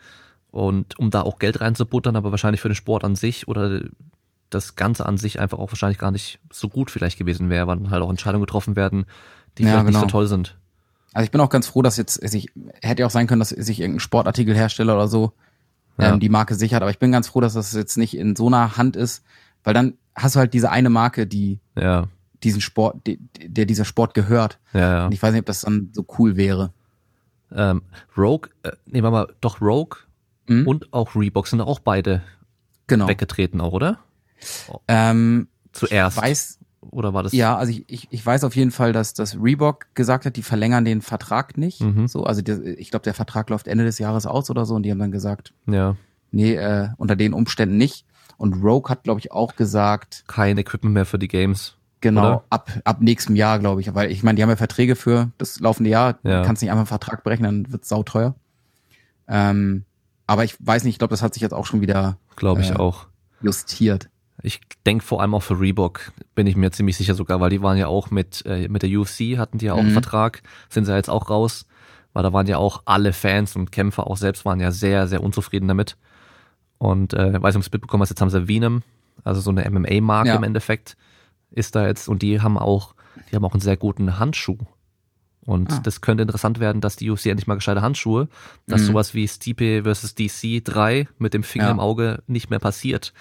Und 0.52 0.99
um 0.99 1.12
da 1.12 1.22
auch 1.22 1.40
Geld 1.40 1.62
reinzubuttern, 1.62 2.16
aber 2.16 2.32
wahrscheinlich 2.32 2.62
für 2.62 2.70
den 2.70 2.76
Sport 2.76 3.03
an 3.03 3.16
sich 3.16 3.48
oder 3.48 3.82
das 4.49 4.76
Ganze 4.76 5.06
an 5.06 5.18
sich 5.18 5.40
einfach 5.40 5.60
auch 5.60 5.72
wahrscheinlich 5.72 5.98
gar 5.98 6.12
nicht 6.12 6.40
so 6.52 6.70
gut 6.70 6.91
vielleicht 6.91 7.18
gewesen 7.18 7.49
wäre, 7.49 7.68
weil 7.68 7.78
dann 7.78 7.90
halt 7.90 8.03
auch 8.03 8.10
Entscheidungen 8.10 8.45
getroffen 8.45 8.76
werden, 8.76 9.06
die 9.57 9.64
ja, 9.64 9.70
vielleicht 9.70 9.88
genau. 9.88 9.99
nicht 9.99 10.10
so 10.10 10.12
toll 10.12 10.28
sind. 10.28 10.57
Also 11.14 11.26
ich 11.26 11.32
bin 11.32 11.40
auch 11.41 11.49
ganz 11.49 11.68
froh, 11.68 11.82
dass 11.82 11.95
jetzt, 11.95 12.22
ich 12.22 12.52
hätte 12.82 13.02
ja 13.02 13.06
auch 13.06 13.12
sein 13.12 13.28
können, 13.28 13.40
dass 13.40 13.49
sich 13.49 13.80
irgendein 13.80 14.02
Sportartikelhersteller 14.02 14.95
oder 14.95 15.07
so 15.07 15.32
ja. 15.98 16.14
ähm, 16.14 16.20
die 16.20 16.30
Marke 16.30 16.56
sichert. 16.56 16.82
Aber 16.82 16.92
ich 16.92 17.00
bin 17.00 17.12
ganz 17.12 17.28
froh, 17.28 17.42
dass 17.42 17.54
das 17.54 17.74
jetzt 17.74 17.98
nicht 17.98 18.18
in 18.18 18.36
so 18.36 18.48
einer 18.48 18.78
Hand 18.78 18.96
ist, 18.96 19.24
weil 19.64 19.74
dann 19.74 19.98
hast 20.16 20.36
du 20.36 20.40
halt 20.40 20.54
diese 20.54 20.72
eine 20.72 20.90
Marke, 20.90 21.28
die 21.28 21.60
ja. 21.76 22.08
diesen 22.44 22.62
Sport, 22.62 23.08
die, 23.08 23.20
der 23.46 23.66
dieser 23.66 23.86
Sport 23.86 24.14
gehört. 24.14 24.60
Ja, 24.74 24.80
ja. 24.80 25.06
Und 25.06 25.14
ich 25.14 25.22
weiß 25.22 25.32
nicht, 25.32 25.42
ob 25.42 25.46
das 25.46 25.62
dann 25.62 25.90
so 25.94 26.06
cool 26.18 26.38
wäre. 26.38 26.72
Ähm, 27.52 27.84
Rogue, 28.18 28.50
äh, 28.64 28.72
nehmen 28.86 29.06
wir 29.06 29.12
mal, 29.12 29.34
doch 29.42 29.62
Rogue 29.62 30.00
mhm. 30.48 30.68
und 30.68 30.94
auch 30.94 31.16
Reebok 31.16 31.48
sind 31.48 31.62
auch 31.62 31.80
beide 31.80 32.22
genau. 32.88 33.08
weggetreten 33.08 33.62
auch, 33.62 33.74
oder? 33.74 34.00
Ähm, 34.88 35.48
Zuerst. 35.72 36.18
Ich 36.18 36.24
weiß, 36.24 36.60
oder 36.91 37.14
war 37.14 37.24
das? 37.24 37.34
Ja, 37.34 37.57
also 37.57 37.72
ich, 37.72 37.86
ich, 37.88 38.07
ich 38.12 38.26
weiß 38.26 38.44
auf 38.44 38.56
jeden 38.56 38.72
Fall, 38.72 38.94
dass 38.94 39.14
das 39.14 39.38
Reebok 39.41 39.88
gesagt 39.94 40.26
hat, 40.26 40.36
die 40.36 40.44
verlängern 40.44 40.86
den 40.86 41.02
Vertrag 41.02 41.57
nicht. 41.57 41.82
Mhm. 41.82 42.07
So, 42.07 42.24
also 42.24 42.41
der, 42.41 42.66
ich 42.66 42.91
glaube, 42.91 43.03
der 43.03 43.14
Vertrag 43.14 43.49
läuft 43.49 43.68
Ende 43.68 43.84
des 43.84 43.99
Jahres 43.99 44.26
aus 44.26 44.49
oder 44.49 44.66
so 44.66 44.76
und 44.76 44.84
die 44.84 44.91
haben 44.91 44.99
dann 44.99 45.12
gesagt, 45.12 45.53
ja. 45.68 45.95
nee, 46.32 46.56
äh, 46.56 46.90
unter 46.98 47.16
den 47.16 47.34
Umständen 47.34 47.78
nicht. 47.78 48.06
Und 48.38 48.62
Rogue 48.64 48.90
hat, 48.90 49.03
glaube 49.03 49.20
ich, 49.20 49.32
auch 49.32 49.56
gesagt, 49.56 50.26
kein 50.28 50.57
Equipment 50.57 50.94
mehr 50.94 51.06
für 51.06 51.20
die 51.20 51.28
Games. 51.28 51.78
Genau, 52.02 52.22
oder? 52.22 52.44
ab 52.49 52.70
ab 52.84 53.02
nächstem 53.02 53.36
Jahr, 53.36 53.60
glaube 53.60 53.82
ich. 53.82 53.95
Weil 53.95 54.12
ich 54.12 54.22
meine, 54.22 54.36
die 54.36 54.44
haben 54.44 54.49
ja 54.49 54.57
Verträge 54.57 54.95
für 54.95 55.32
das 55.38 55.60
laufende 55.60 55.90
Jahr. 55.90 56.20
Ja. 56.24 56.41
Du 56.41 56.45
kannst 56.45 56.62
nicht 56.62 56.70
einfach 56.70 56.82
einen 56.82 56.88
Vertrag 56.88 57.24
berechnen, 57.24 57.64
dann 57.64 57.72
wird's 57.72 57.90
sauteuer. 57.90 58.36
Ähm, 59.28 59.86
aber 60.28 60.44
ich 60.44 60.56
weiß 60.60 60.84
nicht, 60.84 60.95
ich 60.95 60.99
glaube, 60.99 61.14
das 61.14 61.22
hat 61.22 61.34
sich 61.34 61.41
jetzt 61.41 61.53
auch 61.53 61.66
schon 61.66 61.82
wieder 61.82 62.18
glaube 62.36 62.62
ich 62.62 62.72
äh, 62.72 62.76
auch 62.76 63.07
justiert. 63.41 64.10
Ich 64.46 64.62
denke 64.86 65.04
vor 65.04 65.22
allem 65.22 65.34
auch 65.34 65.44
für 65.44 65.60
Reebok, 65.60 66.12
bin 66.36 66.48
ich 66.48 66.56
mir 66.56 66.72
ziemlich 66.72 66.98
sicher 66.98 67.16
sogar, 67.16 67.40
weil 67.40 67.50
die 67.50 67.62
waren 67.62 67.78
ja 67.78 67.88
auch 67.88 68.12
mit, 68.12 68.46
äh, 68.46 68.68
mit 68.68 68.84
der 68.84 68.90
UFC, 68.90 69.38
hatten 69.38 69.58
die 69.58 69.66
ja 69.66 69.74
auch 69.74 69.78
mhm. 69.78 69.86
einen 69.86 69.94
Vertrag, 69.94 70.44
sind 70.70 70.86
sie 70.86 70.92
ja 70.92 70.98
jetzt 70.98 71.10
auch 71.10 71.30
raus, 71.30 71.66
weil 72.14 72.24
da 72.24 72.32
waren 72.32 72.48
ja 72.48 72.58
auch 72.58 72.84
alle 72.86 73.14
Fans 73.14 73.56
und 73.56 73.72
Kämpfer 73.72 74.08
auch 74.08 74.18
selbst 74.18 74.46
waren 74.46 74.60
ja 74.60 74.72
sehr, 74.72 75.08
sehr 75.08 75.24
unzufrieden 75.24 75.68
damit. 75.68 75.98
Und 76.78 77.14
äh, 77.14 77.42
weiß 77.42 77.56
nicht, 77.56 77.58
ob 77.58 77.64
du 77.64 77.68
es 77.68 77.72
mitbekommen 77.72 78.02
hast, 78.02 78.10
jetzt 78.10 78.22
haben 78.22 78.30
sie 78.30 78.48
Venom, 78.48 78.84
also 79.24 79.42
so 79.42 79.50
eine 79.50 79.70
MMA-Marke 79.70 80.30
ja. 80.30 80.36
im 80.36 80.44
Endeffekt, 80.44 80.98
ist 81.52 81.76
da 81.76 81.88
jetzt, 81.88 82.08
und 82.08 82.22
die 82.22 82.42
haben 82.42 82.58
auch, 82.58 82.96
die 83.30 83.36
haben 83.36 83.46
auch 83.46 83.54
einen 83.54 83.62
sehr 83.62 83.78
guten 83.78 84.20
Handschuh. 84.20 84.58
Und 85.46 85.72
ah. 85.72 85.80
das 85.84 86.02
könnte 86.02 86.24
interessant 86.24 86.60
werden, 86.60 86.82
dass 86.82 86.96
die 86.96 87.10
UFC 87.10 87.28
endlich 87.28 87.48
mal 87.48 87.56
gescheite 87.56 87.82
Handschuhe, 87.82 88.28
dass 88.68 88.82
mhm. 88.82 88.86
sowas 88.88 89.14
wie 89.14 89.28
Stipe 89.28 89.84
versus 89.84 90.16
DC 90.16 90.64
3 90.64 91.08
mit 91.20 91.34
dem 91.34 91.44
Finger 91.44 91.66
ja. 91.66 91.72
im 91.72 91.80
Auge 91.80 92.24
nicht 92.28 92.50
mehr 92.50 92.60
passiert. 92.60 93.14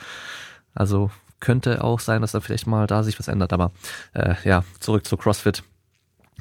Also 0.74 1.10
könnte 1.40 1.84
auch 1.84 2.00
sein, 2.00 2.22
dass 2.22 2.32
da 2.32 2.40
vielleicht 2.40 2.66
mal 2.66 2.86
da 2.86 3.02
sich 3.02 3.18
was 3.18 3.28
ändert. 3.28 3.52
Aber 3.52 3.72
äh, 4.14 4.34
ja, 4.44 4.64
zurück 4.80 5.06
zu 5.06 5.16
CrossFit. 5.16 5.62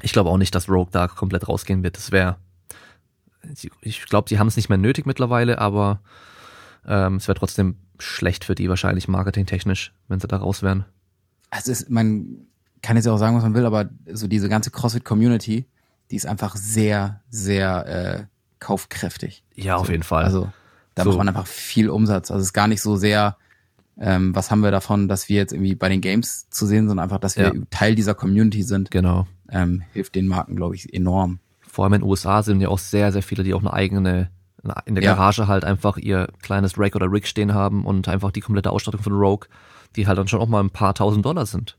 Ich 0.02 0.12
glaube 0.12 0.30
auch 0.30 0.38
nicht, 0.38 0.54
dass 0.54 0.68
Rogue 0.68 0.90
da 0.90 1.08
komplett 1.08 1.48
rausgehen 1.48 1.82
wird. 1.82 1.96
Das 1.96 2.10
wäre, 2.10 2.36
ich 3.80 4.06
glaube, 4.06 4.28
sie 4.28 4.38
haben 4.38 4.48
es 4.48 4.56
nicht 4.56 4.68
mehr 4.68 4.78
nötig 4.78 5.06
mittlerweile, 5.06 5.58
aber 5.58 6.00
ähm, 6.86 7.16
es 7.16 7.28
wäre 7.28 7.38
trotzdem 7.38 7.76
schlecht 7.98 8.44
für 8.44 8.54
die 8.54 8.68
wahrscheinlich 8.68 9.06
marketingtechnisch, 9.06 9.92
wenn 10.08 10.20
sie 10.20 10.26
da 10.26 10.38
raus 10.38 10.62
wären. 10.62 10.84
Also 11.50 11.70
ist, 11.70 11.90
man 11.90 12.46
kann 12.82 12.96
jetzt 12.96 13.06
auch 13.06 13.18
sagen, 13.18 13.36
was 13.36 13.44
man 13.44 13.54
will, 13.54 13.66
aber 13.66 13.88
so 14.12 14.26
diese 14.26 14.48
ganze 14.48 14.70
CrossFit-Community, 14.70 15.66
die 16.10 16.16
ist 16.16 16.26
einfach 16.26 16.56
sehr, 16.56 17.20
sehr 17.30 17.86
äh, 17.86 18.24
kaufkräftig. 18.58 19.44
Ja, 19.54 19.76
auf 19.76 19.86
so, 19.86 19.92
jeden 19.92 20.02
Fall. 20.02 20.24
Also 20.24 20.52
da 20.94 21.04
so. 21.04 21.10
macht 21.10 21.18
man 21.18 21.28
einfach 21.28 21.46
viel 21.46 21.88
Umsatz. 21.88 22.30
Also 22.30 22.40
es 22.40 22.48
ist 22.48 22.52
gar 22.52 22.68
nicht 22.68 22.82
so 22.82 22.96
sehr, 22.96 23.36
ähm, 23.98 24.34
was 24.34 24.50
haben 24.50 24.60
wir 24.60 24.70
davon, 24.70 25.08
dass 25.08 25.28
wir 25.28 25.36
jetzt 25.36 25.52
irgendwie 25.52 25.74
bei 25.74 25.88
den 25.88 26.00
Games 26.00 26.48
zu 26.50 26.66
sehen 26.66 26.88
sind, 26.88 26.98
einfach, 26.98 27.18
dass 27.18 27.36
wir 27.36 27.44
ja. 27.44 27.52
Teil 27.70 27.94
dieser 27.94 28.14
Community 28.14 28.62
sind. 28.62 28.90
Genau. 28.90 29.26
Ähm, 29.50 29.82
hilft 29.92 30.14
den 30.14 30.26
Marken, 30.26 30.56
glaube 30.56 30.74
ich, 30.74 30.92
enorm. 30.92 31.38
Vor 31.60 31.84
allem 31.84 31.94
in 31.94 32.00
den 32.00 32.08
USA 32.08 32.42
sind 32.42 32.60
ja 32.60 32.68
auch 32.68 32.78
sehr, 32.78 33.12
sehr 33.12 33.22
viele, 33.22 33.44
die 33.44 33.54
auch 33.54 33.60
eine 33.60 33.72
eigene 33.72 34.30
in 34.86 34.94
der 34.94 35.04
Garage 35.04 35.42
ja. 35.42 35.48
halt 35.48 35.64
einfach 35.64 35.98
ihr 35.98 36.28
kleines 36.40 36.78
Rack 36.78 36.96
oder 36.96 37.10
Rig 37.12 37.26
stehen 37.26 37.52
haben 37.52 37.84
und 37.84 38.08
einfach 38.08 38.30
die 38.30 38.40
komplette 38.40 38.70
Ausstattung 38.70 39.02
von 39.02 39.12
Rogue, 39.12 39.46
die 39.96 40.06
halt 40.06 40.18
dann 40.18 40.28
schon 40.28 40.40
auch 40.40 40.48
mal 40.48 40.62
ein 40.62 40.70
paar 40.70 40.94
tausend 40.94 41.24
Dollar 41.24 41.44
sind. 41.44 41.76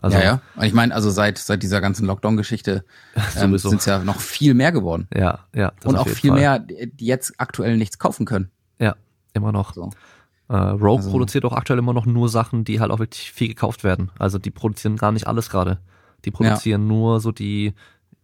Also, 0.00 0.16
ja, 0.16 0.24
ja. 0.24 0.40
Und 0.56 0.64
ich 0.64 0.72
meine, 0.72 0.94
also 0.94 1.10
seit 1.10 1.36
seit 1.36 1.62
dieser 1.62 1.82
ganzen 1.82 2.06
Lockdown-Geschichte 2.06 2.84
ähm, 3.36 3.58
sind 3.58 3.80
es 3.80 3.84
ja 3.84 3.98
noch 3.98 4.20
viel 4.20 4.54
mehr 4.54 4.72
geworden. 4.72 5.06
Ja, 5.14 5.40
ja. 5.54 5.72
Und 5.84 5.96
auch 5.96 6.08
viel 6.08 6.30
Fall. 6.30 6.40
mehr, 6.40 6.58
die 6.58 7.04
jetzt 7.04 7.34
aktuell 7.36 7.76
nichts 7.76 7.98
kaufen 7.98 8.24
können. 8.24 8.50
Ja, 8.78 8.96
immer 9.34 9.52
noch. 9.52 9.74
So. 9.74 9.90
Äh, 10.52 10.56
Rogue 10.56 10.98
also, 10.98 11.10
produziert 11.10 11.46
auch 11.46 11.54
aktuell 11.54 11.78
immer 11.78 11.94
noch 11.94 12.04
nur 12.04 12.28
Sachen, 12.28 12.64
die 12.64 12.78
halt 12.78 12.90
auch 12.90 12.98
wirklich 12.98 13.32
viel 13.32 13.48
gekauft 13.48 13.84
werden. 13.84 14.10
Also 14.18 14.38
die 14.38 14.50
produzieren 14.50 14.98
gar 14.98 15.10
nicht 15.10 15.26
alles 15.26 15.48
gerade. 15.48 15.78
Die 16.26 16.30
produzieren 16.30 16.82
ja. 16.82 16.88
nur 16.88 17.20
so 17.20 17.32
die, 17.32 17.72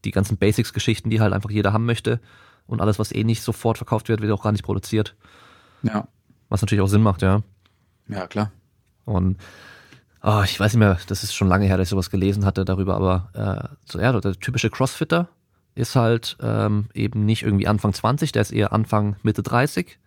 die 0.04 0.10
ganzen 0.10 0.36
Basics-Geschichten, 0.36 1.08
die 1.08 1.22
halt 1.22 1.32
einfach 1.32 1.48
jeder 1.48 1.72
haben 1.72 1.86
möchte. 1.86 2.20
Und 2.66 2.82
alles, 2.82 2.98
was 2.98 3.12
eh 3.12 3.24
nicht 3.24 3.42
sofort 3.42 3.78
verkauft 3.78 4.10
wird, 4.10 4.20
wird 4.20 4.30
auch 4.30 4.42
gar 4.42 4.52
nicht 4.52 4.62
produziert. 4.62 5.16
Ja. 5.82 6.06
Was 6.50 6.60
natürlich 6.60 6.82
auch 6.82 6.88
Sinn 6.88 7.02
macht, 7.02 7.22
ja. 7.22 7.42
Ja, 8.08 8.26
klar. 8.26 8.52
Und 9.06 9.38
oh, 10.22 10.42
ich 10.44 10.60
weiß 10.60 10.74
nicht 10.74 10.80
mehr, 10.80 10.98
das 11.06 11.22
ist 11.22 11.34
schon 11.34 11.48
lange 11.48 11.64
her, 11.64 11.78
dass 11.78 11.86
ich 11.86 11.90
sowas 11.90 12.10
gelesen 12.10 12.44
hatte 12.44 12.66
darüber, 12.66 12.94
aber 12.94 13.30
äh, 13.32 13.76
so, 13.86 13.98
ja, 13.98 14.12
der 14.20 14.34
typische 14.34 14.68
Crossfitter 14.68 15.28
ist 15.74 15.96
halt 15.96 16.36
ähm, 16.42 16.90
eben 16.92 17.24
nicht 17.24 17.42
irgendwie 17.42 17.68
Anfang 17.68 17.94
20, 17.94 18.32
der 18.32 18.42
ist 18.42 18.50
eher 18.50 18.74
Anfang 18.74 19.16
Mitte 19.22 19.42
30 19.42 19.98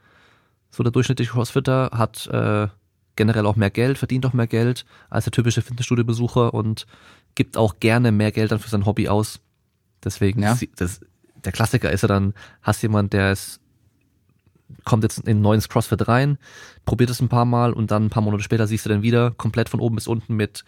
so 0.71 0.83
der 0.83 0.91
durchschnittliche 0.91 1.31
Crossfitter 1.31 1.91
hat 1.93 2.27
äh, 2.27 2.67
generell 3.15 3.45
auch 3.45 3.55
mehr 3.55 3.69
Geld, 3.69 3.97
verdient 3.97 4.25
auch 4.25 4.33
mehr 4.33 4.47
Geld 4.47 4.85
als 5.09 5.25
der 5.25 5.31
typische 5.31 5.61
Fitnessstudio-Besucher 5.61 6.53
und 6.53 6.87
gibt 7.35 7.57
auch 7.57 7.79
gerne 7.79 8.11
mehr 8.11 8.31
Geld 8.31 8.51
dann 8.51 8.59
für 8.59 8.69
sein 8.69 8.85
Hobby 8.85 9.09
aus. 9.09 9.39
Deswegen, 10.03 10.41
ja. 10.41 10.57
das, 10.77 11.01
der 11.43 11.51
Klassiker 11.51 11.91
ist 11.91 12.01
ja 12.01 12.07
dann, 12.07 12.33
hast 12.61 12.81
jemand, 12.81 13.13
der 13.13 13.31
ist, 13.31 13.59
kommt 14.85 15.03
jetzt 15.03 15.19
in 15.19 15.37
ein 15.37 15.41
neues 15.41 15.69
CrossFit 15.69 16.07
rein, 16.07 16.37
probiert 16.85 17.09
es 17.09 17.21
ein 17.21 17.29
paar 17.29 17.45
Mal 17.45 17.73
und 17.73 17.91
dann 17.91 18.05
ein 18.05 18.09
paar 18.09 18.23
Monate 18.23 18.43
später 18.43 18.67
siehst 18.67 18.85
du 18.85 18.89
dann 18.89 19.01
wieder 19.01 19.31
komplett 19.31 19.69
von 19.69 19.79
oben 19.79 19.95
bis 19.95 20.07
unten 20.07 20.35
mit 20.35 20.63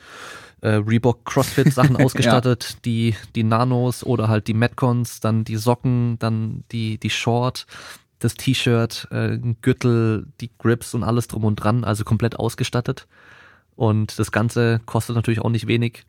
äh, 0.61 0.75
Reebok 0.75 1.25
CrossFit 1.25 1.73
Sachen 1.73 1.95
ausgestattet, 2.01 2.63
ja. 2.69 2.79
die 2.85 3.15
die 3.35 3.43
Nanos 3.43 4.03
oder 4.03 4.27
halt 4.27 4.47
die 4.47 4.53
Metcons, 4.53 5.19
dann 5.19 5.43
die 5.43 5.57
Socken, 5.57 6.19
dann 6.19 6.63
die 6.71 6.97
die 6.97 7.09
Short, 7.09 7.65
das 8.23 8.35
T-Shirt, 8.35 9.07
äh, 9.11 9.37
Gürtel, 9.61 10.27
die 10.39 10.51
Grips 10.57 10.93
und 10.93 11.03
alles 11.03 11.27
drum 11.27 11.43
und 11.45 11.55
dran, 11.55 11.83
also 11.83 12.03
komplett 12.03 12.37
ausgestattet. 12.37 13.07
Und 13.75 14.19
das 14.19 14.31
Ganze 14.31 14.79
kostet 14.85 15.15
natürlich 15.15 15.41
auch 15.41 15.49
nicht 15.49 15.67
wenig. 15.67 16.05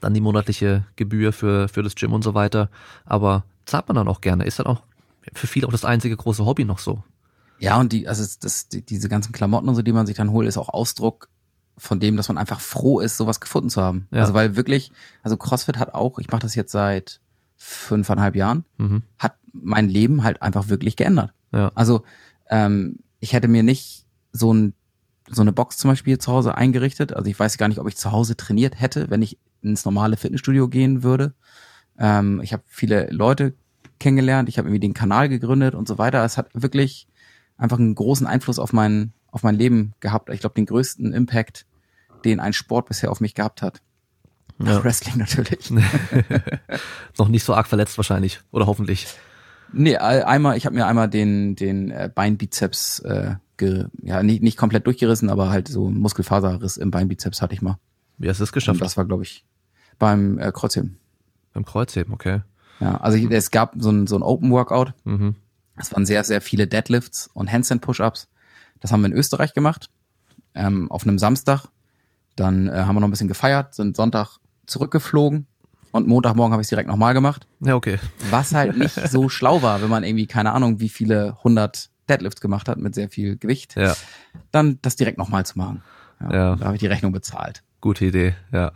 Dann 0.00 0.14
die 0.14 0.20
monatliche 0.20 0.84
Gebühr 0.96 1.32
für, 1.32 1.68
für 1.68 1.82
das 1.82 1.94
Gym 1.94 2.12
und 2.12 2.22
so 2.22 2.34
weiter. 2.34 2.70
Aber 3.04 3.44
zahlt 3.66 3.88
man 3.88 3.96
dann 3.96 4.08
auch 4.08 4.20
gerne. 4.20 4.44
Ist 4.44 4.58
dann 4.58 4.66
auch 4.66 4.82
für 5.32 5.46
viele 5.46 5.66
auch 5.66 5.72
das 5.72 5.84
einzige 5.84 6.16
große 6.16 6.44
Hobby 6.44 6.64
noch 6.64 6.78
so. 6.78 7.02
Ja, 7.58 7.78
und 7.78 7.92
die, 7.92 8.06
also 8.06 8.24
das, 8.40 8.68
die, 8.68 8.82
diese 8.82 9.08
ganzen 9.08 9.32
Klamotten 9.32 9.68
und 9.68 9.74
so, 9.74 9.82
die 9.82 9.92
man 9.92 10.06
sich 10.06 10.16
dann 10.16 10.30
holt, 10.30 10.46
ist 10.46 10.58
auch 10.58 10.68
Ausdruck 10.68 11.28
von 11.78 12.00
dem, 12.00 12.16
dass 12.16 12.28
man 12.28 12.38
einfach 12.38 12.60
froh 12.60 13.00
ist, 13.00 13.16
sowas 13.16 13.40
gefunden 13.40 13.70
zu 13.70 13.82
haben. 13.82 14.08
Ja. 14.10 14.20
Also 14.20 14.34
weil 14.34 14.56
wirklich, 14.56 14.92
also 15.22 15.36
CrossFit 15.36 15.78
hat 15.78 15.94
auch, 15.94 16.18
ich 16.18 16.30
mache 16.30 16.42
das 16.42 16.54
jetzt 16.54 16.72
seit 16.72 17.20
fünfeinhalb 17.56 18.36
Jahren, 18.36 18.64
mhm. 18.78 19.02
hat 19.18 19.36
mein 19.62 19.88
Leben 19.88 20.22
halt 20.22 20.42
einfach 20.42 20.68
wirklich 20.68 20.96
geändert. 20.96 21.32
Ja. 21.52 21.72
Also 21.74 22.02
ähm, 22.48 22.98
ich 23.20 23.32
hätte 23.32 23.48
mir 23.48 23.62
nicht 23.62 24.06
so 24.32 24.52
ein 24.52 24.74
so 25.28 25.42
eine 25.42 25.52
Box 25.52 25.76
zum 25.76 25.90
Beispiel 25.90 26.18
zu 26.18 26.32
Hause 26.32 26.54
eingerichtet. 26.54 27.12
Also 27.12 27.28
ich 27.28 27.38
weiß 27.38 27.58
gar 27.58 27.68
nicht, 27.68 27.80
ob 27.80 27.88
ich 27.88 27.96
zu 27.96 28.12
Hause 28.12 28.36
trainiert 28.36 28.80
hätte, 28.80 29.10
wenn 29.10 29.22
ich 29.22 29.38
ins 29.62 29.84
normale 29.84 30.16
Fitnessstudio 30.16 30.68
gehen 30.68 31.02
würde. 31.02 31.34
Ähm, 31.98 32.40
ich 32.42 32.52
habe 32.52 32.62
viele 32.66 33.08
Leute 33.10 33.54
kennengelernt, 33.98 34.48
ich 34.48 34.58
habe 34.58 34.68
irgendwie 34.68 34.80
den 34.80 34.94
Kanal 34.94 35.28
gegründet 35.28 35.74
und 35.74 35.88
so 35.88 35.98
weiter. 35.98 36.24
Es 36.24 36.36
hat 36.36 36.50
wirklich 36.52 37.08
einfach 37.56 37.78
einen 37.78 37.94
großen 37.94 38.26
Einfluss 38.26 38.58
auf 38.58 38.72
mein, 38.72 39.12
auf 39.30 39.42
mein 39.42 39.56
Leben 39.56 39.94
gehabt. 40.00 40.30
Ich 40.30 40.40
glaube, 40.40 40.54
den 40.54 40.66
größten 40.66 41.12
Impact, 41.12 41.66
den 42.24 42.40
ein 42.40 42.52
Sport 42.52 42.88
bisher 42.88 43.10
auf 43.10 43.20
mich 43.20 43.34
gehabt 43.34 43.62
hat. 43.62 43.80
Ja. 44.58 44.82
Wrestling 44.84 45.16
natürlich. 45.16 45.70
Noch 47.18 47.28
nicht 47.28 47.44
so 47.44 47.54
arg 47.54 47.66
verletzt 47.66 47.96
wahrscheinlich 47.98 48.40
oder 48.50 48.66
hoffentlich. 48.66 49.06
Nee, 49.72 49.96
einmal, 49.96 50.56
ich 50.56 50.66
habe 50.66 50.76
mir 50.76 50.86
einmal 50.86 51.08
den 51.08 51.56
den 51.56 51.90
äh, 51.90 52.10
Beinbizeps 52.14 53.00
äh, 53.00 53.34
ge, 53.56 53.86
ja 54.02 54.22
nicht, 54.22 54.42
nicht 54.42 54.56
komplett 54.56 54.86
durchgerissen, 54.86 55.30
aber 55.30 55.50
halt 55.50 55.68
so 55.68 55.88
Muskelfaserriss 55.88 56.76
im 56.76 56.90
Beinbizeps 56.90 57.42
hatte 57.42 57.54
ich 57.54 57.62
mal. 57.62 57.78
Wie 58.18 58.28
hast 58.28 58.38
du 58.38 58.44
es 58.44 58.52
geschafft? 58.52 58.80
Und 58.80 58.84
das 58.84 58.96
war 58.96 59.04
glaube 59.04 59.24
ich 59.24 59.44
beim 59.98 60.38
äh, 60.38 60.52
Kreuzheben. 60.52 60.98
Beim 61.52 61.64
Kreuzheben, 61.64 62.12
okay. 62.14 62.42
Ja, 62.80 62.98
also 62.98 63.16
ich, 63.16 63.30
es 63.30 63.50
gab 63.50 63.74
so 63.78 63.90
ein 63.90 64.06
so 64.06 64.16
ein 64.16 64.22
Open 64.22 64.50
Workout. 64.50 64.94
Mhm. 65.04 65.36
Das 65.76 65.92
waren 65.92 66.06
sehr 66.06 66.24
sehr 66.24 66.40
viele 66.40 66.66
Deadlifts 66.66 67.28
und 67.34 67.50
Handstand 67.52 67.82
Push-ups. 67.82 68.28
Das 68.80 68.92
haben 68.92 69.00
wir 69.00 69.06
in 69.06 69.12
Österreich 69.12 69.54
gemacht 69.54 69.90
ähm, 70.54 70.90
auf 70.90 71.04
einem 71.04 71.18
Samstag. 71.18 71.66
Dann 72.34 72.68
äh, 72.68 72.72
haben 72.72 72.94
wir 72.94 73.00
noch 73.00 73.08
ein 73.08 73.12
bisschen 73.12 73.28
gefeiert, 73.28 73.74
sind 73.74 73.96
Sonntag 73.96 74.38
zurückgeflogen 74.66 75.46
und 75.96 76.06
Montagmorgen 76.06 76.52
habe 76.52 76.62
ich 76.62 76.66
es 76.66 76.70
direkt 76.70 76.88
nochmal 76.88 77.14
gemacht. 77.14 77.46
Ja, 77.60 77.74
okay. 77.74 77.98
Was 78.30 78.54
halt 78.54 78.76
nicht 78.78 78.94
so 79.08 79.28
schlau 79.28 79.62
war, 79.62 79.82
wenn 79.82 79.90
man 79.90 80.04
irgendwie, 80.04 80.26
keine 80.26 80.52
Ahnung, 80.52 80.80
wie 80.80 80.88
viele 80.88 81.36
hundert 81.42 81.90
Deadlifts 82.08 82.40
gemacht 82.40 82.68
hat 82.68 82.78
mit 82.78 82.94
sehr 82.94 83.08
viel 83.08 83.36
Gewicht, 83.36 83.76
ja. 83.76 83.94
dann 84.52 84.78
das 84.82 84.96
direkt 84.96 85.18
nochmal 85.18 85.44
zu 85.44 85.58
machen. 85.58 85.82
Ja, 86.20 86.32
ja. 86.32 86.56
Da 86.56 86.66
habe 86.66 86.76
ich 86.76 86.80
die 86.80 86.86
Rechnung 86.86 87.12
bezahlt. 87.12 87.62
Gute 87.80 88.06
Idee, 88.06 88.34
ja. 88.52 88.72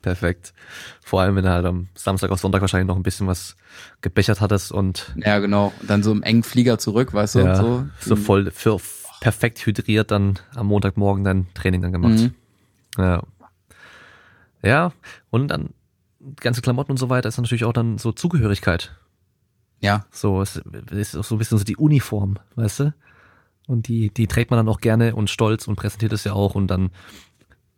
Perfekt. 0.00 0.54
Vor 1.04 1.20
allem, 1.20 1.34
wenn 1.34 1.44
du 1.44 1.50
halt 1.50 1.66
am 1.66 1.88
Samstag 1.94 2.30
auf 2.30 2.38
Sonntag 2.38 2.60
wahrscheinlich 2.60 2.86
noch 2.86 2.96
ein 2.96 3.02
bisschen 3.02 3.26
was 3.26 3.56
gebechert 4.00 4.40
hattest 4.40 4.70
und. 4.70 5.14
Ja, 5.16 5.40
genau. 5.40 5.72
Und 5.80 5.90
dann 5.90 6.04
so 6.04 6.12
im 6.12 6.22
engen 6.22 6.44
Flieger 6.44 6.78
zurück, 6.78 7.12
weißt 7.12 7.34
du, 7.34 7.38
ja, 7.40 7.56
so. 7.56 7.86
So 8.00 8.14
voll 8.14 8.50
für 8.52 8.78
perfekt 9.20 9.66
hydriert 9.66 10.12
dann 10.12 10.38
am 10.54 10.68
Montagmorgen 10.68 11.24
dein 11.24 11.48
Training 11.54 11.82
dann 11.82 11.92
gemacht. 11.92 12.14
Mhm. 12.14 12.34
Ja. 12.96 13.22
Ja, 14.62 14.92
und 15.30 15.48
dann 15.48 15.70
ganze 16.40 16.62
Klamotten 16.62 16.92
und 16.92 16.98
so 16.98 17.08
weiter 17.08 17.28
ist 17.28 17.38
natürlich 17.38 17.64
auch 17.64 17.72
dann 17.72 17.98
so 17.98 18.12
Zugehörigkeit. 18.12 18.94
Ja. 19.80 20.06
So, 20.10 20.42
es 20.42 20.56
ist 20.90 21.16
auch 21.16 21.24
so 21.24 21.36
ein 21.36 21.38
bisschen 21.38 21.58
so 21.58 21.64
die 21.64 21.76
Uniform, 21.76 22.38
weißt 22.56 22.80
du? 22.80 22.94
Und 23.66 23.86
die, 23.88 24.10
die 24.10 24.26
trägt 24.26 24.50
man 24.50 24.58
dann 24.58 24.68
auch 24.68 24.80
gerne 24.80 25.14
und 25.14 25.30
stolz 25.30 25.68
und 25.68 25.76
präsentiert 25.76 26.12
es 26.12 26.24
ja 26.24 26.32
auch 26.32 26.54
und 26.54 26.68
dann, 26.68 26.90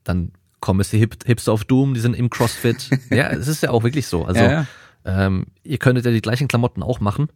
dann 0.05 0.33
kommen 0.61 0.81
es 0.81 0.91
die 0.91 0.99
Hip, 0.99 1.25
Hipster 1.27 1.53
of 1.53 1.65
Doom, 1.65 1.95
die 1.95 2.01
sind 2.01 2.15
im 2.15 2.31
CrossFit. 2.31 2.91
ja, 3.11 3.29
es 3.29 3.49
ist 3.49 3.63
ja 3.63 3.71
auch 3.71 3.83
wirklich 3.83 4.07
so. 4.07 4.25
Also, 4.25 4.41
ja, 4.41 4.51
ja. 4.51 4.67
Ähm, 5.05 5.47
ihr 5.63 5.79
könntet 5.79 6.05
ja 6.05 6.13
die 6.13 6.21
gleichen 6.21 6.47
Klamotten 6.47 6.83
auch 6.83 7.01
machen, 7.01 7.29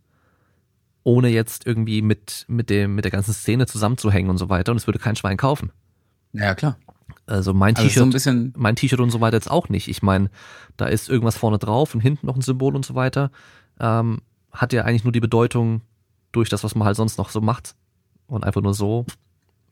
ohne 1.02 1.28
jetzt 1.28 1.66
irgendwie 1.66 2.02
mit, 2.02 2.44
mit 2.48 2.70
dem, 2.70 2.94
mit 2.94 3.04
der 3.04 3.12
ganzen 3.12 3.32
Szene 3.32 3.66
zusammenzuhängen 3.66 4.30
und 4.30 4.38
so 4.38 4.48
weiter 4.48 4.72
und 4.72 4.78
es 4.78 4.86
würde 4.86 4.98
kein 4.98 5.16
Schwein 5.16 5.36
kaufen. 5.36 5.72
Ja, 6.32 6.54
klar. 6.54 6.78
Also 7.26 7.54
mein 7.54 7.74
also 7.76 7.88
T-Shirt, 7.88 8.20
so 8.20 8.50
mein 8.56 8.76
T-Shirt 8.76 9.00
und 9.00 9.10
so 9.10 9.20
weiter 9.20 9.36
jetzt 9.36 9.50
auch 9.50 9.68
nicht. 9.68 9.88
Ich 9.88 10.02
meine, 10.02 10.30
da 10.76 10.86
ist 10.86 11.08
irgendwas 11.08 11.36
vorne 11.36 11.58
drauf 11.58 11.94
und 11.94 12.00
hinten 12.00 12.26
noch 12.26 12.36
ein 12.36 12.42
Symbol 12.42 12.74
und 12.76 12.84
so 12.84 12.94
weiter. 12.94 13.30
Ähm, 13.80 14.20
hat 14.52 14.72
ja 14.72 14.84
eigentlich 14.84 15.04
nur 15.04 15.12
die 15.12 15.20
Bedeutung 15.20 15.80
durch 16.32 16.48
das, 16.48 16.64
was 16.64 16.74
man 16.74 16.86
halt 16.86 16.96
sonst 16.96 17.18
noch 17.18 17.30
so 17.30 17.40
macht. 17.40 17.74
Und 18.26 18.44
einfach 18.44 18.62
nur 18.62 18.74
so, 18.74 19.06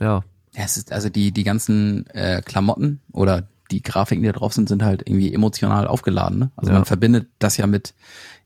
ja. 0.01 0.23
Ja, 0.55 0.65
es 0.65 0.77
ist 0.77 0.93
also 0.93 1.09
die, 1.09 1.33
die 1.33 1.45
ganzen 1.45 2.07
äh, 2.09 2.43
Klamotten 2.45 3.01
oder 3.13 3.49
die 3.71 3.83
Grafiken, 3.83 4.23
die 4.23 4.29
da 4.29 4.39
drauf 4.39 4.53
sind, 4.53 4.69
sind 4.69 4.83
halt 4.83 5.03
irgendwie 5.07 5.33
emotional 5.33 5.87
aufgeladen. 5.87 6.39
Ne? 6.39 6.51
Also 6.57 6.71
ja. 6.71 6.79
man 6.79 6.85
verbindet 6.85 7.29
das 7.39 7.57
ja 7.57 7.67
mit 7.67 7.95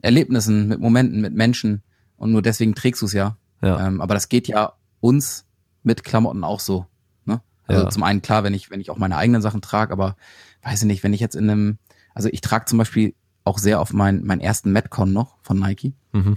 Erlebnissen, 0.00 0.68
mit 0.68 0.80
Momenten, 0.80 1.20
mit 1.20 1.34
Menschen 1.34 1.82
und 2.16 2.30
nur 2.32 2.42
deswegen 2.42 2.74
trägst 2.74 3.02
du 3.02 3.06
es 3.06 3.12
ja. 3.12 3.36
ja. 3.60 3.86
Ähm, 3.86 4.00
aber 4.00 4.14
das 4.14 4.28
geht 4.28 4.46
ja 4.46 4.74
uns 5.00 5.46
mit 5.82 6.04
Klamotten 6.04 6.44
auch 6.44 6.60
so. 6.60 6.86
Also 7.66 7.84
ja. 7.84 7.90
zum 7.90 8.02
einen 8.02 8.22
klar, 8.22 8.44
wenn 8.44 8.54
ich, 8.54 8.70
wenn 8.70 8.80
ich 8.80 8.90
auch 8.90 8.98
meine 8.98 9.16
eigenen 9.16 9.42
Sachen 9.42 9.60
trage, 9.60 9.92
aber 9.92 10.16
weiß 10.62 10.82
ich 10.82 10.86
nicht, 10.86 11.02
wenn 11.02 11.12
ich 11.12 11.20
jetzt 11.20 11.34
in 11.34 11.50
einem, 11.50 11.78
also 12.14 12.28
ich 12.30 12.40
trage 12.40 12.66
zum 12.66 12.78
Beispiel 12.78 13.14
auch 13.44 13.58
sehr 13.58 13.80
auf 13.80 13.92
meinen, 13.92 14.24
meinen 14.24 14.40
ersten 14.40 14.72
Metcon 14.72 15.12
noch 15.12 15.36
von 15.42 15.58
Nike. 15.58 15.94
Mhm. 16.12 16.36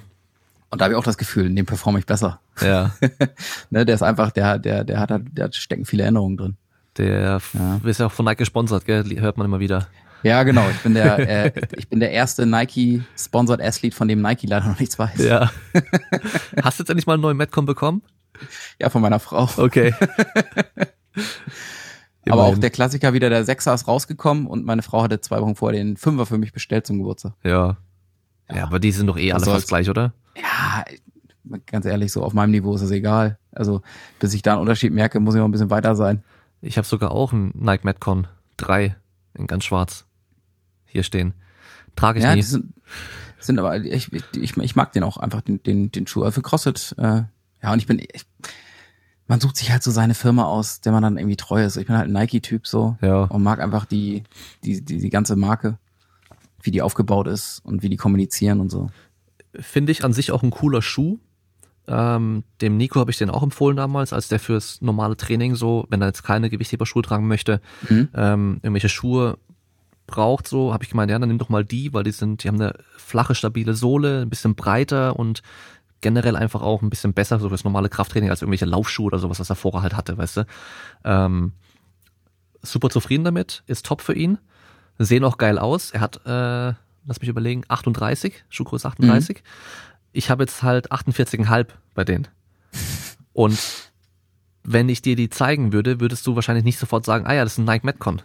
Und 0.70 0.80
da 0.80 0.86
habe 0.86 0.94
ich 0.94 1.00
auch 1.00 1.04
das 1.04 1.18
Gefühl, 1.18 1.48
in 1.48 1.56
dem 1.56 1.66
performe 1.66 2.00
ich 2.00 2.06
besser. 2.06 2.40
Ja. 2.62 2.92
ne, 3.70 3.86
der 3.86 3.96
ist 3.96 4.04
einfach, 4.04 4.32
der, 4.32 4.60
der, 4.60 4.84
der 4.84 5.00
hat, 5.00 5.10
der 5.32 5.52
stecken 5.52 5.86
viele 5.86 6.04
Erinnerungen 6.04 6.38
drin. 6.38 6.58
Der 6.98 7.42
ja. 7.54 7.80
ist 7.84 8.00
ja 8.00 8.08
auch 8.08 8.12
von 8.12 8.26
Nike 8.26 8.40
gesponsert, 8.40 8.86
gell? 8.86 9.04
Hört 9.20 9.38
man 9.38 9.46
immer 9.46 9.60
wieder. 9.60 9.88
Ja, 10.22 10.44
genau. 10.44 10.68
Ich 10.70 10.80
bin 10.80 10.94
der, 10.94 11.20
äh, 11.46 11.52
ich 11.76 11.88
bin 11.88 12.00
der 12.00 12.12
erste 12.12 12.46
Nike 12.46 13.04
Sponsored 13.18 13.62
Athlete, 13.62 13.96
von 13.96 14.08
dem 14.08 14.22
Nike 14.22 14.48
leider 14.48 14.68
noch 14.68 14.80
nichts 14.80 15.00
weiß. 15.00 15.18
Ja. 15.24 15.52
Hast 16.64 16.80
du 16.80 16.84
jetzt 16.84 16.90
endlich 16.90 17.08
mal 17.08 17.14
einen 17.14 17.22
neuen 17.22 17.38
Metcon 17.38 17.66
bekommen? 17.66 18.04
Ja, 18.80 18.90
von 18.90 19.02
meiner 19.02 19.20
Frau. 19.20 19.50
Okay. 19.58 19.94
Aber 22.30 22.44
auch 22.44 22.58
der 22.58 22.70
Klassiker 22.70 23.14
wieder, 23.14 23.30
der 23.30 23.46
Sechser 23.46 23.74
ist 23.74 23.88
rausgekommen 23.88 24.46
und 24.46 24.66
meine 24.66 24.82
Frau 24.82 25.02
hatte 25.02 25.20
zwei 25.22 25.42
Wochen 25.42 25.56
vorher 25.56 25.80
den 25.80 25.98
Fünfer 25.98 26.26
für 26.26 26.38
mich 26.38 26.54
bestellt 26.54 26.86
zum 26.86 26.98
Geburtstag. 27.00 27.34
Ja. 27.44 27.78
Ja, 28.50 28.56
ja 28.56 28.64
aber 28.66 28.80
die 28.80 28.92
sind 28.92 29.08
doch 29.08 29.18
eh 29.18 29.32
alle 29.32 29.46
fast 29.46 29.68
gleich, 29.68 29.90
oder? 29.90 30.14
Ja, 30.36 30.84
ganz 31.66 31.86
ehrlich, 31.86 32.12
so 32.12 32.24
auf 32.24 32.34
meinem 32.34 32.52
Niveau 32.52 32.76
ist 32.76 32.82
es 32.82 32.92
egal. 32.92 33.38
Also, 33.52 33.82
bis 34.20 34.34
ich 34.34 34.42
da 34.42 34.54
einen 34.54 34.62
Unterschied 34.62 34.94
merke, 34.94 35.20
muss 35.20 35.34
ich 35.34 35.40
noch 35.40 35.48
ein 35.48 35.52
bisschen 35.52 35.70
weiter 35.70 35.96
sein. 35.96 36.24
Ich 36.62 36.78
habe 36.78 36.88
sogar 36.88 37.12
auch 37.12 37.34
einen 37.34 37.52
Nike 37.56 37.86
Metcon 37.86 38.28
3 38.58 38.96
in 39.34 39.48
ganz 39.48 39.64
schwarz 39.64 40.06
hier 40.86 41.04
stehen. 41.04 41.34
Trage 41.96 42.20
ich 42.20 42.26
ja, 42.26 42.36
nie. 42.36 42.42
Die 42.42 42.48
sind, 42.48 42.74
sind 43.40 43.60
aber, 43.60 43.78
ich, 43.78 44.12
ich, 44.12 44.58
ich 44.58 44.76
mag 44.76 44.92
den 44.94 45.04
auch 45.04 45.18
einfach, 45.18 45.42
den, 45.42 45.64
den, 45.64 45.92
den 45.92 46.08
Schuh. 46.08 46.30
Für 46.32 46.42
CrossFit, 46.42 46.96
äh, 46.98 47.24
ja, 47.62 47.74
und 47.74 47.80
ich 47.80 47.88
bin, 47.88 48.00
ich, 48.00 48.26
man 49.30 49.40
sucht 49.40 49.58
sich 49.58 49.72
halt 49.72 49.84
so 49.84 49.92
seine 49.92 50.16
Firma 50.16 50.46
aus, 50.46 50.82
der 50.82 50.92
man 50.92 51.04
dann 51.04 51.18
irgendwie 51.18 51.38
treu 51.38 51.64
ist. 51.64 51.78
Ich 51.78 51.86
bin 51.86 51.96
halt 51.96 52.10
ein 52.10 52.14
Nike-Typ 52.14 52.66
so 52.66 52.98
ja. 53.00 53.26
und 53.26 53.44
mag 53.44 53.62
einfach 53.62 53.86
die, 53.86 54.24
die, 54.64 54.84
die, 54.84 54.98
die 54.98 55.10
ganze 55.12 55.36
Marke, 55.36 55.78
wie 56.64 56.72
die 56.72 56.82
aufgebaut 56.82 57.28
ist 57.28 57.60
und 57.64 57.84
wie 57.84 57.90
die 57.90 57.96
kommunizieren 57.96 58.60
und 58.60 58.70
so. 58.70 58.90
Finde 59.54 59.92
ich 59.92 60.04
an 60.04 60.14
sich 60.14 60.32
auch 60.32 60.42
ein 60.42 60.50
cooler 60.50 60.82
Schuh. 60.82 61.20
Ähm, 61.88 62.44
dem 62.62 62.78
Nico 62.78 63.00
habe 63.00 63.12
ich 63.12 63.20
den 63.20 63.30
auch 63.30 63.44
empfohlen 63.44 63.78
damals, 63.78 64.14
als 64.14 64.30
der 64.30 64.40
fürs 64.40 64.82
normale 64.82 65.16
Training 65.16 65.54
so, 65.54 65.86
wenn 65.90 66.02
er 66.02 66.08
jetzt 66.08 66.24
keine 66.24 66.50
Gewichtheberschuhe 66.50 67.04
tragen 67.04 67.28
möchte, 67.28 67.62
mhm. 67.88 68.10
ähm, 68.16 68.60
irgendwelche 68.64 68.90
Schuhe 68.90 69.38
braucht, 70.08 70.48
so 70.48 70.74
habe 70.74 70.84
ich 70.84 70.90
gemeint, 70.90 71.12
ja, 71.12 71.20
dann 71.20 71.30
nimm 71.30 71.38
doch 71.38 71.50
mal 71.50 71.64
die, 71.64 71.94
weil 71.94 72.04
die 72.04 72.12
sind, 72.12 72.44
die 72.44 72.48
haben 72.48 72.60
eine 72.60 72.74
flache, 72.98 73.36
stabile 73.36 73.76
Sohle, 73.76 74.24
ein 74.24 74.30
bisschen 74.30 74.56
breiter 74.56 75.20
und 75.20 75.44
generell 76.02 76.36
einfach 76.36 76.62
auch 76.62 76.82
ein 76.82 76.90
bisschen 76.90 77.14
besser, 77.14 77.40
so 77.40 77.50
fürs 77.50 77.64
normale 77.64 77.90
Krafttraining, 77.90 78.30
als 78.30 78.42
irgendwelche 78.42 78.66
Laufschuhe 78.66 79.08
oder 79.08 79.20
sowas, 79.20 79.40
was 79.40 79.50
er 79.50 79.56
vorher 79.56 79.82
halt 79.82 79.96
hatte, 79.96 80.18
weißt 80.18 80.38
du. 80.38 80.46
Ähm, 81.04 81.54
super 82.62 82.90
zufrieden 82.90 83.24
damit, 83.24 83.64
ist 83.68 83.86
top 83.86 84.02
für 84.02 84.14
ihn, 84.14 84.38
sehen 84.98 85.24
auch 85.24 85.38
geil 85.38 85.58
aus. 85.58 85.92
Er 85.92 86.02
hat, 86.02 86.26
äh, 86.26 86.74
lass 87.06 87.20
mich 87.20 87.30
überlegen, 87.30 87.64
38, 87.68 88.46
Schuhgröße 88.50 88.88
38. 88.88 89.38
Mhm. 89.38 89.42
Ich 90.12 90.30
habe 90.30 90.44
jetzt 90.44 90.64
halt 90.64 90.92
48,5 90.92 91.68
bei 91.94 92.04
denen. 92.04 92.28
Und 93.34 93.60
wenn 94.64 94.90
ich 94.90 95.02
dir 95.02 95.16
die 95.16 95.30
zeigen 95.30 95.74
würde, 95.74 96.00
würdest 96.00 96.28
du 96.28 96.36
wahrscheinlich 96.36 96.66
nicht 96.66 96.80
sofort 96.80 97.06
sagen, 97.06 97.26
ah 97.26 97.34
ja, 97.34 97.44
das 97.44 97.54
ist 97.54 97.58
ein 97.60 97.66
Nike 97.66 97.86
Metcon. 97.86 98.22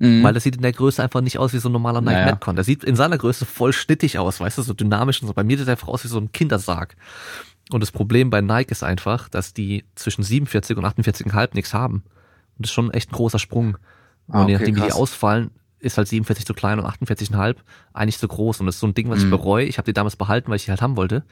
Mhm. 0.00 0.22
Weil 0.24 0.32
das 0.32 0.42
sieht 0.42 0.56
in 0.56 0.62
der 0.62 0.72
Größe 0.72 1.02
einfach 1.02 1.20
nicht 1.20 1.38
aus 1.38 1.52
wie 1.52 1.58
so 1.58 1.68
ein 1.68 1.72
normaler 1.72 2.00
Nike 2.00 2.14
naja. 2.14 2.32
Metcon. 2.32 2.56
Der 2.56 2.64
sieht 2.64 2.82
in 2.84 2.96
seiner 2.96 3.18
Größe 3.18 3.44
voll 3.44 3.72
schnittig 3.72 4.18
aus, 4.18 4.40
weißt 4.40 4.58
du, 4.58 4.62
so 4.62 4.72
dynamisch 4.72 5.20
und 5.20 5.28
so. 5.28 5.34
Bei 5.34 5.44
mir 5.44 5.58
sieht 5.58 5.66
der 5.66 5.74
einfach 5.74 5.88
aus 5.88 6.02
wie 6.04 6.08
so 6.08 6.18
ein 6.18 6.32
Kindersarg. 6.32 6.96
Und 7.70 7.80
das 7.80 7.92
Problem 7.92 8.30
bei 8.30 8.40
Nike 8.40 8.72
ist 8.72 8.82
einfach, 8.82 9.28
dass 9.28 9.52
die 9.52 9.84
zwischen 9.94 10.24
47 10.24 10.76
und 10.76 10.84
48,5 10.84 11.50
nichts 11.52 11.74
haben. 11.74 11.96
Und 12.56 12.66
das 12.66 12.70
ist 12.70 12.74
schon 12.74 12.90
echt 12.92 13.10
ein 13.10 13.14
großer 13.14 13.38
Sprung. 13.38 13.76
Und 14.26 14.34
ah, 14.34 14.42
okay, 14.42 14.52
je 14.52 14.58
nachdem, 14.58 14.76
wie 14.76 14.80
die 14.80 14.92
ausfallen, 14.92 15.50
ist 15.78 15.98
halt 15.98 16.08
47 16.08 16.46
zu 16.46 16.54
klein 16.54 16.80
und 16.80 16.86
48,5 16.86 17.56
eigentlich 17.92 18.18
zu 18.18 18.26
groß. 18.26 18.60
Und 18.60 18.66
das 18.66 18.76
ist 18.76 18.80
so 18.80 18.86
ein 18.86 18.94
Ding, 18.94 19.10
was 19.10 19.18
mhm. 19.20 19.26
ich 19.26 19.30
bereue. 19.30 19.66
Ich 19.66 19.76
habe 19.76 19.86
die 19.86 19.92
damals 19.92 20.16
behalten, 20.16 20.48
weil 20.48 20.56
ich 20.56 20.64
die 20.64 20.70
halt 20.70 20.82
haben 20.82 20.96
wollte. 20.96 21.24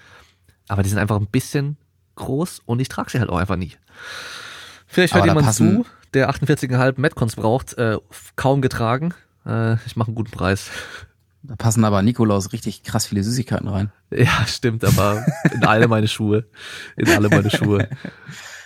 Aber 0.68 0.82
die 0.82 0.90
sind 0.90 0.98
einfach 0.98 1.16
ein 1.16 1.26
bisschen 1.26 1.78
groß 2.16 2.60
und 2.66 2.80
ich 2.80 2.88
trage 2.88 3.10
sie 3.10 3.18
halt 3.18 3.30
auch 3.30 3.38
einfach 3.38 3.56
nie. 3.56 3.72
Vielleicht 4.86 5.14
hört 5.14 5.26
jemand 5.26 5.52
zu, 5.54 5.86
der 6.14 6.30
48,5 6.30 7.00
Metcons 7.00 7.36
braucht, 7.36 7.74
äh, 7.78 7.98
kaum 8.36 8.62
getragen. 8.62 9.14
Äh, 9.46 9.74
ich 9.86 9.96
mache 9.96 10.08
einen 10.08 10.14
guten 10.14 10.30
Preis. 10.30 10.70
Da 11.42 11.56
passen 11.56 11.84
aber 11.84 12.02
Nikolaus 12.02 12.52
richtig 12.52 12.82
krass 12.82 13.06
viele 13.06 13.22
Süßigkeiten 13.22 13.68
rein. 13.68 13.92
Ja, 14.10 14.46
stimmt, 14.46 14.84
aber 14.84 15.24
in 15.52 15.64
alle 15.64 15.86
meine 15.86 16.08
Schuhe. 16.08 16.46
In 16.96 17.10
alle 17.10 17.28
meine 17.28 17.50
Schuhe. 17.50 17.88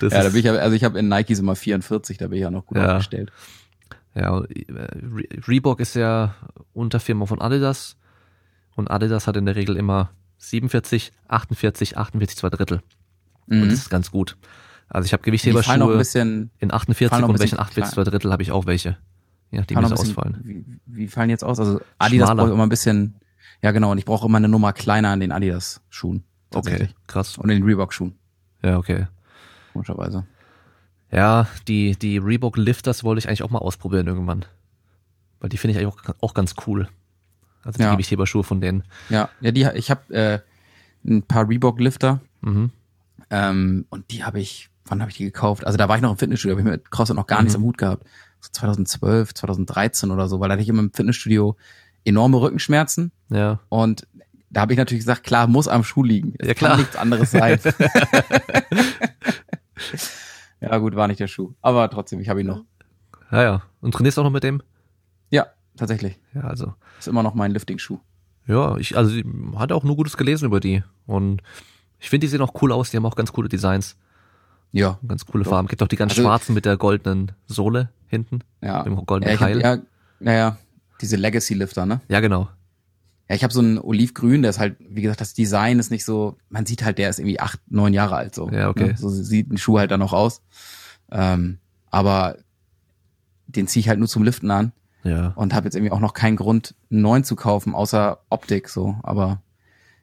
Das 0.00 0.12
ja, 0.12 0.22
da 0.22 0.30
bin 0.30 0.38
ich, 0.38 0.48
also 0.48 0.74
ich 0.74 0.84
habe 0.84 0.98
in 0.98 1.08
Nikes 1.08 1.38
immer 1.38 1.54
44, 1.54 2.18
da 2.18 2.28
bin 2.28 2.38
ich 2.38 2.42
ja 2.42 2.50
noch 2.50 2.66
gut 2.66 2.78
ja. 2.78 2.96
aufgestellt. 2.96 3.30
Ja, 4.14 4.40
äh, 4.40 4.46
Reebok 5.46 5.80
ist 5.80 5.94
ja 5.94 6.34
Unterfirma 6.72 7.26
von 7.26 7.40
Adidas 7.40 7.96
und 8.74 8.90
Adidas 8.90 9.26
hat 9.26 9.36
in 9.36 9.46
der 9.46 9.56
Regel 9.56 9.76
immer 9.76 10.10
47, 10.38 11.12
48, 11.28 11.96
48 11.96 12.36
zwei 12.36 12.50
Drittel. 12.50 12.82
Mhm. 13.46 13.62
Und 13.62 13.68
das 13.70 13.80
ist 13.80 13.90
ganz 13.90 14.10
gut. 14.10 14.36
Also 14.92 15.06
ich 15.06 15.12
habe 15.14 15.22
Gewichtheberschuhe 15.22 15.96
bisschen, 15.96 16.50
in 16.58 16.70
48 16.70 17.24
und 17.24 17.38
welchen 17.38 17.58
8 17.58 17.74
bis 17.74 17.90
2 17.92 18.04
Drittel 18.04 18.30
habe 18.30 18.42
ich 18.42 18.52
auch 18.52 18.66
welche. 18.66 18.98
Ja, 19.50 19.62
die 19.62 19.74
müssen 19.74 19.92
ausfallen. 19.94 20.40
Wie, 20.44 20.64
wie 20.86 21.08
fallen 21.08 21.30
jetzt 21.30 21.44
aus? 21.44 21.58
Also 21.58 21.80
Adidas 21.98 22.30
brauche 22.30 22.48
ich 22.48 22.52
immer 22.52 22.62
ein 22.64 22.68
bisschen, 22.68 23.16
ja 23.62 23.70
genau, 23.70 23.92
und 23.92 23.98
ich 23.98 24.04
brauche 24.04 24.26
immer 24.26 24.36
eine 24.36 24.48
Nummer 24.48 24.72
kleiner 24.72 25.08
an 25.08 25.20
den 25.20 25.32
Adidas-Schuhen. 25.32 26.24
Okay, 26.54 26.90
krass. 27.06 27.38
Und 27.38 27.48
den 27.48 27.62
Reebok-Schuhen. 27.62 28.14
Ja, 28.62 28.76
okay. 28.76 29.06
Komischerweise. 29.72 30.26
Ja, 31.10 31.46
die, 31.68 31.96
die 31.96 32.18
Reebok 32.18 32.56
Lifters 32.56 33.04
wollte 33.04 33.18
ich 33.20 33.28
eigentlich 33.28 33.42
auch 33.42 33.50
mal 33.50 33.58
ausprobieren 33.58 34.06
irgendwann. 34.06 34.44
Weil 35.40 35.48
die 35.48 35.58
finde 35.58 35.72
ich 35.72 35.84
eigentlich 35.84 36.06
auch, 36.06 36.14
auch 36.20 36.34
ganz 36.34 36.54
cool. 36.66 36.88
Also 37.62 37.78
die 37.78 37.84
ja. 37.84 37.92
Gewichtheberschuhe 37.92 38.44
von 38.44 38.60
denen. 38.60 38.84
Ja, 39.08 39.30
ja, 39.40 39.52
die, 39.52 39.68
ich 39.74 39.90
habe 39.90 40.14
äh, 40.14 40.40
ein 41.06 41.22
paar 41.22 41.48
Reebok 41.48 41.80
Lifter. 41.80 42.20
Mhm. 42.40 42.70
Ähm, 43.30 43.86
und 43.90 44.10
die 44.10 44.24
habe 44.24 44.40
ich, 44.40 44.68
wann 44.86 45.00
habe 45.00 45.10
ich 45.10 45.16
die 45.16 45.24
gekauft? 45.24 45.66
Also 45.66 45.78
da 45.78 45.88
war 45.88 45.96
ich 45.96 46.02
noch 46.02 46.10
im 46.10 46.18
Fitnessstudio, 46.18 46.56
habe 46.56 46.68
ich 46.68 46.72
mit 46.72 46.90
CrossFit 46.90 47.16
noch 47.16 47.26
gar 47.26 47.38
mhm. 47.38 47.44
nichts 47.44 47.56
am 47.56 47.62
Hut 47.62 47.78
gehabt. 47.78 48.04
So 48.40 48.50
2012, 48.52 49.34
2013 49.34 50.10
oder 50.10 50.28
so, 50.28 50.40
weil 50.40 50.48
da 50.48 50.54
hatte 50.54 50.62
ich 50.62 50.68
immer 50.68 50.80
im 50.80 50.92
Fitnessstudio 50.92 51.56
enorme 52.04 52.40
Rückenschmerzen. 52.40 53.12
Ja. 53.30 53.60
Und 53.68 54.06
da 54.50 54.62
habe 54.62 54.72
ich 54.72 54.78
natürlich 54.78 55.02
gesagt, 55.02 55.24
klar, 55.24 55.46
muss 55.46 55.68
am 55.68 55.84
Schuh 55.84 56.02
liegen. 56.02 56.34
Es 56.38 56.48
ja, 56.48 56.54
klar. 56.54 56.72
Kann 56.72 56.80
nichts 56.80 56.96
anderes 56.96 57.30
sein. 57.30 57.58
ja, 60.60 60.78
gut, 60.78 60.94
war 60.94 61.08
nicht 61.08 61.20
der 61.20 61.28
Schuh. 61.28 61.54
Aber 61.62 61.88
trotzdem, 61.90 62.20
ich 62.20 62.28
habe 62.28 62.40
ihn 62.40 62.46
noch. 62.46 62.64
Ja, 63.30 63.42
ja. 63.42 63.62
Und 63.80 63.92
trainierst 63.92 64.18
du 64.18 64.20
auch 64.20 64.26
noch 64.26 64.32
mit 64.32 64.44
dem? 64.44 64.62
Ja, 65.30 65.46
tatsächlich. 65.76 66.18
Ja, 66.34 66.42
also. 66.42 66.74
Ist 66.98 67.08
immer 67.08 67.22
noch 67.22 67.34
mein 67.34 67.52
Lifting-Schuh. 67.52 67.98
Ja, 68.46 68.76
ich, 68.76 68.96
also, 68.96 69.14
hatte 69.56 69.74
auch 69.74 69.84
nur 69.84 69.96
Gutes 69.96 70.16
gelesen 70.16 70.46
über 70.46 70.60
die. 70.60 70.82
Und 71.06 71.42
ich 71.98 72.10
finde, 72.10 72.26
die 72.26 72.30
sehen 72.30 72.42
auch 72.42 72.60
cool 72.60 72.72
aus. 72.72 72.90
Die 72.90 72.96
haben 72.96 73.06
auch 73.06 73.16
ganz 73.16 73.32
coole 73.32 73.48
Designs. 73.48 73.96
Ja. 74.72 74.98
Ganz 75.06 75.26
coole 75.26 75.44
Farben. 75.44 75.68
Gibt 75.68 75.82
auch 75.82 75.88
die 75.88 75.96
ganz 75.96 76.12
also, 76.12 76.22
schwarzen 76.22 76.54
mit 76.54 76.64
der 76.64 76.76
goldenen 76.76 77.32
Sohle 77.46 77.90
hinten. 78.08 78.40
Ja. 78.60 78.82
Dem 78.82 78.96
goldenen 79.06 79.32
ja, 79.32 79.38
Keil. 79.38 79.60
Ja, 79.60 79.78
naja, 80.18 80.56
diese 81.00 81.16
Legacy-Lifter, 81.16 81.86
ne? 81.86 82.00
Ja, 82.08 82.20
genau. 82.20 82.48
Ja, 83.28 83.36
ich 83.36 83.44
habe 83.44 83.52
so 83.52 83.60
einen 83.60 83.78
Olivgrün, 83.78 84.42
der 84.42 84.50
ist 84.50 84.58
halt, 84.58 84.76
wie 84.80 85.02
gesagt, 85.02 85.20
das 85.20 85.34
Design 85.34 85.78
ist 85.78 85.90
nicht 85.90 86.04
so, 86.04 86.36
man 86.48 86.66
sieht 86.66 86.84
halt, 86.84 86.98
der 86.98 87.10
ist 87.10 87.18
irgendwie 87.18 87.40
acht, 87.40 87.60
neun 87.68 87.92
Jahre 87.92 88.16
alt 88.16 88.34
so. 88.34 88.50
Ja, 88.50 88.68
okay. 88.68 88.88
Ne? 88.88 88.96
So 88.96 89.08
sieht 89.08 89.50
ein 89.50 89.58
Schuh 89.58 89.78
halt 89.78 89.90
dann 89.90 90.02
auch 90.02 90.12
aus. 90.12 90.42
Ähm, 91.10 91.58
aber 91.90 92.36
den 93.46 93.68
ziehe 93.68 93.80
ich 93.80 93.88
halt 93.88 93.98
nur 93.98 94.08
zum 94.08 94.22
Liften 94.22 94.50
an. 94.50 94.72
Ja. 95.04 95.32
Und 95.34 95.54
habe 95.54 95.66
jetzt 95.66 95.74
irgendwie 95.74 95.92
auch 95.92 96.00
noch 96.00 96.14
keinen 96.14 96.36
Grund, 96.36 96.74
einen 96.90 97.02
neuen 97.02 97.24
zu 97.24 97.34
kaufen, 97.36 97.74
außer 97.74 98.20
Optik 98.30 98.68
so. 98.68 98.96
Aber 99.02 99.42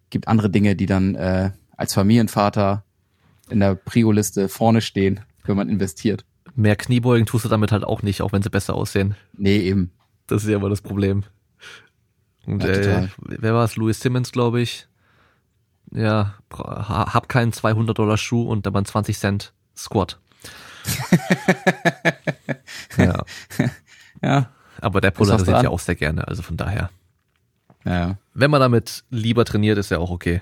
gibt 0.10 0.28
andere 0.28 0.50
Dinge, 0.50 0.76
die 0.76 0.86
dann 0.86 1.16
äh, 1.16 1.52
als 1.78 1.94
Familienvater 1.94 2.84
in 3.50 3.60
der 3.60 3.76
Prio-Liste 3.76 4.50
vorne 4.50 4.82
stehen, 4.82 5.22
wenn 5.46 5.58
man 5.58 5.70
investiert. 5.70 6.26
Mehr 6.56 6.76
Kniebeugen 6.76 7.26
tust 7.26 7.46
du 7.46 7.50
damit 7.50 7.72
halt 7.72 7.84
auch 7.84 8.02
nicht, 8.02 8.22
auch 8.22 8.32
wenn 8.32 8.42
sie 8.42 8.50
besser 8.50 8.76
aussehen. 8.76 9.16
Nee, 9.38 9.58
eben. 9.58 9.92
Das 10.28 10.44
ist 10.44 10.50
ja 10.50 10.58
immer 10.58 10.70
das 10.70 10.82
Problem. 10.82 11.24
Und 12.46 12.64
ja, 12.64 12.70
äh, 12.70 13.08
wer 13.20 13.54
war 13.54 13.64
es? 13.64 13.76
Louis 13.76 14.00
Simmons, 14.00 14.32
glaube 14.32 14.62
ich. 14.62 14.88
Ja, 15.92 16.36
hab 16.52 17.30
keinen 17.30 17.52
200 17.52 17.98
Dollar 17.98 18.18
Schuh 18.18 18.44
und 18.44 18.68
aber 18.68 18.80
einen 18.80 18.86
20 18.86 19.18
Cent 19.18 19.54
Squat. 19.76 20.20
ja. 22.98 23.24
Ja. 24.22 24.50
Aber 24.82 25.02
der 25.02 25.12
polarisiert 25.12 25.64
ja 25.64 25.70
auch 25.70 25.80
sehr 25.80 25.96
gerne, 25.96 26.28
also 26.28 26.42
von 26.42 26.58
daher. 26.58 26.90
Ja. 27.86 28.18
Wenn 28.34 28.52
man 28.52 28.62
damit 28.62 29.04
lieber 29.10 29.46
trainiert, 29.46 29.78
ist 29.78 29.92
ja 29.92 29.98
auch 29.98 30.12
okay. 30.12 30.42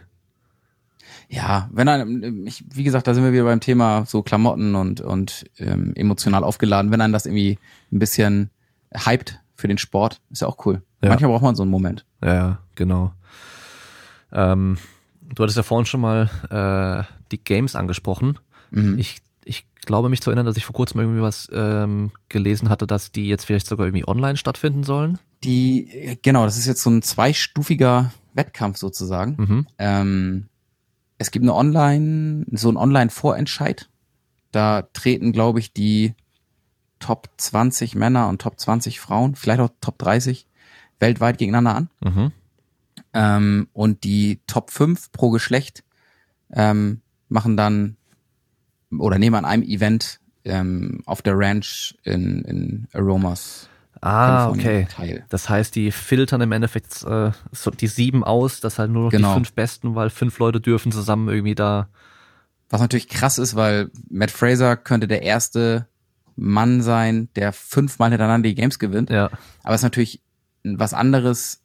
Ja, 1.30 1.70
wenn 1.74 1.90
ein, 1.90 2.48
ich, 2.48 2.64
wie 2.74 2.84
gesagt, 2.84 3.08
da 3.08 3.14
sind 3.14 3.24
wir 3.24 3.34
wieder 3.34 3.44
beim 3.44 3.60
Thema 3.60 4.06
so 4.06 4.22
Klamotten 4.22 4.76
und, 4.76 5.02
und 5.02 5.46
ähm, 5.58 5.94
emotional 5.96 6.44
aufgeladen. 6.44 6.92
Wenn 6.92 7.02
einen 7.02 7.14
das 7.14 7.26
irgendwie 7.26 7.60
ein 7.92 8.00
bisschen 8.00 8.50
hypt 8.94 9.40
für 9.56 9.68
den 9.68 9.78
Sport, 9.78 10.22
ist 10.30 10.42
ja 10.42 10.48
auch 10.48 10.66
cool. 10.66 10.82
Ja. 11.02 11.10
Manchmal 11.10 11.32
braucht 11.32 11.44
man 11.44 11.56
so 11.56 11.64
einen 11.64 11.72
Moment. 11.72 12.06
Ja, 12.24 12.60
genau. 12.76 13.12
Ähm, 14.32 14.78
du 15.22 15.44
hattest 15.44 15.58
ja 15.58 15.64
vorhin 15.64 15.86
schon 15.86 16.02
mal 16.02 16.30
äh, 16.50 17.04
die 17.32 17.44
Games 17.44 17.76
angesprochen. 17.76 18.40
Mhm. 18.72 18.98
Ich, 18.98 19.18
ich 19.44 19.66
glaube 19.76 20.10
mich 20.10 20.22
zu 20.22 20.30
erinnern, 20.30 20.46
dass 20.46 20.58
ich 20.58 20.66
vor 20.66 20.76
kurzem 20.76 21.02
irgendwie 21.02 21.22
was 21.22 21.50
ähm, 21.52 22.12
gelesen 22.30 22.70
hatte, 22.70 22.88
dass 22.88 23.12
die 23.12 23.28
jetzt 23.28 23.46
vielleicht 23.46 23.68
sogar 23.68 23.86
irgendwie 23.86 24.08
online 24.08 24.38
stattfinden 24.38 24.84
sollen. 24.84 25.20
Die, 25.44 26.18
genau, 26.22 26.46
das 26.46 26.58
ist 26.58 26.68
jetzt 26.68 26.82
so 26.82 26.90
ein 26.90 27.02
zweistufiger 27.02 28.12
Wettkampf 28.34 28.78
sozusagen. 28.78 29.36
Mhm. 29.38 29.68
Ähm, 29.78 30.46
es 31.18 31.32
gibt 31.32 31.44
eine 31.44 31.56
Online, 31.56 32.46
so 32.52 32.70
ein 32.70 32.78
Online-Vorentscheid. 32.78 33.90
Da 34.52 34.84
treten, 34.94 35.32
glaube 35.32 35.60
ich, 35.60 35.74
die 35.74 36.14
Top 37.00 37.30
20 37.38 37.96
Männer 37.96 38.28
und 38.28 38.42
Top 38.42 38.60
20 38.60 39.00
Frauen, 39.00 39.36
vielleicht 39.36 39.60
auch 39.60 39.70
Top 39.82 39.98
30 39.98 40.48
weltweit 41.00 41.38
gegeneinander 41.38 41.76
an. 41.76 41.90
Mhm. 42.04 42.32
Ähm, 43.14 43.68
und 43.74 44.04
die 44.04 44.42
Top 44.48 44.72
5 44.72 45.12
pro 45.12 45.30
Geschlecht 45.30 45.84
ähm, 46.52 47.02
machen 47.30 47.58
dann 47.58 47.98
oder 48.98 49.20
nehmen 49.20 49.36
an 49.36 49.46
einem 49.46 49.64
Event 49.64 50.20
ähm, 50.46 51.02
auf 51.06 51.22
der 51.22 51.38
Ranch 51.38 51.98
in, 52.04 52.42
in 52.44 52.88
Aromas. 52.94 53.70
Ah, 54.02 54.50
okay. 54.50 54.88
Teil. 54.90 55.26
Das 55.30 55.50
heißt, 55.50 55.76
die 55.76 55.92
filtern 55.92 56.42
im 56.42 56.52
Endeffekt 56.52 57.04
äh, 57.04 57.32
so 57.52 57.72
die 57.72 57.88
sieben 57.88 58.24
aus, 58.24 58.60
das 58.60 58.80
halt 58.80 58.92
nur 58.92 59.06
noch 59.06 59.12
genau. 59.12 59.30
die 59.30 59.34
fünf 59.36 59.54
besten, 59.54 59.96
weil 59.96 60.10
fünf 60.10 60.40
Leute 60.40 60.62
dürfen 60.62 60.92
zusammen 60.92 61.30
irgendwie 61.30 61.56
da. 61.56 61.90
Was 62.70 62.82
natürlich 62.82 63.08
krass 63.08 63.38
ist, 63.38 63.56
weil 63.56 63.90
Matt 64.10 64.32
Fraser 64.32 64.76
könnte 64.76 65.08
der 65.08 65.22
erste 65.22 65.88
Mann 66.36 66.82
sein, 66.82 67.30
der 67.36 67.54
fünfmal 67.54 68.10
hintereinander 68.10 68.48
die 68.50 68.56
Games 68.56 68.78
gewinnt. 68.78 69.10
Ja. 69.10 69.30
Aber 69.64 69.74
es 69.74 69.80
ist 69.80 69.86
natürlich 69.86 70.22
was 70.64 70.94
anderes, 70.94 71.62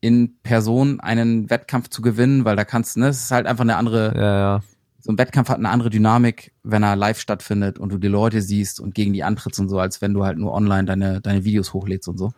in 0.00 0.38
Person 0.42 1.00
einen 1.00 1.50
Wettkampf 1.50 1.88
zu 1.88 2.02
gewinnen, 2.02 2.44
weil 2.44 2.56
da 2.56 2.64
kannst 2.64 2.96
du, 2.96 3.00
ne, 3.00 3.08
es 3.08 3.24
ist 3.24 3.30
halt 3.30 3.46
einfach 3.46 3.64
eine 3.64 3.76
andere. 3.76 4.14
Ja, 4.14 4.38
ja. 4.38 4.60
So 5.08 5.12
ein 5.14 5.18
Wettkampf 5.18 5.48
hat 5.48 5.56
eine 5.56 5.70
andere 5.70 5.88
Dynamik, 5.88 6.52
wenn 6.64 6.82
er 6.82 6.94
live 6.94 7.18
stattfindet 7.18 7.78
und 7.78 7.90
du 7.90 7.96
die 7.96 8.08
Leute 8.08 8.42
siehst 8.42 8.78
und 8.78 8.94
gegen 8.94 9.14
die 9.14 9.24
antrittst 9.24 9.58
und 9.58 9.70
so, 9.70 9.78
als 9.78 10.02
wenn 10.02 10.12
du 10.12 10.22
halt 10.22 10.36
nur 10.36 10.52
online 10.52 10.84
deine, 10.84 11.22
deine 11.22 11.44
Videos 11.44 11.72
hochlädst 11.72 12.08
und 12.08 12.18
so. 12.18 12.32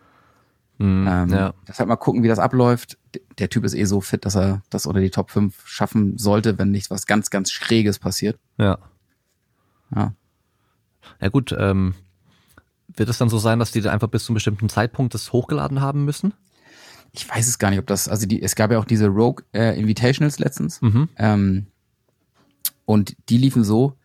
Mhm, 0.77 1.05
ähm, 1.05 1.29
ja. 1.31 1.53
Deshalb 1.67 1.89
mal 1.89 1.97
gucken, 1.97 2.23
wie 2.23 2.29
das 2.29 2.39
abläuft. 2.39 2.97
Der 3.39 3.49
Typ 3.49 3.65
ist 3.65 3.73
eh 3.73 3.83
so 3.83 3.99
fit, 3.99 4.23
dass 4.23 4.37
er 4.37 4.61
das 4.69 4.85
unter 4.85 5.01
die 5.01 5.09
Top 5.09 5.31
5 5.31 5.67
schaffen 5.67 6.17
sollte, 6.17 6.57
wenn 6.59 6.71
nicht 6.71 6.89
was 6.89 7.07
ganz, 7.07 7.29
ganz 7.29 7.51
Schräges 7.51 7.99
passiert. 7.99 8.39
Ja. 8.57 8.77
Ja. 9.93 10.13
Ja 11.19 11.27
gut, 11.27 11.53
ähm, 11.59 11.93
wird 12.87 13.09
es 13.09 13.17
dann 13.17 13.27
so 13.27 13.37
sein, 13.37 13.59
dass 13.59 13.73
die 13.73 13.81
da 13.81 13.91
einfach 13.91 14.07
bis 14.07 14.23
zu 14.23 14.31
einem 14.31 14.35
bestimmten 14.35 14.69
Zeitpunkt 14.69 15.13
das 15.13 15.33
hochgeladen 15.33 15.81
haben 15.81 16.05
müssen? 16.05 16.33
Ich 17.11 17.29
weiß 17.29 17.49
es 17.49 17.59
gar 17.59 17.69
nicht, 17.69 17.79
ob 17.79 17.87
das, 17.87 18.07
also 18.07 18.25
die, 18.25 18.41
es 18.41 18.55
gab 18.55 18.71
ja 18.71 18.79
auch 18.79 18.85
diese 18.85 19.07
Rogue 19.07 19.43
äh, 19.51 19.77
Invitationals 19.77 20.39
letztens. 20.39 20.81
Mhm. 20.81 21.09
Ähm, 21.17 21.67
und 22.91 23.15
die 23.29 23.37
liefen 23.37 23.63
so, 23.63 23.95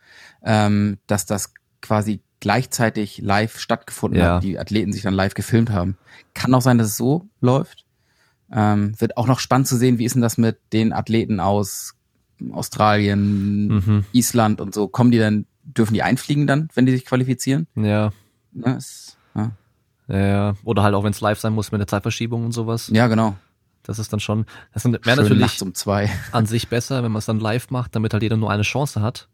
ähm, 0.45 0.99
dass 1.09 1.27
das 1.27 1.53
quasi 1.83 2.21
gleichzeitig 2.39 3.19
live 3.19 3.59
stattgefunden 3.59 4.21
ja. 4.21 4.37
hat, 4.37 4.45
die 4.45 4.59
Athleten 4.61 4.93
sich 4.93 5.03
dann 5.03 5.15
live 5.15 5.35
gefilmt 5.35 5.71
haben. 5.71 5.97
Kann 6.35 6.55
auch 6.55 6.63
sein, 6.63 6.79
dass 6.79 6.87
es 6.87 6.97
so 6.97 7.27
läuft. 7.41 7.85
Ähm, 8.53 8.95
wird 9.01 9.17
auch 9.17 9.27
noch 9.27 9.41
spannend 9.41 9.67
zu 9.67 9.77
sehen, 9.77 9.99
wie 9.99 10.05
ist 10.05 10.15
denn 10.15 10.23
das 10.23 10.39
mit 10.39 10.59
den 10.73 10.93
Athleten 10.93 11.41
aus 11.41 11.95
Australien, 12.53 13.69
mhm. 13.69 14.05
Island 14.13 14.61
und 14.61 14.73
so. 14.73 14.87
Kommen 14.87 15.11
die 15.11 15.19
dann, 15.19 15.47
dürfen 15.65 15.95
die 15.95 16.05
einfliegen 16.05 16.47
dann, 16.47 16.69
wenn 16.75 16.87
die 16.87 16.93
sich 16.93 17.05
qualifizieren? 17.05 17.67
Ja. 17.75 18.13
Ne, 18.53 18.77
ist, 18.77 19.17
ja. 19.35 19.51
Ja, 20.09 20.55
oder 20.63 20.85
halt 20.85 20.95
auch 20.95 21.03
wenn 21.03 21.11
es 21.11 21.21
live 21.21 21.41
sein 21.41 21.53
muss 21.53 21.73
mit 21.73 21.81
der 21.81 21.89
Zeitverschiebung 21.89 22.45
und 22.45 22.53
sowas. 22.53 22.89
Ja, 22.93 23.09
genau. 23.09 23.35
Das 23.87 23.99
ist 23.99 24.13
dann 24.13 24.21
schon, 24.21 24.47
das 24.73 24.85
wäre 24.85 25.17
natürlich 25.17 25.63
um 25.63 25.75
zwei. 25.75 26.11
an 26.33 26.47
sich 26.47 26.69
besser, 26.69 27.03
wenn 27.03 27.13
man 27.13 27.21
es 27.21 27.27
dann 27.27 27.41
live 27.41 27.71
macht, 27.71 27.95
damit 27.95 28.13
halt 28.13 28.23
jeder 28.23 28.37
nur 28.37 28.51
eine 28.51 28.63
Chance 28.63 29.01
hat. 29.01 29.29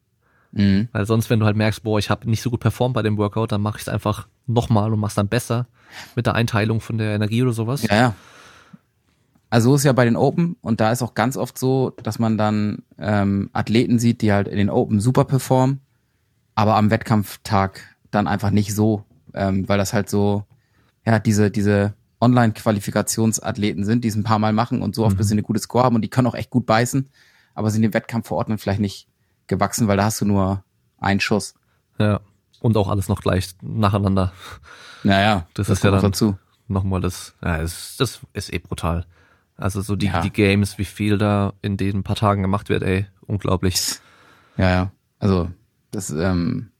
Mhm. 0.52 0.88
Weil 0.92 1.06
sonst, 1.06 1.30
wenn 1.30 1.40
du 1.40 1.46
halt 1.46 1.56
merkst, 1.56 1.82
boah, 1.82 1.98
ich 1.98 2.10
habe 2.10 2.28
nicht 2.28 2.42
so 2.42 2.50
gut 2.50 2.60
performt 2.60 2.94
bei 2.94 3.02
dem 3.02 3.16
Workout, 3.16 3.52
dann 3.52 3.62
mache 3.62 3.78
ich 3.78 3.82
es 3.82 3.88
einfach 3.88 4.28
nochmal 4.46 4.92
und 4.92 5.00
mach's 5.00 5.14
dann 5.14 5.28
besser 5.28 5.66
mit 6.14 6.26
der 6.26 6.34
Einteilung 6.34 6.80
von 6.80 6.98
der 6.98 7.14
Energie 7.14 7.42
oder 7.42 7.52
sowas. 7.52 7.82
Ja, 7.82 7.94
ja. 7.94 8.14
Also 9.48 9.70
so 9.70 9.76
ist 9.76 9.84
ja 9.84 9.92
bei 9.92 10.06
den 10.06 10.16
Open 10.16 10.56
und 10.62 10.80
da 10.80 10.92
ist 10.92 11.02
auch 11.02 11.14
ganz 11.14 11.36
oft 11.36 11.58
so, 11.58 11.90
dass 12.02 12.18
man 12.18 12.38
dann 12.38 12.84
ähm, 12.98 13.50
Athleten 13.52 13.98
sieht, 13.98 14.22
die 14.22 14.32
halt 14.32 14.48
in 14.48 14.56
den 14.56 14.70
Open 14.70 14.98
super 14.98 15.26
performen, 15.26 15.80
aber 16.54 16.76
am 16.76 16.90
Wettkampftag 16.90 17.82
dann 18.10 18.26
einfach 18.26 18.50
nicht 18.50 18.74
so, 18.74 19.04
ähm, 19.34 19.68
weil 19.68 19.76
das 19.76 19.92
halt 19.92 20.08
so, 20.08 20.44
ja, 21.04 21.18
diese, 21.18 21.50
diese 21.50 21.92
Online-Qualifikationsathleten 22.22 23.84
sind, 23.84 24.04
die 24.04 24.08
es 24.08 24.14
ein 24.14 24.22
paar 24.22 24.38
Mal 24.38 24.52
machen 24.52 24.80
und 24.80 24.94
so 24.94 25.04
oft, 25.04 25.14
mhm. 25.14 25.18
bis 25.18 25.28
sie 25.28 25.34
eine 25.34 25.42
gute 25.42 25.60
Score 25.60 25.84
haben 25.84 25.96
und 25.96 26.02
die 26.02 26.08
können 26.08 26.28
auch 26.28 26.34
echt 26.34 26.50
gut 26.50 26.64
beißen, 26.64 27.10
aber 27.54 27.70
sind 27.70 27.82
im 27.82 27.92
Wettkampf 27.92 28.28
vor 28.28 28.38
Ort 28.38 28.48
dann 28.48 28.58
vielleicht 28.58 28.80
nicht 28.80 29.08
gewachsen, 29.48 29.88
weil 29.88 29.96
da 29.96 30.04
hast 30.04 30.20
du 30.20 30.24
nur 30.24 30.64
einen 30.98 31.20
Schuss. 31.20 31.54
Ja. 31.98 32.20
Und 32.60 32.76
auch 32.76 32.88
alles 32.88 33.08
noch 33.08 33.20
gleich 33.20 33.50
nacheinander. 33.60 34.32
Naja, 35.02 35.48
das, 35.54 35.66
das 35.66 35.78
ist 35.78 35.84
ja 35.84 35.90
dann 35.90 36.00
dazu. 36.00 36.38
nochmal 36.68 37.00
das, 37.00 37.34
ja, 37.42 37.58
das, 37.58 37.96
das 37.98 38.20
ist 38.34 38.52
eh 38.52 38.60
brutal. 38.60 39.04
Also 39.56 39.80
so 39.80 39.96
die, 39.96 40.06
ja. 40.06 40.20
die 40.20 40.30
Games, 40.30 40.78
wie 40.78 40.84
viel 40.84 41.18
da 41.18 41.54
in 41.60 41.76
den 41.76 42.04
paar 42.04 42.14
Tagen 42.14 42.42
gemacht 42.42 42.68
wird, 42.68 42.84
ey, 42.84 43.06
unglaublich. 43.26 43.98
Ja, 44.56 44.70
ja. 44.70 44.92
Also 45.18 45.50
das 45.90 46.10
ähm, 46.10 46.70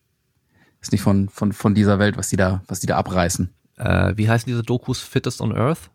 ist 0.80 0.92
nicht 0.92 1.02
von, 1.02 1.28
von, 1.28 1.52
von 1.52 1.74
dieser 1.74 1.98
Welt, 1.98 2.16
was 2.16 2.28
die 2.28 2.36
da, 2.36 2.62
was 2.68 2.78
die 2.78 2.86
da 2.86 2.96
abreißen. 2.96 3.52
Äh, 3.82 4.16
wie 4.16 4.28
heißen 4.28 4.46
diese 4.46 4.62
Dokus 4.62 5.00
Fittest 5.00 5.40
on 5.40 5.52
Earth? 5.52 5.90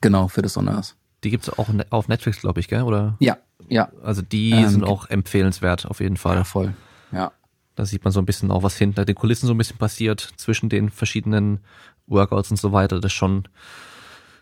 Genau, 0.00 0.28
Fittest 0.28 0.56
on 0.56 0.68
Earth. 0.68 0.96
Die 1.24 1.30
gibt's 1.30 1.48
auch 1.50 1.68
auf 1.90 2.08
Netflix, 2.08 2.40
glaube 2.40 2.60
ich, 2.60 2.68
gell? 2.68 2.82
Oder? 2.82 3.16
Ja, 3.20 3.38
ja. 3.68 3.90
Also 4.02 4.22
die 4.22 4.50
ähm, 4.50 4.68
sind 4.68 4.84
auch 4.84 5.08
empfehlenswert, 5.08 5.86
auf 5.86 6.00
jeden 6.00 6.16
Fall. 6.16 6.36
Ja, 6.36 6.44
voll. 6.44 6.74
Ja. 7.10 7.32
Da 7.74 7.84
sieht 7.84 8.04
man 8.04 8.12
so 8.12 8.20
ein 8.20 8.26
bisschen 8.26 8.50
auch, 8.50 8.62
was 8.62 8.76
hinter 8.76 9.04
den 9.04 9.14
Kulissen 9.14 9.46
so 9.46 9.54
ein 9.54 9.58
bisschen 9.58 9.78
passiert, 9.78 10.20
zwischen 10.36 10.68
den 10.68 10.90
verschiedenen 10.90 11.60
Workouts 12.06 12.50
und 12.50 12.58
so 12.58 12.72
weiter. 12.72 13.00
Das 13.00 13.12
ist 13.12 13.16
schon, 13.16 13.48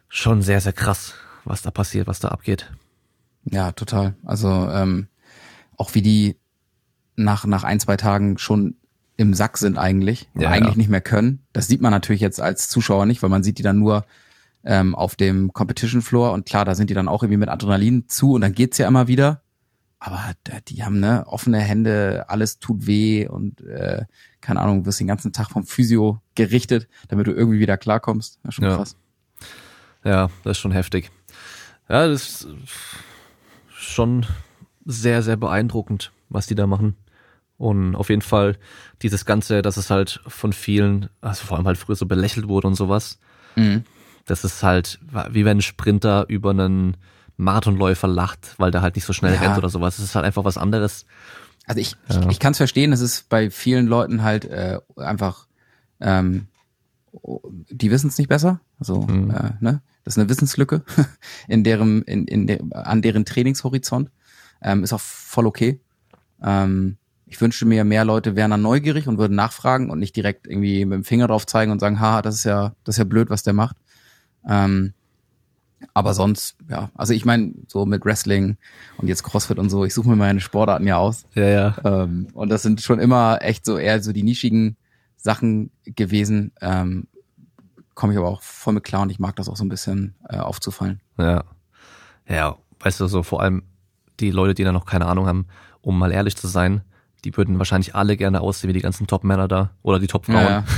schon 0.09 0.43
sehr, 0.43 0.61
sehr 0.61 0.73
krass, 0.73 1.15
was 1.45 1.63
da 1.63 1.71
passiert, 1.71 2.07
was 2.07 2.21
da 2.21 2.29
abgeht. 2.29 2.71
Ja, 3.45 3.73
total. 3.73 4.15
Also 4.25 4.49
ähm, 4.49 5.09
auch 5.77 5.95
wie 5.95 6.03
die 6.03 6.37
nach, 7.17 7.47
nach 7.47 7.65
ein, 7.65 7.81
zwei 7.81 7.97
Tagen 7.97 8.39
schon 8.39 8.77
im 9.21 9.35
Sack 9.35 9.59
sind 9.59 9.77
eigentlich, 9.77 10.31
ja, 10.35 10.49
eigentlich 10.49 10.77
ja. 10.77 10.79
nicht 10.79 10.89
mehr 10.89 11.03
können. 11.03 11.41
Das 11.53 11.69
sieht 11.69 11.83
man 11.83 11.91
natürlich 11.91 12.23
jetzt 12.23 12.41
als 12.41 12.71
Zuschauer 12.71 13.05
nicht, 13.05 13.23
weil 13.23 13.29
man 13.29 13.43
sieht 13.43 13.59
die 13.59 13.63
dann 13.63 13.79
nur 13.79 14.07
ähm, 14.65 14.95
auf 14.95 15.15
dem 15.15 15.53
Competition 15.53 16.01
Floor 16.01 16.33
und 16.33 16.47
klar, 16.47 16.65
da 16.65 16.75
sind 16.75 16.89
die 16.89 16.95
dann 16.95 17.07
auch 17.07 17.23
irgendwie 17.23 17.37
mit 17.37 17.51
Adrenalin 17.51 18.09
zu 18.09 18.33
und 18.33 18.41
dann 18.41 18.55
geht's 18.55 18.79
ja 18.79 18.89
immer 18.89 19.09
wieder. 19.09 19.43
Aber 19.99 20.33
die 20.69 20.85
haben 20.85 21.01
ne 21.01 21.25
offene 21.27 21.59
Hände, 21.59 22.25
alles 22.29 22.61
tut 22.61 22.87
weh 22.87 23.29
und 23.29 23.61
äh, 23.61 24.07
keine 24.41 24.61
Ahnung, 24.61 24.87
wirst 24.87 25.01
den 25.01 25.07
ganzen 25.07 25.35
Tag 25.35 25.51
vom 25.51 25.65
Physio 25.65 26.23
gerichtet, 26.35 26.89
damit 27.09 27.27
du 27.27 27.33
irgendwie 27.33 27.59
wieder 27.59 27.77
klarkommst. 27.77 28.39
Ja, 28.43 28.53
schon 28.53 28.65
ja. 28.65 28.77
krass. 28.77 28.97
Ja, 30.03 30.31
das 30.45 30.53
ist 30.53 30.61
schon 30.61 30.73
heftig. 30.73 31.11
Ja, 31.91 32.09
das 32.09 32.23
ist 32.23 32.49
schon 33.69 34.25
sehr, 34.87 35.23
sehr 35.23 35.37
beeindruckend, 35.37 36.11
was 36.31 36.47
die 36.47 36.55
da 36.55 36.67
machen. 36.67 36.97
Und 37.61 37.95
auf 37.95 38.09
jeden 38.09 38.23
Fall 38.23 38.57
dieses 39.03 39.27
Ganze, 39.27 39.61
dass 39.61 39.77
es 39.77 39.91
halt 39.91 40.23
von 40.27 40.55
vielen, 40.55 41.11
also 41.21 41.45
vor 41.45 41.59
allem 41.59 41.67
halt 41.67 41.77
früher 41.77 41.95
so 41.95 42.07
belächelt 42.07 42.49
wurde 42.49 42.67
und 42.67 42.75
sowas. 42.75 43.19
Mhm. 43.55 43.85
Das 44.25 44.45
ist 44.45 44.63
halt, 44.63 44.99
wie 45.31 45.45
wenn 45.45 45.59
ein 45.59 45.63
Sprinter 45.63 46.25
über 46.29 46.51
einen 46.51 46.97
Marathonläufer 47.37 48.09
lacht, 48.09 48.55
weil 48.57 48.71
der 48.71 48.81
halt 48.81 48.95
nicht 48.95 49.05
so 49.05 49.13
schnell 49.13 49.35
ja. 49.35 49.41
rennt 49.41 49.59
oder 49.59 49.69
sowas. 49.69 49.99
Es 49.99 50.05
ist 50.05 50.15
halt 50.15 50.25
einfach 50.25 50.45
was 50.45 50.57
anderes. 50.57 51.05
Also 51.67 51.83
ich, 51.83 51.97
ja. 52.09 52.21
ich, 52.23 52.27
ich 52.29 52.39
kann 52.39 52.53
es 52.53 52.57
verstehen, 52.57 52.95
es 52.95 53.03
ist 53.03 53.29
bei 53.29 53.51
vielen 53.51 53.87
Leuten 53.87 54.23
halt 54.23 54.47
äh, 54.47 54.79
einfach, 54.97 55.47
ähm, 56.01 56.47
die 57.71 57.91
wissen 57.91 58.09
es 58.09 58.17
nicht 58.17 58.29
besser. 58.29 58.61
Also, 58.79 59.03
mhm. 59.03 59.33
äh, 59.33 59.51
ne? 59.61 59.83
Das 60.05 60.15
ist 60.15 60.19
eine 60.19 60.31
Wissenslücke 60.31 60.83
in 61.47 61.63
deren, 61.63 62.01
in, 62.05 62.27
in 62.27 62.47
der, 62.47 62.61
an 62.73 63.03
deren 63.03 63.27
Trainingshorizont. 63.27 64.11
Ähm, 64.63 64.83
ist 64.83 64.95
auch 64.95 65.01
voll 65.01 65.47
okay. 65.47 65.79
Ähm, 66.43 66.97
ich 67.31 67.41
wünschte 67.41 67.65
mir, 67.65 67.85
mehr 67.85 68.05
Leute 68.05 68.35
wären 68.35 68.51
dann 68.51 68.63
neugierig 68.63 69.07
und 69.07 69.17
würden 69.17 69.37
nachfragen 69.37 69.89
und 69.89 70.01
nicht 70.01 70.17
direkt 70.17 70.49
irgendwie 70.49 70.85
mit 70.85 70.97
dem 70.97 71.05
Finger 71.05 71.29
drauf 71.29 71.47
zeigen 71.47 71.71
und 71.71 71.79
sagen, 71.79 72.01
ha, 72.01 72.23
das 72.23 72.35
ist 72.35 72.45
ja, 72.45 72.75
das 72.83 72.97
ist 72.97 72.99
ja 72.99 73.05
blöd, 73.05 73.31
was 73.31 73.45
der 73.45 73.53
macht. 73.53 73.77
Ähm, 74.49 74.95
aber 75.95 76.13
sonst, 76.13 76.57
ja, 76.69 76.91
also 76.95 77.15
ich 77.15 77.25
meine, 77.25 77.55
so 77.69 77.87
mit 77.87 78.05
Wrestling 78.05 78.57
und 78.97 79.07
jetzt 79.07 79.23
CrossFit 79.23 79.61
und 79.61 79.71
so, 79.71 79.85
ich 79.85 79.95
suche 79.95 80.09
mir 80.09 80.17
meine 80.17 80.41
Sportarten 80.41 80.89
ja 80.89 80.97
aus. 80.97 81.25
Ja, 81.35 81.49
ja. 81.49 81.77
Ähm, 81.85 82.27
und 82.35 82.49
das 82.49 82.63
sind 82.63 82.83
schon 82.83 82.99
immer 82.99 83.39
echt 83.43 83.65
so 83.65 83.79
eher 83.79 84.03
so 84.03 84.13
die 84.13 84.25
nischigen 84.25 84.77
Sachen 85.17 85.71
gewesen. 85.85 86.51
Ähm, 86.61 87.07
Komme 87.95 88.13
ich 88.13 88.19
aber 88.19 88.29
auch 88.29 88.43
voll 88.43 88.75
mit 88.75 88.83
klar 88.83 89.03
und 89.03 89.11
ich 89.11 89.21
mag 89.21 89.37
das 89.37 89.49
auch 89.49 89.57
so 89.57 89.65
ein 89.65 89.69
bisschen 89.69 90.17
äh, 90.29 90.39
aufzufallen. 90.39 91.01
Ja. 91.17 91.45
Ja, 92.29 92.57
weißt 92.81 92.99
du, 92.99 93.07
so 93.07 93.23
vor 93.23 93.41
allem 93.41 93.63
die 94.19 94.33
Leute, 94.33 94.55
die 94.55 94.65
da 94.65 94.73
noch 94.73 94.87
keine 94.87 95.07
Ahnung 95.07 95.27
haben, 95.27 95.47
um 95.81 95.97
mal 95.97 96.11
ehrlich 96.11 96.37
zu 96.37 96.49
sein, 96.49 96.83
die 97.25 97.37
würden 97.37 97.59
wahrscheinlich 97.59 97.95
alle 97.95 98.17
gerne 98.17 98.41
aussehen 98.41 98.69
wie 98.69 98.75
die 98.75 98.81
ganzen 98.81 99.07
Top-Männer 99.07 99.49
da 99.49 99.71
oder 99.83 99.99
die 99.99 100.07
Top-Frauen. 100.07 100.37
Ja, 100.37 100.51
ja. 100.51 100.65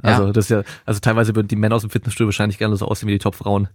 Also 0.00 0.26
ja. 0.26 0.32
das 0.32 0.44
ist 0.44 0.50
ja, 0.50 0.62
also 0.86 1.00
teilweise 1.00 1.34
würden 1.34 1.48
die 1.48 1.56
Männer 1.56 1.74
aus 1.74 1.80
dem 1.80 1.90
Fitnessstudio 1.90 2.28
wahrscheinlich 2.28 2.56
gerne 2.56 2.76
so 2.76 2.86
aussehen 2.86 3.08
wie 3.08 3.14
die 3.14 3.18
Top-Frauen, 3.18 3.66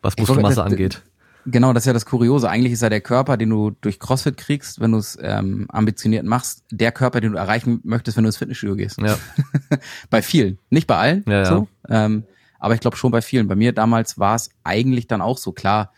was 0.00 0.16
Muskelmasse 0.16 0.64
angeht. 0.64 1.02
Genau, 1.44 1.72
das 1.72 1.82
ist 1.82 1.86
ja 1.86 1.92
das 1.92 2.06
Kuriose. 2.06 2.50
Eigentlich 2.50 2.72
ist 2.72 2.82
ja 2.82 2.88
der 2.88 3.00
Körper, 3.00 3.36
den 3.36 3.50
du 3.50 3.70
durch 3.80 4.00
CrossFit 4.00 4.36
kriegst, 4.36 4.80
wenn 4.80 4.92
du 4.92 4.98
es 4.98 5.16
ähm, 5.20 5.66
ambitioniert 5.68 6.24
machst, 6.24 6.64
der 6.72 6.90
Körper, 6.90 7.20
den 7.20 7.32
du 7.32 7.38
erreichen 7.38 7.80
möchtest, 7.84 8.16
wenn 8.16 8.24
du 8.24 8.28
ins 8.28 8.36
Fitnessstudio 8.36 8.74
gehst. 8.74 8.98
Ja. 9.00 9.16
bei 10.10 10.22
vielen, 10.22 10.58
nicht 10.70 10.88
bei 10.88 10.96
allen, 10.96 11.24
ja, 11.28 11.44
so. 11.44 11.68
Ähm, 11.88 12.24
aber 12.58 12.74
ich 12.74 12.80
glaube 12.80 12.96
schon 12.96 13.12
bei 13.12 13.22
vielen. 13.22 13.46
Bei 13.46 13.54
mir 13.54 13.72
damals 13.72 14.18
war 14.18 14.34
es 14.34 14.50
eigentlich 14.64 15.06
dann 15.06 15.20
auch 15.20 15.38
so 15.38 15.52
klar, 15.52 15.92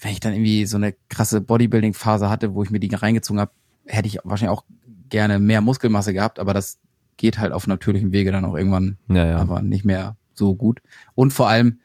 wenn 0.00 0.10
ich 0.10 0.20
dann 0.20 0.32
irgendwie 0.32 0.66
so 0.66 0.76
eine 0.76 0.94
krasse 1.08 1.40
Bodybuilding-Phase 1.40 2.28
hatte, 2.28 2.54
wo 2.54 2.64
ich 2.64 2.70
mir 2.70 2.80
die 2.80 2.92
reingezogen 2.92 3.40
habe, 3.40 3.52
hätte 3.86 4.08
ich 4.08 4.18
wahrscheinlich 4.24 4.56
auch 4.56 4.64
gerne 5.08 5.38
mehr 5.38 5.60
Muskelmasse 5.60 6.12
gehabt, 6.12 6.38
aber 6.38 6.54
das 6.54 6.78
geht 7.16 7.38
halt 7.38 7.52
auf 7.52 7.66
natürlichem 7.66 8.12
Wege 8.12 8.32
dann 8.32 8.44
auch 8.44 8.56
irgendwann 8.56 8.96
ja, 9.08 9.26
ja. 9.26 9.36
aber 9.36 9.62
nicht 9.62 9.84
mehr 9.84 10.16
so 10.34 10.54
gut. 10.54 10.80
Und 11.14 11.32
vor 11.32 11.48
allem 11.48 11.80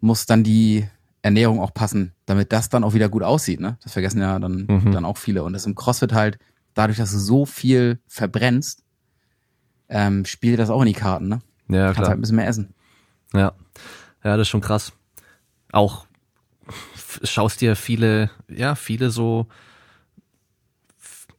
muss 0.00 0.26
dann 0.26 0.44
die 0.44 0.86
Ernährung 1.22 1.60
auch 1.60 1.72
passen, 1.72 2.12
damit 2.26 2.52
das 2.52 2.68
dann 2.68 2.84
auch 2.84 2.94
wieder 2.94 3.08
gut 3.08 3.22
aussieht. 3.22 3.60
Ne? 3.60 3.78
Das 3.82 3.92
vergessen 3.92 4.20
ja 4.20 4.38
dann, 4.38 4.66
mhm. 4.68 4.92
dann 4.92 5.04
auch 5.04 5.16
viele. 5.16 5.44
Und 5.44 5.52
das 5.52 5.66
im 5.66 5.74
CrossFit 5.74 6.12
halt, 6.12 6.38
dadurch, 6.74 6.98
dass 6.98 7.12
du 7.12 7.18
so 7.18 7.46
viel 7.46 8.00
verbrennst, 8.06 8.82
ähm, 9.88 10.24
spielt 10.24 10.58
das 10.58 10.70
auch 10.70 10.80
in 10.80 10.88
die 10.88 10.92
Karten. 10.92 11.28
Ne? 11.28 11.38
Ja, 11.68 11.86
Kannst 11.86 11.96
klar. 11.96 12.08
halt 12.08 12.18
ein 12.18 12.20
bisschen 12.20 12.36
mehr 12.36 12.48
essen. 12.48 12.74
Ja, 13.32 13.52
ja, 14.24 14.36
das 14.36 14.42
ist 14.42 14.48
schon 14.48 14.60
krass. 14.60 14.92
Auch 15.70 16.06
schaust 17.22 17.60
dir 17.60 17.76
viele, 17.76 18.30
ja, 18.48 18.74
viele 18.74 19.10
so 19.10 19.46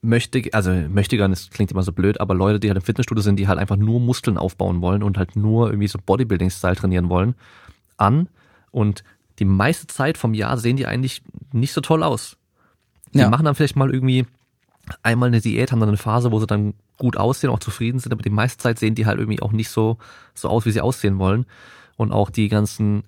möchte, 0.03 0.41
also 0.51 0.71
möchte 0.71 1.17
gar 1.17 1.27
nicht, 1.27 1.51
klingt 1.51 1.71
immer 1.71 1.83
so 1.83 1.91
blöd, 1.91 2.19
aber 2.19 2.35
Leute, 2.35 2.59
die 2.59 2.67
halt 2.67 2.77
im 2.77 2.83
Fitnessstudio 2.83 3.21
sind, 3.21 3.37
die 3.37 3.47
halt 3.47 3.57
einfach 3.57 3.77
nur 3.77 3.99
Muskeln 3.99 4.37
aufbauen 4.37 4.81
wollen 4.81 5.01
und 5.01 5.17
halt 5.17 5.35
nur 5.35 5.67
irgendwie 5.67 5.87
so 5.87 5.97
Bodybuilding-Style 6.05 6.75
trainieren 6.75 7.09
wollen, 7.09 7.35
an 7.97 8.27
und 8.71 9.03
die 9.39 9.45
meiste 9.45 9.87
Zeit 9.87 10.17
vom 10.17 10.33
Jahr 10.33 10.57
sehen 10.57 10.77
die 10.77 10.85
eigentlich 10.85 11.23
nicht 11.51 11.73
so 11.73 11.81
toll 11.81 12.03
aus. 12.03 12.37
Die 13.13 13.19
ja. 13.19 13.29
machen 13.29 13.45
dann 13.45 13.55
vielleicht 13.55 13.75
mal 13.75 13.91
irgendwie 13.91 14.25
einmal 15.01 15.27
eine 15.27 15.41
Diät, 15.41 15.71
haben 15.71 15.79
dann 15.79 15.89
eine 15.89 15.97
Phase, 15.97 16.31
wo 16.31 16.39
sie 16.39 16.47
dann 16.47 16.73
gut 16.97 17.17
aussehen, 17.17 17.49
auch 17.49 17.59
zufrieden 17.59 17.99
sind, 17.99 18.11
aber 18.11 18.21
die 18.21 18.29
meiste 18.29 18.61
Zeit 18.61 18.79
sehen 18.79 18.95
die 18.95 19.05
halt 19.05 19.19
irgendwie 19.19 19.41
auch 19.41 19.51
nicht 19.51 19.69
so, 19.69 19.97
so 20.33 20.49
aus, 20.49 20.65
wie 20.65 20.71
sie 20.71 20.81
aussehen 20.81 21.19
wollen. 21.19 21.45
Und 21.95 22.11
auch 22.11 22.29
die 22.29 22.49
ganzen 22.49 23.03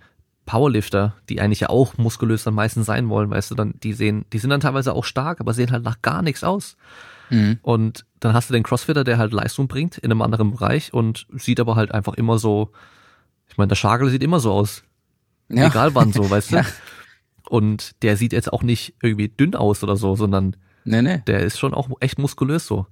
Powerlifter, 0.45 1.15
die 1.29 1.41
eigentlich 1.41 1.61
ja 1.61 1.69
auch 1.69 1.97
muskulös 1.97 2.43
dann 2.43 2.53
meistens 2.53 2.85
sein 2.85 3.09
wollen, 3.09 3.29
weißt 3.29 3.51
du, 3.51 3.55
dann, 3.55 3.73
die 3.81 3.93
sehen, 3.93 4.25
die 4.31 4.37
sind 4.37 4.51
dann 4.51 4.59
teilweise 4.59 4.93
auch 4.93 5.03
stark, 5.03 5.39
aber 5.39 5.53
sehen 5.53 5.71
halt 5.71 5.83
nach 5.83 6.01
gar 6.01 6.21
nichts 6.21 6.43
aus. 6.43 6.77
Mhm. 7.29 7.59
Und 7.61 8.05
dann 8.19 8.33
hast 8.33 8.49
du 8.49 8.53
den 8.53 8.63
Crossfitter, 8.63 9.03
der 9.03 9.17
halt 9.17 9.33
Leistung 9.33 9.67
bringt 9.67 9.97
in 9.97 10.11
einem 10.11 10.21
anderen 10.21 10.51
Bereich 10.51 10.93
und 10.93 11.25
sieht 11.35 11.59
aber 11.59 11.75
halt 11.75 11.91
einfach 11.91 12.13
immer 12.13 12.37
so, 12.37 12.71
ich 13.49 13.57
meine, 13.57 13.69
der 13.69 13.75
Schagel 13.75 14.09
sieht 14.09 14.23
immer 14.23 14.39
so 14.39 14.51
aus. 14.51 14.83
Ja. 15.49 15.67
Egal 15.67 15.95
wann 15.95 16.13
so, 16.13 16.29
weißt 16.29 16.51
du. 16.51 16.55
ja. 16.57 16.65
Und 17.49 18.01
der 18.03 18.17
sieht 18.17 18.33
jetzt 18.33 18.51
auch 18.51 18.63
nicht 18.63 18.95
irgendwie 19.01 19.27
dünn 19.27 19.55
aus 19.55 19.83
oder 19.83 19.95
so, 19.95 20.15
sondern 20.15 20.55
nee, 20.83 21.01
nee. 21.01 21.21
der 21.27 21.41
ist 21.41 21.59
schon 21.59 21.73
auch 21.73 21.89
echt 21.99 22.19
muskulös 22.19 22.65
so. 22.65 22.87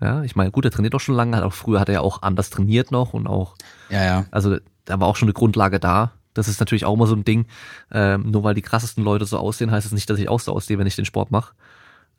Ja, 0.00 0.22
ich 0.22 0.34
meine, 0.34 0.50
gut, 0.50 0.64
der 0.64 0.70
trainiert 0.70 0.94
doch 0.94 1.00
schon 1.00 1.14
lange, 1.14 1.36
hat 1.36 1.44
auch 1.44 1.52
früher 1.52 1.78
hat 1.78 1.88
er 1.88 1.96
ja 1.96 2.00
auch 2.00 2.22
anders 2.22 2.50
trainiert 2.50 2.90
noch 2.90 3.12
und 3.12 3.26
auch, 3.26 3.54
ja, 3.90 4.02
ja. 4.02 4.26
Also 4.30 4.56
da 4.86 4.98
war 4.98 5.08
auch 5.08 5.16
schon 5.16 5.28
eine 5.28 5.34
Grundlage 5.34 5.78
da. 5.78 6.12
Das 6.34 6.48
ist 6.48 6.60
natürlich 6.60 6.84
auch 6.84 6.94
immer 6.94 7.06
so 7.06 7.14
ein 7.14 7.24
Ding. 7.24 7.46
Ähm, 7.90 8.30
nur 8.30 8.44
weil 8.44 8.54
die 8.54 8.62
krassesten 8.62 9.02
Leute 9.02 9.24
so 9.24 9.38
aussehen, 9.38 9.70
heißt 9.70 9.84
es 9.84 9.90
das 9.90 9.94
nicht, 9.94 10.08
dass 10.08 10.18
ich 10.18 10.28
auch 10.28 10.40
so 10.40 10.52
aussehe, 10.52 10.78
wenn 10.78 10.86
ich 10.86 10.96
den 10.96 11.04
Sport 11.04 11.30
mache. 11.30 11.54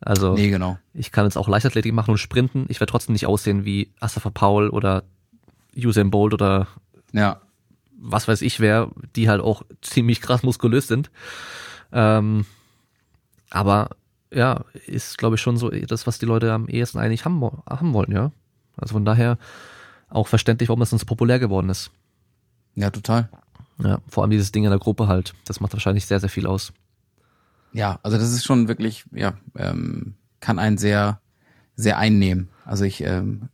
Also 0.04 0.34
nee, 0.34 0.50
genau. 0.50 0.78
ich 0.94 1.12
kann 1.12 1.24
jetzt 1.24 1.36
auch 1.36 1.48
Leichtathletik 1.48 1.92
machen 1.92 2.10
und 2.10 2.18
sprinten. 2.18 2.66
Ich 2.68 2.80
werde 2.80 2.90
trotzdem 2.90 3.12
nicht 3.12 3.26
aussehen 3.26 3.64
wie 3.64 3.92
Asafa 4.00 4.30
Paul 4.30 4.68
oder 4.68 5.04
Usain 5.76 6.10
Bolt 6.10 6.34
oder 6.34 6.66
ja. 7.12 7.40
was 7.98 8.26
weiß 8.26 8.42
ich 8.42 8.58
wer, 8.58 8.90
die 9.14 9.28
halt 9.28 9.40
auch 9.40 9.62
ziemlich 9.80 10.20
krass 10.20 10.42
muskulös 10.42 10.88
sind. 10.88 11.10
Ähm, 11.92 12.46
aber 13.50 13.90
ja, 14.32 14.64
ist 14.86 15.18
glaube 15.18 15.36
ich 15.36 15.40
schon 15.40 15.56
so 15.56 15.70
das, 15.70 16.06
was 16.06 16.18
die 16.18 16.26
Leute 16.26 16.52
am 16.52 16.66
ehesten 16.66 16.98
eigentlich 16.98 17.24
haben, 17.24 17.40
haben 17.68 17.92
wollen, 17.92 18.10
ja. 18.10 18.32
Also 18.76 18.94
von 18.94 19.04
daher 19.04 19.38
auch 20.08 20.26
verständlich, 20.26 20.68
warum 20.68 20.80
das 20.80 20.90
dann 20.90 20.98
so 20.98 21.06
populär 21.06 21.38
geworden 21.38 21.68
ist. 21.68 21.90
Ja, 22.74 22.90
total. 22.90 23.28
Ja, 23.78 24.00
vor 24.08 24.22
allem 24.22 24.30
dieses 24.30 24.52
Ding 24.52 24.64
in 24.64 24.70
der 24.70 24.78
Gruppe 24.78 25.08
halt. 25.08 25.34
Das 25.46 25.60
macht 25.60 25.72
wahrscheinlich 25.72 26.06
sehr, 26.06 26.20
sehr 26.20 26.28
viel 26.28 26.46
aus. 26.46 26.72
Ja, 27.72 27.98
also 28.02 28.18
das 28.18 28.32
ist 28.32 28.44
schon 28.44 28.68
wirklich, 28.68 29.04
ja, 29.12 29.34
ähm, 29.56 30.14
kann 30.40 30.58
einen 30.58 30.78
sehr, 30.78 31.20
sehr 31.74 31.98
einnehmen. 31.98 32.48
Also 32.64 32.84
ich, 32.84 33.02
ähm, 33.02 33.48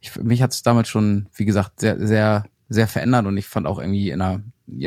ich 0.00 0.14
mich 0.16 0.42
hat 0.42 0.52
es 0.52 0.62
damals 0.62 0.88
schon, 0.88 1.26
wie 1.34 1.44
gesagt, 1.44 1.80
sehr, 1.80 1.98
sehr, 2.06 2.44
sehr 2.68 2.88
verändert 2.88 3.26
und 3.26 3.36
ich 3.36 3.46
fand 3.46 3.66
auch 3.66 3.78
irgendwie 3.78 4.10
in 4.10 4.20
einer, 4.20 4.42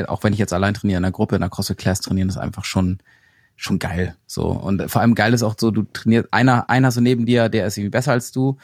auch 0.07 0.23
wenn 0.23 0.33
ich 0.33 0.39
jetzt 0.39 0.53
allein 0.53 0.73
trainiere, 0.73 0.97
in 0.97 1.05
einer 1.05 1.11
Gruppe, 1.11 1.35
in 1.35 1.43
einer 1.43 1.49
CrossFit 1.49 1.77
Class 1.77 2.01
trainieren, 2.01 2.29
ist 2.29 2.37
einfach 2.37 2.65
schon, 2.65 2.99
schon 3.55 3.79
geil. 3.79 4.15
So. 4.27 4.47
Und 4.47 4.89
vor 4.89 5.01
allem 5.01 5.15
geil 5.15 5.33
ist 5.33 5.43
auch 5.43 5.55
so, 5.57 5.71
du 5.71 5.83
trainierst, 5.83 6.31
einer, 6.31 6.69
einer 6.69 6.91
so 6.91 7.01
neben 7.01 7.25
dir, 7.25 7.49
der 7.49 7.65
ist 7.65 7.77
irgendwie 7.77 7.91
besser 7.91 8.11
als 8.11 8.31
du, 8.31 8.57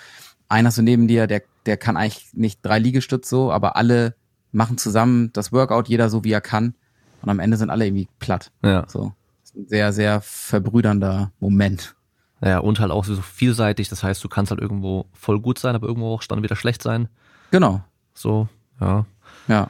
einer 0.49 0.71
so 0.71 0.81
neben 0.81 1.07
dir, 1.07 1.27
der, 1.27 1.43
der 1.65 1.77
kann 1.77 1.97
eigentlich 1.97 2.33
nicht 2.33 2.59
drei 2.61 2.79
Liegestütze 2.79 3.29
so, 3.29 3.51
aber 3.51 3.75
alle 3.75 4.15
machen 4.51 4.77
zusammen 4.77 5.31
das 5.33 5.51
Workout, 5.51 5.87
jeder 5.87 6.09
so 6.09 6.23
wie 6.23 6.31
er 6.31 6.41
kann. 6.41 6.75
Und 7.21 7.29
am 7.29 7.39
Ende 7.39 7.57
sind 7.57 7.69
alle 7.69 7.85
irgendwie 7.85 8.07
platt. 8.19 8.51
Ja. 8.63 8.85
So. 8.87 9.13
Ein 9.55 9.67
sehr, 9.67 9.93
sehr 9.93 10.21
verbrüdernder 10.21 11.31
Moment. 11.39 11.95
Ja, 12.43 12.59
und 12.59 12.79
halt 12.79 12.91
auch 12.91 13.05
so 13.05 13.21
vielseitig. 13.21 13.89
Das 13.89 14.03
heißt, 14.03 14.23
du 14.23 14.29
kannst 14.29 14.51
halt 14.51 14.61
irgendwo 14.61 15.05
voll 15.13 15.39
gut 15.39 15.59
sein, 15.59 15.75
aber 15.75 15.87
irgendwo 15.87 16.13
auch 16.13 16.23
dann 16.23 16.41
wieder 16.41 16.55
schlecht 16.55 16.81
sein. 16.81 17.07
Genau. 17.51 17.83
So, 18.13 18.47
ja. 18.79 19.05
Ja. 19.47 19.69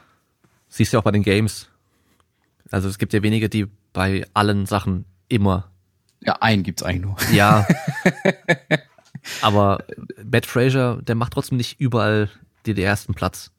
Siehst 0.68 0.92
du 0.92 0.96
ja 0.96 1.00
auch 1.00 1.04
bei 1.04 1.10
den 1.10 1.22
Games. 1.22 1.68
Also 2.70 2.88
es 2.88 2.98
gibt 2.98 3.12
ja 3.12 3.22
wenige, 3.22 3.48
die 3.50 3.66
bei 3.92 4.26
allen 4.32 4.64
Sachen 4.64 5.04
immer. 5.28 5.68
Ja, 6.20 6.38
einen 6.40 6.62
gibt's 6.62 6.82
eigentlich 6.82 7.02
nur. 7.02 7.16
Ja. 7.32 7.66
aber 9.42 9.84
Matt 10.24 10.46
Fraser, 10.46 11.02
der 11.02 11.14
macht 11.14 11.34
trotzdem 11.34 11.58
nicht 11.58 11.78
überall 11.80 12.30
den 12.64 12.78
ersten 12.78 13.12
Platz. 13.12 13.50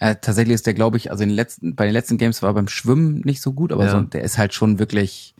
Äh, 0.00 0.16
tatsächlich 0.20 0.54
ist 0.54 0.66
der, 0.66 0.74
glaube 0.74 0.96
ich, 0.96 1.10
also 1.10 1.22
in 1.24 1.30
den 1.30 1.36
letzten, 1.36 1.74
bei 1.74 1.84
den 1.84 1.92
letzten 1.92 2.18
Games 2.18 2.40
war 2.42 2.50
er 2.50 2.54
beim 2.54 2.68
Schwimmen 2.68 3.20
nicht 3.24 3.40
so 3.42 3.52
gut, 3.52 3.72
aber 3.72 3.84
Ja. 3.86 3.90
so, 3.92 4.00
der 4.00 4.22
ist 4.22 4.38
halt 4.38 4.54
schon 4.54 4.78
wirklich, 4.78 5.34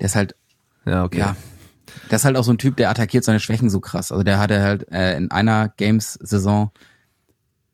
der 0.00 0.06
ist 0.06 0.16
halt, 0.16 0.34
Ja, 0.86 1.04
okay. 1.04 1.18
ja, 1.18 1.36
der 2.10 2.16
ist 2.16 2.24
halt 2.24 2.36
auch 2.36 2.44
so 2.44 2.52
ein 2.52 2.58
Typ, 2.58 2.76
der 2.76 2.88
attackiert 2.90 3.24
seine 3.24 3.40
Schwächen 3.40 3.68
so 3.70 3.80
krass. 3.80 4.12
Also 4.12 4.22
der 4.24 4.38
hatte 4.38 4.62
halt 4.62 4.90
äh, 4.90 5.16
in 5.16 5.30
einer 5.30 5.68
Games-Saison 5.76 6.70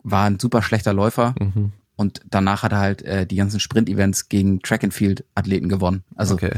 war 0.02 0.24
ein 0.24 0.40
super 0.40 0.62
schlechter 0.62 0.92
Läufer 0.92 1.34
Mhm. 1.38 1.72
und 1.96 2.20
danach 2.28 2.62
hat 2.64 2.72
er 2.72 2.78
halt 2.80 3.02
äh, 3.02 3.24
die 3.26 3.36
ganzen 3.36 3.60
Sprint-Events 3.60 4.28
gegen 4.28 4.60
Track-and-Field-Athleten 4.60 5.68
gewonnen. 5.68 6.02
Also 6.16 6.34
okay. 6.34 6.52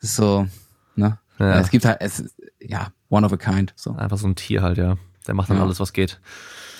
so, 0.00 0.48
ne? 0.96 1.18
Ja. 1.38 1.60
Es 1.60 1.70
gibt 1.70 1.84
halt, 1.84 1.98
es 2.00 2.24
ja, 2.60 2.88
one 3.08 3.24
of 3.24 3.32
a 3.32 3.36
kind. 3.36 3.72
So. 3.76 3.92
Einfach 3.94 4.18
so 4.18 4.26
ein 4.26 4.34
Tier 4.34 4.62
halt, 4.62 4.78
ja. 4.78 4.96
Der 5.26 5.34
macht 5.34 5.48
dann 5.48 5.58
Ja. 5.58 5.62
alles, 5.62 5.78
was 5.80 5.92
geht. 5.92 6.20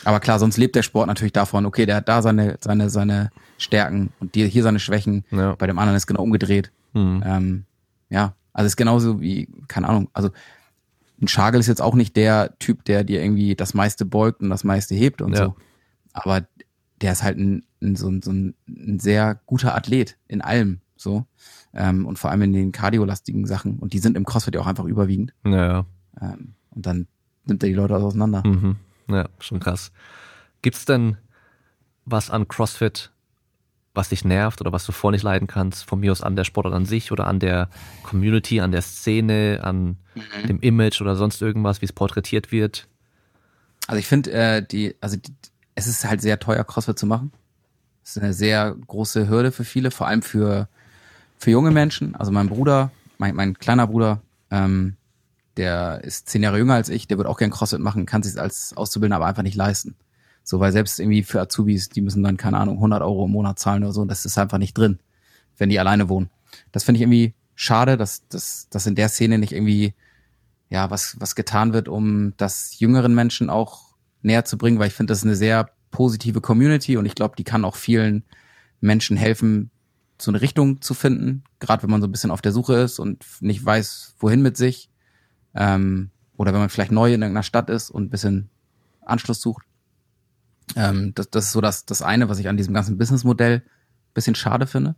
Aber 0.05 0.20
klar, 0.20 0.39
sonst 0.39 0.56
lebt 0.56 0.74
der 0.77 0.82
Sport 0.82 1.06
natürlich 1.09 1.32
davon, 1.32 1.66
okay, 1.66 1.86
der 1.86 1.97
hat 1.97 2.09
da 2.09 2.22
seine, 2.22 2.56
seine, 2.60 2.90
seine 2.90 3.31
Stärken 3.59 4.10
und 4.20 4.35
die, 4.35 4.47
hier 4.48 4.62
seine 4.62 4.78
Schwächen. 4.78 5.24
Ja. 5.31 5.55
Bei 5.56 5.66
dem 5.66 5.78
anderen 5.78 5.97
ist 5.97 6.06
genau 6.06 6.22
umgedreht. 6.22 6.72
Mhm. 6.94 7.22
Ähm, 7.24 7.64
ja, 8.09 8.35
also 8.52 8.66
es 8.66 8.72
ist 8.72 8.77
genauso 8.77 9.20
wie, 9.20 9.48
keine 9.68 9.89
Ahnung, 9.89 10.09
also 10.12 10.31
ein 11.20 11.28
Schagel 11.28 11.60
ist 11.60 11.66
jetzt 11.66 11.82
auch 11.82 11.94
nicht 11.94 12.16
der 12.16 12.59
Typ, 12.59 12.85
der 12.85 13.05
dir 13.05 13.22
irgendwie 13.22 13.55
das 13.55 13.74
meiste 13.74 14.05
beugt 14.06 14.40
und 14.40 14.51
das 14.51 14.64
meiste 14.64 14.94
hebt 14.94 15.20
und 15.20 15.32
Ja. 15.35 15.44
so. 15.47 15.56
Aber 16.12 16.47
der 17.01 17.12
ist 17.12 17.22
halt 17.22 17.39
ein, 17.39 17.64
ein, 17.82 17.94
so, 17.97 18.09
ein, 18.09 18.22
so 18.22 18.32
ein, 18.32 18.55
ein 18.68 18.98
sehr 18.98 19.39
guter 19.47 19.74
Athlet 19.74 20.16
in 20.28 20.40
allem, 20.40 20.81
so. 20.97 21.27
Ähm, 21.74 22.06
und 22.06 22.18
vor 22.18 22.31
allem 22.31 22.43
in 22.43 22.52
den 22.52 22.72
kardiolastigen 22.72 23.47
Sachen. 23.47 23.78
Und 23.78 23.93
die 23.93 23.98
sind 23.98 24.16
im 24.16 24.24
CrossFit 24.24 24.55
ja 24.55 24.60
auch 24.60 24.66
einfach 24.66 24.85
überwiegend. 24.86 25.32
Ja, 25.44 25.66
ja. 25.66 25.86
Ähm, 26.20 26.55
und 26.70 26.86
dann 26.86 27.06
nimmt 27.44 27.62
er 27.62 27.68
die 27.68 27.74
Leute 27.74 27.97
auseinander. 27.97 28.43
Mhm. 28.47 28.77
Ja, 29.11 29.28
schon 29.39 29.61
krass. 29.61 29.93
Gibt's 30.62 30.85
denn 30.85 31.16
was 32.05 32.31
an 32.31 32.49
CrossFit, 32.49 33.11
was 33.95 34.09
dich 34.11 34.24
nervt 34.24 34.61
oder 34.61 34.73
was 34.73 34.87
du 34.87 34.93
vor 34.93 35.11
nicht 35.11 35.23
leiden 35.23 35.49
kannst? 35.49 35.85
Von 35.85 36.01
mir 36.01 36.12
aus 36.12 36.23
an 36.23 36.37
der 36.37 36.45
Sportart 36.45 36.74
an 36.74 36.87
sich 36.87 37.12
oder 37.12 37.27
an 37.27 37.39
der 37.41 37.69
Community, 38.03 38.61
an 38.61 38.73
der 38.73 38.82
Szene, 38.82 39.61
an 39.62 39.97
Mhm. 40.15 40.47
dem 40.49 40.61
Image 40.61 41.01
oder 41.01 41.16
sonst 41.16 41.41
irgendwas, 41.41 41.81
wie 41.81 41.87
es 41.87 41.93
porträtiert 41.93 42.51
wird? 42.53 42.89
Also 43.87 43.99
ich 43.99 44.07
finde, 44.07 44.32
äh, 44.32 44.62
die, 44.65 44.95
also 45.01 45.16
die, 45.16 45.32
es 45.74 45.87
ist 45.87 46.05
halt 46.05 46.20
sehr 46.20 46.39
teuer, 46.39 46.65
CrossFit 46.65 46.99
zu 46.99 47.07
machen. 47.07 47.32
Es 48.05 48.16
ist 48.16 48.23
eine 48.23 48.32
sehr 48.32 48.74
große 48.87 49.28
Hürde 49.28 49.53
für 49.53 49.65
viele, 49.65 49.91
vor 49.91 50.07
allem 50.09 50.23
für, 50.23 50.69
für 51.39 51.51
junge 51.51 51.70
Menschen. 51.70 52.15
Also 52.16 52.32
mein 52.32 52.49
Bruder, 52.49 52.91
mein, 53.19 53.35
mein 53.35 53.55
kleiner 53.59 53.87
Bruder, 53.87 54.20
ähm, 54.51 54.97
der 55.61 56.01
ist 56.03 56.27
zehn 56.31 56.43
Jahre 56.43 56.57
jünger 56.57 56.74
als 56.74 56.89
ich, 56.89 57.07
der 57.07 57.19
wird 57.19 57.28
auch 57.28 57.37
gern 57.37 57.51
CrossFit 57.51 57.81
machen, 57.81 58.07
kann 58.07 58.23
sich 58.23 58.41
als 58.41 58.74
Auszubildender 58.74 59.16
aber 59.16 59.27
einfach 59.27 59.43
nicht 59.43 59.57
leisten. 59.57 59.95
So, 60.43 60.59
weil 60.59 60.73
selbst 60.73 60.99
irgendwie 60.99 61.23
für 61.23 61.39
Azubis, 61.39 61.91
die 61.91 62.01
müssen 62.01 62.23
dann, 62.23 62.39
keine 62.39 62.57
Ahnung, 62.57 62.77
100 62.77 63.03
Euro 63.03 63.27
im 63.27 63.32
Monat 63.32 63.59
zahlen 63.59 63.85
oder 63.85 63.93
so, 63.93 64.01
und 64.01 64.09
das 64.09 64.24
ist 64.24 64.39
einfach 64.39 64.57
nicht 64.57 64.73
drin, 64.73 64.99
wenn 65.59 65.69
die 65.69 65.78
alleine 65.78 66.09
wohnen. 66.09 66.31
Das 66.73 66.85
finde 66.85 66.97
ich 66.97 67.03
irgendwie 67.03 67.35
schade, 67.55 67.99
dass, 67.99 68.27
dass, 68.28 68.69
dass 68.70 68.87
in 68.87 68.95
der 68.95 69.11
Szene 69.11 69.39
nicht 69.39 69.53
irgendwie, 69.53 69.93
ja, 70.70 70.91
was, 70.91 71.20
was 71.20 71.35
getan 71.35 71.74
wird, 71.74 71.89
um 71.89 72.32
das 72.39 72.81
jüngeren 72.81 73.15
Menschen 73.15 73.51
auch 73.51 73.95
näher 74.23 74.47
zu 74.47 74.57
bringen, 74.57 74.78
weil 74.78 74.89
ich 74.89 74.95
finde, 74.95 75.11
das 75.11 75.19
ist 75.19 75.24
eine 75.24 75.37
sehr 75.37 75.69
positive 75.91 76.41
Community 76.41 76.97
und 76.97 77.05
ich 77.05 77.15
glaube, 77.15 77.37
die 77.37 77.45
kann 77.45 77.66
auch 77.66 77.77
vielen 77.77 78.24
Menschen 78.81 79.19
helfen, 79.19 79.70
so 80.16 80.31
eine 80.31 80.41
Richtung 80.41 80.81
zu 80.81 80.95
finden, 80.95 81.45
gerade 81.59 81.82
wenn 81.82 81.91
man 81.91 82.01
so 82.01 82.09
ein 82.09 82.12
bisschen 82.12 82.31
auf 82.31 82.43
der 82.43 82.53
Suche 82.53 82.77
ist 82.77 82.99
und 82.99 83.24
nicht 83.41 83.65
weiß, 83.65 84.15
wohin 84.19 84.43
mit 84.43 84.57
sich. 84.57 84.90
Ähm, 85.55 86.10
oder 86.36 86.52
wenn 86.52 86.61
man 86.61 86.70
vielleicht 86.70 86.93
neu 86.93 87.12
in 87.12 87.22
irgendeiner 87.22 87.43
Stadt 87.43 87.69
ist 87.70 87.90
und 87.90 88.04
ein 88.04 88.11
bisschen 88.11 88.48
Anschluss 89.04 89.40
sucht. 89.40 89.64
Ähm, 90.77 91.12
das, 91.14 91.30
das 91.30 91.46
ist 91.46 91.53
so 91.53 91.61
das, 91.61 91.85
das 91.85 92.03
eine, 92.03 92.29
was 92.29 92.38
ich 92.38 92.48
an 92.48 92.56
diesem 92.56 92.74
ganzen 92.74 92.98
Businessmodell 92.98 93.56
ein 93.56 94.14
bisschen 94.14 94.35
schade 94.35 94.66
finde. 94.66 94.95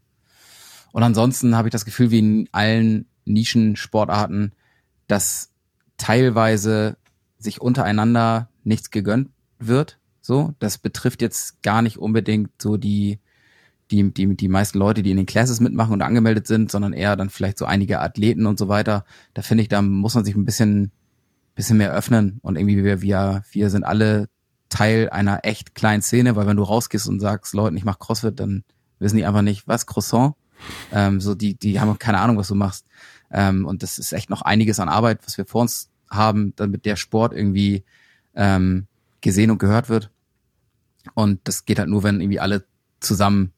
Und 0.93 1.03
ansonsten 1.03 1.57
habe 1.57 1.69
ich 1.69 1.73
das 1.73 1.85
Gefühl, 1.85 2.11
wie 2.11 2.19
in 2.19 2.49
allen 2.53 3.07
Nischensportarten, 3.25 4.53
dass 5.07 5.51
teilweise 5.97 6.97
sich 7.39 7.61
untereinander 7.61 8.49
nichts 8.65 8.91
gegönnt 8.91 9.31
wird. 9.59 9.99
So, 10.21 10.55
das 10.59 10.79
betrifft 10.79 11.23
jetzt 11.23 11.63
gar 11.63 11.83
nicht 11.83 11.99
unbedingt 11.99 12.51
so 12.61 12.77
die, 12.77 13.19
die, 13.93 14.13
die, 14.13 14.35
die 14.37 14.49
meisten 14.49 14.79
Leute, 14.79 15.03
die 15.03 15.11
in 15.11 15.17
den 15.19 15.27
Classes 15.27 15.61
mitmachen 15.61 15.93
und 15.93 16.03
angemeldet 16.03 16.47
sind, 16.47 16.71
sondern 16.71 16.93
eher 16.93 17.15
dann 17.17 17.31
vielleicht 17.31 17.59
so 17.59 17.67
einige 17.67 18.01
Athleten 18.01 18.47
und 18.47 18.59
so 18.59 18.69
weiter. 18.69 19.05
Da 19.35 19.43
finde 19.43 19.63
ich, 19.63 19.69
da 19.69 19.83
muss 19.83 20.15
man 20.15 20.25
sich 20.25 20.35
ein 20.35 20.45
bisschen, 20.45 20.91
bisschen 21.55 21.77
mehr 21.77 21.93
öffnen 21.93 22.41
und 22.43 22.57
irgendwie 22.57 22.83
wir, 22.83 23.03
wir, 23.03 23.45
wir 23.51 23.71
sind 23.71 23.85
alle 23.85 24.29
Teil 24.71 25.11
einer 25.11 25.41
echt 25.45 25.75
kleinen 25.75 26.03
Szene, 26.03 26.35
weil 26.35 26.47
wenn 26.47 26.57
du 26.57 26.63
rausgehst 26.63 27.07
und 27.07 27.21
sagst, 27.21 27.53
Leuten, 27.53 27.77
ich 27.77 27.85
mach 27.85 27.99
CrossFit, 27.99 28.41
dann 28.41 28.65
wissen 28.99 29.17
die 29.19 29.27
einfach 29.27 29.43
nicht, 29.43 29.69
was 29.69 29.87
Croissant. 29.87 30.35
Ähm, 30.93 31.21
so 31.21 31.35
die, 31.35 31.55
die 31.55 31.79
haben 31.79 31.99
keine 31.99 32.21
Ahnung, 32.21 32.39
was 32.39 32.49
du 32.49 32.55
machst. 32.55 32.87
Ähm, 33.31 33.67
und 33.67 33.83
das 33.83 33.99
ist 33.99 34.13
echt 34.13 34.31
noch 34.31 34.43
einiges 34.43 34.81
an 34.81 34.89
Arbeit, 34.89 35.21
was 35.25 35.37
wir 35.37 35.45
vor 35.45 35.63
uns 35.63 35.91
haben, 36.09 36.55
damit 36.57 36.87
der 36.87 36.97
Sport 36.97 37.35
irgendwie 37.35 37.85
ähm, 38.35 38.87
gesehen 39.21 39.51
und 39.51 39.59
gehört 39.59 39.89
wird. 39.89 40.11
Und 41.15 41.41
das 41.45 41.65
geht 41.65 41.79
halt 41.79 41.89
nur, 41.89 42.03
wenn 42.03 42.21
irgendwie 42.21 42.41
alle 42.41 42.65
zusammen 43.01 43.53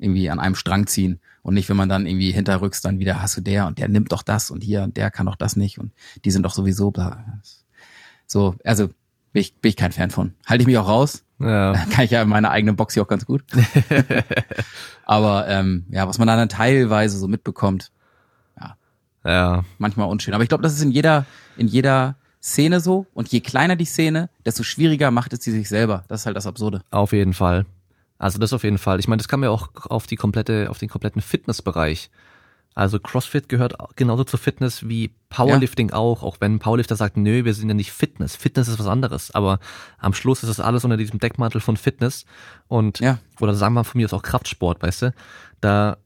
irgendwie 0.00 0.30
an 0.30 0.40
einem 0.40 0.54
Strang 0.54 0.86
ziehen 0.86 1.20
und 1.42 1.54
nicht, 1.54 1.68
wenn 1.68 1.76
man 1.76 1.88
dann 1.88 2.06
irgendwie 2.06 2.32
hinterrücks 2.32 2.80
dann 2.80 2.98
wieder 2.98 3.22
hast 3.22 3.36
du 3.36 3.40
der 3.40 3.66
und 3.66 3.78
der 3.78 3.88
nimmt 3.88 4.12
doch 4.12 4.22
das 4.22 4.50
und 4.50 4.62
hier 4.62 4.82
und 4.82 4.96
der 4.96 5.10
kann 5.10 5.26
doch 5.26 5.36
das 5.36 5.56
nicht 5.56 5.78
und 5.78 5.92
die 6.24 6.30
sind 6.30 6.42
doch 6.42 6.52
sowieso 6.52 6.90
bla. 6.90 7.24
So, 8.26 8.56
also 8.64 8.88
bin 9.32 9.42
ich, 9.42 9.54
bin 9.54 9.68
ich 9.70 9.76
kein 9.76 9.92
Fan 9.92 10.10
von. 10.10 10.34
Halte 10.46 10.62
ich 10.62 10.66
mich 10.66 10.78
auch 10.78 10.88
raus. 10.88 11.24
Ja, 11.38 11.72
Kann 11.90 12.04
ich 12.04 12.10
ja 12.10 12.22
in 12.22 12.28
meiner 12.28 12.50
eigenen 12.50 12.76
Box 12.76 12.94
hier 12.94 13.02
auch 13.02 13.08
ganz 13.08 13.26
gut. 13.26 13.44
Aber 15.04 15.48
ähm, 15.48 15.86
ja, 15.90 16.06
was 16.06 16.18
man 16.18 16.26
dann 16.28 16.48
teilweise 16.48 17.18
so 17.18 17.28
mitbekommt, 17.28 17.90
ja, 19.24 19.64
manchmal 19.78 20.08
unschön. 20.08 20.34
Aber 20.34 20.42
ich 20.42 20.48
glaube, 20.48 20.62
das 20.62 20.72
ist 20.72 20.82
in 20.82 20.90
jeder, 20.90 21.26
in 21.56 21.68
jeder 21.68 22.16
Szene 22.42 22.80
so. 22.80 23.06
Und 23.12 23.28
je 23.28 23.40
kleiner 23.40 23.76
die 23.76 23.84
Szene, 23.84 24.30
desto 24.46 24.62
schwieriger 24.62 25.10
macht 25.10 25.32
es 25.32 25.42
sie 25.42 25.52
sich 25.52 25.68
selber. 25.68 26.04
Das 26.08 26.20
ist 26.20 26.26
halt 26.26 26.36
das 26.36 26.46
Absurde. 26.46 26.82
auf 26.90 27.12
jeden 27.12 27.34
Fall. 27.34 27.66
Also 28.20 28.38
das 28.38 28.52
auf 28.52 28.62
jeden 28.64 28.78
Fall. 28.78 29.00
Ich 29.00 29.08
meine, 29.08 29.16
das 29.18 29.28
kann 29.28 29.40
man 29.40 29.48
ja 29.48 29.50
auch 29.50 29.70
auf 29.86 30.06
die 30.06 30.16
komplette, 30.16 30.68
auf 30.68 30.78
den 30.78 30.90
kompletten 30.90 31.22
Fitnessbereich. 31.22 32.10
Also 32.74 33.00
CrossFit 33.00 33.48
gehört 33.48 33.74
genauso 33.96 34.24
zur 34.24 34.38
Fitness 34.38 34.88
wie 34.88 35.10
Powerlifting 35.30 35.90
auch, 35.92 36.22
auch 36.22 36.36
wenn 36.40 36.54
ein 36.56 36.58
Powerlifter 36.58 36.96
sagt, 36.96 37.16
nö, 37.16 37.44
wir 37.44 37.54
sind 37.54 37.68
ja 37.68 37.74
nicht 37.74 37.90
Fitness. 37.92 38.36
Fitness 38.36 38.68
ist 38.68 38.78
was 38.78 38.86
anderes. 38.86 39.34
Aber 39.34 39.58
am 39.98 40.12
Schluss 40.12 40.42
ist 40.42 40.50
es 40.50 40.60
alles 40.60 40.84
unter 40.84 40.98
diesem 40.98 41.18
Deckmantel 41.18 41.62
von 41.62 41.76
Fitness. 41.78 42.26
Und, 42.68 43.00
Ja. 43.00 43.18
oder 43.40 43.54
sagen 43.54 43.74
wir 43.74 43.84
von 43.84 43.98
mir 43.98 44.04
ist 44.04 44.12
auch 44.14 44.22
Kraftsport, 44.22 44.82
weißt 44.82 45.02
du? 45.02 45.14
Da, 45.62 45.96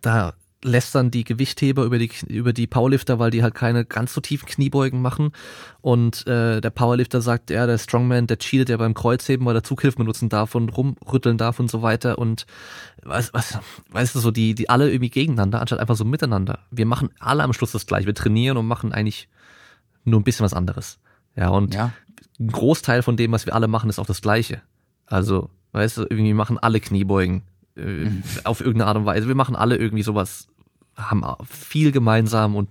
da 0.00 0.32
lästern 0.62 1.10
die 1.10 1.24
Gewichtheber 1.24 1.84
über 1.84 1.98
die, 1.98 2.10
über 2.26 2.52
die 2.52 2.66
Powerlifter, 2.66 3.18
weil 3.18 3.30
die 3.30 3.42
halt 3.42 3.54
keine 3.54 3.84
ganz 3.86 4.12
so 4.12 4.20
tiefen 4.20 4.46
Kniebeugen 4.46 5.00
machen. 5.00 5.32
Und 5.80 6.26
äh, 6.26 6.60
der 6.60 6.70
Powerlifter 6.70 7.22
sagt, 7.22 7.50
ja, 7.50 7.66
der 7.66 7.78
Strongman, 7.78 8.26
der 8.26 8.38
cheatet 8.38 8.68
ja 8.68 8.76
beim 8.76 8.92
Kreuzheben, 8.92 9.46
weil 9.46 9.56
er 9.56 9.62
Zughilfen 9.62 10.00
benutzen 10.00 10.28
darf 10.28 10.54
und 10.54 10.68
rumrütteln 10.76 11.38
darf 11.38 11.60
und 11.60 11.70
so 11.70 11.80
weiter. 11.80 12.18
Und 12.18 12.44
was, 13.02 13.32
was, 13.32 13.58
weißt 13.90 14.14
du, 14.14 14.18
so 14.18 14.30
die, 14.30 14.54
die 14.54 14.68
alle 14.68 14.90
irgendwie 14.90 15.10
gegeneinander, 15.10 15.60
anstatt 15.60 15.78
einfach 15.80 15.96
so 15.96 16.04
miteinander. 16.04 16.58
Wir 16.70 16.84
machen 16.86 17.08
alle 17.18 17.42
am 17.42 17.52
Schluss 17.54 17.72
das 17.72 17.86
gleiche. 17.86 18.06
Wir 18.06 18.14
trainieren 18.14 18.58
und 18.58 18.66
machen 18.66 18.92
eigentlich 18.92 19.28
nur 20.04 20.20
ein 20.20 20.24
bisschen 20.24 20.44
was 20.44 20.52
anderes. 20.54 20.98
Ja, 21.36 21.48
und 21.48 21.72
Ja. 21.74 21.92
ein 22.38 22.48
Großteil 22.48 23.02
von 23.02 23.16
dem, 23.16 23.32
was 23.32 23.46
wir 23.46 23.54
alle 23.54 23.68
machen, 23.68 23.88
ist 23.88 23.98
auch 23.98 24.06
das 24.06 24.20
Gleiche. 24.20 24.60
Also, 25.06 25.48
weißt 25.72 25.96
du, 25.96 26.02
irgendwie 26.02 26.34
machen 26.34 26.58
alle 26.58 26.80
Kniebeugen 26.80 27.42
äh, 27.76 28.10
auf 28.44 28.60
irgendeine 28.60 28.88
Art 28.88 28.96
und 28.98 29.06
Weise. 29.06 29.26
Wir 29.28 29.34
machen 29.34 29.56
alle 29.56 29.76
irgendwie 29.76 30.02
sowas, 30.02 30.48
haben 31.00 31.24
viel 31.48 31.92
gemeinsam 31.92 32.56
und 32.56 32.68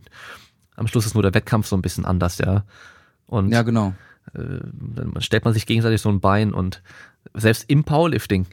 am 0.75 0.87
Schluss 0.87 1.05
ist 1.05 1.13
nur 1.13 1.23
der 1.23 1.33
Wettkampf 1.33 1.67
so 1.67 1.75
ein 1.75 1.81
bisschen 1.81 2.05
anders, 2.05 2.37
ja. 2.37 2.63
Und 3.27 3.51
Ja, 3.51 3.61
genau. 3.63 3.93
äh, 4.33 4.59
dann 4.71 5.13
stellt 5.21 5.45
man 5.45 5.53
sich 5.53 5.65
gegenseitig 5.65 6.01
so 6.01 6.09
ein 6.09 6.19
Bein 6.19 6.53
und 6.53 6.81
selbst 7.33 7.65
im 7.69 7.83
Powerlifting 7.83 8.47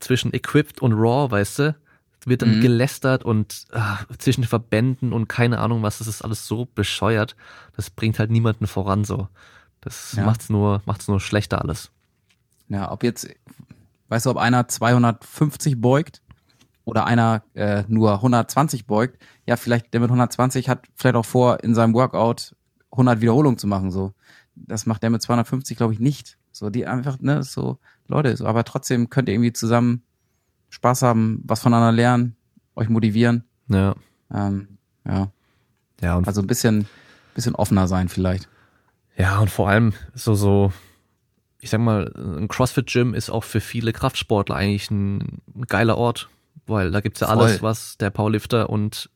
zwischen 0.00 0.32
Equipped 0.34 0.80
und 0.80 0.92
Raw, 0.92 1.30
weißt 1.30 1.58
du, 1.60 1.76
wird 2.24 2.42
dann 2.42 2.56
Mhm. 2.56 2.60
gelästert 2.60 3.24
und 3.24 3.66
ah, 3.72 3.98
zwischen 4.18 4.44
Verbänden 4.44 5.12
und 5.12 5.28
keine 5.28 5.58
Ahnung 5.60 5.82
was, 5.82 5.98
das 5.98 6.08
ist 6.08 6.22
alles 6.22 6.46
so 6.46 6.66
bescheuert. 6.74 7.36
Das 7.76 7.90
bringt 7.90 8.18
halt 8.18 8.30
niemanden 8.30 8.66
voran 8.66 9.04
so. 9.04 9.28
Das 9.80 10.12
Ja. 10.12 10.24
macht's 10.24 10.50
nur, 10.50 10.82
macht's 10.84 11.08
nur 11.08 11.20
schlechter 11.20 11.62
alles. 11.62 11.90
Ja, 12.68 12.90
ob 12.90 13.02
jetzt, 13.02 13.28
weißt 14.08 14.26
du, 14.26 14.30
ob 14.30 14.36
einer 14.36 14.68
250 14.68 15.80
beugt 15.80 16.20
oder 16.88 17.06
einer 17.06 17.42
äh, 17.52 17.84
nur 17.86 18.14
120 18.14 18.86
beugt, 18.86 19.22
ja, 19.44 19.56
vielleicht 19.56 19.92
der 19.92 20.00
mit 20.00 20.08
120 20.08 20.70
hat 20.70 20.86
vielleicht 20.94 21.16
auch 21.16 21.24
vor, 21.24 21.62
in 21.62 21.74
seinem 21.74 21.92
Workout 21.92 22.56
100 22.92 23.20
Wiederholungen 23.20 23.58
zu 23.58 23.66
machen, 23.66 23.90
so. 23.90 24.14
Das 24.54 24.86
macht 24.86 25.02
der 25.02 25.10
mit 25.10 25.20
250, 25.20 25.76
glaube 25.76 25.92
ich, 25.92 26.00
nicht. 26.00 26.38
So, 26.50 26.70
die 26.70 26.86
einfach, 26.86 27.20
ne, 27.20 27.42
so, 27.42 27.78
Leute, 28.06 28.34
so, 28.34 28.46
aber 28.46 28.64
trotzdem 28.64 29.10
könnt 29.10 29.28
ihr 29.28 29.34
irgendwie 29.34 29.52
zusammen 29.52 30.02
Spaß 30.70 31.02
haben, 31.02 31.42
was 31.44 31.60
voneinander 31.60 31.92
lernen, 31.92 32.36
euch 32.74 32.88
motivieren. 32.88 33.44
Ja. 33.68 33.94
Ähm, 34.32 34.78
ja. 35.06 35.30
Ja, 36.00 36.16
und 36.16 36.26
Also 36.26 36.40
ein 36.40 36.46
bisschen, 36.46 36.88
bisschen 37.34 37.54
offener 37.54 37.86
sein 37.86 38.08
vielleicht. 38.08 38.48
Ja, 39.18 39.40
und 39.40 39.50
vor 39.50 39.68
allem 39.68 39.92
so, 40.14 40.34
so, 40.34 40.72
ich 41.60 41.68
sag 41.68 41.80
mal, 41.80 42.10
ein 42.16 42.48
CrossFit-Gym 42.48 43.12
ist 43.12 43.28
auch 43.28 43.44
für 43.44 43.60
viele 43.60 43.92
Kraftsportler 43.92 44.56
eigentlich 44.56 44.90
ein, 44.90 45.42
ein 45.54 45.66
geiler 45.68 45.98
Ort, 45.98 46.30
weil 46.66 46.90
da 46.90 47.00
gibt's 47.00 47.20
ja 47.20 47.28
alles, 47.28 47.58
Voll. 47.58 47.68
was 47.68 47.98
der 47.98 48.10
Powerlifter 48.10 48.70
und 48.70 49.10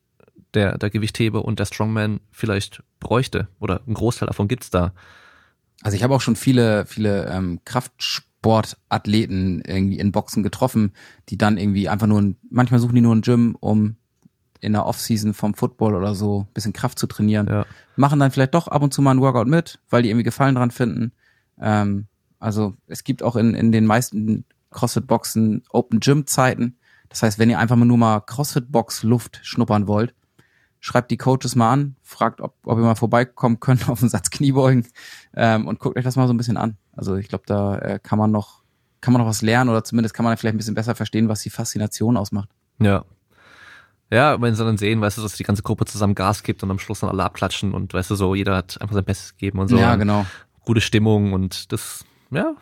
der, 0.54 0.78
der 0.78 0.90
Gewichtheber 0.90 1.44
und 1.44 1.58
der 1.58 1.64
Strongman 1.64 2.20
vielleicht 2.30 2.82
bräuchte. 3.00 3.48
Oder 3.58 3.80
ein 3.86 3.94
Großteil 3.94 4.26
davon 4.26 4.48
gibt's 4.48 4.70
da. 4.70 4.92
Also 5.82 5.96
ich 5.96 6.02
habe 6.02 6.14
auch 6.14 6.20
schon 6.20 6.36
viele, 6.36 6.86
viele 6.86 7.26
ähm, 7.26 7.60
Kraftsportathleten 7.64 9.62
irgendwie 9.66 9.98
in 9.98 10.12
Boxen 10.12 10.42
getroffen, 10.42 10.92
die 11.28 11.38
dann 11.38 11.58
irgendwie 11.58 11.88
einfach 11.88 12.06
nur, 12.06 12.20
ein, 12.20 12.36
manchmal 12.50 12.80
suchen 12.80 12.94
die 12.94 13.00
nur 13.00 13.14
ein 13.14 13.22
Gym, 13.22 13.56
um 13.58 13.96
in 14.60 14.72
der 14.72 14.86
Offseason 14.86 15.34
vom 15.34 15.54
Football 15.54 15.96
oder 15.96 16.14
so 16.14 16.42
ein 16.42 16.54
bisschen 16.54 16.72
Kraft 16.72 16.98
zu 16.98 17.08
trainieren. 17.08 17.48
Ja. 17.48 17.66
Machen 17.96 18.20
dann 18.20 18.30
vielleicht 18.30 18.54
doch 18.54 18.68
ab 18.68 18.82
und 18.82 18.94
zu 18.94 19.02
mal 19.02 19.10
ein 19.10 19.20
Workout 19.20 19.48
mit, 19.48 19.80
weil 19.90 20.02
die 20.02 20.10
irgendwie 20.10 20.22
Gefallen 20.22 20.54
dran 20.54 20.70
finden. 20.70 21.12
Ähm, 21.60 22.06
also 22.38 22.74
es 22.86 23.02
gibt 23.02 23.22
auch 23.22 23.34
in, 23.34 23.54
in 23.54 23.72
den 23.72 23.86
meisten 23.86 24.44
CrossFit-Boxen 24.70 25.64
Open 25.70 26.00
Gym-Zeiten. 26.00 26.76
Das 27.12 27.23
heißt, 27.23 27.39
wenn 27.39 27.50
ihr 27.50 27.58
einfach 27.58 27.76
mal 27.76 27.84
nur 27.84 27.99
mal 27.99 28.20
CrossFit-Box-Luft 28.20 29.41
schnuppern 29.42 29.86
wollt, 29.86 30.15
schreibt 30.81 31.10
die 31.10 31.18
Coaches 31.18 31.55
mal 31.55 31.70
an, 31.70 31.97
fragt, 32.02 32.41
ob, 32.41 32.55
ob 32.65 32.78
ihr 32.78 32.84
mal 32.84 32.94
vorbeikommen 32.94 33.60
könnt 33.60 33.89
auf 33.89 34.00
den 34.00 34.08
Satz 34.08 34.31
Kniebeugen 34.31 34.86
ähm, 35.34 35.68
und 35.68 35.78
guckt 35.78 35.97
euch 35.97 36.05
das 36.05 36.16
mal 36.16 36.26
so 36.26 36.32
ein 36.32 36.39
bisschen 36.39 36.57
an. 36.57 36.76
Also 36.97 37.16
ich 37.16 37.28
glaube, 37.28 37.44
da 37.47 37.78
äh, 37.78 38.00
kann 38.02 38.18
man 38.18 38.31
noch 38.31 38.62
kann 39.02 39.12
man 39.12 39.20
noch 39.20 39.28
was 39.28 39.42
lernen 39.42 39.68
oder 39.68 39.84
zumindest 39.84 40.15
kann 40.15 40.24
man 40.24 40.36
vielleicht 40.36 40.55
ein 40.55 40.58
bisschen 40.58 40.76
besser 40.76 40.94
verstehen, 40.94 41.28
was 41.28 41.42
die 41.42 41.50
Faszination 41.50 42.16
ausmacht. 42.16 42.49
Ja. 42.78 43.05
Ja, 44.10 44.41
wenn 44.41 44.55
sie 44.55 44.65
dann 44.65 44.78
sehen, 44.78 45.00
weißt 45.00 45.18
du, 45.18 45.23
dass 45.23 45.34
die 45.34 45.42
ganze 45.42 45.62
Gruppe 45.62 45.86
zusammen 45.86 46.15
Gas 46.15 46.42
gibt 46.42 46.62
und 46.62 46.70
am 46.70 46.78
Schluss 46.78 47.00
dann 47.00 47.10
alle 47.10 47.24
abklatschen 47.24 47.73
und 47.73 47.94
weißt 47.94 48.10
du 48.10 48.15
so, 48.15 48.34
jeder 48.34 48.57
hat 48.57 48.81
einfach 48.81 48.94
sein 48.94 49.05
Bestes 49.05 49.32
gegeben 49.32 49.58
und 49.58 49.68
so. 49.68 49.76
ja, 49.76 49.97
genau. 49.97 50.24
Gute 50.65 50.81
Stimmung 50.81 51.32
und 51.32 51.73
das, 51.73 52.05
ja, 52.31 52.55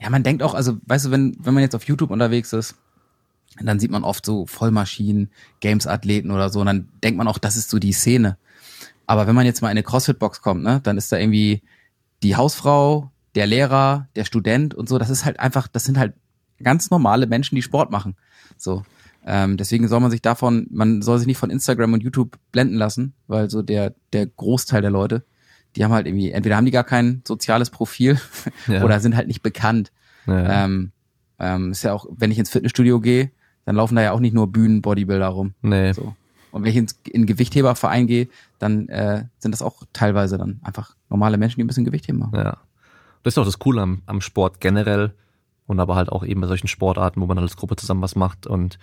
Ja, 0.00 0.10
man 0.10 0.22
denkt 0.22 0.42
auch, 0.42 0.54
also 0.54 0.78
weißt 0.86 1.06
du, 1.06 1.10
wenn 1.10 1.36
wenn 1.40 1.54
man 1.54 1.62
jetzt 1.62 1.74
auf 1.74 1.84
YouTube 1.84 2.10
unterwegs 2.10 2.52
ist, 2.52 2.76
dann 3.62 3.80
sieht 3.80 3.90
man 3.90 4.04
oft 4.04 4.26
so 4.26 4.46
Vollmaschinen, 4.46 5.30
Games-Athleten 5.60 6.30
oder 6.30 6.50
so, 6.50 6.60
und 6.60 6.66
dann 6.66 6.88
denkt 7.02 7.18
man 7.18 7.28
auch, 7.28 7.38
das 7.38 7.56
ist 7.56 7.70
so 7.70 7.78
die 7.78 7.92
Szene. 7.92 8.36
Aber 9.06 9.26
wenn 9.26 9.34
man 9.34 9.46
jetzt 9.46 9.62
mal 9.62 9.68
in 9.68 9.72
eine 9.72 9.82
CrossFit-Box 9.82 10.42
kommt, 10.42 10.62
ne, 10.62 10.80
dann 10.82 10.98
ist 10.98 11.12
da 11.12 11.16
irgendwie 11.16 11.62
die 12.22 12.36
Hausfrau, 12.36 13.10
der 13.34 13.46
Lehrer, 13.46 14.08
der 14.16 14.24
Student 14.24 14.74
und 14.74 14.88
so. 14.88 14.98
Das 14.98 15.10
ist 15.10 15.24
halt 15.24 15.38
einfach, 15.38 15.68
das 15.68 15.84
sind 15.84 15.98
halt 15.98 16.14
ganz 16.62 16.90
normale 16.90 17.26
Menschen, 17.26 17.54
die 17.54 17.62
Sport 17.62 17.90
machen. 17.90 18.16
So. 18.56 18.82
Ähm, 19.24 19.56
deswegen 19.56 19.88
soll 19.88 20.00
man 20.00 20.10
sich 20.10 20.22
davon, 20.22 20.66
man 20.70 21.02
soll 21.02 21.18
sich 21.18 21.26
nicht 21.26 21.38
von 21.38 21.50
Instagram 21.50 21.92
und 21.92 22.02
YouTube 22.02 22.38
blenden 22.52 22.76
lassen, 22.76 23.12
weil 23.26 23.50
so 23.50 23.62
der, 23.62 23.94
der 24.12 24.26
Großteil 24.26 24.82
der 24.82 24.90
Leute, 24.90 25.24
die 25.74 25.84
haben 25.84 25.92
halt 25.92 26.06
irgendwie, 26.06 26.30
entweder 26.30 26.56
haben 26.56 26.64
die 26.64 26.70
gar 26.70 26.84
kein 26.84 27.22
soziales 27.26 27.70
Profil 27.70 28.18
Ja. 28.66 28.82
oder 28.84 29.00
sind 29.00 29.16
halt 29.16 29.26
nicht 29.28 29.42
bekannt. 29.42 29.92
ja, 30.26 30.64
Ähm, 30.64 30.92
ähm, 31.38 31.72
ist 31.72 31.82
ja 31.82 31.92
auch, 31.92 32.06
wenn 32.10 32.30
ich 32.30 32.38
ins 32.38 32.50
Fitnessstudio 32.50 33.00
gehe, 33.00 33.30
dann 33.66 33.76
laufen 33.76 33.94
da 33.96 34.02
ja 34.02 34.12
auch 34.12 34.20
nicht 34.20 34.32
nur 34.34 34.46
Bühnen-Bodybuilder 34.46 35.28
rum. 35.28 35.52
nee, 35.60 35.92
So. 35.92 36.14
Und 36.52 36.62
wenn 36.62 36.70
ich 36.70 36.76
in 36.76 36.86
einen 37.14 37.26
Gewichtheberverein 37.26 38.06
gehe, 38.06 38.28
dann 38.58 38.88
äh, 38.88 39.24
sind 39.38 39.52
das 39.52 39.60
auch 39.60 39.82
teilweise 39.92 40.38
dann 40.38 40.58
einfach 40.62 40.96
normale 41.10 41.36
Menschen, 41.36 41.56
die 41.60 41.64
ein 41.64 41.66
bisschen 41.66 41.84
Gewichtheben 41.84 42.18
machen. 42.18 42.34
ja. 42.34 42.56
Das 43.22 43.34
ist 43.34 43.38
auch 43.38 43.44
das 43.44 43.58
Coole 43.58 43.82
am, 43.82 44.02
am 44.06 44.20
Sport 44.22 44.60
generell 44.60 45.12
und 45.66 45.80
aber 45.80 45.96
halt 45.96 46.08
auch 46.10 46.24
eben 46.24 46.40
bei 46.40 46.46
solchen 46.46 46.68
Sportarten, 46.68 47.20
wo 47.20 47.26
man 47.26 47.36
als 47.38 47.56
Gruppe 47.56 47.74
zusammen 47.76 48.00
was 48.00 48.14
macht 48.14 48.46
und 48.46 48.78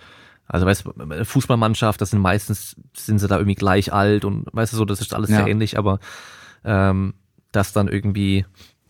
also 0.46 0.66
weißt 0.66 0.84
du, 0.84 1.24
Fußballmannschaft, 1.24 1.98
das 2.00 2.10
sind 2.10 2.20
meistens, 2.20 2.76
sind 2.94 3.18
sie 3.18 3.26
da 3.26 3.38
irgendwie 3.38 3.54
gleich 3.54 3.92
alt 3.94 4.26
und 4.26 4.44
weißt 4.52 4.74
du 4.74 4.76
so, 4.76 4.84
das 4.84 5.00
ist 5.00 5.14
alles 5.14 5.30
Ja. 5.30 5.36
sehr 5.38 5.46
ähnlich, 5.46 5.78
aber 5.78 5.98
ähm, 6.62 7.14
dass 7.52 7.72
dann 7.72 7.88
irgendwie 7.88 8.44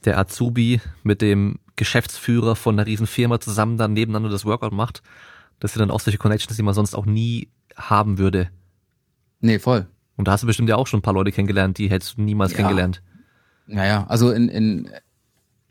der 0.05 0.18
Azubi 0.18 0.81
mit 1.05 1.23
dem 1.23 1.60
Geschäftsführer 1.76 2.56
von 2.56 2.74
einer 2.74 2.86
riesen 2.86 3.06
Firma 3.06 3.39
zusammen 3.40 3.76
dann 3.76 3.92
nebeneinander 3.92 4.31
das 4.31 4.44
Workout 4.44 4.73
macht, 4.73 5.02
das 5.60 5.73
sind 5.73 5.81
dann 5.81 5.91
auch 5.91 6.00
solche 6.00 6.18
Connections, 6.18 6.57
die 6.57 6.62
man 6.62 6.74
sonst 6.74 6.94
auch 6.94 7.07
nie 7.07 7.49
haben 7.76 8.18
würde. 8.18 8.50
Nee, 9.41 9.58
voll. 9.58 9.86
Und 10.16 10.28
da 10.28 10.33
hast 10.33 10.42
du 10.42 10.47
bestimmt 10.47 10.68
ja 10.68 10.76
auch 10.76 10.86
schon 10.86 10.99
ein 11.00 11.02
paar 11.02 11.15
Leute 11.15 11.33
kennengelernt, 11.33 11.78
die 11.78 11.89
hättest 11.91 12.16
du 12.16 12.23
niemals 12.23 12.52
Ja. 12.52 12.58
kennengelernt. 12.58 13.02
Naja, 13.66 14.07
also 14.08 14.31
in, 14.31 14.49
in 14.49 14.91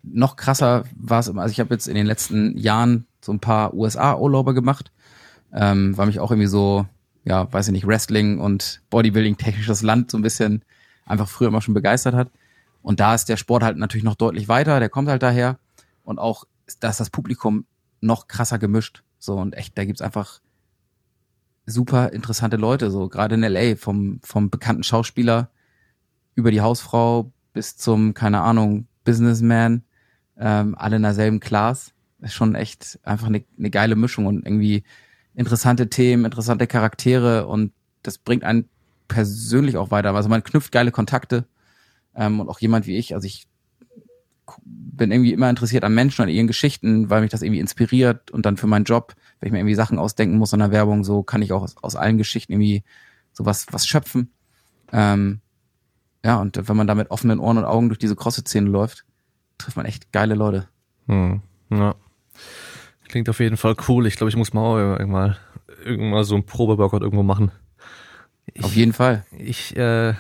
noch 0.03 0.35
krasser 0.35 0.83
war 0.95 1.19
es 1.19 1.27
immer, 1.27 1.41
also 1.43 1.51
ich 1.51 1.59
habe 1.59 1.73
jetzt 1.73 1.87
in 1.87 1.95
den 1.95 2.05
letzten 2.05 2.57
Jahren 2.57 3.05
so 3.21 3.31
ein 3.31 3.39
paar 3.39 3.73
USA-Urlaube 3.73 4.53
gemacht, 4.53 4.91
ähm, 5.53 5.97
weil 5.97 6.07
mich 6.07 6.19
auch 6.19 6.31
irgendwie 6.31 6.47
so, 6.47 6.85
ja, 7.23 7.51
weiß 7.51 7.67
ich 7.67 7.71
nicht, 7.71 7.87
Wrestling 7.87 8.39
und 8.39 8.81
Bodybuilding 8.89 9.37
technisches 9.37 9.81
Land 9.81 10.11
so 10.11 10.17
ein 10.17 10.23
bisschen 10.23 10.63
einfach 11.05 11.29
früher 11.29 11.47
immer 11.47 11.61
schon 11.61 11.73
begeistert 11.73 12.15
hat. 12.15 12.29
Und 12.81 12.99
da 12.99 13.15
ist 13.15 13.29
der 13.29 13.37
Sport 13.37 13.63
halt 13.63 13.77
natürlich 13.77 14.03
noch 14.03 14.15
deutlich 14.15 14.49
weiter, 14.49 14.79
der 14.79 14.89
kommt 14.89 15.07
halt 15.07 15.23
daher. 15.23 15.57
Und 16.03 16.19
auch, 16.19 16.43
da 16.81 16.89
ist 16.89 16.99
das 16.99 17.09
Publikum 17.09 17.65
noch 18.01 18.27
krasser 18.27 18.59
gemischt. 18.59 19.03
So, 19.23 19.37
und 19.37 19.55
echt, 19.55 19.77
da 19.77 19.85
gibt's 19.85 20.01
einfach 20.01 20.41
super 21.65 22.11
interessante 22.11 22.57
Leute, 22.57 22.91
so 22.91 23.07
gerade 23.07 23.35
in 23.35 23.43
LA, 23.43 23.77
vom, 23.77 24.19
vom 24.21 24.49
bekannten 24.49 24.83
Schauspieler 24.83 25.49
über 26.35 26.51
die 26.51 26.59
Hausfrau 26.59 27.31
bis 27.53 27.77
zum, 27.77 28.13
keine 28.13 28.41
Ahnung, 28.41 28.85
Businessman, 29.05 29.83
ähm, 30.37 30.75
alle 30.77 30.97
in 30.97 31.03
derselben 31.03 31.39
Class. 31.39 31.93
Ist 32.19 32.33
schon 32.33 32.53
echt 32.55 32.99
einfach 33.03 33.27
eine, 33.27 33.45
eine 33.57 33.69
geile 33.69 33.95
Mischung 33.95 34.25
und 34.25 34.45
irgendwie 34.45 34.83
interessante 35.35 35.87
Themen, 35.87 36.25
interessante 36.25 36.67
Charaktere 36.67 37.47
und 37.47 37.71
das 38.01 38.17
bringt 38.17 38.43
einen 38.43 38.67
persönlich 39.07 39.77
auch 39.77 39.89
weiter. 39.89 40.13
Also 40.13 40.27
man 40.27 40.43
knüpft 40.43 40.73
geile 40.73 40.91
Kontakte 40.91 41.45
ähm, 42.13 42.41
und 42.41 42.49
auch 42.49 42.59
jemand 42.59 42.87
wie 42.87 42.97
ich, 42.97 43.15
also 43.15 43.25
ich 43.25 43.47
bin 44.63 45.11
irgendwie 45.11 45.33
immer 45.33 45.49
interessiert 45.49 45.83
an 45.83 45.95
Menschen 45.95 46.21
und 46.23 46.29
ihren 46.29 46.47
Geschichten, 46.47 47.09
weil 47.09 47.21
mich 47.21 47.31
das 47.31 47.41
irgendwie 47.41 47.59
inspiriert 47.59 48.31
und 48.31 48.45
dann 48.45 48.57
für 48.57 48.67
meinen 48.67 48.85
Job, 48.85 49.15
wenn 49.39 49.47
ich 49.47 49.51
mir 49.53 49.59
irgendwie 49.59 49.75
Sachen 49.75 49.99
ausdenken 49.99 50.37
muss 50.37 50.53
in 50.53 50.59
der 50.59 50.71
Werbung, 50.71 51.03
so 51.03 51.23
kann 51.23 51.41
ich 51.41 51.51
auch 51.51 51.63
aus, 51.63 51.75
aus 51.81 51.95
allen 51.95 52.17
Geschichten 52.17 52.53
irgendwie 52.53 52.83
sowas 53.31 53.65
was 53.71 53.87
schöpfen. 53.87 54.31
Ähm, 54.91 55.41
ja, 56.23 56.39
und 56.39 56.67
wenn 56.67 56.77
man 56.77 56.87
da 56.87 56.95
mit 56.95 57.11
offenen 57.11 57.39
Ohren 57.39 57.57
und 57.57 57.65
Augen 57.65 57.89
durch 57.89 57.99
diese 57.99 58.15
CrossFit-Szene 58.15 58.69
läuft, 58.69 59.05
trifft 59.57 59.77
man 59.77 59.85
echt 59.85 60.11
geile 60.11 60.35
Leute. 60.35 60.67
Hm. 61.07 61.41
Ja. 61.69 61.95
Klingt 63.09 63.29
auf 63.29 63.39
jeden 63.39 63.57
Fall 63.57 63.75
cool. 63.87 64.07
Ich 64.07 64.15
glaube, 64.15 64.29
ich 64.29 64.35
muss 64.35 64.53
mal 64.53 64.61
auch 64.61 64.77
irgendwann, 64.77 65.35
irgendwann 65.83 66.23
so 66.23 66.35
ein 66.35 66.45
Probeworkout 66.45 67.01
irgendwo 67.01 67.23
machen. 67.23 67.51
Ich, 68.53 68.63
Auf 68.63 68.75
jeden 68.75 68.93
Fall. 68.93 69.25
Ich, 69.37 69.75
äh, 69.75 70.13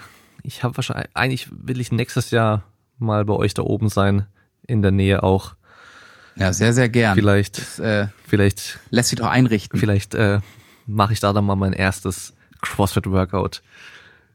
ich 0.43 0.63
habe 0.63 0.75
wahrscheinlich, 0.77 1.09
eigentlich 1.13 1.49
will 1.51 1.79
ich 1.79 1.91
nächstes 1.91 2.31
Jahr 2.31 2.63
mal 3.03 3.25
bei 3.25 3.33
euch 3.33 3.53
da 3.53 3.61
oben 3.61 3.89
sein, 3.89 4.25
in 4.67 4.81
der 4.81 4.91
Nähe 4.91 5.23
auch. 5.23 5.55
Ja, 6.35 6.51
sehr, 6.53 6.73
sehr 6.73 6.89
gern. 6.89 7.15
Vielleicht, 7.15 7.59
Das, 7.59 7.79
äh, 7.79 8.07
vielleicht, 8.25 8.79
lässt 8.89 9.09
sich 9.09 9.19
doch 9.19 9.27
einrichten. 9.27 9.79
vielleicht 9.79 10.15
äh, 10.15 10.39
mache 10.87 11.13
ich 11.13 11.19
da 11.19 11.31
dann 11.33 11.45
mal 11.45 11.55
mein 11.55 11.73
erstes 11.73 12.33
CrossFit-Workout. 12.61 13.61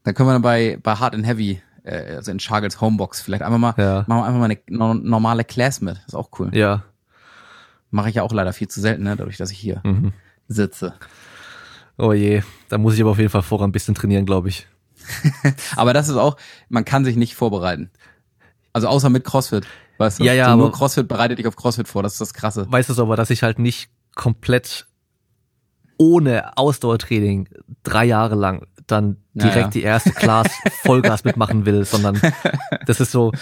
Dann 0.05 0.15
können 0.15 0.29
wir 0.29 0.33
dann 0.35 0.43
bei, 0.43 0.79
bei 0.83 0.95
Hard 0.95 1.15
and 1.15 1.27
Heavy, 1.27 1.61
äh, 1.83 2.15
also 2.17 2.31
in 2.31 2.39
Chargels 2.39 2.81
Homebox, 2.81 3.21
vielleicht 3.21 3.43
einfach 3.43 3.59
mal, 3.59 3.75
Ja. 3.77 4.05
machen 4.07 4.21
wir 4.21 4.25
einfach 4.27 4.39
mal 4.39 4.45
eine 4.45 4.59
no 4.69 4.95
normale 4.95 5.45
Class 5.45 5.81
mit. 5.81 5.97
ist 6.07 6.15
auch 6.15 6.31
cool. 6.39 6.55
Ja. 6.55 6.85
Mache 7.91 8.11
ich 8.11 8.15
ja 8.17 8.23
auch 8.23 8.33
leider 8.33 8.53
viel 8.53 8.69
zu 8.69 8.81
selten, 8.81 9.03
ne? 9.03 9.17
dadurch, 9.17 9.39
dass 9.39 9.51
ich 9.51 9.59
hier 9.59 9.81
Mhm. 9.85 10.13
sitze. 10.47 10.95
Oh 11.97 12.13
je, 12.13 12.43
da 12.69 12.79
muss 12.79 12.95
ich 12.95 13.01
aber 13.01 13.11
auf 13.11 13.19
jeden 13.19 13.31
Fall 13.31 13.43
vorher 13.43 13.67
ein 13.67 13.73
bisschen 13.73 13.95
trainieren, 13.97 14.25
glaube 14.25 14.51
ich. 14.51 14.69
Aber 15.77 15.93
das 15.95 16.09
ist 16.09 16.17
auch, 16.17 16.37
man 16.69 16.85
kann 16.85 17.05
sich 17.05 17.17
nicht 17.17 17.35
vorbereiten. 17.35 17.91
Also 18.73 18.89
außer 18.89 19.11
mit 19.11 19.25
CrossFit. 19.25 19.67
Weißt 19.99 20.21
du? 20.21 20.25
Ja, 20.25 20.33
ja, 20.33 20.51
so 20.51 20.57
nur 20.57 20.73
CrossFit 20.73 21.09
bereitet 21.09 21.39
dich 21.39 21.47
auf 21.47 21.57
CrossFit 21.57 21.89
vor, 21.89 22.03
das 22.03 22.13
ist 22.13 22.21
das 22.21 22.35
Krasse. 22.35 22.67
Weißt 22.71 22.89
du 22.91 23.03
aber, 23.03 23.17
dass 23.17 23.31
ich 23.31 23.43
halt 23.43 23.59
nicht 23.59 23.91
komplett 24.15 24.87
ohne 25.97 26.57
Ausdauertraining 26.57 27.49
drei 27.83 28.05
Jahre 28.05 28.37
lang 28.37 28.67
dann 28.87 29.17
Ja, 29.35 29.45
direkt 29.45 29.67
ja. 29.67 29.71
die 29.71 29.83
erste 29.83 30.13
Class 30.13 30.47
Vollgas 30.83 31.25
mitmachen 31.25 31.67
will, 31.67 31.85
sondern 31.85 32.21
das 32.87 33.01
ist 33.01 33.11
so, 33.11 33.33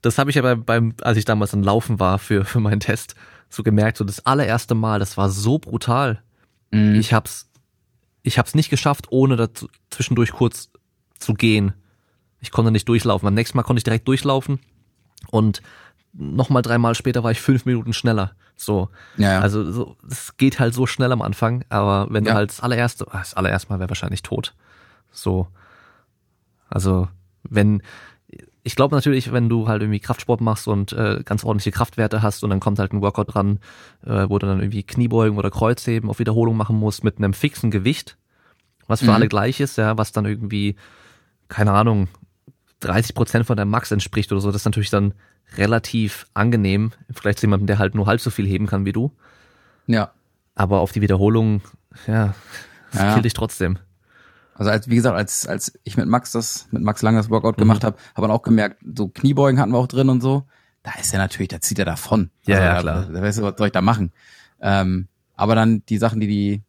das 0.00 0.18
habe 0.18 0.30
ich 0.30 0.36
ja 0.36 0.42
beim, 0.42 0.64
beim, 0.64 0.94
als 1.02 1.18
ich 1.18 1.24
damals 1.24 1.50
dann 1.50 1.62
laufen 1.62 1.98
war 1.98 2.18
für, 2.18 2.44
für 2.44 2.60
meinen 2.60 2.80
Test, 2.80 3.14
so 3.50 3.62
gemerkt, 3.62 3.96
so 3.96 4.04
das 4.04 4.24
allererste 4.24 4.74
Mal, 4.74 4.98
das 5.00 5.16
war 5.16 5.30
so 5.30 5.58
brutal. 5.58 6.22
Mhm. 6.70 6.94
Ich 6.94 7.12
hab's, 7.12 7.50
ich 8.22 8.38
hab's 8.38 8.54
nicht 8.54 8.70
geschafft, 8.70 9.06
ohne 9.10 9.36
dazu, 9.36 9.68
zwischendurch 9.90 10.32
kurz 10.32 10.70
zu 11.18 11.34
gehen. 11.34 11.72
Ich 12.40 12.50
konnte 12.50 12.70
nicht 12.70 12.88
durchlaufen. 12.88 13.26
Beim 13.26 13.34
nächsten 13.34 13.56
Mal 13.56 13.64
konnte 13.64 13.78
ich 13.80 13.84
direkt 13.84 14.06
durchlaufen 14.08 14.60
und 15.30 15.62
nochmal 16.12 16.62
dreimal 16.62 16.94
später 16.94 17.22
war 17.22 17.30
ich 17.30 17.40
fünf 17.40 17.64
Minuten 17.66 17.92
schneller. 17.92 18.32
So. 18.56 18.88
ja, 19.16 19.34
ja. 19.34 19.40
Also 19.40 19.70
so, 19.70 19.96
es 20.10 20.36
geht 20.36 20.58
halt 20.58 20.74
so 20.74 20.86
schnell 20.86 21.12
am 21.12 21.22
Anfang, 21.22 21.64
aber 21.68 22.08
wenn 22.10 22.24
Ja. 22.24 22.32
du 22.32 22.36
halt 22.38 22.50
das 22.50 22.60
allererste, 22.60 23.06
ah, 23.10 23.18
das 23.18 23.34
allererste 23.34 23.70
Mal 23.72 23.78
wäre 23.78 23.90
wahrscheinlich 23.90 24.22
tot. 24.22 24.54
So. 25.12 25.46
Also, 26.68 27.08
wenn, 27.44 27.82
ich 28.62 28.74
glaube 28.76 28.94
natürlich, 28.94 29.32
wenn 29.32 29.48
du 29.48 29.68
halt 29.68 29.82
irgendwie 29.82 30.00
Kraftsport 30.00 30.40
machst 30.40 30.66
und 30.68 30.92
äh, 30.92 31.22
ganz 31.24 31.44
ordentliche 31.44 31.70
Kraftwerte 31.70 32.20
hast 32.20 32.42
und 32.44 32.50
dann 32.50 32.60
kommt 32.60 32.78
halt 32.78 32.92
ein 32.92 33.00
Workout 33.00 33.34
dran, 33.34 33.60
äh, 34.04 34.28
wo 34.28 34.38
du 34.38 34.46
dann 34.46 34.60
irgendwie 34.60 34.82
Kniebeugen 34.82 35.38
oder 35.38 35.50
Kreuzheben 35.50 36.10
auf 36.10 36.18
Wiederholung 36.18 36.56
machen 36.56 36.76
musst 36.78 37.04
mit 37.04 37.18
einem 37.18 37.32
fixen 37.32 37.70
Gewicht, 37.70 38.18
was 38.86 39.00
für 39.00 39.06
mhm. 39.06 39.12
alle 39.12 39.28
gleich 39.28 39.60
ist, 39.60 39.78
ja, 39.78 39.96
was 39.96 40.12
dann 40.12 40.26
irgendwie, 40.26 40.76
keine 41.48 41.72
Ahnung, 41.72 42.08
30 42.80 43.14
Prozent 43.14 43.46
von 43.46 43.56
deinem 43.56 43.70
Max 43.70 43.90
entspricht 43.90 44.32
oder 44.32 44.40
so, 44.40 44.50
das 44.50 44.62
ist 44.62 44.66
natürlich 44.66 44.90
dann 44.90 45.14
relativ 45.56 46.26
angenehm, 46.34 46.92
vielleicht 47.10 47.38
zu 47.38 47.46
jemandem, 47.46 47.66
der 47.66 47.78
halt 47.78 47.94
nur 47.94 48.06
halb 48.06 48.20
so 48.20 48.30
viel 48.30 48.46
heben 48.46 48.66
kann 48.66 48.84
wie 48.84 48.92
du. 48.92 49.12
Ja. 49.86 50.12
Aber 50.54 50.80
auf 50.80 50.92
die 50.92 51.00
Wiederholung, 51.00 51.62
ja, 52.06 52.34
das 52.92 53.02
ja. 53.02 53.12
killt 53.14 53.24
dich 53.24 53.34
trotzdem. 53.34 53.78
Also 54.54 54.70
als 54.70 54.88
wie 54.88 54.96
gesagt, 54.96 55.16
als 55.16 55.46
als 55.46 55.78
ich 55.84 55.96
mit 55.96 56.06
Max 56.06 56.32
das 56.32 56.66
mit 56.72 56.82
Max 56.82 57.00
Lang 57.02 57.14
das 57.14 57.30
Workout 57.30 57.56
mhm. 57.56 57.62
gemacht 57.62 57.84
habe, 57.84 57.96
habe 58.14 58.26
man 58.26 58.36
auch 58.36 58.42
gemerkt, 58.42 58.82
so 58.94 59.08
Kniebeugen 59.08 59.60
hatten 59.60 59.70
wir 59.70 59.78
auch 59.78 59.86
drin 59.86 60.08
und 60.08 60.20
so. 60.20 60.46
Da 60.82 60.92
ist 61.00 61.12
er 61.12 61.18
natürlich, 61.18 61.48
da 61.48 61.60
zieht 61.60 61.78
er 61.78 61.84
davon. 61.84 62.30
Ja, 62.44 62.56
also, 62.56 62.66
ja 62.66 62.80
klar. 62.80 63.06
Da, 63.06 63.12
da 63.12 63.22
weißt 63.22 63.38
du, 63.38 63.42
was 63.42 63.54
soll 63.56 63.68
ich 63.68 63.72
da 63.72 63.82
machen? 63.82 64.12
Ähm, 64.60 65.08
aber 65.36 65.54
dann 65.54 65.84
die 65.88 65.98
Sachen, 65.98 66.18
die 66.20 66.26
die 66.26 66.62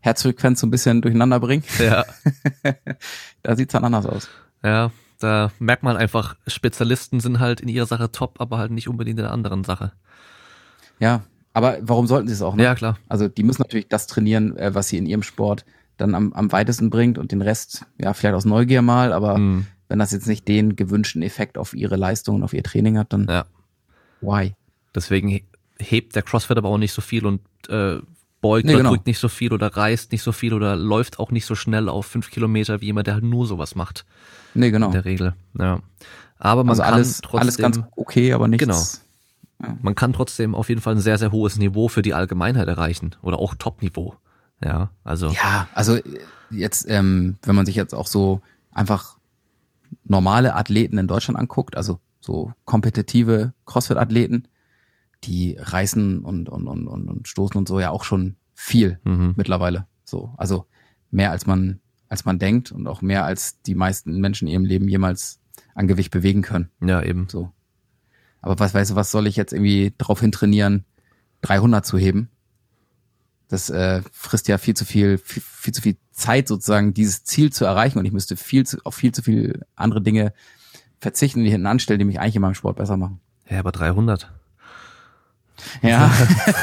Herzfrequenz 0.00 0.60
so 0.60 0.66
ein 0.66 0.70
bisschen 0.70 1.00
durcheinander 1.00 1.38
bringen. 1.38 1.62
Ja. 1.78 2.04
da 3.42 3.56
sieht's 3.56 3.72
dann 3.72 3.84
anders 3.84 4.06
aus. 4.06 4.28
Ja, 4.64 4.90
da 5.22 5.52
merkt 5.58 5.82
man 5.82 5.96
einfach, 5.96 6.36
Spezialisten 6.46 7.20
sind 7.20 7.40
halt 7.40 7.60
in 7.60 7.68
ihrer 7.68 7.86
Sache 7.86 8.10
top, 8.10 8.40
aber 8.40 8.58
halt 8.58 8.70
nicht 8.70 8.88
unbedingt 8.88 9.18
in 9.18 9.24
der 9.24 9.32
anderen 9.32 9.64
Sache. 9.64 9.92
Ja, 10.98 11.22
aber 11.52 11.78
warum 11.82 12.06
sollten 12.06 12.28
sie 12.28 12.34
es 12.34 12.42
auch? 12.42 12.54
Ne? 12.54 12.62
Ja, 12.62 12.74
klar. 12.74 12.98
Also 13.08 13.28
die 13.28 13.42
müssen 13.42 13.62
natürlich 13.62 13.88
das 13.88 14.06
trainieren, 14.06 14.56
äh, 14.56 14.74
was 14.74 14.88
sie 14.88 14.98
in 14.98 15.06
ihrem 15.06 15.22
Sport 15.22 15.64
dann 15.96 16.14
am, 16.14 16.32
am 16.32 16.50
weitesten 16.52 16.90
bringt 16.90 17.18
und 17.18 17.32
den 17.32 17.42
Rest, 17.42 17.86
ja, 17.98 18.14
vielleicht 18.14 18.34
aus 18.34 18.44
Neugier 18.44 18.82
mal, 18.82 19.12
aber 19.12 19.38
mhm. 19.38 19.66
wenn 19.88 19.98
das 19.98 20.12
jetzt 20.12 20.26
nicht 20.26 20.48
den 20.48 20.76
gewünschten 20.76 21.22
Effekt 21.22 21.58
auf 21.58 21.74
ihre 21.74 21.96
Leistung 21.96 22.36
und 22.36 22.42
auf 22.42 22.54
ihr 22.54 22.62
Training 22.62 22.98
hat, 22.98 23.12
dann 23.12 23.26
ja. 23.28 23.44
why? 24.20 24.54
Deswegen 24.94 25.40
hebt 25.78 26.16
der 26.16 26.22
CrossFit 26.22 26.56
aber 26.56 26.68
auch 26.68 26.78
nicht 26.78 26.92
so 26.92 27.02
viel 27.02 27.26
und 27.26 27.40
äh, 27.68 27.98
beugt 28.42 28.66
nee, 28.66 28.72
oder 28.72 28.80
genau. 28.80 28.90
drückt 28.90 29.06
nicht 29.06 29.18
so 29.18 29.28
viel 29.28 29.54
oder 29.54 29.74
reißt 29.74 30.12
nicht 30.12 30.22
so 30.22 30.32
viel 30.32 30.52
oder 30.52 30.76
läuft 30.76 31.18
auch 31.18 31.30
nicht 31.30 31.46
so 31.46 31.54
schnell 31.54 31.88
auf 31.88 32.04
fünf 32.04 32.30
Kilometer 32.30 32.82
wie 32.82 32.86
jemand, 32.86 33.06
der 33.06 33.14
halt 33.14 33.24
nur 33.24 33.46
sowas 33.46 33.74
macht. 33.74 34.04
Nee, 34.52 34.70
genau. 34.70 34.88
In 34.88 34.92
der 34.92 35.04
Regel, 35.06 35.34
ja. 35.58 35.80
Aber 36.38 36.64
man 36.64 36.70
also 36.70 36.82
kann 36.82 36.94
alles, 36.94 37.20
trotzdem, 37.20 37.40
alles 37.40 37.56
ganz 37.56 37.80
okay, 37.96 38.34
aber 38.34 38.48
nichts. 38.48 38.66
Genau. 38.66 38.82
Ja. 39.62 39.78
Man 39.80 39.94
kann 39.94 40.12
trotzdem 40.12 40.54
auf 40.54 40.68
jeden 40.68 40.80
Fall 40.80 40.96
ein 40.96 41.00
sehr, 41.00 41.16
sehr 41.16 41.32
hohes 41.32 41.56
Niveau 41.56 41.88
für 41.88 42.02
die 42.02 42.14
Allgemeinheit 42.14 42.66
erreichen 42.68 43.14
oder 43.22 43.38
auch 43.38 43.54
Top-Niveau. 43.54 44.16
Ja, 44.62 44.90
also. 45.04 45.28
Ja, 45.30 45.68
also 45.72 45.98
jetzt, 46.50 46.86
ähm, 46.88 47.36
wenn 47.44 47.54
man 47.54 47.64
sich 47.64 47.76
jetzt 47.76 47.94
auch 47.94 48.08
so 48.08 48.40
einfach 48.72 49.16
normale 50.04 50.56
Athleten 50.56 50.98
in 50.98 51.06
Deutschland 51.06 51.38
anguckt, 51.38 51.76
also 51.76 52.00
so 52.20 52.52
kompetitive 52.64 53.52
CrossFit-Athleten, 53.66 54.48
die 55.24 55.56
reißen 55.58 56.24
und, 56.24 56.48
und, 56.48 56.66
und, 56.66 56.88
und, 56.88 57.28
stoßen 57.28 57.56
und 57.56 57.68
so 57.68 57.80
ja 57.80 57.90
auch 57.90 58.04
schon 58.04 58.36
viel 58.54 58.98
mhm. 59.04 59.34
mittlerweile. 59.36 59.86
So, 60.04 60.34
also 60.36 60.66
mehr 61.10 61.30
als 61.30 61.46
man, 61.46 61.80
als 62.08 62.24
man 62.24 62.38
denkt 62.38 62.72
und 62.72 62.86
auch 62.86 63.02
mehr 63.02 63.24
als 63.24 63.60
die 63.62 63.74
meisten 63.74 64.20
Menschen 64.20 64.48
in 64.48 64.52
ihrem 64.52 64.64
Leben 64.64 64.88
jemals 64.88 65.40
an 65.74 65.88
Gewicht 65.88 66.10
bewegen 66.10 66.42
können. 66.42 66.70
Ja, 66.80 67.02
eben. 67.02 67.28
So. 67.28 67.52
Aber 68.40 68.58
was 68.58 68.74
weißt 68.74 68.92
du, 68.92 68.94
was 68.96 69.10
soll 69.10 69.26
ich 69.26 69.36
jetzt 69.36 69.52
irgendwie 69.52 69.94
drauf 69.96 70.20
hin 70.20 70.32
trainieren, 70.32 70.84
300 71.42 71.86
zu 71.86 71.98
heben? 71.98 72.28
das 73.52 73.68
äh, 73.68 74.00
frisst 74.12 74.48
ja 74.48 74.56
viel 74.56 74.74
zu 74.74 74.86
viel, 74.86 75.18
viel, 75.18 75.42
viel, 75.42 75.74
zu 75.74 75.82
viel 75.82 75.96
Zeit 76.10 76.48
sozusagen, 76.48 76.94
dieses 76.94 77.24
Ziel 77.24 77.52
zu 77.52 77.66
erreichen 77.66 77.98
und 77.98 78.06
ich 78.06 78.12
müsste 78.12 78.36
viel 78.36 78.64
zu, 78.64 78.78
auf 78.84 78.94
viel 78.94 79.12
zu 79.12 79.22
viel 79.22 79.66
andere 79.76 80.00
Dinge 80.00 80.32
verzichten, 81.00 81.44
die 81.44 81.50
hinten 81.50 81.66
anstellen, 81.66 81.98
die 81.98 82.06
mich 82.06 82.18
eigentlich 82.18 82.36
in 82.36 82.42
meinem 82.42 82.54
Sport 82.54 82.76
besser 82.76 82.96
machen. 82.96 83.20
Ja, 83.50 83.58
aber 83.58 83.70
300. 83.70 84.32
Ja, 85.82 86.10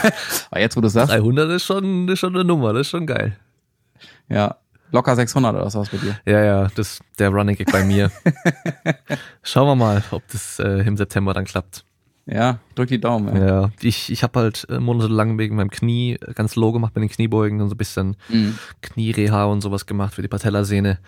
aber 0.52 0.60
jetzt, 0.60 0.76
wo 0.76 0.82
du 0.82 0.90
sagst. 0.90 1.14
300 1.14 1.52
ist 1.52 1.66
schon, 1.66 2.08
ist 2.08 2.20
schon 2.20 2.36
eine 2.36 2.44
Nummer, 2.44 2.74
das 2.74 2.82
ist 2.82 2.90
schon 2.90 3.06
geil. 3.06 3.36
Ja, 4.30 4.58
locker 4.92 5.16
600 5.16 5.56
oder 5.56 5.66
was 5.66 5.90
bei 5.90 5.98
dir? 5.98 6.20
Ja, 6.26 6.44
ja, 6.44 6.68
das 6.76 7.00
der 7.18 7.30
Running 7.30 7.56
Gig 7.56 7.68
bei 7.72 7.84
mir. 7.84 8.12
Schauen 9.44 9.68
wir 9.68 9.76
mal, 9.76 10.04
ob 10.12 10.24
das 10.32 10.60
äh, 10.60 10.86
im 10.88 10.98
September 10.98 11.34
dann 11.34 11.46
klappt. 11.46 11.86
Ja, 12.26 12.60
drück 12.76 12.90
die 12.90 13.00
Daumen. 13.00 13.36
Ja, 13.36 13.46
ja 13.48 13.72
ich, 13.82 14.12
ich 14.12 14.22
habe 14.22 14.40
halt 14.40 14.68
äh, 14.70 14.80
monatelang 14.80 15.38
wegen 15.40 15.56
meinem 15.56 15.72
Knie 15.72 16.18
ganz 16.36 16.56
low 16.56 16.72
gemacht 16.72 16.94
bei 16.94 17.02
den 17.02 17.10
Kniebeugen 17.10 17.60
und 17.62 17.70
so 17.70 17.76
ein 17.76 17.78
bisschen 17.78 18.18
mhm. 18.30 18.58
Kniereha 18.82 19.46
und 19.46 19.62
sowas 19.62 19.86
gemacht 19.86 20.14
für 20.14 20.22
die 20.22 20.28
Patellasehne. 20.28 21.00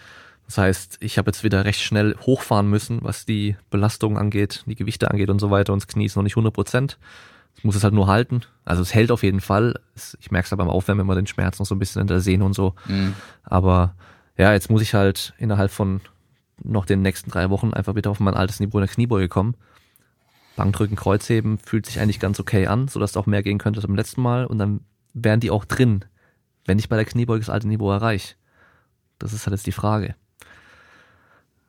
Das 0.48 0.58
heißt, 0.58 0.98
ich 1.00 1.18
habe 1.18 1.30
jetzt 1.30 1.44
wieder 1.44 1.64
recht 1.64 1.80
schnell 1.80 2.16
hochfahren 2.26 2.70
müssen, 2.70 3.00
was 3.04 3.26
die 3.26 3.56
Belastung 3.70 4.18
angeht, 4.18 4.64
die 4.66 4.76
Gewichte 4.76 5.12
angeht 5.12 5.30
und 5.30 5.40
so 5.40 5.52
weiter. 5.52 5.74
Und 5.74 5.84
das 5.84 5.88
Knie 5.88 6.06
ist 6.06 6.16
noch 6.16 6.24
nicht 6.24 6.34
100 6.34 6.54
Prozent. 6.54 6.98
Ich 7.56 7.64
muss 7.64 7.76
es 7.76 7.84
halt 7.84 7.94
nur 7.94 8.08
halten. 8.08 8.42
Also 8.66 8.82
es 8.82 8.94
hält 8.94 9.12
auf 9.12 9.24
jeden 9.24 9.42
Fall. 9.42 9.80
Ich 10.20 10.32
merke 10.32 10.46
es 10.46 10.54
aber 10.54 10.64
beim 10.64 10.74
Aufwärmen 10.74 11.02
immer 11.02 11.16
den 11.16 11.28
Schmerz 11.28 11.60
noch 11.60 11.66
so 11.66 11.76
ein 11.76 11.80
bisschen 11.80 12.02
in 12.02 12.08
der 12.08 12.20
Sehne 12.20 12.44
und 12.46 12.54
so. 12.54 12.74
Mhm. 12.88 13.14
Aber 13.44 13.96
ja, 14.38 14.54
jetzt 14.54 14.70
muss 14.70 14.82
ich 14.82 14.94
halt 14.94 15.34
innerhalb 15.38 15.72
von 15.72 16.02
noch 16.64 16.86
den 16.86 17.02
nächsten 17.02 17.30
drei 17.30 17.50
Wochen 17.50 17.74
einfach 17.74 17.96
wieder 17.96 18.10
auf 18.12 18.20
mein 18.20 18.34
altes 18.34 18.60
Niveau 18.60 18.78
in 18.78 18.86
der 18.86 18.94
Kniebeuge 18.94 19.28
kommen. 19.28 19.56
Bankdrücken, 20.56 20.96
Kreuzheben 20.96 21.58
fühlt 21.58 21.86
sich 21.86 22.00
eigentlich 22.00 22.20
ganz 22.20 22.40
okay 22.40 22.68
an, 22.68 22.88
sodass 22.88 23.18
auch 23.18 23.26
mehr 23.26 23.44
gehen 23.44 23.58
könnte 23.58 23.80
als 23.80 23.88
beim 23.88 23.96
letzten 23.96 24.22
Mal 24.22 24.46
und 24.46 24.58
dann 24.58 24.82
wären 25.14 25.40
die 25.40 25.52
auch 25.52 25.66
drin, 25.66 26.06
wenn 26.66 26.80
ich 26.80 26.90
bei 26.90 26.96
der 26.96 27.06
Kniebeuge 27.06 27.40
das 27.40 27.50
alte 27.50 27.68
Niveau 27.68 27.92
erreiche. 27.92 28.36
Das 29.20 29.34
ist 29.34 29.46
halt 29.46 29.54
jetzt 29.54 29.68
die 29.68 29.72
Frage. 29.72 30.16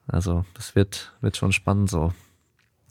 Also, 0.07 0.45
das 0.55 0.75
wird, 0.75 1.13
wird 1.21 1.37
schon 1.37 1.53
spannend 1.53 1.91
so. 1.91 2.13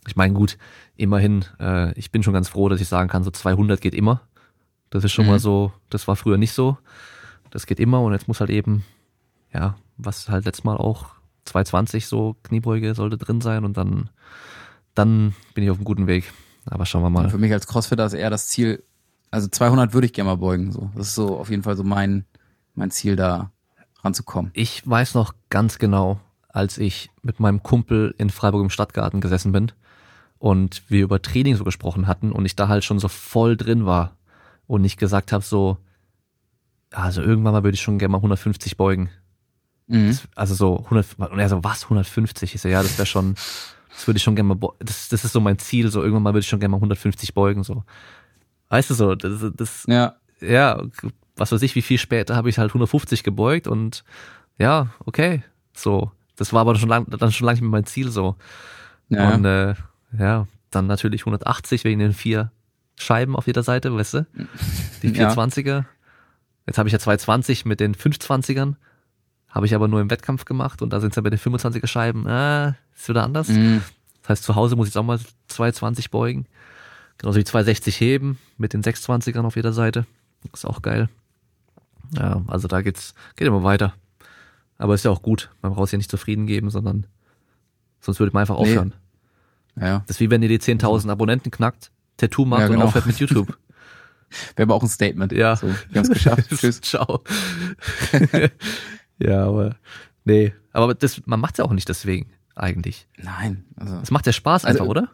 Ich 0.07 0.15
meine, 0.15 0.33
gut, 0.33 0.57
immerhin, 0.95 1.45
äh, 1.59 1.97
ich 1.97 2.11
bin 2.11 2.23
schon 2.23 2.33
ganz 2.33 2.49
froh, 2.49 2.69
dass 2.69 2.81
ich 2.81 2.87
sagen 2.87 3.09
kann, 3.09 3.23
so 3.23 3.31
200 3.31 3.79
geht 3.79 3.93
immer. 3.93 4.21
Das 4.89 5.03
ist 5.03 5.11
schon 5.11 5.25
mhm. 5.25 5.31
mal 5.31 5.39
so, 5.39 5.71
das 5.89 6.07
war 6.07 6.15
früher 6.15 6.37
nicht 6.37 6.53
so. 6.53 6.77
Das 7.49 7.65
geht 7.65 7.79
immer 7.79 8.01
und 8.01 8.13
jetzt 8.13 8.27
muss 8.27 8.39
halt 8.39 8.49
eben, 8.49 8.83
ja, 9.53 9.75
was 9.97 10.29
halt 10.29 10.45
letztes 10.45 10.63
Mal 10.63 10.77
auch 10.77 11.07
220 11.45 12.07
so 12.07 12.35
Kniebeuge 12.43 12.95
sollte 12.95 13.17
drin 13.17 13.41
sein 13.41 13.65
und 13.65 13.77
dann 13.77 14.09
dann 14.93 15.33
bin 15.53 15.63
ich 15.63 15.69
auf 15.69 15.77
einem 15.77 15.85
guten 15.85 16.07
Weg. 16.07 16.33
Aber 16.65 16.85
schauen 16.85 17.01
wir 17.01 17.09
mal. 17.09 17.29
für 17.29 17.37
mich 17.37 17.53
als 17.53 17.67
Crossfitter 17.67 18.05
ist 18.05 18.13
eher 18.13 18.29
das 18.29 18.47
Ziel, 18.47 18.83
also 19.31 19.47
200 19.47 19.93
würde 19.93 20.05
ich 20.05 20.13
gerne 20.13 20.29
mal 20.29 20.35
beugen. 20.35 20.71
So, 20.71 20.91
das 20.95 21.07
ist 21.07 21.15
so 21.15 21.37
auf 21.37 21.49
jeden 21.49 21.63
Fall 21.63 21.77
so 21.77 21.83
mein 21.83 22.25
mein 22.75 22.91
Ziel 22.91 23.15
da 23.15 23.51
ranzukommen. 24.03 24.51
Ich 24.53 24.87
weiß 24.87 25.13
noch 25.13 25.33
ganz 25.49 25.77
genau, 25.77 26.19
als 26.49 26.77
ich 26.77 27.09
mit 27.21 27.39
meinem 27.39 27.63
Kumpel 27.63 28.13
in 28.17 28.29
Freiburg 28.29 28.63
im 28.63 28.69
Stadtgarten 28.69 29.21
gesessen 29.21 29.51
bin 29.51 29.71
und 30.41 30.81
wir 30.87 31.03
über 31.03 31.21
Training 31.21 31.55
so 31.55 31.63
gesprochen 31.63 32.07
hatten 32.07 32.31
und 32.31 32.45
ich 32.45 32.55
da 32.55 32.67
halt 32.67 32.83
schon 32.83 32.97
so 32.97 33.07
voll 33.07 33.55
drin 33.55 33.85
war 33.85 34.17
und 34.65 34.83
ich 34.83 34.97
gesagt 34.97 35.31
habe 35.31 35.43
so, 35.43 35.77
also 36.89 37.21
irgendwann 37.21 37.53
mal 37.53 37.63
würde 37.63 37.75
ich 37.75 37.81
schon 37.81 37.99
gerne 37.99 38.13
mal 38.13 38.17
150 38.17 38.75
beugen. 38.75 39.11
Mhm. 39.85 40.07
Das, 40.07 40.27
also 40.33 40.55
so 40.55 40.77
100, 40.85 41.19
und 41.31 41.37
er 41.37 41.47
so, 41.47 41.63
was, 41.63 41.83
150? 41.83 42.55
Ich 42.55 42.61
so, 42.61 42.69
ja, 42.69 42.81
das 42.81 42.97
wäre 42.97 43.05
schon, 43.05 43.35
das 43.91 44.07
würde 44.07 44.17
ich 44.17 44.23
schon 44.23 44.35
gerne 44.35 44.55
mal, 44.55 44.69
das, 44.79 45.09
das 45.09 45.23
ist 45.23 45.33
so 45.33 45.39
mein 45.39 45.59
Ziel, 45.59 45.91
so 45.91 46.01
irgendwann 46.01 46.23
mal 46.23 46.33
würde 46.33 46.39
ich 46.39 46.47
schon 46.47 46.59
gerne 46.59 46.71
mal 46.71 46.77
150 46.77 47.35
beugen, 47.35 47.63
so. 47.63 47.83
Weißt 48.69 48.89
du 48.89 48.95
so, 48.95 49.13
das, 49.13 49.43
das 49.55 49.85
ja. 49.87 50.15
ja, 50.39 50.81
was 51.35 51.51
weiß 51.51 51.61
ich, 51.61 51.75
wie 51.75 51.83
viel 51.83 51.99
später 51.99 52.35
habe 52.35 52.49
ich 52.49 52.57
halt 52.57 52.71
150 52.71 53.21
gebeugt 53.21 53.67
und 53.67 54.03
ja, 54.57 54.87
okay, 55.05 55.43
so. 55.75 56.09
Das 56.35 56.51
war 56.51 56.61
aber 56.61 56.73
schon 56.77 56.89
lang, 56.89 57.05
dann 57.07 57.31
schon 57.31 57.45
lange 57.45 57.57
nicht 57.57 57.61
mehr 57.61 57.69
mein 57.69 57.85
Ziel, 57.85 58.09
so. 58.09 58.37
Ja. 59.09 59.35
Und 59.35 59.45
äh, 59.45 59.75
ja, 60.17 60.47
dann 60.69 60.87
natürlich 60.87 61.21
180 61.21 61.83
wegen 61.83 61.99
den 61.99 62.13
vier 62.13 62.51
Scheiben 62.97 63.35
auf 63.35 63.47
jeder 63.47 63.63
Seite, 63.63 63.93
weißt 63.93 64.13
du? 64.15 64.27
Die 65.03 65.11
420er. 65.11 65.67
Ja. 65.67 65.85
Jetzt 66.67 66.77
habe 66.77 66.87
ich 66.87 66.93
ja 66.93 66.99
220 66.99 67.65
mit 67.65 67.79
den 67.79 67.95
520ern. 67.95 68.75
Habe 69.49 69.65
ich 69.65 69.75
aber 69.75 69.87
nur 69.87 69.99
im 69.99 70.09
Wettkampf 70.09 70.45
gemacht 70.45 70.81
und 70.81 70.91
da 70.93 70.99
sind 70.99 71.09
es 71.09 71.15
ja 71.17 71.21
bei 71.21 71.29
den 71.29 71.39
25er 71.39 71.87
Scheiben, 71.87 72.25
äh, 72.25 72.69
ist 72.95 73.09
wieder 73.09 73.23
anders. 73.23 73.49
Mhm. 73.49 73.81
Das 74.21 74.29
heißt, 74.29 74.43
zu 74.43 74.55
Hause 74.55 74.75
muss 74.75 74.87
ich 74.87 74.97
auch 74.97 75.03
mal 75.03 75.19
220 75.47 76.09
beugen. 76.11 76.45
Genauso 77.17 77.39
wie 77.39 77.43
260 77.43 77.99
heben 77.99 78.39
mit 78.57 78.73
den 78.73 78.81
620ern 78.81 79.43
auf 79.43 79.55
jeder 79.55 79.73
Seite. 79.73 80.05
ist 80.53 80.65
auch 80.65 80.81
geil. 80.81 81.09
Ja, 82.17 82.41
also 82.47 82.67
da 82.67 82.81
geht's, 82.81 83.13
geht 83.35 83.47
immer 83.47 83.63
weiter. 83.63 83.93
Aber 84.77 84.95
ist 84.95 85.05
ja 85.05 85.11
auch 85.11 85.21
gut. 85.21 85.49
Man 85.61 85.73
braucht 85.73 85.87
sich 85.87 85.93
ja 85.93 85.97
nicht 85.97 86.11
zufrieden 86.11 86.47
geben, 86.47 86.69
sondern 86.69 87.05
sonst 87.99 88.19
würde 88.19 88.33
man 88.33 88.41
einfach 88.41 88.55
aufhören. 88.55 88.89
Nee. 88.89 89.10
Ja. 89.79 90.03
Das 90.07 90.17
ist 90.17 90.19
wie 90.19 90.29
wenn 90.29 90.41
ihr 90.43 90.49
die 90.49 90.59
10.000 90.59 91.09
Abonnenten 91.09 91.51
knackt, 91.51 91.91
Tattoo 92.17 92.45
macht 92.45 92.61
ja, 92.61 92.67
genau. 92.67 92.81
und 92.81 92.87
aufhört 92.87 93.05
mit 93.05 93.19
YouTube. 93.19 93.47
Wäre 94.55 94.67
aber 94.67 94.75
auch 94.75 94.83
ein 94.83 94.89
Statement. 94.89 95.31
Ja. 95.31 95.55
So, 95.55 95.67
wir 95.67 95.75
haben 95.99 96.03
es 96.03 96.09
geschafft. 96.09 96.49
Tschüss. 96.55 96.81
Ciao. 96.81 97.21
Ja, 99.21 99.45
aber 99.45 99.75
nee, 100.25 100.53
aber 100.71 100.95
das, 100.95 101.21
man 101.25 101.39
macht's 101.39 101.59
ja 101.59 101.65
auch 101.65 101.73
nicht 101.73 101.87
deswegen 101.89 102.31
eigentlich. 102.55 103.07
Nein, 103.17 103.65
also 103.75 103.97
es 104.01 104.11
macht 104.11 104.25
ja 104.25 104.33
Spaß 104.33 104.65
einfach, 104.65 104.81
also, 104.81 104.89
oder? 104.89 105.09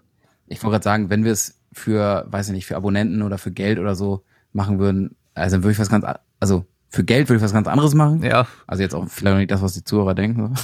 Ich 0.48 0.64
wollte 0.64 0.76
gerade 0.76 0.84
sagen, 0.84 1.10
wenn 1.10 1.26
wir 1.26 1.34
es 1.34 1.60
für, 1.74 2.26
weiß 2.30 2.48
ich 2.48 2.54
nicht, 2.54 2.66
für 2.66 2.78
Abonnenten 2.78 3.22
oder 3.22 3.38
für 3.38 3.52
Geld 3.52 3.80
oder 3.80 3.96
so 3.96 4.24
machen 4.54 4.80
würden, 4.80 5.16
also 5.34 5.58
dann 5.58 5.64
würde 5.64 5.74
ich 5.74 5.80
was 5.80 5.90
ganz, 5.90 6.06
also 6.40 6.66
für 6.90 7.04
Geld 7.04 7.28
würde 7.28 7.38
ich 7.38 7.44
was 7.44 7.54
ganz 7.54 7.68
anderes 7.68 7.94
machen. 7.96 8.24
Ja. 8.24 8.48
Also 8.66 8.82
jetzt 8.82 8.96
auch 8.96 9.08
vielleicht 9.10 9.34
noch 9.34 9.40
nicht 9.40 9.52
das, 9.52 9.62
was 9.62 9.74
die 9.74 9.84
Zuhörer 9.84 10.16
denken. 10.16 10.56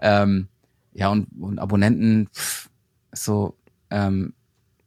ähm, 0.00 0.48
ja, 0.94 1.08
und, 1.08 1.26
und 1.38 1.58
Abonnenten, 1.58 2.28
pff, 2.34 2.70
so, 3.14 3.56
ähm, 3.90 4.34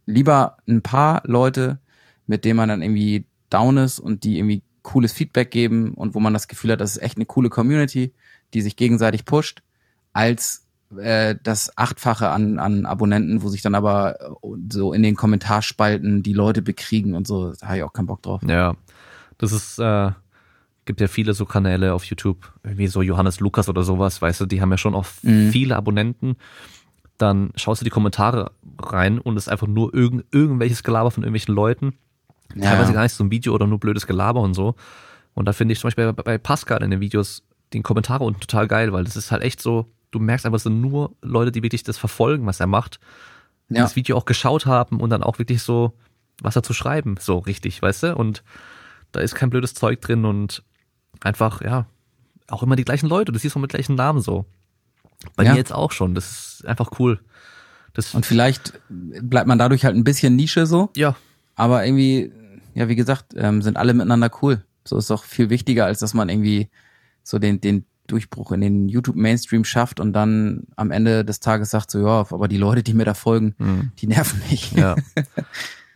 lieber 0.06 0.58
ein 0.68 0.82
paar 0.82 1.22
Leute, 1.26 1.80
mit 2.26 2.46
denen 2.46 2.58
man 2.58 2.70
dann 2.70 2.82
irgendwie 2.82 3.26
down 3.50 3.78
ist 3.78 4.00
und 4.00 4.24
die 4.24 4.38
irgendwie 4.38 4.64
cooles 4.82 5.12
Feedback 5.12 5.52
geben 5.52 5.94
und 5.94 6.16
wo 6.16 6.20
man 6.20 6.34
das 6.34 6.48
Gefühl 6.48 6.72
hat, 6.72 6.82
das 6.82 6.96
ist 6.96 7.04
echt 7.04 7.18
eine 7.18 7.26
coole 7.26 7.50
Community, 7.50 8.14
die 8.54 8.62
sich 8.62 8.76
gegenseitig 8.76 9.26
pusht, 9.26 9.62
als 10.14 10.66
äh, 10.98 11.36
das 11.44 11.78
Achtfache 11.78 12.30
an, 12.30 12.60
an 12.60 12.86
Abonnenten, 12.86 13.42
wo 13.42 13.50
sich 13.50 13.62
dann 13.62 13.76
aber 13.76 14.20
äh, 14.22 14.48
so 14.72 14.94
in 14.94 15.04
den 15.04 15.16
Kommentarspalten 15.16 16.24
die 16.24 16.34
Leute 16.34 16.62
bekriegen 16.62 17.14
und 17.14 17.28
so, 17.28 17.54
da 17.54 17.68
habe 17.68 17.78
ich 17.78 17.84
auch 17.84 17.94
keinen 17.94 18.08
Bock 18.08 18.22
drauf. 18.22 18.42
Ja, 18.48 18.76
das 19.38 19.52
ist, 19.52 19.80
äh, 19.80 20.12
gibt 20.86 21.02
ja 21.02 21.08
viele 21.08 21.34
so 21.34 21.46
Kanäle 21.46 21.94
auf 21.94 22.06
YouTube, 22.06 22.54
wie 22.64 22.88
so 22.88 23.02
Johannes 23.02 23.40
Lukas 23.42 23.68
oder 23.68 23.84
sowas, 23.84 24.22
weißt 24.22 24.42
du, 24.42 24.46
die 24.46 24.62
haben 24.62 24.72
ja 24.72 24.78
schon 24.78 24.96
auch 24.96 25.06
mhm. 25.22 25.52
viele 25.52 25.76
Abonnenten. 25.76 26.38
Dann 27.18 27.52
schaust 27.56 27.82
du 27.82 27.84
die 27.84 27.90
Kommentare 27.90 28.52
rein 28.80 29.20
und 29.20 29.38
es 29.38 29.48
ist 29.48 29.50
einfach 29.50 29.68
nur 29.68 29.94
irgend, 29.94 30.26
irgendwelches 30.32 30.84
Gelaber 30.84 31.12
von 31.12 31.24
irgendwelchen 31.24 31.56
Leuten. 31.56 31.98
Ja. 32.56 32.72
Teilweise 32.72 32.94
gar 32.94 33.04
nicht 33.04 33.14
so 33.14 33.24
ein 33.24 33.32
Video 33.32 33.54
oder 33.54 33.68
nur 33.68 33.80
blödes 33.80 34.08
Gelaber 34.08 34.42
und 34.42 34.54
so. 34.54 34.76
Und 35.34 35.46
da 35.46 35.54
finde 35.54 35.74
ich 35.74 35.80
zum 35.80 35.88
Beispiel 35.88 36.14
bei, 36.14 36.24
bei 36.24 36.38
Pascal 36.38 36.84
in 36.84 36.92
den 36.92 37.00
Videos 37.00 37.44
den 37.74 37.84
Kommentare 37.84 38.24
unten 38.24 38.40
total 38.40 38.68
geil, 38.68 38.94
weil 38.94 39.04
das 39.04 39.16
ist 39.16 39.32
halt 39.32 39.44
echt 39.44 39.62
so, 39.62 39.92
du 40.12 40.20
merkst 40.20 40.46
einfach, 40.46 40.58
es 40.58 40.64
sind 40.64 40.80
nur 40.82 41.16
Leute, 41.22 41.52
die 41.52 41.64
wirklich 41.64 41.84
das 41.84 41.98
verfolgen, 41.98 42.46
was 42.46 42.60
er 42.60 42.68
macht. 42.68 43.00
Ja. 43.70 43.82
Das 43.82 43.96
Video 43.96 44.16
auch 44.18 44.26
geschaut 44.26 44.66
haben 44.66 45.00
und 45.02 45.10
dann 45.10 45.24
auch 45.24 45.40
wirklich 45.40 45.62
so 45.62 45.94
was 46.42 46.54
dazu 46.54 46.74
schreiben, 46.74 47.16
so 47.20 47.40
richtig, 47.40 47.82
weißt 47.82 48.04
du? 48.04 48.16
Und 48.16 48.44
da 49.12 49.20
ist 49.20 49.36
kein 49.36 49.50
blödes 49.50 49.74
Zeug 49.74 50.02
drin 50.02 50.26
und 50.26 50.64
einfach, 51.22 51.62
ja, 51.62 51.88
auch 52.48 52.64
immer 52.64 52.76
die 52.76 52.86
gleichen 52.86 53.08
Leute, 53.08 53.32
du 53.32 53.40
siehst 53.40 53.56
auch 53.56 53.62
mit 53.62 53.72
gleichen 53.72 53.96
Namen 53.96 54.22
so. 54.22 54.46
Bei 55.36 55.44
ja. 55.44 55.52
mir 55.52 55.58
jetzt 55.58 55.74
auch 55.74 55.92
schon, 55.92 56.16
das 56.16 56.60
ist 56.60 56.66
einfach 56.66 57.00
cool. 57.00 57.20
Das 57.94 58.14
und 58.14 58.26
vielleicht 58.26 58.80
bleibt 58.90 59.48
man 59.48 59.58
dadurch 59.58 59.86
halt 59.86 59.96
ein 59.96 60.04
bisschen 60.04 60.36
Nische 60.36 60.66
so. 60.66 60.92
Ja. 60.96 61.16
Aber 61.56 61.86
irgendwie, 61.86 62.32
ja, 62.76 62.88
wie 62.88 62.96
gesagt, 62.96 63.34
ähm, 63.36 63.62
sind 63.62 63.78
alle 63.78 63.94
miteinander 63.94 64.30
cool. 64.42 64.64
So 64.84 64.98
ist 64.98 65.10
doch 65.10 65.24
viel 65.24 65.50
wichtiger, 65.50 65.86
als 65.86 66.00
dass 66.00 66.14
man 66.14 66.30
irgendwie 66.30 66.70
so 67.24 67.40
den, 67.40 67.60
den 67.60 67.86
Durchbruch 68.06 68.52
in 68.52 68.62
den 68.62 68.88
YouTube-Mainstream 68.88 69.66
schafft 69.66 70.00
und 70.00 70.14
dann 70.14 70.64
am 70.76 70.92
Ende 70.92 71.26
des 71.26 71.40
Tages 71.40 71.72
sagt 71.72 71.92
so, 71.92 72.00
ja, 72.00 72.20
aber 72.30 72.48
die 72.48 72.58
Leute, 72.58 72.84
die 72.84 72.94
mir 72.94 73.06
da 73.06 73.14
folgen, 73.14 73.56
mhm. 73.58 73.92
die 74.00 74.08
nerven 74.08 74.42
mich. 74.50 74.72
Ja. 74.72 74.96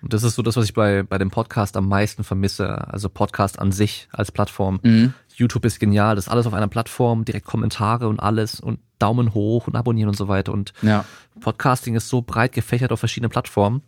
Und 0.02 0.14
das 0.14 0.24
ist 0.24 0.36
so 0.36 0.42
das, 0.42 0.58
was 0.58 0.66
ich 0.66 0.74
bei, 0.74 1.04
bei 1.04 1.20
dem 1.20 1.30
Podcast 1.30 1.78
am 1.78 1.88
meisten 1.88 2.24
vermisse. 2.24 2.88
Also 2.88 3.08
Podcast 3.08 3.60
an 3.60 3.72
sich 3.72 4.10
als 4.12 4.32
Plattform. 4.32 4.80
Mhm. 4.82 5.14
YouTube 5.42 5.66
ist 5.66 5.80
genial, 5.80 6.16
das 6.16 6.28
ist 6.28 6.32
alles 6.32 6.48
auf 6.48 6.54
einer 6.54 6.68
Plattform, 6.68 7.26
direkt 7.26 7.46
Kommentare 7.46 8.08
und 8.08 8.20
alles 8.20 8.60
und 8.60 8.80
Daumen 9.00 9.34
hoch 9.34 9.68
und 9.68 9.76
abonnieren 9.76 10.10
und 10.10 10.18
so 10.18 10.28
weiter. 10.28 10.54
Und 10.54 10.74
ja. 10.82 11.06
Podcasting 11.40 11.96
ist 11.96 12.08
so 12.08 12.22
breit 12.22 12.54
gefächert 12.54 12.92
auf 12.92 13.00
verschiedenen 13.00 13.32
Plattformen. 13.32 13.82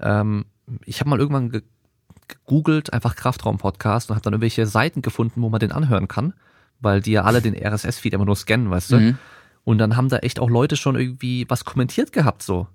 Ähm, 0.00 0.44
ich 0.84 1.00
habe 1.00 1.10
mal 1.10 1.18
irgendwann 1.18 1.62
gegoogelt, 2.28 2.92
einfach 2.92 3.16
Kraftraum-Podcast 3.16 4.10
und 4.10 4.16
habe 4.16 4.22
dann 4.22 4.34
irgendwelche 4.34 4.66
Seiten 4.66 5.02
gefunden, 5.02 5.42
wo 5.42 5.48
man 5.48 5.60
den 5.60 5.72
anhören 5.72 6.06
kann 6.06 6.34
weil 6.80 7.00
die 7.00 7.12
ja 7.12 7.24
alle 7.24 7.40
den 7.42 7.54
RSS-Feed 7.54 8.14
immer 8.14 8.24
nur 8.24 8.36
scannen, 8.36 8.70
weißt 8.70 8.92
du? 8.92 8.96
Mhm. 8.96 9.18
Und 9.64 9.78
dann 9.78 9.96
haben 9.96 10.08
da 10.08 10.18
echt 10.18 10.40
auch 10.40 10.48
Leute 10.48 10.76
schon 10.76 10.96
irgendwie 10.96 11.44
was 11.48 11.64
kommentiert 11.64 12.12
gehabt, 12.12 12.42
so. 12.42 12.68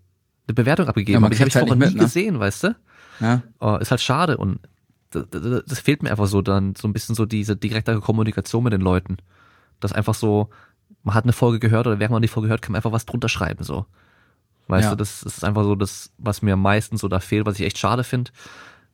Eine 0.48 0.56
Bewertung 0.56 0.88
abgegeben. 0.88 1.22
Ja, 1.22 1.26
aber 1.26 1.34
die 1.34 1.40
habe 1.40 1.48
ich 1.48 1.56
halt 1.56 1.68
vorher 1.68 1.90
nie 1.90 1.96
ne? 1.96 2.02
gesehen, 2.02 2.40
weißt 2.40 2.66
du? 2.66 2.76
Ja. 3.22 3.42
Oh, 3.60 3.78
ist 3.78 3.92
halt 3.92 4.02
schade 4.02 4.38
und 4.38 4.60
das, 5.14 5.64
das, 5.66 5.80
fehlt 5.80 6.04
mir 6.04 6.12
einfach 6.12 6.28
so 6.28 6.42
dann 6.42 6.76
so 6.76 6.88
ein 6.88 6.94
bisschen 6.94 7.16
so 7.16 7.26
diese 7.26 7.56
direkte 7.56 8.00
Kommunikation 8.00 8.64
mit 8.64 8.74
den 8.74 8.82
Leuten. 8.82 9.18
Das 9.80 9.94
einfach 9.94 10.14
so, 10.14 10.50
man 11.04 11.16
hat 11.16 11.26
eine 11.26 11.34
Folge 11.34 11.60
gehört 11.60 11.88
oder 11.88 12.00
während 12.00 12.14
man 12.14 12.22
die 12.22 12.28
Folge 12.28 12.50
hört, 12.50 12.62
kann 12.62 12.72
man 12.72 12.80
einfach 12.80 12.92
was 12.92 13.06
drunter 13.06 13.30
schreiben, 13.30 13.64
so. 13.64 13.86
Weißt 14.68 14.86
ja. 14.86 14.90
du, 14.92 14.96
das, 14.96 15.24
ist 15.24 15.44
einfach 15.44 15.64
so 15.64 15.76
das, 15.76 16.12
was 16.18 16.42
mir 16.42 16.56
meistens 16.56 17.02
so 17.02 17.08
da 17.08 17.20
fehlt, 17.20 17.46
was 17.46 17.60
ich 17.60 17.66
echt 17.66 17.78
schade 17.78 18.04
finde. 18.04 18.32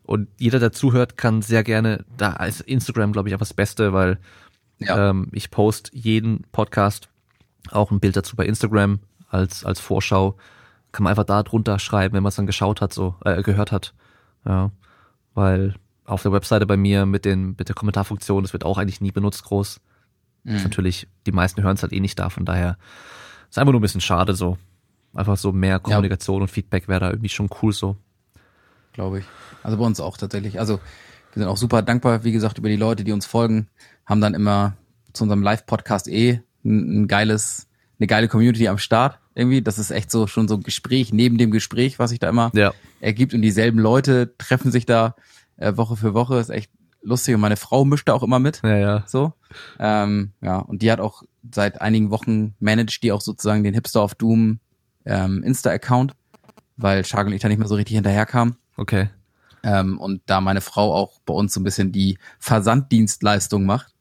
Und 0.03 0.27
jeder, 0.37 0.59
der 0.59 0.71
zuhört, 0.71 1.17
kann 1.17 1.43
sehr 1.43 1.63
gerne, 1.63 2.05
da 2.17 2.33
ist 2.45 2.61
Instagram, 2.61 3.11
glaube 3.11 3.29
ich, 3.29 3.33
einfach 3.33 3.45
das 3.45 3.53
Beste, 3.53 3.93
weil 3.93 4.17
ja. 4.79 5.09
Ähm, 5.09 5.27
ich 5.33 5.51
poste 5.51 5.91
jeden 5.95 6.45
Podcast 6.51 7.09
auch 7.69 7.91
ein 7.91 7.99
Bild 7.99 8.15
dazu 8.15 8.35
bei 8.35 8.45
Instagram 8.45 8.99
als, 9.29 9.65
als 9.65 9.79
Vorschau. 9.79 10.37
Kann 10.91 11.03
man 11.03 11.11
einfach 11.11 11.25
da 11.25 11.43
drunter 11.43 11.77
schreiben, 11.79 12.15
wenn 12.15 12.23
man 12.23 12.29
es 12.29 12.35
dann 12.35 12.47
geschaut 12.47 12.81
hat, 12.81 12.93
so, 12.93 13.15
äh, 13.25 13.43
gehört 13.43 13.71
hat. 13.71 13.93
Ja. 14.45 14.71
Weil 15.35 15.75
auf 16.09 16.21
der 16.23 16.31
Webseite 16.31 16.65
bei 16.65 16.77
mir 16.77 17.05
mit 17.05 17.25
den, 17.25 17.55
mit 17.57 17.69
der 17.69 17.75
Kommentarfunktion, 17.75 18.43
das 18.43 18.53
wird 18.53 18.65
auch 18.65 18.77
eigentlich 18.77 19.01
nie 19.01 19.11
benutzt 19.11 19.43
groß. 19.43 19.79
Mhm. 20.43 20.55
Ist 20.55 20.63
natürlich, 20.63 21.07
die 21.25 21.31
meisten 21.31 21.63
hören 21.63 21.75
es 21.75 21.83
halt 21.83 21.93
eh 21.93 21.99
nicht 21.99 22.17
da, 22.19 22.29
von 22.29 22.45
daher 22.45 22.77
ist 23.49 23.57
einfach 23.57 23.71
nur 23.71 23.79
ein 23.79 23.83
bisschen 23.83 24.01
schade 24.01 24.35
so. 24.35 24.57
Einfach 25.13 25.37
so 25.37 25.51
mehr 25.51 25.79
Kommunikation 25.79 26.37
ja. 26.37 26.41
und 26.43 26.49
Feedback 26.49 26.87
wäre 26.87 26.99
da 26.99 27.09
irgendwie 27.09 27.29
schon 27.29 27.49
cool 27.61 27.73
so. 27.73 27.95
Glaube 28.93 29.19
ich. 29.19 29.25
Also 29.63 29.77
bei 29.77 29.85
uns 29.85 29.99
auch 29.99 30.17
tatsächlich. 30.17 30.59
Also 30.59 30.79
wir 31.33 31.43
sind 31.43 31.47
auch 31.47 31.57
super 31.57 31.81
dankbar, 31.81 32.23
wie 32.23 32.31
gesagt, 32.31 32.57
über 32.57 32.69
die 32.69 32.75
Leute, 32.75 33.03
die 33.03 33.11
uns 33.11 33.25
folgen 33.25 33.67
haben 34.05 34.21
dann 34.21 34.33
immer 34.33 34.75
zu 35.13 35.23
unserem 35.23 35.43
Live-Podcast 35.43 36.07
eh 36.07 36.41
ein, 36.63 37.03
ein 37.03 37.07
geiles, 37.07 37.67
eine 37.99 38.07
geile 38.07 38.27
Community 38.27 38.67
am 38.67 38.77
Start 38.77 39.19
irgendwie. 39.35 39.61
Das 39.61 39.79
ist 39.79 39.91
echt 39.91 40.11
so 40.11 40.27
schon 40.27 40.47
so 40.47 40.55
ein 40.55 40.63
Gespräch 40.63 41.13
neben 41.13 41.37
dem 41.37 41.51
Gespräch, 41.51 41.99
was 41.99 42.09
sich 42.09 42.19
da 42.19 42.29
immer 42.29 42.51
ja. 42.53 42.73
ergibt 42.99 43.33
und 43.33 43.41
dieselben 43.41 43.79
Leute 43.79 44.33
treffen 44.37 44.71
sich 44.71 44.85
da 44.85 45.15
äh, 45.59 45.77
Woche 45.77 45.95
für 45.95 46.13
Woche. 46.13 46.37
Ist 46.39 46.49
echt 46.49 46.71
lustig 47.01 47.35
und 47.35 47.41
meine 47.41 47.57
Frau 47.57 47.85
mischt 47.85 48.07
da 48.07 48.13
auch 48.13 48.23
immer 48.23 48.39
mit. 48.39 48.61
Ja, 48.63 48.77
ja. 48.77 49.03
So. 49.07 49.33
Ähm, 49.79 50.33
ja, 50.41 50.57
und 50.57 50.81
die 50.81 50.91
hat 50.91 50.99
auch 50.99 51.23
seit 51.51 51.81
einigen 51.81 52.11
Wochen 52.11 52.55
managt 52.59 53.03
die 53.03 53.11
auch 53.11 53.21
sozusagen 53.21 53.63
den 53.63 53.73
Hipster 53.73 54.03
of 54.03 54.15
Doom 54.15 54.59
ähm, 55.05 55.43
Insta-Account, 55.43 56.13
weil 56.77 57.05
Shark 57.05 57.27
und 57.27 57.33
ich 57.33 57.41
da 57.41 57.47
nicht 57.47 57.59
mehr 57.59 57.67
so 57.67 57.75
richtig 57.75 57.95
hinterherkam. 57.95 58.57
Okay. 58.77 59.09
Ähm, 59.63 59.99
und 59.99 60.21
da 60.25 60.41
meine 60.41 60.61
Frau 60.61 60.93
auch 60.93 61.19
bei 61.25 61.33
uns 61.33 61.53
so 61.53 61.59
ein 61.59 61.63
bisschen 61.63 61.91
die 61.91 62.17
Versanddienstleistung 62.39 63.65
macht, 63.65 63.93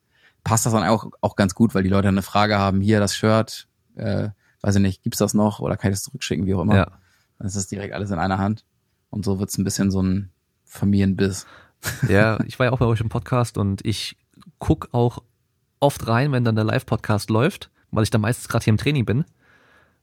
passt 0.44 0.66
das 0.66 0.72
dann 0.72 0.84
auch, 0.84 1.10
auch 1.20 1.36
ganz 1.36 1.54
gut, 1.54 1.74
weil 1.74 1.82
die 1.82 1.88
Leute 1.88 2.08
eine 2.08 2.22
Frage 2.22 2.58
haben, 2.58 2.80
hier 2.80 3.00
das 3.00 3.16
Shirt, 3.16 3.68
äh, 3.96 4.28
weiß 4.60 4.76
ich 4.76 4.82
nicht, 4.82 5.02
gibt's 5.02 5.18
das 5.18 5.34
noch 5.34 5.60
oder 5.60 5.76
kann 5.76 5.90
ich 5.90 5.96
das 5.96 6.04
zurückschicken, 6.04 6.46
wie 6.46 6.54
auch 6.54 6.62
immer. 6.62 6.76
Ja. 6.76 6.98
Dann 7.38 7.46
ist 7.46 7.56
das 7.56 7.66
direkt 7.66 7.94
alles 7.94 8.10
in 8.10 8.18
einer 8.18 8.38
Hand. 8.38 8.64
Und 9.10 9.24
so 9.24 9.38
wird's 9.38 9.58
ein 9.58 9.64
bisschen 9.64 9.90
so 9.90 10.02
ein 10.02 10.30
Familienbiss. 10.68 11.46
Ja, 12.08 12.38
ich 12.46 12.58
war 12.58 12.66
ja 12.66 12.72
auch 12.72 12.78
bei 12.78 12.86
euch 12.86 13.00
im 13.00 13.08
Podcast 13.08 13.58
und 13.58 13.84
ich 13.84 14.16
guck 14.58 14.88
auch 14.92 15.22
oft 15.80 16.06
rein, 16.06 16.32
wenn 16.32 16.44
dann 16.44 16.54
der 16.54 16.64
Live-Podcast 16.64 17.30
läuft, 17.30 17.70
weil 17.90 18.02
ich 18.02 18.10
dann 18.10 18.20
meistens 18.20 18.48
gerade 18.48 18.64
hier 18.64 18.72
im 18.72 18.78
Training 18.78 19.04
bin. 19.04 19.24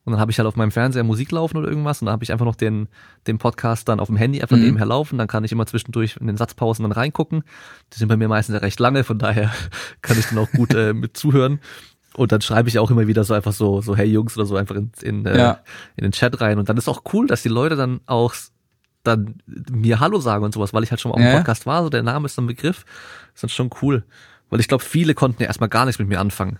Und 0.05 0.11
dann 0.11 0.19
habe 0.19 0.29
ich 0.29 0.37
halt 0.37 0.47
auf 0.47 0.55
meinem 0.55 0.71
Fernseher 0.71 1.03
Musik 1.03 1.31
laufen 1.31 1.57
oder 1.57 1.67
irgendwas 1.67 1.99
und 1.99 2.05
dann 2.05 2.13
habe 2.13 2.23
ich 2.23 2.31
einfach 2.31 2.45
noch 2.45 2.55
den, 2.55 2.87
den 3.25 3.39
Podcast 3.39 3.89
dann 3.89 3.99
auf 3.99 4.07
dem 4.07 4.17
Handy 4.17 4.39
einfach 4.39 4.55
mhm. 4.55 4.63
nebenher 4.63 4.85
laufen. 4.85 5.17
Dann 5.17 5.27
kann 5.27 5.43
ich 5.43 5.51
immer 5.51 5.65
zwischendurch 5.65 6.17
in 6.17 6.27
den 6.27 6.37
Satzpausen 6.37 6.83
dann 6.83 6.91
reingucken. 6.91 7.43
Die 7.91 7.97
sind 7.97 8.07
bei 8.07 8.15
mir 8.15 8.27
meistens 8.27 8.53
ja 8.53 8.59
recht 8.59 8.79
lange, 8.79 9.03
von 9.03 9.17
daher 9.17 9.51
kann 10.03 10.19
ich 10.19 10.27
dann 10.27 10.37
auch 10.37 10.51
gut 10.51 10.75
äh, 10.75 10.93
mit 10.93 11.17
zuhören. 11.17 11.59
Und 12.15 12.31
dann 12.31 12.41
schreibe 12.41 12.69
ich 12.69 12.77
auch 12.77 12.91
immer 12.91 13.07
wieder 13.07 13.23
so 13.23 13.33
einfach 13.33 13.51
so, 13.51 13.81
so 13.81 13.97
hey 13.97 14.05
Jungs 14.05 14.37
oder 14.37 14.45
so 14.45 14.55
einfach 14.55 14.75
in, 14.75 14.91
in, 15.01 15.25
äh, 15.25 15.37
ja. 15.37 15.59
in 15.97 16.03
den 16.03 16.11
Chat 16.11 16.39
rein. 16.39 16.59
Und 16.59 16.69
dann 16.69 16.77
ist 16.77 16.87
auch 16.87 17.01
cool, 17.11 17.25
dass 17.25 17.41
die 17.41 17.49
Leute 17.49 17.75
dann 17.75 17.99
auch 18.05 18.35
dann 19.07 19.41
mir 19.71 19.99
Hallo 19.99 20.19
sagen 20.19 20.43
und 20.43 20.53
sowas, 20.53 20.73
weil 20.73 20.83
ich 20.83 20.91
halt 20.91 21.01
schon 21.01 21.09
mal 21.09 21.15
auf 21.15 21.21
dem 21.21 21.31
ja. 21.31 21.37
Podcast 21.37 21.65
war, 21.65 21.83
so 21.83 21.89
der 21.89 22.03
Name 22.03 22.25
ist 22.25 22.37
ein 22.37 22.47
Begriff. 22.47 22.85
ist 23.33 23.43
dann 23.43 23.49
schon 23.49 23.69
cool. 23.81 24.03
Weil 24.49 24.59
ich 24.59 24.67
glaube, 24.67 24.83
viele 24.83 25.13
konnten 25.13 25.41
ja 25.41 25.47
erstmal 25.47 25.69
gar 25.69 25.85
nichts 25.85 25.99
mit 25.99 26.07
mir 26.07 26.19
anfangen. 26.19 26.59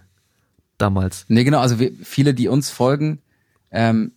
Damals. 0.78 1.26
Nee, 1.28 1.44
genau, 1.44 1.60
also 1.60 1.80
wir, 1.80 1.92
viele, 2.04 2.34
die 2.34 2.48
uns 2.48 2.70
folgen, 2.70 3.20
ähm, 3.72 4.12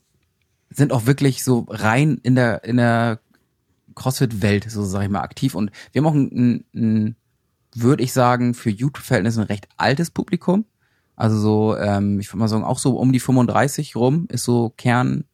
sind 0.70 0.92
auch 0.92 1.07
wirklich 1.07 1.44
so 1.44 1.66
rein 1.68 2.18
in 2.23 2.34
der, 2.34 2.65
in 2.65 2.76
der 2.78 3.20
CrossFit-Welt, 3.94 4.70
so 4.70 4.84
sag 4.84 5.02
ich 5.02 5.08
mal, 5.08 5.20
aktiv. 5.20 5.55
Und 5.55 5.70
wir 5.92 6.00
haben 6.00 6.07
auch 6.07 6.15
ein, 6.15 6.31
ein, 6.32 6.65
ein 6.74 7.16
würde 7.74 8.02
ich 8.02 8.12
sagen, 8.12 8.55
für 8.55 8.70
YouTube-Verhältnisse 8.70 9.40
ein 9.40 9.47
recht 9.47 9.68
altes 9.76 10.10
Publikum. 10.10 10.65
Also 11.16 11.39
so, 11.39 11.76
ähm, 11.76 12.20
ich 12.20 12.28
würde 12.28 12.39
mal 12.39 12.48
sagen, 12.48 12.65
auch 12.65 12.78
so 12.78 12.97
um 12.97 13.12
die 13.12 13.20
35 13.20 13.97
rum 13.97 14.26
ist 14.31 14.44
so 14.44 14.73
Kern, 14.76 15.24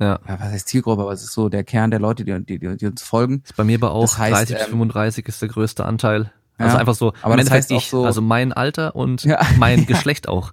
ja. 0.00 0.18
ja. 0.26 0.40
was 0.40 0.52
heißt 0.52 0.68
Zielgruppe, 0.68 1.02
aber 1.02 1.12
es 1.12 1.22
ist 1.22 1.32
so 1.32 1.48
der 1.48 1.62
Kern 1.62 1.90
der 1.90 2.00
Leute, 2.00 2.24
die, 2.24 2.58
die, 2.58 2.76
die 2.76 2.86
uns 2.86 3.02
folgen. 3.02 3.42
Ist 3.44 3.56
bei 3.56 3.64
mir 3.64 3.76
aber 3.76 3.92
auch 3.92 4.02
das 4.02 4.18
heißt, 4.18 4.50
30 4.50 4.56
bis 4.56 4.66
35 4.66 5.28
ist 5.28 5.42
der 5.42 5.48
größte 5.48 5.84
Anteil. 5.84 6.32
Also 6.58 6.74
ja, 6.74 6.80
einfach 6.80 6.94
so, 6.94 7.12
aber 7.22 7.36
das 7.36 7.50
heißt 7.50 7.70
ich, 7.70 7.88
so, 7.88 8.04
also 8.04 8.20
mein 8.20 8.52
Alter 8.52 8.96
und 8.96 9.24
ja. 9.24 9.40
mein 9.58 9.86
Geschlecht 9.86 10.28
auch. 10.28 10.52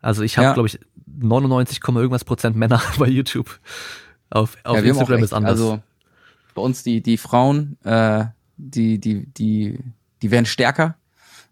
Also 0.00 0.22
ich 0.22 0.38
habe, 0.38 0.46
ja. 0.46 0.54
glaube 0.54 0.68
ich, 0.68 0.80
99, 1.06 1.80
irgendwas 1.86 2.24
Prozent 2.24 2.56
Männer 2.56 2.80
bei 2.98 3.06
YouTube. 3.06 3.60
Auf, 4.30 4.56
auf 4.64 4.82
Instagram 4.82 5.22
ist 5.22 5.32
anders. 5.32 5.52
Also 5.52 5.80
bei 6.54 6.62
uns 6.62 6.82
die, 6.82 7.00
die 7.00 7.16
Frauen, 7.16 7.76
äh, 7.84 8.24
die, 8.56 8.98
die, 8.98 9.26
die, 9.26 9.78
die 10.22 10.30
werden 10.30 10.46
stärker. 10.46 10.96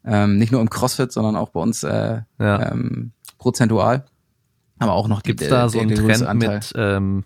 Ähm, 0.05 0.39
nicht 0.39 0.53
nur 0.53 0.61
im 0.61 0.69
CrossFit, 0.69 1.13
sondern 1.13 1.37
auch 1.37 1.51
bei 1.51 1.61
uns 1.61 1.83
äh, 1.83 2.21
ähm, 2.39 3.13
prozentual. 3.39 4.05
Aber 4.79 4.93
auch 4.93 5.09
noch 5.09 5.23
Gibt's 5.23 5.45
die, 5.45 5.49
da 5.49 5.69
so 5.69 5.81
einen 5.81 5.95
Trend 5.95 6.35
mit 6.35 6.73
ähm, 6.77 7.25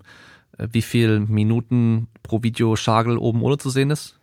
wie 0.59 0.83
viel 0.83 1.21
Minuten 1.21 2.09
pro 2.23 2.43
Video 2.43 2.77
Schagel 2.77 3.17
oben 3.17 3.43
ohne 3.43 3.59
zu 3.59 3.71
sehen 3.71 3.91
ist? 3.91 4.19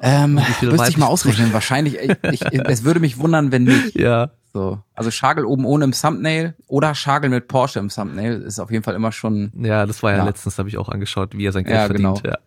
Ähm, 0.00 0.40
müsste 0.62 0.88
ich 0.88 0.96
mal 0.96 1.06
ausrechnen. 1.06 1.52
Wahrscheinlich, 1.52 1.98
ich, 1.98 2.16
ich, 2.22 2.42
es 2.42 2.84
würde 2.84 3.00
mich 3.00 3.18
wundern, 3.18 3.52
wenn 3.52 3.64
nicht. 3.64 3.94
Ja. 3.98 4.30
So, 4.54 4.80
also 4.94 5.10
Schagel 5.10 5.44
oben 5.44 5.66
ohne 5.66 5.84
im 5.84 5.92
Thumbnail 5.92 6.54
oder 6.66 6.94
Schagel 6.94 7.28
mit 7.28 7.48
Porsche 7.48 7.80
im 7.80 7.90
Thumbnail 7.90 8.40
ist 8.40 8.58
auf 8.58 8.70
jeden 8.70 8.82
Fall 8.82 8.94
immer 8.94 9.12
schon. 9.12 9.52
Ja, 9.54 9.84
das 9.84 10.02
war 10.02 10.12
ja, 10.12 10.18
ja. 10.18 10.24
letztens, 10.24 10.58
habe 10.58 10.70
ich 10.70 10.78
auch 10.78 10.88
angeschaut, 10.88 11.36
wie 11.36 11.44
er 11.44 11.52
sein 11.52 11.64
Geld 11.64 11.76
ja, 11.76 11.86
verdient. 11.86 12.22
Genau. 12.22 12.34
Ja. 12.34 12.38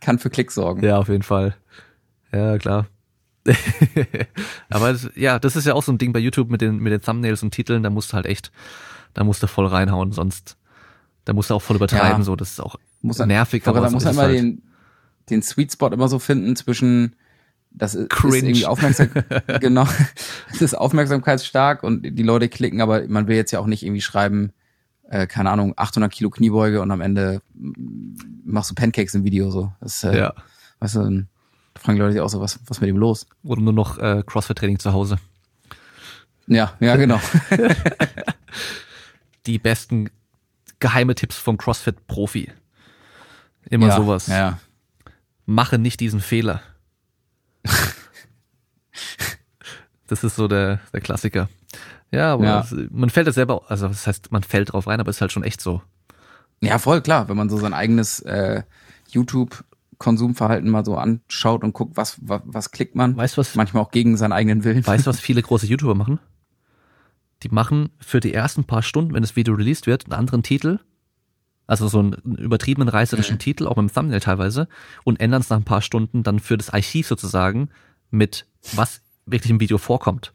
Kann 0.00 0.18
für 0.18 0.30
Klick 0.30 0.50
sorgen. 0.50 0.82
Ja, 0.82 0.96
auf 0.96 1.08
jeden 1.08 1.22
Fall. 1.22 1.54
Ja, 2.32 2.56
klar. 2.56 2.86
Aber 4.70 4.96
ja, 5.14 5.38
das 5.38 5.56
ist 5.56 5.66
ja 5.66 5.74
auch 5.74 5.82
so 5.82 5.92
ein 5.92 5.98
Ding 5.98 6.12
bei 6.12 6.18
YouTube 6.18 6.50
mit 6.50 6.60
den, 6.60 6.78
mit 6.78 6.92
den 6.92 7.00
Thumbnails 7.00 7.42
und 7.42 7.52
Titeln, 7.52 7.82
da 7.82 7.90
musst 7.90 8.12
du 8.12 8.14
halt 8.14 8.26
echt, 8.26 8.50
da 9.14 9.24
musst 9.24 9.42
du 9.42 9.46
voll 9.46 9.66
reinhauen, 9.66 10.12
sonst, 10.12 10.56
da 11.24 11.32
musst 11.32 11.50
du 11.50 11.54
auch 11.54 11.62
voll 11.62 11.76
übertreiben, 11.76 12.18
ja. 12.18 12.22
so, 12.22 12.36
das 12.36 12.52
ist 12.52 12.60
auch 12.60 12.76
muss 13.02 13.18
nervig. 13.18 13.66
Aber, 13.66 13.78
aber 13.78 13.86
da 13.86 13.92
muss 13.92 14.04
man 14.04 14.14
immer 14.14 14.22
halt 14.22 14.38
den, 14.38 14.62
den 15.30 15.42
Sweet 15.42 15.72
Spot 15.72 15.88
immer 15.88 16.08
so 16.08 16.18
finden 16.18 16.56
zwischen, 16.56 17.16
das 17.70 17.94
ist, 17.94 18.10
Cringe. 18.10 18.36
ist 18.36 18.42
irgendwie 18.42 18.66
aufmerksam, 18.66 19.08
genau, 19.60 19.86
es 20.52 20.62
ist 20.62 20.74
aufmerksamkeitsstark 20.74 21.82
und 21.82 22.02
die 22.02 22.22
Leute 22.22 22.48
klicken, 22.48 22.80
aber 22.80 23.06
man 23.08 23.26
will 23.26 23.36
jetzt 23.36 23.52
ja 23.52 23.60
auch 23.60 23.66
nicht 23.66 23.82
irgendwie 23.82 24.02
schreiben, 24.02 24.52
äh, 25.08 25.26
keine 25.26 25.50
Ahnung, 25.50 25.74
800 25.76 26.12
Kilo 26.12 26.30
Kniebeuge 26.30 26.80
und 26.80 26.90
am 26.90 27.00
Ende 27.00 27.42
machst 28.44 28.70
du 28.70 28.74
Pancakes 28.74 29.14
im 29.14 29.24
Video 29.24 29.50
so. 29.50 29.72
Das, 29.80 30.04
äh, 30.04 30.16
ja. 30.16 30.34
Weißt 30.78 30.96
du, 30.96 31.26
dann 31.74 31.82
fragen 31.82 31.96
die 31.96 32.02
Leute 32.02 32.12
sich 32.12 32.20
auch 32.20 32.28
so, 32.28 32.40
was, 32.40 32.60
was 32.66 32.80
mit 32.80 32.90
ihm 32.90 32.96
los? 32.96 33.26
Oder 33.42 33.60
nur 33.60 33.72
noch 33.72 33.98
äh, 33.98 34.22
Crossfit-Training 34.26 34.78
zu 34.78 34.92
Hause. 34.92 35.18
Ja, 36.46 36.74
ja, 36.80 36.96
genau. 36.96 37.20
die 39.46 39.58
besten 39.58 40.10
geheime 40.80 41.14
Tipps 41.14 41.36
vom 41.36 41.56
CrossFit-Profi. 41.56 42.52
Immer 43.68 43.88
ja, 43.88 43.96
sowas. 43.96 44.26
Ja. 44.26 44.58
Mache 45.46 45.78
nicht 45.78 46.00
diesen 46.00 46.20
Fehler. 46.20 46.62
das 50.06 50.24
ist 50.24 50.36
so 50.36 50.48
der, 50.48 50.80
der 50.92 51.00
Klassiker. 51.00 51.48
Ja, 52.10 52.32
aber 52.32 52.44
ja. 52.44 52.66
man 52.90 53.10
fällt 53.10 53.28
ja 53.28 53.32
selber, 53.32 53.70
also 53.70 53.86
das 53.86 54.06
heißt, 54.06 54.32
man 54.32 54.42
fällt 54.42 54.72
drauf 54.72 54.86
rein, 54.88 54.98
aber 55.00 55.10
es 55.10 55.16
ist 55.16 55.20
halt 55.20 55.32
schon 55.32 55.44
echt 55.44 55.60
so. 55.60 55.82
Ja, 56.60 56.78
voll 56.78 57.00
klar, 57.00 57.28
wenn 57.28 57.36
man 57.36 57.48
so 57.48 57.58
sein 57.58 57.74
eigenes 57.74 58.20
äh, 58.20 58.62
YouTube-Konsumverhalten 60.00 60.70
mal 60.70 60.84
so 60.84 60.96
anschaut 60.96 61.62
und 61.62 61.72
guckt, 61.72 61.96
was, 61.96 62.18
was, 62.22 62.40
was 62.44 62.70
klickt 62.70 62.96
man. 62.96 63.16
Weißt 63.16 63.38
was? 63.38 63.54
Manchmal 63.54 63.82
auch 63.82 63.90
gegen 63.90 64.16
seinen 64.16 64.32
eigenen 64.32 64.64
Willen. 64.64 64.86
Weißt 64.86 65.06
du, 65.06 65.10
was 65.10 65.20
viele 65.20 65.42
große 65.42 65.66
YouTuber 65.66 65.94
machen? 65.94 66.18
Die 67.42 67.48
machen 67.48 67.90
für 67.98 68.20
die 68.20 68.34
ersten 68.34 68.64
paar 68.64 68.82
Stunden, 68.82 69.14
wenn 69.14 69.22
das 69.22 69.36
Video 69.36 69.54
released 69.54 69.86
wird, 69.86 70.06
einen 70.06 70.14
anderen 70.14 70.42
Titel. 70.42 70.78
Also 71.66 71.86
so 71.86 72.00
einen 72.00 72.14
übertriebenen 72.36 72.88
reißerischen 72.88 73.36
mhm. 73.36 73.40
Titel, 73.40 73.66
auch 73.66 73.78
im 73.78 73.92
Thumbnail 73.92 74.20
teilweise, 74.20 74.66
und 75.04 75.20
ändern 75.20 75.40
es 75.40 75.50
nach 75.50 75.58
ein 75.58 75.64
paar 75.64 75.82
Stunden 75.82 76.22
dann 76.22 76.40
für 76.40 76.56
das 76.56 76.70
Archiv 76.70 77.06
sozusagen 77.06 77.68
mit 78.10 78.46
was 78.74 79.02
wirklich 79.24 79.50
im 79.50 79.60
Video 79.60 79.78
vorkommt. 79.78 80.32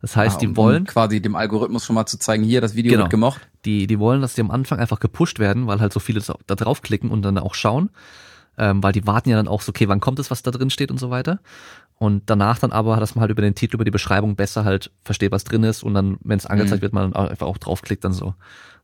Das 0.00 0.14
heißt, 0.14 0.36
ah, 0.36 0.38
um, 0.38 0.40
die 0.40 0.56
wollen 0.56 0.82
um 0.82 0.86
quasi 0.86 1.20
dem 1.20 1.34
Algorithmus 1.34 1.84
schon 1.84 1.94
mal 1.94 2.06
zu 2.06 2.18
zeigen, 2.18 2.44
hier 2.44 2.60
das 2.60 2.76
Video 2.76 2.92
genau, 2.92 3.04
wird 3.04 3.10
gemocht. 3.10 3.48
Die 3.64 3.88
die 3.88 3.98
wollen, 3.98 4.20
dass 4.20 4.34
die 4.34 4.42
am 4.42 4.52
Anfang 4.52 4.78
einfach 4.78 5.00
gepusht 5.00 5.40
werden, 5.40 5.66
weil 5.66 5.80
halt 5.80 5.92
so 5.92 5.98
viele 5.98 6.20
da 6.20 6.54
draufklicken 6.54 7.10
und 7.10 7.22
dann 7.22 7.38
auch 7.38 7.54
schauen, 7.54 7.90
ähm, 8.58 8.82
weil 8.82 8.92
die 8.92 9.06
warten 9.06 9.28
ja 9.28 9.36
dann 9.36 9.48
auch 9.48 9.62
so, 9.62 9.70
okay, 9.70 9.88
wann 9.88 10.00
kommt 10.00 10.18
es, 10.18 10.30
was 10.30 10.42
da 10.42 10.50
drin 10.50 10.70
steht 10.70 10.90
und 10.90 10.98
so 10.98 11.10
weiter. 11.10 11.40
Und 11.98 12.24
danach 12.26 12.58
dann 12.58 12.72
aber, 12.72 12.96
dass 12.96 13.14
man 13.14 13.22
halt 13.22 13.30
über 13.30 13.42
den 13.42 13.54
Titel, 13.54 13.76
über 13.76 13.84
die 13.84 13.90
Beschreibung 13.90 14.36
besser 14.36 14.64
halt 14.64 14.90
versteht, 15.02 15.32
was 15.32 15.44
drin 15.44 15.64
ist 15.64 15.82
und 15.82 15.94
dann, 15.94 16.18
wenn 16.22 16.38
es 16.38 16.46
angezeigt 16.46 16.80
mhm. 16.80 16.82
wird, 16.82 16.92
man 16.92 17.12
dann 17.12 17.28
einfach 17.28 17.46
auch 17.46 17.58
draufklickt 17.58 18.04
dann 18.04 18.12
so. 18.12 18.34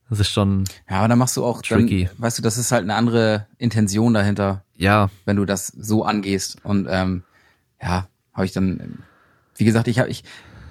Das 0.09 0.21
ist 0.21 0.29
schon. 0.29 0.65
Ja, 0.91 0.99
aber 0.99 1.09
dann 1.09 1.19
machst 1.19 1.37
du 1.37 1.45
auch, 1.45 1.63
tricky. 1.63 2.05
Dann, 2.05 2.23
weißt 2.23 2.39
du, 2.39 2.43
das 2.43 2.59
ist 2.59 2.73
halt 2.73 2.83
eine 2.83 2.95
andere 2.95 3.47
Intention 3.57 4.13
dahinter. 4.13 4.63
Ja. 4.77 5.11
Wenn 5.25 5.37
du 5.37 5.45
das 5.45 5.69
so 5.69 6.05
angehst. 6.05 6.59
Und 6.65 6.87
ähm, 6.91 7.23
ja, 7.81 8.09
habe 8.35 8.45
ich 8.45 8.53
dann, 8.53 8.99
wie 9.57 9.65
gesagt, 9.65 9.89
ich 9.89 9.99
habe 9.99 10.11
ich, 10.11 10.25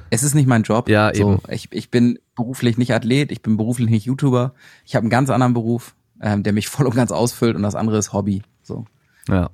es 0.09 0.23
ist 0.23 0.35
nicht 0.35 0.47
mein 0.47 0.63
Job. 0.63 0.89
Ja, 0.89 1.13
so, 1.13 1.33
eben. 1.33 1.41
Ich, 1.49 1.69
ich 1.71 1.89
bin 1.89 2.19
beruflich 2.35 2.77
nicht 2.77 2.93
Athlet, 2.93 3.31
ich 3.31 3.41
bin 3.41 3.57
beruflich 3.57 3.89
nicht 3.89 4.05
YouTuber. 4.05 4.53
Ich 4.85 4.95
habe 4.95 5.03
einen 5.03 5.09
ganz 5.09 5.29
anderen 5.29 5.53
Beruf, 5.53 5.95
ähm, 6.21 6.43
der 6.43 6.53
mich 6.53 6.67
voll 6.67 6.85
und 6.85 6.95
ganz 6.95 7.11
ausfüllt 7.11 7.55
und 7.55 7.63
das 7.63 7.75
andere 7.75 7.97
ist 7.97 8.13
Hobby. 8.13 8.43
So. 8.71 8.85
Ja. 9.27 9.49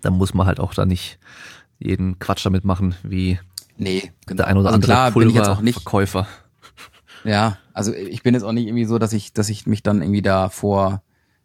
Da 0.00 0.10
muss 0.10 0.34
man 0.34 0.46
halt 0.46 0.60
auch 0.60 0.74
da 0.74 0.86
nicht 0.86 1.18
jeden 1.78 2.18
Quatsch 2.18 2.44
damit 2.46 2.64
machen, 2.64 2.94
wie 3.02 3.40
nee, 3.76 4.12
genau. 4.26 4.36
der 4.38 4.46
ein 4.46 4.56
oder 4.56 4.68
also 4.68 4.74
andere 4.76 4.92
klar, 4.92 5.10
Pulververkäufer. 5.10 6.26
Ja, 7.24 7.58
also 7.72 7.92
ich 7.92 8.22
bin 8.22 8.34
jetzt 8.34 8.44
auch 8.44 8.52
nicht 8.52 8.66
irgendwie 8.66 8.84
so, 8.84 8.98
dass 8.98 9.12
ich, 9.12 9.32
dass 9.32 9.48
ich 9.48 9.66
mich 9.66 9.82
dann 9.82 10.02
irgendwie 10.02 10.22
da 10.22 10.50
vor, 10.50 11.02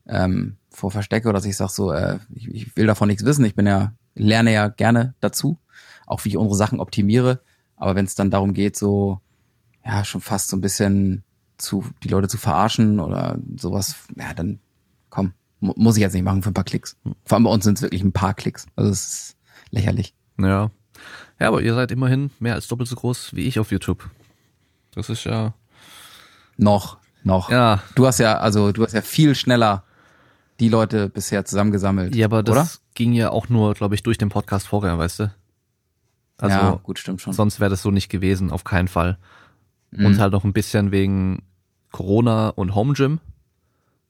ähm, 0.07 0.57
vor 0.69 0.91
verstecke 0.91 1.29
oder 1.29 1.37
dass 1.37 1.45
ich 1.45 1.55
sage 1.55 1.71
so, 1.71 1.91
äh, 1.91 2.19
ich, 2.33 2.47
ich 2.49 2.77
will 2.77 2.85
davon 2.85 3.07
nichts 3.07 3.23
wissen. 3.23 3.45
Ich 3.45 3.55
bin 3.55 3.65
ja 3.65 3.93
lerne 4.13 4.53
ja 4.53 4.67
gerne 4.67 5.15
dazu, 5.21 5.57
auch 6.05 6.25
wie 6.25 6.29
ich 6.29 6.37
unsere 6.37 6.57
Sachen 6.57 6.81
optimiere. 6.81 7.41
Aber 7.77 7.95
wenn 7.95 8.05
es 8.05 8.15
dann 8.15 8.29
darum 8.29 8.53
geht, 8.53 8.75
so, 8.75 9.21
ja, 9.85 10.03
schon 10.03 10.19
fast 10.19 10.49
so 10.49 10.57
ein 10.57 10.61
bisschen 10.61 11.23
zu, 11.59 11.85
die 12.03 12.07
Leute 12.07 12.27
zu 12.27 12.37
verarschen 12.37 12.99
oder 12.99 13.37
sowas, 13.57 13.95
ja, 14.17 14.33
dann 14.33 14.59
komm, 15.09 15.33
mu 15.59 15.73
muss 15.75 15.97
ich 15.97 16.01
jetzt 16.01 16.13
nicht 16.13 16.23
machen 16.23 16.41
für 16.41 16.49
ein 16.49 16.55
paar 16.55 16.63
Klicks. 16.63 16.97
Vor 17.25 17.35
allem 17.35 17.43
bei 17.43 17.51
uns 17.51 17.63
sind 17.63 17.77
es 17.77 17.81
wirklich 17.81 18.01
ein 18.01 18.11
paar 18.11 18.33
Klicks. 18.33 18.65
Also 18.75 18.91
es 18.91 19.05
ist 19.05 19.37
lächerlich. 19.71 20.13
Ja. 20.37 20.71
Ja, 21.39 21.47
aber 21.47 21.61
ihr 21.61 21.73
seid 21.73 21.91
immerhin 21.91 22.31
mehr 22.39 22.55
als 22.55 22.67
doppelt 22.67 22.89
so 22.89 22.95
groß 22.95 23.33
wie 23.33 23.43
ich 23.43 23.59
auf 23.59 23.71
YouTube. 23.71 24.09
Das 24.93 25.09
ist 25.09 25.23
ja. 25.23 25.53
Noch, 26.57 26.97
noch. 27.23 27.49
Ja. 27.49 27.81
Du 27.95 28.05
hast 28.05 28.19
ja, 28.19 28.37
also 28.39 28.71
du 28.71 28.83
hast 28.83 28.93
ja 28.93 29.01
viel 29.01 29.35
schneller 29.35 29.83
die 30.59 30.69
Leute 30.69 31.07
bisher 31.07 31.45
zusammengesammelt. 31.45 32.15
Ja, 32.15 32.25
aber 32.25 32.43
das 32.43 32.57
oder? 32.57 32.69
ging 32.95 33.13
ja 33.13 33.29
auch 33.29 33.47
nur, 33.47 33.73
glaube 33.73 33.95
ich, 33.95 34.03
durch 34.03 34.17
den 34.17 34.29
Podcast 34.29 34.67
vorher, 34.67 34.97
weißt 34.97 35.19
du? 35.21 35.33
Also, 36.37 36.57
ja, 36.57 36.79
gut, 36.83 36.99
stimmt 36.99 37.21
schon. 37.21 37.33
Sonst 37.33 37.59
wäre 37.59 37.69
das 37.69 37.81
so 37.81 37.91
nicht 37.91 38.09
gewesen, 38.09 38.51
auf 38.51 38.63
keinen 38.63 38.87
Fall. 38.87 39.17
Mhm. 39.91 40.05
Und 40.05 40.19
halt 40.19 40.33
noch 40.33 40.43
ein 40.43 40.53
bisschen 40.53 40.91
wegen 40.91 41.43
Corona 41.91 42.49
und 42.49 42.75
Home 42.75 42.93
Gym, 42.93 43.19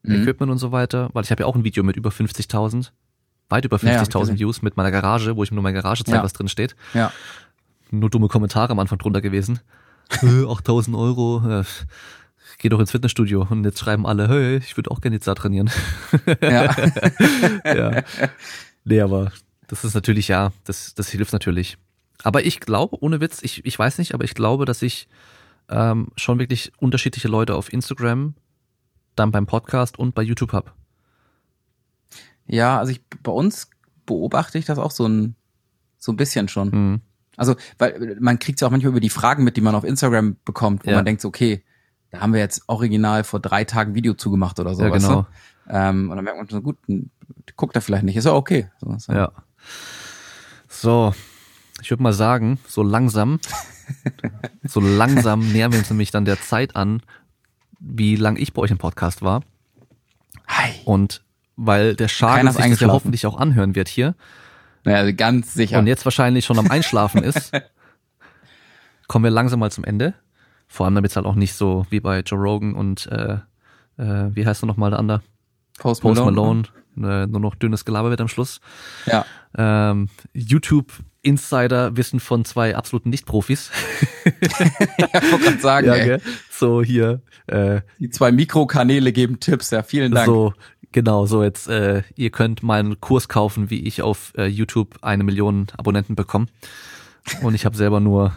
mhm. 0.03 0.21
Equipment 0.21 0.51
und 0.51 0.57
so 0.57 0.71
weiter, 0.71 1.09
weil 1.13 1.23
ich 1.23 1.31
habe 1.31 1.43
ja 1.43 1.47
auch 1.47 1.55
ein 1.55 1.63
Video 1.63 1.83
mit 1.83 1.95
über 1.95 2.09
50.000, 2.09 2.91
weit 3.49 3.65
über 3.65 3.77
50.000 3.77 4.31
ja, 4.31 4.39
Views 4.39 4.61
mit 4.61 4.77
meiner 4.77 4.91
Garage, 4.91 5.35
wo 5.35 5.43
ich 5.43 5.51
mir 5.51 5.55
nur 5.55 5.63
meine 5.63 5.81
Garage 5.81 6.03
zeige, 6.03 6.17
ja. 6.17 6.23
was 6.23 6.33
drin 6.33 6.47
steht. 6.47 6.75
Ja. 6.93 7.11
Nur 7.91 8.09
dumme 8.09 8.27
Kommentare 8.27 8.71
am 8.71 8.79
Anfang 8.79 8.97
drunter 8.99 9.21
gewesen. 9.21 9.59
8000 10.21 10.95
Euro, 10.95 11.43
ja, 11.47 11.63
geh 12.57 12.69
doch 12.69 12.79
ins 12.79 12.91
Fitnessstudio 12.91 13.47
und 13.49 13.63
jetzt 13.63 13.79
schreiben 13.79 14.05
alle, 14.05 14.27
hey, 14.27 14.57
ich 14.57 14.75
würde 14.77 14.91
auch 14.91 15.01
gerne 15.01 15.15
jetzt 15.15 15.27
da 15.27 15.35
trainieren. 15.35 15.69
Ja. 16.41 16.75
ja. 17.65 18.03
Nee, 18.85 19.01
aber 19.01 19.31
das 19.67 19.83
ist 19.83 19.93
natürlich, 19.93 20.29
ja, 20.29 20.51
das, 20.63 20.95
das 20.95 21.09
hilft 21.09 21.33
natürlich. 21.33 21.77
Aber 22.23 22.43
ich 22.45 22.59
glaube, 22.59 22.97
ohne 23.03 23.21
Witz, 23.21 23.39
ich, 23.43 23.63
ich 23.65 23.77
weiß 23.77 23.99
nicht, 23.99 24.13
aber 24.13 24.23
ich 24.23 24.33
glaube, 24.33 24.65
dass 24.65 24.81
ich 24.81 25.07
ähm, 25.69 26.09
schon 26.15 26.39
wirklich 26.39 26.71
unterschiedliche 26.79 27.27
Leute 27.27 27.55
auf 27.55 27.71
Instagram, 27.71 28.35
dann 29.15 29.31
beim 29.31 29.45
Podcast 29.45 29.99
und 29.99 30.15
bei 30.15 30.21
YouTube 30.21 30.53
habe. 30.53 30.71
Ja, 32.47 32.79
also 32.79 32.91
ich 32.91 33.01
bei 33.23 33.31
uns 33.31 33.69
beobachte 34.05 34.57
ich 34.57 34.65
das 34.65 34.79
auch 34.79 34.91
so 34.91 35.07
ein 35.07 35.35
so 35.99 36.11
ein 36.11 36.17
bisschen 36.17 36.47
schon. 36.47 36.69
Mhm. 36.69 37.01
Also, 37.37 37.55
weil 37.77 38.17
man 38.19 38.39
kriegt 38.39 38.59
ja 38.59 38.67
auch 38.67 38.71
manchmal 38.71 38.91
über 38.91 38.99
die 38.99 39.09
Fragen 39.09 39.43
mit, 39.43 39.55
die 39.55 39.61
man 39.61 39.75
auf 39.75 39.83
Instagram 39.83 40.35
bekommt, 40.43 40.85
wo 40.85 40.89
ja. 40.89 40.97
man 40.97 41.05
denkt, 41.05 41.23
okay, 41.23 41.63
da 42.11 42.19
haben 42.19 42.33
wir 42.33 42.39
jetzt 42.39 42.63
original 42.67 43.23
vor 43.23 43.39
drei 43.39 43.63
Tagen 43.63 43.95
Video 43.95 44.13
zugemacht 44.13 44.59
oder 44.59 44.73
so. 44.75 44.83
Ja, 44.83 44.89
genau. 44.89 45.27
Ähm, 45.69 46.09
und 46.09 46.15
dann 46.15 46.25
merkt 46.25 46.37
man 46.37 46.47
so, 46.49 46.61
gut, 46.61 46.77
guckt 47.55 47.75
er 47.75 47.81
vielleicht 47.81 48.03
nicht. 48.03 48.17
Ist 48.17 48.25
ja 48.25 48.33
okay. 48.33 48.69
So, 48.81 48.93
so. 48.97 49.13
Ja. 49.13 49.31
So, 50.67 51.13
ich 51.81 51.89
würde 51.89 52.03
mal 52.03 52.13
sagen, 52.13 52.59
so 52.67 52.83
langsam, 52.83 53.39
so 54.63 54.79
langsam 54.79 55.51
nähern 55.51 55.71
wir 55.71 55.79
uns 55.79 55.89
nämlich 55.89 56.11
dann 56.11 56.25
der 56.25 56.41
Zeit 56.41 56.75
an, 56.75 57.01
wie 57.79 58.15
lang 58.15 58.37
ich 58.37 58.53
bei 58.53 58.61
euch 58.61 58.71
im 58.71 58.77
Podcast 58.77 59.21
war. 59.21 59.43
Hi. 60.47 60.71
Und 60.85 61.23
weil 61.55 61.95
der 61.95 62.07
Schaden 62.07 62.51
sich 62.51 62.69
das 62.69 62.79
ja 62.79 62.87
hoffentlich 62.87 63.25
auch 63.25 63.37
anhören 63.37 63.75
wird 63.75 63.87
hier. 63.87 64.15
Naja, 64.83 65.11
ganz 65.11 65.53
sicher. 65.53 65.79
Und 65.79 65.87
jetzt 65.87 66.05
wahrscheinlich 66.05 66.45
schon 66.45 66.57
am 66.57 66.71
Einschlafen 66.71 67.23
ist, 67.23 67.51
kommen 69.07 69.23
wir 69.23 69.31
langsam 69.31 69.59
mal 69.59 69.71
zum 69.71 69.83
Ende. 69.83 70.13
Vor 70.67 70.85
allem 70.85 70.95
damit 70.95 71.11
es 71.11 71.15
halt 71.17 71.25
auch 71.25 71.35
nicht 71.35 71.53
so 71.53 71.85
wie 71.89 71.99
bei 71.99 72.21
Joe 72.21 72.39
Rogan 72.39 72.75
und 72.75 73.07
äh, 73.07 73.39
äh, 73.97 74.35
wie 74.35 74.45
heißt 74.45 74.63
er 74.63 74.67
nochmal 74.67 74.91
der 74.91 74.99
andere? 74.99 75.21
Post 75.79 76.03
Malone. 76.03 76.21
Post 76.21 76.35
Malone 76.35 76.63
äh, 76.97 77.27
nur 77.27 77.39
noch 77.39 77.55
dünnes 77.55 77.85
Gelaber 77.85 78.09
wird 78.09 78.21
am 78.21 78.27
Schluss. 78.27 78.59
Ja. 79.05 79.25
Ähm, 79.57 80.09
YouTube 80.33 80.91
Insider 81.21 81.97
Wissen 81.97 82.19
von 82.19 82.45
zwei 82.45 82.75
absoluten 82.75 83.09
Nicht-Profis. 83.09 83.71
ja, 84.25 85.21
wollte 85.31 85.45
gerade 85.45 85.59
sagen, 85.59 85.87
ja, 85.87 85.93
ey. 85.93 86.21
So 86.49 86.81
hier. 86.81 87.21
Äh, 87.47 87.81
Die 87.99 88.09
zwei 88.09 88.31
Mikrokanäle 88.31 89.11
geben 89.11 89.39
Tipps, 89.39 89.71
ja, 89.71 89.83
vielen 89.83 90.13
Dank. 90.13 90.25
So, 90.25 90.53
genau, 90.91 91.25
so 91.25 91.43
jetzt, 91.43 91.67
äh, 91.67 92.03
ihr 92.15 92.29
könnt 92.29 92.63
meinen 92.63 93.01
Kurs 93.01 93.27
kaufen, 93.27 93.69
wie 93.69 93.85
ich 93.85 94.01
auf 94.01 94.33
äh, 94.37 94.45
YouTube 94.45 94.99
eine 95.01 95.23
Million 95.23 95.67
Abonnenten 95.77 96.15
bekomme. 96.15 96.47
Und 97.41 97.53
ich 97.53 97.65
habe 97.65 97.75
selber 97.75 97.99
nur 97.99 98.33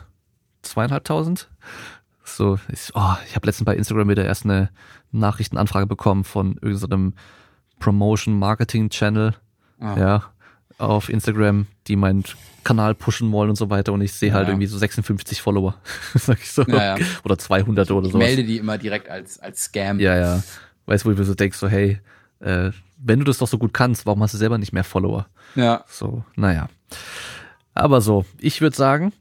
zweieinhalbtausend. 0.62 1.48
So, 2.24 2.58
ich, 2.72 2.90
oh, 2.94 3.14
ich 3.26 3.36
habe 3.36 3.46
letztens 3.46 3.64
bei 3.64 3.76
Instagram 3.76 4.08
wieder 4.08 4.24
erst 4.24 4.44
eine 4.44 4.70
Nachrichtenanfrage 5.12 5.86
bekommen 5.86 6.24
von 6.24 6.56
irgendeinem 6.60 7.14
Promotion 7.78 8.38
Marketing 8.38 8.90
Channel. 8.90 9.34
Ah. 9.80 9.96
Ja. 9.98 10.22
Auf 10.78 11.08
Instagram, 11.08 11.66
die 11.86 11.96
meinen 11.96 12.24
Kanal 12.64 12.94
pushen 12.94 13.32
wollen 13.32 13.50
und 13.50 13.56
so 13.56 13.70
weiter 13.70 13.92
und 13.92 14.00
ich 14.02 14.12
sehe 14.12 14.32
halt 14.32 14.48
irgendwie 14.48 14.66
so 14.66 14.78
56 14.78 15.42
Follower, 15.42 15.74
sag 16.14 16.40
ich 16.40 16.50
so, 16.50 16.62
ja, 16.62 16.96
ja. 16.96 17.06
oder 17.24 17.38
200 17.38 17.90
oder 17.90 18.08
so. 18.08 18.18
Ich 18.18 18.24
melde 18.24 18.44
die 18.44 18.58
immer 18.58 18.78
direkt 18.78 19.08
als 19.08 19.38
als 19.40 19.64
Scam. 19.64 19.98
Ja, 19.98 20.16
ja. 20.16 20.42
Weißt 20.86 21.04
du, 21.04 21.08
wo 21.08 21.12
ich 21.12 21.18
mir 21.18 21.24
so 21.24 21.34
denkst, 21.34 21.58
so 21.58 21.68
hey, 21.68 22.00
äh, 22.40 22.70
wenn 22.98 23.18
du 23.18 23.24
das 23.24 23.38
doch 23.38 23.48
so 23.48 23.58
gut 23.58 23.74
kannst, 23.74 24.06
warum 24.06 24.22
hast 24.22 24.34
du 24.34 24.38
selber 24.38 24.58
nicht 24.58 24.72
mehr 24.72 24.84
Follower? 24.84 25.26
Ja. 25.54 25.84
So, 25.88 26.24
naja. 26.36 26.68
Aber 27.74 28.00
so, 28.00 28.24
ich 28.38 28.60
würde 28.60 28.76
sagen, 28.76 29.12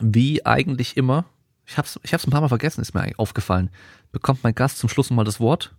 wie 0.00 0.44
eigentlich 0.44 0.96
immer, 0.96 1.24
ich 1.66 1.78
hab's, 1.78 2.00
ich 2.02 2.12
hab's 2.12 2.26
ein 2.26 2.30
paar 2.30 2.40
Mal 2.40 2.48
vergessen, 2.48 2.80
ist 2.80 2.94
mir 2.94 3.12
aufgefallen, 3.16 3.70
bekommt 4.12 4.42
mein 4.42 4.54
Gast 4.54 4.78
zum 4.78 4.88
Schluss 4.88 5.10
mal 5.10 5.24
das 5.24 5.40
Wort. 5.40 5.74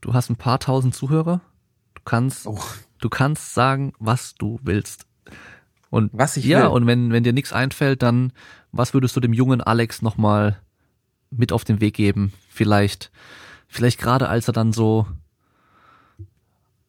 Du 0.00 0.14
hast 0.14 0.30
ein 0.30 0.36
paar 0.36 0.58
tausend 0.58 0.94
Zuhörer. 0.94 1.40
Du 1.94 2.02
kannst, 2.04 2.46
oh. 2.46 2.58
Du 3.02 3.08
kannst 3.10 3.52
sagen, 3.52 3.92
was 3.98 4.34
du 4.34 4.58
willst. 4.62 5.06
Und 5.90 6.10
was 6.14 6.38
ich 6.38 6.46
ja, 6.46 6.62
will. 6.62 6.68
und 6.68 6.86
wenn, 6.86 7.12
wenn 7.12 7.22
dir 7.22 7.34
nichts 7.34 7.52
einfällt, 7.52 8.02
dann 8.02 8.32
was 8.70 8.94
würdest 8.94 9.14
du 9.14 9.20
dem 9.20 9.34
jungen 9.34 9.60
Alex 9.60 10.00
nochmal 10.00 10.58
mit 11.30 11.52
auf 11.52 11.64
den 11.64 11.82
Weg 11.82 11.94
geben? 11.94 12.32
Vielleicht, 12.48 13.12
vielleicht 13.68 14.00
gerade 14.00 14.30
als 14.30 14.48
er 14.48 14.54
dann 14.54 14.72
so 14.72 15.06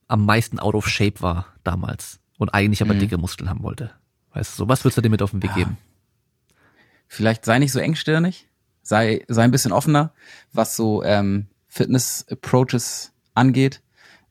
am 0.08 0.26
meisten 0.26 0.60
out 0.60 0.76
of 0.76 0.88
shape 0.88 1.22
war 1.22 1.48
damals 1.64 2.20
und 2.38 2.54
eigentlich 2.54 2.82
aber 2.82 2.94
mhm. 2.94 3.00
dicke 3.00 3.18
Muskeln 3.18 3.50
haben 3.50 3.64
wollte. 3.64 3.92
Weißt 4.34 4.54
du, 4.54 4.64
so 4.64 4.70
was 4.70 4.86
würdest 4.86 4.98
du 4.98 5.02
dir 5.02 5.10
mit 5.10 5.22
auf 5.22 5.32
den 5.32 5.44
Weg 5.44 5.52
ja. 5.52 5.58
geben? 5.58 5.78
Vielleicht 7.08 7.46
sei 7.46 7.60
nicht 7.60 7.72
so 7.72 7.80
engstirnig, 7.80 8.48
sei, 8.82 9.26
sei 9.28 9.44
ein 9.44 9.52
bisschen 9.52 9.72
offener, 9.72 10.14
was 10.54 10.76
so 10.76 11.04
ähm, 11.04 11.48
Fitness-Approaches 11.68 13.12
angeht. 13.34 13.83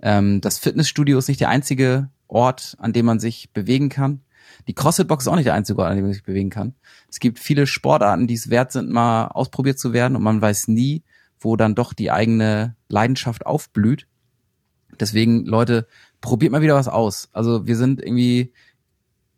Ähm, 0.02 0.40
das 0.40 0.58
Fitnessstudio 0.58 1.18
ist 1.18 1.28
nicht 1.28 1.40
der 1.40 1.48
einzige 1.48 2.10
Ort, 2.28 2.76
an 2.78 2.92
dem 2.92 3.06
man 3.06 3.20
sich 3.20 3.52
bewegen 3.52 3.88
kann. 3.88 4.20
Die 4.66 4.74
CrossFit-Box 4.74 5.24
ist 5.24 5.28
auch 5.28 5.36
nicht 5.36 5.46
der 5.46 5.54
einzige 5.54 5.78
Ort, 5.78 5.90
an 5.90 5.96
dem 5.96 6.04
man 6.04 6.12
sich 6.12 6.24
bewegen 6.24 6.50
kann. 6.50 6.74
Es 7.08 7.20
gibt 7.20 7.38
viele 7.38 7.66
Sportarten, 7.66 8.26
die 8.26 8.34
es 8.34 8.50
wert 8.50 8.72
sind, 8.72 8.90
mal 8.90 9.28
ausprobiert 9.28 9.78
zu 9.78 9.92
werden 9.92 10.16
und 10.16 10.22
man 10.22 10.40
weiß 10.40 10.68
nie, 10.68 11.02
wo 11.40 11.56
dann 11.56 11.74
doch 11.74 11.92
die 11.92 12.10
eigene 12.10 12.76
Leidenschaft 12.88 13.46
aufblüht. 13.46 14.06
Deswegen, 15.00 15.46
Leute, 15.46 15.86
probiert 16.20 16.52
mal 16.52 16.62
wieder 16.62 16.74
was 16.74 16.88
aus. 16.88 17.28
Also 17.32 17.66
wir 17.66 17.76
sind 17.76 18.02
irgendwie, 18.02 18.52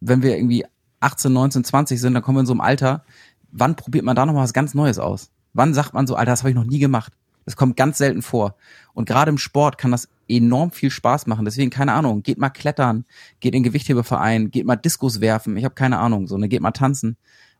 wenn 0.01 0.23
wir 0.23 0.37
irgendwie 0.37 0.65
18, 1.01 1.33
19, 1.33 1.65
20 1.65 2.01
sind, 2.01 2.15
dann 2.15 2.23
kommen 2.23 2.37
wir 2.37 2.41
in 2.41 2.47
so 2.47 2.53
einem 2.53 2.61
Alter. 2.61 3.05
Wann 3.51 3.77
probiert 3.77 4.05
man 4.05 4.17
da 4.17 4.27
noch 4.27 4.35
mal 4.35 4.43
was 4.43 4.53
ganz 4.53 4.75
Neues 4.75 4.99
aus? 4.99 5.31
Wann 5.53 5.75
sagt 5.75 5.95
man 5.95 6.07
so, 6.07 6.17
Alter, 6.17 6.33
das 6.33 6.41
habe 6.41 6.51
ich 6.51 6.57
noch 6.57 6.65
nie 6.65 6.81
gemacht? 6.81 7.13
Das 7.45 7.57
kommt 7.57 7.77
ganz 7.77 7.99
selten 7.99 8.23
vor. 8.23 8.57
Und 8.95 9.07
gerade 9.07 9.31
im 9.31 9.39
Sport 9.39 9.79
kann 9.79 9.93
das 9.93 10.09
enorm 10.29 10.71
viel 10.71 10.91
Spaß 10.91 11.27
machen. 11.27 11.45
Deswegen, 11.45 11.71
keine 11.71 11.93
Ahnung, 11.93 12.23
geht 12.23 12.39
mal 12.39 12.51
klettern, 12.51 13.05
geht 13.41 13.55
in 13.55 13.63
den 13.63 13.71
Gewichthebeverein, 13.71 14.51
geht 14.51 14.67
mal 14.67 14.77
Diskus 14.77 15.21
werfen, 15.21 15.57
ich 15.57 15.65
habe 15.65 15.75
keine 15.75 15.99
Ahnung, 15.99 16.27
so, 16.27 16.39
ne, 16.39 16.49
geht 16.49 16.61
mal 16.61 16.73
tanzen. 16.73 17.17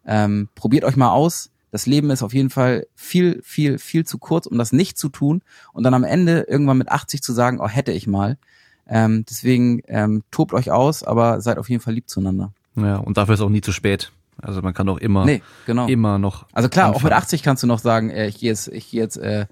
Ähm, 0.07 0.49
probiert 0.55 0.85
euch 0.85 0.97
mal 0.97 1.11
aus. 1.11 1.51
Das 1.71 1.87
Leben 1.87 2.11
ist 2.11 2.23
auf 2.23 2.33
jeden 2.33 2.51
Fall 2.51 2.87
viel, 2.95 3.41
viel, 3.43 3.79
viel 3.79 4.07
zu 4.07 4.19
kurz, 4.19 4.47
um 4.47 4.59
das 4.59 4.73
nicht 4.73 4.97
zu 4.97 5.09
tun 5.09 5.43
und 5.73 5.83
dann 5.83 5.95
am 5.95 6.05
Ende 6.05 6.47
irgendwann 6.49 6.79
mit 6.79 6.89
80 6.89 7.21
zu 7.23 7.33
sagen, 7.33 7.59
oh, 7.61 7.69
hätte 7.69 7.91
ich 7.91 8.07
mal. 8.07 8.39
Ähm, 8.87 9.25
deswegen 9.29 9.81
ähm, 9.89 10.23
tobt 10.31 10.53
euch 10.53 10.71
aus, 10.71 11.03
aber 11.03 11.41
seid 11.41 11.59
auf 11.59 11.69
jeden 11.69 11.83
Fall 11.83 11.95
lieb 11.95 12.09
zueinander. 12.09 12.53
Ja, 12.77 12.97
und 12.97 13.17
dafür 13.17 13.35
ist 13.35 13.41
auch 13.41 13.49
nie 13.49 13.61
zu 13.61 13.73
spät. 13.73 14.13
Also 14.41 14.63
man 14.63 14.75
kann 14.75 14.89
auch 14.89 14.99
immer, 14.99 15.25
nee, 15.25 15.43
genau. 15.67 15.87
immer 15.87 16.19
noch. 16.19 16.47
Also 16.53 16.69
klar, 16.69 16.87
anfangen. 16.87 17.01
auch 17.01 17.05
mit 17.05 17.13
80 17.13 17.43
kannst 17.43 17.63
du 17.63 17.67
noch 17.67 17.79
sagen, 17.79 18.11
äh, 18.11 18.27
ich 18.27 18.39
gehe 18.39 18.51
jetzt, 18.51 18.69
ich 18.69 18.91
gehe 18.91 19.01
jetzt 19.01 19.17
äh, 19.17 19.47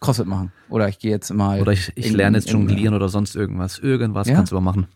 CrossFit 0.00 0.26
machen. 0.26 0.52
Oder 0.68 0.88
ich 0.88 0.98
gehe 0.98 1.10
jetzt 1.10 1.32
mal. 1.32 1.60
Oder 1.60 1.72
ich, 1.72 1.92
ich 1.94 2.06
in, 2.06 2.14
lerne 2.14 2.38
jetzt 2.38 2.50
jonglieren 2.50 2.94
oder 2.94 3.08
sonst 3.08 3.34
irgendwas. 3.36 3.78
Irgendwas 3.78 4.28
ja. 4.28 4.34
kannst 4.34 4.52
du 4.52 4.56
aber 4.56 4.64
machen. 4.64 4.86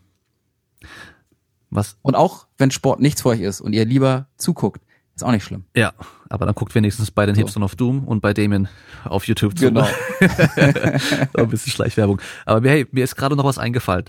Was? 1.69 1.97
Und 2.01 2.15
auch, 2.15 2.47
wenn 2.57 2.71
Sport 2.71 2.99
nichts 2.99 3.21
für 3.21 3.29
euch 3.29 3.41
ist 3.41 3.61
und 3.61 3.73
ihr 3.73 3.85
lieber 3.85 4.27
zuguckt, 4.37 4.81
ist 5.15 5.23
auch 5.23 5.31
nicht 5.31 5.43
schlimm. 5.43 5.65
Ja, 5.75 5.93
aber 6.29 6.45
dann 6.45 6.55
guckt 6.55 6.73
wenigstens 6.73 7.11
bei 7.11 7.25
den 7.25 7.35
so. 7.35 7.41
Hipstern 7.41 7.63
of 7.63 7.75
Doom 7.75 8.03
und 8.05 8.21
bei 8.21 8.33
Damien 8.33 8.67
auf 9.03 9.27
YouTube 9.27 9.57
zu. 9.57 9.65
Genau. 9.65 9.87
ein 10.19 11.49
bisschen 11.49 11.71
Schleichwerbung. 11.71 12.21
Aber 12.45 12.67
hey, 12.67 12.87
mir 12.91 13.03
ist 13.03 13.15
gerade 13.15 13.35
noch 13.35 13.45
was 13.45 13.57
eingefallen. 13.57 14.05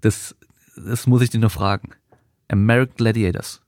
Das, 0.00 0.36
das 0.76 1.06
muss 1.06 1.22
ich 1.22 1.30
dir 1.30 1.40
nur 1.40 1.50
fragen. 1.50 1.90
American 2.48 2.96
Gladiators. 2.96 3.62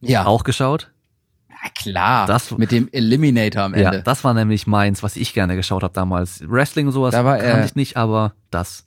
Ja. 0.00 0.26
Auch 0.26 0.44
geschaut? 0.44 0.90
Ja, 1.62 1.70
klar. 1.74 2.26
Das, 2.26 2.56
mit 2.58 2.72
dem 2.72 2.88
Eliminator 2.90 3.62
am 3.62 3.74
Ende. 3.74 3.98
Ja, 3.98 4.02
das 4.02 4.24
war 4.24 4.34
nämlich 4.34 4.66
meins, 4.66 5.02
was 5.02 5.16
ich 5.16 5.32
gerne 5.32 5.54
geschaut 5.56 5.82
habe 5.82 5.94
damals. 5.94 6.42
Wrestling 6.48 6.86
und 6.86 6.92
sowas 6.92 7.12
da 7.12 7.24
war, 7.24 7.38
kannte 7.38 7.66
ich 7.66 7.76
nicht, 7.76 7.96
aber 7.96 8.34
das. 8.50 8.86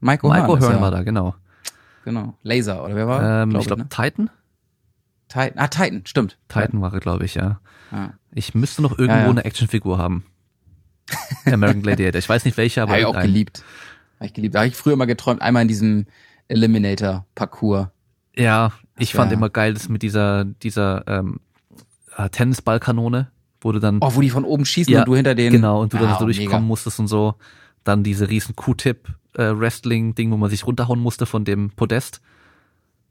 Michael, 0.00 0.30
Michael 0.30 0.60
Hearn, 0.60 0.80
war 0.80 0.90
da, 0.90 1.02
genau. 1.02 1.34
Genau. 2.04 2.36
Laser, 2.42 2.84
oder 2.84 2.94
wer 2.94 3.08
war? 3.08 3.42
Ähm, 3.42 3.50
glaub 3.50 3.62
ich 3.62 3.66
glaube, 3.66 3.82
ne? 3.82 3.88
Titan? 3.88 4.30
Titan, 5.28 5.52
ah, 5.56 5.68
Titan, 5.68 6.02
stimmt. 6.04 6.38
Titan 6.48 6.80
war 6.80 6.92
er, 6.92 7.00
glaube 7.00 7.24
ich, 7.24 7.34
ja. 7.34 7.60
ja. 7.90 8.12
Ich 8.32 8.54
müsste 8.54 8.82
noch 8.82 8.92
irgendwo 8.92 9.18
ja, 9.18 9.24
ja. 9.24 9.30
eine 9.30 9.44
Actionfigur 9.44 9.98
haben. 9.98 10.24
American 11.46 11.82
Gladiator. 11.82 12.18
Ich 12.18 12.28
weiß 12.28 12.44
nicht 12.44 12.56
welche, 12.56 12.82
aber. 12.82 12.92
Habe 12.92 13.00
ich 13.00 13.06
auch 13.06 13.20
geliebt. 13.20 13.64
Habe 14.18 14.26
ich 14.26 14.34
geliebt. 14.34 14.54
Da 14.54 14.60
habe 14.60 14.68
ich 14.68 14.76
früher 14.76 14.96
mal 14.96 15.06
geträumt, 15.06 15.42
einmal 15.42 15.62
in 15.62 15.68
diesem 15.68 16.06
Eliminator-Parcours. 16.48 17.88
Ja, 18.36 18.72
ich 18.98 19.12
fand 19.12 19.32
immer 19.32 19.48
geil, 19.48 19.74
das 19.74 19.88
mit 19.88 20.02
dieser, 20.02 20.44
dieser 20.44 21.06
ähm, 21.06 21.40
äh, 22.16 22.28
Tennisballkanone, 22.30 23.30
wo 23.60 23.72
du 23.72 23.78
dann. 23.80 23.98
Oh, 24.00 24.10
wo 24.14 24.20
die 24.20 24.30
von 24.30 24.44
oben 24.44 24.64
schießen 24.64 24.92
ja, 24.92 25.00
und 25.00 25.08
du 25.08 25.16
hinter 25.16 25.34
denen. 25.34 25.52
Genau, 25.52 25.82
und 25.82 25.92
du 25.92 25.98
dann 25.98 26.10
ah, 26.10 26.18
so 26.18 26.24
durchkommen 26.24 26.50
mega. 26.50 26.60
musstest 26.60 27.00
und 27.00 27.08
so. 27.08 27.34
Dann 27.84 28.02
diese 28.02 28.28
riesen 28.28 28.56
Q-Tip 28.56 29.08
äh, 29.36 29.50
wo 29.50 30.36
man 30.36 30.50
sich 30.50 30.66
runterhauen 30.66 31.00
musste 31.00 31.26
von 31.26 31.44
dem 31.44 31.70
Podest. 31.70 32.20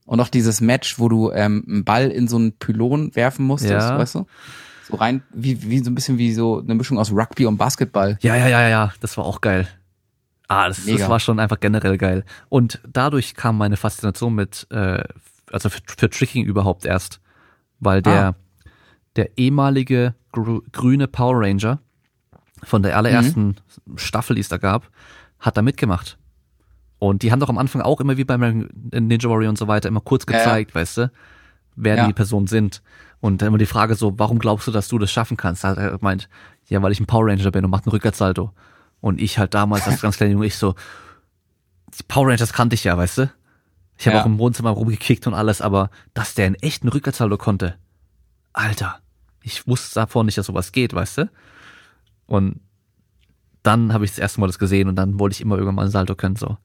Und 0.06 0.20
auch 0.20 0.30
dieses 0.30 0.62
Match, 0.62 1.00
wo 1.00 1.08
du 1.10 1.32
ähm, 1.32 1.64
einen 1.68 1.84
Ball 1.84 2.10
in 2.10 2.28
so 2.28 2.36
einen 2.36 2.54
Pylon 2.54 3.16
werfen 3.16 3.46
musstest, 3.46 3.90
ja. 3.90 3.98
weißt 3.98 4.16
du? 4.16 4.26
So 4.90 4.98
rein, 4.98 5.24
wie, 5.34 5.64
wie 5.64 5.80
so 5.80 5.90
ein 5.90 5.96
bisschen 5.96 6.18
wie 6.18 6.34
so 6.34 6.60
eine 6.60 6.76
Mischung 6.76 7.00
aus 7.00 7.12
Rugby 7.12 7.46
und 7.46 7.58
Basketball. 7.58 8.18
Ja, 8.22 8.36
ja, 8.36 8.48
ja, 8.48 8.68
ja, 8.68 8.94
das 9.00 9.18
war 9.18 9.26
auch 9.26 9.40
geil. 9.40 9.68
Ah, 10.50 10.68
das, 10.68 10.86
das 10.86 11.08
war 11.08 11.22
schon 11.22 11.40
einfach 11.40 11.60
generell 11.62 11.98
geil. 11.98 12.26
Und 12.50 12.82
dadurch 12.92 13.34
kam 13.34 13.58
meine 13.58 13.78
Faszination 13.78 14.36
mit, 14.36 14.68
äh, 14.72 15.04
also 15.52 15.70
für, 15.70 15.80
für 15.98 16.10
Tricking 16.10 16.46
überhaupt 16.46 16.86
erst, 16.86 17.22
weil 17.80 18.02
der, 18.02 18.30
ah. 18.30 18.36
Der 19.16 19.38
ehemalige 19.38 20.16
grü 20.32 20.62
grüne 20.72 21.08
Power 21.08 21.42
Ranger 21.42 21.80
von 22.64 22.84
der 22.84 22.98
allerersten 22.98 23.56
mhm. 23.86 23.98
Staffel, 23.98 24.36
die 24.36 24.42
es 24.42 24.50
da 24.50 24.58
gab, 24.58 24.90
hat 25.40 25.58
da 25.58 25.62
mitgemacht. 25.62 26.18
Und 27.00 27.22
die 27.22 27.32
haben 27.32 27.40
doch 27.42 27.50
am 27.50 27.58
Anfang 27.58 27.82
auch 27.82 28.00
immer 28.00 28.16
wie 28.16 28.24
beim 28.24 28.70
Ninja 28.92 29.30
Warrior 29.30 29.50
und 29.50 29.58
so 29.58 29.68
weiter 29.68 29.90
immer 29.90 30.00
kurz 30.00 30.26
gezeigt, 30.26 30.72
ja. 30.72 30.82
weißt 30.82 30.98
du, 30.98 31.12
wer 31.76 31.98
ja. 31.98 32.08
die 32.08 32.14
Personen 32.14 32.48
sind. 32.48 32.82
Und 33.20 33.42
dann 33.42 33.50
immer 33.50 33.58
die 33.58 33.66
Frage 33.66 33.96
so, 33.96 34.18
warum 34.18 34.40
glaubst 34.40 34.68
du, 34.68 34.72
dass 34.72 34.88
du 34.88 34.98
das 34.98 35.12
schaffen 35.12 35.36
kannst? 35.36 35.64
Da 35.64 35.70
hat 35.70 35.78
er 35.78 35.98
gemeint, 35.98 36.30
ja, 36.68 36.82
weil 36.82 36.94
ich 36.94 37.00
ein 37.00 37.06
Power 37.06 37.28
Ranger 37.28 37.52
bin 37.52 37.66
und 37.66 37.72
macht 37.72 37.86
einen 37.86 37.92
Rückwärtssalto. 37.92 38.52
Und 39.02 39.20
ich 39.20 39.38
halt 39.38 39.54
damals 39.54 39.86
als 39.86 40.02
ganz 40.02 40.16
kleiner 40.16 40.32
Junge, 40.32 40.46
ich 40.46 40.56
so, 40.56 40.76
die 42.00 42.04
Power 42.08 42.30
Rangers 42.30 42.54
kannte 42.54 42.76
ich 42.76 42.86
ja, 42.86 42.98
weißt 42.98 43.18
du? 43.18 43.34
Ich 43.98 44.08
habe 44.08 44.16
ja. 44.16 44.22
auch 44.22 44.26
im 44.26 44.40
Wohnzimmer 44.40 44.72
rumgekickt 44.72 45.28
und 45.28 45.34
alles, 45.34 45.62
aber 45.62 45.90
dass 46.14 46.36
der 46.36 46.46
einen 46.46 46.56
echten 46.56 46.88
Rückwärtssalto 46.88 47.38
konnte, 47.38 47.76
Alter, 48.54 49.00
ich 49.44 49.68
wusste 49.68 49.96
davor 49.96 50.24
nicht, 50.24 50.38
dass 50.38 50.48
sowas 50.48 50.72
geht, 50.72 50.94
weißt 50.94 51.20
du? 51.20 51.30
Und 52.26 52.62
dann 53.62 53.94
habe 53.94 54.06
ich 54.06 54.12
das 54.12 54.20
erste 54.20 54.40
Mal 54.40 54.48
das 54.48 54.60
gesehen 54.60 54.88
und 54.88 54.96
dann 54.96 55.20
wollte 55.20 55.34
ich 55.34 55.42
immer 55.42 55.56
irgendwann 55.56 55.76
mal 55.76 55.86
ein 55.86 55.92
Salto 55.92 56.16
können, 56.16 56.36
so. 56.36 56.58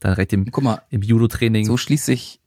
Dann 0.00 0.12
direkt 0.12 0.32
im, 0.32 0.46
mal, 0.60 0.82
im 0.90 1.02
Judo-Training. 1.02 1.66
So 1.66 1.76
schließt 1.76 2.04
sich, 2.04 2.40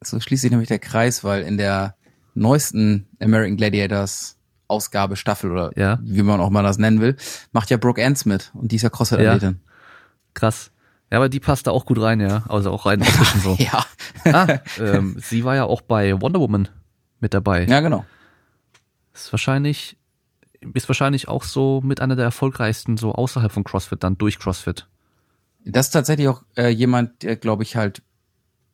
so 0.00 0.18
schließt 0.18 0.42
sich 0.42 0.50
nämlich 0.50 0.68
der 0.68 0.80
Kreis, 0.80 1.22
weil 1.22 1.42
in 1.42 1.56
der 1.56 1.94
neuesten 2.34 3.06
American 3.20 3.56
Gladiators 3.56 4.36
Ausgabe, 4.66 5.16
Staffel 5.16 5.50
oder 5.50 5.70
ja. 5.76 5.98
wie 6.02 6.22
man 6.22 6.40
auch 6.40 6.50
mal 6.50 6.62
das 6.62 6.78
nennen 6.78 7.00
will, 7.00 7.16
macht 7.52 7.70
ja 7.70 7.78
Brooke 7.78 8.04
Ants 8.04 8.26
mit 8.26 8.50
und 8.54 8.70
die 8.70 8.76
ist 8.76 8.82
ja 8.82 8.90
Crossfit-Athletin. 8.90 9.60
Ja. 9.64 9.72
Krass. 10.34 10.70
Ja, 11.10 11.18
aber 11.18 11.30
die 11.30 11.40
passt 11.40 11.66
da 11.66 11.70
auch 11.70 11.86
gut 11.86 12.00
rein, 12.00 12.20
ja. 12.20 12.44
Also 12.48 12.70
auch 12.70 12.84
rein 12.84 13.00
optischen 13.00 13.40
so. 13.40 13.56
ja. 13.58 13.84
ah, 14.30 14.58
ähm, 14.78 15.16
sie 15.18 15.42
war 15.44 15.56
ja 15.56 15.64
auch 15.64 15.80
bei 15.80 16.20
Wonder 16.20 16.40
Woman 16.40 16.68
mit 17.18 17.32
dabei. 17.32 17.64
Ja, 17.64 17.80
genau. 17.80 18.04
Ist 19.18 19.32
wahrscheinlich, 19.32 19.96
ist 20.74 20.88
wahrscheinlich 20.88 21.28
auch 21.28 21.44
so 21.44 21.80
mit 21.82 22.00
einer 22.00 22.16
der 22.16 22.24
erfolgreichsten 22.24 22.96
so 22.96 23.12
außerhalb 23.12 23.52
von 23.52 23.64
CrossFit 23.64 24.02
dann 24.02 24.18
durch 24.18 24.38
CrossFit. 24.38 24.86
Das 25.64 25.86
ist 25.86 25.92
tatsächlich 25.92 26.28
auch 26.28 26.42
äh, 26.56 26.68
jemand, 26.68 27.22
der, 27.22 27.36
glaube 27.36 27.62
ich, 27.62 27.76
halt 27.76 28.02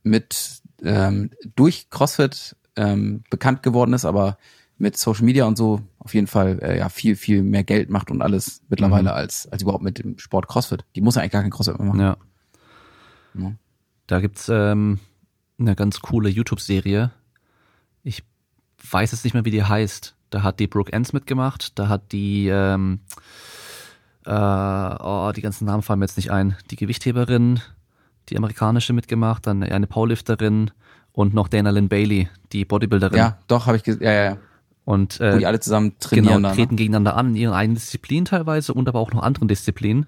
mit 0.03 0.63
ähm, 0.83 1.31
durch 1.57 1.89
CrossFit 1.91 2.57
ähm, 2.77 3.25
bekannt 3.31 3.63
geworden 3.63 3.95
ist, 3.95 4.05
aber 4.05 4.39
mit 4.77 4.97
Social 4.97 5.25
Media 5.25 5.45
und 5.45 5.57
so 5.57 5.81
auf 5.99 6.15
jeden 6.15 6.27
Fall 6.27 6.59
äh, 6.61 6.79
ja 6.79 6.89
viel, 6.89 7.17
viel 7.17 7.43
mehr 7.43 7.65
Geld 7.65 7.91
macht 7.91 8.11
und 8.11 8.23
alles 8.23 8.63
mittlerweile 8.69 9.11
mhm. 9.11 9.17
als, 9.17 9.47
als 9.51 9.63
überhaupt 9.63 9.85
mit 9.85 9.99
dem 9.99 10.19
Sport 10.19 10.49
CrossFit. 10.49 10.85
Die 10.95 11.01
muss 11.01 11.15
ja 11.15 11.23
eigentlich 11.23 11.33
gar 11.33 11.43
kein 11.43 11.51
CrossFit 11.51 11.79
mehr 11.79 11.87
machen. 11.87 12.01
Ja. 12.01 12.17
ja. 13.35 13.53
Da 14.07 14.21
gibt's 14.21 14.49
ähm, 14.49 14.99
eine 15.59 15.75
ganz 15.75 16.01
coole 16.01 16.29
YouTube-Serie. 16.29 17.13
Ich 18.03 18.23
weiß 18.91 19.13
jetzt 19.13 19.25
nicht 19.25 19.35
mehr, 19.35 19.45
wie 19.45 19.51
die 19.51 19.65
heißt. 19.65 20.15
Da 20.35 20.43
hat 20.43 20.59
die 20.59 20.67
Brooke 20.67 20.93
Ends 20.93 21.13
mitgemacht, 21.13 21.79
da 21.79 21.87
hat 21.87 22.11
die 22.11 22.49
ähm, 22.49 22.99
äh, 24.27 24.31
oh, 24.33 25.31
die 25.31 25.43
ganzen 25.43 25.65
Namen 25.65 25.85
fallen 25.85 26.01
mir 26.01 26.07
jetzt 26.07 26.17
nicht 26.17 26.33
ein. 26.33 26.57
Die 26.73 26.77
Gewichtheberin, 26.77 27.61
die 28.29 28.37
amerikanische 28.37 28.93
mitgemacht, 28.93 29.47
dann 29.47 29.63
eine 29.63 29.87
Powerlifterin 29.87 30.73
und 31.13 31.35
noch 31.35 31.47
Dana 31.47 31.71
Lynn 31.71 31.89
Bailey, 31.89 32.29
die 32.51 32.65
Bodybuilderin. 32.65 33.17
Ja, 33.17 33.39
doch, 33.47 33.67
habe 33.67 33.77
ich 33.77 33.85
gesehen. 33.85 34.03
Ja, 34.03 34.13
ja, 34.13 34.25
ja. 34.25 34.37
Und 34.85 35.21
äh, 35.21 35.35
Wo 35.35 35.39
die 35.39 35.47
alle 35.47 35.61
zusammen 35.61 36.01
trainieren. 36.01 36.39
Genau, 36.39 36.49
dann, 36.49 36.57
treten 36.57 36.75
ne? 36.75 36.79
gegeneinander 36.79 37.15
an 37.15 37.29
in 37.29 37.37
ihren 37.37 37.55
eigenen 37.55 37.77
Disziplinen 37.77 38.25
teilweise 38.25 38.75
und 38.75 38.89
aber 38.89 38.99
auch 38.99 39.13
noch 39.13 39.23
anderen 39.23 39.47
Disziplinen. 39.47 40.07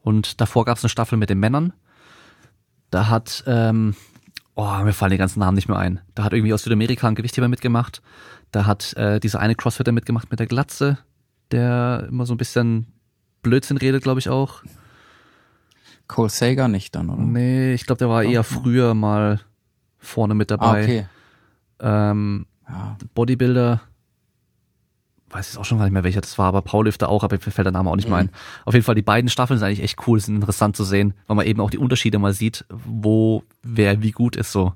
Und 0.00 0.40
davor 0.40 0.64
gab 0.64 0.78
es 0.78 0.84
eine 0.84 0.88
Staffel 0.88 1.18
mit 1.18 1.28
den 1.28 1.38
Männern. 1.38 1.74
Da 2.88 3.08
hat, 3.08 3.44
ähm, 3.46 3.94
oh, 4.54 4.72
mir 4.84 4.94
fallen 4.94 5.10
die 5.10 5.18
ganzen 5.18 5.40
Namen 5.40 5.54
nicht 5.54 5.68
mehr 5.68 5.76
ein. 5.76 6.00
Da 6.14 6.24
hat 6.24 6.32
irgendwie 6.32 6.54
aus 6.54 6.62
Südamerika 6.62 7.06
ein 7.08 7.14
Gewichtheber 7.14 7.48
mitgemacht. 7.48 8.00
Da 8.52 8.66
hat 8.66 8.94
äh, 8.94 9.20
dieser 9.20 9.40
eine 9.40 9.54
Crossfitter 9.54 9.92
mitgemacht 9.92 10.30
mit 10.30 10.40
der 10.40 10.46
Glatze, 10.46 10.98
der 11.50 12.06
immer 12.08 12.26
so 12.26 12.34
ein 12.34 12.38
bisschen 12.38 12.86
Blödsinn 13.42 13.76
redet, 13.76 14.02
glaube 14.02 14.20
ich 14.20 14.28
auch. 14.28 14.62
Cole 16.08 16.30
Sager 16.30 16.68
nicht 16.68 16.94
dann, 16.94 17.10
oder? 17.10 17.22
Nee, 17.22 17.74
ich 17.74 17.86
glaube, 17.86 17.98
der 17.98 18.08
war 18.08 18.22
eher 18.22 18.44
früher 18.44 18.94
mal 18.94 19.40
vorne 19.98 20.34
mit 20.34 20.50
dabei. 20.50 20.80
Ah, 20.80 20.82
okay. 20.82 21.06
Ähm, 21.80 22.46
Ja. 22.68 22.96
Bodybuilder, 23.14 23.80
weiß 25.30 25.52
ich 25.52 25.58
auch 25.58 25.64
schon 25.64 25.78
gar 25.78 25.84
nicht 25.84 25.92
mehr 25.92 26.04
welcher 26.04 26.20
das 26.20 26.38
war, 26.38 26.46
aber 26.46 26.62
Powerlifter 26.62 27.08
auch, 27.08 27.22
aber 27.24 27.36
mir 27.36 27.52
fällt 27.52 27.66
der 27.66 27.72
Name 27.72 27.90
auch 27.90 27.96
nicht 27.96 28.08
mehr 28.08 28.18
ein. 28.18 28.30
Auf 28.64 28.74
jeden 28.74 28.84
Fall, 28.84 28.94
die 28.94 29.02
beiden 29.02 29.28
Staffeln 29.28 29.58
sind 29.58 29.66
eigentlich 29.66 29.82
echt 29.82 30.06
cool, 30.06 30.18
sind 30.20 30.36
interessant 30.36 30.76
zu 30.76 30.84
sehen, 30.84 31.14
weil 31.26 31.36
man 31.36 31.46
eben 31.46 31.60
auch 31.60 31.70
die 31.70 31.78
Unterschiede 31.78 32.18
mal 32.18 32.32
sieht, 32.32 32.64
wo 32.68 33.42
wer 33.62 34.02
wie 34.02 34.12
gut 34.12 34.36
ist 34.36 34.52
so. 34.52 34.72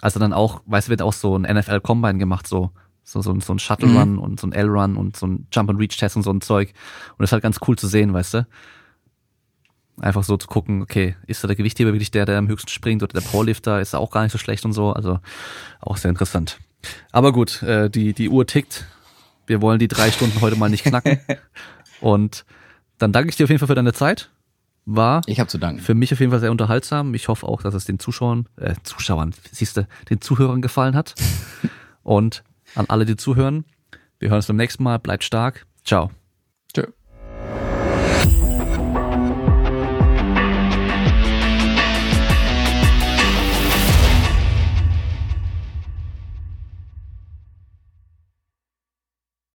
Also 0.00 0.20
dann 0.20 0.32
auch, 0.32 0.62
weißt 0.66 0.88
du, 0.88 0.90
wird 0.90 1.02
auch 1.02 1.12
so 1.12 1.36
ein 1.36 1.42
NFL 1.42 1.80
Combine 1.80 2.18
gemacht, 2.18 2.46
so 2.46 2.70
so 3.04 3.20
so, 3.22 3.32
ein- 3.32 3.40
so 3.40 3.52
ein 3.52 3.58
Shuttle 3.58 3.88
Mhm. 3.88 3.96
Run 3.96 4.18
und 4.18 4.40
so 4.40 4.46
ein 4.46 4.52
L 4.52 4.68
Run 4.68 4.96
und 4.96 5.16
so 5.16 5.26
ein 5.26 5.46
Jump 5.52 5.70
and 5.70 5.78
Reach 5.80 5.96
Test 5.96 6.16
und 6.16 6.22
so 6.22 6.30
ein 6.32 6.40
Zeug. 6.40 6.68
Und 7.12 7.20
das 7.20 7.28
ist 7.28 7.32
halt 7.32 7.42
ganz 7.42 7.58
cool 7.66 7.76
zu 7.76 7.86
sehen, 7.88 8.12
weißt 8.12 8.34
du? 8.34 8.46
Einfach 10.00 10.24
so 10.24 10.36
zu 10.36 10.46
gucken, 10.48 10.82
okay, 10.82 11.16
ist 11.26 11.44
da 11.44 11.48
der 11.48 11.56
Gewichtheber 11.56 11.92
wirklich 11.92 12.10
der, 12.10 12.24
der 12.24 12.38
am 12.38 12.48
höchsten 12.48 12.70
springt 12.70 13.02
oder 13.02 13.12
der 13.12 13.26
Powerlifter 13.26 13.80
ist 13.80 13.92
er 13.92 14.00
auch 14.00 14.10
gar 14.10 14.22
nicht 14.22 14.32
so 14.32 14.38
schlecht 14.38 14.64
und 14.64 14.72
so, 14.72 14.92
also 14.92 15.20
auch 15.80 15.96
sehr 15.98 16.08
interessant. 16.08 16.58
Aber 17.12 17.32
gut, 17.32 17.62
äh, 17.62 17.90
die, 17.90 18.12
die 18.14 18.28
Uhr 18.28 18.46
tickt. 18.46 18.86
Wir 19.46 19.60
wollen 19.60 19.78
die 19.78 19.88
drei 19.88 20.10
Stunden 20.10 20.40
heute 20.40 20.56
mal 20.56 20.70
nicht 20.70 20.84
knacken. 20.84 21.20
Und 22.00 22.44
dann 22.98 23.12
danke 23.12 23.28
ich 23.30 23.36
dir 23.36 23.44
auf 23.44 23.50
jeden 23.50 23.58
Fall 23.58 23.68
für 23.68 23.74
deine 23.74 23.92
Zeit. 23.92 24.30
War 24.86 25.20
Ich 25.26 25.38
habe 25.38 25.48
zu 25.48 25.58
danken. 25.58 25.80
für 25.80 25.94
mich 25.94 26.12
auf 26.12 26.18
jeden 26.20 26.30
Fall 26.32 26.40
sehr 26.40 26.50
unterhaltsam. 26.50 27.14
Ich 27.14 27.28
hoffe 27.28 27.46
auch, 27.46 27.62
dass 27.62 27.74
es 27.74 27.84
den 27.84 27.98
Zuschauern, 28.00 28.48
äh, 28.56 28.74
Zuschauern, 28.82 29.32
siehst 29.52 29.76
du, 29.76 29.86
den 30.10 30.20
Zuhörern 30.20 30.62
gefallen 30.62 30.96
hat. 30.96 31.14
Und 32.02 32.42
an 32.74 32.86
alle, 32.88 33.04
die 33.04 33.16
zuhören, 33.16 33.64
wir 34.18 34.28
hören 34.28 34.36
uns 34.36 34.46
beim 34.46 34.56
nächsten 34.56 34.84
Mal. 34.84 34.98
Bleibt 34.98 35.24
stark. 35.24 35.66
Ciao. 35.84 36.10